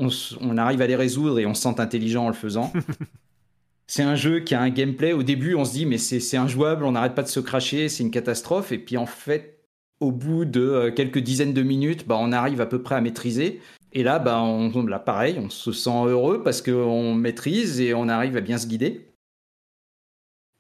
on, 0.42 0.58
arrive 0.58 0.82
à 0.82 0.88
les 0.88 0.96
résoudre 0.96 1.40
et 1.40 1.46
on 1.46 1.54
se 1.54 1.62
sente 1.62 1.80
intelligent 1.80 2.26
en 2.26 2.28
le 2.28 2.34
faisant. 2.34 2.72
C'est 3.88 4.04
un 4.04 4.16
jeu 4.16 4.40
qui 4.40 4.56
a 4.56 4.62
un 4.62 4.70
gameplay. 4.70 5.14
Au 5.14 5.24
début, 5.24 5.56
on 5.56 5.66
se 5.66 5.74
dit, 5.74 5.86
mais 5.86 5.98
c'est 5.98 6.38
injouable, 6.38 6.86
on 6.86 6.94
n'arrête 6.94 7.16
pas 7.16 7.22
de 7.22 7.28
se 7.28 7.42
cracher, 7.42 7.90
c'est 7.90 8.02
une 8.02 8.12
catastrophe. 8.12 8.72
Et 8.72 8.80
puis 8.80 8.98
en 8.98 9.06
fait, 9.06 9.62
au 10.00 10.12
bout 10.12 10.46
de 10.46 10.62
euh, 10.62 10.92
quelques 10.92 11.20
dizaines 11.20 11.54
de 11.54 11.62
minutes, 11.62 12.08
bah, 12.08 12.18
on 12.20 12.32
arrive 12.32 12.62
à 12.62 12.66
peu 12.66 12.82
près 12.82 12.96
à 12.96 13.02
maîtriser. 13.02 13.62
Et 13.92 14.02
là, 14.04 14.20
bah, 14.20 14.42
on, 14.42 14.86
là, 14.86 15.00
pareil, 15.00 15.38
on 15.38 15.50
se 15.50 15.72
sent 15.74 16.06
heureux 16.08 16.44
parce 16.44 16.62
qu'on 16.62 17.14
maîtrise 17.14 17.82
et 17.82 17.94
on 17.94 18.08
arrive 18.08 18.38
à 18.38 18.42
bien 18.42 18.58
se 18.58 18.68
guider. 18.68 19.13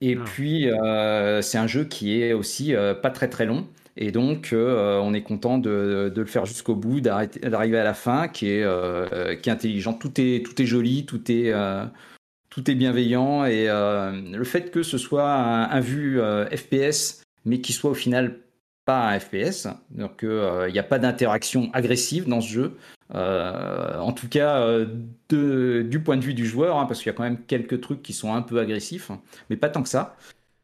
Et 0.05 0.17
puis, 0.17 0.69
euh, 0.69 1.41
c'est 1.41 1.57
un 1.57 1.65
jeu 1.65 1.85
qui 1.85 2.21
est 2.21 2.33
aussi 2.33 2.75
euh, 2.75 2.93
pas 2.93 3.09
très 3.09 3.29
très 3.29 3.45
long. 3.45 3.65
Et 3.95 4.11
donc, 4.11 4.49
euh, 4.51 4.99
on 4.99 5.13
est 5.13 5.21
content 5.21 5.57
de, 5.57 6.11
de 6.13 6.21
le 6.21 6.27
faire 6.27 6.45
jusqu'au 6.45 6.75
bout, 6.75 6.99
d'arriver 6.99 7.77
à 7.77 7.85
la 7.85 7.93
fin, 7.93 8.27
qui 8.27 8.49
est, 8.49 8.63
euh, 8.63 9.35
qui 9.35 9.47
est 9.47 9.53
intelligent. 9.53 9.93
Tout 9.93 10.11
est, 10.19 10.45
tout 10.45 10.61
est 10.61 10.65
joli, 10.65 11.05
tout 11.05 11.31
est, 11.31 11.53
euh, 11.53 11.85
tout 12.49 12.69
est 12.69 12.75
bienveillant. 12.75 13.45
Et 13.45 13.67
le 13.67 14.43
fait 14.43 14.71
que 14.71 14.83
ce 14.83 14.97
soit 14.97 15.31
un, 15.31 15.69
un 15.69 15.79
vu 15.79 16.19
FPS, 16.51 17.21
mais 17.45 17.61
qui 17.61 17.71
soit 17.71 17.91
au 17.91 17.95
final 17.95 18.39
pas 18.83 19.07
un 19.07 19.17
FPS, 19.17 19.69
donc 19.91 20.23
il 20.23 20.73
n'y 20.73 20.79
a 20.79 20.83
pas 20.83 20.99
d'interaction 20.99 21.69
agressive 21.71 22.27
dans 22.27 22.41
ce 22.41 22.49
jeu. 22.51 22.77
Euh, 23.13 23.97
en 23.99 24.11
tout 24.11 24.27
cas, 24.27 24.59
euh, 24.61 24.85
du 25.83 25.99
point 26.03 26.17
de 26.17 26.23
vue 26.23 26.33
du 26.33 26.45
joueur, 26.45 26.77
hein, 26.77 26.85
parce 26.85 26.99
qu'il 26.99 27.07
y 27.07 27.13
a 27.13 27.13
quand 27.13 27.23
même 27.23 27.43
quelques 27.45 27.81
trucs 27.81 28.01
qui 28.01 28.13
sont 28.13 28.33
un 28.33 28.41
peu 28.41 28.59
agressifs, 28.59 29.11
mais 29.49 29.57
pas 29.57 29.69
tant 29.69 29.83
que 29.83 29.89
ça. 29.89 30.15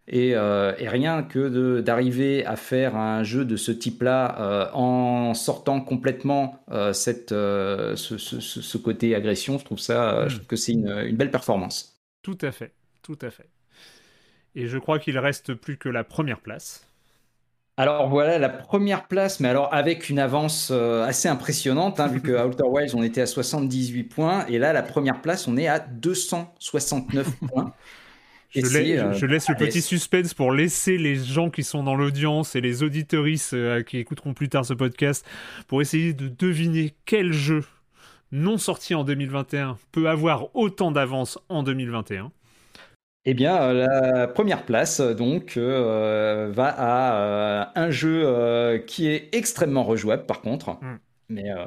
Et, 0.07 0.36
euh, 0.36 0.74
rien 0.80 1.22
que 1.22 1.82
d'arriver 1.82 2.45
à 2.45 2.56
faire 2.56 2.95
un 2.95 3.24
jeu 3.24 3.45
de 3.45 3.56
ce 3.56 3.72
type-là 3.72 4.72
en 4.74 5.34
sortant 5.36 5.82
complètement 5.82 6.64
cette, 6.94 7.30
ce, 7.30 8.78
côté 8.78 9.14
agression, 9.16 9.60
je 9.60 9.66
trouve 9.66 9.80
ça, 9.80 10.28
que 10.48 10.56
c'est 10.56 10.74
une, 10.74 10.90
une 10.90 11.16
belle 11.16 11.32
performance. 11.32 12.02
Tout 12.24 12.38
à 12.41 12.52
fait, 12.52 12.74
tout 13.03 13.20
à 13.22 13.30
fait. 13.30 13.49
Et 14.56 14.68
je 14.68 14.78
crois 14.80 14.98
qu'il 14.98 15.18
reste 15.20 15.53
plus 15.53 15.78
que 15.78 15.90
la 15.90 16.03
première 16.03 16.40
place. 16.40 16.89
Alors 17.80 18.10
voilà 18.10 18.38
la 18.39 18.49
première 18.49 19.07
place, 19.07 19.39
mais 19.39 19.47
alors 19.47 19.73
avec 19.73 20.10
une 20.10 20.19
avance 20.19 20.68
euh, 20.69 21.06
assez 21.06 21.30
impressionnante, 21.30 22.01
hein, 22.01 22.07
vu 22.07 22.19
que 22.19 22.34
Outer 22.45 22.65
Wilds 22.65 22.93
on 22.93 23.03
était 23.03 23.22
à 23.22 23.26
78 23.26 24.03
points, 24.03 24.45
et 24.47 24.57
là 24.57 24.73
la 24.73 24.81
première 24.81 25.22
place 25.22 25.47
on 25.47 25.56
est 25.56 25.68
à 25.68 25.80
269 25.80 27.38
points. 27.47 27.73
Je, 28.49 28.60
euh, 28.60 29.14
je 29.14 29.26
laisse 29.26 29.47
le 29.47 29.56
allez, 29.56 29.68
petit 29.68 29.81
suspense 29.81 30.34
pour 30.34 30.51
laisser 30.51 30.97
les 30.97 31.15
gens 31.15 31.49
qui 31.49 31.64
sont 31.64 31.81
dans 31.81 31.95
l'audience 31.95 32.53
et 32.57 32.60
les 32.60 32.84
auditoristes 32.84 33.53
euh, 33.53 33.81
qui 33.81 33.97
écouteront 33.97 34.34
plus 34.34 34.49
tard 34.49 34.65
ce 34.65 34.73
podcast 34.73 35.26
pour 35.69 35.81
essayer 35.81 36.11
de 36.11 36.27
deviner 36.27 36.93
quel 37.06 37.31
jeu 37.31 37.64
non 38.34 38.57
sorti 38.57 38.93
en 38.93 39.06
2021 39.06 39.77
peut 39.93 40.10
avoir 40.10 40.53
autant 40.53 40.91
d'avance 40.91 41.39
en 41.47 41.64
2021. 41.64 42.30
Eh 43.30 43.35
bien, 43.35 43.61
euh, 43.61 43.73
la 43.85 44.27
première 44.27 44.65
place, 44.65 44.99
euh, 44.99 45.14
donc, 45.14 45.53
euh, 45.56 46.49
va 46.51 46.73
à 46.76 47.14
euh, 47.14 47.65
un 47.76 47.91
jeu 47.91 48.23
euh, 48.26 48.80
qui 48.80 49.07
est 49.07 49.30
extrêmement 49.34 49.84
rejouable, 49.84 50.26
par 50.26 50.41
contre. 50.41 50.72
Mm. 50.81 50.97
Mais, 51.30 51.51
euh, 51.51 51.65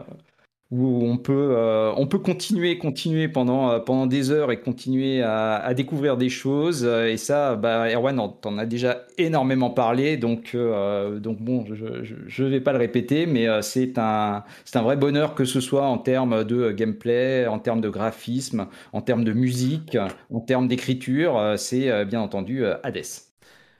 où 0.72 1.04
on 1.04 1.18
peut, 1.18 1.52
euh, 1.54 1.92
on 1.98 2.06
peut 2.06 2.18
continuer, 2.18 2.78
continuer 2.78 3.28
pendant, 3.28 3.70
euh, 3.70 3.78
pendant 3.78 4.06
des 4.06 4.30
heures 4.30 4.50
et 4.50 4.58
continuer 4.58 5.22
à, 5.22 5.74
découvrir 5.74 6.16
des 6.16 6.30
choses. 6.30 6.84
Et 6.84 7.18
ça, 7.18 7.56
bah, 7.56 7.92
Erwan, 7.92 8.18
t'en 8.40 8.56
a 8.56 8.64
déjà 8.64 9.02
énormément 9.18 9.68
parlé, 9.68 10.16
donc, 10.16 10.52
euh, 10.54 11.18
donc 11.18 11.38
bon, 11.40 11.66
je 11.74 12.42
ne 12.42 12.48
vais 12.48 12.60
pas 12.60 12.72
le 12.72 12.78
répéter, 12.78 13.26
mais 13.26 13.46
c'est 13.60 13.98
un, 13.98 14.44
un 14.74 14.82
vrai 14.82 14.96
bonheur 14.96 15.34
que 15.34 15.44
ce 15.44 15.60
soit 15.60 15.84
en 15.84 15.98
termes 15.98 16.42
de 16.44 16.70
gameplay, 16.70 17.46
en 17.46 17.58
termes 17.58 17.82
de 17.82 17.90
graphisme, 17.90 18.66
en 18.94 19.02
termes 19.02 19.24
de 19.24 19.32
musique, 19.34 19.98
en 20.32 20.40
termes 20.40 20.68
d'écriture. 20.68 21.54
C'est 21.58 22.06
bien 22.06 22.20
entendu 22.22 22.64
Hades. 22.82 23.02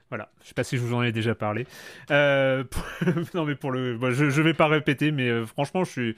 Voilà, 0.09 0.29
je 0.43 0.49
sais 0.49 0.53
pas 0.53 0.63
si 0.63 0.77
je 0.77 0.81
vous 0.83 0.93
en 0.93 1.01
ai 1.01 1.11
déjà 1.11 1.33
parlé. 1.33 1.65
Non 2.09 3.45
mais 3.45 3.55
pour 3.55 3.71
le, 3.71 3.97
je, 4.11 4.29
je 4.29 4.41
vais 4.43 4.53
pas 4.53 4.67
répéter, 4.67 5.11
mais 5.11 5.43
franchement, 5.45 5.83
je 5.83 5.91
suis 5.91 6.15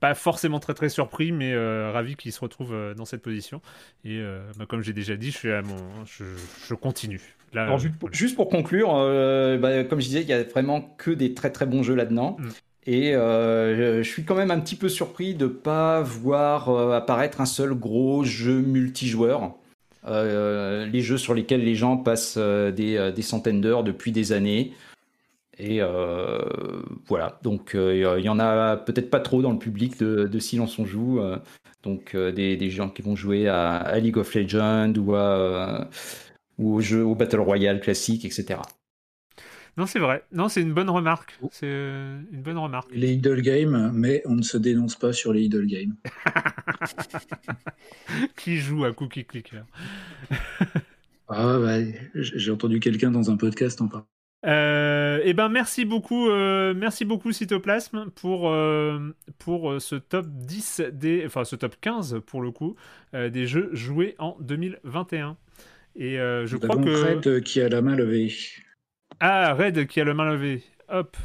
pas 0.00 0.14
forcément 0.14 0.60
très 0.60 0.74
très 0.74 0.88
surpris, 0.88 1.32
mais 1.32 1.52
euh, 1.52 1.90
ravi 1.92 2.16
qu'il 2.16 2.32
se 2.32 2.40
retrouve 2.40 2.72
euh, 2.74 2.94
dans 2.94 3.04
cette 3.04 3.22
position. 3.22 3.60
Et 4.04 4.18
euh, 4.18 4.40
bah, 4.58 4.66
comme 4.68 4.82
j'ai 4.82 4.92
déjà 4.92 5.16
dit, 5.16 5.30
je 5.30 5.36
suis 5.38 5.50
à 5.52 5.62
mon, 5.62 5.76
je, 6.06 6.24
je 6.68 6.74
continue. 6.74 7.20
Là, 7.52 7.62
Alors, 7.62 7.78
ju- 7.78 7.92
juste 8.12 8.36
pour 8.36 8.48
conclure, 8.48 8.88
bah, 9.60 9.84
comme 9.84 10.00
je 10.00 10.06
disais, 10.06 10.22
il 10.22 10.28
y 10.28 10.32
a 10.34 10.42
vraiment 10.44 10.82
que 10.98 11.10
des 11.10 11.34
très 11.34 11.50
très 11.50 11.66
bons 11.66 11.82
jeux 11.82 11.94
là-dedans. 11.94 12.36
Et 12.86 13.14
euh, 13.14 14.02
je 14.02 14.08
suis 14.08 14.24
quand 14.24 14.34
même 14.34 14.50
un 14.50 14.60
petit 14.60 14.76
peu 14.76 14.88
surpris 14.88 15.34
de 15.34 15.46
pas 15.46 16.00
voir 16.00 16.68
euh, 16.70 16.92
apparaître 16.96 17.40
un 17.40 17.46
seul 17.46 17.74
gros 17.74 18.24
jeu 18.24 18.60
multijoueur. 18.60 19.54
Euh, 20.06 20.86
les 20.86 21.00
jeux 21.02 21.18
sur 21.18 21.34
lesquels 21.34 21.64
les 21.64 21.74
gens 21.74 21.96
passent 21.98 22.38
des, 22.38 23.12
des 23.14 23.22
centaines 23.22 23.60
d'heures 23.60 23.84
depuis 23.84 24.12
des 24.12 24.32
années. 24.32 24.72
Et 25.60 25.78
euh, 25.82 26.38
voilà, 27.06 27.38
donc 27.42 27.74
euh, 27.74 28.16
il 28.18 28.24
y 28.24 28.28
en 28.28 28.38
a 28.38 28.76
peut-être 28.76 29.10
pas 29.10 29.20
trop 29.20 29.42
dans 29.42 29.50
le 29.50 29.58
public 29.58 29.98
de, 29.98 30.26
de 30.26 30.38
Silence 30.38 30.78
on 30.78 30.86
joue. 30.86 31.20
euh, 31.20 31.38
donc 31.82 32.14
euh, 32.14 32.32
des, 32.32 32.56
des 32.56 32.70
gens 32.70 32.88
qui 32.88 33.02
vont 33.02 33.16
jouer 33.16 33.48
à, 33.48 33.76
à 33.76 33.98
League 33.98 34.16
of 34.18 34.34
Legends 34.34 34.92
ou, 34.96 35.14
à, 35.14 35.38
euh, 35.38 35.84
ou 36.58 36.74
au 36.76 36.80
jeu, 36.80 37.04
au 37.04 37.14
Battle 37.14 37.40
Royale 37.40 37.80
classique, 37.80 38.24
etc. 38.24 38.60
Non, 39.76 39.86
c'est 39.86 40.00
vrai. 40.00 40.24
Non, 40.32 40.48
c'est 40.48 40.60
une 40.60 40.74
bonne 40.74 40.90
remarque. 40.90 41.38
C'est 41.52 41.66
euh, 41.66 42.20
une 42.32 42.42
bonne 42.42 42.58
remarque. 42.58 42.88
Les 42.92 43.12
idle 43.12 43.40
games, 43.42 43.92
mais 43.94 44.22
on 44.26 44.34
ne 44.34 44.42
se 44.42 44.58
dénonce 44.58 44.96
pas 44.96 45.12
sur 45.12 45.32
les 45.32 45.42
idle 45.42 45.66
games. 45.66 45.94
Qui 48.36 48.56
joue 48.56 48.84
à 48.84 48.92
Cookie 48.92 49.24
Clicker? 49.24 49.62
Ah, 51.28 51.58
bah, 51.60 51.78
j'ai 52.14 52.50
entendu 52.50 52.80
quelqu'un 52.80 53.10
dans 53.12 53.30
un 53.30 53.36
podcast 53.36 53.80
en 53.80 53.86
parler. 53.88 54.06
Euh, 54.46 55.20
eh 55.24 55.34
ben 55.34 55.48
merci 55.48 55.84
beaucoup, 55.84 56.28
euh, 56.28 56.72
merci 56.72 57.04
beaucoup 57.04 57.32
Cytoplasme 57.32 58.10
pour 58.14 58.50
euh, 58.50 59.12
pour 59.38 59.80
ce 59.80 59.96
top 59.96 60.26
10 60.28 60.82
des, 60.92 61.24
enfin 61.26 61.44
ce 61.44 61.56
top 61.56 61.74
15 61.80 62.20
pour 62.24 62.40
le 62.40 62.52
coup 62.52 62.76
des 63.12 63.46
jeux 63.46 63.70
joués 63.72 64.14
en 64.18 64.36
2021. 64.40 65.36
Et 65.96 66.16
je 66.16 66.54
Nous 66.54 66.60
crois 66.60 66.82
que 66.82 66.94
Fred 66.94 67.40
qui 67.42 67.60
a 67.60 67.68
la 67.68 67.82
main 67.82 67.96
levée. 67.96 68.32
ah 69.18 69.54
Red 69.54 69.86
qui 69.88 70.00
a 70.00 70.04
le 70.04 70.14
main 70.14 70.30
levée. 70.30 70.62
Hop, 70.88 71.16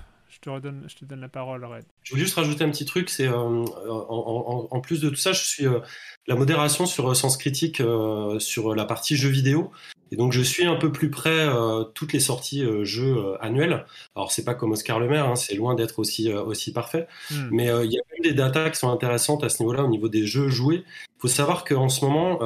te 0.44 0.50
redonne, 0.50 0.84
je 0.88 0.96
te 0.96 1.06
donne 1.06 1.22
la 1.22 1.30
parole 1.30 1.64
Red. 1.66 1.86
Je 2.04 2.12
voulais 2.12 2.24
juste 2.24 2.36
rajouter 2.36 2.64
un 2.64 2.70
petit 2.70 2.86
truc, 2.86 3.10
c'est 3.10 3.28
euh, 3.28 3.34
en, 3.36 3.68
en- 3.90 4.68
en 4.70 4.82
plus 4.82 5.00
de 5.02 5.10
tout 5.10 5.16
ça, 5.16 5.32
je 5.32 5.44
suis 5.44 5.66
euh, 5.66 5.80
la 6.28 6.36
modération 6.36 6.86
sur 6.86 7.10
euh, 7.10 7.14
Sens 7.14 7.38
Critique 7.38 7.80
euh, 7.82 8.40
sur 8.40 8.76
la 8.76 8.86
partie 8.86 9.16
jeux 9.16 9.30
vidéo. 9.30 9.72
Et 10.12 10.16
donc 10.16 10.32
je 10.32 10.42
suis 10.42 10.66
un 10.66 10.76
peu 10.76 10.92
plus 10.92 11.10
près 11.10 11.48
toutes 11.96 12.14
les 12.14 12.20
sorties 12.20 12.64
jeux 12.84 13.34
annuelles. 13.42 13.84
Alors 14.16 14.32
c'est 14.32 14.44
pas 14.44 14.54
comme 14.54 14.74
Oscar 14.74 15.00
Le 15.00 15.08
Maire, 15.08 15.28
hein, 15.28 15.36
c'est 15.36 15.56
loin 15.56 15.74
d'être 15.74 15.98
aussi, 15.98 16.32
aussi 16.32 16.72
parfait. 16.72 17.08
Hmm. 17.32 17.48
Mais 17.52 17.66
il 17.84 17.92
y 17.92 17.98
a 17.98 18.02
même 18.12 18.22
des 18.22 18.34
datas 18.34 18.70
qui 18.70 18.78
sont 18.78 18.92
intéressantes 18.92 19.44
à 19.44 19.50
ce 19.50 19.64
niveau-là 19.64 19.84
au 19.84 19.88
niveau 19.88 20.10
des 20.10 20.28
jeux 20.28 20.50
joués. 20.50 20.84
Il 20.86 21.20
faut 21.22 21.28
savoir 21.28 21.64
qu'en 21.66 21.90
ce 21.90 22.06
moment, 22.06 22.38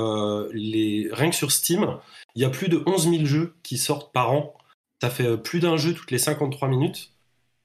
les... 0.53 1.09
rien 1.11 1.29
que 1.29 1.35
sur 1.35 1.51
Steam, 1.51 1.97
il 2.35 2.41
y 2.41 2.45
a 2.45 2.49
plus 2.49 2.69
de 2.69 2.81
11 2.85 3.09
000 3.09 3.25
jeux 3.25 3.53
qui 3.63 3.77
sortent 3.77 4.13
par 4.13 4.31
an. 4.31 4.55
Ça 5.01 5.09
fait 5.09 5.35
plus 5.37 5.59
d'un 5.59 5.75
jeu 5.75 5.93
toutes 5.93 6.11
les 6.11 6.19
53 6.19 6.69
minutes. 6.69 7.11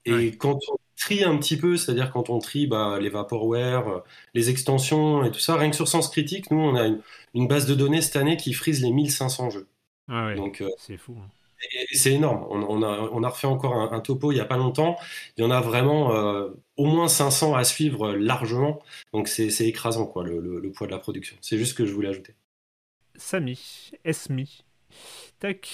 Et 0.05 0.35
quand 0.37 0.59
on 0.71 0.77
trie 0.97 1.23
un 1.23 1.37
petit 1.37 1.57
peu, 1.57 1.77
c'est-à-dire 1.77 2.11
quand 2.11 2.29
on 2.29 2.39
trie 2.39 2.67
bah, 2.67 2.99
les 2.99 3.09
vaporware, 3.09 3.87
euh, 3.87 3.99
les 4.33 4.49
extensions 4.49 5.23
et 5.23 5.31
tout 5.31 5.39
ça, 5.39 5.55
rien 5.55 5.69
que 5.69 5.75
sur 5.75 5.87
Sens 5.87 6.09
Critique, 6.09 6.51
nous, 6.51 6.59
on 6.59 6.75
a 6.75 6.85
une, 6.87 7.01
une 7.33 7.47
base 7.47 7.65
de 7.65 7.75
données 7.75 8.01
cette 8.01 8.15
année 8.17 8.37
qui 8.37 8.53
frise 8.53 8.81
les 8.81 8.91
1500 8.91 9.49
jeux. 9.49 9.67
Ah 10.09 10.27
ouais, 10.27 10.35
Donc, 10.35 10.61
euh, 10.61 10.69
c'est 10.77 10.97
fou. 10.97 11.15
hein. 11.19 11.29
c'est 11.93 12.11
énorme. 12.13 12.45
On, 12.49 12.61
on 12.63 12.83
a, 12.83 12.99
on 13.11 13.23
a 13.23 13.29
refait 13.29 13.47
encore 13.47 13.75
un, 13.75 13.91
un 13.93 13.99
topo 14.01 14.31
il 14.31 14.35
n'y 14.35 14.41
a 14.41 14.45
pas 14.45 14.57
longtemps. 14.57 14.97
Il 15.37 15.43
y 15.43 15.47
en 15.47 15.51
a 15.51 15.61
vraiment 15.61 16.13
euh, 16.15 16.49
au 16.77 16.85
moins 16.85 17.07
500 17.07 17.55
à 17.55 17.63
suivre 17.63 18.11
largement. 18.13 18.81
Donc 19.13 19.27
c'est 19.29 19.49
c'est 19.49 19.65
écrasant, 19.67 20.05
quoi, 20.05 20.23
le, 20.23 20.39
le- 20.41 20.59
le 20.59 20.71
poids 20.71 20.87
de 20.87 20.91
la 20.91 20.99
production. 20.99 21.37
C'est 21.41 21.57
juste 21.57 21.71
ce 21.71 21.75
que 21.75 21.85
je 21.85 21.93
voulais 21.93 22.09
ajouter. 22.09 22.35
Samy, 23.15 23.91
Esmi, 24.03 24.63
tac. 25.39 25.69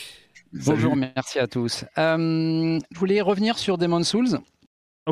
Bonjour, 0.53 0.95
merci 0.95 1.39
à 1.39 1.47
tous. 1.47 1.85
Euh, 1.97 2.79
je 2.91 2.99
voulais 2.99 3.21
revenir 3.21 3.57
sur 3.57 3.77
Demon 3.77 4.03
Souls. 4.03 4.39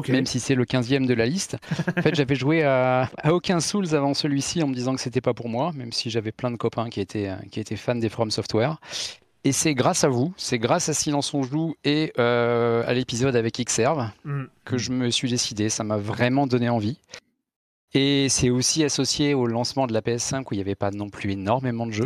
Même 0.09 0.25
si 0.27 0.39
c'est 0.39 0.53
le 0.53 0.63
15e 0.65 1.07
de 1.07 1.13
la 1.15 1.25
liste. 1.25 1.57
En 1.97 2.01
fait, 2.03 2.13
j'avais 2.13 2.35
joué 2.35 2.61
à, 2.63 3.09
à 3.17 3.33
aucun 3.33 3.59
Souls 3.59 3.95
avant 3.95 4.13
celui-ci 4.13 4.61
en 4.61 4.67
me 4.67 4.75
disant 4.75 4.93
que 4.93 5.01
c'était 5.01 5.21
pas 5.21 5.33
pour 5.33 5.49
moi, 5.49 5.71
même 5.73 5.91
si 5.91 6.09
j'avais 6.11 6.31
plein 6.31 6.51
de 6.51 6.55
copains 6.55 6.89
qui 6.89 7.01
étaient, 7.01 7.31
qui 7.51 7.59
étaient 7.59 7.75
fans 7.75 7.95
des 7.95 8.09
From 8.09 8.29
Software. 8.29 8.77
Et 9.43 9.51
c'est 9.51 9.73
grâce 9.73 10.03
à 10.03 10.09
vous, 10.09 10.33
c'est 10.37 10.59
grâce 10.59 10.89
à 10.89 10.93
Silence 10.93 11.33
on 11.33 11.41
joue 11.41 11.73
et 11.83 12.11
euh, 12.19 12.83
à 12.85 12.93
l'épisode 12.93 13.35
avec 13.35 13.57
Xserve 13.63 14.09
Mm. 14.25 14.43
que 14.65 14.77
je 14.77 14.91
me 14.91 15.09
suis 15.09 15.29
décidé. 15.29 15.69
Ça 15.69 15.83
m'a 15.83 15.97
vraiment 15.97 16.45
donné 16.47 16.69
envie. 16.69 16.99
Et 17.93 18.27
c'est 18.29 18.49
aussi 18.49 18.83
associé 18.83 19.33
au 19.33 19.47
lancement 19.47 19.87
de 19.87 19.93
la 19.93 20.01
PS5 20.01 20.41
où 20.41 20.47
il 20.53 20.57
n'y 20.57 20.61
avait 20.61 20.75
pas 20.75 20.91
non 20.91 21.09
plus 21.09 21.31
énormément 21.31 21.87
de 21.87 21.91
jeux. 21.91 22.05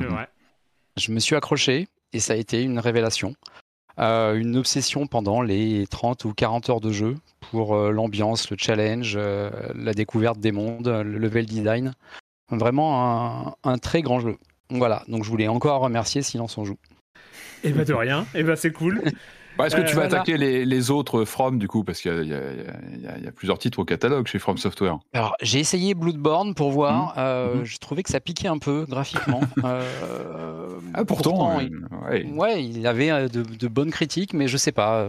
Je 0.97 1.11
me 1.11 1.19
suis 1.19 1.35
accroché 1.35 1.87
et 2.13 2.19
ça 2.19 2.33
a 2.33 2.35
été 2.35 2.61
une 2.61 2.79
révélation. 2.79 3.35
Euh, 3.99 4.35
une 4.35 4.55
obsession 4.55 5.05
pendant 5.05 5.41
les 5.41 5.85
30 5.87 6.25
ou 6.25 6.33
40 6.33 6.69
heures 6.69 6.81
de 6.81 6.91
jeu 6.91 7.17
pour 7.51 7.75
euh, 7.75 7.91
l'ambiance, 7.91 8.49
le 8.49 8.57
challenge, 8.57 9.15
euh, 9.17 9.51
la 9.75 9.93
découverte 9.93 10.39
des 10.39 10.51
mondes, 10.51 10.87
le 10.87 11.17
level 11.17 11.45
design. 11.45 11.93
Vraiment 12.49 13.49
un, 13.49 13.55
un 13.63 13.77
très 13.77 14.01
grand 14.01 14.19
jeu. 14.19 14.37
Voilà, 14.69 15.03
donc 15.07 15.23
je 15.23 15.29
voulais 15.29 15.47
encore 15.47 15.81
remercier 15.81 16.21
Silence 16.21 16.57
on 16.57 16.65
joue. 16.65 16.77
Et 17.63 17.71
bah 17.71 17.85
de 17.85 17.93
rien, 17.93 18.25
et 18.33 18.43
bah 18.43 18.55
c'est 18.55 18.71
cool. 18.71 19.01
Bah, 19.57 19.67
Est-ce 19.67 19.75
que 19.75 19.81
tu 19.81 19.87
Euh, 19.87 19.99
vas 19.99 20.07
voilà. 20.07 20.15
attaquer 20.21 20.37
les, 20.37 20.65
les 20.65 20.91
autres 20.91 21.25
From 21.25 21.59
du 21.59 21.67
coup? 21.67 21.83
Parce 21.83 22.01
qu'il 22.01 22.11
y, 22.11 22.33
a- 22.33 23.21
y 23.21 23.27
y 23.27 23.31
plusieurs 23.31 23.59
titres 23.59 23.79
au 23.79 23.85
catalogue 23.85 24.27
chez 24.27 24.39
From 24.39 24.57
Software. 24.57 24.97
Alors 25.13 25.35
j'ai 25.41 25.59
essayé 25.59 25.93
Bloodborne 25.93 26.55
pour 26.55 26.71
voir, 26.71 27.13
euh, 27.17 27.63
je 27.65 27.77
trouvais 27.77 28.03
que 28.03 28.09
ça 28.09 28.19
piquait 28.19 28.47
un 28.47 28.57
peu 28.59 28.85
graphiquement. 28.87 29.41
Euh, 29.63 30.79
Ah, 30.93 31.05
pourtant, 31.05 31.59
euh, 31.59 31.63
il... 31.63 31.75
ouais. 32.09 32.25
ouais, 32.33 32.63
il 32.65 32.85
avait 32.87 33.29
de, 33.29 33.43
de 33.43 33.67
bonnes 33.67 33.91
critiques, 33.91 34.33
mais 34.33 34.47
je 34.47 34.57
sais 34.57 34.71
pas, 34.71 35.07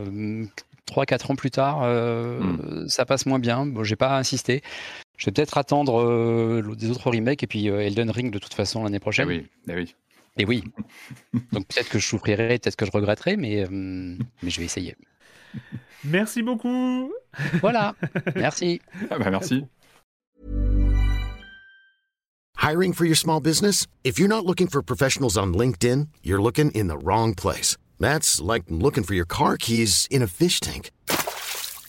3-4 0.90 1.32
ans 1.32 1.36
plus 1.36 1.50
tard, 1.50 1.80
euh, 1.82 2.40
Hmm. 2.40 2.88
ça 2.88 3.04
passe 3.06 3.26
moins 3.26 3.38
bien. 3.38 3.66
Bon, 3.66 3.82
j'ai 3.84 3.96
pas 3.96 4.16
insisté. 4.18 4.62
Je 5.16 5.26
vais 5.26 5.32
peut-être 5.32 5.56
attendre 5.58 6.02
euh, 6.02 6.74
des 6.76 6.90
autres 6.90 7.10
remakes 7.10 7.42
et 7.42 7.46
puis 7.46 7.70
euh, 7.70 7.80
Elden 7.80 8.10
Ring 8.10 8.32
de 8.32 8.38
toute 8.38 8.54
façon 8.54 8.82
l'année 8.84 8.98
prochaine. 8.98 9.28
oui, 9.28 9.46
eh 9.68 9.74
oui. 9.74 9.94
Et 10.38 10.44
oui. 10.46 10.64
Donc 11.52 11.66
peut-être 11.68 11.90
que 11.90 11.98
je 11.98 12.06
souffrirai, 12.06 12.58
peut-être 12.58 12.76
que 12.76 12.86
je 12.86 12.90
regretterai, 12.90 13.36
mais, 13.36 13.64
euh, 13.64 13.68
mais 13.70 14.50
je 14.50 14.58
vais 14.58 14.64
essayer. 14.64 14.96
Merci 16.04 16.42
beaucoup. 16.42 17.12
Voilà, 17.60 17.94
merci. 18.36 18.80
Ah 19.10 19.18
bah 19.18 19.30
merci. 19.30 19.64
Hiring 22.56 22.92
for 22.92 23.04
your 23.04 23.16
small 23.16 23.40
business? 23.40 23.86
If 24.04 24.18
you're 24.18 24.28
not 24.28 24.46
looking 24.46 24.68
for 24.68 24.82
professionals 24.82 25.36
on 25.36 25.52
LinkedIn, 25.52 26.08
you're 26.22 26.40
looking 26.40 26.70
in 26.70 26.86
the 26.86 26.96
wrong 26.96 27.34
place. 27.34 27.76
That's 27.98 28.40
like 28.40 28.64
looking 28.68 29.04
for 29.04 29.14
your 29.14 29.26
car 29.26 29.56
keys 29.56 30.06
in 30.10 30.22
a 30.22 30.28
fish 30.28 30.60
tank. 30.60 30.90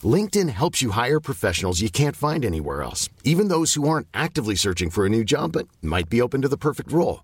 LinkedIn 0.04 0.50
helps 0.50 0.82
you 0.82 0.92
hire 0.92 1.20
professionals 1.20 1.80
you 1.80 1.90
can't 1.90 2.16
find 2.16 2.44
anywhere 2.44 2.82
else, 2.82 3.08
even 3.24 3.48
those 3.48 3.76
who 3.76 3.88
aren't 3.88 4.08
actively 4.14 4.56
searching 4.56 4.90
for 4.90 5.06
a 5.06 5.10
new 5.10 5.24
job 5.24 5.52
but 5.54 5.68
might 5.82 6.10
be 6.10 6.22
open 6.22 6.42
to 6.42 6.50
the 6.50 6.58
perfect 6.58 6.92
role. 6.92 7.24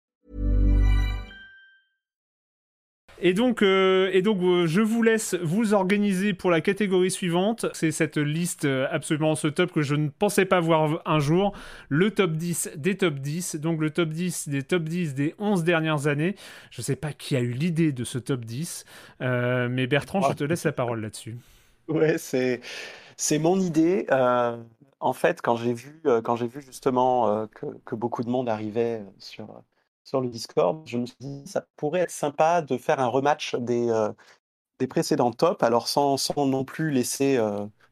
Et 3.23 3.33
donc, 3.33 3.61
euh, 3.61 4.09
et 4.13 4.23
donc 4.23 4.41
euh, 4.41 4.65
je 4.65 4.81
vous 4.81 5.03
laisse 5.03 5.35
vous 5.35 5.75
organiser 5.75 6.33
pour 6.33 6.49
la 6.49 6.59
catégorie 6.59 7.11
suivante. 7.11 7.67
C'est 7.73 7.91
cette 7.91 8.17
liste 8.17 8.65
euh, 8.65 8.87
absolument 8.89 9.35
ce 9.35 9.47
top 9.47 9.71
que 9.71 9.83
je 9.83 9.93
ne 9.93 10.09
pensais 10.09 10.45
pas 10.45 10.59
voir 10.59 11.01
un 11.05 11.19
jour. 11.19 11.53
Le 11.87 12.09
top 12.09 12.31
10 12.31 12.71
des 12.77 12.97
top 12.97 13.19
10. 13.19 13.57
Donc 13.57 13.79
le 13.79 13.91
top 13.91 14.09
10 14.09 14.49
des 14.49 14.63
top 14.63 14.83
10 14.83 15.13
des 15.13 15.35
11 15.37 15.63
dernières 15.63 16.07
années. 16.07 16.35
Je 16.71 16.81
sais 16.81 16.95
pas 16.95 17.13
qui 17.13 17.35
a 17.35 17.41
eu 17.41 17.51
l'idée 17.51 17.91
de 17.91 18.03
ce 18.03 18.17
top 18.17 18.43
10. 18.43 18.85
euh, 19.21 19.67
mais 19.69 19.85
Bertrand, 19.85 20.21
je 20.21 20.33
te 20.33 20.43
laisse 20.43 20.63
la 20.63 20.71
parole 20.71 21.01
là-dessus. 21.01 21.37
Ouais, 21.87 22.17
c'est 22.17 22.59
c'est 23.17 23.37
mon 23.37 23.59
idée. 23.59 24.07
Euh, 24.09 24.57
en 24.99 25.13
fait, 25.13 25.41
quand 25.43 25.57
j'ai 25.57 25.73
vu, 25.73 26.01
euh, 26.07 26.21
quand 26.23 26.35
j'ai 26.35 26.47
vu 26.47 26.61
justement 26.61 27.47
que, 27.47 27.67
que 27.85 27.93
beaucoup 27.95 28.23
de 28.23 28.29
monde 28.29 28.49
arrivait 28.49 29.03
sur, 29.19 29.61
sur 30.03 30.21
le 30.21 30.29
Discord, 30.29 30.87
je 30.87 30.97
me 30.97 31.05
suis 31.05 31.15
dit 31.19 31.43
ça 31.47 31.65
pourrait 31.77 32.01
être 32.01 32.11
sympa 32.11 32.61
de 32.61 32.77
faire 32.77 32.99
un 32.99 33.07
rematch 33.07 33.55
des, 33.55 33.89
des 34.79 34.87
précédents 34.87 35.31
tops, 35.31 35.63
alors 35.63 35.87
sans, 35.87 36.17
sans 36.17 36.45
non 36.47 36.65
plus 36.65 36.91
laisser 36.91 37.39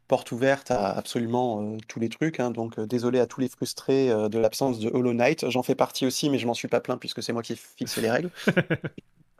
porte 0.07 0.31
ouverte 0.31 0.71
à 0.71 0.89
absolument 0.91 1.77
tous 1.87 1.99
les 1.99 2.09
trucs. 2.09 2.39
hein. 2.39 2.51
donc 2.51 2.79
désolé 2.79 3.19
à 3.19 3.27
tous 3.27 3.41
les 3.41 3.49
frustrés 3.49 4.09
de 4.29 4.39
l'absence 4.39 4.79
de 4.79 4.89
Hollow 4.89 5.13
Knight. 5.13 5.49
J'en 5.49 5.63
fais 5.63 5.75
partie 5.75 6.05
aussi, 6.07 6.29
mais 6.29 6.39
je 6.39 6.47
m'en 6.47 6.53
suis 6.55 6.67
pas 6.69 6.81
plaint 6.81 6.99
puisque 6.99 7.23
c'est 7.23 7.33
moi 7.33 7.43
qui 7.43 7.55
fixe 7.55 7.97
les 7.97 8.11
règles. 8.11 8.31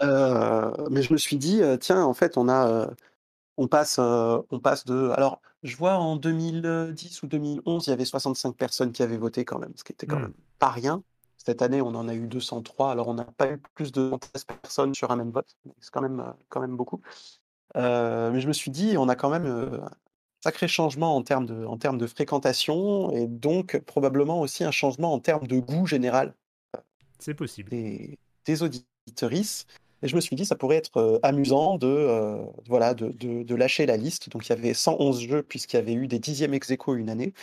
Euh, 0.01 0.71
mais 0.89 1.01
je 1.01 1.11
me 1.13 1.17
suis 1.17 1.37
dit, 1.37 1.61
euh, 1.61 1.77
tiens, 1.77 2.03
en 2.03 2.13
fait, 2.13 2.37
on 2.37 2.47
a, 2.47 2.67
euh, 2.69 2.87
on 3.57 3.67
passe, 3.67 3.97
euh, 3.99 4.39
on 4.51 4.59
passe 4.59 4.85
de. 4.85 5.09
Alors, 5.11 5.41
je 5.63 5.75
vois 5.77 5.95
en 5.95 6.17
2010 6.17 7.23
ou 7.23 7.27
2011, 7.27 7.87
il 7.87 7.91
y 7.91 7.93
avait 7.93 8.05
65 8.05 8.57
personnes 8.57 8.91
qui 8.93 9.03
avaient 9.03 9.17
voté 9.17 9.45
quand 9.45 9.59
même, 9.59 9.73
ce 9.77 9.83
qui 9.83 9.93
était 9.93 10.07
quand 10.07 10.19
Hmm. 10.19 10.21
même 10.21 10.33
pas 10.59 10.69
rien. 10.71 11.03
Cette 11.45 11.61
année, 11.64 11.82
on 11.82 11.88
en 11.95 12.07
a 12.07 12.14
eu 12.16 12.28
203. 12.28 12.91
Alors, 12.91 13.07
on 13.07 13.14
n'a 13.16 13.26
pas 13.26 13.49
eu 13.52 13.57
plus 13.76 13.91
de 13.91 14.11
13 14.20 14.45
personnes 14.45 14.94
sur 14.94 15.11
un 15.11 15.16
même 15.16 15.32
vote. 15.32 15.57
C'est 15.80 15.91
quand 15.91 16.02
même, 16.02 16.20
euh, 16.20 16.32
quand 16.49 16.61
même 16.61 16.76
beaucoup. 16.78 17.02
Euh, 17.78 18.32
mais 18.32 18.41
je 18.41 18.48
me 18.48 18.53
suis 18.53 18.72
dit, 18.72 18.98
on 18.98 19.10
a 19.10 19.16
quand 19.16 19.30
même 19.30 19.45
euh, 19.45 19.82
un 19.84 19.91
sacré 20.44 20.68
changement 20.68 21.16
en 21.16 21.24
termes 21.24 21.45
de, 21.45 21.66
en 21.66 21.78
termes 21.78 21.98
de 21.98 22.07
fréquentation 22.07 23.11
et 23.11 23.28
donc 23.28 23.80
probablement 23.86 24.41
aussi 24.41 24.64
un 24.64 24.72
changement 24.72 25.14
en 25.14 25.20
termes 25.20 25.48
de 25.48 25.60
goût 25.60 25.86
général 25.88 26.36
C'est 27.20 27.34
possible. 27.34 27.70
des, 27.70 28.18
des 28.45 28.64
auditorices. 28.64 29.66
Et 30.02 30.07
je 30.07 30.16
me 30.16 30.22
suis 30.22 30.36
dit, 30.36 30.45
ça 30.45 30.56
pourrait 30.56 30.78
être 30.78 30.98
euh, 30.98 31.20
amusant 31.24 31.78
de, 31.78 31.88
euh, 31.88 32.41
voilà, 32.68 32.94
de, 32.94 33.10
de- 33.10 33.44
de 33.44 33.56
lâcher 33.56 33.86
la 33.86 33.98
liste. 33.98 34.30
Donc 34.30 34.48
il 34.48 34.49
y 34.49 34.53
avait 34.53 34.74
111 34.74 35.20
jeux 35.22 35.44
puisqu'il 35.44 35.76
y 35.76 35.80
avait 35.80 35.94
eu 35.94 36.07
des 36.07 36.20
dixièmes 36.20 36.53
ex 36.53 36.72
aequo 36.72 36.95
une 36.95 37.10
année. 37.10 37.34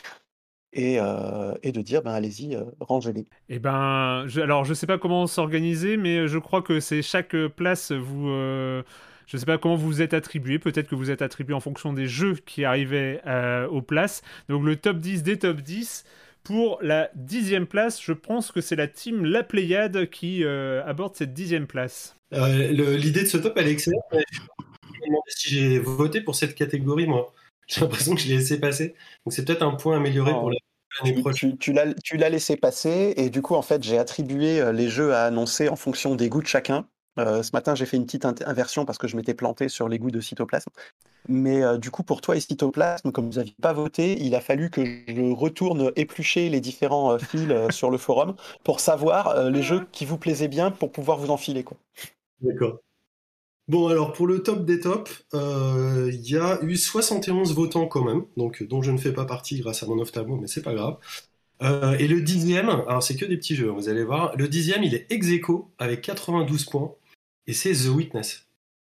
Et, 0.79 1.01
euh, 1.01 1.55
et 1.63 1.73
de 1.73 1.81
dire, 1.81 2.03
ben, 2.03 2.13
allez-y, 2.13 2.55
euh, 2.55 2.65
rangez-les. 2.81 3.25
Eh 3.49 3.59
ben, 3.59 4.25
je, 4.27 4.43
alors 4.43 4.67
je 4.67 4.75
sais 4.75 4.87
pas 4.87 4.99
comment 4.99 5.27
s'organiser, 5.27 5.97
mais 5.97 6.29
je 6.29 6.37
crois 6.39 6.61
que 6.61 6.81
c'est 6.81 7.01
chaque 7.01 7.35
place 7.57 7.93
vous. 7.93 8.29
euh, 8.29 8.83
je 9.27 9.39
sais 9.39 9.47
pas 9.47 9.57
comment 9.57 9.75
vous 9.77 10.03
êtes 10.03 10.13
attribué. 10.13 10.59
Peut-être 10.59 10.87
que 10.89 10.95
vous 10.95 11.11
êtes 11.11 11.23
attribué 11.23 11.55
en 11.55 11.61
fonction 11.61 11.95
des 11.95 12.07
jeux 12.07 12.35
qui 12.45 12.65
arrivaient 12.67 13.23
euh, 13.27 13.67
aux 13.69 13.81
places. 13.81 14.21
Donc 14.51 14.65
le 14.65 14.77
top 14.77 14.99
10 14.99 15.23
des 15.23 15.39
top 15.39 15.63
10. 15.63 16.05
Pour 16.45 16.79
la 16.81 17.11
dixième 17.17 17.67
place, 17.67 18.01
je 18.01 18.13
pense 18.13 18.53
que 18.53 18.61
c'est 18.61 18.77
la 18.77 18.87
team 18.87 19.25
La 19.25 19.43
Pléiade 19.43 20.09
qui 20.11 20.45
euh, 20.45 20.85
aborde 20.87 21.17
cette 21.17 21.33
dixième 21.35 21.67
place. 21.67 22.17
Euh, 22.35 22.69
L'idée 22.97 23.23
de 23.23 23.27
ce 23.29 23.37
top, 23.39 23.55
elle 23.57 23.67
est 23.67 23.73
excellente. 23.73 24.05
mais 24.13 24.23
Je 24.31 24.41
me 25.01 25.07
demandais 25.07 25.31
si 25.31 25.49
j'ai 25.55 25.79
voté 25.81 26.21
pour 26.21 26.37
cette 26.37 26.55
catégorie, 26.55 27.07
moi. 27.09 27.33
J'ai 27.67 27.81
l'impression 27.81 28.15
que 28.15 28.21
je 28.21 28.29
l'ai 28.29 28.37
laissé 28.37 28.61
passer. 28.61 28.95
Donc 29.25 29.33
c'est 29.33 29.45
peut-être 29.45 29.63
un 29.63 29.73
point 29.75 29.97
amélioré 29.97 30.31
pour 30.31 30.51
la- 30.51 30.57
l'année 31.05 31.15
Tu, 31.15 31.21
prochaine. 31.23 31.57
tu- 31.59 31.75
tu 32.05 32.17
l'as 32.17 32.29
laissé 32.29 32.57
passer 32.57 33.15
et 33.17 33.31
du 33.31 33.43
coup, 33.43 33.55
en 33.55 33.63
fait, 33.63 33.83
j'ai 33.83 33.99
attribué 33.99 34.61
euh, 34.61 34.73
les 34.73 34.89
jeux 34.89 35.15
à 35.15 35.25
annoncer 35.25 35.69
en 35.69 35.77
fonction 35.77 36.15
des 36.15 36.29
goûts 36.29 36.43
de 36.43 36.47
chacun. 36.47 36.87
Euh, 37.19 37.43
ce 37.43 37.51
matin, 37.55 37.75
j'ai 37.75 37.87
fait 37.87 37.97
une 37.97 38.05
petite 38.05 38.25
inversion 38.27 38.85
parce 38.85 38.99
que 38.99 39.09
je 39.09 39.17
m'étais 39.17 39.35
planté 39.35 39.69
sur 39.69 39.89
les 39.89 39.99
goûts 39.99 40.11
de 40.11 40.21
Cytoplasme. 40.21 40.71
Mais 41.29 41.63
euh, 41.63 41.79
du 41.79 41.91
coup, 41.91 42.03
pour 42.03 42.21
toi 42.21 42.37
et 42.37 42.41
Cytoplasme, 42.41 43.13
comme 43.13 43.27
vous 43.27 43.39
n'aviez 43.39 43.57
pas 43.63 43.73
voté, 43.73 44.17
il 44.23 44.35
a 44.35 44.41
fallu 44.41 44.71
que 44.71 44.85
je 44.85 45.33
retourne 45.35 45.93
éplucher 45.97 46.49
les 46.51 46.61
différents 46.61 47.13
euh, 47.13 47.19
fils 47.19 47.49
sur 47.71 47.91
le 47.91 47.99
forum 47.99 48.35
pour 48.65 48.81
savoir 48.81 49.51
les 49.51 49.63
jeux 49.63 49.87
qui 49.93 50.05
vous 50.05 50.19
plaisaient 50.19 50.49
bien 50.49 50.71
pour 50.71 50.93
pouvoir 50.93 51.19
vous 51.19 51.31
enfiler. 51.31 51.65
Quoi. 51.65 51.77
D'accord. 52.41 52.81
Bon, 53.69 53.89
alors 53.89 54.13
pour 54.13 54.29
le 54.29 54.43
top 54.43 54.65
des 54.65 54.79
tops, 54.79 55.25
euh, 55.35 56.09
il 56.13 56.31
y 56.31 56.37
a 56.37 56.63
eu 56.63 56.77
71 56.77 57.53
votants 57.55 57.89
quand 57.89 58.05
même, 58.05 58.25
donc 58.37 58.63
dont 58.63 58.81
je 58.81 58.93
ne 58.93 58.99
fais 58.99 59.13
pas 59.13 59.25
partie 59.25 59.59
grâce 59.59 59.83
à 59.83 59.87
mon 59.87 59.99
ophtalmo, 59.99 60.37
mais 60.37 60.47
c'est 60.47 60.63
pas 60.63 60.75
grave. 60.75 60.99
Euh, 61.63 61.97
et 61.99 62.07
le 62.07 62.21
dixième, 62.21 62.69
alors 62.69 63.03
c'est 63.03 63.17
que 63.17 63.25
des 63.25 63.37
petits 63.37 63.57
jeux, 63.57 63.71
hein, 63.71 63.75
vous 63.75 63.89
allez 63.89 64.05
voir. 64.05 64.37
Le 64.37 64.47
dixième, 64.49 64.85
il 64.85 64.95
est 64.95 65.11
ex 65.11 65.29
aequo 65.29 65.73
avec 65.79 66.03
92 66.03 66.65
points, 66.67 66.95
et 67.49 67.53
c'est 67.53 67.73
The 67.73 67.89
Witness. 67.89 68.47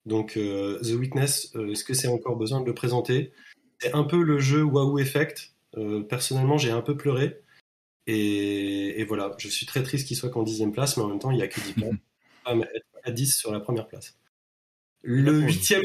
Donc 0.07 0.36
euh, 0.36 0.81
The 0.81 0.95
Witness, 0.99 1.53
euh, 1.55 1.70
est-ce 1.70 1.85
que 1.85 1.95
c'est 1.95 2.09
encore 2.09 2.36
besoin 2.36 2.61
de 2.61 2.66
le 2.66 2.74
présenter? 2.74 3.32
C'est 3.78 3.95
un 3.95 4.05
peu 4.05 4.23
le 4.23 4.39
jeu 4.39 4.62
Wahoo 4.62 4.99
Effect. 4.99 5.55
Euh, 5.77 6.03
personnellement, 6.03 6.59
j'ai 6.59 6.70
un 6.70 6.81
peu 6.81 6.97
pleuré. 6.97 7.40
Et, 8.07 9.01
et 9.01 9.05
voilà, 9.05 9.32
je 9.39 9.49
suis 9.49 9.66
très 9.66 9.82
triste 9.82 10.09
qu'il 10.09 10.16
soit 10.16 10.31
qu'en 10.31 10.43
dixième 10.43 10.73
place, 10.73 10.97
mais 10.97 11.03
en 11.05 11.09
même 11.09 11.19
temps, 11.19 11.31
il 11.31 11.36
n'y 11.36 11.43
a 11.43 11.49
que 11.49 11.61
10 11.61 11.73
places. 11.74 11.90
Ah, 12.51 12.55
à 13.05 13.11
10 13.11 13.36
sur 13.36 13.53
la 13.53 13.61
première 13.61 13.86
place. 13.86 14.16
Le 15.03 15.33
huitième 15.41 15.83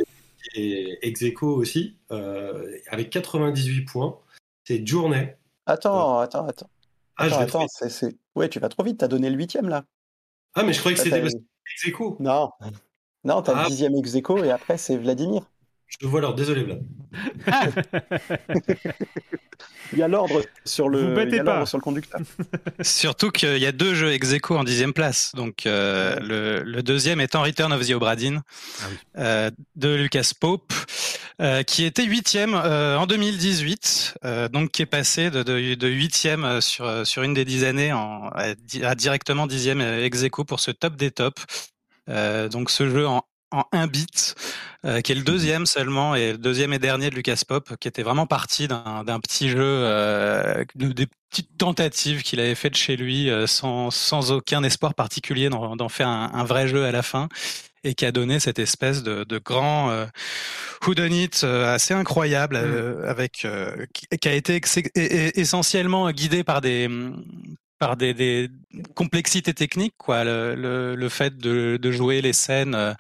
est 0.56 1.00
ex 1.02 1.22
aequo 1.22 1.48
aussi, 1.56 1.98
euh, 2.12 2.78
avec 2.88 3.10
98 3.10 3.86
points. 3.86 4.20
C'est 4.66 4.86
Journey. 4.86 5.36
Attends, 5.66 6.20
attends, 6.20 6.48
attends. 6.48 6.70
Ah, 7.18 7.30
je 7.30 7.36
Attends, 7.36 7.68
trop 7.68 7.86
attends, 7.86 8.08
Ouais, 8.36 8.50
tu 8.50 8.60
vas 8.60 8.70
trop 8.70 8.84
vite, 8.84 9.00
t'as 9.00 9.08
donné 9.08 9.30
le 9.30 9.38
huitième 9.38 9.70
là. 9.70 9.86
Ah, 10.56 10.64
mais 10.64 10.74
je 10.74 10.80
croyais 10.80 10.98
que 10.98 11.04
c'était 11.04 11.20
ex 11.24 11.34
aequo. 11.88 12.18
Non, 12.20 12.50
non, 13.24 13.42
t'as 13.42 13.54
Ah. 13.56 13.64
le 13.64 13.70
dixième 13.70 13.96
ex 13.96 14.16
aequo 14.16 14.44
et 14.44 14.52
après 14.52 14.78
c'est 14.78 14.98
Vladimir. 14.98 15.50
Je 16.02 16.08
vois 16.08 16.20
alors, 16.20 16.36
désolé 16.36 16.64
Vlad. 16.64 16.82
Il 19.94 20.00
y 20.00 20.02
a 20.04 20.08
l'ordre 20.08 20.42
sur 20.66 20.90
le, 20.90 21.00
Vous 21.02 21.10
il 21.10 21.14
battez 21.16 21.36
y 21.36 21.40
a 21.40 21.44
l'ordre 21.44 21.60
pas. 21.62 21.66
sur 21.68 21.78
le 21.78 21.84
conducteur. 21.84 22.20
Surtout 22.82 23.30
qu'il 23.30 23.58
y 23.60 23.66
a 23.68 23.72
deux 23.72 23.94
jeux 23.94 24.12
ex 24.12 24.34
aequo 24.34 24.58
en 24.58 24.64
dixième 24.64 24.92
place. 24.92 25.32
Donc 25.36 25.66
euh, 25.68 26.16
le, 26.20 26.64
le 26.64 26.82
deuxième 26.82 27.22
étant 27.22 27.44
Return 27.44 27.72
of 27.72 27.86
the 27.88 27.92
Obra 27.92 28.16
Dinn 28.16 28.42
euh, 29.20 29.52
de 29.76 29.94
Lucas 29.94 30.32
Pope, 30.40 30.74
euh, 31.42 31.62
qui 31.62 31.84
était 31.86 32.06
huitième 32.06 32.56
euh, 32.56 32.98
en 32.98 33.06
2018, 33.06 34.16
euh, 34.26 34.50
donc 34.50 34.72
qui 34.72 34.82
est 34.82 34.88
passé 34.88 35.30
de, 35.30 35.44
de, 35.44 35.76
de 35.76 35.88
huitième 35.88 36.60
sur, 36.60 37.06
sur 37.06 37.22
une 37.22 37.36
des 37.36 37.46
dix 37.46 37.64
années 37.64 37.94
en, 37.94 38.30
à, 38.30 38.56
di- 38.56 38.84
à 38.84 38.96
directement 38.96 39.46
dixième 39.46 39.80
ex 39.82 40.24
aequo 40.24 40.44
pour 40.44 40.60
ce 40.60 40.72
top 40.72 40.96
des 40.96 41.12
tops. 41.12 41.44
Euh, 42.10 42.50
donc 42.50 42.72
ce 42.72 42.90
jeu 42.90 43.08
en 43.08 43.22
en 43.54 43.66
un 43.72 43.88
bit, 43.88 44.36
euh, 44.86 45.02
qui 45.02 45.14
est 45.14 45.16
le 45.16 45.24
deuxième 45.24 45.66
seulement 45.66 46.16
et 46.16 46.34
le 46.34 46.38
deuxième 46.40 46.74
et 46.74 46.80
dernier 46.80 47.10
de 47.10 47.16
Lucas 47.16 47.42
Pop, 47.48 47.76
qui 47.80 47.88
était 47.88 48.04
vraiment 48.04 48.28
parti 48.28 48.68
d'un 48.68 49.04
d'un 49.06 49.20
petit 49.22 49.50
jeu, 49.50 49.60
euh, 49.62 50.66
de- 50.76 50.92
des 50.94 51.08
petites 51.30 51.58
tentatives 51.58 52.24
qu'il 52.24 52.40
avait 52.42 52.56
faites 52.56 52.76
chez 52.76 52.98
lui, 52.98 53.30
euh, 53.30 53.48
sans, 53.48 53.92
sans 53.92 54.32
aucun 54.32 54.64
espoir 54.64 54.96
particulier 54.96 55.50
d'en 55.50 55.90
faire 55.90 56.08
un, 56.10 56.32
un 56.34 56.44
vrai 56.46 56.68
jeu 56.68 56.86
à 56.86 56.92
la 56.92 57.04
fin, 57.04 57.30
et 57.84 57.96
qui 57.96 58.06
a 58.06 58.12
donné 58.14 58.40
cette 58.40 58.60
espèce 58.60 59.04
de, 59.04 59.24
de 59.26 59.38
grand 59.40 59.92
euh, 59.92 60.06
whodunit 60.88 61.30
euh, 61.44 61.74
assez 61.74 61.94
incroyable, 61.94 62.56
euh, 62.58 63.10
avec 63.10 63.46
euh, 63.46 63.86
qui, 63.94 64.08
qui 64.20 64.30
a 64.30 64.34
été 64.34 64.58
e- 64.60 64.82
e- 64.98 65.40
essentiellement 65.40 66.12
guidé 66.12 66.44
par 66.44 66.62
des 66.62 66.90
par 67.86 67.98
des, 67.98 68.14
des 68.14 68.50
complexités 68.96 69.54
techniques, 69.54 69.96
quoi. 69.98 70.24
Le, 70.24 70.56
le, 70.56 70.96
le 70.96 71.10
fait 71.10 71.38
de, 71.38 71.78
de 71.82 71.92
jouer 71.92 72.22
les 72.22 72.34
scènes 72.34 72.76
euh, 72.76 72.94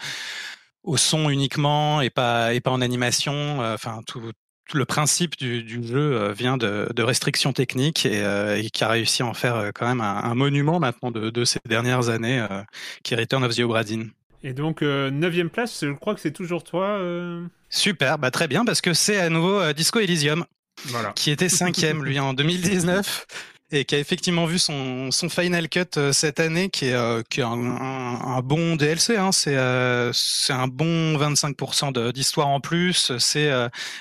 au 0.83 0.97
son 0.97 1.29
uniquement 1.29 2.01
et 2.01 2.09
pas 2.09 2.53
et 2.53 2.59
pas 2.59 2.71
en 2.71 2.81
animation. 2.81 3.33
euh, 3.61 3.73
Enfin, 3.75 4.01
tout, 4.05 4.21
tout 4.69 4.77
le 4.77 4.85
principe 4.85 5.37
du, 5.37 5.63
du 5.63 5.85
jeu 5.85 5.99
euh, 6.17 6.33
vient 6.33 6.57
de, 6.57 6.89
de 6.93 7.03
restrictions 7.03 7.53
techniques 7.53 8.05
et, 8.05 8.21
euh, 8.23 8.57
et 8.61 8.69
qui 8.69 8.83
a 8.83 8.89
réussi 8.89 9.21
à 9.23 9.25
en 9.25 9.33
faire 9.33 9.71
quand 9.73 9.87
même 9.87 10.01
un, 10.01 10.17
un 10.23 10.35
monument 10.35 10.79
maintenant 10.79 11.11
de, 11.11 11.29
de 11.29 11.45
ces 11.45 11.59
dernières 11.67 12.09
années, 12.09 12.39
euh, 12.41 12.61
qui 13.03 13.13
est 13.13 13.17
Return 13.17 13.43
of 13.43 13.55
the 13.55 13.59
Obra 13.61 13.83
Dinn. 13.83 14.11
Et 14.43 14.51
donc, 14.53 14.81
neuvième 14.81 15.49
place, 15.49 15.85
je 15.85 15.91
crois 15.93 16.13
que 16.15 16.19
c'est 16.19 16.33
toujours 16.33 16.65
toi. 16.65 16.87
euh, 16.99 17.45
Super, 17.69 18.17
bah 18.19 18.29
très 18.31 18.49
bien 18.49 18.65
parce 18.65 18.81
que 18.81 18.93
c'est 18.93 19.17
à 19.17 19.29
nouveau 19.29 19.71
Disco 19.71 19.99
Elysium 20.01 20.43
Voilà. 20.87 21.13
qui 21.15 21.31
était 21.31 21.47
cinquième 21.47 22.03
lui 22.03 22.19
en 22.19 22.33
2019 22.41 23.25
et 23.73 23.85
qui 23.85 23.95
a 23.95 23.99
effectivement 23.99 24.45
vu 24.45 24.59
son, 24.59 25.09
son 25.11 25.29
final 25.29 25.67
cut 25.67 25.79
euh, 25.97 26.13
cette 26.13 26.39
année 26.39 26.69
qui 26.69 26.85
est, 26.85 26.93
euh, 26.93 27.23
qui 27.29 27.39
est 27.39 27.43
un, 27.43 28.41
bon 28.43 28.75
DLC 28.75 29.17
hein. 29.17 29.31
c'est 29.31 29.57
euh, 29.57 30.11
c'est 30.13 30.53
un 30.53 30.67
bon 30.67 31.17
25% 31.17 31.91
de- 31.91 32.11
d'histoire 32.11 32.47
en 32.47 32.59
plus 32.59 33.17
c'est 33.17 33.51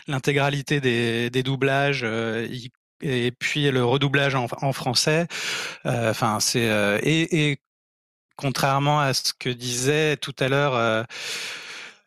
l'intégralité 0.06 0.80
des, 0.80 1.30
des 1.30 1.42
doublages 1.42 2.06
et 3.00 3.32
puis 3.32 3.70
le 3.70 3.84
redoublage 3.84 4.34
en, 4.34 4.46
en 4.60 4.72
français 4.72 5.26
enfin 5.84 6.38
c'est 6.40 6.68
euh, 6.68 6.98
et, 7.02 7.50
et 7.50 7.58
contrairement 8.36 9.00
à 9.00 9.14
ce 9.14 9.32
que 9.38 9.48
disait 9.48 10.16
tout 10.16 10.34
à 10.38 10.48
l'heure 10.48 11.06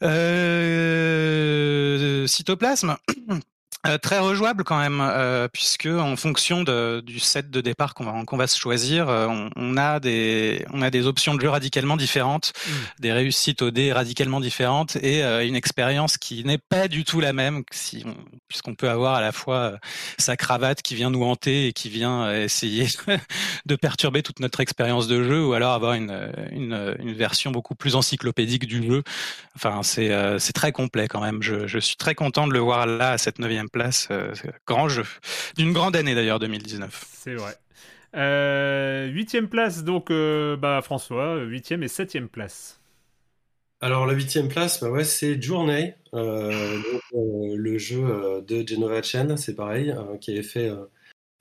euh, 0.03 2.27
Cytoplasme, 2.27 2.97
euh, 3.87 3.97
très 3.99 4.17
rejouable 4.17 4.63
quand 4.63 4.79
même, 4.79 4.99
euh, 4.99 5.47
puisque 5.47 5.85
en 5.85 6.15
fonction 6.15 6.63
de, 6.63 7.01
du 7.05 7.19
set 7.19 7.51
de 7.51 7.61
départ 7.61 7.93
qu'on 7.93 8.03
va, 8.05 8.23
qu'on 8.25 8.37
va 8.37 8.47
se 8.47 8.57
choisir, 8.59 9.09
euh, 9.09 9.27
on, 9.27 9.49
on 9.55 9.77
a 9.77 9.99
des, 9.99 10.65
on 10.73 10.81
a 10.81 10.89
des 10.89 11.05
options 11.05 11.35
de 11.35 11.41
jeu 11.41 11.49
radicalement 11.49 11.95
différentes, 11.95 12.53
des 12.99 13.11
réussites 13.13 13.61
au 13.61 13.69
dé 13.69 13.93
radicalement 13.93 14.39
différentes 14.39 14.95
et 14.97 15.23
euh, 15.23 15.45
une 15.45 15.55
expérience 15.55 16.17
qui 16.17 16.43
n'est 16.43 16.57
pas 16.57 16.87
du 16.87 17.03
tout 17.03 17.19
la 17.19 17.31
même, 17.31 17.63
si 17.71 18.03
on- 18.07 18.15
puisqu'on 18.47 18.73
peut 18.73 18.89
avoir 18.89 19.13
à 19.15 19.21
la 19.21 19.31
fois 19.31 19.55
euh, 19.57 19.77
sa 20.17 20.35
cravate 20.35 20.81
qui 20.81 20.95
vient 20.95 21.11
nous 21.11 21.23
hanter 21.23 21.67
et 21.67 21.73
qui 21.73 21.89
vient 21.89 22.23
euh, 22.23 22.45
essayer 22.45 22.87
de 23.67 23.75
perturber 23.75 24.23
toute 24.23 24.39
notre 24.39 24.61
expérience 24.61 25.07
de 25.07 25.23
jeu, 25.23 25.45
ou 25.45 25.53
alors 25.53 25.73
avoir 25.73 25.93
une, 25.93 26.31
une, 26.51 26.95
une 26.99 27.13
version 27.13 27.51
beaucoup 27.51 27.75
plus 27.75 27.95
encyclopédique 27.95 28.65
du 28.65 28.83
jeu. 28.83 29.03
Enfin, 29.55 29.81
c'est 29.83 30.11
euh, 30.11 30.39
c'est 30.39 30.53
très 30.53 30.71
complet 30.71 31.07
quand 31.07 31.21
même. 31.21 31.41
Je, 31.43 31.67
je 31.67 31.77
suis 31.79 31.95
très 31.97 32.15
content 32.15 32.47
de 32.47 32.53
le 32.53 32.59
voir 32.59 32.85
là 32.87 33.11
à 33.11 33.17
cette 33.17 33.39
neuvième 33.39 33.69
place. 33.76 34.07
place. 34.07 34.43
grand 34.65 34.89
jeu. 34.89 35.03
D'une 35.57 35.73
grande 35.73 35.95
année 35.95 36.15
d'ailleurs, 36.15 36.39
2019. 36.39 37.06
C'est 37.07 37.35
vrai. 37.35 37.56
huitième 39.11 39.47
place, 39.47 39.84
donc 39.84 40.11
bah, 40.11 40.81
François, 40.81 41.41
huitième 41.43 41.84
et 41.84 41.88
septième 41.88 42.30
place. 42.30 42.80
Alors 43.81 44.06
la 44.06 44.14
huitième 44.14 44.47
place, 44.47 44.81
bah 44.81 44.89
ouais, 44.89 45.03
c'est 45.03 45.39
Journey, 45.41 45.95
le 46.14 47.77
jeu 47.77 48.41
de 48.47 48.68
Genova 48.68 49.02
Chen, 49.02 49.38
c'est 49.38 49.56
pareil, 49.56 49.93
qui 50.22 50.31
avait 50.31 50.43
fait 50.43 50.72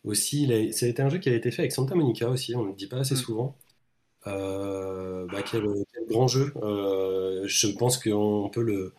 aussi, 0.05 0.47
ça 0.73 0.87
a 0.87 0.89
été 0.89 1.03
un 1.03 1.09
jeu 1.09 1.19
qui 1.19 1.31
a 1.31 1.35
été 1.35 1.51
fait 1.51 1.63
avec 1.63 1.73
Santa 1.73 1.95
Monica 1.95 2.29
aussi, 2.29 2.55
on 2.55 2.65
ne 2.65 2.69
le 2.69 2.75
dit 2.75 2.87
pas 2.87 2.99
assez 2.99 3.15
mm. 3.15 3.19
souvent. 3.19 3.57
Euh, 4.27 5.27
bah, 5.31 5.43
quel, 5.43 5.65
grand 6.09 6.29
jeu. 6.29 6.53
Euh, 6.63 7.45
je 7.47 7.69
pense 7.69 7.99
qu'on 7.99 8.51
peut 8.53 8.63
le, 8.63 8.95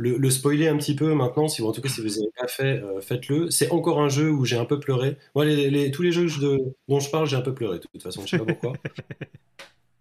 le, 0.00 0.30
spoiler 0.30 0.68
un 0.68 0.76
petit 0.76 0.94
peu 0.94 1.14
maintenant. 1.14 1.48
Si, 1.48 1.62
en 1.62 1.72
tout 1.72 1.80
cas, 1.80 1.88
si 1.88 2.00
vous 2.00 2.08
n'avez 2.08 2.30
pas 2.38 2.48
fait, 2.48 2.82
euh, 2.82 3.00
faites-le. 3.00 3.50
C'est 3.50 3.70
encore 3.70 4.00
un 4.00 4.08
jeu 4.08 4.30
où 4.30 4.44
j'ai 4.44 4.56
un 4.56 4.64
peu 4.64 4.80
pleuré. 4.80 5.16
Moi, 5.34 5.44
les, 5.44 5.90
tous 5.90 6.02
les 6.02 6.12
jeux 6.12 6.26
de, 6.26 6.58
dont 6.88 7.00
je 7.00 7.10
parle, 7.10 7.26
j'ai 7.26 7.36
un 7.36 7.42
peu 7.42 7.54
pleuré, 7.54 7.78
de 7.78 7.84
toute 7.92 8.02
façon. 8.02 8.22
Je 8.24 8.30
sais 8.30 8.38
pas 8.38 8.52
pourquoi. 8.52 8.72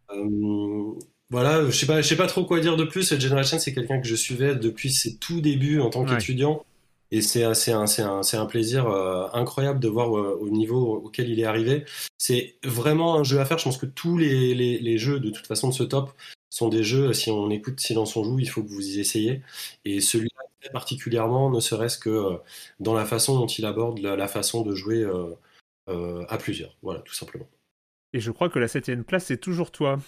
voilà, 1.30 1.66
je 1.66 1.72
sais 1.72 1.86
pas, 1.86 2.02
je 2.02 2.08
sais 2.08 2.18
pas 2.18 2.28
trop 2.28 2.46
quoi 2.46 2.60
dire 2.60 2.78
de 2.78 2.86
plus. 2.86 3.18
Generation, 3.20 3.60
c'est 3.60 3.74
quelqu'un 3.74 4.00
que 4.00 4.08
je 4.08 4.16
suivais 4.16 4.56
depuis 4.56 4.92
ses 4.92 5.18
tout 5.18 5.42
débuts 5.42 5.80
en 5.80 5.90
tant 5.90 6.06
qu'étudiant. 6.06 6.66
Et 7.12 7.22
c'est 7.22 7.44
un, 7.44 7.54
un, 7.54 8.22
un, 8.34 8.46
plaisir 8.46 8.88
euh, 8.88 9.28
incroyable 9.34 9.80
de 9.80 9.88
voir 9.88 10.16
euh, 10.16 10.38
au 10.40 10.50
niveau 10.50 11.02
auquel 11.04 11.28
il 11.30 11.40
est 11.40 11.46
arrivé. 11.46 11.84
C'est 12.20 12.56
vraiment 12.64 13.16
un 13.16 13.24
jeu 13.24 13.40
à 13.40 13.46
faire. 13.46 13.58
Je 13.58 13.64
pense 13.64 13.80
que 13.80 13.88
tous 13.88 14.18
les, 14.18 14.54
les, 14.54 14.98
jeux, 15.00 15.20
de 15.20 15.32
toute 15.32 15.48
façon, 15.48 15.70
de 15.70 15.74
ce 15.74 15.84
top 15.84 16.12
sont 16.50 16.70
des 16.70 16.84
jeux, 16.84 17.14
si 17.14 17.30
on 17.32 17.50
écoute 17.50 17.80
Silence 17.80 18.16
on 18.16 18.24
joue, 18.24 18.40
il 18.40 18.50
faut 18.50 18.64
que 18.64 18.70
vous 18.70 18.88
y 18.88 19.00
essayiez. 19.00 19.42
Et 19.86 20.02
celui-là, 20.02 20.72
particulièrement, 20.72 21.50
ne 21.50 21.60
serait-ce 21.60 21.98
que 21.98 22.10
euh, 22.10 22.38
dans 22.80 22.94
la 22.94 23.06
façon 23.06 23.38
dont 23.38 23.48
il 23.48 23.66
aborde 23.66 24.00
la, 24.00 24.28
façon 24.28 24.62
de 24.62 24.76
jouer 24.76 25.06
à 25.88 26.38
plusieurs. 26.38 26.76
Voilà, 26.82 27.00
tout 27.02 27.16
simplement. 27.16 27.48
Et 28.14 28.20
je 28.20 28.32
crois 28.32 28.50
que 28.50 28.60
la 28.60 28.68
septième 28.68 29.04
place, 29.04 29.26
c'est 29.26 29.40
toujours 29.40 29.72
toi. 29.72 30.00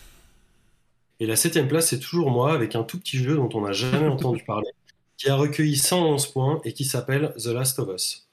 Et 1.19 1.27
la 1.27 1.35
septième 1.35 1.67
place, 1.67 1.87
c'est 1.89 1.99
toujours 1.99 2.31
moi, 2.31 2.53
avec 2.53 2.75
un 2.75 2.83
tout 2.83 2.99
petit 2.99 3.17
jeu 3.17 3.35
dont 3.35 3.49
on 3.53 3.61
n'a 3.61 3.73
jamais 3.73 4.07
entendu 4.07 4.43
parler 4.43 4.69
qui 5.21 5.29
a 5.29 5.35
recueilli 5.35 5.77
111 5.77 6.27
points 6.31 6.61
et 6.65 6.73
qui 6.73 6.83
s'appelle 6.83 7.33
The 7.37 7.47
Last 7.47 7.77
of 7.77 7.89
Us. 7.93 8.27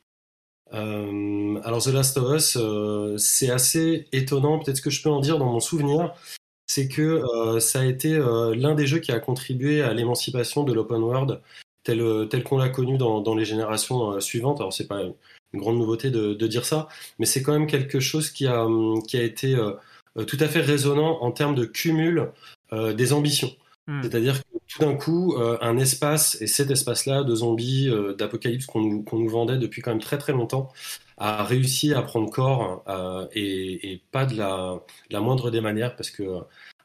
Euh, 0.73 1.61
alors 1.63 1.83
The 1.83 1.89
Last 1.89 2.17
of 2.17 2.35
Us, 2.35 2.57
euh, 2.59 3.19
c'est 3.19 3.51
assez 3.51 4.07
étonnant, 4.13 4.59
peut-être 4.59 4.79
ce 4.79 4.83
que 4.83 4.89
je 4.89 5.03
peux 5.03 5.11
en 5.11 5.21
dire 5.21 5.39
dans 5.39 5.53
mon 5.53 5.61
souvenir, 5.61 6.15
c'est 6.69 6.89
que 6.89 7.03
euh, 7.03 7.61
ça 7.61 7.81
a 7.81 7.85
été 7.85 8.19
l'un 8.55 8.75
des 8.75 8.87
jeux 8.87 9.01
qui 9.01 9.11
a 9.13 9.21
contribué 9.21 9.83
à 9.83 9.93
l'émancipation 9.95 10.63
de 10.65 10.73
l'open 10.73 11.03
world 11.03 11.41
tel, 11.83 12.29
tel 12.31 12.45
qu'on 12.45 12.59
l'a 12.59 12.69
connu 12.69 12.99
dans, 12.99 13.35
les 13.35 13.45
générations 13.45 14.21
suivantes. 14.21 14.61
Alors 14.61 14.73
c'est 14.73 14.87
pas 14.87 15.03
une 15.03 15.61
grande 15.61 15.79
nouveauté 15.79 16.11
de, 16.11 16.47
dire 16.47 16.65
ça, 16.65 16.89
mais 17.19 17.27
c'est 17.27 17.43
quand 17.43 17.53
même 17.53 17.67
quelque 17.67 18.01
chose 18.01 18.31
qui 18.31 18.47
a, 18.47 18.67
qui 19.07 19.17
a 19.17 19.23
été 19.23 19.57
tout 20.27 20.37
à 20.41 20.49
fait 20.49 20.61
résonnant 20.61 21.23
en 21.23 21.33
termes 21.33 21.55
de 21.55 21.65
cumul 21.65 22.31
des 22.73 23.13
ambitions. 23.13 23.51
Hmm. 23.89 24.03
C'est-à-dire 24.03 24.43
que 24.43 24.59
tout 24.69 24.81
d'un 24.81 24.95
coup, 24.95 25.35
euh, 25.37 25.57
un 25.63 25.79
espace, 25.79 26.41
et 26.43 26.47
cet 26.47 26.71
espace-là 26.71 27.25
de 27.25 27.35
zombies, 27.35 27.89
euh, 27.89 28.13
d'apocalypse 28.15 28.67
qu'on 28.67 28.83
nous, 28.83 29.29
vendait 29.29 29.57
depuis 29.57 29.81
quand 29.81 29.93
même 29.93 30.01
très 30.01 30.19
très 30.19 30.33
longtemps, 30.35 30.71
a 31.17 31.43
réussi 31.43 31.95
à 31.95 32.03
prendre 32.03 32.31
corps, 32.31 32.85
euh, 32.89 33.27
et, 33.35 34.03
pas 34.13 34.27
de 34.27 34.37
la, 34.37 35.21
moindre 35.21 35.51
des 35.51 35.63
manières, 35.63 35.97
parce 35.97 36.11
que 36.11 36.23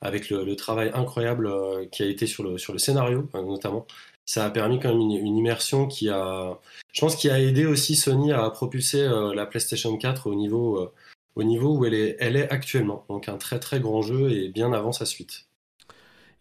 avec 0.01 0.30
le, 0.30 0.55
travail 0.55 0.91
incroyable 0.93 1.49
qui 1.91 2.03
a 2.03 2.05
été 2.07 2.25
sur 2.25 2.43
le, 2.43 2.57
scénario, 2.77 3.30
notamment, 3.34 3.85
ça 4.25 4.45
a 4.45 4.49
permis 4.49 4.80
quand 4.80 4.89
même 4.89 5.01
une, 5.01 5.38
immersion 5.38 5.88
qui 5.88 6.09
a, 6.09 6.57
je 6.93 7.01
pense, 7.01 7.17
qui 7.17 7.30
a 7.30 7.39
aidé 7.41 7.65
aussi 7.65 7.95
Sony 7.97 8.31
à 8.31 8.49
propulser 8.49 9.09
la 9.35 9.45
PlayStation 9.45 9.97
4 9.97 10.27
au 10.27 10.35
niveau, 10.35 10.89
au 11.35 11.43
niveau 11.43 11.77
où 11.77 11.85
elle 11.85 11.93
est, 11.95 12.15
elle 12.19 12.38
est 12.38 12.49
actuellement. 12.49 13.05
Donc 13.09 13.27
un 13.30 13.38
très 13.38 13.59
très 13.59 13.80
grand 13.81 14.01
jeu 14.01 14.31
et 14.31 14.49
bien 14.49 14.71
avant 14.73 14.93
sa 14.93 15.05
suite. 15.05 15.47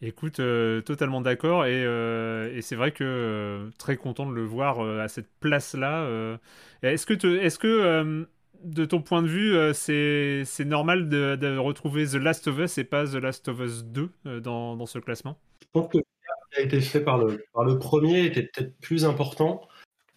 Écoute, 0.04 0.40
euh, 0.40 0.80
totalement 0.80 1.20
d'accord 1.20 1.64
et, 1.64 1.84
euh, 1.84 2.52
et 2.56 2.60
c'est 2.60 2.74
vrai 2.74 2.90
que 2.90 3.04
euh, 3.04 3.70
très 3.78 3.96
content 3.96 4.28
de 4.28 4.34
le 4.34 4.42
voir 4.42 4.80
à 4.80 5.06
cette 5.06 5.28
place-là. 5.38 6.38
est-ce 6.82 7.06
que, 7.06 7.38
est-ce 7.38 7.58
que 7.58 8.26
de 8.64 8.84
ton 8.84 9.00
point 9.00 9.22
de 9.22 9.28
vue, 9.28 9.56
c'est, 9.74 10.64
normal 10.64 11.08
de, 11.08 11.56
retrouver 11.56 12.04
The 12.04 12.14
Last 12.14 12.48
of 12.48 12.58
Us 12.58 12.78
et 12.78 12.84
pas 12.84 13.06
The 13.06 13.14
Last 13.14 13.46
of 13.46 13.60
Us 13.60 13.84
2 13.84 14.40
dans, 14.40 14.76
dans, 14.76 14.86
ce 14.86 14.98
classement? 14.98 15.38
Je 15.60 15.68
pense 15.72 15.88
que 15.88 15.98
ce 15.98 16.56
qui 16.56 16.62
a 16.62 16.64
été 16.64 16.80
fait 16.80 17.00
par 17.00 17.18
le, 17.18 17.44
par 17.54 17.64
le 17.64 17.78
premier 17.78 18.24
était 18.24 18.42
peut-être 18.42 18.76
plus 18.80 19.04
important, 19.04 19.68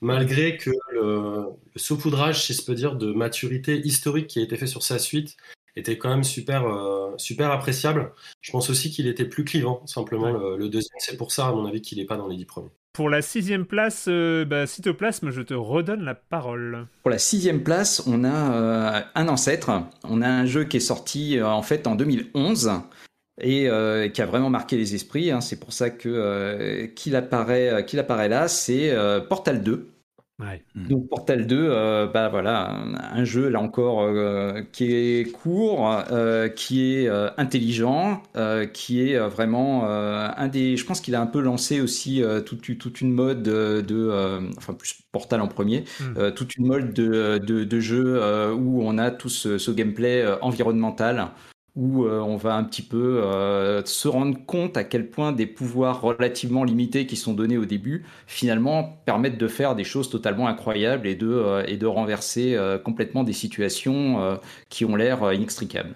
malgré 0.02 0.58
que 0.58 0.72
le, 0.94 1.44
le 1.76 1.80
saupoudrage, 1.80 2.44
si 2.44 2.54
je 2.54 2.66
peux 2.66 2.74
dire, 2.74 2.96
de 2.96 3.14
maturité 3.14 3.78
historique 3.78 4.26
qui 4.26 4.40
a 4.40 4.42
été 4.42 4.58
fait 4.58 4.68
sur 4.68 4.82
sa 4.82 4.98
suite 4.98 5.38
était 5.76 5.98
quand 5.98 6.10
même 6.10 6.24
super, 6.24 6.66
euh, 6.66 7.14
super 7.18 7.52
appréciable. 7.52 8.12
Je 8.42 8.52
pense 8.52 8.70
aussi 8.70 8.92
qu'il 8.92 9.08
était 9.08 9.26
plus 9.26 9.44
clivant, 9.44 9.86
simplement 9.86 10.32
le, 10.32 10.70
deuxième. 10.70 10.98
C'est 11.00 11.18
pour 11.18 11.32
ça, 11.32 11.48
à 11.48 11.52
mon 11.52 11.66
avis, 11.66 11.82
qu'il 11.82 11.98
n'est 11.98 12.06
pas 12.06 12.18
dans 12.18 12.28
les 12.28 12.38
dix 12.38 12.46
premiers. 12.46 12.72
Pour 12.94 13.10
la 13.10 13.22
sixième 13.22 13.66
place, 13.66 14.06
euh, 14.08 14.46
bah, 14.46 14.66
Cytoplasme, 14.66 15.30
je 15.30 15.42
te 15.42 15.54
redonne 15.54 16.04
la 16.04 16.16
parole. 16.16 16.88
Pour 17.04 17.12
la 17.12 17.18
sixième 17.18 17.62
place, 17.62 18.04
on 18.08 18.24
a 18.24 18.54
euh, 18.54 19.02
un 19.16 19.28
ancêtre. 19.28 19.72
On 20.04 20.22
a 20.22 20.30
un 20.30 20.46
jeu 20.46 20.64
qui 20.64 20.78
est 20.78 20.82
sorti 20.82 21.42
en 21.42 21.62
fait 21.62 21.88
en 21.88 21.96
2011 21.96 22.72
et 23.42 23.70
qui 24.14 24.22
a 24.22 24.26
vraiment 24.26 24.50
marqué 24.50 24.78
les 24.78 24.96
esprits. 24.96 25.30
Hein. 25.30 25.42
C'est 25.42 25.60
pour 25.60 25.74
ça 25.74 25.90
que 25.90 26.86
qu'il 26.96 27.18
apparaît, 27.18 27.86
qu'il 27.86 28.00
apparaît 28.00 28.30
là, 28.30 28.48
c'est 28.48 28.96
Portal 29.28 29.62
2. 29.62 29.90
Mm. 30.40 30.88
Donc 30.88 31.08
Portal 31.08 31.48
2, 31.48 31.58
euh, 31.58 32.08
bah 32.08 32.28
voilà, 32.28 32.70
un, 32.70 33.24
jeu 33.24 33.48
là 33.48 33.62
encore 33.62 34.02
euh, 34.02 34.62
qui 34.74 34.94
est 34.94 35.32
court, 35.32 35.90
euh, 36.12 36.50
qui 36.50 36.94
est 36.94 37.10
intelligent, 37.38 38.22
qui 38.74 39.10
est 39.10 39.18
vraiment 39.18 39.86
un 39.88 40.48
des. 40.48 40.78
Je 40.78 40.86
pense 40.86 41.02
qu'il 41.02 41.16
a 41.16 41.22
un 41.22 41.28
peu 41.28 41.40
lancé 41.40 41.82
aussi 41.82 42.22
toute, 42.46 42.78
toute, 42.78 43.02
une 43.02 43.14
mode 43.14 43.44
de, 43.44 44.50
enfin 44.58 44.74
plus 44.74 45.02
Portal 45.12 45.42
en 45.42 45.48
premier, 45.48 45.86
mm. 46.02 46.32
toute 46.32 46.58
une 46.58 46.68
mode 46.68 46.94
de, 46.94 47.38
de, 47.38 47.64
de 47.64 47.80
jeu 47.80 48.22
où 48.54 48.84
on 48.84 48.98
a 48.98 49.12
tout 49.12 49.30
ce, 49.30 49.58
ce 49.58 49.72
gameplay 49.72 50.26
environnemental 50.42 51.30
où 51.76 52.06
euh, 52.06 52.20
on 52.20 52.38
va 52.38 52.56
un 52.56 52.64
petit 52.64 52.82
peu 52.82 53.22
euh, 53.24 53.84
se 53.86 54.08
rendre 54.08 54.38
compte 54.46 54.78
à 54.78 54.84
quel 54.84 55.10
point 55.10 55.34
des 55.34 55.46
pouvoirs 55.46 56.02
relativement 56.02 56.64
limités 56.64 57.06
qui 57.06 57.18
sont 57.18 57.34
donnés 57.34 57.58
au 57.58 57.66
début, 57.66 58.06
finalement, 58.28 59.02
permettent 59.06 59.38
de 59.38 59.48
faire 59.48 59.76
des 59.76 59.84
choses 59.84 60.10
totalement 60.10 60.48
incroyables 60.48 61.06
et 61.08 61.16
de, 61.16 61.28
euh, 61.28 61.66
et 61.68 61.78
de 61.78 61.86
renverser 61.86 62.58
complètement 62.84 63.24
des 63.24 63.34
situations 63.34 64.40
qui 64.70 64.86
ont 64.86 64.96
l'air 64.96 65.34
inextricables. 65.34 65.94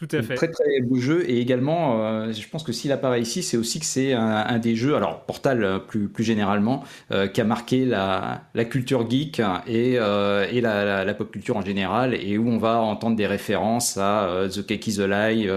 Tout 0.00 0.08
à 0.16 0.22
fait. 0.22 0.34
Très 0.34 0.50
très 0.50 0.80
beau 0.80 0.96
jeu 0.96 1.28
et 1.28 1.40
également, 1.40 2.02
euh, 2.02 2.32
je 2.32 2.48
pense 2.48 2.62
que 2.62 2.72
s'il 2.72 2.90
apparaît 2.90 3.20
ici, 3.20 3.42
c'est 3.42 3.58
aussi 3.58 3.80
que 3.80 3.84
c'est 3.84 4.14
un, 4.14 4.58
des 4.58 4.74
jeux, 4.74 4.96
alors 4.96 5.26
Portal 5.26 5.62
euh, 5.62 5.78
plus, 5.78 6.08
plus 6.08 6.24
généralement, 6.24 6.84
euh, 7.10 7.26
qui 7.26 7.42
a 7.42 7.44
marqué 7.44 7.84
la, 7.84 8.44
la 8.54 8.64
culture 8.64 9.10
geek 9.10 9.42
et, 9.66 9.96
et 9.96 10.60
la, 10.62 11.04
la, 11.04 11.14
pop 11.14 11.30
culture 11.30 11.58
en 11.58 11.62
général 11.62 12.14
et 12.14 12.38
où 12.38 12.48
on 12.48 12.56
va 12.56 12.80
entendre 12.80 13.14
des 13.14 13.26
références 13.26 13.98
à 13.98 14.46
The 14.50 14.64
Cake 14.64 14.86
is 14.86 15.02
a 15.02 15.06
Lie, 15.06 15.50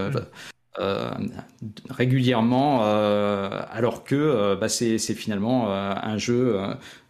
régulièrement, 1.90 2.84
alors 2.84 4.04
que 4.04 4.54
bah, 4.54 4.68
c'est 4.68 4.98
finalement 4.98 5.70
un 5.70 6.18
jeu 6.18 6.58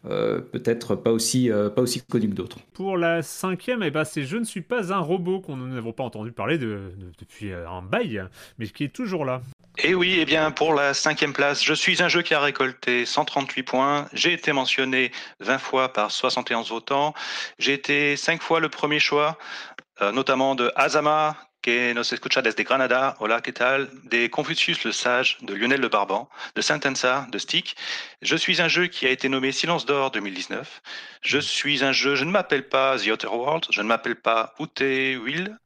euh, 0.06 0.40
peut-être 0.40 0.96
pas 0.96 1.10
aussi, 1.10 1.50
euh, 1.50 1.70
pas 1.70 1.80
aussi 1.80 2.02
connu 2.02 2.28
que 2.28 2.34
d'autres. 2.34 2.58
Pour 2.74 2.98
la 2.98 3.22
cinquième, 3.22 3.82
eh 3.82 3.90
ben, 3.90 4.04
c'est 4.04 4.24
Je 4.24 4.36
ne 4.36 4.44
suis 4.44 4.60
pas 4.60 4.92
un 4.92 4.98
robot 4.98 5.40
qu'on 5.40 5.56
n'avons 5.56 5.92
pas 5.92 6.04
entendu 6.04 6.30
parler 6.30 6.58
de, 6.58 6.92
depuis 7.18 7.52
euh, 7.52 7.68
un 7.68 7.80
bail, 7.80 8.22
mais 8.58 8.66
qui 8.66 8.84
est 8.84 8.94
toujours 8.94 9.24
là. 9.24 9.40
Et 9.78 9.90
eh 9.90 9.94
oui, 9.94 10.18
eh 10.20 10.24
bien 10.26 10.50
pour 10.50 10.74
la 10.74 10.92
cinquième 10.92 11.32
place, 11.32 11.64
je 11.64 11.72
suis 11.72 12.02
un 12.02 12.08
jeu 12.08 12.22
qui 12.22 12.34
a 12.34 12.40
récolté 12.40 13.06
138 13.06 13.62
points. 13.62 14.08
J'ai 14.12 14.34
été 14.34 14.52
mentionné 14.52 15.10
20 15.40 15.58
fois 15.58 15.92
par 15.92 16.10
71 16.10 16.68
votants. 16.68 17.14
J'ai 17.58 17.72
été 17.72 18.16
5 18.16 18.42
fois 18.42 18.60
le 18.60 18.68
premier 18.68 19.00
choix, 19.00 19.36
notamment 20.12 20.54
de 20.54 20.70
Azama, 20.76 21.36
que 21.64 21.94
nos 21.94 22.12
escucha 22.12 22.42
desde 22.42 22.62
Granada, 22.62 23.16
hola, 23.20 23.40
¿qué 23.40 23.50
tal? 23.50 23.88
Des 24.02 24.28
Confucius 24.28 24.84
le 24.84 24.92
Sage, 24.92 25.38
de 25.40 25.54
Lionel 25.54 25.80
le 25.80 25.88
Barban, 25.88 26.28
de 26.54 26.60
Saint-Ensa, 26.60 27.26
de 27.30 27.38
Stick. 27.38 27.74
Je 28.20 28.36
suis 28.36 28.60
un 28.60 28.68
jeu 28.68 28.86
qui 28.88 29.06
a 29.06 29.10
été 29.10 29.30
nommé 29.30 29.50
Silence 29.50 29.86
d'Or 29.86 30.10
2019. 30.10 30.82
Je 31.22 31.38
suis 31.38 31.82
un 31.82 31.92
jeu, 31.92 32.16
je 32.16 32.24
ne 32.24 32.30
m'appelle 32.30 32.68
pas 32.68 32.98
The 32.98 33.06
Outer 33.06 33.28
World, 33.28 33.64
je 33.70 33.80
ne 33.80 33.86
m'appelle 33.86 34.16
pas 34.16 34.54
Ute 34.60 34.82
Will. 35.24 35.58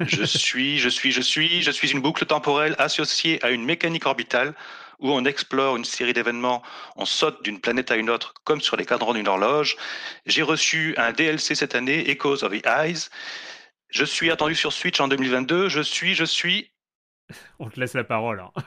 Je 0.00 0.24
suis, 0.42 0.80
je 0.80 0.88
suis, 0.88 1.12
je 1.12 1.20
suis, 1.20 1.62
je 1.62 1.70
suis 1.70 1.92
une 1.92 2.00
boucle 2.00 2.26
temporelle 2.26 2.74
associée 2.80 3.38
à 3.44 3.50
une 3.50 3.64
mécanique 3.64 4.06
orbitale 4.06 4.52
où 4.98 5.12
on 5.12 5.24
explore 5.26 5.76
une 5.76 5.84
série 5.84 6.12
d'événements, 6.12 6.64
on 6.96 7.04
saute 7.04 7.44
d'une 7.44 7.60
planète 7.60 7.92
à 7.92 7.96
une 7.96 8.10
autre 8.10 8.34
comme 8.42 8.60
sur 8.60 8.76
les 8.76 8.84
cadrans 8.84 9.14
d'une 9.14 9.28
horloge. 9.28 9.76
J'ai 10.24 10.42
reçu 10.42 10.96
un 10.96 11.12
DLC 11.12 11.54
cette 11.54 11.76
année, 11.76 12.10
Echoes 12.10 12.42
of 12.42 12.50
the 12.50 12.66
Eyes. 12.66 13.10
Je 13.96 14.04
suis 14.04 14.30
attendu 14.30 14.54
sur 14.54 14.74
Switch 14.74 15.00
en 15.00 15.08
2022. 15.08 15.70
Je 15.70 15.80
suis, 15.80 16.14
je 16.14 16.24
suis 16.24 16.70
On 17.58 17.70
te 17.70 17.80
laisse 17.80 17.94
la 17.94 18.04
parole. 18.04 18.40
hein. 18.40 18.50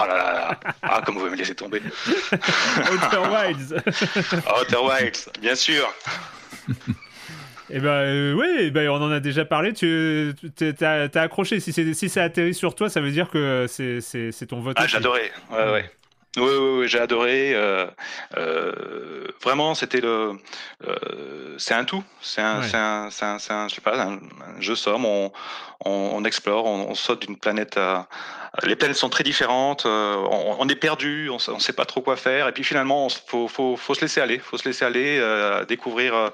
Oh 0.00 0.06
là 0.06 0.16
là 0.16 0.32
là. 0.32 0.60
Ah, 0.82 1.02
comme 1.04 1.18
vous 1.18 1.28
me 1.28 1.34
laissez 1.34 1.56
tomber. 1.56 1.82
Outer 2.06 3.18
Wilds. 3.28 3.74
Outer 4.60 4.76
Wilds, 4.76 5.28
bien 5.40 5.56
sûr. 5.56 5.92
Eh 7.70 7.80
ben 7.80 7.88
euh, 7.88 8.34
oui, 8.34 8.70
ben, 8.70 8.88
on 8.88 9.02
en 9.02 9.10
a 9.10 9.18
déjà 9.18 9.44
parlé. 9.44 9.72
Tu 9.72 10.32
as, 10.80 11.20
accroché. 11.20 11.58
Si, 11.58 11.72
si 11.94 12.08
ça 12.08 12.22
atterrit 12.22 12.54
sur 12.54 12.74
toi, 12.76 12.88
ça 12.88 13.00
veut 13.00 13.10
dire 13.10 13.28
que 13.30 13.66
c'est 13.68 14.46
ton 14.46 14.60
vote. 14.60 14.76
Ah, 14.78 14.86
j'adorais. 14.86 15.32
Ouais, 15.50 15.72
ouais. 15.72 15.90
Oui, 16.36 16.44
oui, 16.44 16.78
oui 16.80 16.88
j'ai 16.88 16.98
adoré. 16.98 17.52
Euh, 17.54 17.86
euh, 18.38 19.26
vraiment, 19.42 19.74
c'était 19.74 20.00
le. 20.00 20.32
Euh, 20.86 21.54
c'est 21.58 21.74
un 21.74 21.84
tout. 21.84 22.02
C'est 22.20 22.40
un, 22.40 22.60
Ouais. 22.60 22.68
c'est 22.68 22.76
un, 22.76 23.08
un, 23.22 23.36
un- 23.50 23.68
je 23.68 23.74
sais 23.74 23.80
pas, 23.82 24.00
un, 24.02 24.18
jeu 24.58 24.74
somme. 24.74 25.04
On, 25.04 25.30
on, 25.84 26.10
on 26.14 26.24
explore, 26.24 26.64
on, 26.64 26.88
on 26.88 26.94
saute 26.94 27.26
d'une 27.26 27.36
planète 27.36 27.76
à. 27.76 28.06
Les 28.64 28.76
planètes 28.76 28.96
sont 28.98 29.08
très 29.08 29.24
différentes. 29.24 29.84
on, 29.86 30.56
on 30.58 30.68
est 30.68 30.74
perdu, 30.76 31.30
on, 31.30 31.54
ne 31.54 31.60
sait 31.60 31.72
pas 31.72 31.86
trop 31.86 32.02
quoi 32.02 32.16
faire. 32.16 32.48
Et 32.48 32.52
puis 32.52 32.64
finalement, 32.64 33.08
il 33.08 33.16
faut, 33.26 33.48
faut, 33.48 33.76
faut 33.76 33.94
se 33.94 34.02
laisser 34.02 34.20
aller. 34.20 34.38
faut 34.38 34.58
se 34.58 34.64
laisser 34.66 34.84
aller, 34.84 35.20
découvrir. 35.68 36.32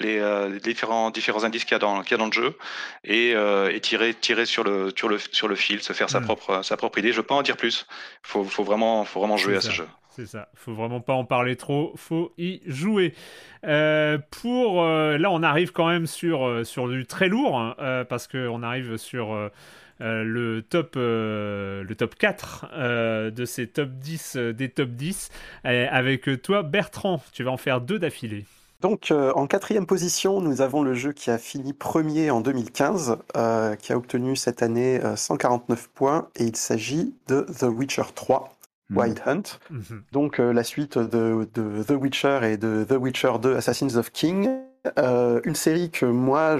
Euh, 0.00 0.48
les, 0.48 0.56
euh, 0.56 0.58
différents, 0.60 1.10
différents 1.10 1.44
indices 1.44 1.64
qu'il 1.64 1.72
y, 1.72 1.76
a 1.76 1.78
dans- 1.78 2.02
qu'il 2.02 2.12
y 2.12 2.14
a 2.14 2.18
dans 2.18 2.26
le 2.26 2.32
jeu 2.32 2.56
et, 3.04 3.32
euh, 3.34 3.70
et 3.72 3.80
tirer, 3.80 4.14
tirer 4.14 4.46
sur, 4.46 4.64
le, 4.64 4.92
sur, 4.96 5.08
le, 5.08 5.18
sur 5.18 5.48
le 5.48 5.54
fil, 5.54 5.80
se 5.82 5.92
faire 5.92 6.08
sa, 6.10 6.20
Mm. 6.20 6.24
propre, 6.24 6.62
sa 6.64 6.76
propre 6.76 6.98
idée. 6.98 7.08
Je 7.08 7.16
ne 7.18 7.22
veux 7.22 7.26
pas 7.26 7.34
en 7.34 7.42
dire 7.42 7.56
plus. 7.56 7.86
Il 8.24 8.28
faut, 8.28 8.44
faut, 8.44 8.64
vraiment, 8.64 9.04
faut 9.04 9.20
vraiment 9.20 9.36
jouer 9.36 9.56
à 9.56 9.60
ce 9.60 9.70
jeu. 9.70 9.86
C'est 10.16 10.26
ça. 10.26 10.48
Faut 10.54 10.74
vraiment 10.74 11.00
pas 11.00 11.14
en 11.14 11.24
parler 11.24 11.56
trop. 11.56 11.92
Faut 11.96 12.32
y 12.36 12.60
jouer. 12.66 13.14
Euh, 13.64 14.18
pour 14.42 14.82
là, 14.84 15.30
on 15.30 15.42
arrive 15.42 15.70
quand 15.72 15.86
même 15.88 16.06
sur 16.06 16.66
sur 16.66 16.88
du 16.88 17.06
très 17.06 17.28
lourd 17.28 17.58
hein, 17.58 18.04
parce 18.08 18.26
que 18.26 18.48
on 18.48 18.62
arrive 18.62 18.96
sur 18.96 19.32
euh, 19.32 19.48
le 20.00 20.62
top 20.62 20.94
euh, 20.96 21.84
le 21.84 21.94
top 21.94 22.14
4 22.16 22.66
euh, 22.72 23.30
de 23.30 23.44
ces 23.44 23.68
top 23.68 23.90
10 23.90 24.36
euh, 24.36 24.52
des 24.52 24.68
top 24.68 24.90
10 24.90 25.30
Euh, 25.66 25.86
avec 25.90 26.28
toi 26.42 26.62
Bertrand. 26.64 27.22
Tu 27.32 27.44
vas 27.44 27.52
en 27.52 27.56
faire 27.56 27.80
deux 27.80 27.98
d'affilée. 27.98 28.44
Donc, 28.80 29.10
euh, 29.10 29.32
en 29.34 29.46
quatrième 29.46 29.86
position, 29.86 30.40
nous 30.40 30.62
avons 30.62 30.82
le 30.82 30.94
jeu 30.94 31.12
qui 31.12 31.30
a 31.30 31.36
fini 31.38 31.72
premier 31.72 32.30
en 32.30 32.40
2015, 32.40 33.18
euh, 33.36 33.76
qui 33.76 33.92
a 33.92 33.96
obtenu 33.96 34.36
cette 34.36 34.62
année 34.62 35.00
euh, 35.04 35.16
149 35.16 35.88
points, 35.88 36.28
et 36.36 36.44
il 36.44 36.56
s'agit 36.56 37.14
de 37.28 37.42
The 37.42 37.64
Witcher 37.64 38.04
3, 38.14 38.48
Wild 38.94 39.20
Hunt. 39.26 39.42
Donc, 40.12 40.40
euh, 40.40 40.52
la 40.52 40.64
suite 40.64 40.98
de, 40.98 41.48
de 41.54 41.82
The 41.82 41.90
Witcher 41.92 42.40
et 42.44 42.56
de 42.56 42.84
The 42.88 42.92
Witcher 42.92 43.32
2 43.40 43.56
Assassins 43.56 43.96
of 43.96 44.10
King. 44.10 44.50
Euh, 44.98 45.42
une 45.44 45.54
série 45.54 45.90
que 45.90 46.06
moi, 46.06 46.56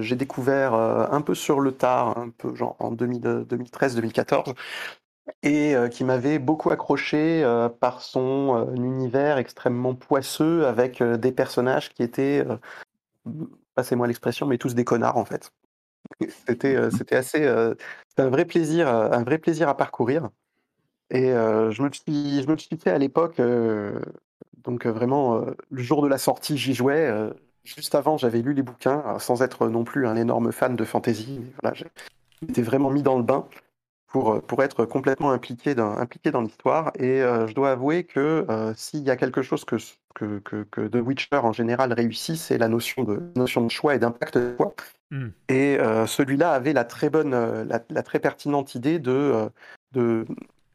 j'ai 0.00 0.16
découvert 0.16 0.74
euh, 0.74 1.06
un 1.12 1.20
peu 1.20 1.34
sur 1.34 1.60
le 1.60 1.70
tard, 1.72 2.18
un 2.18 2.30
peu 2.30 2.54
genre 2.56 2.74
en 2.80 2.92
2013-2014 2.92 4.54
et 5.42 5.74
euh, 5.74 5.88
qui 5.88 6.04
m'avait 6.04 6.38
beaucoup 6.38 6.70
accroché 6.70 7.42
euh, 7.44 7.68
par 7.68 8.02
son 8.02 8.56
euh, 8.56 8.74
univers 8.74 9.38
extrêmement 9.38 9.94
poisseux 9.94 10.66
avec 10.66 11.02
des 11.02 11.32
personnages 11.32 11.90
qui 11.90 12.02
étaient, 12.02 12.44
passez-moi 13.74 14.06
l'expression, 14.06 14.46
mais 14.46 14.58
tous 14.58 14.74
des 14.74 14.84
connards 14.84 15.16
en 15.16 15.24
fait. 15.24 15.52
C'était 16.46 16.90
c'était 16.90 17.16
assez, 17.16 17.46
un 17.46 18.28
vrai 18.28 18.44
plaisir, 18.44 18.88
un 18.88 19.22
vrai 19.22 19.38
plaisir 19.38 19.68
à 19.68 19.76
parcourir. 19.76 20.30
Et 21.10 21.28
je 21.30 21.82
me 21.82 21.90
suis, 21.92 22.42
je 22.42 22.50
me 22.50 22.56
suis 22.56 22.76
fait 22.76 22.90
à 22.90 22.98
l'époque, 22.98 23.40
donc 24.58 24.86
vraiment 24.86 25.44
le 25.70 25.82
jour 25.82 26.02
de 26.02 26.08
la 26.08 26.18
sortie, 26.18 26.58
j'y 26.58 26.74
jouais. 26.74 27.30
juste 27.64 27.94
avant, 27.94 28.18
j'avais 28.18 28.42
lu 28.42 28.52
les 28.52 28.62
bouquins, 28.62 29.18
sans 29.20 29.42
être 29.42 29.68
non 29.68 29.84
plus 29.84 30.06
un 30.06 30.16
énorme 30.16 30.52
fan 30.52 30.74
de 30.74 30.84
fantasy. 30.84 31.40
voilà, 31.62 31.76
j'étais 32.42 32.62
vraiment 32.62 32.90
mis 32.90 33.02
dans 33.02 33.16
le 33.16 33.22
bain 33.22 33.46
pour, 34.12 34.34
euh, 34.34 34.40
pour 34.40 34.62
être 34.62 34.84
complètement 34.84 35.32
impliqué 35.32 35.74
dans, 35.74 35.96
impliqué 35.96 36.30
dans 36.30 36.42
l'histoire. 36.42 36.92
Et 36.98 37.22
euh, 37.22 37.46
je 37.46 37.54
dois 37.54 37.72
avouer 37.72 38.04
que 38.04 38.46
euh, 38.48 38.72
s'il 38.76 39.00
y 39.00 39.10
a 39.10 39.16
quelque 39.16 39.42
chose 39.42 39.64
que, 39.64 39.76
que, 40.14 40.38
que, 40.40 40.64
que 40.70 40.82
The 40.82 40.96
Witcher 40.96 41.38
en 41.38 41.52
général 41.52 41.92
réussit, 41.92 42.36
c'est 42.36 42.58
la 42.58 42.68
notion 42.68 43.02
de, 43.04 43.22
notion 43.34 43.62
de 43.64 43.70
choix 43.70 43.94
et 43.94 43.98
d'impact 43.98 44.38
de 44.38 44.54
choix. 44.56 44.74
Hmm. 45.10 45.28
Et 45.48 45.78
euh, 45.80 46.06
celui-là 46.06 46.52
avait 46.52 46.74
la 46.74 46.84
très 46.84 47.10
bonne, 47.10 47.32
la, 47.32 47.82
la 47.88 48.02
très 48.02 48.20
pertinente 48.20 48.74
idée 48.74 48.98
de, 48.98 49.50
de, 49.92 50.26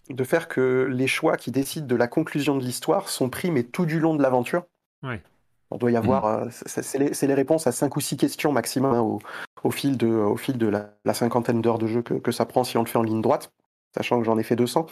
de 0.10 0.24
faire 0.24 0.48
que 0.48 0.88
les 0.92 1.08
choix 1.08 1.38
qui 1.38 1.52
décident 1.52 1.88
de 1.88 1.96
la 1.96 2.08
conclusion 2.08 2.58
de 2.58 2.64
l'histoire 2.64 3.08
sont 3.08 3.30
pris, 3.30 3.52
mais 3.52 3.64
tout 3.64 3.86
du 3.86 4.00
long 4.00 4.16
de 4.16 4.22
l'aventure. 4.22 4.66
Ouais. 5.04 5.22
On 5.70 5.78
doit 5.78 5.92
y 5.92 5.98
avoir, 5.98 6.26
euh, 6.26 6.46
c'est 6.50 7.28
les, 7.28 7.34
réponses 7.34 7.68
à 7.68 7.72
cinq 7.74 7.98
ou 7.98 8.00
six 8.00 8.16
questions 8.16 8.54
maximum 8.54 8.94
hein, 8.94 9.02
au, 9.02 9.20
au 9.64 9.72
fil 9.72 9.98
de, 9.98 10.08
au 10.08 10.38
fil 10.38 10.58
de 10.58 10.68
la, 10.68 10.94
la 11.06 11.14
cinquantaine 11.14 11.62
d'heures 11.62 11.80
de 11.80 11.88
jeu 11.88 12.02
que, 12.02 12.14
que 12.16 12.32
ça 12.32 12.46
prend 12.46 12.64
si 12.64 12.78
on 12.78 12.84
le 12.84 12.88
fait 12.88 12.98
en 12.98 13.04
ligne 13.04 13.22
droite, 13.22 13.52
sachant 13.96 14.20
que 14.20 14.26
j'en 14.26 14.38
ai 14.38 14.44
fait 14.44 14.56
200. 14.56 14.86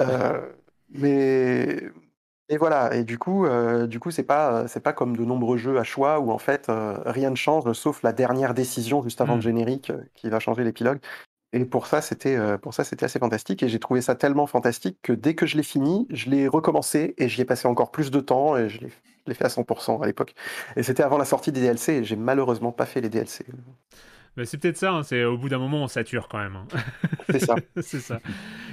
Euh, 0.00 0.52
mais, 0.90 1.82
et 2.48 2.56
voilà. 2.58 2.94
Et 2.94 3.04
du 3.04 3.18
coup, 3.18 3.46
euh, 3.46 3.86
du 3.86 3.98
coup, 3.98 4.10
c'est 4.10 4.22
pas, 4.22 4.68
c'est 4.68 4.80
pas 4.80 4.92
comme 4.92 5.16
de 5.16 5.24
nombreux 5.24 5.56
jeux 5.56 5.78
à 5.78 5.84
choix 5.84 6.20
où 6.20 6.30
en 6.30 6.38
fait 6.38 6.68
euh, 6.68 6.96
rien 7.06 7.30
ne 7.30 7.36
change 7.36 7.72
sauf 7.72 8.02
la 8.02 8.12
dernière 8.12 8.54
décision 8.54 9.02
juste 9.02 9.20
avant 9.20 9.34
le 9.36 9.40
générique 9.40 9.90
euh, 9.90 10.02
qui 10.14 10.28
va 10.28 10.38
changer 10.40 10.64
l'épilogue. 10.64 11.00
Et 11.52 11.64
pour 11.64 11.86
ça, 11.86 12.02
c'était 12.02 12.36
euh, 12.36 12.58
pour 12.58 12.74
ça, 12.74 12.84
c'était 12.84 13.04
assez 13.04 13.18
fantastique. 13.18 13.62
Et 13.62 13.68
j'ai 13.68 13.78
trouvé 13.80 14.00
ça 14.00 14.14
tellement 14.14 14.46
fantastique 14.46 14.98
que 15.02 15.12
dès 15.12 15.34
que 15.34 15.46
je 15.46 15.56
l'ai 15.56 15.62
fini, 15.62 16.06
je 16.10 16.30
l'ai 16.30 16.48
recommencé 16.48 17.14
et 17.18 17.28
j'y 17.28 17.40
ai 17.42 17.44
passé 17.44 17.66
encore 17.68 17.90
plus 17.90 18.10
de 18.10 18.20
temps 18.20 18.56
et 18.56 18.68
je 18.68 18.80
l'ai 18.80 18.90
je 19.26 19.30
l'ai 19.32 19.34
fait 19.36 19.44
à 19.44 19.48
100% 19.48 20.00
à 20.02 20.06
l'époque. 20.06 20.34
Et 20.76 20.82
c'était 20.82 21.02
avant 21.02 21.18
la 21.18 21.24
sortie 21.24 21.52
des 21.52 21.60
DLC 21.60 21.94
et 21.94 22.04
j'ai 22.04 22.16
malheureusement 22.16 22.72
pas 22.72 22.86
fait 22.86 23.00
les 23.00 23.08
DLC. 23.08 23.44
C'est 24.44 24.58
peut-être 24.58 24.76
ça, 24.76 24.92
hein, 24.92 25.02
c'est 25.02 25.24
au 25.24 25.38
bout 25.38 25.48
d'un 25.48 25.58
moment 25.58 25.82
on 25.82 25.88
sature 25.88 26.28
quand 26.28 26.38
même. 26.38 26.56
hein. 26.56 26.66
C'est 27.30 27.40
ça. 27.40 27.56
c'est 27.80 28.00
ça. 28.00 28.20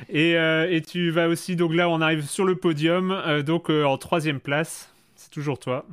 Et, 0.10 0.38
euh, 0.38 0.68
et 0.70 0.82
tu 0.82 1.10
vas 1.12 1.28
aussi, 1.28 1.56
donc 1.56 1.74
là 1.74 1.90
on 1.90 2.02
arrive 2.02 2.24
sur 2.28 2.46
le 2.46 2.56
podium, 2.58 3.12
euh, 3.12 3.44
donc 3.44 3.70
euh, 3.70 3.86
en 3.86 3.98
troisième 3.98 4.40
place, 4.40 4.94
c'est 5.16 5.32
toujours 5.32 5.60
toi. 5.60 5.86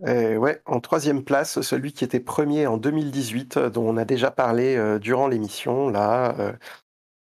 Ouais, 0.00 0.62
en 0.66 0.80
troisième 0.80 1.24
place, 1.24 1.60
celui 1.60 1.92
qui 1.92 2.04
était 2.04 2.20
premier 2.20 2.66
en 2.68 2.76
2018, 2.76 3.56
euh, 3.56 3.70
dont 3.70 3.82
on 3.88 3.96
a 3.96 4.04
déjà 4.04 4.30
parlé 4.30 4.98
durant 5.00 5.26
l'émission, 5.26 5.88
là, 5.88 6.36
euh, 6.38 6.52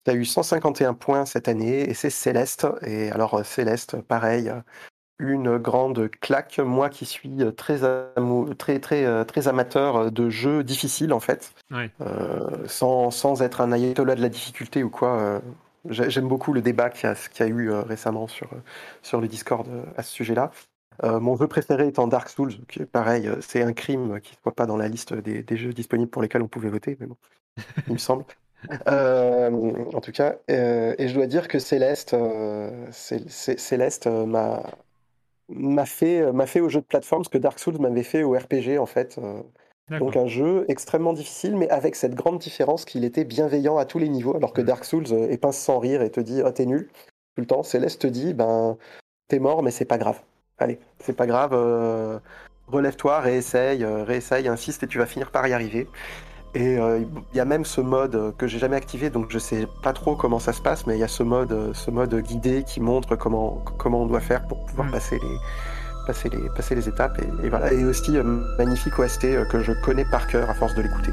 qui 0.06 0.12
a 0.12 0.16
eu 0.16 0.26
151 0.26 0.94
points 0.96 1.26
cette 1.26 1.48
année, 1.50 1.90
et 1.90 1.94
c'est 1.94 2.10
Céleste. 2.10 2.68
Et 2.84 3.12
alors, 3.12 3.46
Céleste, 3.46 4.02
pareil, 4.04 4.52
une 5.20 5.58
grande 5.58 6.10
claque. 6.22 6.60
Moi 6.60 6.90
qui 6.90 7.06
suis 7.06 7.42
euh, 7.44 7.52
très, 7.52 7.80
très, 8.58 8.80
très, 8.80 9.06
euh, 9.06 9.24
très 9.24 9.48
amateur 9.48 10.12
de 10.12 10.30
jeux 10.30 10.64
difficiles, 10.64 11.14
en 11.14 11.20
fait, 11.20 11.54
Ouais. 11.72 11.90
euh, 12.02 12.68
sans, 12.68 13.12
sans 13.12 13.42
être 13.42 13.62
un 13.62 13.72
ayatollah 13.72 14.16
de 14.16 14.22
la 14.22 14.30
difficulté 14.30 14.84
ou 14.84 14.90
quoi. 14.90 15.42
j'ai- 15.90 16.10
J'aime 16.10 16.28
beaucoup 16.28 16.54
le 16.54 16.62
débat 16.62 16.90
qu'il 16.90 17.10
y 17.10 17.12
a, 17.12 17.16
qu'il 17.16 17.46
y 17.46 17.50
a 17.50 17.52
eu 17.52 17.72
récemment 17.72 18.28
sur, 18.28 18.50
sur 19.02 19.22
le 19.22 19.28
Discord 19.28 19.68
à 19.98 20.04
ce 20.04 20.12
sujet-là. 20.14 20.52
Euh, 21.04 21.20
mon 21.20 21.36
jeu 21.38 21.48
préféré 21.48 21.88
étant 21.88 22.08
Dark 22.08 22.30
Souls, 22.30 22.54
qui 22.68 22.86
pareil, 22.86 23.30
c'est 23.42 23.64
un 23.64 23.74
crime 23.74 24.20
qui 24.22 24.34
ne 24.34 24.42
soit 24.44 24.56
pas 24.56 24.66
dans 24.68 24.78
la 24.78 24.88
liste 24.88 25.14
des, 25.14 25.42
des 25.44 25.58
jeux 25.58 25.74
disponibles 25.74 26.12
pour 26.12 26.22
lesquels 26.22 26.44
on 26.44 26.48
pouvait 26.48 26.70
voter, 26.70 26.98
mais 27.00 27.08
bon, 27.08 27.18
il 27.88 27.94
me 27.94 27.98
semble. 28.00 28.26
Euh, 28.88 29.50
en 29.94 30.02
tout 30.02 30.12
cas, 30.12 30.38
euh, 30.52 30.96
et 30.98 31.08
je 31.10 31.16
dois 31.16 31.28
dire 31.28 31.48
que 31.50 31.60
Céleste, 31.60 32.16
Cé- 32.92 33.24
Cé- 33.28 33.58
Céleste 33.58 34.08
m'a 34.08 34.64
m'a 35.56 35.86
fait 35.86 36.22
euh, 36.22 36.34
m'a 36.34 36.46
fait 36.46 36.60
au 36.60 36.70
jeu 36.70 36.82
de 36.82 36.86
plateforme 36.86 37.24
ce 37.24 37.30
que 37.30 37.38
Dark 37.38 37.60
Souls 37.60 37.80
m'avait 37.80 38.04
fait 38.04 38.24
au 38.24 38.34
RPG 38.34 38.78
en 38.80 38.86
fait. 38.86 39.18
euh, 39.18 39.42
donc 40.00 40.16
un 40.16 40.28
jeu 40.28 40.66
extrêmement 40.70 41.14
difficile, 41.14 41.58
mais 41.58 41.70
avec 41.70 41.96
cette 41.96 42.16
grande 42.16 42.40
différence 42.40 42.86
qu'il 42.86 43.04
était 43.04 43.26
bienveillant 43.26 43.78
à 43.78 43.86
tous 43.86 44.00
les 44.00 44.10
niveaux, 44.10 44.36
alors 44.36 44.54
que 44.54 44.62
Dark 44.62 44.86
Souls 44.86 45.06
euh, 45.12 45.30
épince 45.30 45.58
sans 45.58 45.80
rire 45.80 46.02
et 46.02 46.10
te 46.10 46.20
dit 46.20 46.42
oh 46.44 46.52
t'es 46.52 46.66
nul 46.66 46.90
tout 47.36 47.42
le 47.42 47.46
temps. 47.46 47.64
Céleste 47.64 48.02
te 48.02 48.08
dit 48.08 48.34
ben 48.34 48.78
t'es 49.28 49.40
mort 49.40 49.62
mais 49.64 49.72
c'est 49.72 49.86
pas 49.86 49.98
grave. 49.98 50.22
Allez, 50.58 50.80
c'est 51.00 51.16
pas 51.16 51.28
grave, 51.28 51.52
euh, 51.54 52.20
relève-toi, 52.68 53.20
réessaye, 53.20 53.84
réessaye, 53.84 54.48
insiste 54.48 54.84
et 54.84 54.88
tu 54.88 55.00
vas 55.00 55.06
finir 55.06 55.32
par 55.32 55.48
y 55.48 55.54
arriver. 55.54 55.88
Et 56.56 56.78
euh, 56.78 57.00
il 57.34 57.38
y 57.38 57.40
a 57.40 57.46
même 57.46 57.66
ce 57.66 57.82
mode 57.82 58.36
que 58.38 58.46
j'ai 58.46 58.60
jamais 58.60 58.76
activé, 58.76 59.10
donc 59.10 59.28
je 59.30 59.40
sais 59.40 59.68
pas 59.82 59.92
trop 59.92 60.16
comment 60.16 60.38
ça 60.38 60.54
se 60.54 60.62
passe, 60.62 60.86
mais 60.86 60.96
il 60.96 61.00
y 61.00 61.04
a 61.04 61.08
ce 61.08 61.24
mode, 61.24 61.72
ce 61.74 61.90
mode 61.90 62.14
guidé 62.16 62.64
qui 62.64 62.80
montre 62.80 63.16
comment, 63.16 63.64
comment 63.80 64.04
on 64.04 64.06
doit 64.06 64.20
faire 64.20 64.46
pour 64.48 64.64
pouvoir 64.66 64.92
passer 64.92 65.18
les, 65.18 65.38
passer 66.06 66.30
les, 66.30 66.50
passer 66.56 66.76
les 66.76 66.88
étapes. 66.88 67.20
Et, 67.20 67.46
et 67.46 67.50
voilà. 67.50 67.74
Et 67.74 67.84
aussi 67.84 68.18
euh, 68.18 68.24
magnifique 68.58 69.00
OST 69.00 69.26
euh, 69.26 69.46
que 69.46 69.62
je 69.62 69.72
connais 69.84 70.06
par 70.06 70.28
cœur 70.28 70.50
à 70.50 70.54
force 70.54 70.76
de 70.76 70.82
l'écouter. 70.82 71.12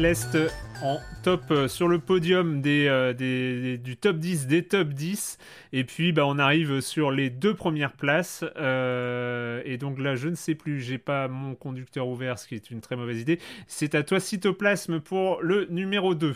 Céleste 0.00 0.38
en 0.82 0.98
top 1.22 1.42
euh, 1.50 1.68
sur 1.68 1.86
le 1.86 1.98
podium 1.98 2.62
des, 2.62 2.86
euh, 2.88 3.76
du 3.76 3.98
top 3.98 4.16
10 4.16 4.46
des 4.46 4.62
top 4.62 4.88
10. 4.88 5.36
Et 5.74 5.84
puis 5.84 6.12
bah, 6.12 6.22
on 6.26 6.38
arrive 6.38 6.80
sur 6.80 7.10
les 7.10 7.28
deux 7.28 7.52
premières 7.52 7.92
places. 7.92 8.42
Euh, 8.56 9.60
et 9.66 9.76
donc 9.76 9.98
là, 9.98 10.16
je 10.16 10.30
ne 10.30 10.36
sais 10.36 10.54
plus, 10.54 10.80
j'ai 10.80 10.96
pas 10.96 11.28
mon 11.28 11.54
conducteur 11.54 12.08
ouvert, 12.08 12.38
ce 12.38 12.48
qui 12.48 12.54
est 12.54 12.70
une 12.70 12.80
très 12.80 12.96
mauvaise 12.96 13.20
idée. 13.20 13.38
C'est 13.66 13.94
à 13.94 14.02
toi, 14.02 14.20
Cytoplasme, 14.20 15.00
pour 15.00 15.42
le 15.42 15.66
numéro 15.66 16.14
2. 16.14 16.34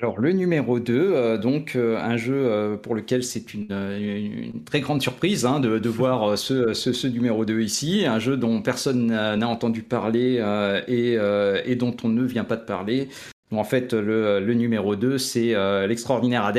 Alors 0.00 0.18
le 0.18 0.32
numéro 0.32 0.80
2, 0.80 1.36
donc 1.36 1.76
euh, 1.76 1.98
un 1.98 2.16
jeu 2.16 2.34
euh, 2.34 2.76
pour 2.78 2.94
lequel 2.94 3.22
c'est 3.22 3.52
une, 3.52 3.66
euh, 3.70 3.98
une 4.52 4.64
très 4.64 4.80
grande 4.80 5.02
surprise 5.02 5.44
hein, 5.44 5.60
de, 5.60 5.78
de 5.78 5.88
voir 5.90 6.22
euh, 6.30 6.36
ce, 6.36 6.72
ce, 6.72 6.94
ce 6.94 7.06
numéro 7.06 7.44
2 7.44 7.60
ici, 7.60 8.06
un 8.06 8.18
jeu 8.18 8.38
dont 8.38 8.62
personne 8.62 9.08
n'a 9.08 9.48
entendu 9.48 9.82
parler 9.82 10.38
euh, 10.40 10.80
et, 10.88 11.16
euh, 11.18 11.60
et 11.66 11.76
dont 11.76 11.94
on 12.02 12.08
ne 12.08 12.22
vient 12.24 12.44
pas 12.44 12.56
de 12.56 12.64
parler. 12.64 13.08
En 13.52 13.64
fait, 13.64 13.92
le, 13.92 14.40
le 14.40 14.54
numéro 14.54 14.96
2, 14.96 15.18
c'est 15.18 15.54
euh, 15.54 15.86
l'extraordinaire 15.86 16.44
Hades. 16.46 16.58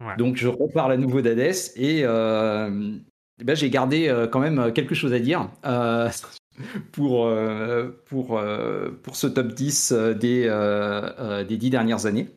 Ouais. 0.00 0.16
Donc 0.16 0.36
je 0.36 0.48
reparle 0.48 0.92
à 0.92 0.96
nouveau 0.96 1.20
d'Hades 1.20 1.54
et 1.76 2.00
euh, 2.04 2.70
ben, 3.44 3.56
j'ai 3.56 3.68
gardé 3.68 4.08
euh, 4.08 4.26
quand 4.26 4.40
même 4.40 4.72
quelque 4.72 4.94
chose 4.94 5.12
à 5.12 5.18
dire. 5.18 5.50
euh, 5.66 6.08
pour, 6.92 7.26
euh, 7.26 7.88
pour, 8.06 8.38
euh, 8.38 8.90
pour 9.02 9.16
ce 9.16 9.26
top 9.26 9.48
10 9.48 9.92
euh, 9.92 10.14
des, 10.14 10.44
euh, 10.46 11.10
euh, 11.18 11.44
des 11.44 11.56
10 11.58 11.70
dernières 11.70 12.06
années. 12.06 12.28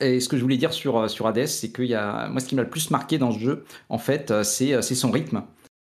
Et 0.00 0.20
ce 0.20 0.28
que 0.28 0.36
je 0.36 0.42
voulais 0.42 0.56
dire 0.56 0.72
sur, 0.72 0.98
euh, 0.98 1.08
sur 1.08 1.26
Hades, 1.26 1.46
c'est 1.46 1.70
que 1.70 1.82
y 1.82 1.94
a, 1.94 2.28
moi, 2.28 2.40
ce 2.40 2.46
qui 2.46 2.54
m'a 2.54 2.62
le 2.62 2.70
plus 2.70 2.90
marqué 2.90 3.18
dans 3.18 3.30
ce 3.30 3.38
jeu, 3.38 3.64
en 3.88 3.98
fait, 3.98 4.30
euh, 4.30 4.42
c'est 4.42 4.74
euh, 4.74 4.82
c'est 4.82 4.94
son 4.94 5.10
rythme. 5.10 5.42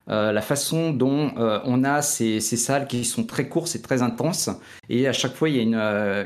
La 0.08 0.42
façon 0.42 0.92
dont 0.92 1.32
on 1.38 1.86
a 1.86 2.02
ces, 2.02 2.42
ces 2.42 2.58
salles 2.58 2.88
qui 2.88 3.06
sont 3.06 3.24
très 3.24 3.48
courtes 3.48 3.74
et 3.74 3.82
très 3.82 4.02
intenses. 4.02 4.50
Et 4.90 5.08
à 5.08 5.14
chaque 5.14 5.34
fois, 5.34 5.48
il 5.48 5.56
y 5.56 5.60
a 5.60 5.62
une, 5.62 5.76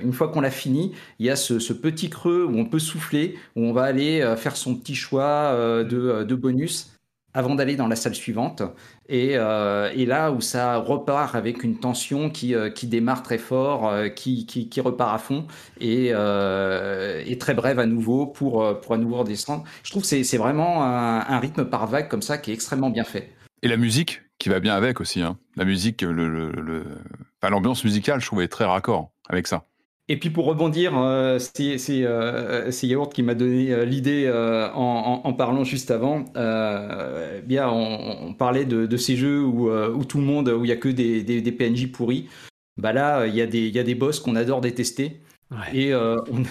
une 0.03 0.13
fois 0.13 0.29
qu'on 0.29 0.41
l'a 0.41 0.49
fini, 0.49 0.93
il 1.19 1.27
y 1.27 1.29
a 1.29 1.35
ce, 1.35 1.59
ce 1.59 1.73
petit 1.73 2.09
creux 2.09 2.43
où 2.43 2.57
on 2.57 2.65
peut 2.65 2.79
souffler, 2.79 3.37
où 3.55 3.61
on 3.65 3.73
va 3.73 3.83
aller 3.83 4.33
faire 4.35 4.57
son 4.57 4.73
petit 4.75 4.95
choix 4.95 5.53
de, 5.83 6.23
de 6.23 6.35
bonus 6.35 6.96
avant 7.37 7.53
d'aller 7.53 7.75
dans 7.75 7.87
la 7.87 7.95
salle 7.95 8.15
suivante. 8.15 8.63
Et, 9.09 9.33
euh, 9.35 9.91
et 9.95 10.07
là 10.07 10.31
où 10.31 10.41
ça 10.41 10.77
repart 10.77 11.35
avec 11.35 11.63
une 11.63 11.79
tension 11.79 12.31
qui, 12.31 12.55
euh, 12.55 12.71
qui 12.71 12.87
démarre 12.87 13.21
très 13.21 13.37
fort, 13.37 13.87
euh, 13.87 14.09
qui, 14.09 14.47
qui, 14.47 14.81
repart 14.81 15.13
à 15.13 15.17
fond 15.19 15.45
et, 15.79 16.07
et 16.07 17.37
très 17.37 17.53
brève 17.53 17.79
à 17.79 17.85
nouveau 17.85 18.25
pour, 18.25 18.79
pour 18.81 18.93
à 18.93 18.97
nouveau 18.97 19.17
redescendre. 19.17 19.63
Je 19.83 19.91
trouve 19.91 20.01
que 20.01 20.23
c'est 20.23 20.37
vraiment 20.37 20.83
un, 20.83 21.39
rythme 21.39 21.65
par 21.65 21.85
vague 21.87 22.07
comme 22.09 22.21
ça 22.23 22.37
qui 22.37 22.51
est 22.51 22.53
extrêmement 22.55 22.89
bien 22.89 23.03
fait. 23.03 23.31
Et 23.61 23.67
la 23.67 23.77
musique 23.77 24.21
qui 24.39 24.49
va 24.49 24.59
bien 24.59 24.75
avec 24.75 24.99
aussi. 24.99 25.21
Hein. 25.21 25.37
La 25.55 25.65
musique, 25.65 26.01
le, 26.01 26.11
le- 26.11 26.51
le- 26.51 26.85
l'ambiance 27.49 27.83
musicale, 27.83 28.19
je 28.19 28.25
trouvais 28.25 28.47
très 28.47 28.65
raccord 28.65 29.11
avec 29.29 29.47
ça. 29.47 29.63
Et 30.09 30.17
puis 30.17 30.29
pour 30.29 30.45
rebondir, 30.45 30.97
euh, 30.97 31.37
c'est 31.37 31.77
euh, 32.05 32.71
c'est 32.71 32.87
Yaourt 32.87 33.11
qui 33.13 33.23
m'a 33.23 33.35
donné 33.35 33.73
euh, 33.73 33.83
l'idée 33.83 34.23
euh, 34.25 34.71
en, 34.73 35.21
en- 35.25 35.27
en 35.27 35.33
parlant 35.33 35.65
juste 35.65 35.91
avant. 35.91 36.23
Euh, 36.37 37.41
bien, 37.41 37.69
on, 37.69 38.27
on 38.29 38.33
parlait 38.33 38.63
de, 38.65 38.85
de 38.85 38.97
ces 38.97 39.17
jeux 39.17 39.43
où, 39.43 39.69
où 39.69 40.05
tout 40.05 40.19
le 40.19 40.23
monde, 40.23 40.47
où 40.49 40.63
il 40.63 40.69
y 40.69 40.71
a 40.71 40.77
que 40.77 40.87
des, 40.89 41.23
des, 41.23 41.41
des 41.41 41.51
PNJ 41.51 41.91
pourris. 41.91 42.29
Bah 42.77 42.93
là, 42.93 43.25
il 43.27 43.35
y 43.35 43.41
a 43.41 43.47
des, 43.47 43.67
y 43.69 43.79
a 43.79 43.83
des 43.83 43.95
boss 43.95 44.19
qu'on 44.21 44.35
adore 44.35 44.61
détester. 44.61 45.19
Et 45.73 45.93
euh, 45.93 46.15
on, 46.31 46.43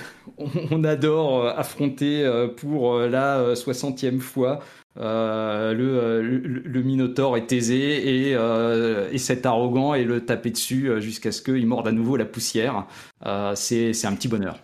on- 0.71 0.85
adore 0.85 1.47
affronter 1.47 2.25
pour 2.57 2.99
la 3.01 3.39
euh, 3.39 3.55
60e 3.55 4.21
fois 4.21 4.61
euh, 4.99 5.73
le, 5.75 5.99
euh, 5.99 6.23
le, 6.23 6.39
le 6.39 6.83
Minotaure 6.83 7.37
est 7.37 7.53
aisé 7.53 8.29
et, 8.31 8.35
euh, 8.35 9.09
et 9.13 9.19
cet 9.19 9.47
arrogant 9.47 9.95
et 9.95 10.05
le 10.05 10.25
taper 10.25 10.51
dessus 10.51 10.89
euh, 10.91 11.01
jusqu'à 11.01 11.33
ce 11.33 11.43
qu'il 11.43 11.67
morde 11.67 11.89
à 11.89 11.93
nouveau 11.93 12.17
la 12.17 12.25
poussière. 12.25 12.87
Euh, 13.27 13.55
c'est 13.55 13.93
c'est 13.93 14.07
un 14.07 14.15
petit 14.15 14.29
bonheur. 14.29 14.59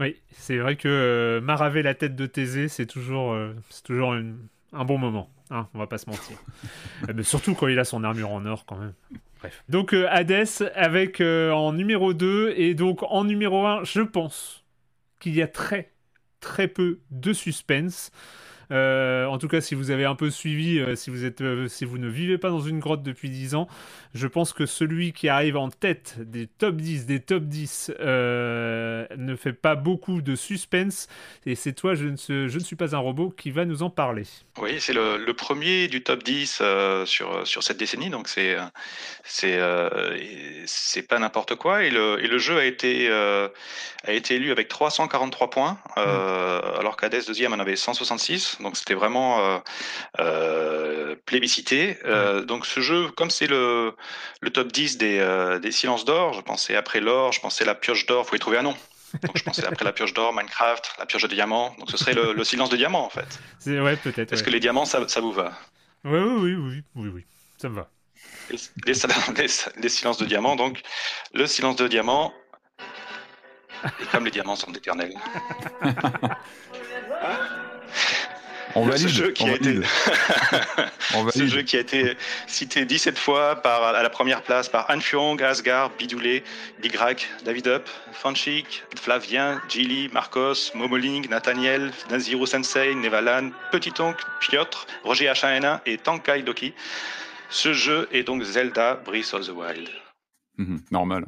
Oui, 0.00 0.16
c'est 0.32 0.58
vrai 0.58 0.76
que 0.76 1.40
maraver 1.42 1.82
la 1.82 1.94
tête 1.94 2.16
de 2.16 2.26
Thésée, 2.26 2.68
c'est 2.68 2.86
toujours, 2.86 3.36
c'est 3.70 3.84
toujours 3.84 4.14
une- 4.14 4.38
un 4.72 4.84
bon 4.84 4.98
moment. 4.98 5.30
Hein, 5.50 5.68
on 5.74 5.78
va 5.78 5.86
pas 5.86 5.98
se 5.98 6.08
mentir. 6.08 6.36
Mais 7.14 7.22
surtout 7.22 7.54
quand 7.54 7.68
il 7.68 7.78
a 7.78 7.84
son 7.84 8.02
armure 8.04 8.30
en 8.30 8.44
or, 8.46 8.64
quand 8.66 8.76
même. 8.78 8.94
Bref. 9.40 9.62
Donc 9.68 9.92
Hades 9.92 10.46
avec 10.74 11.20
en 11.20 11.72
numéro 11.72 12.14
2 12.14 12.52
et 12.56 12.74
donc 12.74 13.02
en 13.02 13.24
numéro 13.24 13.66
1, 13.66 13.84
je 13.84 14.00
pense 14.00 14.64
qu'il 15.20 15.34
y 15.34 15.42
a 15.42 15.46
très 15.48 15.92
très 16.40 16.68
peu 16.68 17.00
de 17.10 17.32
suspense. 17.32 18.10
Euh, 18.72 19.26
en 19.26 19.38
tout 19.38 19.48
cas, 19.48 19.60
si 19.60 19.74
vous 19.74 19.90
avez 19.90 20.04
un 20.06 20.14
peu 20.14 20.30
suivi, 20.30 20.78
euh, 20.80 20.96
si 20.96 21.10
vous 21.10 21.24
êtes, 21.24 21.40
euh, 21.42 21.68
si 21.68 21.84
vous 21.84 21.98
ne 21.98 22.08
vivez 22.08 22.38
pas 22.38 22.48
dans 22.50 22.60
une 22.60 22.80
grotte 22.80 23.02
depuis 23.02 23.28
10 23.30 23.54
ans, 23.54 23.68
je 24.14 24.26
pense 24.26 24.52
que 24.52 24.66
celui 24.66 25.12
qui 25.12 25.28
arrive 25.28 25.56
en 25.56 25.68
tête 25.68 26.16
des 26.18 26.46
top 26.46 26.76
10, 26.76 27.06
des 27.06 27.20
top 27.20 27.44
10, 27.44 27.92
euh, 28.00 29.06
ne 29.16 29.36
fait 29.36 29.52
pas 29.52 29.74
beaucoup 29.74 30.22
de 30.22 30.34
suspense. 30.34 31.06
Et 31.46 31.54
c'est 31.54 31.72
toi, 31.74 31.94
je 31.94 32.06
ne, 32.06 32.16
suis- 32.16 32.48
je 32.48 32.58
ne 32.58 32.64
suis 32.64 32.76
pas 32.76 32.96
un 32.96 32.98
robot, 32.98 33.30
qui 33.30 33.50
va 33.50 33.64
nous 33.64 33.82
en 33.82 33.90
parler. 33.90 34.24
Oui, 34.60 34.76
c'est 34.80 34.92
le, 34.92 35.16
le 35.18 35.34
premier 35.34 35.88
du 35.88 36.02
top 36.02 36.22
10 36.22 36.58
euh, 36.62 37.04
sur, 37.06 37.46
sur 37.46 37.62
cette 37.62 37.78
décennie, 37.78 38.10
donc 38.10 38.28
c'est 38.28 38.56
pas 41.08 41.18
n'importe 41.18 41.54
quoi. 41.56 41.84
Et 41.84 41.90
le, 41.90 42.22
et 42.22 42.28
le 42.28 42.38
jeu 42.38 42.58
a 42.58 42.64
été 42.64 43.08
euh, 43.10 43.48
a 44.04 44.12
été 44.12 44.34
élu 44.36 44.50
avec 44.50 44.68
343 44.68 45.50
points, 45.50 45.78
euh, 45.98 46.60
alors 46.78 46.96
qu'Hades 46.96 47.24
deuxième 47.26 47.52
en 47.52 47.58
avait 47.58 47.76
166, 47.76 48.58
donc 48.62 48.76
c'était 48.76 48.94
vraiment 48.94 49.40
euh, 49.40 49.58
euh, 50.20 51.16
plébiscité. 51.26 51.98
Euh, 52.04 52.42
donc 52.44 52.66
ce 52.66 52.80
jeu, 52.80 53.08
comme 53.16 53.30
c'est 53.30 53.46
le, 53.46 53.94
le 54.40 54.50
top 54.50 54.72
10 54.72 54.98
des, 54.98 55.18
euh, 55.18 55.58
des 55.58 55.72
silences 55.72 56.04
d'or, 56.04 56.32
je 56.34 56.40
pensais 56.40 56.76
après 56.76 57.00
l'or, 57.00 57.32
je 57.32 57.40
pensais 57.40 57.64
la 57.64 57.74
pioche 57.74 58.06
d'or, 58.06 58.26
faut 58.26 58.36
y 58.36 58.38
trouver 58.38 58.58
un 58.58 58.62
nom. 58.62 58.76
Donc 59.22 59.36
je 59.36 59.42
pensais 59.42 59.66
après 59.66 59.84
la 59.84 59.92
pioche 59.92 60.14
d'or, 60.14 60.32
Minecraft, 60.32 60.94
la 60.98 61.04
pioche 61.06 61.22
de 61.22 61.28
diamant. 61.34 61.74
Donc 61.78 61.90
ce 61.90 61.96
serait 61.98 62.14
le, 62.14 62.32
le 62.32 62.44
silence 62.44 62.70
de 62.70 62.76
diamant 62.78 63.04
en 63.04 63.10
fait. 63.10 63.40
C'est 63.58 63.78
ouais, 63.80 63.96
peut-être. 63.96 64.32
Est-ce 64.32 64.40
ouais. 64.42 64.46
que 64.46 64.50
les 64.50 64.60
diamants, 64.60 64.86
ça, 64.86 65.06
ça 65.08 65.20
vous 65.20 65.32
va? 65.32 65.52
Ouais, 66.04 66.18
oui, 66.20 66.54
oui, 66.54 66.54
oui, 66.56 66.82
oui, 66.96 67.08
oui, 67.14 67.26
ça 67.58 67.68
me 67.68 67.74
va. 67.76 67.88
les, 68.50 68.56
les, 68.86 68.94
les- 69.36 69.82
les 69.82 69.88
silences 69.88 70.18
de 70.18 70.24
diamant, 70.24 70.56
donc 70.56 70.80
le 71.34 71.46
silence 71.46 71.76
de 71.76 71.86
diamant. 71.88 72.32
Et 74.00 74.06
comme 74.12 74.24
les 74.24 74.30
diamants 74.30 74.56
sont 74.56 74.72
éternels. 74.72 75.12
On 78.74 78.84
Ce 78.86 78.90
valide, 78.90 79.08
jeu 79.08 79.30
qui 79.32 79.42
on 79.44 79.48
a 79.48 79.54
été. 79.54 79.80
On 81.14 81.28
ce 81.30 81.46
jeu 81.46 81.62
qui 81.62 81.76
a 81.76 81.80
été 81.80 82.16
cité 82.46 82.84
17 82.84 83.18
fois 83.18 83.56
par, 83.56 83.82
à 83.82 84.02
la 84.02 84.10
première 84.10 84.42
place 84.42 84.68
par 84.68 84.90
Anne 84.90 85.02
Fyong, 85.02 85.42
Asgard, 85.42 85.90
Bidoulé, 85.98 86.42
Big 86.80 86.94
Rack, 86.96 87.28
David 87.44 87.68
Up, 87.68 87.88
Fanchik, 88.12 88.82
Flavien, 88.98 89.60
Gilly, 89.68 90.08
Marcos, 90.12 90.72
Momoling, 90.74 91.28
Nathaniel, 91.28 91.92
Naziro 92.10 92.46
Sensei, 92.46 92.94
Nevalan, 92.94 93.50
Petit 93.70 93.92
Oncle, 94.00 94.24
Piotr, 94.40 94.86
Roger 95.04 95.26
H1N1 95.26 95.80
et 95.86 95.98
Tankai 95.98 96.42
Doki. 96.42 96.72
Ce 97.50 97.74
jeu 97.74 98.08
est 98.12 98.22
donc 98.22 98.42
Zelda 98.42 98.94
Breath 98.94 99.34
of 99.34 99.46
the 99.46 99.50
Wild. 99.50 99.90
Mhm, 100.56 100.82
normal. 100.90 101.26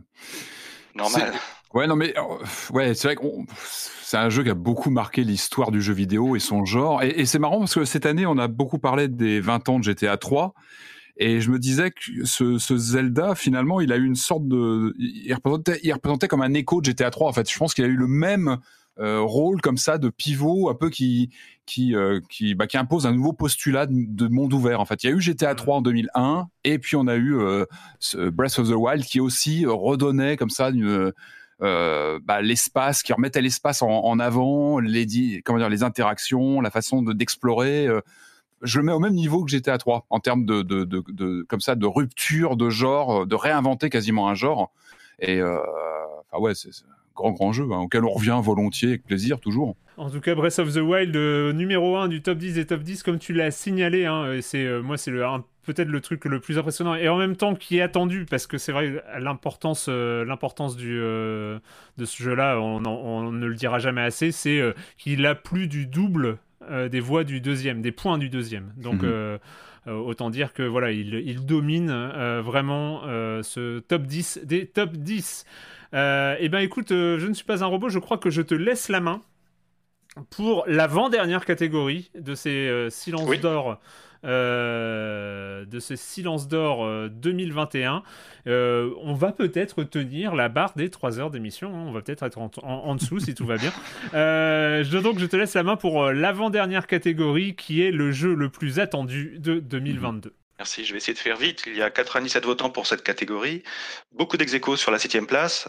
Normal. 0.95 1.33
Ouais, 1.75 1.89
non, 1.89 1.97
mais 1.97 2.15
euh, 2.17 2.23
ouais, 2.73 2.95
c'est 2.95 3.09
vrai 3.09 3.17
que 3.17 3.23
c'est 3.57 4.17
un 4.17 4.29
jeu 4.31 4.45
qui 4.45 4.51
a 4.51 4.55
beaucoup 4.55 4.91
marqué 4.91 5.25
l'histoire 5.25 5.73
du 5.73 5.83
jeu 5.83 5.93
vidéo 5.93 6.37
et 6.37 6.39
son 6.39 6.65
genre. 6.65 7.03
Et, 7.03 7.09
et 7.09 7.27
c'est 7.27 7.41
marrant 7.41 7.59
parce 7.59 7.75
que 7.75 7.85
cette 7.85 8.07
année, 8.07 8.27
on 8.27 8.39
a 8.39 8.47
beaucoup 8.47 8.79
parlé 8.79 9.09
des 9.09 9.41
20 9.41 9.69
ans 9.69 9.79
de 9.81 9.85
GTA 9.85 10.17
3. 10.17 10.55
Et 11.17 11.41
je 11.41 11.51
me 11.51 11.59
disais 11.59 11.91
que 11.91 12.25
ce, 12.25 12.59
ce 12.59 12.77
Zelda, 12.77 13.35
finalement, 13.35 13.81
il 13.81 13.93
a 13.93 13.97
eu 13.97 14.05
une 14.05 14.15
sorte 14.15 14.47
de. 14.47 14.95
Il 14.99 15.33
représentait, 15.35 15.81
il 15.83 15.93
représentait 15.93 16.29
comme 16.29 16.43
un 16.43 16.55
écho 16.55 16.81
de 16.81 16.87
GTA 16.87 17.11
3. 17.11 17.29
En 17.29 17.33
fait, 17.33 17.51
je 17.51 17.59
pense 17.59 17.75
qu'il 17.75 17.85
a 17.85 17.89
eu 17.89 17.97
le 17.97 18.09
même 18.09 18.59
euh, 19.01 19.21
rôle 19.21 19.61
comme 19.61 19.77
ça 19.77 19.99
de 19.99 20.09
pivot, 20.09 20.69
un 20.71 20.75
peu 20.75 20.91
qui 20.91 21.31
qui 21.67 21.97
euh, 21.97 22.21
qui, 22.31 22.55
bah, 22.55 22.69
qui 22.69 22.77
impose 22.77 23.07
un 23.07 23.13
nouveau 23.13 23.33
postulat 23.33 23.87
de, 23.87 23.95
de 23.97 24.29
monde 24.29 24.53
ouvert. 24.53 24.81
En 24.81 24.85
fait, 24.85 25.03
il 25.03 25.11
y 25.11 25.13
a 25.13 25.17
eu 25.17 25.21
GTA 25.21 25.57
3 25.57 25.77
en 25.79 25.83
2001, 25.83 26.47
et 26.63 26.79
puis 26.79 26.95
on 26.95 27.09
a 27.09 27.17
eu 27.17 27.37
euh, 27.37 27.65
ce 27.99 28.31
Breath 28.31 28.61
of 28.61 28.69
the 28.69 28.75
Wild 28.77 29.05
qui 29.05 29.19
aussi 29.19 29.67
redonnait 29.67 30.37
comme 30.37 30.51
ça 30.51 30.71
une 30.71 31.13
euh, 31.63 32.19
bah, 32.25 32.43
l'espace, 32.43 33.03
qui 33.03 33.13
remettait 33.13 33.41
l'espace 33.43 33.83
en, 33.83 34.19
avant, 34.19 34.79
les, 34.81 35.43
comment 35.45 35.59
dire, 35.59 35.69
les 35.71 35.83
interactions, 35.83 36.61
la 36.61 36.71
façon 36.71 37.03
de- 37.03 37.13
d'explorer. 37.13 37.87
euh, 37.87 38.01
je 38.63 38.79
le 38.79 38.85
mets 38.87 38.93
au 38.93 38.99
même 39.01 39.15
niveau 39.15 39.45
que 39.45 39.51
GTA 39.51 39.79
3 39.79 40.07
en 40.11 40.21
termes 40.21 40.47
de, 40.47 40.63
de, 40.63 40.85
de, 40.85 41.43
comme 41.49 41.61
ça, 41.61 41.75
de 41.75 41.87
rupture 41.87 42.57
de 42.57 42.71
genre, 42.71 43.27
de 43.27 43.35
réinventer 43.35 43.91
quasiment 43.91 44.29
un 44.29 44.35
genre. 44.35 44.73
Et 45.19 45.39
euh, 45.41 45.59
enfin 46.31 46.43
ouais, 46.43 46.55
c'est 46.55 46.73
c'est 46.73 46.85
un 46.85 46.89
grand 47.15 47.33
grand 47.33 47.53
jeu 47.53 47.69
hein, 47.73 47.79
auquel 47.81 48.05
on 48.05 48.11
revient 48.11 48.41
volontiers 48.43 48.89
avec 48.91 49.05
plaisir 49.05 49.39
toujours. 49.41 49.77
En 49.97 50.11
tout 50.11 50.21
cas, 50.21 50.35
Breath 50.35 50.59
of 50.59 50.73
the 50.73 50.79
Wild, 50.79 51.15
euh, 51.15 51.53
numéro 51.53 51.97
1 51.97 52.09
du 52.09 52.21
top 52.21 52.39
10 52.39 52.55
des 52.55 52.67
top 52.67 52.81
10, 52.83 53.05
comme 53.05 53.19
tu 53.21 53.33
l'as 53.33 53.53
signalé, 53.53 54.07
hein, 54.07 54.33
et 54.33 54.43
c'est, 54.43 54.65
euh, 54.67 54.83
moi, 54.83 54.97
c'est 54.97 55.13
le, 55.13 55.23
peut-être 55.65 55.89
le 55.89 56.01
truc 56.01 56.25
le 56.25 56.41
plus 56.41 56.59
impressionnant, 56.59 56.97
et 56.97 57.09
en 57.09 57.17
même 57.17 57.37
temps 57.37 57.55
qui 57.55 57.79
est 57.79 57.81
attendu, 57.81 58.27
parce 58.29 58.49
que 58.49 58.59
c'est 58.59 58.73
vrai, 58.73 59.05
l'importance, 59.21 59.87
euh, 59.89 60.25
l'importance 60.25 60.77
du, 60.77 60.99
euh, 61.01 61.61
de 61.97 62.05
ce 62.07 62.21
jeu-là, 62.25 62.59
on, 62.61 63.31
ne 63.31 63.47
le 63.47 63.55
dira 63.55 63.79
jamais 63.79 64.03
assez, 64.03 64.33
c'est 64.33 64.59
euh, 64.61 64.73
qu'il 64.99 65.25
a 65.27 65.37
plus 65.37 65.69
du 65.69 65.87
double 65.87 66.39
euh, 66.69 66.89
des 66.89 67.01
voix 67.01 67.23
du 67.23 67.41
deuxième, 67.41 67.81
des 67.81 67.93
points 67.93 68.19
du 68.19 68.29
deuxième. 68.29 68.73
Donc, 68.77 69.03
Mhm. 69.03 69.05
euh, 69.05 69.39
autant 69.87 70.29
dire 70.31 70.55
que 70.55 70.63
voilà, 70.65 70.91
il, 70.91 71.15
il 71.15 71.47
domine 71.47 71.93
vraiment 72.43 73.03
ce 73.43 73.81
top 73.81 74.03
10 74.07 74.41
des 74.43 74.67
top 74.67 74.93
10. 74.93 75.45
eh 75.93 76.49
ben 76.51 76.59
écoute, 76.61 76.89
je 76.89 77.27
ne 77.27 77.35
suis 77.35 77.45
pas 77.45 77.63
un 77.63 77.67
robot, 77.67 77.91
je 77.91 77.99
crois 77.99 78.17
que 78.17 78.31
je 78.31 78.41
te 78.41 78.55
laisse 78.55 78.89
la 78.89 79.01
main 79.01 79.21
pour 80.31 80.65
l'avant-dernière 80.67 81.45
catégorie 81.45 82.11
de 82.15 82.35
ces 82.35 82.89
silences 82.91 83.41
d'or 83.41 83.79
euh, 84.25 85.67
de 85.67 85.81
ce 85.81 85.97
silence 85.97 86.49
d'or 86.49 86.89
2021. 87.11 88.03
Euh, 88.47 88.55
euh, 88.55 88.91
on 89.03 89.13
va 89.13 89.33
peut-être 89.33 89.85
tenir 89.85 90.35
la 90.35 90.49
barre 90.49 90.73
des 90.77 90.89
3 90.89 91.19
heures 91.21 91.31
d'émission. 91.31 91.69
Hein. 91.75 91.85
On 91.89 91.93
va 91.93 92.01
peut-être 92.01 92.23
être 92.23 92.39
en, 92.39 92.95
dessous 92.95 93.19
si 93.19 93.35
tout 93.35 93.45
va 93.45 93.57
bien. 93.57 93.73
Je, 94.15 94.99
donc, 94.99 95.19
je 95.19 95.27
te 95.27 95.37
laisse 95.37 95.55
la 95.55 95.63
main 95.63 95.77
pour 95.77 96.11
l'avant-dernière 96.11 96.87
catégorie 96.87 97.55
qui 97.55 97.83
est 97.83 97.91
le 97.91 98.13
jeu 98.13 98.35
le 98.35 98.49
plus 98.49 98.79
attendu 98.79 99.37
de 99.39 99.61
2022. 99.61 100.35
Merci, 100.59 100.85
je 100.85 100.93
vais 100.93 100.99
essayer 100.99 101.15
de 101.15 101.19
faire 101.19 101.37
vite. 101.37 101.65
Il 101.67 101.77
y 101.77 101.83
a 101.83 101.91
97 101.91 102.45
votants 102.45 102.71
pour 102.71 102.87
cette 102.87 103.03
catégorie. 103.03 103.63
Beaucoup 104.13 104.37
d'ex 104.37 104.57
sur 104.77 104.91
la 104.91 104.99
septième 104.99 105.27
place. 105.27 105.69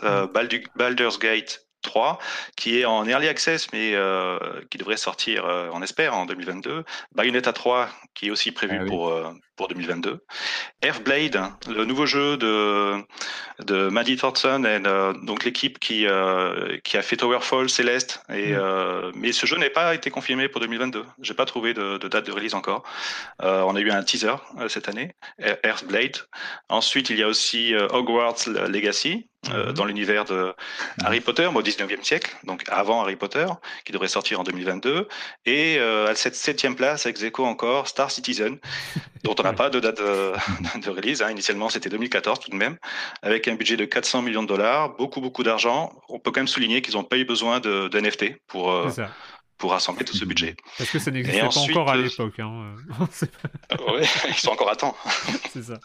Baldur's 0.77 1.19
Gate 1.19 1.64
3, 1.85 2.19
qui 2.57 2.79
est 2.79 2.85
en 2.85 3.07
early 3.07 3.27
access, 3.27 3.71
mais 3.71 3.93
euh, 3.93 4.37
qui 4.69 4.77
devrait 4.77 4.97
sortir, 4.97 5.45
euh, 5.45 5.69
on 5.71 5.81
espère, 5.81 6.15
en 6.15 6.25
2022. 6.25 6.83
Bayonetta 7.13 7.53
3, 7.53 7.89
qui 8.13 8.27
est 8.27 8.31
aussi 8.31 8.51
prévu 8.51 8.79
ah 8.81 8.85
pour, 8.85 9.09
euh, 9.09 9.31
pour 9.55 9.69
2022. 9.69 10.25
Earthblade, 10.81 11.41
le 11.69 11.85
nouveau 11.85 12.05
jeu 12.05 12.37
de, 12.37 12.95
de 13.63 13.87
Maddie 13.89 14.17
Thornton, 14.17 14.65
et, 14.65 14.79
donc 15.25 15.45
l'équipe 15.45 15.79
qui, 15.79 16.05
qui 16.83 16.97
a 16.97 17.01
fait 17.01 17.17
Towerfall, 17.17 17.69
Celeste. 17.69 18.21
Et, 18.33 18.53
mm. 18.53 19.11
mais 19.15 19.31
ce 19.31 19.45
jeu 19.45 19.57
n'est 19.57 19.69
pas 19.69 19.95
été 19.95 20.09
confirmé 20.09 20.49
pour 20.49 20.59
2022. 20.61 21.05
J'ai 21.21 21.33
pas 21.33 21.45
trouvé 21.45 21.73
de, 21.73 21.97
de, 21.97 22.07
date 22.07 22.25
de 22.25 22.31
release 22.31 22.53
encore. 22.53 22.83
on 23.39 23.75
a 23.75 23.79
eu 23.79 23.91
un 23.91 24.03
teaser 24.03 24.35
cette 24.67 24.89
année, 24.89 25.11
Earthblade. 25.63 26.17
Ensuite, 26.69 27.09
il 27.09 27.17
y 27.17 27.23
a 27.23 27.27
aussi 27.27 27.73
Hogwarts 27.75 28.47
Legacy, 28.67 29.27
euh, 29.51 29.71
dans 29.73 29.85
l'univers 29.85 30.25
de 30.25 30.53
Harry 31.03 31.21
Potter, 31.21 31.45
au 31.45 31.61
19e 31.61 32.03
siècle, 32.03 32.35
donc 32.43 32.63
avant 32.67 33.01
Harry 33.01 33.15
Potter, 33.15 33.45
qui 33.83 33.91
devrait 33.91 34.07
sortir 34.07 34.39
en 34.39 34.43
2022. 34.43 35.07
Et 35.45 35.77
euh, 35.77 36.09
à 36.09 36.15
cette 36.15 36.35
septième 36.35 36.75
place, 36.75 37.05
ex 37.05 37.21
aequo 37.21 37.45
encore, 37.45 37.87
Star 37.87 38.09
Citizen, 38.09 38.57
dont 39.23 39.35
on 39.37 39.43
n'a 39.43 39.53
pas 39.53 39.69
de 39.69 39.79
date 39.79 39.99
de, 39.99 40.33
de 40.81 40.89
release. 40.89 41.21
Hein. 41.21 41.29
Initialement, 41.31 41.69
c'était 41.69 41.89
2014 41.89 42.39
tout 42.39 42.49
de 42.49 42.55
même, 42.55 42.77
avec 43.21 43.47
un 43.47 43.55
budget 43.55 43.77
de 43.77 43.85
400 43.85 44.21
millions 44.23 44.43
de 44.43 44.47
dollars, 44.47 44.95
beaucoup, 44.95 45.21
beaucoup 45.21 45.43
d'argent. 45.43 45.93
On 46.09 46.19
peut 46.19 46.31
quand 46.31 46.41
même 46.41 46.47
souligner 46.47 46.81
qu'ils 46.81 46.95
n'ont 46.95 47.03
pas 47.03 47.17
eu 47.17 47.25
besoin 47.25 47.59
de, 47.59 47.87
de 47.87 47.99
NFT 47.99 48.37
pour, 48.47 48.71
euh, 48.71 48.89
pour 49.57 49.71
rassembler 49.71 50.05
tout 50.05 50.17
ce 50.17 50.25
budget. 50.25 50.55
Parce 50.77 50.89
que 50.89 50.99
ça 50.99 51.11
n'existait 51.11 51.41
pas 51.41 51.59
encore 51.59 51.89
à 51.89 51.97
l'époque. 51.97 52.39
Hein. 52.39 52.75
oui, 53.87 54.07
ils 54.27 54.33
sont 54.35 54.51
encore 54.51 54.69
à 54.69 54.75
temps. 54.75 54.95
C'est 55.53 55.63
ça. 55.63 55.79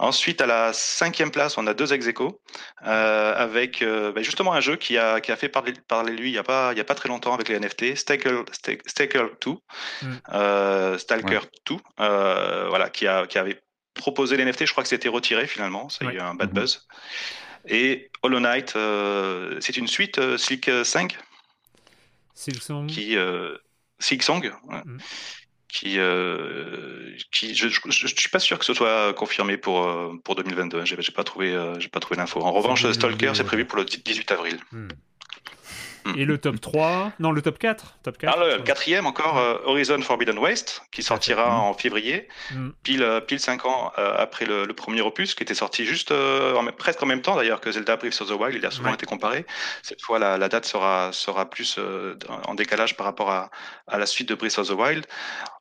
Ensuite, 0.00 0.40
à 0.40 0.46
la 0.46 0.72
cinquième 0.72 1.30
place, 1.30 1.56
on 1.56 1.66
a 1.68 1.74
deux 1.74 1.92
ex 1.92 2.08
euh, 2.08 3.34
avec 3.36 3.80
euh, 3.80 4.10
bah, 4.10 4.22
justement 4.22 4.52
un 4.52 4.60
jeu 4.60 4.74
qui 4.74 4.98
a, 4.98 5.20
qui 5.20 5.30
a 5.30 5.36
fait 5.36 5.48
parler, 5.48 5.72
parler 5.86 6.12
lui 6.12 6.30
il 6.30 6.32
n'y 6.32 6.38
a, 6.38 6.42
pas, 6.42 6.72
il 6.72 6.78
y 6.78 6.80
a 6.80 6.84
pas 6.84 6.96
très 6.96 7.08
longtemps 7.08 7.32
avec 7.32 7.48
les 7.48 7.58
NFT, 7.60 7.94
Stalker, 7.94 8.42
Stalker 8.86 9.26
2, 9.40 9.50
mm. 9.50 10.16
euh, 10.32 10.98
Stalker 10.98 11.40
2 11.66 11.76
euh, 12.00 12.66
voilà, 12.68 12.90
qui, 12.90 13.06
a, 13.06 13.26
qui 13.28 13.38
avait 13.38 13.62
proposé 13.94 14.36
les 14.36 14.44
NFT, 14.44 14.66
je 14.66 14.72
crois 14.72 14.82
que 14.82 14.88
c'était 14.88 15.08
retiré 15.08 15.46
finalement, 15.46 15.88
ça 15.88 16.08
a 16.08 16.12
eu 16.12 16.18
un 16.18 16.34
bad 16.34 16.50
mm-hmm. 16.50 16.54
buzz. 16.54 16.88
Et 17.66 18.10
Hollow 18.22 18.40
Knight, 18.40 18.74
euh, 18.74 19.58
c'est 19.60 19.76
une 19.76 19.86
suite 19.86 20.36
Silk 20.36 20.70
5 20.84 21.16
Silksong 22.34 22.88
qui 22.88 23.16
Silksong, 24.00 24.52
ouais. 24.64 24.82
Mm 24.84 24.98
qui, 25.74 25.98
euh, 25.98 27.16
qui 27.32 27.56
je, 27.56 27.66
je, 27.68 28.06
suis 28.06 28.28
pas 28.28 28.38
sûr 28.38 28.60
que 28.60 28.64
ce 28.64 28.72
soit 28.74 29.12
confirmé 29.12 29.56
pour 29.56 29.82
euh, 29.82 30.14
pour 30.22 30.36
2022. 30.36 30.84
J'ai, 30.84 30.96
j'ai 31.00 31.10
pas 31.10 31.24
trouvé, 31.24 31.52
euh, 31.52 31.78
j'ai 31.80 31.88
pas 31.88 31.98
trouvé 31.98 32.16
l'info. 32.16 32.40
En 32.40 32.52
revanche, 32.52 32.88
Stalker, 32.92 33.32
c'est 33.34 33.42
prévu 33.42 33.64
pour 33.64 33.78
le 33.78 33.84
18 33.84 34.30
avril. 34.30 34.58
Hmm. 34.70 34.86
Et 36.16 36.24
le 36.24 36.38
top 36.38 36.60
3 36.60 37.12
Non, 37.18 37.32
le 37.32 37.40
top 37.40 37.58
4 37.58 37.96
top 38.02 38.18
4 38.18 38.36
ah, 38.36 38.56
Le 38.56 38.62
quatrième 38.62 39.06
encore, 39.06 39.38
euh, 39.38 39.56
Horizon 39.64 40.00
Forbidden 40.02 40.38
West, 40.38 40.82
qui 40.92 41.02
sortira 41.02 41.58
en 41.60 41.74
février, 41.74 42.28
mm. 42.52 42.70
pile, 42.82 43.02
euh, 43.02 43.20
pile 43.20 43.40
5 43.40 43.64
ans 43.64 43.92
euh, 43.98 44.14
après 44.18 44.44
le, 44.44 44.66
premier 44.74 45.00
opus, 45.00 45.34
qui 45.34 45.42
était 45.42 45.54
sorti 45.54 45.84
juste 45.84 46.12
presque 46.78 47.02
en 47.02 47.06
même 47.06 47.22
temps 47.22 47.36
d'ailleurs 47.36 47.60
que 47.60 47.70
Zelda 47.70 47.96
Breath 47.96 48.20
of 48.20 48.28
the 48.28 48.32
Wild. 48.32 48.56
Il 48.56 48.66
a 48.66 48.70
souvent 48.70 48.92
été 48.92 49.06
comparé. 49.06 49.46
Cette 49.82 50.02
fois, 50.02 50.18
la, 50.18 50.36
la, 50.36 50.48
date 50.48 50.66
sera, 50.66 51.10
sera 51.12 51.48
plus 51.48 51.78
en 52.46 52.54
décalage 52.54 52.96
par 52.96 53.06
rapport 53.06 53.30
à, 53.30 53.50
à, 53.86 53.98
la 53.98 54.06
suite 54.06 54.28
de 54.28 54.34
Breath 54.34 54.58
of 54.58 54.68
the 54.68 54.72
Wild. 54.72 55.06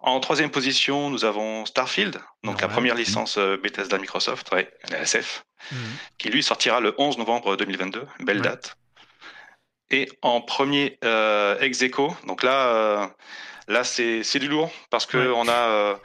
En 0.02 0.20
troisième 0.20 0.50
position, 0.50 1.10
nous 1.10 1.26
avons 1.26 1.66
Starfield, 1.66 2.20
donc 2.44 2.62
la 2.62 2.68
première 2.68 2.96
licence 2.96 3.38
Bethesda 3.38 3.98
Microsoft, 3.98 4.52
ouais, 4.52 4.70
la 4.90 5.02
SF, 5.02 5.46
mm. 5.72 5.76
qui 6.18 6.30
lui 6.30 6.44
sortira 6.44 6.80
le 6.80 6.96
11 6.98 7.20
novembre 7.20 7.56
2022. 7.56 8.06
Belle 8.22 8.42
date. 8.42 8.76
Et 9.92 10.10
en 10.22 10.42
premier 10.42 10.98
euh, 11.04 11.60
ex 11.60 11.82
aequo, 11.82 12.16
donc 12.26 12.44
là, 12.44 12.68
euh, 12.68 13.08
là 13.68 13.84
c'est, 13.84 14.40
du 14.40 14.48
lourd 14.48 14.72
parce 14.90 15.06
que 15.06 15.32
on 15.32 15.48
a, 15.48 16.00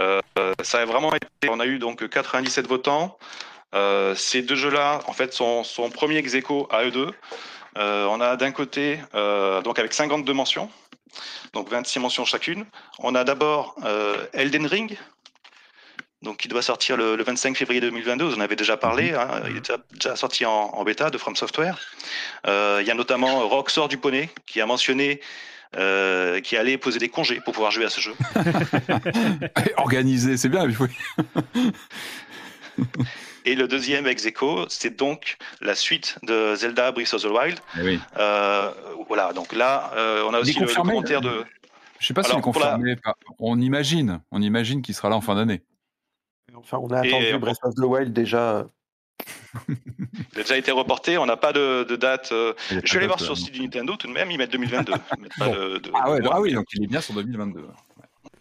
euh, 0.00 0.52
ça 0.62 0.80
a 0.80 0.84
vraiment 0.84 1.14
été, 1.14 1.26
on 1.48 1.60
a 1.60 1.66
eu 1.66 1.78
donc 1.78 2.06
97 2.06 2.66
votants. 2.66 3.18
ces 4.16 4.42
deux 4.42 4.56
jeux-là, 4.56 5.00
en 5.06 5.12
fait, 5.12 5.32
sont, 5.32 5.64
sont 5.64 5.88
premier 5.90 6.16
ex 6.16 6.34
aequo 6.34 6.68
à 6.70 6.84
eux 6.84 6.90
deux. 6.90 7.10
on 7.76 8.20
a 8.20 8.36
d'un 8.36 8.52
côté, 8.52 8.98
donc 9.64 9.78
avec 9.78 9.94
52 9.94 10.32
mentions, 10.32 10.70
donc 11.54 11.70
26 11.70 12.00
mentions 12.00 12.24
chacune. 12.24 12.66
On 12.98 13.14
a 13.14 13.24
d'abord 13.24 13.76
Elden 14.34 14.66
Ring, 14.66 14.98
donc 16.22 16.36
qui 16.38 16.48
doit 16.48 16.62
sortir 16.62 16.96
le, 16.96 17.22
25 17.22 17.56
février 17.56 17.80
2022. 17.80 18.24
Vous 18.24 18.34
en 18.36 18.40
avez 18.40 18.56
déjà 18.56 18.76
parlé. 18.76 19.10
Mhm. 19.10 19.18
Hein, 19.18 19.42
il 19.50 19.56
est 19.56 19.72
déjà, 19.92 20.16
sorti 20.16 20.44
en, 20.46 20.82
bêta 20.84 21.10
de 21.10 21.18
From 21.18 21.36
Software. 21.36 21.78
Euh, 22.46 22.78
il 22.80 22.86
y 22.86 22.90
a 22.90 22.94
notamment 22.94 23.46
Roxor 23.48 23.88
du 23.88 23.98
Poney 23.98 24.30
qui 24.46 24.60
a 24.60 24.66
mentionné 24.66 25.20
euh, 25.76 26.40
qui 26.40 26.56
allait 26.56 26.76
poser 26.78 26.98
des 26.98 27.08
congés 27.08 27.40
pour 27.40 27.54
pouvoir 27.54 27.72
jouer 27.72 27.86
à 27.86 27.90
ce 27.90 28.00
jeu. 28.00 28.14
Organisé, 29.76 30.36
c'est 30.36 30.48
bien. 30.48 30.64
Il 30.64 30.74
faut... 30.74 30.86
Et 33.44 33.56
le 33.56 33.66
deuxième 33.66 34.06
ex 34.06 34.28
c'est 34.68 34.96
donc 34.96 35.36
la 35.60 35.74
suite 35.74 36.16
de 36.22 36.54
Zelda 36.54 36.92
Breath 36.92 37.12
of 37.14 37.22
the 37.22 37.26
Wild. 37.26 37.58
Eh 37.76 37.98
euh, 38.16 38.70
voilà, 39.08 39.32
donc 39.32 39.52
là, 39.52 39.90
on 40.28 40.32
a 40.32 40.38
aussi 40.38 40.56
le, 40.60 40.72
commentaire 40.72 41.20
de. 41.20 41.44
Je 41.98 42.06
sais 42.06 42.14
pas 42.14 42.22
si 42.22 42.30
c'est 42.30 42.40
confirmé. 42.40 42.94
On 43.40 43.60
imagine, 43.60 44.20
on 44.30 44.40
imagine 44.40 44.80
qu'il 44.80 44.94
sera 44.94 45.08
là 45.08 45.16
en 45.16 45.20
fin 45.20 45.34
d'année. 45.34 45.62
Enfin, 46.62 46.78
on 46.78 46.90
a 46.90 47.00
attendu 47.00 47.38
Breath 47.38 47.58
of 47.62 47.74
the 47.74 47.84
Wild 47.84 48.12
déjà. 48.12 48.66
Il 49.68 49.76
a 50.36 50.42
déjà 50.42 50.56
été 50.56 50.70
reporté, 50.70 51.18
on 51.18 51.26
n'a 51.26 51.36
pas 51.36 51.52
de, 51.52 51.96
date. 51.96 52.30
Euh, 52.32 52.54
je 52.70 52.92
vais 52.92 52.98
aller 52.98 53.06
voir 53.06 53.20
sur 53.20 53.34
le 53.34 53.38
site 53.38 53.52
du 53.52 53.60
Nintendo, 53.60 53.96
tout 53.96 54.06
de 54.06 54.12
même, 54.12 54.30
ils 54.30 54.38
mettent 54.38 54.52
2022. 54.52 54.92
ah, 55.40 56.10
ouais, 56.10 56.20
ah 56.30 56.40
oui, 56.40 56.52
donc 56.54 56.66
il 56.74 56.84
est 56.84 56.86
bien 56.86 57.00
sur 57.00 57.14
2022. 57.14 57.66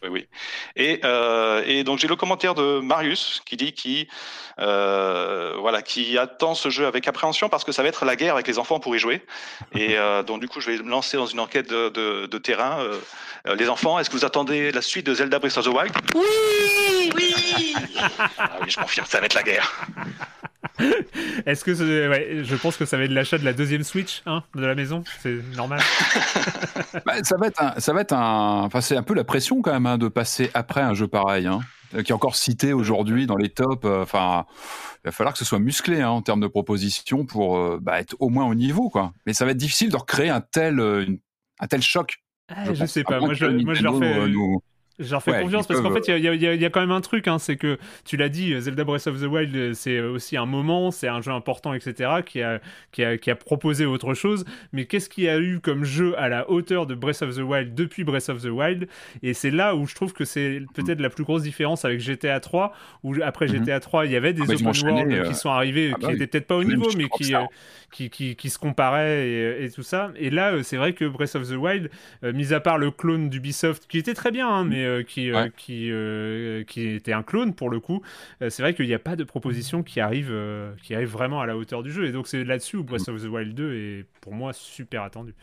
Oui, 0.04 0.10
oui. 0.10 0.28
Et, 0.76 1.00
euh, 1.04 1.64
et 1.66 1.84
donc 1.84 2.00
j'ai 2.00 2.08
le 2.08 2.16
commentaire 2.16 2.56
de 2.56 2.80
Marius 2.80 3.42
qui 3.46 3.56
dit 3.56 3.74
qui 3.74 4.08
euh, 4.60 5.56
voilà 5.60 5.84
qui 5.84 6.18
attend 6.18 6.56
ce 6.56 6.70
jeu 6.70 6.88
avec 6.88 7.08
appréhension 7.08 7.50
parce 7.50 7.64
que 7.64 7.72
ça 7.72 7.84
va 7.84 7.90
être 7.90 8.04
la 8.04 8.16
guerre 8.16 8.34
avec 8.34 8.48
les 8.48 8.58
enfants 8.58 8.80
pour 8.80 8.96
y 8.96 9.00
jouer. 9.00 9.24
Et 9.76 9.96
euh, 9.98 10.24
donc 10.24 10.42
du 10.42 10.48
coup 10.48 10.60
je 10.60 10.72
vais 10.72 10.78
me 10.78 10.90
lancer 10.90 11.18
dans 11.18 11.28
une 11.28 11.40
enquête 11.40 11.70
de, 11.70 11.90
de, 11.90 12.26
de 12.26 12.38
terrain. 12.40 12.80
Les 13.58 13.70
enfants, 13.70 13.98
est-ce 14.00 14.10
que 14.10 14.16
vous 14.16 14.26
attendez 14.26 14.72
la 14.72 14.82
suite 14.82 15.06
de 15.06 15.14
Zelda 15.16 15.40
Breath 15.40 15.58
of 15.58 15.66
the 15.66 15.70
Wild? 15.70 15.92
Oui, 16.16 17.12
oui. 17.16 17.76
ah 18.38 18.58
oui, 18.62 18.70
je 18.70 18.78
confirme, 18.78 19.08
ça 19.08 19.20
va 19.20 19.26
être 19.26 19.34
la 19.34 19.44
guerre. 19.44 19.88
Est-ce 21.46 21.64
que 21.64 21.72
ouais, 22.10 22.44
je 22.44 22.56
pense 22.56 22.78
que 22.78 22.86
ça 22.86 22.98
va 22.98 23.04
être 23.04 23.12
l'achat 23.12 23.38
de 23.38 23.46
la 23.46 23.54
deuxième 23.54 23.84
Switch 23.84 24.22
hein, 24.26 24.44
de 24.56 24.66
la 24.66 24.76
maison, 24.76 25.04
c'est 25.22 25.40
normal. 25.56 25.80
bah, 27.06 27.24
ça 27.24 27.38
va 27.38 27.48
être 27.48 27.62
un, 27.62 27.80
ça 27.80 27.94
va 27.94 28.02
être 28.02 28.14
un, 28.14 28.64
enfin 28.64 28.82
c'est 28.82 28.96
un 28.96 29.04
peu 29.04 29.14
la 29.14 29.24
pression 29.24 29.62
quand 29.62 29.74
même 29.74 29.86
hein, 29.86 29.98
de 29.98 30.08
passer 30.08 30.52
après 30.54 30.82
un 30.82 30.94
jeu 30.94 31.08
pareil, 31.08 31.48
hein, 31.48 31.62
qui 31.92 32.12
est 32.12 32.14
encore 32.14 32.36
cité 32.36 32.74
aujourd'hui 32.74 33.26
dans 33.26 33.38
les 33.38 33.50
tops. 33.50 33.86
Euh, 33.86 34.04
enfin, 34.04 34.46
il 35.04 35.08
va 35.08 35.12
falloir 35.12 35.34
que 35.34 35.40
ce 35.40 35.46
soit 35.46 35.60
musclé 35.60 36.04
en 36.04 36.22
termes 36.22 36.42
de 36.42 36.48
propositions 36.48 37.26
pour 37.26 37.58
euh, 37.58 37.80
bah, 37.82 38.00
être 38.00 38.16
au 38.20 38.30
moins 38.30 38.46
au 38.46 38.56
niveau 38.56 38.90
quoi. 38.90 39.14
Mais 39.26 39.34
ça 39.34 39.46
va 39.46 39.52
être 39.52 39.58
difficile 39.58 39.90
de 39.90 39.98
recréer 39.98 40.30
un 40.30 40.42
tel, 40.42 40.80
euh, 40.80 41.06
un 41.60 41.68
tel 41.68 41.82
choc. 41.82 42.18
Ah, 42.50 42.74
je, 42.74 42.86
sais 42.86 43.04
pas, 43.04 43.20
moi 43.20 43.34
je, 43.34 43.46
moi 43.46 43.74
je, 43.74 43.84
leur 43.84 43.98
fais. 43.98 44.28
J'en 45.02 45.20
fais 45.20 45.42
confiance 45.42 45.68
parce 45.68 45.82
qu'en 45.82 45.92
fait, 45.92 46.08
il 46.08 46.24
y, 46.24 46.66
a 46.66 46.70
quand 46.70 46.82
même 46.82 46.92
un 46.92 47.02
truc, 47.02 47.28
hein, 47.28 47.40
c'est 47.40 47.58
que 47.58 47.78
tu 48.06 48.18
l'as 48.18 48.30
dit, 48.30 48.60
Zelda 48.60 48.84
Breath 48.84 49.08
of 49.08 49.20
the 49.22 49.26
Wild, 49.26 49.56
euh, 49.56 49.74
c'est 49.74 50.00
aussi 50.00 50.38
un 50.38 50.46
moment, 50.46 50.92
c'est 50.92 51.08
un 51.08 51.22
jeu 51.22 51.32
important, 51.32 51.74
etc., 51.74 52.10
qui 52.26 52.42
a, 52.42 52.60
qui 52.92 53.04
a, 53.04 53.18
qui 53.18 53.32
a 53.32 53.36
proposé 53.36 53.86
autre 53.86 54.14
chose. 54.14 54.46
Mais 54.74 54.86
qu'est-ce 54.86 55.10
qu'il 55.10 55.26
y 55.26 55.30
a 55.30 55.40
eu 55.40 55.60
comme 55.60 55.84
jeu 55.84 56.18
à 56.18 56.30
la 56.30 56.50
hauteur 56.50 56.86
de 56.86 56.96
Breath 56.96 57.22
of 57.22 57.36
the 57.36 57.42
Wild 57.42 57.74
depuis 57.76 58.04
Breath 58.04 58.30
of 58.30 58.42
the 58.42 58.50
Wild? 58.50 58.88
Et 59.24 59.34
c'est 59.34 59.52
là 59.52 59.76
où 59.76 59.88
je 59.88 59.96
trouve 59.96 60.14
que 60.14 60.26
c'est 60.26 60.62
peut-être 60.74 61.02
la 61.02 61.10
plus 61.10 61.24
grosse 61.24 61.44
différence 61.44 61.86
avec 61.86 62.00
GTA 62.00 62.40
3, 62.40 62.74
où 63.04 63.16
après 63.24 63.48
mhm. 63.48 63.66
GTA 63.66 63.80
3, 63.80 64.06
il 64.06 64.12
y 64.12 64.16
avait 64.16 64.34
des 64.34 64.44
ah 64.44 64.46
bah, 64.48 64.54
open 64.54 64.90
world 64.90 65.12
euh, 65.12 65.24
qui 65.28 65.36
sont 65.36 65.50
arrivés, 65.50 65.92
ah 65.94 66.00
qui 66.00 66.06
n'étaient 66.08 66.20
bah 66.20 66.28
peut-être 66.32 66.48
pas 66.48 66.58
au 66.58 66.64
niveau, 66.64 66.90
mais 66.98 67.08
qui, 67.10 67.36
euh, 67.36 67.40
qui, 67.92 68.10
qui, 68.10 68.36
qui, 68.36 68.50
se 68.50 68.60
comparaient 68.60 69.28
et, 69.28 69.66
et, 69.66 69.72
tout 69.72 69.84
ça. 69.84 70.12
Et 70.16 70.30
là, 70.30 70.64
c'est 70.64 70.78
vrai 70.78 70.94
que 70.94 71.06
Breath 71.06 71.36
of 71.36 71.50
the 71.50 71.56
Wild, 71.56 71.90
mis 72.24 72.54
à 72.54 72.60
part 72.60 72.78
le 72.78 72.92
clone 72.92 73.30
d'Ubisoft, 73.30 73.88
qui 73.88 73.98
était 73.98 74.14
très 74.14 74.32
bien, 74.32 74.50
hein, 74.50 74.64
mais 74.64 74.86
euh, 74.92 75.04
qui, 75.04 75.32
euh, 75.32 75.50
qui, 75.56 75.92
euh, 75.92 76.64
qui 76.64 76.88
était 76.90 77.14
un 77.14 77.24
clone 77.24 77.54
pour 77.54 77.70
le 77.70 77.80
coup, 77.80 78.02
c'est 78.40 78.62
vrai 78.62 78.74
qu'il 78.74 78.88
n'y 78.88 78.94
a 78.94 79.00
pas 79.00 79.16
de 79.16 79.24
proposition 79.24 79.84
qui 79.84 80.00
arrive, 80.00 80.34
qui 80.84 80.94
arrive 80.96 81.10
vraiment 81.10 81.42
à 81.42 81.46
la 81.46 81.58
hauteur 81.58 81.84
du 81.84 81.92
jeu. 81.92 82.06
Et 82.06 82.12
donc 82.12 82.28
c'est 82.28 82.44
là-dessus 82.44 82.78
où 82.78 82.84
Breath 82.84 83.08
of 83.10 83.22
the 83.22 83.28
Wild 83.28 83.54
2 83.54 83.74
est 83.74 84.06
pour 84.22 84.34
moi 84.34 84.54
super 84.54 85.04
attendu. 85.04 85.34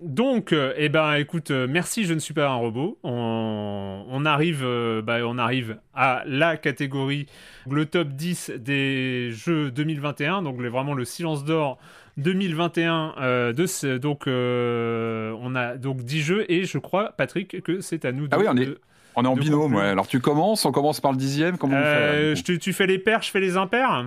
Donc, 0.00 0.52
eh 0.52 0.88
ben, 0.88 1.14
écoute, 1.14 1.50
merci, 1.50 2.04
je 2.04 2.14
ne 2.14 2.18
suis 2.18 2.34
pas 2.34 2.48
un 2.48 2.56
robot. 2.56 2.98
On, 3.04 4.24
arrive, 4.26 4.66
bah, 5.04 5.18
on 5.24 5.38
arrive 5.38 5.78
à 5.94 6.24
la 6.26 6.56
catégorie, 6.56 7.26
le 7.70 7.86
top 7.86 8.08
10 8.08 8.52
des 8.58 9.30
jeux 9.30 9.70
2021, 9.70 10.42
donc 10.42 10.60
vraiment 10.60 10.94
le 10.94 11.04
silence 11.04 11.44
d'or 11.44 11.78
2021 12.16 13.14
euh, 13.18 13.52
de 13.52 13.66
ce, 13.66 13.98
donc 13.98 14.26
euh, 14.26 15.34
on 15.40 15.54
a 15.54 15.76
donc 15.76 16.02
10 16.02 16.20
jeux 16.20 16.52
et 16.52 16.64
je 16.64 16.78
crois 16.78 17.12
Patrick 17.16 17.62
que 17.62 17.80
c'est 17.80 18.04
à 18.04 18.12
nous 18.12 18.28
de, 18.28 18.34
Ah 18.34 18.38
oui, 18.38 18.46
on 18.48 18.56
est 18.56 18.68
on 19.16 19.24
est 19.24 19.28
en 19.28 19.36
binôme, 19.36 19.74
ouais. 19.74 19.82
Alors 19.82 20.08
tu 20.08 20.20
commences, 20.20 20.64
on 20.64 20.72
commence 20.72 21.00
par 21.00 21.12
le 21.12 21.18
dixième, 21.18 21.56
comment 21.56 21.76
euh, 21.76 22.34
Tu 22.34 22.72
fais 22.72 22.86
les 22.86 22.98
pairs, 22.98 23.22
je 23.22 23.30
fais 23.30 23.40
les 23.40 23.56
impairs 23.56 24.06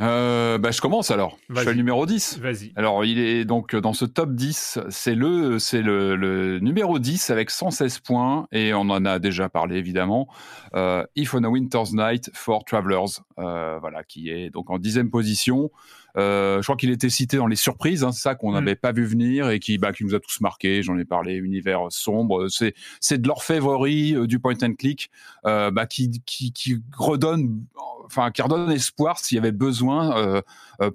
euh, 0.00 0.58
bah, 0.58 0.72
je 0.72 0.80
commence 0.80 1.10
alors. 1.10 1.38
Je 1.48 1.54
fais 1.54 1.66
le 1.66 1.74
numéro 1.74 2.04
10. 2.04 2.38
Vas-y. 2.40 2.72
Alors, 2.74 3.04
il 3.04 3.18
est 3.18 3.44
donc 3.44 3.76
dans 3.76 3.92
ce 3.92 4.04
top 4.04 4.34
10, 4.34 4.80
c'est 4.88 5.14
le, 5.14 5.58
c'est 5.58 5.82
le, 5.82 6.16
le, 6.16 6.58
numéro 6.58 6.98
10 6.98 7.30
avec 7.30 7.50
116 7.50 8.00
points, 8.00 8.48
et 8.50 8.74
on 8.74 8.80
en 8.80 9.04
a 9.04 9.18
déjà 9.18 9.48
parlé 9.48 9.76
évidemment. 9.76 10.28
Euh, 10.74 11.04
If 11.14 11.34
on 11.34 11.44
a 11.44 11.48
Winter's 11.48 11.92
Night 11.92 12.30
for 12.34 12.64
Travelers, 12.64 13.20
euh, 13.38 13.78
voilà, 13.80 14.02
qui 14.02 14.30
est 14.30 14.50
donc 14.50 14.70
en 14.70 14.78
dixième 14.78 15.10
position. 15.10 15.70
Euh, 16.16 16.58
je 16.58 16.62
crois 16.62 16.76
qu'il 16.76 16.90
était 16.90 17.10
cité 17.10 17.36
dans 17.36 17.46
les 17.46 17.56
surprises, 17.56 18.04
hein, 18.04 18.12
c'est 18.12 18.20
ça 18.20 18.34
qu'on 18.34 18.52
mm. 18.52 18.54
n'avait 18.54 18.76
pas 18.76 18.92
vu 18.92 19.04
venir 19.04 19.50
et 19.50 19.58
qui, 19.58 19.78
bah, 19.78 19.92
qui 19.92 20.04
nous 20.04 20.14
a 20.14 20.20
tous 20.20 20.40
marqué. 20.40 20.82
J'en 20.82 20.98
ai 20.98 21.04
parlé, 21.04 21.34
univers 21.34 21.86
sombre. 21.90 22.48
C'est, 22.48 22.74
c'est 23.00 23.20
de 23.20 23.26
l'orfèvrerie 23.26 24.14
euh, 24.14 24.26
du 24.26 24.38
point 24.38 24.54
and 24.62 24.74
click, 24.74 25.10
euh, 25.46 25.70
bah, 25.70 25.86
qui, 25.86 26.22
qui, 26.24 26.52
qui 26.52 26.80
redonne, 26.96 27.64
enfin, 28.04 28.30
qui 28.30 28.42
redonne 28.42 28.70
espoir 28.70 29.18
s'il 29.18 29.36
y 29.36 29.38
avait 29.38 29.52
besoin 29.52 30.42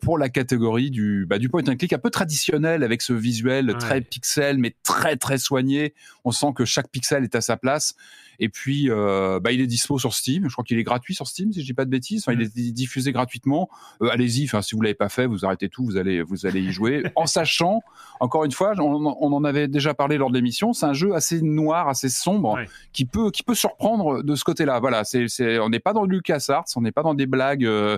pour 0.01 0.17
la 0.17 0.29
catégorie 0.29 0.91
du, 0.91 1.25
bah, 1.27 1.37
du 1.37 1.49
point 1.49 1.63
and 1.67 1.75
click 1.75 1.93
un 1.93 1.99
peu 1.99 2.09
traditionnel 2.09 2.83
avec 2.83 3.01
ce 3.01 3.13
visuel 3.13 3.75
très 3.79 4.01
pixel 4.01 4.57
mais 4.57 4.75
très 4.83 5.15
très 5.15 5.37
soigné. 5.37 5.93
On 6.23 6.31
sent 6.31 6.53
que 6.55 6.65
chaque 6.65 6.89
pixel 6.89 7.23
est 7.23 7.35
à 7.35 7.41
sa 7.41 7.57
place. 7.57 7.95
Et 8.39 8.49
puis, 8.49 8.89
euh, 8.89 9.39
bah, 9.39 9.51
il 9.51 9.61
est 9.61 9.67
dispo 9.67 9.99
sur 9.99 10.13
Steam. 10.13 10.45
Je 10.47 10.53
crois 10.53 10.63
qu'il 10.63 10.79
est 10.79 10.83
gratuit 10.83 11.13
sur 11.13 11.27
Steam, 11.27 11.51
si 11.51 11.61
je 11.61 11.65
dis 11.65 11.73
pas 11.73 11.85
de 11.85 11.89
bêtises. 11.89 12.23
Enfin, 12.25 12.33
il 12.33 12.39
mm. 12.39 12.51
est 12.57 12.71
diffusé 12.71 13.11
gratuitement. 13.11 13.69
Euh, 14.01 14.09
allez-y. 14.09 14.45
Enfin, 14.45 14.61
si 14.61 14.75
vous 14.75 14.81
l'avez 14.81 14.95
pas 14.95 15.09
fait, 15.09 15.25
vous 15.25 15.45
arrêtez 15.45 15.67
tout. 15.67 15.83
Vous 15.83 15.97
allez, 15.97 16.21
vous 16.21 16.45
allez 16.45 16.61
y 16.61 16.71
jouer. 16.71 17.03
en 17.15 17.25
sachant, 17.25 17.81
encore 18.19 18.45
une 18.45 18.51
fois, 18.51 18.73
on, 18.79 19.33
en 19.33 19.43
avait 19.43 19.67
déjà 19.67 19.93
parlé 19.93 20.17
lors 20.17 20.29
de 20.29 20.35
l'émission. 20.35 20.71
C'est 20.71 20.85
un 20.85 20.93
jeu 20.93 21.13
assez 21.13 21.41
noir, 21.41 21.89
assez 21.89 22.09
sombre, 22.09 22.59
qui 22.93 23.05
peut, 23.05 23.29
qui 23.29 23.43
peut 23.43 23.55
surprendre 23.55 24.23
de 24.23 24.35
ce 24.35 24.43
côté-là. 24.45 24.79
Voilà. 24.79 25.03
C'est, 25.03 25.27
c'est, 25.27 25.59
on 25.59 25.69
n'est 25.69 25.79
pas 25.79 25.93
dans 25.93 26.03
le 26.03 26.09
LucasArts. 26.09 26.65
On 26.77 26.81
n'est 26.81 26.93
pas 26.93 27.03
dans 27.03 27.13
des 27.13 27.25
blagues 27.25 27.65
euh, 27.65 27.97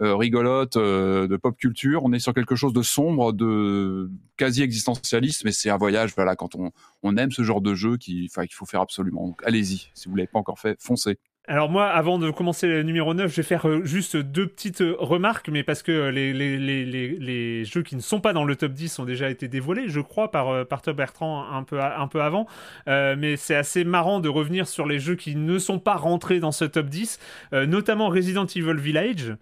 rigolotes 0.00 0.78
de 0.78 1.36
pop 1.36 1.56
culture. 1.56 2.02
On 2.04 2.12
est 2.12 2.18
sur 2.18 2.32
quelque 2.32 2.56
chose 2.56 2.72
de 2.72 2.82
sombre, 2.82 3.32
de 3.32 4.10
quasi 4.38 4.62
existentialiste. 4.62 5.44
Mais 5.44 5.52
c'est 5.52 5.68
un 5.68 5.76
voyage. 5.76 6.14
Voilà. 6.16 6.34
Quand 6.34 6.54
on, 6.54 6.72
on 7.02 7.16
aime 7.18 7.30
ce 7.30 7.42
genre 7.42 7.60
de 7.60 7.74
jeu, 7.74 7.98
qu'il, 7.98 8.30
qu'il 8.30 8.54
faut 8.54 8.66
faire 8.66 8.80
absolument. 8.80 9.26
Donc, 9.26 9.42
allez-y. 9.44 9.81
Si 9.94 10.08
vous 10.08 10.14
ne 10.14 10.18
l'avez 10.18 10.28
pas 10.28 10.38
encore 10.38 10.58
fait, 10.58 10.80
foncez. 10.80 11.18
Alors 11.48 11.68
moi, 11.68 11.88
avant 11.88 12.20
de 12.20 12.30
commencer 12.30 12.68
le 12.68 12.84
numéro 12.84 13.14
9, 13.14 13.28
je 13.28 13.36
vais 13.36 13.42
faire 13.42 13.66
euh, 13.68 13.84
juste 13.84 14.16
deux 14.16 14.46
petites 14.46 14.80
euh, 14.80 14.94
remarques, 15.00 15.48
mais 15.48 15.64
parce 15.64 15.82
que 15.82 15.90
euh, 15.90 16.10
les, 16.12 16.32
les, 16.32 16.56
les, 16.56 16.84
les, 16.84 17.64
jeux 17.64 17.82
qui 17.82 17.96
ne 17.96 18.00
sont 18.00 18.20
pas 18.20 18.32
dans 18.32 18.44
le 18.44 18.54
top 18.54 18.72
10 18.72 19.00
ont 19.00 19.04
déjà 19.04 19.28
été 19.28 19.48
dévoilés, 19.48 19.88
je 19.88 19.98
crois, 19.98 20.30
par, 20.30 20.64
par 20.66 20.82
Top 20.82 20.96
Bertrand 20.96 21.44
un 21.52 21.64
peu, 21.64 21.80
un 21.80 22.06
peu 22.06 22.22
avant. 22.22 22.46
mais 22.86 23.36
c'est 23.36 23.56
assez 23.56 23.82
marrant 23.82 24.20
de 24.20 24.28
revenir 24.28 24.68
sur 24.68 24.86
les 24.86 25.00
jeux 25.00 25.16
qui 25.16 25.34
ne 25.34 25.58
sont 25.58 25.80
pas 25.80 25.96
rentrés 25.96 26.38
dans 26.38 26.52
ce 26.52 26.64
top 26.64 26.86
10, 26.86 27.18
notamment 27.66 28.08
Resident 28.08 28.46
Evil 28.46 28.76
Village, 28.76 29.34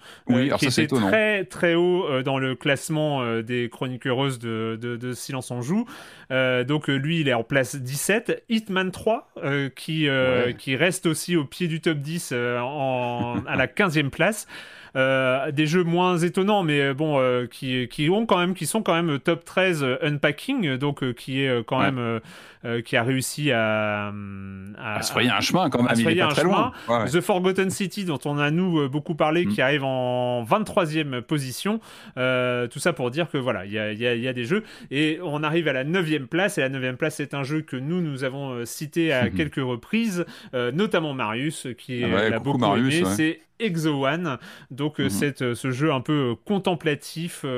qui 0.58 0.66
était 0.66 0.86
très 0.86 1.44
très 1.44 1.74
haut 1.74 2.22
dans 2.22 2.38
le 2.38 2.54
classement 2.54 3.40
des 3.42 3.68
chroniques 3.70 4.06
heureuses 4.06 4.38
de, 4.38 4.78
de, 4.80 5.12
Silence 5.12 5.50
en 5.50 5.60
Joue. 5.60 5.86
Donc 6.30 6.88
lui, 6.88 7.20
il 7.20 7.28
est 7.28 7.34
en 7.34 7.44
place 7.44 7.76
17. 7.76 8.44
Hitman 8.48 8.90
3, 8.90 9.32
qui, 9.74 10.08
qui 10.58 10.76
reste 10.76 11.06
aussi 11.06 11.36
au 11.36 11.44
pied 11.44 11.68
du 11.68 11.80
top 11.80 11.98
10 11.98 12.30
euh, 12.32 12.58
en, 12.60 13.44
à 13.46 13.56
la 13.56 13.66
15e 13.66 14.10
place. 14.10 14.46
Euh, 14.96 15.52
des 15.52 15.66
jeux 15.66 15.84
moins 15.84 16.18
étonnants, 16.18 16.62
mais 16.62 16.80
euh, 16.80 16.94
bon, 16.94 17.20
qui, 17.50 17.88
qui, 17.88 18.10
ont 18.10 18.26
quand 18.26 18.38
même, 18.38 18.54
qui 18.54 18.66
sont 18.66 18.82
quand 18.82 18.94
même 18.94 19.18
top 19.18 19.44
13 19.44 19.84
Unpacking, 20.02 20.76
donc 20.76 21.12
qui 21.14 21.42
est 21.42 21.64
quand 21.64 21.80
même, 21.80 22.20
qui 22.84 22.96
a 22.96 23.02
réussi 23.02 23.52
à, 23.52 24.12
à, 24.78 25.02
se 25.02 25.12
frayer 25.12 25.30
un 25.30 25.40
chemin 25.40 25.70
quand 25.70 25.82
même, 25.82 25.94
il 25.96 26.08
est 26.08 26.16
pas 26.16 26.28
très 26.28 26.44
loin. 26.44 26.72
The 26.88 27.20
Forgotten 27.20 27.70
City, 27.70 28.04
dont 28.04 28.18
on 28.24 28.38
a 28.38 28.50
nous 28.50 28.88
beaucoup 28.88 29.14
parlé, 29.14 29.46
mm. 29.46 29.48
qui 29.48 29.62
arrive 29.62 29.84
en 29.84 30.44
23e 30.44 31.20
position. 31.22 31.80
tout 32.14 32.78
ça 32.78 32.92
pour 32.92 33.10
dire 33.10 33.30
que 33.30 33.38
voilà, 33.38 33.66
il 33.66 33.72
y 33.72 33.78
a, 33.78 33.92
y 33.92 34.28
a, 34.28 34.32
des 34.32 34.44
jeux. 34.44 34.64
Et 34.90 35.18
on 35.22 35.42
arrive 35.42 35.68
à 35.68 35.72
la 35.72 35.84
9e 35.84 36.26
place, 36.26 36.58
et 36.58 36.62
la 36.62 36.70
9e 36.70 36.96
place, 36.96 37.16
c'est 37.16 37.34
un 37.34 37.44
jeu 37.44 37.62
que 37.62 37.76
nous, 37.76 38.00
nous 38.00 38.24
avons 38.24 38.64
cité 38.64 39.12
à 39.12 39.30
quelques 39.36 39.56
reprises, 39.56 40.24
notamment 40.52 41.14
Marius, 41.14 41.68
qui 41.78 42.04
ah 42.04 42.28
l'a 42.28 42.38
beaucoup 42.38 42.64
aimé. 42.76 43.02
C'est 43.04 43.40
Exo 43.60 44.06
One, 44.06 44.38
donc 44.70 45.00
euh, 45.00 45.08
mhm. 45.08 45.32
euh, 45.42 45.54
ce 45.54 45.70
jeu 45.70 45.92
un 45.92 46.00
peu 46.00 46.32
euh, 46.32 46.34
contemplatif 46.44 47.44
où 47.44 47.48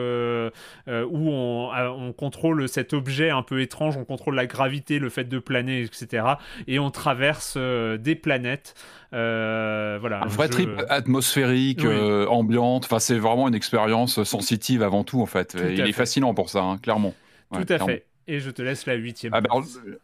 on, 0.89 1.71
on, 1.73 2.13
contrôle 2.13 2.69
cet 2.69 2.93
objet 2.93 3.31
un 3.31 3.43
peu 3.43 3.61
étrange, 3.61 3.97
on 3.97 4.05
contrôle 4.05 4.35
la 4.35 4.47
gravité, 4.47 4.99
le 4.99 5.09
fait 5.09 5.25
de 5.25 5.39
planer, 5.39 5.83
etc. 5.83 6.25
Et 6.67 6.79
on 6.79 6.91
traverse 6.91 7.57
des 7.57 8.15
planètes. 8.15 8.75
voilà, 9.13 10.23
un, 10.23 10.27
vrai 10.27 10.49
trip 10.49 10.71
atmosphérique, 10.89 11.85
ambiante. 12.29 12.85
Enfin, 12.85 12.99
c'est 12.99 13.19
vraiment 13.19 13.49
une 13.49 13.55
expérience 13.55 14.23
sensitive 14.25 14.83
avant 14.83 15.05
tout 15.05 15.21
en 15.21 15.27
fait. 15.27 15.57
il 15.59 15.81
est 15.81 15.93
fascinant 15.93 16.35
pour 16.35 16.51
ça, 16.51 16.63
hein, 16.63 16.79
clairement. 16.79 17.15
Tout 17.53 17.67
à 17.69 17.79
fait. 17.79 18.07
Et 18.29 18.39
je 18.39 18.51
te 18.51 18.63
laisse 18.63 18.87
la 18.87 18.95
huitième. 18.95 19.33
Ah 19.35 19.41
ben, 19.41 19.51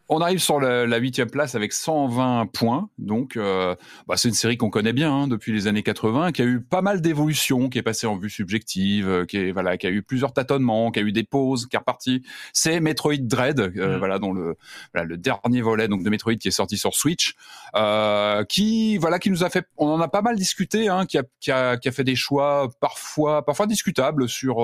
on 0.09 0.21
arrive 0.21 0.41
sur 0.41 0.59
la 0.61 0.97
huitième 0.97 1.31
place 1.31 1.55
avec 1.55 1.73
120 1.73 2.47
points. 2.53 2.89
Donc, 2.99 3.37
euh, 3.37 3.77
bah, 4.09 4.17
c'est 4.17 4.29
une 4.29 4.35
série 4.35 4.57
qu'on 4.57 4.71
connaît 4.71 4.93
bien 4.93 5.13
hein, 5.13 5.29
depuis 5.29 5.53
les 5.53 5.69
années 5.69 5.85
80, 5.85 6.33
qui 6.33 6.43
a 6.43 6.45
eu 6.45 6.61
pas 6.61 6.83
mal 6.83 7.01
d'évolutions, 7.01 7.69
qui 7.69 7.79
est 7.79 7.83
passée 7.83 8.09
en 8.09 8.17
vue 8.17 8.31
subjective, 8.31 9.09
euh, 9.09 9.25
qui, 9.25 9.37
est, 9.37 9.53
voilà, 9.53 9.77
qui 9.77 9.87
a 9.87 9.91
eu 9.91 10.03
plusieurs 10.03 10.33
tâtonnements, 10.33 10.91
qui 10.91 10.99
a 10.99 11.03
eu 11.03 11.13
des 11.13 11.23
pauses, 11.23 11.67
qui 11.67 11.77
est 11.77 11.79
reparti. 11.79 12.23
C'est 12.53 12.81
Metroid 12.81 13.19
Dread, 13.21 13.61
euh, 13.61 13.95
mm. 13.95 13.99
voilà, 13.99 14.19
dont 14.19 14.33
le, 14.33 14.57
voilà, 14.93 15.07
le 15.07 15.17
dernier 15.17 15.63
volet 15.63 15.87
donc 15.87 16.03
de 16.03 16.11
Metroid 16.11 16.35
qui 16.35 16.49
est 16.49 16.53
sorti 16.53 16.77
sur 16.77 16.95
Switch, 16.95 17.35
euh, 17.77 18.43
qui, 18.45 18.99
voilà, 18.99 19.21
qui 19.21 19.31
nous 19.31 19.45
a 19.45 19.51
fait, 19.51 19.67
on 19.77 19.89
en 19.89 20.01
a 20.01 20.09
pas 20.09 20.23
mal 20.23 20.37
discuté, 20.37 20.89
hein, 20.89 21.07
qui, 21.07 21.19
a, 21.19 21.23
qui, 21.41 21.53
a, 21.53 21.77
qui 21.77 21.89
a 21.89 21.93
fait 21.93 22.05
des 22.05 22.17
choix 22.17 22.69
parfois, 22.81 23.45
parfois 23.45 23.67
discutables 23.67 24.29
sur, 24.29 24.57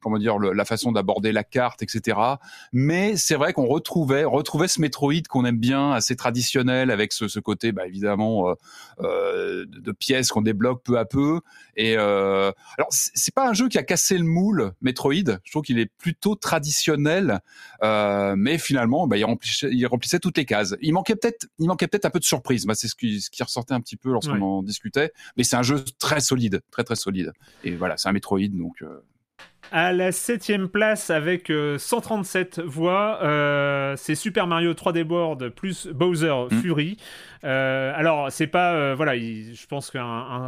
comment 0.00 0.18
dire, 0.18 0.38
la 0.38 0.64
façon 0.64 0.90
d'aborder 0.90 1.30
la 1.30 1.44
carte, 1.44 1.82
etc. 1.82 2.16
Mais 2.72 3.16
c'est 3.16 3.34
vrai 3.34 3.52
qu'on 3.52 3.66
retrouvait, 3.66 4.24
retrouvait 4.24 4.68
ce 4.68 4.80
Metroid 4.80 5.22
qu'on 5.28 5.44
aime 5.44 5.58
bien, 5.58 5.92
assez 5.92 6.16
traditionnel, 6.16 6.90
avec 6.90 7.12
ce, 7.12 7.28
ce 7.28 7.40
côté, 7.40 7.72
bah, 7.72 7.86
évidemment, 7.86 8.50
euh, 8.50 8.54
euh, 9.00 9.66
de 9.66 9.92
pièces 9.92 10.28
qu'on 10.28 10.42
débloque 10.42 10.82
peu 10.82 10.98
à 10.98 11.04
peu. 11.04 11.40
Et 11.76 11.96
euh, 11.96 12.50
alors, 12.78 12.88
c'est 12.90 13.34
pas 13.34 13.48
un 13.48 13.52
jeu 13.52 13.68
qui 13.68 13.78
a 13.78 13.82
cassé 13.82 14.16
le 14.16 14.24
moule 14.24 14.72
Metroid. 14.80 15.38
Je 15.44 15.50
trouve 15.50 15.62
qu'il 15.62 15.78
est 15.78 15.90
plutôt 15.98 16.34
traditionnel, 16.34 17.40
euh, 17.82 18.34
mais 18.36 18.58
finalement, 18.58 19.06
bah, 19.06 19.16
il, 19.16 19.24
remplissait, 19.24 19.68
il 19.70 19.86
remplissait 19.86 20.18
toutes 20.18 20.38
les 20.38 20.44
cases. 20.44 20.74
Il 20.80 20.92
manquait 20.92 21.16
peut-être, 21.16 21.46
il 21.58 21.68
manquait 21.68 21.88
peut-être 21.88 22.06
un 22.06 22.10
peu 22.10 22.18
de 22.18 22.24
surprise. 22.24 22.66
Bah, 22.66 22.74
c'est 22.74 22.88
ce 22.88 22.94
qui, 22.94 23.20
ce 23.20 23.30
qui 23.30 23.42
ressortait 23.42 23.74
un 23.74 23.80
petit 23.80 23.96
peu 23.96 24.10
lorsqu'on 24.10 24.40
en 24.40 24.62
discutait. 24.62 25.12
Mais 25.36 25.44
c'est 25.44 25.56
un 25.56 25.62
jeu 25.62 25.84
très 25.98 26.20
solide, 26.20 26.62
très 26.70 26.84
très 26.84 26.96
solide. 26.96 27.32
Et 27.64 27.76
voilà, 27.76 27.96
c'est 27.96 28.08
un 28.08 28.12
Metroid, 28.12 28.48
donc. 28.48 28.82
Euh, 28.82 29.02
à 29.72 29.92
la 29.92 30.12
septième 30.12 30.68
place 30.68 31.10
avec 31.10 31.52
137 31.78 32.58
euh, 32.58 32.62
voix, 32.66 33.18
euh, 33.22 33.94
c'est 33.96 34.14
Super 34.14 34.46
Mario 34.46 34.72
3D 34.72 35.06
World 35.06 35.50
plus 35.50 35.88
Bowser 35.88 36.32
mm. 36.50 36.60
Fury. 36.60 36.96
Euh, 37.44 37.92
alors, 37.94 38.30
c'est 38.30 38.46
pas, 38.46 38.72
euh, 38.72 38.94
voilà, 38.96 39.16
je 39.16 39.66
pense 39.66 39.90
que 39.90 39.98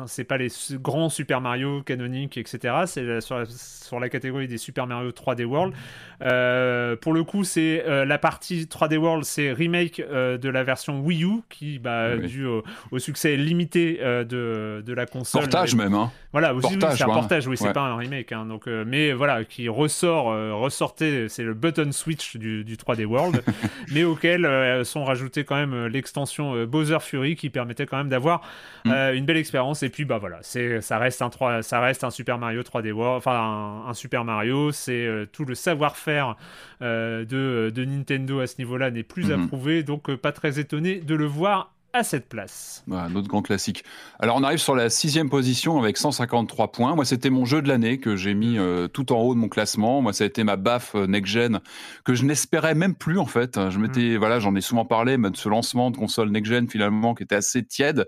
c'est 0.06 0.24
pas 0.24 0.38
les 0.38 0.48
grands 0.72 1.08
Super 1.08 1.40
Mario 1.40 1.82
canoniques, 1.82 2.36
etc. 2.36 2.74
C'est 2.86 3.20
sur, 3.20 3.44
sur, 3.48 4.00
la 4.00 4.08
catégorie 4.08 4.48
des 4.48 4.58
Super 4.58 4.86
Mario 4.86 5.10
3D 5.10 5.44
World. 5.44 5.74
Euh, 6.22 6.96
pour 6.96 7.12
le 7.12 7.24
coup, 7.24 7.44
c'est 7.44 7.84
la 7.86 8.18
partie 8.18 8.64
3D 8.64 8.96
World, 8.96 9.24
c'est 9.24 9.52
remake 9.52 10.00
de 10.00 10.48
la 10.48 10.64
version 10.64 11.00
Wii 11.00 11.24
U, 11.24 11.40
qui, 11.48 11.78
bah, 11.78 12.16
dû 12.16 12.46
au, 12.46 12.98
succès 12.98 13.36
limité 13.36 13.98
de, 14.02 14.82
de, 14.84 14.92
la 14.92 15.06
console. 15.06 15.42
Portage 15.42 15.74
même, 15.74 15.94
hein. 15.94 16.10
Voilà, 16.32 16.52
c'est 16.60 17.02
un 17.02 17.06
portage, 17.06 17.46
oui, 17.46 17.56
c'est 17.56 17.72
pas 17.72 17.80
un 17.82 17.96
remake. 17.96 18.32
Hein, 18.32 18.46
donc, 18.46 18.66
mais 18.66 19.12
voilà, 19.12 19.44
qui 19.44 19.68
ressort, 19.68 20.26
ressortait, 20.60 21.26
c'est 21.28 21.42
le 21.42 21.54
button 21.54 21.92
switch 21.92 22.36
du, 22.36 22.64
3D 22.64 23.04
World, 23.04 23.42
mais 23.92 24.04
auquel 24.04 24.84
sont 24.84 25.04
rajoutés 25.04 25.44
quand 25.44 25.56
même 25.56 25.86
l'extension 25.86 26.66
Bowser 26.78 27.00
Fury 27.00 27.36
qui 27.36 27.50
permettait 27.50 27.86
quand 27.86 27.96
même 27.96 28.08
d'avoir 28.08 28.42
mm. 28.84 28.92
une 29.14 29.24
belle 29.24 29.36
expérience. 29.36 29.82
Et 29.82 29.88
puis 29.88 30.04
bah 30.04 30.18
voilà, 30.18 30.38
c'est 30.42 30.80
ça 30.80 30.98
reste 30.98 31.22
un 31.22 31.30
3, 31.30 31.62
ça 31.62 31.80
reste 31.80 32.04
un 32.04 32.10
Super 32.10 32.38
Mario 32.38 32.62
3D 32.62 32.92
World, 32.92 33.18
enfin 33.18 33.84
un, 33.86 33.94
Super 33.94 34.24
Mario, 34.24 34.72
c'est 34.72 35.08
tout 35.32 35.44
le 35.44 35.54
savoir-faire 35.54 36.36
de, 36.80 37.24
de, 37.24 37.84
Nintendo 37.84 38.40
à 38.40 38.46
ce 38.46 38.56
niveau-là 38.58 38.90
n'est 38.90 39.02
plus 39.02 39.30
mm-hmm. 39.30 39.44
approuvé, 39.44 39.82
donc 39.82 40.14
pas 40.16 40.32
très 40.32 40.58
étonné 40.60 41.00
de 41.00 41.14
le 41.14 41.26
voir 41.26 41.72
à 41.94 42.04
cette 42.04 42.28
place. 42.28 42.84
un 42.92 43.14
autre 43.14 43.28
grand 43.28 43.40
classique. 43.40 43.82
Alors 44.18 44.36
on 44.36 44.42
arrive 44.42 44.58
sur 44.58 44.76
la 44.76 44.90
sixième 44.90 45.30
position 45.30 45.78
avec 45.78 45.96
153 45.96 46.70
points. 46.70 46.94
Moi 46.94 47.06
c'était 47.06 47.30
mon 47.30 47.46
jeu 47.46 47.62
de 47.62 47.68
l'année 47.68 47.98
que 47.98 48.14
j'ai 48.14 48.34
mis 48.34 48.58
euh, 48.58 48.88
tout 48.88 49.10
en 49.10 49.20
haut 49.20 49.34
de 49.34 49.38
mon 49.38 49.48
classement. 49.48 50.02
Moi 50.02 50.12
ça 50.12 50.24
a 50.24 50.26
été 50.26 50.44
ma 50.44 50.56
baffe 50.56 50.94
euh, 50.94 51.06
next 51.06 51.32
gen 51.32 51.60
que 52.04 52.14
je 52.14 52.24
n'espérais 52.24 52.74
même 52.74 52.94
plus 52.94 53.18
en 53.18 53.24
fait. 53.24 53.58
Je 53.70 53.78
m'étais 53.78 54.16
mm. 54.16 54.18
voilà 54.18 54.38
j'en 54.38 54.54
ai 54.54 54.60
souvent 54.60 54.84
parlé 54.84 55.16
mais 55.16 55.30
de 55.30 55.36
ce 55.36 55.48
lancement 55.48 55.90
de 55.90 55.96
console 55.96 56.28
next 56.28 56.52
gen 56.52 56.68
finalement 56.68 57.14
qui 57.14 57.22
était 57.22 57.36
assez 57.36 57.64
tiède. 57.64 58.06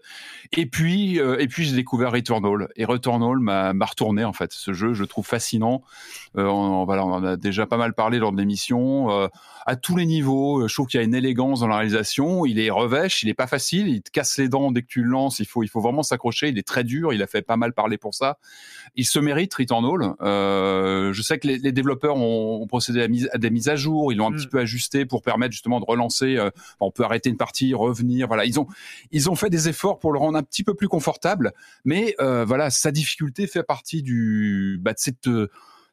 Et 0.53 0.67
puis 0.67 1.19
euh, 1.19 1.39
et 1.39 1.49
puis 1.49 1.65
j'ai 1.65 1.75
découvert 1.75 2.13
Returnal 2.13 2.69
et 2.77 2.85
Returnal 2.85 3.39
m'a 3.39 3.73
retourné 3.87 4.25
en 4.25 4.35
fait. 4.35 4.53
Ce 4.53 4.75
jeu 4.75 4.93
je 4.93 5.01
le 5.01 5.07
trouve 5.07 5.27
fascinant. 5.27 5.81
on, 6.35 6.85
voilà 6.85 7.07
on 7.07 7.13
en 7.13 7.25
a 7.25 7.37
déjà 7.39 7.65
pas 7.67 7.79
mal 7.79 7.95
parlé 7.95 8.19
lors 8.19 8.33
de 8.33 8.37
l'émission 8.37 9.09
à 9.71 9.77
tous 9.77 9.95
les 9.95 10.05
niveaux. 10.05 10.67
Je 10.67 10.75
trouve 10.75 10.89
qu'il 10.89 10.99
y 10.99 11.01
a 11.01 11.07
une 11.07 11.15
élégance 11.15 11.61
dans 11.61 11.69
la 11.69 11.77
réalisation. 11.77 12.45
Il 12.45 12.59
est 12.59 12.71
revêche, 12.71 13.23
il 13.23 13.29
est 13.29 13.35
pas 13.35 13.47
facile, 13.47 13.87
il 13.89 14.03
te 14.03 14.11
casse 14.11 14.37
les 14.37 14.49
dents 14.49 14.73
dès 14.73 14.83
que 14.83 14.89
tu 14.89 15.01
le 15.01 15.09
lances. 15.09 15.39
Il 15.39 15.47
faut, 15.47 15.63
il 15.63 15.69
faut 15.69 15.81
vraiment 15.81 16.03
s'accrocher. 16.03 16.49
Il 16.49 16.59
est 16.59 16.67
très 16.67 16.83
dur. 16.83 17.13
Il 17.13 17.23
a 17.23 17.29
fait 17.29 17.43
pas 17.43 17.57
mal 17.57 17.73
parler 17.73 17.97
pour 17.97 18.13
ça. 18.13 18.39
Il 18.97 19.07
se 19.07 19.21
mérite 19.21 19.55
Returnal. 19.55 20.17
Euh, 20.23 21.13
je 21.13 21.23
sais 21.23 21.39
que 21.39 21.47
les, 21.47 21.71
développeurs 21.71 22.17
ont, 22.17 22.67
procédé 22.67 23.03
à, 23.33 23.39
des 23.39 23.51
mises 23.51 23.69
à 23.69 23.77
jour. 23.77 24.13
Ils 24.13 24.17
l'ont 24.17 24.27
un 24.27 24.33
petit 24.33 24.49
mm. 24.49 24.51
peu 24.51 24.59
ajusté 24.59 25.07
pour 25.07 25.23
permettre 25.23 25.53
justement 25.53 25.79
de 25.79 25.85
relancer. 25.87 26.37
Euh, 26.37 26.51
on 26.81 26.91
peut 26.91 27.05
arrêter 27.05 27.31
une 27.31 27.37
partie, 27.37 27.73
revenir. 27.73 28.27
Voilà, 28.27 28.47
ils 28.47 28.59
ont, 28.59 28.67
ils 29.13 29.31
ont 29.31 29.37
fait 29.37 29.51
des 29.51 29.69
efforts 29.69 30.01
pour 30.01 30.13
le 30.13 30.19
rendre 30.19 30.37
un 30.37 30.43
petit 30.43 30.65
peu 30.65 30.75
plus 30.75 30.89
confortable. 30.89 31.53
Mais 31.85 32.17
euh, 32.19 32.45
voilà, 32.45 32.71
sa 32.71 32.91
difficulté 32.91 33.47
fait 33.47 33.63
partie 33.63 34.03
du, 34.03 34.81
bah, 34.83 34.95
de 34.95 34.99
cette 34.99 35.29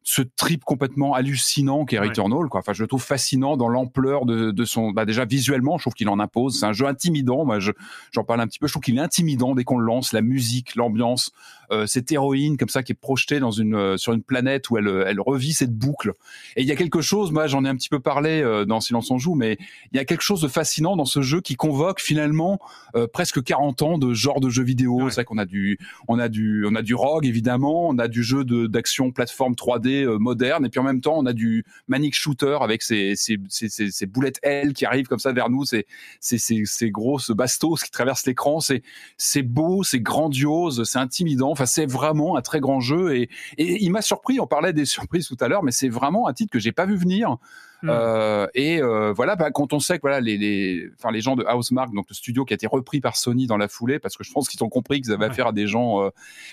ce 0.10 0.22
trip 0.22 0.64
complètement 0.64 1.16
hallucinant 1.16 1.84
qu'est 1.84 2.00
Returnal. 2.00 2.48
Quoi. 2.48 2.62
Enfin, 2.62 2.72
je 2.72 2.82
le 2.82 2.88
trouve 2.88 3.04
fascinant 3.04 3.58
dans 3.58 3.68
l'ampleur 3.68 4.26
de, 4.26 4.52
de, 4.52 4.64
son. 4.64 4.92
Bah 4.92 5.04
déjà 5.04 5.26
visuellement, 5.26 5.78
je 5.78 5.84
trouve 5.84 5.96
qu'il 5.96 6.08
en 6.08 6.18
impose. 6.18 6.62
C'est 6.62 6.66
un 6.66 6.72
jeu 6.72 6.88
intimidant. 6.88 7.44
Moi, 7.44 7.60
j'en 7.60 8.24
parle 8.24 8.40
un 8.40 8.48
petit 8.48 8.58
peu. 8.58 8.68
Je 8.68 8.72
trouve 8.72 8.84
qu'il 8.84 8.98
est 8.98 9.02
intimidant 9.02 9.54
dès 9.54 9.66
qu'on 9.66 9.78
le 9.78 9.86
lance. 9.86 10.14
La 10.14 10.22
musique, 10.22 10.76
l'ambiance, 10.76 11.34
euh, 11.74 11.86
cette 11.88 12.10
héroïne 12.10 12.56
comme 12.56 12.70
ça 12.70 12.84
qui 12.84 12.94
est 12.94 12.96
projetée 12.96 13.42
dans 13.42 13.52
une 13.52 13.76
euh, 13.76 13.98
sur 13.98 14.14
une 14.14 14.24
planète 14.24 14.70
où 14.70 14.78
elle 14.78 14.88
elle 15.06 15.20
revit 15.20 15.52
cette 15.52 15.76
boucle. 15.76 16.14
Et 16.56 16.62
il 16.62 16.68
y 16.70 16.72
a 16.72 16.78
quelque 16.78 17.02
chose. 17.02 17.34
Moi, 17.34 17.48
j'en 17.48 17.66
ai 17.66 17.68
un 17.68 17.76
petit 17.76 17.90
peu 17.90 18.00
parlé 18.00 18.42
euh, 18.42 18.64
dans 18.64 18.80
Silence 18.80 19.12
on 19.12 19.18
joue, 19.18 19.36
mais 19.36 19.58
il 19.92 19.98
y 19.98 20.00
a 20.00 20.06
quelque 20.06 20.24
chose 20.24 20.40
de 20.40 20.48
fascinant 20.48 20.96
dans 20.96 21.04
ce 21.04 21.22
jeu 21.22 21.42
qui 21.42 21.58
convoque 21.58 22.00
finalement 22.00 22.60
euh, 22.96 23.08
presque 23.12 23.44
40 23.44 23.82
ans 23.82 23.98
de 23.98 24.14
genre 24.14 24.40
de 24.40 24.50
jeu 24.50 24.64
vidéo. 24.64 25.10
C'est 25.10 25.16
vrai 25.16 25.26
qu'on 25.26 25.38
a 25.38 25.46
du 25.46 25.80
on 26.08 26.18
a 26.18 26.30
du 26.30 26.66
on 26.66 26.76
a 26.76 26.82
du 26.82 26.96
rogue 26.96 27.26
évidemment, 27.26 27.90
on 27.90 27.98
a 27.98 28.08
du 28.08 28.24
jeu 28.24 28.46
d'action 28.46 29.12
plateforme 29.12 29.52
3D 29.52 29.97
euh, 30.04 30.18
moderne, 30.18 30.66
et 30.66 30.70
puis 30.70 30.80
en 30.80 30.84
même 30.84 31.02
temps, 31.02 31.18
on 31.18 31.26
a 31.26 31.34
du 31.34 31.66
manic 31.88 32.16
shooter 32.16 32.58
avec 32.62 32.82
ces, 32.82 33.14
ces, 33.16 33.38
ces, 33.50 34.06
boulettes 34.06 34.40
L 34.44 34.74
qui 34.74 34.86
arrivent 34.86 35.08
comme 35.08 35.20
ça 35.20 35.32
vers 35.32 35.50
nous, 35.50 35.66
ces, 35.66 35.86
ces, 36.20 36.38
ces 36.38 36.92
grosses 36.92 37.32
bastos 37.32 37.84
qui 37.84 37.92
traversent 37.92 38.26
l'écran. 38.26 38.60
C'est, 38.60 38.84
c'est 39.18 39.44
beau, 39.44 39.84
c'est 39.84 40.00
grandiose, 40.00 40.84
c'est 40.84 41.00
intimidant. 41.00 41.52
Enfin, 41.52 41.66
c'est 41.66 41.86
vraiment 41.86 42.38
un 42.38 42.42
très 42.42 42.60
grand 42.60 42.80
jeu, 42.80 43.16
et, 43.16 43.30
et 43.58 43.84
il 43.84 43.92
m'a 43.92 44.02
surpris. 44.02 44.40
On 44.40 44.48
parlait 44.48 44.74
des 44.74 44.86
surprises 44.86 45.28
tout 45.28 45.38
à 45.40 45.48
l'heure, 45.48 45.64
mais 45.64 45.72
c'est 45.72 45.90
vraiment 45.90 46.28
un 46.28 46.34
titre 46.34 46.52
que 46.52 46.60
j'ai 46.60 46.72
pas 46.72 46.86
vu 46.86 46.96
venir. 46.96 47.38
Hmm. 47.84 47.90
Euh, 47.92 48.48
et 48.56 48.82
euh, 48.82 49.14
voilà, 49.14 49.36
bah, 49.36 49.52
quand 49.52 49.74
on 49.74 49.80
sait 49.80 49.98
que 49.98 50.02
voilà 50.02 50.20
les, 50.20 50.38
les, 50.38 50.90
enfin 50.98 51.12
les 51.12 51.22
gens 51.22 51.36
de 51.36 51.46
Housemark, 51.46 51.94
donc 51.94 52.06
le 52.10 52.16
studio 52.16 52.46
qui 52.46 52.54
a 52.54 52.56
été 52.56 52.68
repris 52.68 53.02
par 53.02 53.16
Sony 53.16 53.48
dans 53.48 53.58
la 53.58 53.68
foulée, 53.68 54.00
parce 54.00 54.18
que 54.18 54.24
je 54.24 54.32
pense 54.32 54.50
qu'ils 54.50 54.64
ont 54.64 54.70
compris 54.70 55.02
qu'ils 55.02 55.12
avaient 55.12 55.26
affaire 55.26 55.48
à 55.48 55.52
des 55.52 55.68
gens 55.68 56.04
euh, 56.04 56.10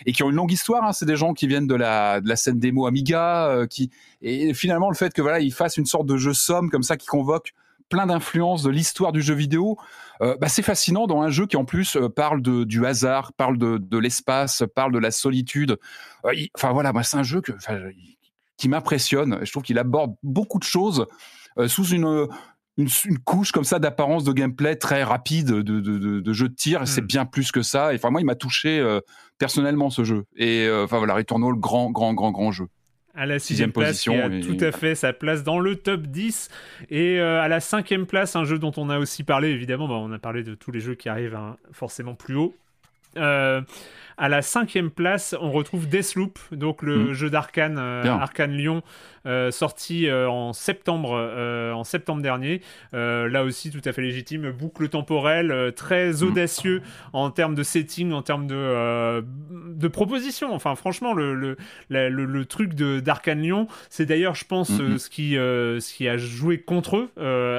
et 0.07 0.13
qui 0.13 0.23
ont 0.23 0.31
une 0.31 0.37
longue 0.37 0.53
histoire. 0.53 0.85
Hein, 0.85 0.93
c'est 0.93 1.07
des 1.07 1.17
gens 1.17 1.35
qui 1.35 1.47
viennent 1.47 1.67
de 1.67 1.75
la 1.75 2.21
de 2.21 2.29
la 2.29 2.37
scène 2.37 2.59
démo 2.59 2.87
Amiga, 2.87 3.67
qui 3.71 3.91
et 4.23 4.55
finalement 4.55 4.91
le 4.91 4.97
fait 4.97 5.13
que 5.13 5.23
voilà 5.23 5.41
ils 5.41 5.53
fassent 5.53 5.77
une 5.77 5.87
sorte 5.87 6.07
de 6.07 6.17
jeu 6.17 6.35
somme 6.35 6.71
comme 6.71 6.83
ça 6.83 6.97
qui 6.97 7.07
convoque 7.07 7.55
plein 7.89 8.07
d'influences 8.07 8.63
de 8.63 8.71
l'histoire 8.71 9.13
du 9.13 9.23
jeu 9.23 9.35
vidéo, 9.35 9.79
euh, 10.21 10.37
bah, 10.41 10.49
c'est 10.49 10.63
fascinant 10.63 11.07
dans 11.07 11.23
un 11.23 11.31
jeu 11.31 11.47
qui 11.47 11.57
en 11.57 11.65
plus 11.65 11.97
euh, 11.97 12.09
parle 12.09 12.43
de, 12.43 12.65
du 12.65 12.85
hasard, 12.87 13.33
parle 13.33 13.59
de, 13.59 13.79
de 13.79 13.99
l'espace, 13.99 14.65
parle 14.75 14.93
de 14.93 14.99
la 14.99 15.11
solitude. 15.11 15.79
enfin 16.55 16.73
voilà, 16.73 16.93
moi 16.93 17.03
c'est 17.03 17.17
un 17.17 17.23
jeu 17.23 17.41
que, 17.41 17.53
qui 18.57 18.69
m'impressionne. 18.69 19.39
Je 19.43 19.51
trouve 19.51 19.63
qu'il 19.63 19.79
aborde 19.79 20.15
beaucoup 20.23 20.59
de 20.59 20.65
choses 20.65 21.07
euh, 21.59 21.69
sous 21.69 21.87
une, 21.87 22.29
une, 22.77 22.89
couche 23.25 23.53
comme 23.53 23.65
ça 23.65 23.79
d'apparence 23.79 24.25
de 24.25 24.33
gameplay 24.33 24.77
très 24.77 25.03
rapide, 25.03 25.49
de, 25.49 25.81
de, 25.81 26.21
de, 26.21 26.33
jeu 26.33 26.49
de 26.49 26.55
tir. 26.55 26.87
C'est 26.87 27.03
hmm. 27.03 27.07
bien 27.07 27.27
plus 27.27 27.53
que 27.53 27.63
ça. 27.63 27.93
Et 27.93 27.97
enfin, 27.97 28.11
moi, 28.11 28.21
il 28.21 28.25
m'a 28.25 28.35
touché 28.35 28.79
euh, 28.79 29.01
personnellement 29.39 29.91
ce 29.91 30.05
jeu. 30.05 30.25
Et 30.37 30.67
euh, 30.67 30.85
enfin 30.85 30.99
voilà, 30.99 31.15
Returnal, 31.15 31.55
grand, 31.55 31.91
grand, 31.91 32.15
grand, 32.15 32.33
grand 32.33 32.53
jeu 32.53 32.67
à 33.17 33.27
la 33.27 33.39
sixième 33.39 33.71
position, 33.71 34.19
a 34.25 34.29
tout 34.29 34.57
à 34.59 34.73
fait 34.73 34.97
sa 34.97 35.13
place 35.13 35.45
dans 35.45 35.61
le 35.61 35.77
top 35.77 36.09
10. 36.09 36.49
Et 36.91 37.21
à 37.21 37.47
la 37.47 37.61
cinquième 37.61 38.07
place, 38.07 38.35
un 38.35 38.43
jeu 38.43 38.59
dont 38.59 38.73
on 38.77 38.91
a 38.91 38.99
aussi 38.99 39.23
parlé, 39.23 39.51
évidemment, 39.51 39.87
bah, 39.87 39.95
on 39.95 40.11
a 40.11 40.19
parlé 40.19 40.43
de 40.43 40.57
tous 40.57 40.73
les 40.73 40.81
jeux 40.81 40.97
qui 40.97 41.09
arrivent 41.09 41.37
hein, 41.37 41.57
forcément 41.71 42.17
plus 42.17 42.35
haut. 42.35 42.57
Euh, 43.17 43.61
à 44.17 44.29
la 44.29 44.43
cinquième 44.43 44.91
place, 44.91 45.35
on 45.41 45.51
retrouve 45.51 45.89
Deathloop, 45.89 46.39
donc 46.53 46.83
le 46.83 47.11
hmm. 47.11 47.13
jeu 47.13 47.31
d'Arkane, 47.31 47.79
euh, 47.79 48.05
Arkane 48.05 48.53
Lyon, 48.53 48.83
euh, 49.27 49.51
sorti 49.51 50.07
euh, 50.07 50.29
en 50.29 50.53
septembre, 50.53 51.15
en 51.75 51.85
septembre 51.85 52.23
dernier. 52.23 52.61
là 52.93 53.45
aussi, 53.45 53.71
tout 53.71 53.81
à 53.85 53.93
fait 53.93 54.03
légitime, 54.03 54.51
boucle 54.51 54.89
temporelle, 54.89 55.73
très 55.75 56.13
hmm. 56.13 56.29
audacieux 56.29 56.83
en 57.13 57.31
termes 57.31 57.55
de 57.55 57.63
setting, 57.63 58.13
en 58.13 58.23
termes 58.23 58.47
de, 58.47 59.25
de 59.69 59.89
proposition. 59.89 60.55
Enfin, 60.55 60.75
franchement, 60.75 61.13
le, 61.13 61.35
le, 61.35 61.57
le, 62.09 62.45
truc 62.45 62.75
d'Arkane 62.75 63.41
Lyon, 63.41 63.67
c'est 63.91 64.07
d'ailleurs, 64.07 64.35
je 64.35 64.45
pense, 64.45 64.71
hmm, 64.71 64.99
ce, 64.99 65.11
qui, 65.11 65.33
ce 65.33 65.95
qui 65.95 66.09
a 66.09 66.17
joué 66.17 66.59
contre 66.59 66.97
eux 66.97 67.11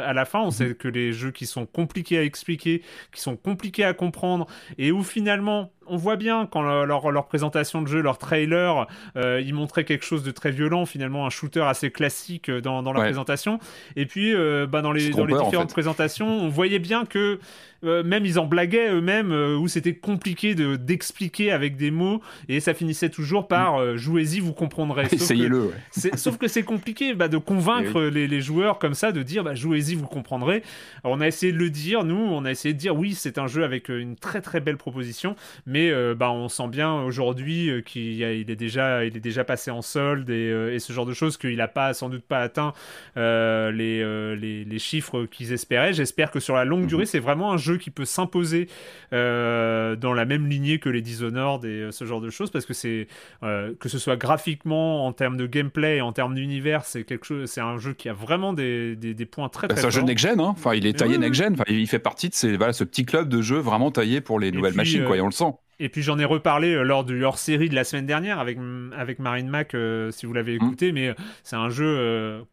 à 0.06 0.14
la 0.14 0.25
fin. 0.25 0.42
On 0.42 0.51
sait 0.51 0.75
que 0.75 0.88
les 0.88 1.11
jeux 1.11 1.32
qui 1.32 1.45
sont 1.45 1.66
compliqués 1.66 2.17
à 2.17 2.24
expliquer, 2.24 2.82
qui 3.11 3.22
sont 3.22 3.35
compliqués 3.35 3.84
à 3.84 3.93
comprendre, 3.93 4.48
et 4.77 4.92
où 4.92 5.03
finalement, 5.03 5.72
on 5.88 5.98
voit 5.98 6.16
bien 6.16 6.46
quand 6.46 6.62
leur, 6.62 7.12
leur, 7.12 7.26
présentation 7.26 7.82
de 7.82 7.88
jeu, 7.88 8.02
leur 8.02 8.18
trailer, 8.18 8.88
euh, 9.18 9.42
ils 9.42 9.54
montraient 9.54 9.86
quelque 9.86 10.06
chose 10.06 10.24
de 10.24 10.32
très 10.32 10.52
violent, 10.52 10.86
finalement 10.86 11.26
un 11.26 11.30
shooter 11.30 11.62
assez 11.62 11.92
classique 11.92 12.52
dans, 12.52 12.84
dans 12.84 12.94
leur 12.94 13.04
présentation. 13.04 13.60
Et 13.96 14.06
puis, 14.06 14.34
euh, 14.34 14.68
bah, 14.68 14.82
dans 14.82 14.92
les, 14.92 15.10
dans 15.10 15.26
les 15.26 15.38
différentes 15.38 15.72
présentations, 15.72 16.28
on 16.28 16.50
voyait 16.50 16.80
bien 16.80 17.06
que 17.06 17.40
euh, 17.84 18.04
même 18.04 18.26
ils 18.26 18.40
en 18.40 18.45
blaguaient 18.45 18.90
eux-mêmes, 18.92 19.32
euh, 19.32 19.58
où 19.58 19.68
c'était 19.68 19.94
compliqué 19.94 20.56
de, 20.56 20.76
d'expliquer 20.76 21.52
avec 21.52 21.76
des 21.76 21.92
mots, 21.92 22.22
et 22.50 22.60
ça 22.60 22.74
finissait 22.74 23.10
toujours 23.10 23.48
par 23.48 23.78
euh, 23.78 23.98
jouez-y, 23.98 24.40
vous 24.40 24.54
comprendrez. 24.54 25.08
Essayez-le. 25.12 25.72
Sauf 26.16 26.38
que 26.38 26.48
c'est 26.48 26.64
compliqué 26.64 27.14
bah, 27.14 27.28
de 27.28 27.38
convaincre 27.38 28.08
eh 28.08 28.12
les, 28.12 28.28
les, 28.28 28.42
joueurs 28.42 28.80
comme 28.80 28.94
ça, 28.94 29.12
de 29.12 29.24
dire 29.24 29.44
bah, 29.44 29.56
jouez-y, 29.56 29.95
vous 29.95 30.08
comprendrez. 30.08 30.64
on 31.04 31.22
a 31.22 31.28
essayé 31.28 31.52
de 31.52 31.58
le 31.58 31.70
dire, 31.70 32.04
nous, 32.04 32.16
on 32.16 32.45
a 32.45 32.52
essayé 32.52 32.74
de 32.74 32.80
dire 32.80 32.95
oui, 32.95 33.14
c'est 33.14 33.38
un 33.38 33.48
jeu 33.48 33.64
avec 33.64 33.90
une 33.90 34.16
très 34.16 34.42
très 34.42 34.60
belle 34.60 34.78
proposition, 34.78 35.36
mais 35.66 35.92
bah, 36.16 36.32
on 36.32 36.50
sent 36.50 36.68
bien 36.68 36.94
aujourd'hui 37.02 37.84
qu'il 37.86 38.22
il 38.22 38.50
est, 38.52 38.56
déjà, 38.56 39.06
il 39.06 39.18
est 39.18 39.22
déjà 39.22 39.44
passé 39.44 39.72
en 39.72 39.82
solde 39.82 40.30
et, 40.30 40.74
et 40.74 40.80
ce 40.80 40.94
genre 40.94 41.06
de 41.06 41.14
choses, 41.14 41.38
qu'il 41.38 41.58
n'a 41.58 41.68
pas, 41.68 41.94
sans 41.94 42.10
doute 42.10 42.24
pas 42.24 42.40
atteint 42.40 42.74
les, 43.16 44.36
les, 44.36 44.66
les, 44.66 44.80
chiffres 44.80 45.26
qu'ils 45.26 45.54
espéraient. 45.54 45.94
J'espère 45.94 46.32
que 46.32 46.40
sur 46.40 46.56
la 46.56 46.66
longue 46.66 46.82
mhm. 46.82 46.88
durée, 46.88 47.06
c'est 47.06 47.20
vraiment 47.20 47.52
un 47.52 47.58
jeu 47.58 47.75
qui 47.78 47.92
peut 47.92 48.06
s'imposer 48.06 48.68
euh, 49.14 49.95
dans 49.95 50.14
la 50.14 50.26
même 50.26 50.48
lignée 50.48 50.80
que 50.80 50.90
les 50.90 51.02
Dishonored 51.02 51.66
et 51.66 51.68
euh, 51.68 51.92
ce 51.92 52.06
genre 52.06 52.22
de 52.22 52.30
choses, 52.30 52.52
parce 52.52 52.66
que 52.66 52.74
c'est 52.74 53.08
euh, 53.44 53.74
que 53.80 53.90
ce 53.90 53.98
soit 53.98 54.16
graphiquement, 54.16 55.06
en 55.06 55.14
termes 55.14 55.38
de 55.38 55.48
gameplay, 55.48 56.02
en 56.02 56.12
termes 56.12 56.36
d'univers, 56.36 56.86
c'est 56.86 57.04
quelque 57.04 57.26
chose, 57.26 57.50
c'est 57.50 57.62
un 57.62 57.78
jeu 57.78 57.94
qui 57.94 58.10
a 58.10 58.14
vraiment 58.14 58.54
des, 58.54 58.95
des, 58.95 59.26
points 59.26 59.50
très 59.50 59.68
bah, 59.68 59.74
très. 59.74 59.82
c'est 59.82 59.88
un 59.88 59.92
jeu 59.92 60.02
next 60.02 60.26
gen, 60.26 60.40
hein. 60.40 60.50
enfin 60.50 60.74
il 60.74 60.86
est 60.86 60.94
taillé 60.94 61.18
next 61.18 61.42
gen, 61.42 61.54
enfin, 61.54 61.64
il 61.68 61.88
fait 61.88 62.00
partie 62.00 62.30
de 62.30 62.34
ces, 62.34 62.58
voilà, 62.58 62.74
ce 62.74 62.84
petit 62.84 63.06
club 63.06 63.30
de 63.30 63.42
jeux 63.42 63.60
vraiment 63.60 63.92
taillé 63.92 64.22
pour 64.22 64.40
les 64.40 64.52
nouvelles 64.52 64.76
machines, 64.76 65.06
quoi, 65.06 65.18
et 65.18 65.22
on 65.22 65.28
le 65.28 65.32
sent. 65.32 65.54
Et 65.80 65.90
puis 65.90 66.02
j'en 66.02 66.18
ai 66.20 66.26
reparlé 66.26 66.74
lors 66.84 67.04
du 67.04 67.26
hors-série 67.26 67.68
de 67.68 67.76
la 67.76 67.84
semaine 67.84 68.06
dernière 68.06 68.40
avec, 68.40 68.58
avec 68.98 69.20
Marine 69.20 69.50
Mac, 69.50 69.76
si 70.12 70.26
vous 70.26 70.34
l'avez 70.34 70.54
mmh. 70.54 70.64
écouté, 70.64 70.92
mais 70.92 71.14
c'est 71.44 71.58
un 71.58 71.70
jeu 71.70 72.45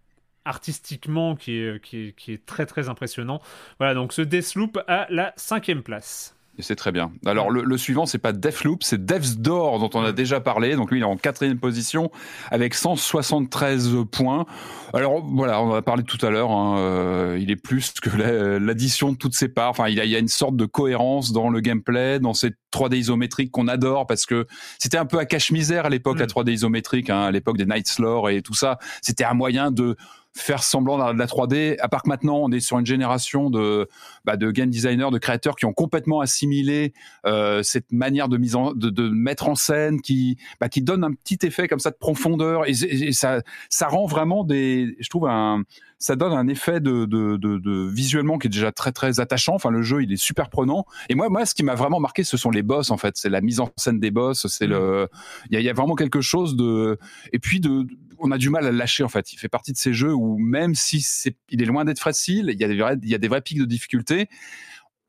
artistiquement 0.45 1.37
qui 1.37 1.57
est, 1.59 1.83
qui, 1.85 2.09
est, 2.09 2.12
qui 2.17 2.33
est 2.33 2.45
très 2.47 2.67
très 2.67 2.89
impressionnant. 2.89 3.41
Voilà, 3.79 3.95
donc 3.95 4.12
ce 4.12 4.23
Deathloop 4.23 4.79
à 4.89 5.07
la 5.11 5.33
cinquième 5.37 5.83
place. 5.83 6.37
Et 6.59 6.62
c'est 6.62 6.77
très 6.77 6.93
bien. 6.93 7.12
Alors 7.25 7.51
le, 7.51 7.62
le 7.65 7.79
suivant, 7.79 8.05
c'est 8.05 8.19
pas 8.19 8.33
Deathloop, 8.35 8.83
c'est 8.83 9.03
Death's 9.07 9.39
Door 9.39 9.79
dont 9.79 9.89
on 9.95 10.05
a 10.05 10.12
déjà 10.12 10.39
parlé. 10.39 10.77
Donc 10.77 10.91
lui, 10.91 10.99
il 10.99 11.03
est 11.03 11.07
en 11.07 11.17
quatrième 11.17 11.59
position 11.59 12.11
avec 12.51 12.75
173 12.75 13.97
points. 14.11 14.45
Alors 14.93 15.25
voilà, 15.25 15.62
on 15.62 15.71
en 15.71 15.75
a 15.75 15.81
parlé 15.81 16.03
tout 16.03 16.19
à 16.25 16.29
l'heure. 16.29 16.51
Hein, 16.51 16.77
euh, 16.79 17.39
il 17.41 17.51
est 17.51 17.57
plus 17.57 17.93
que 18.03 18.11
la- 18.15 18.59
l'addition 18.59 19.12
de 19.12 19.17
toutes 19.17 19.35
ses 19.35 19.49
parts. 19.49 19.71
Enfin, 19.71 19.89
il 19.89 19.95
y 19.97 20.01
a, 20.01 20.05
il 20.05 20.11
y 20.11 20.17
a 20.17 20.19
une 20.19 20.29
sorte 20.29 20.55
de 20.57 20.67
cohérence 20.67 21.33
dans 21.33 21.49
le 21.49 21.61
gameplay, 21.61 22.21
dans 22.21 22.35
cette 22.35 22.57
3D 22.71 22.97
isométrique 22.99 23.51
qu'on 23.51 23.67
adore 23.69 24.07
parce 24.07 24.27
que 24.27 24.47
c'était 24.79 24.99
un 24.99 25.07
peu 25.07 25.19
à 25.19 25.25
cache-misère 25.25 25.87
à 25.87 25.89
l'époque 25.89 26.19
la 26.19 26.27
3D 26.27 26.53
isométrique, 26.53 27.09
hein, 27.09 27.23
à 27.23 27.31
l'époque 27.31 27.57
des 27.57 27.67
Night 27.67 27.99
Lore 27.99 28.29
et 28.29 28.43
tout 28.43 28.55
ça. 28.55 28.79
C'était 29.01 29.25
un 29.25 29.35
moyen 29.35 29.71
de 29.71 29.97
faire 30.35 30.62
semblant 30.62 31.12
de 31.12 31.19
la 31.19 31.27
3D. 31.27 31.77
À 31.81 31.89
part 31.89 32.02
que 32.02 32.09
maintenant, 32.09 32.36
on 32.43 32.51
est 32.52 32.61
sur 32.61 32.78
une 32.78 32.86
génération 32.86 33.51
de, 33.51 33.89
bah, 34.25 34.36
de 34.36 34.51
game 34.51 34.70
designers, 34.70 35.11
de 35.12 35.19
créateurs 35.19 35.57
qui 35.57 35.67
ont 35.67 35.73
complètement 35.73 36.20
assimilé 36.20 36.94
euh, 37.27 37.62
cette 37.62 37.93
manière 37.93 38.28
de 38.28 38.39
mise 38.39 38.57
en, 38.57 38.73
de, 38.73 38.89
de 38.91 39.09
mettre 39.09 39.49
en 39.49 39.55
scène, 39.55 40.01
qui, 40.01 40.39
bah, 40.61 40.69
qui 40.69 40.83
donne 40.83 41.05
un 41.05 41.12
petit 41.12 41.39
effet 41.43 41.69
comme 41.69 41.81
ça 41.81 41.91
de 41.91 41.97
profondeur 41.97 42.67
et, 42.67 42.73
et- 42.73 43.09
et 43.09 43.12
ça, 43.12 43.43
ça 43.69 43.89
rend 43.89 44.07
vraiment 44.07 44.44
des, 44.44 44.97
je 45.01 45.09
trouve 45.09 45.27
un, 45.28 45.62
ça 45.99 46.17
donne 46.17 46.33
un 46.33 46.49
effet 46.49 46.81
de, 46.81 47.05
de, 47.05 47.36
de, 47.36 47.59
de 47.59 47.89
visuellement 47.93 48.39
qui 48.39 48.47
est 48.49 48.51
déjà 48.51 48.73
très 48.73 48.91
très 48.93 49.20
attachant. 49.20 49.55
Enfin, 49.55 49.70
le 49.70 49.83
jeu, 49.83 50.02
il 50.02 50.12
est 50.12 50.17
super 50.17 50.49
prenant. 50.51 50.85
Et 51.09 51.15
moi, 51.15 51.28
moi, 51.28 51.47
ce 51.47 51.55
qui 51.55 51.62
m'a 51.62 51.75
vraiment 51.75 52.01
marqué, 52.01 52.25
ce 52.25 52.36
sont 52.36 52.51
les 52.51 52.62
boss 52.62 52.91
en 52.91 52.97
fait. 52.97 53.17
C'est 53.17 53.28
la 53.28 53.41
mise 53.41 53.61
en 53.61 53.70
scène 53.77 54.01
des 54.01 54.11
boss. 54.11 54.47
C'est 54.49 54.67
le, 54.67 55.09
il 55.51 55.55
y 55.55 55.57
a, 55.57 55.61
il 55.61 55.65
y 55.65 55.69
a 55.70 55.73
vraiment 55.75 55.94
quelque 55.94 56.20
chose 56.20 56.57
de, 56.57 56.99
et 57.33 57.39
puis 57.39 57.61
de, 57.61 57.86
on 58.23 58.31
a 58.31 58.39
du 58.39 58.51
mal 58.51 58.67
à 58.67 58.70
le 58.70 58.78
lâcher 58.78 59.05
en 59.05 59.09
fait. 59.09 59.33
Il 59.33 59.39
fait 59.39 59.49
partie 59.49 59.73
de 59.73 59.78
ces 59.78 59.92
jeux 59.92 60.15
où 60.15 60.39
même 60.39 60.75
si 60.75 61.01
c'est, 61.01 61.36
il 61.51 61.62
est 61.62 61.67
loin 61.67 61.84
d'être 61.84 62.01
facile, 62.01 62.51
il 62.52 62.60
y 62.60 62.65
a 62.65 62.68
des 62.68 62.78
vrais, 62.78 62.97
il 63.02 63.09
y 63.09 63.15
a 63.15 63.18
des 63.18 63.28
vrais 63.28 63.42
pics 63.42 63.59
de 63.59 63.65
difficulté. 63.65 64.28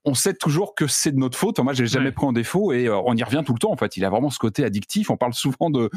On 0.06 0.16
sait 0.16 0.34
toujours 0.34 0.76
que 0.76 0.86
c'est 0.86 1.14
de 1.14 1.18
notre 1.18 1.38
faute. 1.38 1.60
Moi, 1.60 1.72
j'ai 1.72 1.88
jamais 1.88 2.12
pris 2.12 2.26
en 2.26 2.34
défaut 2.34 2.74
et 2.74 2.90
euh, 2.90 3.00
on 3.06 3.16
y 3.16 3.24
revient 3.24 3.42
tout 3.46 3.54
le 3.54 3.60
temps. 3.60 3.72
En 3.72 3.78
fait, 3.78 3.96
il 3.96 4.04
a 4.04 4.10
vraiment 4.10 4.30
ce 4.30 4.38
côté 4.38 4.66
addictif. 4.66 5.10
On 5.10 5.16
parle 5.16 5.34
souvent 5.34 5.70
de 5.70 5.90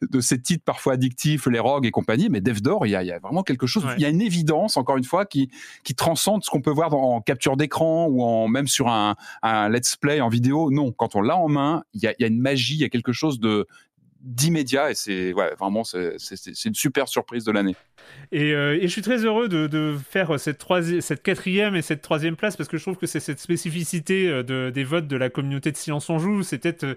de 0.00 0.20
ces 0.22 0.40
titres 0.40 0.64
parfois 0.64 0.94
addictifs, 0.94 1.46
les 1.46 1.58
rogues 1.58 1.84
et 1.84 1.90
compagnie, 1.90 2.30
mais 2.30 2.40
Death 2.40 2.62
Door, 2.62 2.86
il 2.86 2.92
y 2.92 2.96
a, 2.96 3.02
il 3.02 3.08
y 3.08 3.12
a 3.12 3.18
vraiment 3.18 3.42
quelque 3.42 3.66
chose. 3.66 3.84
Il 3.98 4.02
y 4.02 4.06
a 4.06 4.08
une 4.08 4.22
évidence, 4.22 4.78
encore 4.78 4.96
une 4.96 5.04
fois, 5.04 5.26
qui 5.26 5.50
qui 5.84 5.94
transcende 5.94 6.42
ce 6.42 6.48
qu'on 6.48 6.62
peut 6.62 6.70
voir 6.70 6.88
dans, 6.88 7.02
en 7.02 7.20
capture 7.20 7.58
d'écran 7.58 8.06
ou 8.06 8.22
en 8.22 8.48
même 8.48 8.66
sur 8.66 8.88
un, 8.88 9.14
un 9.42 9.68
let's 9.68 9.94
play 9.94 10.22
en 10.22 10.30
vidéo. 10.30 10.70
Non, 10.70 10.90
quand 10.90 11.14
on 11.14 11.20
l'a 11.20 11.36
en 11.36 11.48
main, 11.48 11.82
il 11.92 12.02
y 12.02 12.06
a, 12.06 12.14
il 12.18 12.22
y 12.22 12.24
a 12.24 12.28
une 12.28 12.40
magie, 12.40 12.76
il 12.76 12.80
y 12.80 12.84
a 12.84 12.88
quelque 12.88 13.12
chose 13.12 13.40
de 13.40 13.66
d'immédiat 14.20 14.90
et 14.90 14.94
c'est 14.94 15.32
ouais, 15.32 15.54
vraiment 15.58 15.84
c'est 15.84 16.16
une 16.64 16.74
super 16.74 17.08
surprise 17.08 17.44
de 17.44 17.52
l'année. 17.52 17.76
Et, 18.32 18.52
euh, 18.52 18.76
et 18.76 18.82
je 18.82 18.88
suis 18.88 19.02
très 19.02 19.24
heureux 19.24 19.48
de, 19.48 19.66
de 19.66 19.96
faire 20.10 20.38
cette, 20.38 20.64
cette 21.00 21.22
quatrième 21.22 21.76
et 21.76 21.82
cette 21.82 22.02
troisième 22.02 22.36
place 22.36 22.56
parce 22.56 22.68
que 22.68 22.76
je 22.76 22.82
trouve 22.82 22.96
que 22.96 23.06
c'est 23.06 23.20
cette 23.20 23.40
spécificité 23.40 24.28
euh, 24.28 24.42
de, 24.42 24.70
des 24.70 24.84
votes 24.84 25.06
de 25.06 25.16
la 25.16 25.30
communauté 25.30 25.72
de 25.72 25.76
Silence 25.76 26.10
on 26.10 26.18
Joue. 26.18 26.42
C'est 26.42 26.58
peut-être. 26.58 26.96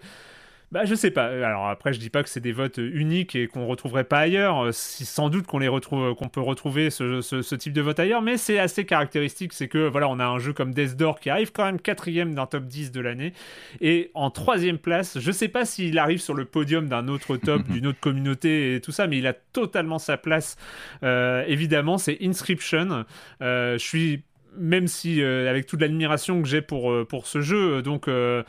Euh, 0.75 0.79
bah, 0.79 0.85
je 0.85 0.95
sais 0.95 1.11
pas. 1.11 1.25
Alors 1.25 1.67
après, 1.67 1.93
je 1.93 1.99
dis 1.99 2.09
pas 2.09 2.23
que 2.23 2.29
c'est 2.29 2.39
des 2.39 2.51
votes 2.51 2.77
uniques 2.79 3.35
et 3.35 3.47
qu'on 3.47 3.65
retrouverait 3.67 4.03
pas 4.03 4.19
ailleurs. 4.19 4.65
Euh, 4.65 4.71
Si, 4.71 5.05
sans 5.05 5.29
doute 5.29 5.45
qu'on 5.45 5.59
les 5.59 5.67
retrouve, 5.67 6.15
qu'on 6.15 6.29
peut 6.29 6.41
retrouver 6.41 6.89
ce, 6.89 7.21
ce- 7.21 7.41
ce 7.41 7.55
type 7.55 7.73
de 7.73 7.81
vote 7.81 7.99
ailleurs, 7.99 8.21
mais 8.21 8.37
c'est 8.37 8.59
assez 8.59 8.85
caractéristique. 8.85 9.53
C'est 9.53 9.67
que 9.67 9.87
voilà, 9.87 10.09
on 10.09 10.19
a 10.19 10.25
un 10.25 10.39
jeu 10.39 10.53
comme 10.53 10.73
Death 10.73 10.95
Door 10.97 11.19
qui 11.19 11.29
arrive 11.29 11.51
quand 11.51 11.65
même 11.65 11.79
quatrième 11.79 12.33
d'un 12.35 12.45
top 12.45 12.65
10 12.65 12.91
de 12.91 12.99
l'année 13.01 13.33
et 13.81 14.11
en 14.13 14.29
troisième 14.31 14.77
place. 14.77 15.19
Je 15.19 15.31
sais 15.31 15.47
pas 15.47 15.65
s'il 15.65 15.97
arrive 15.99 16.19
sur 16.21 16.33
le 16.33 16.45
podium 16.45 16.87
d'un 16.87 17.07
autre 17.07 17.37
top, 17.37 17.63
d'une 17.69 17.87
autre 17.87 17.99
communauté 17.99 18.75
et 18.75 18.81
tout 18.81 18.91
ça, 18.91 19.07
mais 19.07 19.17
il 19.19 19.27
a 19.27 19.33
totalement 19.33 19.99
sa 19.99 20.17
place. 20.17 20.57
Euh, 21.03 21.43
évidemment, 21.47 21.97
c'est 21.97 22.17
Inscription. 22.21 23.05
Euh, 23.41 23.73
je 23.77 23.83
suis 23.83 24.23
même 24.57 24.87
si 24.87 25.21
euh, 25.21 25.49
avec 25.49 25.65
toute 25.65 25.81
l'admiration 25.81 26.41
que 26.41 26.47
j'ai 26.47 26.61
pour 26.61 26.91
euh, 26.91 27.05
pour 27.05 27.27
ce 27.27 27.41
jeu, 27.41 27.77
euh, 27.77 27.81
donc 27.81 28.07
euh, 28.07 28.43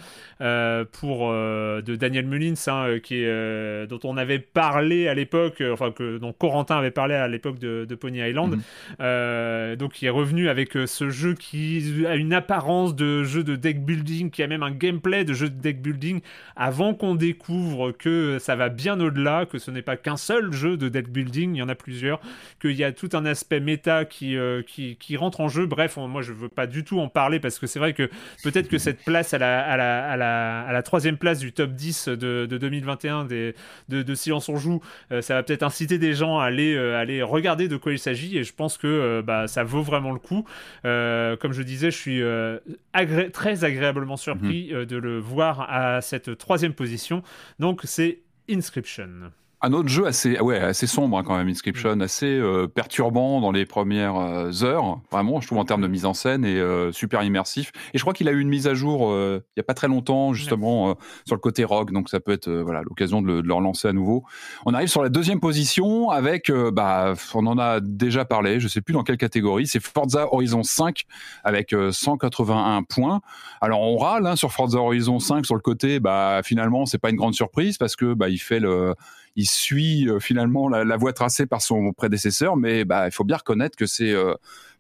pour 0.92 1.31
de 1.31 1.97
Daniel 1.97 2.26
Mullins, 2.26 2.55
hein, 2.66 2.99
qui 3.02 3.23
est, 3.23 3.86
dont 3.86 4.00
on 4.05 4.16
avait 4.16 4.39
parlé 4.39 5.08
à 5.08 5.15
l'époque, 5.15 5.62
enfin 5.73 5.91
que 5.91 6.18
dont 6.18 6.33
Corentin 6.33 6.76
avait 6.76 6.91
parlé 6.91 7.15
à 7.15 7.28
l'époque 7.28 7.58
de, 7.58 7.86
de 7.89 7.94
Pony 7.94 8.18
Island, 8.18 8.58
euh, 9.00 9.76
donc 9.76 9.92
qui 9.92 10.07
est 10.07 10.10
revenu 10.10 10.49
avec 10.49 10.73
ce 10.86 11.08
jeu 11.08 11.34
qui 11.34 12.05
a 12.07 12.16
une 12.16 12.33
apparence 12.33 12.94
de 12.94 13.24
jeu 13.24 13.42
de 13.44 13.57
deck 13.57 13.84
building, 13.84 14.31
qui 14.31 14.42
a 14.42 14.47
même 14.47 14.62
un 14.62 14.70
gameplay 14.70 15.24
de 15.24 15.33
jeu 15.33 15.49
de 15.49 15.60
deck 15.60 15.81
building, 15.81 16.20
avant 16.57 16.94
qu'on 16.94 17.15
découvre 17.15 17.92
que 17.92 18.39
ça 18.39 18.57
va 18.57 18.68
bien 18.68 19.00
au-delà, 19.00 19.47
que 19.47 19.58
ce 19.58 19.70
n'est 19.70 19.83
pas 19.83 19.97
qu'un 19.97 20.16
seul 20.16 20.52
jeu 20.52 20.76
de 20.76 20.89
deck 20.89 21.08
building, 21.08 21.55
il 21.55 21.58
y 21.58 21.62
en 21.62 21.68
a 21.68 21.74
plusieurs, 21.74 22.20
qu'il 22.60 22.73
y 22.73 22.84
a 22.84 22.92
tout 22.92 23.10
un 23.15 23.24
aspect 23.24 23.60
méta 23.60 24.05
qui, 24.05 24.36
qui, 24.66 24.97
qui 24.97 25.16
rentre 25.16 25.41
en 25.41 25.49
jeu. 25.49 25.66
Bref, 25.66 25.94
on- 25.99 26.09
moi 26.09 26.23
je 26.23 26.33
veux 26.33 26.49
pas 26.49 26.67
du 26.67 26.85
tout 26.85 27.01
en 27.01 27.09
parler 27.09 27.41
parce 27.41 27.59
que 27.59 27.67
c'est 27.67 27.79
vrai 27.79 27.93
que 27.93 28.09
peut-être 28.43 28.69
que 28.69 28.79
cette 28.79 29.05
place 29.05 29.35
à 29.35 29.39
la, 29.39 29.61
à 29.65 29.77
la, 29.77 30.09
à 30.11 30.17
la, 30.17 30.63
à 30.63 30.73
la 30.73 30.83
troisième 30.83 31.17
place 31.19 31.39
du 31.39 31.53
top 31.53 31.71
10 31.73 32.09
de, 32.09 32.47
de 32.47 32.59
2021 32.59 33.25
des, 33.25 33.55
de, 33.89 34.03
de 34.03 34.15
Silence 34.15 34.49
on 34.49 34.57
Joue, 34.57 34.81
euh, 35.13 35.23
ça 35.23 35.35
va 35.35 35.43
peut-être 35.43 35.63
inciter 35.63 35.99
des 35.99 36.13
gens 36.15 36.39
à 36.39 36.45
aller, 36.47 36.75
euh, 36.75 36.99
aller 36.99 37.23
regarder 37.23 37.69
de 37.69 37.77
quoi 37.77 37.93
il 37.93 37.99
s'agit 37.99 38.37
et 38.39 38.45
je 38.45 38.53
pense 38.55 38.79
que 38.79 38.87
euh, 38.87 39.23
bah, 39.23 39.47
ça 39.47 39.65
vaut 39.65 39.83
vraiment 39.83 40.13
le 40.13 40.19
coup. 40.19 40.45
Euh, 40.85 41.37
comme 41.37 41.53
je 41.53 41.63
disais, 41.63 41.91
je 41.91 41.97
suis 41.99 42.23
euh, 42.23 42.59
agré- 42.93 43.31
très 43.31 43.65
agréablement 43.65 44.17
surpris 44.17 44.73
euh, 44.73 44.85
de 44.87 44.97
le 44.97 45.19
voir 45.19 45.67
à 45.71 46.01
cette 46.01 46.37
troisième 46.39 46.73
position. 46.75 47.23
Donc 47.59 47.81
c'est 47.85 48.21
Inscription. 48.51 49.31
Un 49.67 49.73
autre 49.73 49.89
jeu 49.89 50.07
assez, 50.07 50.39
ouais, 50.41 50.59
assez 50.59 50.86
sombre 50.86 51.17
hein, 51.17 51.23
quand 51.25 51.39
même, 51.39 51.49
Inscription, 51.49 51.99
assez 52.01 52.26
euh, 52.26 52.67
perturbant 52.67 53.41
dans 53.41 53.51
les 53.51 53.65
premières 53.65 54.17
euh, 54.17 54.51
heures, 54.62 55.01
vraiment, 55.10 55.41
je 55.41 55.47
trouve 55.47 55.57
en 55.57 55.65
termes 55.65 55.81
de 55.81 55.86
mise 55.86 56.05
en 56.05 56.12
scène 56.12 56.44
et 56.44 56.57
euh, 56.59 56.93
super 56.93 57.23
immersif. 57.23 57.73
Et 57.94 57.99
je 57.99 58.02
crois 58.02 58.12
qu'il 58.12 58.28
a 58.28 58.33
eu 58.33 58.41
une 58.41 58.51
mise 58.51 58.67
à 58.67 58.75
jour 58.75 59.10
il 59.15 59.41
y 59.57 59.60
a 59.60 59.62
pas 59.62 59.73
très 59.73 59.89
longtemps, 59.89 60.34
justement, 60.34 60.97
sur 61.25 61.34
le 61.34 61.41
côté 61.41 61.65
rock, 61.65 61.93
donc 61.93 62.10
ça 62.10 62.20
peut 62.20 62.33
être 62.33 62.51
voilà 62.51 62.83
l'occasion 62.83 63.23
de, 63.23 63.26
le- 63.26 63.43
de 63.43 63.49
le 63.49 63.55
relancer 63.55 63.89
à 63.89 63.94
nouveau. 63.94 64.25
On 64.67 64.75
arrive 64.75 64.89
sur 64.89 65.02
la 65.02 65.09
deuxième 65.09 65.41
position 65.41 66.10
avec, 66.10 66.52
bah, 66.52 67.15
on 67.33 67.47
en 67.47 67.57
a 67.59 67.81
déjà 67.81 68.26
parlé, 68.26 68.60
je 68.60 68.68
sais 68.68 68.83
plus 68.83 68.93
dans 68.93 69.02
quelle 69.02 69.17
catégorie, 69.17 69.67
c'est 69.67 69.83
Forza 69.83 70.26
Horizon 70.31 70.62
5 70.62 71.05
avec 71.43 71.73
euh, 71.73 71.91
181 71.91 72.83
points. 72.83 73.23
Alors 73.62 73.81
on 73.81 73.97
râle 73.97 74.26
hein, 74.26 74.36
sur 74.36 74.52
Forza 74.52 74.78
Horizon 74.78 75.18
5 75.20 75.47
sur 75.47 75.55
le 75.55 75.62
côté, 75.62 76.01
bah 76.01 76.43
finalement 76.44 76.84
c'est 76.84 76.99
pas 76.99 77.09
une 77.09 77.17
grande 77.17 77.34
surprise 77.34 77.78
parce 77.78 77.97
que 77.97 78.12
bah 78.12 78.28
il 78.28 78.39
fait 78.39 78.60
le 78.60 78.94
il 79.37 79.47
suit 79.49 80.09
euh, 80.09 80.21
finalement 80.21 80.69
la, 80.69 80.85
la 80.85 80.97
voie 80.97 81.13
tracée 81.13 81.47
par 81.47 81.61
son 81.63 81.93
prédécesseur, 81.93 82.57
mais 82.57 82.85
bah, 82.85 83.07
il 83.07 83.13
faut 83.13 83.25
bien 83.25 83.37
reconnaître 83.37 83.77
que 83.77 83.87
c'est 83.87 84.13
euh, 84.13 84.35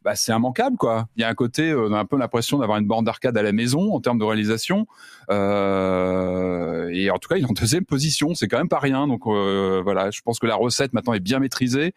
bah, 0.04 0.14
c'est 0.14 0.32
immanquable 0.32 0.76
quoi. 0.76 1.08
Il 1.16 1.22
y 1.22 1.24
a 1.24 1.28
un 1.28 1.34
côté, 1.34 1.70
euh, 1.70 1.88
on 1.88 1.92
a 1.92 1.98
un 1.98 2.04
peu 2.04 2.16
l'impression 2.18 2.58
d'avoir 2.58 2.78
une 2.78 2.86
borne 2.86 3.04
d'arcade 3.04 3.36
à 3.36 3.42
la 3.42 3.52
maison 3.52 3.94
en 3.94 4.00
termes 4.00 4.18
de 4.18 4.24
réalisation, 4.24 4.86
Euh, 5.30 6.88
et 6.92 7.10
en 7.10 7.18
tout 7.18 7.28
cas 7.28 7.36
il 7.36 7.42
est 7.42 7.50
en 7.50 7.52
deuxième 7.52 7.84
position, 7.84 8.34
c'est 8.34 8.46
quand 8.48 8.58
même 8.58 8.68
pas 8.68 8.78
rien. 8.78 9.06
Donc 9.08 9.22
euh, 9.26 9.80
voilà, 9.82 10.10
je 10.10 10.20
pense 10.22 10.38
que 10.38 10.46
la 10.46 10.56
recette 10.56 10.92
maintenant 10.92 11.14
est 11.14 11.20
bien 11.20 11.38
maîtrisée. 11.38 11.94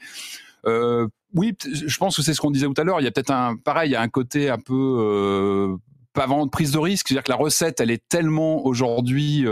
Euh, 0.65 1.07
oui, 1.35 1.55
je 1.63 1.97
pense 1.97 2.15
que 2.15 2.21
c'est 2.21 2.33
ce 2.33 2.41
qu'on 2.41 2.51
disait 2.51 2.65
tout 2.67 2.81
à 2.81 2.83
l'heure. 2.83 3.01
Il 3.01 3.03
y 3.03 3.07
a 3.07 3.11
peut-être 3.11 3.31
un, 3.31 3.57
pareil, 3.57 3.89
il 3.89 3.93
y 3.93 3.95
a 3.95 4.01
un 4.01 4.07
côté 4.07 4.49
un 4.49 4.57
peu 4.57 5.77
pas 6.13 6.25
vraiment 6.25 6.45
de 6.45 6.51
prise 6.51 6.71
de 6.71 6.79
risque, 6.79 7.09
c'est-à-dire 7.09 7.23
que 7.23 7.31
la 7.31 7.37
recette, 7.37 7.79
elle 7.79 7.91
est 7.91 8.07
tellement 8.09 8.65
aujourd'hui 8.65 9.45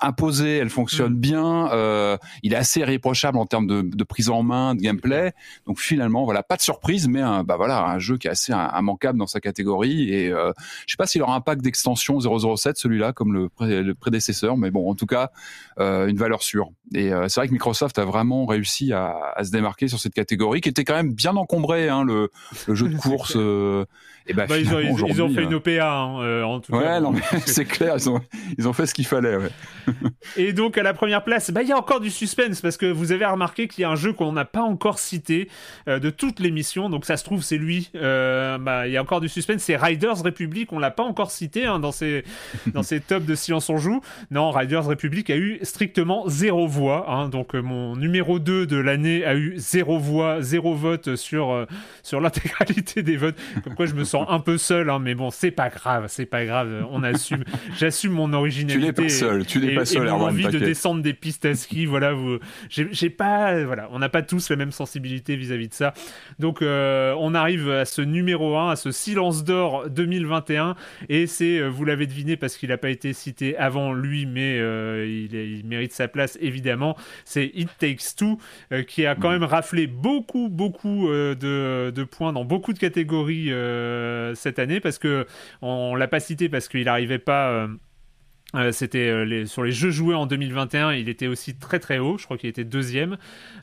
imposée, 0.00 0.58
elle 0.58 0.70
fonctionne 0.70 1.14
bien, 1.16 1.70
euh, 1.72 2.16
il 2.42 2.52
est 2.52 2.56
assez 2.56 2.80
irréprochable 2.80 3.36
en 3.38 3.46
termes 3.46 3.66
de, 3.66 3.82
de 3.82 4.04
prise 4.04 4.30
en 4.30 4.42
main, 4.42 4.74
de 4.74 4.80
gameplay. 4.80 5.32
Donc 5.66 5.80
finalement, 5.80 6.24
voilà, 6.24 6.42
pas 6.42 6.56
de 6.56 6.62
surprise, 6.62 7.08
mais 7.08 7.20
un, 7.20 7.42
bah 7.42 7.56
voilà, 7.56 7.84
un 7.86 7.98
jeu 7.98 8.16
qui 8.16 8.28
est 8.28 8.30
assez 8.30 8.52
im- 8.52 8.70
immanquable 8.78 9.18
dans 9.18 9.26
sa 9.26 9.40
catégorie. 9.40 10.12
Et 10.12 10.28
euh, 10.30 10.52
je 10.86 10.92
sais 10.92 10.96
pas 10.96 11.06
s'il 11.06 11.20
aura 11.22 11.34
un 11.34 11.40
pack 11.40 11.62
d'extension 11.62 12.18
007 12.20 12.76
celui-là, 12.76 13.12
comme 13.12 13.32
le, 13.32 13.48
pré- 13.48 13.82
le 13.82 13.94
prédécesseur, 13.94 14.56
mais 14.56 14.70
bon, 14.70 14.88
en 14.88 14.94
tout 14.94 15.06
cas, 15.06 15.30
euh, 15.80 16.06
une 16.06 16.16
valeur 16.16 16.42
sûre. 16.42 16.70
Et 16.94 17.12
euh, 17.12 17.26
c'est 17.28 17.40
vrai 17.40 17.48
que 17.48 17.52
Microsoft 17.52 17.98
a 17.98 18.04
vraiment 18.04 18.46
réussi 18.46 18.92
à, 18.92 19.16
à 19.34 19.42
se 19.44 19.50
démarquer 19.50 19.88
sur 19.88 19.98
cette 19.98 20.14
catégorie, 20.14 20.60
qui 20.60 20.68
était 20.68 20.84
quand 20.84 20.94
même 20.94 21.12
bien 21.12 21.34
encombrée, 21.36 21.88
hein, 21.88 22.04
le, 22.04 22.30
le 22.68 22.74
jeu 22.74 22.88
de 22.88 22.96
course. 22.98 23.36
Et 24.26 24.32
bah, 24.34 24.46
Bah, 24.48 24.58
ils, 24.58 24.66
ont, 24.68 24.78
finalement, 24.78 24.80
ils- 24.80 24.92
ils 24.96 25.02
ont 25.02 25.10
aujourd'hui, 25.26 25.36
fait 25.36 25.42
une 25.44 25.54
OPA, 25.54 25.90
hein, 25.92 26.20
euh, 26.22 26.42
en 26.44 26.60
tout 26.60 26.72
Ouais, 26.74 26.82
cas. 26.84 27.00
non, 27.00 27.10
mais 27.12 27.20
c'est 27.46 27.64
clair, 27.64 27.94
ils 27.98 28.08
ont, 28.10 28.20
ils 28.58 28.68
ont 28.68 28.72
fait 28.72 28.86
ce 28.86 28.94
qu'il 28.94 29.06
fallait. 29.06 29.36
Ouais. 29.36 29.50
Et 30.36 30.52
donc 30.52 30.78
à 30.78 30.82
la 30.82 30.94
première 30.94 31.24
place, 31.24 31.50
bah, 31.50 31.62
il 31.62 31.68
y 31.68 31.72
a 31.72 31.76
encore 31.76 32.00
du 32.00 32.10
suspense 32.10 32.60
parce 32.60 32.76
que 32.76 32.86
vous 32.86 33.12
avez 33.12 33.26
remarqué 33.26 33.68
qu'il 33.68 33.82
y 33.82 33.84
a 33.84 33.90
un 33.90 33.96
jeu 33.96 34.12
qu'on 34.12 34.32
n'a 34.32 34.44
pas 34.44 34.62
encore 34.62 34.98
cité 34.98 35.48
euh, 35.88 35.98
de 35.98 36.10
toute 36.10 36.40
l'émission. 36.40 36.88
Donc 36.88 37.04
ça 37.04 37.16
se 37.16 37.24
trouve 37.24 37.42
c'est 37.42 37.56
lui. 37.58 37.90
Euh, 37.94 38.58
bah, 38.58 38.86
il 38.86 38.92
y 38.92 38.96
a 38.96 39.02
encore 39.02 39.20
du 39.20 39.28
suspense. 39.28 39.62
C'est 39.62 39.76
Riders 39.76 40.22
Republic. 40.22 40.72
On 40.72 40.78
l'a 40.78 40.90
pas 40.90 41.02
encore 41.02 41.30
cité 41.30 41.66
hein, 41.66 41.78
dans 41.80 41.92
ces 41.92 42.24
dans 42.74 42.82
ces 42.82 43.00
tops 43.00 43.26
de 43.26 43.34
Silence 43.34 43.68
on 43.70 43.76
joue. 43.78 44.00
Non, 44.30 44.50
Riders 44.50 44.84
Republic 44.84 45.30
a 45.30 45.36
eu 45.36 45.58
strictement 45.62 46.28
zéro 46.28 46.66
voix. 46.66 47.06
hein. 47.10 47.28
donc 47.28 47.54
euh, 47.54 47.60
mon 47.62 47.96
numéro 47.96 48.38
2 48.38 48.66
de 48.66 48.76
l'année 48.76 49.24
a 49.24 49.34
eu 49.34 49.54
zéro 49.56 49.98
voix, 49.98 50.40
zéro 50.42 50.74
vote 50.74 51.16
sur 51.16 51.66
sur 52.02 52.20
l'intégralité 52.20 53.02
des 53.02 53.16
votes. 53.16 53.36
Comme 53.64 53.74
quoi 53.74 53.86
je 53.86 53.94
me 53.94 54.04
un 54.14 54.40
peu 54.40 54.58
seul. 54.58 54.90
hein, 54.90 54.98
mais 54.98 55.14
bon, 55.14 55.30
c'est 55.30 55.50
pas 55.50 55.68
grave, 55.68 56.06
c'est 56.08 56.26
pas 56.26 56.44
grave. 56.44 56.86
On 56.90 57.02
assume. 57.02 57.44
J'assume 57.78 58.12
mon 58.12 58.28
Tu 58.28 58.34
originalité. 58.34 58.86
n'es 58.86 58.92
pas 58.92 59.08
seul, 59.08 59.46
tu 59.46 59.58
n'es 59.58 59.74
pas 59.74 59.84
seul, 59.84 60.06
et 60.06 60.10
mon 60.10 60.22
envie 60.22 60.46
de 60.48 60.58
descendre 60.58 61.02
des 61.02 61.14
pistes 61.14 61.44
à 61.44 61.54
ski. 61.54 61.86
Voilà, 61.86 62.12
vous, 62.12 62.38
j'ai 62.70 63.10
pas, 63.10 63.62
voilà, 63.64 63.88
on 63.92 63.98
n'a 63.98 64.08
pas 64.08 64.22
tous 64.22 64.50
la 64.50 64.56
même 64.56 64.72
sensibilité 64.72 65.36
vis-à-vis 65.36 65.68
de 65.68 65.74
ça. 65.74 65.94
Donc, 66.38 66.62
euh, 66.62 67.14
on 67.18 67.34
arrive 67.34 67.70
à 67.70 67.84
ce 67.84 68.02
numéro 68.02 68.56
1, 68.56 68.70
à 68.70 68.76
ce 68.76 68.90
silence 68.92 69.44
d'or 69.44 69.88
2021, 69.90 70.74
et 71.08 71.26
c'est, 71.26 71.58
euh, 71.58 71.68
vous 71.68 71.84
l'avez 71.84 72.06
deviné 72.06 72.36
parce 72.36 72.56
qu'il 72.56 72.68
n'a 72.70 72.78
pas 72.78 72.90
été 72.90 73.12
cité 73.12 73.56
avant 73.56 73.92
lui, 73.92 74.26
mais 74.26 74.58
euh, 74.58 75.06
il, 75.06 75.34
est- 75.34 75.48
il 75.50 75.64
mérite 75.66 75.92
sa 75.92 76.08
place 76.08 76.38
évidemment. 76.40 76.96
C'est 77.24 77.50
It 77.54 77.68
Takes 77.78 78.16
Two 78.16 78.38
euh, 78.72 78.82
qui 78.82 79.06
a 79.06 79.14
quand 79.14 79.30
même 79.30 79.44
raflé 79.44 79.86
beaucoup, 79.86 80.48
beaucoup 80.48 81.08
de, 81.08 81.90
de 81.90 82.04
points 82.04 82.32
dans 82.32 82.44
beaucoup 82.44 82.72
de 82.72 82.78
catégories 82.78 83.46
euh, 83.50 84.01
cette 84.34 84.58
année 84.58 84.80
parce 84.80 84.98
que 84.98 85.26
on 85.60 85.94
l'a 85.94 86.08
pas 86.08 86.20
cité 86.20 86.48
parce 86.48 86.68
qu'il 86.68 86.84
n'arrivait 86.84 87.18
pas. 87.18 87.68
Euh, 88.54 88.70
c'était 88.72 89.08
euh, 89.08 89.24
les- 89.24 89.46
sur 89.46 89.62
les 89.62 89.72
jeux 89.72 89.90
joués 89.90 90.14
en 90.14 90.26
2021, 90.26 90.92
il 90.92 91.08
était 91.08 91.26
aussi 91.26 91.54
très 91.56 91.78
très 91.78 91.98
haut. 91.98 92.18
Je 92.18 92.24
crois 92.24 92.36
qu'il 92.36 92.48
était 92.50 92.64
deuxième. 92.64 93.16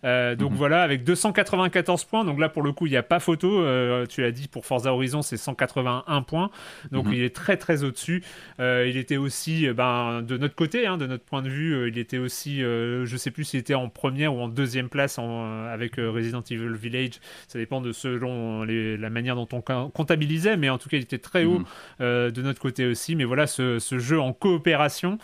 Euh, 0.03 0.35
donc 0.35 0.53
voilà, 0.53 0.81
avec 0.83 1.03
294 1.03 2.05
points. 2.05 2.25
Donc 2.25 2.39
là, 2.39 2.49
pour 2.49 2.63
le 2.63 2.71
coup, 2.71 2.87
il 2.87 2.91
n'y 2.91 2.97
a 2.97 3.03
pas 3.03 3.19
photo. 3.19 3.63
Tu 4.07 4.21
l'as 4.21 4.31
dit 4.31 4.47
pour 4.47 4.65
Forza 4.65 4.93
Horizon, 4.93 5.21
c'est 5.21 5.37
181 5.37 6.21
points. 6.23 6.49
Donc 6.91 7.05
Mhm. 7.07 7.13
il 7.13 7.23
est 7.23 7.35
très 7.35 7.57
très 7.57 7.83
au-dessus. 7.83 8.23
Il 8.59 8.97
était 8.97 9.17
aussi, 9.17 9.67
ben, 9.69 10.21
de 10.21 10.37
notre 10.37 10.55
côté, 10.55 10.87
hein, 10.87 10.97
de 10.97 11.05
notre 11.05 11.23
point 11.23 11.41
de 11.41 11.49
vue, 11.49 11.87
il 11.89 11.97
était 11.97 12.17
aussi, 12.17 12.61
je 12.61 13.15
sais 13.17 13.31
plus 13.31 13.43
s'il 13.43 13.59
était 13.59 13.75
en 13.75 13.89
première 13.89 14.33
ou 14.33 14.39
en 14.39 14.47
deuxième 14.47 14.89
place 14.89 15.19
en, 15.19 15.65
avec 15.65 15.95
Resident 15.97 16.41
Evil 16.49 16.73
Village. 16.75 17.19
Ça 17.47 17.59
dépend 17.59 17.81
de 17.81 17.91
selon 17.91 18.63
les- 18.63 18.97
la 18.97 19.09
manière 19.09 19.35
dont 19.35 19.47
on 19.51 19.61
co- 19.61 19.89
comptabilisait, 19.89 20.57
mais 20.57 20.69
en 20.69 20.77
tout 20.77 20.89
cas, 20.89 20.97
il 20.97 21.03
était 21.03 21.17
très 21.19 21.45
haut 21.45 21.59
Mhm. 21.99 22.31
de 22.31 22.41
notre 22.41 22.59
côté 22.61 22.85
aussi. 22.87 23.15
Mais 23.15 23.23
voilà, 23.25 23.45
ce, 23.47 23.77
ce 23.79 23.99
jeu 23.99 24.19
en 24.19 24.33
coopération, 24.33 24.78
euh, 24.79 25.17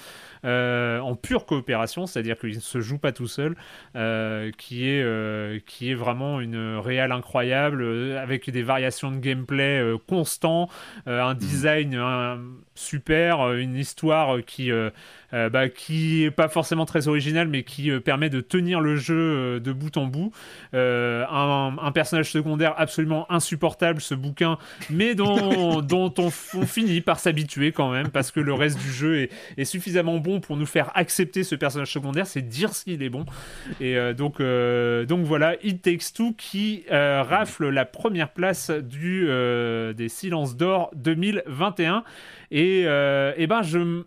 en 0.45 1.15
pure 1.15 1.45
coopération, 1.45 2.05
c'est-à-dire 2.05 2.37
qu'il 2.37 2.55
ne 2.55 2.59
se 2.59 2.81
joue 2.81 2.97
pas 2.97 3.11
tout 3.11 3.27
seul, 3.27 3.55
euh, 3.95 4.51
qui, 4.57 4.89
est, 4.89 5.01
euh, 5.01 5.59
qui 5.65 5.91
est 5.91 5.95
vraiment 5.95 6.39
une 6.39 6.77
réelle 6.77 7.11
incroyable, 7.11 7.81
euh, 7.81 8.21
avec 8.21 8.49
des 8.49 8.63
variations 8.63 9.11
de 9.11 9.17
gameplay 9.17 9.79
euh, 9.79 9.97
constant, 10.07 10.69
euh, 11.07 11.21
un 11.21 11.33
design 11.33 11.95
euh, 11.95 12.37
super, 12.75 13.41
euh, 13.41 13.57
une 13.57 13.75
histoire 13.75 14.37
qui, 14.45 14.71
euh, 14.71 14.89
euh, 15.33 15.49
bah, 15.49 15.69
qui 15.69 16.23
est 16.23 16.31
pas 16.31 16.47
forcément 16.47 16.85
très 16.85 17.07
originale, 17.07 17.47
mais 17.47 17.63
qui 17.63 17.91
euh, 17.91 17.99
permet 17.99 18.29
de 18.29 18.41
tenir 18.41 18.79
le 18.79 18.95
jeu 18.95 19.15
euh, 19.15 19.59
de 19.59 19.73
bout 19.73 19.97
en 19.97 20.05
bout. 20.05 20.31
Euh, 20.73 21.25
un, 21.29 21.75
un 21.81 21.91
personnage 21.91 22.31
secondaire 22.31 22.73
absolument 22.77 23.29
insupportable, 23.31 24.01
ce 24.01 24.13
bouquin, 24.13 24.57
mais 24.89 25.15
dont, 25.15 25.81
dont 25.81 26.13
on, 26.17 26.29
finit 26.29 27.01
par 27.01 27.19
s'habituer 27.19 27.71
quand 27.71 27.91
même, 27.91 28.09
parce 28.09 28.31
que 28.31 28.39
le 28.39 28.53
reste 28.53 28.79
du 28.79 28.91
jeu 28.91 29.19
est, 29.19 29.29
est 29.57 29.65
suffisamment 29.65 30.19
bon 30.19 30.34
pour 30.39 30.57
nous 30.57 30.65
faire 30.65 30.91
accepter 30.95 31.43
ce 31.43 31.55
personnage 31.55 31.91
secondaire, 31.91 32.27
c'est 32.27 32.41
dire 32.41 32.73
s'il 32.73 33.03
est 33.03 33.09
bon. 33.09 33.25
Et 33.79 33.97
euh, 33.97 34.13
donc, 34.13 34.39
euh, 34.39 35.05
donc 35.05 35.25
voilà, 35.25 35.55
It 35.63 35.81
Takes 35.81 36.13
Two 36.13 36.33
qui 36.37 36.85
euh, 36.91 37.23
rafle 37.23 37.69
la 37.69 37.85
première 37.85 38.29
place 38.29 38.69
du, 38.71 39.27
des 39.95 40.09
Silences 40.09 40.55
d'Or 40.55 40.91
2021. 40.95 42.03
Et, 42.51 42.81
eh 42.81 43.47
ben, 43.47 43.61
je 43.61 44.03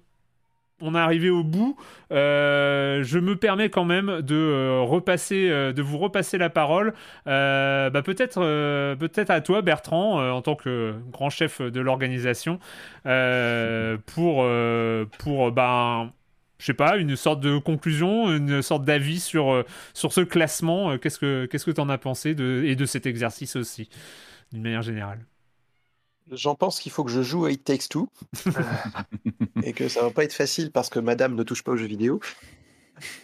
on 0.80 0.94
est 0.94 0.98
arrivé 0.98 1.28
au 1.28 1.42
bout. 1.42 1.76
Je 2.10 3.18
me 3.18 3.34
permets 3.34 3.68
quand 3.68 3.84
même 3.84 4.22
de 4.22 4.80
repasser, 4.80 5.48
de 5.48 5.82
vous 5.82 5.98
repasser 5.98 6.38
la 6.38 6.50
parole. 6.50 6.94
Bah, 7.26 8.02
peut-être, 8.04 8.40
peut-être 8.94 9.30
à 9.30 9.40
toi, 9.40 9.60
Bertrand, 9.62 10.30
en 10.30 10.40
tant 10.40 10.54
que 10.54 10.94
grand 11.10 11.30
chef 11.30 11.60
de 11.60 11.80
l'organisation, 11.80 12.60
pour, 13.02 14.46
pour, 15.18 15.52
ben, 15.52 16.12
je 16.58 16.66
sais 16.66 16.74
pas, 16.74 16.96
une 16.96 17.16
sorte 17.16 17.40
de 17.40 17.58
conclusion, 17.58 18.34
une 18.34 18.62
sorte 18.62 18.84
d'avis 18.84 19.20
sur, 19.20 19.52
euh, 19.52 19.64
sur 19.94 20.12
ce 20.12 20.20
classement. 20.22 20.90
Euh, 20.92 20.98
Qu'est-ce 20.98 21.18
que, 21.18 21.46
qu'est-ce 21.46 21.64
que 21.64 21.70
t'en 21.70 21.88
as 21.88 21.98
pensé 21.98 22.34
de, 22.34 22.62
et 22.66 22.76
de 22.76 22.86
cet 22.86 23.06
exercice 23.06 23.56
aussi, 23.56 23.88
d'une 24.52 24.62
manière 24.62 24.82
générale? 24.82 25.24
J'en 26.30 26.54
pense 26.54 26.80
qu'il 26.80 26.92
faut 26.92 27.04
que 27.04 27.10
je 27.10 27.22
joue 27.22 27.46
à 27.46 27.50
It 27.52 27.64
Takes 27.64 27.88
Two 27.88 28.08
et 29.62 29.72
que 29.72 29.88
ça 29.88 30.02
va 30.02 30.10
pas 30.10 30.24
être 30.24 30.34
facile 30.34 30.70
parce 30.70 30.90
que 30.90 30.98
Madame 30.98 31.34
ne 31.34 31.42
touche 31.42 31.62
pas 31.62 31.72
aux 31.72 31.76
jeux 31.76 31.86
vidéo. 31.86 32.20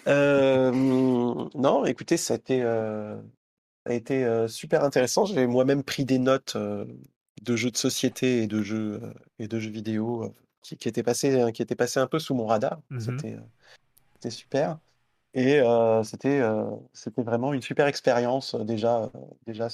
Euh, 0.09 0.71
non, 0.73 1.85
écoutez, 1.85 2.17
ça 2.17 2.35
a 2.35 2.37
été, 2.37 2.63
euh, 2.63 3.17
ça 3.87 3.93
a 3.93 3.95
été 3.95 4.25
euh, 4.25 4.49
super 4.49 4.85
intéressant. 4.85 5.27
J'ai 5.27 5.47
moi-même 5.47 5.83
pris 5.85 6.05
des 6.05 6.19
notes 6.19 6.57
euh, 6.57 6.85
de 7.43 7.57
jeux 7.57 7.71
de 7.71 7.77
société 7.77 8.43
et 8.43 8.47
de 8.47 8.63
jeux 8.63 9.01
euh, 9.03 9.15
et 9.39 9.49
de 9.49 9.59
jeux 9.59 9.71
vidéo 9.71 10.25
euh, 10.25 10.35
qui, 10.65 10.79
qui 10.79 10.89
étaient 10.89 11.05
passés, 11.05 11.53
qui 11.55 11.63
étaient 11.63 11.77
passés 11.77 12.01
un 12.01 12.09
peu 12.09 12.21
sous 12.21 12.35
mon 12.37 12.47
radar. 12.47 12.83
Mhm. 12.91 13.01
C'était, 13.01 13.35
euh, 13.35 13.41
c'était 14.15 14.31
super. 14.31 14.79
Et 15.35 15.61
euh, 15.61 16.03
c'était, 16.05 16.41
euh, 16.41 16.65
c'était 16.95 17.23
vraiment 17.23 17.53
une 17.55 17.63
super 17.63 17.87
expérience. 17.89 18.55
euh, 18.55 18.65
Déjà, 18.65 19.05
euh, 19.05 19.11
déjà, 19.47 19.69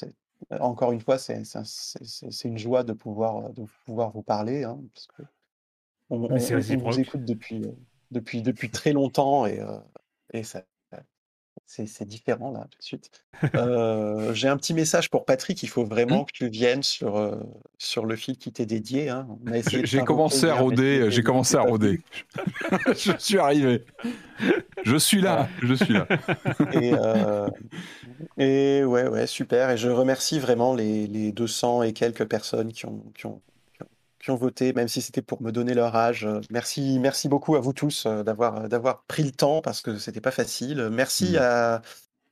encore 0.61 0.93
une 0.93 1.01
fois, 1.01 1.19
c'est, 1.19 1.45
c'est, 1.45 1.59
un- 1.59 1.65
c'est- 1.65 2.05
c'est- 2.05 2.31
c'est 2.33 2.49
une 2.49 2.59
joie 2.59 2.85
de 2.85 2.93
pouvoir, 2.95 3.51
de 3.53 3.65
pouvoir 3.87 4.11
vous 4.13 4.23
parler, 4.23 4.65
hein, 4.65 4.81
parce 4.95 5.07
que 5.09 5.23
on, 6.11 6.23
on- 6.25 6.65
on 6.71 6.79
vous 6.79 6.99
écoute 7.01 7.25
depuis, 7.25 7.65
euh, 7.65 7.73
depuis, 8.11 8.43
depuis 8.43 8.71
très 8.71 8.93
longtemps 8.93 9.47
et, 9.47 9.61
euh, 9.61 9.79
et 10.33 10.43
ça, 10.45 10.63
c'est, 11.71 12.05
différent 12.07 12.51
là 12.51 12.67
tout 12.71 12.79
de 12.79 12.85
suite. 12.85 13.11
Euh, 13.55 14.35
j'ai 14.35 14.49
un 14.49 14.59
petit 14.59 14.75
message 14.75 15.09
pour 15.09 15.25
Patrick. 15.25 15.63
Il 15.63 15.69
faut 15.69 15.85
vraiment 15.85 16.25
que 16.25 16.33
tu 16.33 16.49
viennes 16.51 16.83
sur, 16.83 17.17
euh, 17.17 17.37
sur 17.79 18.05
le 18.05 18.15
fil 18.15 18.37
qui 18.37 18.53
t'est 18.53 18.67
dédié. 18.67 19.09
hein. 19.09 19.27
J'ai 19.85 20.01
commencé 20.01 20.47
à 20.47 20.57
rôder, 20.57 21.11
j'ai 21.11 21.23
commencé 21.23 21.57
à 21.57 21.63
rôder. 21.63 22.03
je 22.89 23.13
suis 23.19 23.39
arrivé. 23.39 23.83
Je 24.85 24.97
suis 24.97 25.23
là, 25.23 25.49
je 25.63 25.73
suis 25.73 25.95
là. 25.95 26.07
Et, 26.75 26.93
euh, 26.93 27.49
et 28.37 28.85
ouais, 28.85 29.09
ouais, 29.09 29.27
super. 29.27 29.71
Et 29.71 29.79
je 29.79 29.89
remercie 29.89 30.39
vraiment 30.39 30.75
les, 30.75 31.07
les 31.07 31.33
200 31.33 31.85
et 31.85 31.95
quelques 31.95 32.27
personnes 32.27 32.73
qui 32.73 32.85
ont, 32.85 33.03
qui 33.17 33.25
ont, 33.25 33.41
qui 34.21 34.31
ont, 34.31 34.37
voté, 34.37 34.73
même 34.73 34.89
si 34.89 35.01
c'était 35.03 35.23
pour 35.23 35.43
me 35.43 35.51
donner 35.53 35.75
leur 35.75 35.95
âge. 35.97 36.25
Euh, 36.27 36.41
Merci, 36.51 36.99
merci 37.01 37.29
beaucoup 37.29 37.57
à 37.57 37.61
vous 37.61 37.73
tous 37.73 38.05
euh, 38.07 38.23
d'avoir, 38.23 38.69
d'avoir 38.69 39.03
pris 39.05 39.23
le 39.23 39.33
temps 39.33 39.61
parce 39.63 39.81
que 39.81 39.97
c'était 39.99 40.21
pas 40.21 40.31
facile. 40.31 40.89
Merci 40.93 41.37
à, 41.37 41.83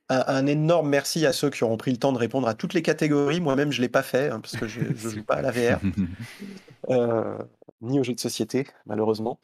à- 0.09 0.35
un 0.35 0.45
énorme 0.45 0.89
merci 0.89 1.25
à 1.25 1.33
ceux 1.33 1.49
qui 1.49 1.63
auront 1.63 1.77
pris 1.77 1.91
le 1.91 1.97
temps 1.97 2.11
de 2.13 2.17
répondre 2.17 2.47
à 2.47 2.53
toutes 2.53 2.73
les 2.73 2.81
catégories. 2.81 3.41
Moi-même, 3.41 3.71
je 3.71 3.81
l'ai 3.81 3.89
pas 3.89 4.03
fait 4.03 4.29
hein, 4.29 4.39
parce 4.39 4.55
que 4.55 4.67
je, 4.67 4.81
je 4.95 5.09
joue 5.09 5.23
pas 5.23 5.35
à 5.35 5.41
la 5.41 5.51
VR, 5.51 5.79
euh, 6.89 7.37
ni 7.81 7.99
aux 7.99 8.03
jeux 8.03 8.13
de 8.13 8.19
société, 8.19 8.67
malheureusement. 8.85 9.39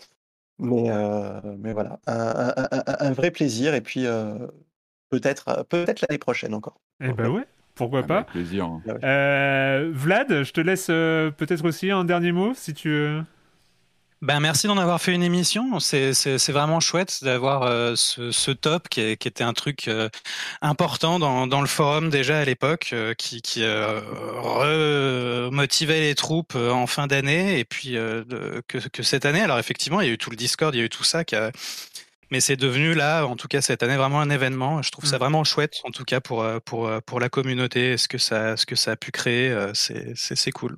Mais, 0.57 0.90
euh, 0.90 1.41
mais 1.59 1.74
voilà, 1.74 1.99
un, 2.07 2.14
un- 2.15 2.53
un- 2.57 2.83
un- 2.88 2.95
un 3.07 3.11
vrai 3.11 3.32
plaisir 3.32 3.74
et 3.75 3.82
puis 3.82 4.06
euh, 4.06 4.48
peut-être 5.09 5.49
euh, 5.49 5.64
peut-être 5.64 6.01
l'année 6.01 6.17
prochaine 6.17 6.53
encore. 6.53 6.80
Eh 7.01 7.11
ben 7.11 7.27
ouais, 7.30 7.45
pourquoi 7.75 8.03
pas. 8.03 8.15
Avec 8.17 8.27
plaisir. 8.29 8.65
hein. 8.65 8.81
Euh, 9.03 9.89
Vlad, 9.93 10.43
je 10.43 10.51
te 10.51 10.61
laisse 10.61 10.87
euh, 10.89 11.29
peut-être 11.31 11.65
aussi 11.65 11.91
un 11.91 12.03
dernier 12.05 12.31
mot 12.31 12.53
si 12.55 12.73
tu 12.73 12.89
veux. 12.89 13.23
Ben, 14.21 14.39
merci 14.39 14.65
d'en 14.65 14.77
avoir 14.77 14.99
fait 15.01 15.13
une 15.13 15.21
émission. 15.21 15.79
C'est 15.79 16.49
vraiment 16.49 16.79
chouette 16.79 17.19
d'avoir 17.21 17.63
euh, 17.63 17.93
ce, 17.95 18.31
ce 18.31 18.49
top 18.49 18.87
qui, 18.89 19.01
est- 19.01 19.17
qui 19.17 19.27
était 19.27 19.43
un 19.43 19.53
truc 19.53 19.87
euh, 19.87 20.09
important 20.61 21.19
dans, 21.19 21.45
dans 21.45 21.61
le 21.61 21.67
forum 21.67 22.09
déjà 22.09 22.39
à 22.39 22.45
l'époque, 22.45 22.89
euh, 22.93 23.13
qui, 23.13 23.41
qui 23.43 23.61
euh, 23.63 23.99
remotivait 24.39 25.99
les 26.01 26.15
troupes 26.15 26.53
euh, 26.55 26.71
en 26.71 26.87
fin 26.87 27.07
d'année 27.07 27.59
et 27.59 27.65
puis 27.65 27.97
euh, 27.97 28.23
de- 28.23 28.63
que, 28.67 28.77
que 28.87 29.03
cette 29.03 29.25
année. 29.25 29.41
Alors 29.41 29.59
effectivement, 29.59 30.01
il 30.01 30.07
y 30.07 30.09
a 30.09 30.13
eu 30.13 30.17
tout 30.17 30.29
le 30.31 30.37
Discord, 30.37 30.73
il 30.73 30.79
y 30.79 30.81
a 30.81 30.85
eu 30.85 30.89
tout 30.89 31.03
ça 31.03 31.23
qui 31.23 31.35
a- 31.35 31.51
mais 32.31 32.39
c'est 32.39 32.55
devenu 32.55 32.93
là, 32.93 33.25
en 33.25 33.35
tout 33.35 33.47
cas 33.47 33.61
cette 33.61 33.83
année, 33.83 33.95
vraiment 33.95 34.19
un 34.21 34.29
événement. 34.29 34.81
Je 34.81 34.91
trouve 34.91 35.05
ça 35.05 35.17
vraiment 35.17 35.43
chouette, 35.43 35.81
en 35.83 35.91
tout 35.91 36.03
cas 36.03 36.19
pour, 36.19 36.43
euh, 36.43 36.59
pour, 36.63 36.87
euh, 36.87 36.99
pour 37.05 37.19
la 37.19 37.29
communauté, 37.29 37.97
ce 37.97 38.07
que 38.07 38.17
ça, 38.17 38.57
ce 38.57 38.65
que 38.65 38.75
ça 38.75 38.91
a 38.91 38.95
pu 38.95 39.11
créer, 39.11 39.51
euh, 39.51 39.71
c'est 39.73 40.51
cool. 40.51 40.77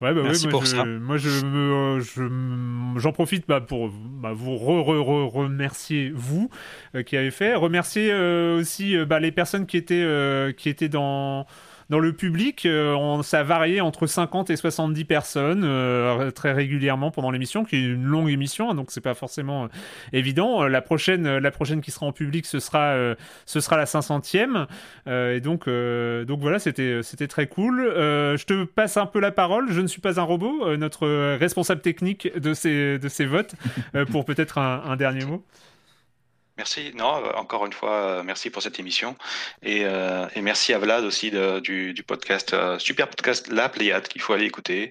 Ouais, 0.00 0.12
bah 0.12 0.22
Merci 0.22 0.44
moi, 0.44 0.50
pour 0.50 0.66
je, 0.66 0.76
ça. 0.76 0.84
moi 0.84 1.16
je 1.16 2.98
j'en 2.98 3.12
profite 3.12 3.46
bah, 3.46 3.60
pour 3.60 3.88
bah, 3.88 4.32
vous 4.34 4.56
re, 4.56 4.82
re- 4.82 4.98
re- 4.98 5.30
remercier 5.30 6.10
vous 6.14 6.50
euh, 6.94 7.02
qui 7.02 7.16
avez 7.16 7.30
fait, 7.30 7.54
remercier 7.54 8.10
euh, 8.12 8.58
aussi 8.58 8.96
les 9.20 9.32
personnes 9.32 9.66
qui 9.66 9.76
étaient 9.76 10.54
qui 10.58 10.68
étaient 10.68 10.88
dans 10.90 11.46
dans 11.90 11.98
le 11.98 12.12
public, 12.12 12.66
euh, 12.66 12.94
on- 12.94 13.22
ça 13.22 13.42
varié 13.42 13.80
entre 13.80 14.06
50 14.06 14.50
et 14.50 14.56
70 14.56 15.04
personnes 15.04 15.62
euh, 15.64 16.30
très 16.30 16.52
régulièrement 16.52 17.10
pendant 17.10 17.30
l'émission, 17.30 17.64
qui 17.64 17.76
est 17.76 17.82
une 17.82 18.04
longue 18.04 18.30
émission, 18.30 18.70
hein, 18.70 18.74
donc 18.74 18.90
c'est 18.90 19.00
pas 19.00 19.14
forcément 19.14 19.64
euh, 19.64 19.68
évident. 20.12 20.66
La 20.66 20.80
prochaine, 20.82 21.38
la 21.38 21.50
prochaine 21.50 21.80
qui 21.80 21.90
sera 21.90 22.06
en 22.06 22.12
public, 22.12 22.46
ce 22.46 22.58
sera, 22.58 22.94
ce 23.46 23.60
sera 23.60 23.76
la 23.76 23.84
500e. 23.86 24.66
Euh, 25.06 25.36
et 25.36 25.40
donc, 25.40 25.68
donc 25.68 26.40
voilà, 26.40 26.58
c'était, 26.58 27.02
très 27.28 27.46
cool. 27.46 27.82
Je 27.94 28.44
te 28.44 28.64
passe 28.64 28.96
un 28.96 29.06
peu 29.06 29.20
la 29.20 29.30
parole. 29.30 29.70
Je 29.70 29.80
ne 29.80 29.86
suis 29.86 30.00
pas 30.00 30.20
un 30.20 30.22
robot, 30.22 30.76
notre 30.76 31.06
responsable 31.36 31.80
technique 31.80 32.36
de 32.38 32.54
ces, 32.54 32.98
de 32.98 33.08
ces 33.08 33.26
votes, 33.26 33.54
pour 34.10 34.24
peut-être 34.24 34.58
un 34.58 34.96
dernier 34.96 35.24
mot. 35.24 35.44
Merci. 36.56 36.92
Non, 36.94 37.16
euh, 37.24 37.32
encore 37.34 37.66
une 37.66 37.72
fois, 37.72 37.92
euh, 37.94 38.22
merci 38.22 38.48
pour 38.48 38.62
cette 38.62 38.78
émission. 38.78 39.16
Et, 39.62 39.84
euh, 39.84 40.26
merci 40.40 40.72
à 40.72 40.78
Vlad 40.78 41.04
aussi 41.04 41.32
du, 41.62 41.92
du 41.92 42.02
podcast, 42.04 42.54
euh, 42.54 42.78
super 42.78 43.08
podcast 43.08 43.48
La 43.48 43.68
Pléiade, 43.68 44.06
qu'il 44.06 44.20
faut 44.20 44.32
aller 44.34 44.46
écouter. 44.46 44.90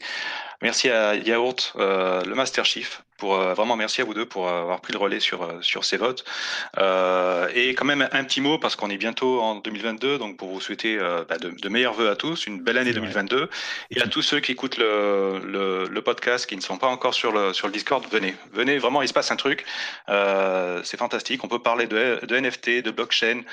Merci 0.63 0.89
à 0.89 1.15
Yaourt, 1.15 1.73
le 1.77 2.33
Master 2.33 2.63
Chief, 2.63 3.03
pour 3.23 3.35
euh, 3.35 3.53
vraiment 3.53 3.77
merci 3.77 4.01
à 4.01 4.03
vous 4.03 4.13
deux 4.13 4.25
pour 4.25 4.49
avoir 4.49 4.81
pris 4.81 4.91
le 4.91 4.99
relais 4.99 5.21
sur 5.21 5.43
euh, 5.43 5.61
sur 5.61 5.85
ces 5.85 5.95
votes. 5.95 6.25
Euh, 6.77 7.47
et 7.53 7.69
quand 7.73 7.85
même 7.85 8.07
un 8.11 8.23
petit 8.25 8.41
mot 8.41 8.57
parce 8.57 8.75
qu'on 8.75 8.89
est 8.89 8.97
bientôt 8.97 9.41
en 9.41 9.55
2022, 9.55 10.17
donc 10.17 10.35
pour 10.35 10.49
vous 10.49 10.59
souhaiter 10.59 10.97
bah, 11.29 11.37
de, 11.37 11.69
meilleurs 11.69 11.93
vœux 11.93 12.09
à 12.09 12.15
tous, 12.15 12.47
une 12.47 12.59
belle 12.61 12.77
année 12.77 12.91
2022 12.91 13.49
et 13.91 14.01
à 14.01 14.07
tous 14.07 14.21
ceux 14.21 14.41
qui 14.41 14.51
écoutent 14.51 14.77
le, 14.77 15.39
le, 15.89 16.01
podcast 16.01 16.45
qui 16.45 16.57
ne 16.57 16.61
sont 16.61 16.77
pas 16.77 16.87
encore 16.87 17.13
sur 17.13 17.31
le 17.31 17.53
sur 17.53 17.67
le 17.67 17.73
Discord, 17.73 18.05
venez, 18.11 18.35
venez 18.51 18.77
vraiment, 18.77 19.01
il 19.01 19.07
se 19.07 19.13
passe 19.13 19.31
un 19.31 19.37
truc, 19.37 19.63
c'est 20.07 20.97
fantastique. 20.97 21.43
On 21.45 21.47
peut 21.47 21.59
parler 21.59 21.87
de, 21.87 22.19
de 22.25 22.35
NFT, 22.37 22.83
de 22.83 22.91
blockchain, 22.91 23.43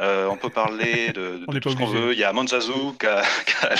on 0.00 0.36
peut 0.36 0.50
parler 0.50 1.12
de, 1.12 1.40
tout 1.60 1.70
ce 1.70 1.76
qu'on 1.76 1.86
veut. 1.86 2.12
Il 2.12 2.18
y 2.18 2.24
a 2.24 2.32
Monzazu 2.32 2.72
qui 2.98 3.06
a, 3.06 3.22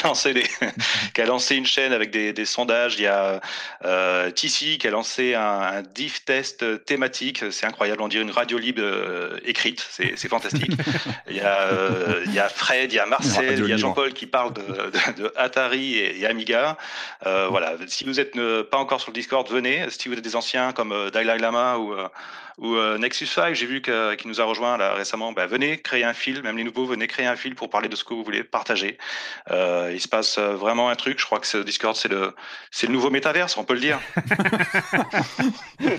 lancé 0.05 0.33
les, 0.33 0.43
qui 1.15 1.21
a 1.21 1.27
lancé 1.27 1.57
une 1.57 1.67
chaîne 1.67 1.93
avec 1.93 2.11
des, 2.11 2.33
des 2.33 2.45
sondages. 2.45 2.97
Il 2.99 3.03
y 3.03 3.07
a 3.07 3.41
euh, 3.85 4.31
Tissi 4.31 4.79
qui 4.79 4.87
a 4.87 4.91
lancé 4.91 5.35
un, 5.35 5.83
diff 5.95 6.25
test 6.25 6.85
thématique. 6.85 7.45
C'est 7.51 7.67
incroyable. 7.67 8.03
On 8.03 8.09
dirait 8.09 8.25
une 8.25 8.31
radio 8.31 8.59
libre 8.59 8.83
euh, 8.83 9.39
écrite. 9.45 9.87
C'est 9.91 10.29
fantastique. 10.29 10.73
il, 11.29 11.37
y 11.37 11.41
a, 11.41 11.63
euh, 11.63 12.23
il 12.27 12.35
y 12.35 12.39
a 12.39 12.49
Fred, 12.49 12.93
il 12.93 12.97
y 12.97 12.99
a 12.99 13.07
Marcel, 13.07 13.59
il 13.59 13.69
y 13.69 13.73
a 13.73 13.77
Jean-Paul 13.77 14.13
qui 14.13 14.27
parle 14.27 14.53
de, 14.53 14.63
de, 15.23 15.33
Atari 15.37 15.99
et, 15.99 16.27
Amiga. 16.27 16.77
Euh, 17.27 17.49
voilà. 17.49 17.75
Si 17.87 18.05
vous 18.05 18.15
n'êtes 18.15 18.35
pas 18.71 18.79
encore 18.79 19.01
sur 19.01 19.11
le 19.11 19.15
Discord, 19.15 19.49
venez. 19.49 19.87
Si 19.91 20.09
vous 20.09 20.15
êtes 20.15 20.25
des 20.25 20.37
anciens 20.37 20.73
comme 20.73 21.11
Dalai 21.11 21.39
Lama 21.39 21.79
ou 21.79 21.95
ou 22.59 22.77
Nexus 22.99 23.27
5, 23.27 23.55
j'ai 23.55 23.67
vu 23.67 23.81
que, 23.81 24.15
qui 24.15 24.29
nous 24.29 24.41
a 24.41 24.45
rejoint 24.45 24.77
là 24.77 24.95
récemment. 24.95 25.33
Bah, 25.33 25.47
venez 25.47 25.79
créer 25.79 26.05
un 26.05 26.13
fil, 26.13 26.43
même 26.43 26.57
les 26.57 26.65
nouveaux, 26.65 26.87
venez 26.87 27.07
créer 27.07 27.27
un 27.27 27.37
fil 27.37 27.55
pour 27.55 27.71
parler 27.71 27.89
de 27.89 27.97
ce 27.97 28.05
que 28.05 28.15
vous 28.15 28.25
voulez 28.25 28.43
partager. 28.43 28.99
il 29.49 30.01
se 30.01 30.09
passe 30.09 30.39
vraiment 30.39 30.89
un 30.91 30.97
truc. 30.97 31.21
Je 31.21 31.25
crois 31.25 31.39
que 31.41 31.47
ce 31.47 31.59
Discord, 31.59 31.95
c'est 31.97 32.09
le, 32.09 32.35
c'est 32.71 32.87
le 32.87 32.93
nouveau 32.93 33.11
métaverse, 33.11 33.57
on 33.57 33.65
peut 33.65 33.75
le 33.75 33.81
dire. 33.81 34.01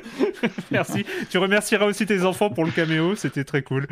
Merci. 0.72 1.06
Tu 1.30 1.38
remercieras 1.38 1.86
aussi 1.86 2.06
tes 2.06 2.24
enfants 2.24 2.50
pour 2.50 2.66
le 2.66 2.72
caméo, 2.72 3.16
c'était 3.16 3.44
très 3.44 3.62
cool. 3.62 3.88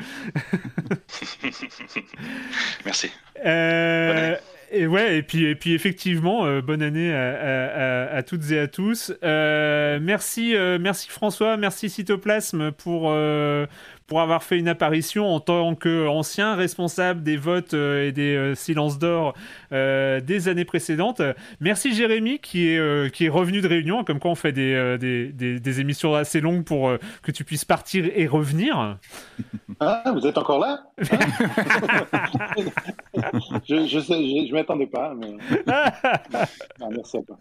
Merci. 2.85 3.11
Euh, 3.45 4.35
et 4.71 4.87
ouais, 4.87 5.17
et 5.17 5.23
puis, 5.23 5.45
et 5.45 5.55
puis 5.55 5.73
effectivement, 5.73 6.45
euh, 6.45 6.61
bonne 6.61 6.81
année 6.81 7.13
à, 7.13 8.09
à, 8.11 8.23
toutes 8.23 8.51
et 8.51 8.59
à 8.59 8.67
tous. 8.67 9.13
Euh, 9.23 9.99
merci, 10.01 10.55
merci 10.79 11.09
François, 11.09 11.57
merci 11.57 11.89
Cytoplasme 11.89 12.71
pour, 12.71 13.13
pour 14.07 14.21
avoir 14.21 14.41
fait 14.41 14.57
une 14.57 14.69
apparition 14.69 15.27
en 15.27 15.41
tant 15.41 15.75
qu'ancien 15.75 16.55
responsable 16.55 17.23
des 17.23 17.35
votes 17.35 17.73
euh, 17.73 18.07
et 18.07 18.13
des 18.13 18.35
euh, 18.35 18.55
silences 18.55 18.97
d'or 18.97 19.33
euh, 19.73 20.21
des 20.21 20.47
années 20.47 20.63
précédentes. 20.63 21.21
Merci 21.59 21.93
Jérémy 21.93 22.39
qui 22.39 22.69
est, 22.69 23.13
qui 23.13 23.25
est 23.25 23.29
revenu 23.29 23.59
de 23.59 23.67
Réunion, 23.67 24.05
comme 24.05 24.19
quoi 24.19 24.31
on 24.31 24.35
fait 24.35 24.53
des, 24.53 24.97
des, 24.97 25.59
des, 25.59 25.81
émissions 25.81 26.15
assez 26.15 26.39
longues 26.39 26.63
pour 26.63 26.91
que 27.21 27.31
tu 27.31 27.43
puisses 27.43 27.65
partir 27.65 28.05
et 28.15 28.27
revenir. 28.27 28.97
Ah, 29.79 30.11
vous 30.11 30.25
êtes 30.25 30.39
encore 30.39 30.57
là? 30.57 30.81
Je 33.67 33.85
je, 33.85 33.99
sais, 33.99 34.15
je, 34.47 34.51
m'attendais 34.51 34.87
pas, 34.87 35.13
mais... 35.13 35.35
merci 36.91 37.17
à 37.17 37.21
toi. 37.21 37.37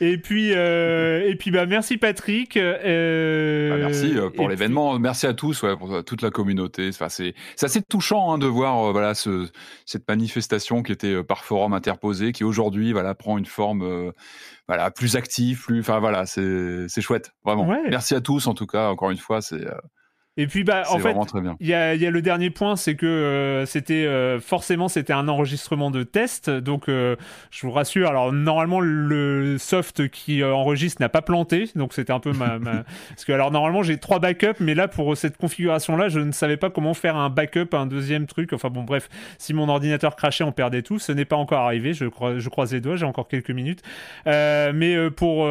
Et 0.00 0.16
puis, 0.18 0.50
et 0.50 1.36
puis 1.36 1.50
bah, 1.50 1.66
merci 1.66 1.96
Patrick. 1.96 2.54
Bah, 2.56 2.78
merci 2.84 4.14
pour 4.36 4.48
l'événement. 4.48 4.96
Merci 5.00 5.26
à 5.26 5.34
tous 5.34 5.64
pour 5.76 6.04
toute 6.04 6.22
la 6.22 6.30
communauté. 6.30 6.88
Enfin, 6.88 7.08
c'est 7.08 7.34
assez 7.62 7.82
touchant 7.82 8.32
hein, 8.32 8.38
de 8.38 8.46
voir 8.46 8.88
euh, 8.88 8.92
voilà 8.92 9.14
ce, 9.14 9.48
cette 9.86 10.08
manifestation 10.08 10.82
qui 10.82 10.92
était 10.92 11.14
euh, 11.14 11.22
par 11.22 11.44
forum 11.44 11.72
interposé, 11.72 12.32
qui 12.32 12.44
aujourd'hui 12.44 12.92
voilà 12.92 13.14
prend 13.14 13.38
une 13.38 13.46
forme 13.46 13.82
euh, 13.82 14.12
voilà 14.68 14.90
plus 14.90 15.16
active, 15.16 15.62
plus. 15.62 15.80
Enfin 15.80 16.00
voilà, 16.00 16.26
c'est 16.26 17.00
chouette, 17.00 17.32
vraiment. 17.44 17.66
Merci 17.88 18.14
à 18.14 18.20
tous 18.20 18.46
en 18.46 18.54
tout 18.54 18.66
cas. 18.66 18.88
Encore 18.88 19.10
une 19.10 19.18
fois, 19.18 19.40
c'est 19.40 19.64
et 20.40 20.46
puis, 20.46 20.64
bah, 20.64 20.84
en 20.88 20.98
fait, 20.98 21.14
il 21.60 21.66
y 21.66 21.74
a, 21.74 21.94
y 21.94 22.06
a, 22.06 22.10
le 22.10 22.22
dernier 22.22 22.48
point, 22.48 22.74
c'est 22.74 22.94
que 22.94 23.04
euh, 23.04 23.66
c'était 23.66 24.06
euh, 24.06 24.40
forcément 24.40 24.88
c'était 24.88 25.12
un 25.12 25.28
enregistrement 25.28 25.90
de 25.90 26.02
test. 26.02 26.48
Donc, 26.48 26.88
euh, 26.88 27.14
je 27.50 27.66
vous 27.66 27.72
rassure. 27.72 28.08
Alors, 28.08 28.32
normalement, 28.32 28.80
le 28.80 29.58
soft 29.58 30.08
qui 30.08 30.42
enregistre 30.42 31.02
n'a 31.02 31.10
pas 31.10 31.20
planté. 31.20 31.68
Donc, 31.74 31.92
c'était 31.92 32.14
un 32.14 32.20
peu 32.20 32.32
ma, 32.32 32.58
parce 33.10 33.26
que 33.26 33.32
alors 33.32 33.50
normalement 33.50 33.82
j'ai 33.82 33.98
trois 33.98 34.18
backups, 34.18 34.60
mais 34.60 34.74
là 34.74 34.88
pour 34.88 35.14
cette 35.14 35.36
configuration-là, 35.36 36.08
je 36.08 36.20
ne 36.20 36.32
savais 36.32 36.56
pas 36.56 36.70
comment 36.70 36.94
faire 36.94 37.16
un 37.16 37.28
backup, 37.28 37.74
un 37.74 37.84
deuxième 37.84 38.26
truc. 38.26 38.54
Enfin 38.54 38.70
bon, 38.70 38.82
bref, 38.82 39.10
si 39.36 39.52
mon 39.52 39.68
ordinateur 39.68 40.16
crachait, 40.16 40.44
on 40.44 40.52
perdait 40.52 40.80
tout. 40.80 40.98
Ce 40.98 41.12
n'est 41.12 41.26
pas 41.26 41.36
encore 41.36 41.60
arrivé. 41.60 41.92
Je, 41.92 42.06
crois, 42.06 42.38
je 42.38 42.48
croise 42.48 42.72
les 42.72 42.80
doigts. 42.80 42.96
J'ai 42.96 43.04
encore 43.04 43.28
quelques 43.28 43.50
minutes. 43.50 43.82
mais 44.24 44.96
pour 45.10 45.46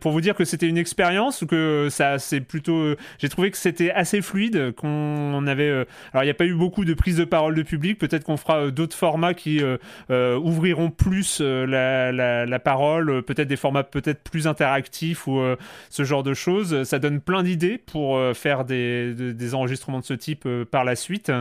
pour 0.00 0.12
vous 0.12 0.20
dire 0.22 0.34
que 0.34 0.46
c'était 0.46 0.68
une 0.68 0.78
expérience, 0.78 1.44
que 1.46 1.88
ça 1.90 2.18
c'est 2.18 2.40
plutôt, 2.40 2.94
j'ai 3.18 3.28
trouvé 3.28 3.50
que 3.50 3.58
c'était 3.58 3.89
assez 3.92 4.22
fluide, 4.22 4.72
qu'on 4.72 5.46
avait... 5.46 5.68
Euh, 5.68 5.84
alors, 6.12 6.24
il 6.24 6.26
n'y 6.26 6.30
a 6.30 6.34
pas 6.34 6.46
eu 6.46 6.54
beaucoup 6.54 6.84
de 6.84 6.94
prise 6.94 7.16
de 7.16 7.24
parole 7.24 7.54
de 7.54 7.62
public, 7.62 7.98
peut-être 7.98 8.24
qu'on 8.24 8.36
fera 8.36 8.58
euh, 8.58 8.70
d'autres 8.70 8.96
formats 8.96 9.34
qui 9.34 9.60
euh, 9.62 10.36
ouvriront 10.38 10.90
plus 10.90 11.40
la, 11.40 12.12
la, 12.12 12.58
parole, 12.58 13.22
peut-être 13.22 13.48
des 13.48 13.56
formats 13.56 13.82
peut-être 13.82 14.22
plus 14.22 14.46
interactifs 14.46 15.26
ou 15.26 15.40
ce 15.88 16.04
genre 16.04 16.22
de 16.22 16.34
choses. 16.34 16.82
Ça 16.84 16.98
donne 16.98 17.20
plein 17.20 17.42
d'idées 17.42 17.78
pour 17.78 18.20
faire 18.34 18.64
des, 18.64 19.14
des, 19.14 19.54
enregistrements 19.54 20.00
de 20.00 20.04
ce 20.04 20.14
type 20.14 20.46
par 20.70 20.84
la 20.84 20.96
suite. 20.96 21.32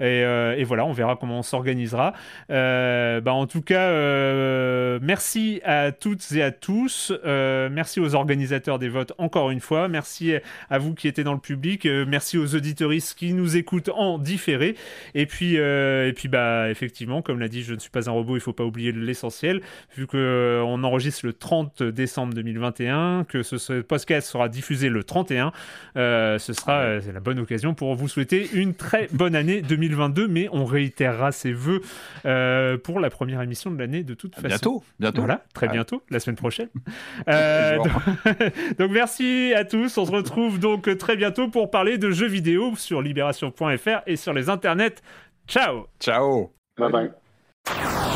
Et, 0.00 0.20
et, 0.20 0.64
voilà, 0.64 0.84
on 0.84 0.92
verra 0.92 1.16
comment 1.16 1.40
on 1.40 1.42
s'organisera. 1.42 2.12
bah, 2.48 3.20
en 3.26 3.46
tout 3.46 3.62
cas, 3.62 3.90
merci 5.00 5.60
à 5.64 5.92
toutes 5.92 6.30
et 6.32 6.42
à 6.42 6.50
tous. 6.50 7.12
merci 7.24 8.00
aux 8.00 8.14
organisateurs 8.14 8.78
des 8.78 8.88
votes 8.88 9.12
encore 9.18 9.50
une 9.50 9.60
fois. 9.60 9.88
Merci 9.88 10.34
à 10.68 10.78
vous 10.78 10.94
qui 10.94 11.08
étiez 11.08 11.24
dans 11.24 11.34
le 11.34 11.40
public 11.40 11.86
merci 12.06 12.38
aux 12.38 12.54
auditoristes 12.54 13.18
qui 13.18 13.32
nous 13.32 13.56
écoutent 13.56 13.90
en 13.90 14.18
différé. 14.18 14.76
Et 15.14 15.26
puis, 15.26 15.58
euh, 15.58 16.08
et 16.08 16.12
puis 16.12 16.28
bah, 16.28 16.70
effectivement, 16.70 17.22
comme 17.22 17.40
l'a 17.40 17.48
dit, 17.48 17.62
je 17.62 17.74
ne 17.74 17.78
suis 17.78 17.90
pas 17.90 18.08
un 18.08 18.12
robot, 18.12 18.32
il 18.32 18.38
ne 18.38 18.42
faut 18.42 18.52
pas 18.52 18.64
oublier 18.64 18.92
l'essentiel. 18.92 19.60
Vu 19.96 20.06
qu'on 20.06 20.18
euh, 20.18 20.62
enregistre 20.62 21.26
le 21.26 21.32
30 21.32 21.82
décembre 21.82 22.34
2021, 22.34 23.24
que 23.28 23.42
ce, 23.42 23.80
podcast 23.80 24.28
sera 24.28 24.48
diffusé 24.48 24.88
le 24.88 25.04
31, 25.04 25.52
euh, 25.96 26.38
ce 26.38 26.52
sera 26.52 26.96
la 26.96 27.20
bonne 27.20 27.38
occasion 27.38 27.74
pour 27.74 27.94
vous 27.94 28.08
souhaiter 28.08 28.48
une 28.52 28.74
très 28.74 29.08
bonne 29.12 29.34
année 29.34 29.62
2022. 29.62 30.28
Mais 30.28 30.48
on 30.52 30.64
réitérera 30.64 31.32
ses 31.32 31.52
voeux 31.52 31.80
pour 32.82 33.00
la 33.00 33.10
première 33.10 33.42
émission 33.42 33.70
de 33.70 33.78
l'année 33.78 34.02
de 34.02 34.14
toute 34.14 34.34
façon. 34.34 34.48
Bientôt, 34.48 34.84
bientôt. 34.98 35.20
Voilà, 35.20 35.44
très 35.54 35.68
bientôt, 35.68 36.02
la 36.10 36.20
semaine 36.20 36.36
prochaine. 36.36 36.68
donc, 37.26 37.88
donc 38.78 38.90
merci 38.90 39.52
à 39.54 39.64
tous. 39.64 39.96
On 39.98 40.06
se 40.06 40.10
retrouve 40.10 40.58
donc 40.58 40.96
très 40.98 41.16
bientôt 41.16 41.48
parler 41.70 41.98
de 41.98 42.10
jeux 42.10 42.28
vidéo 42.28 42.74
sur 42.76 43.02
libération.fr 43.02 44.02
et 44.06 44.16
sur 44.16 44.32
les 44.32 44.48
internets. 44.48 45.02
Ciao. 45.46 45.86
Ciao. 45.98 46.52
Bye 46.78 46.90
bye. 46.92 48.09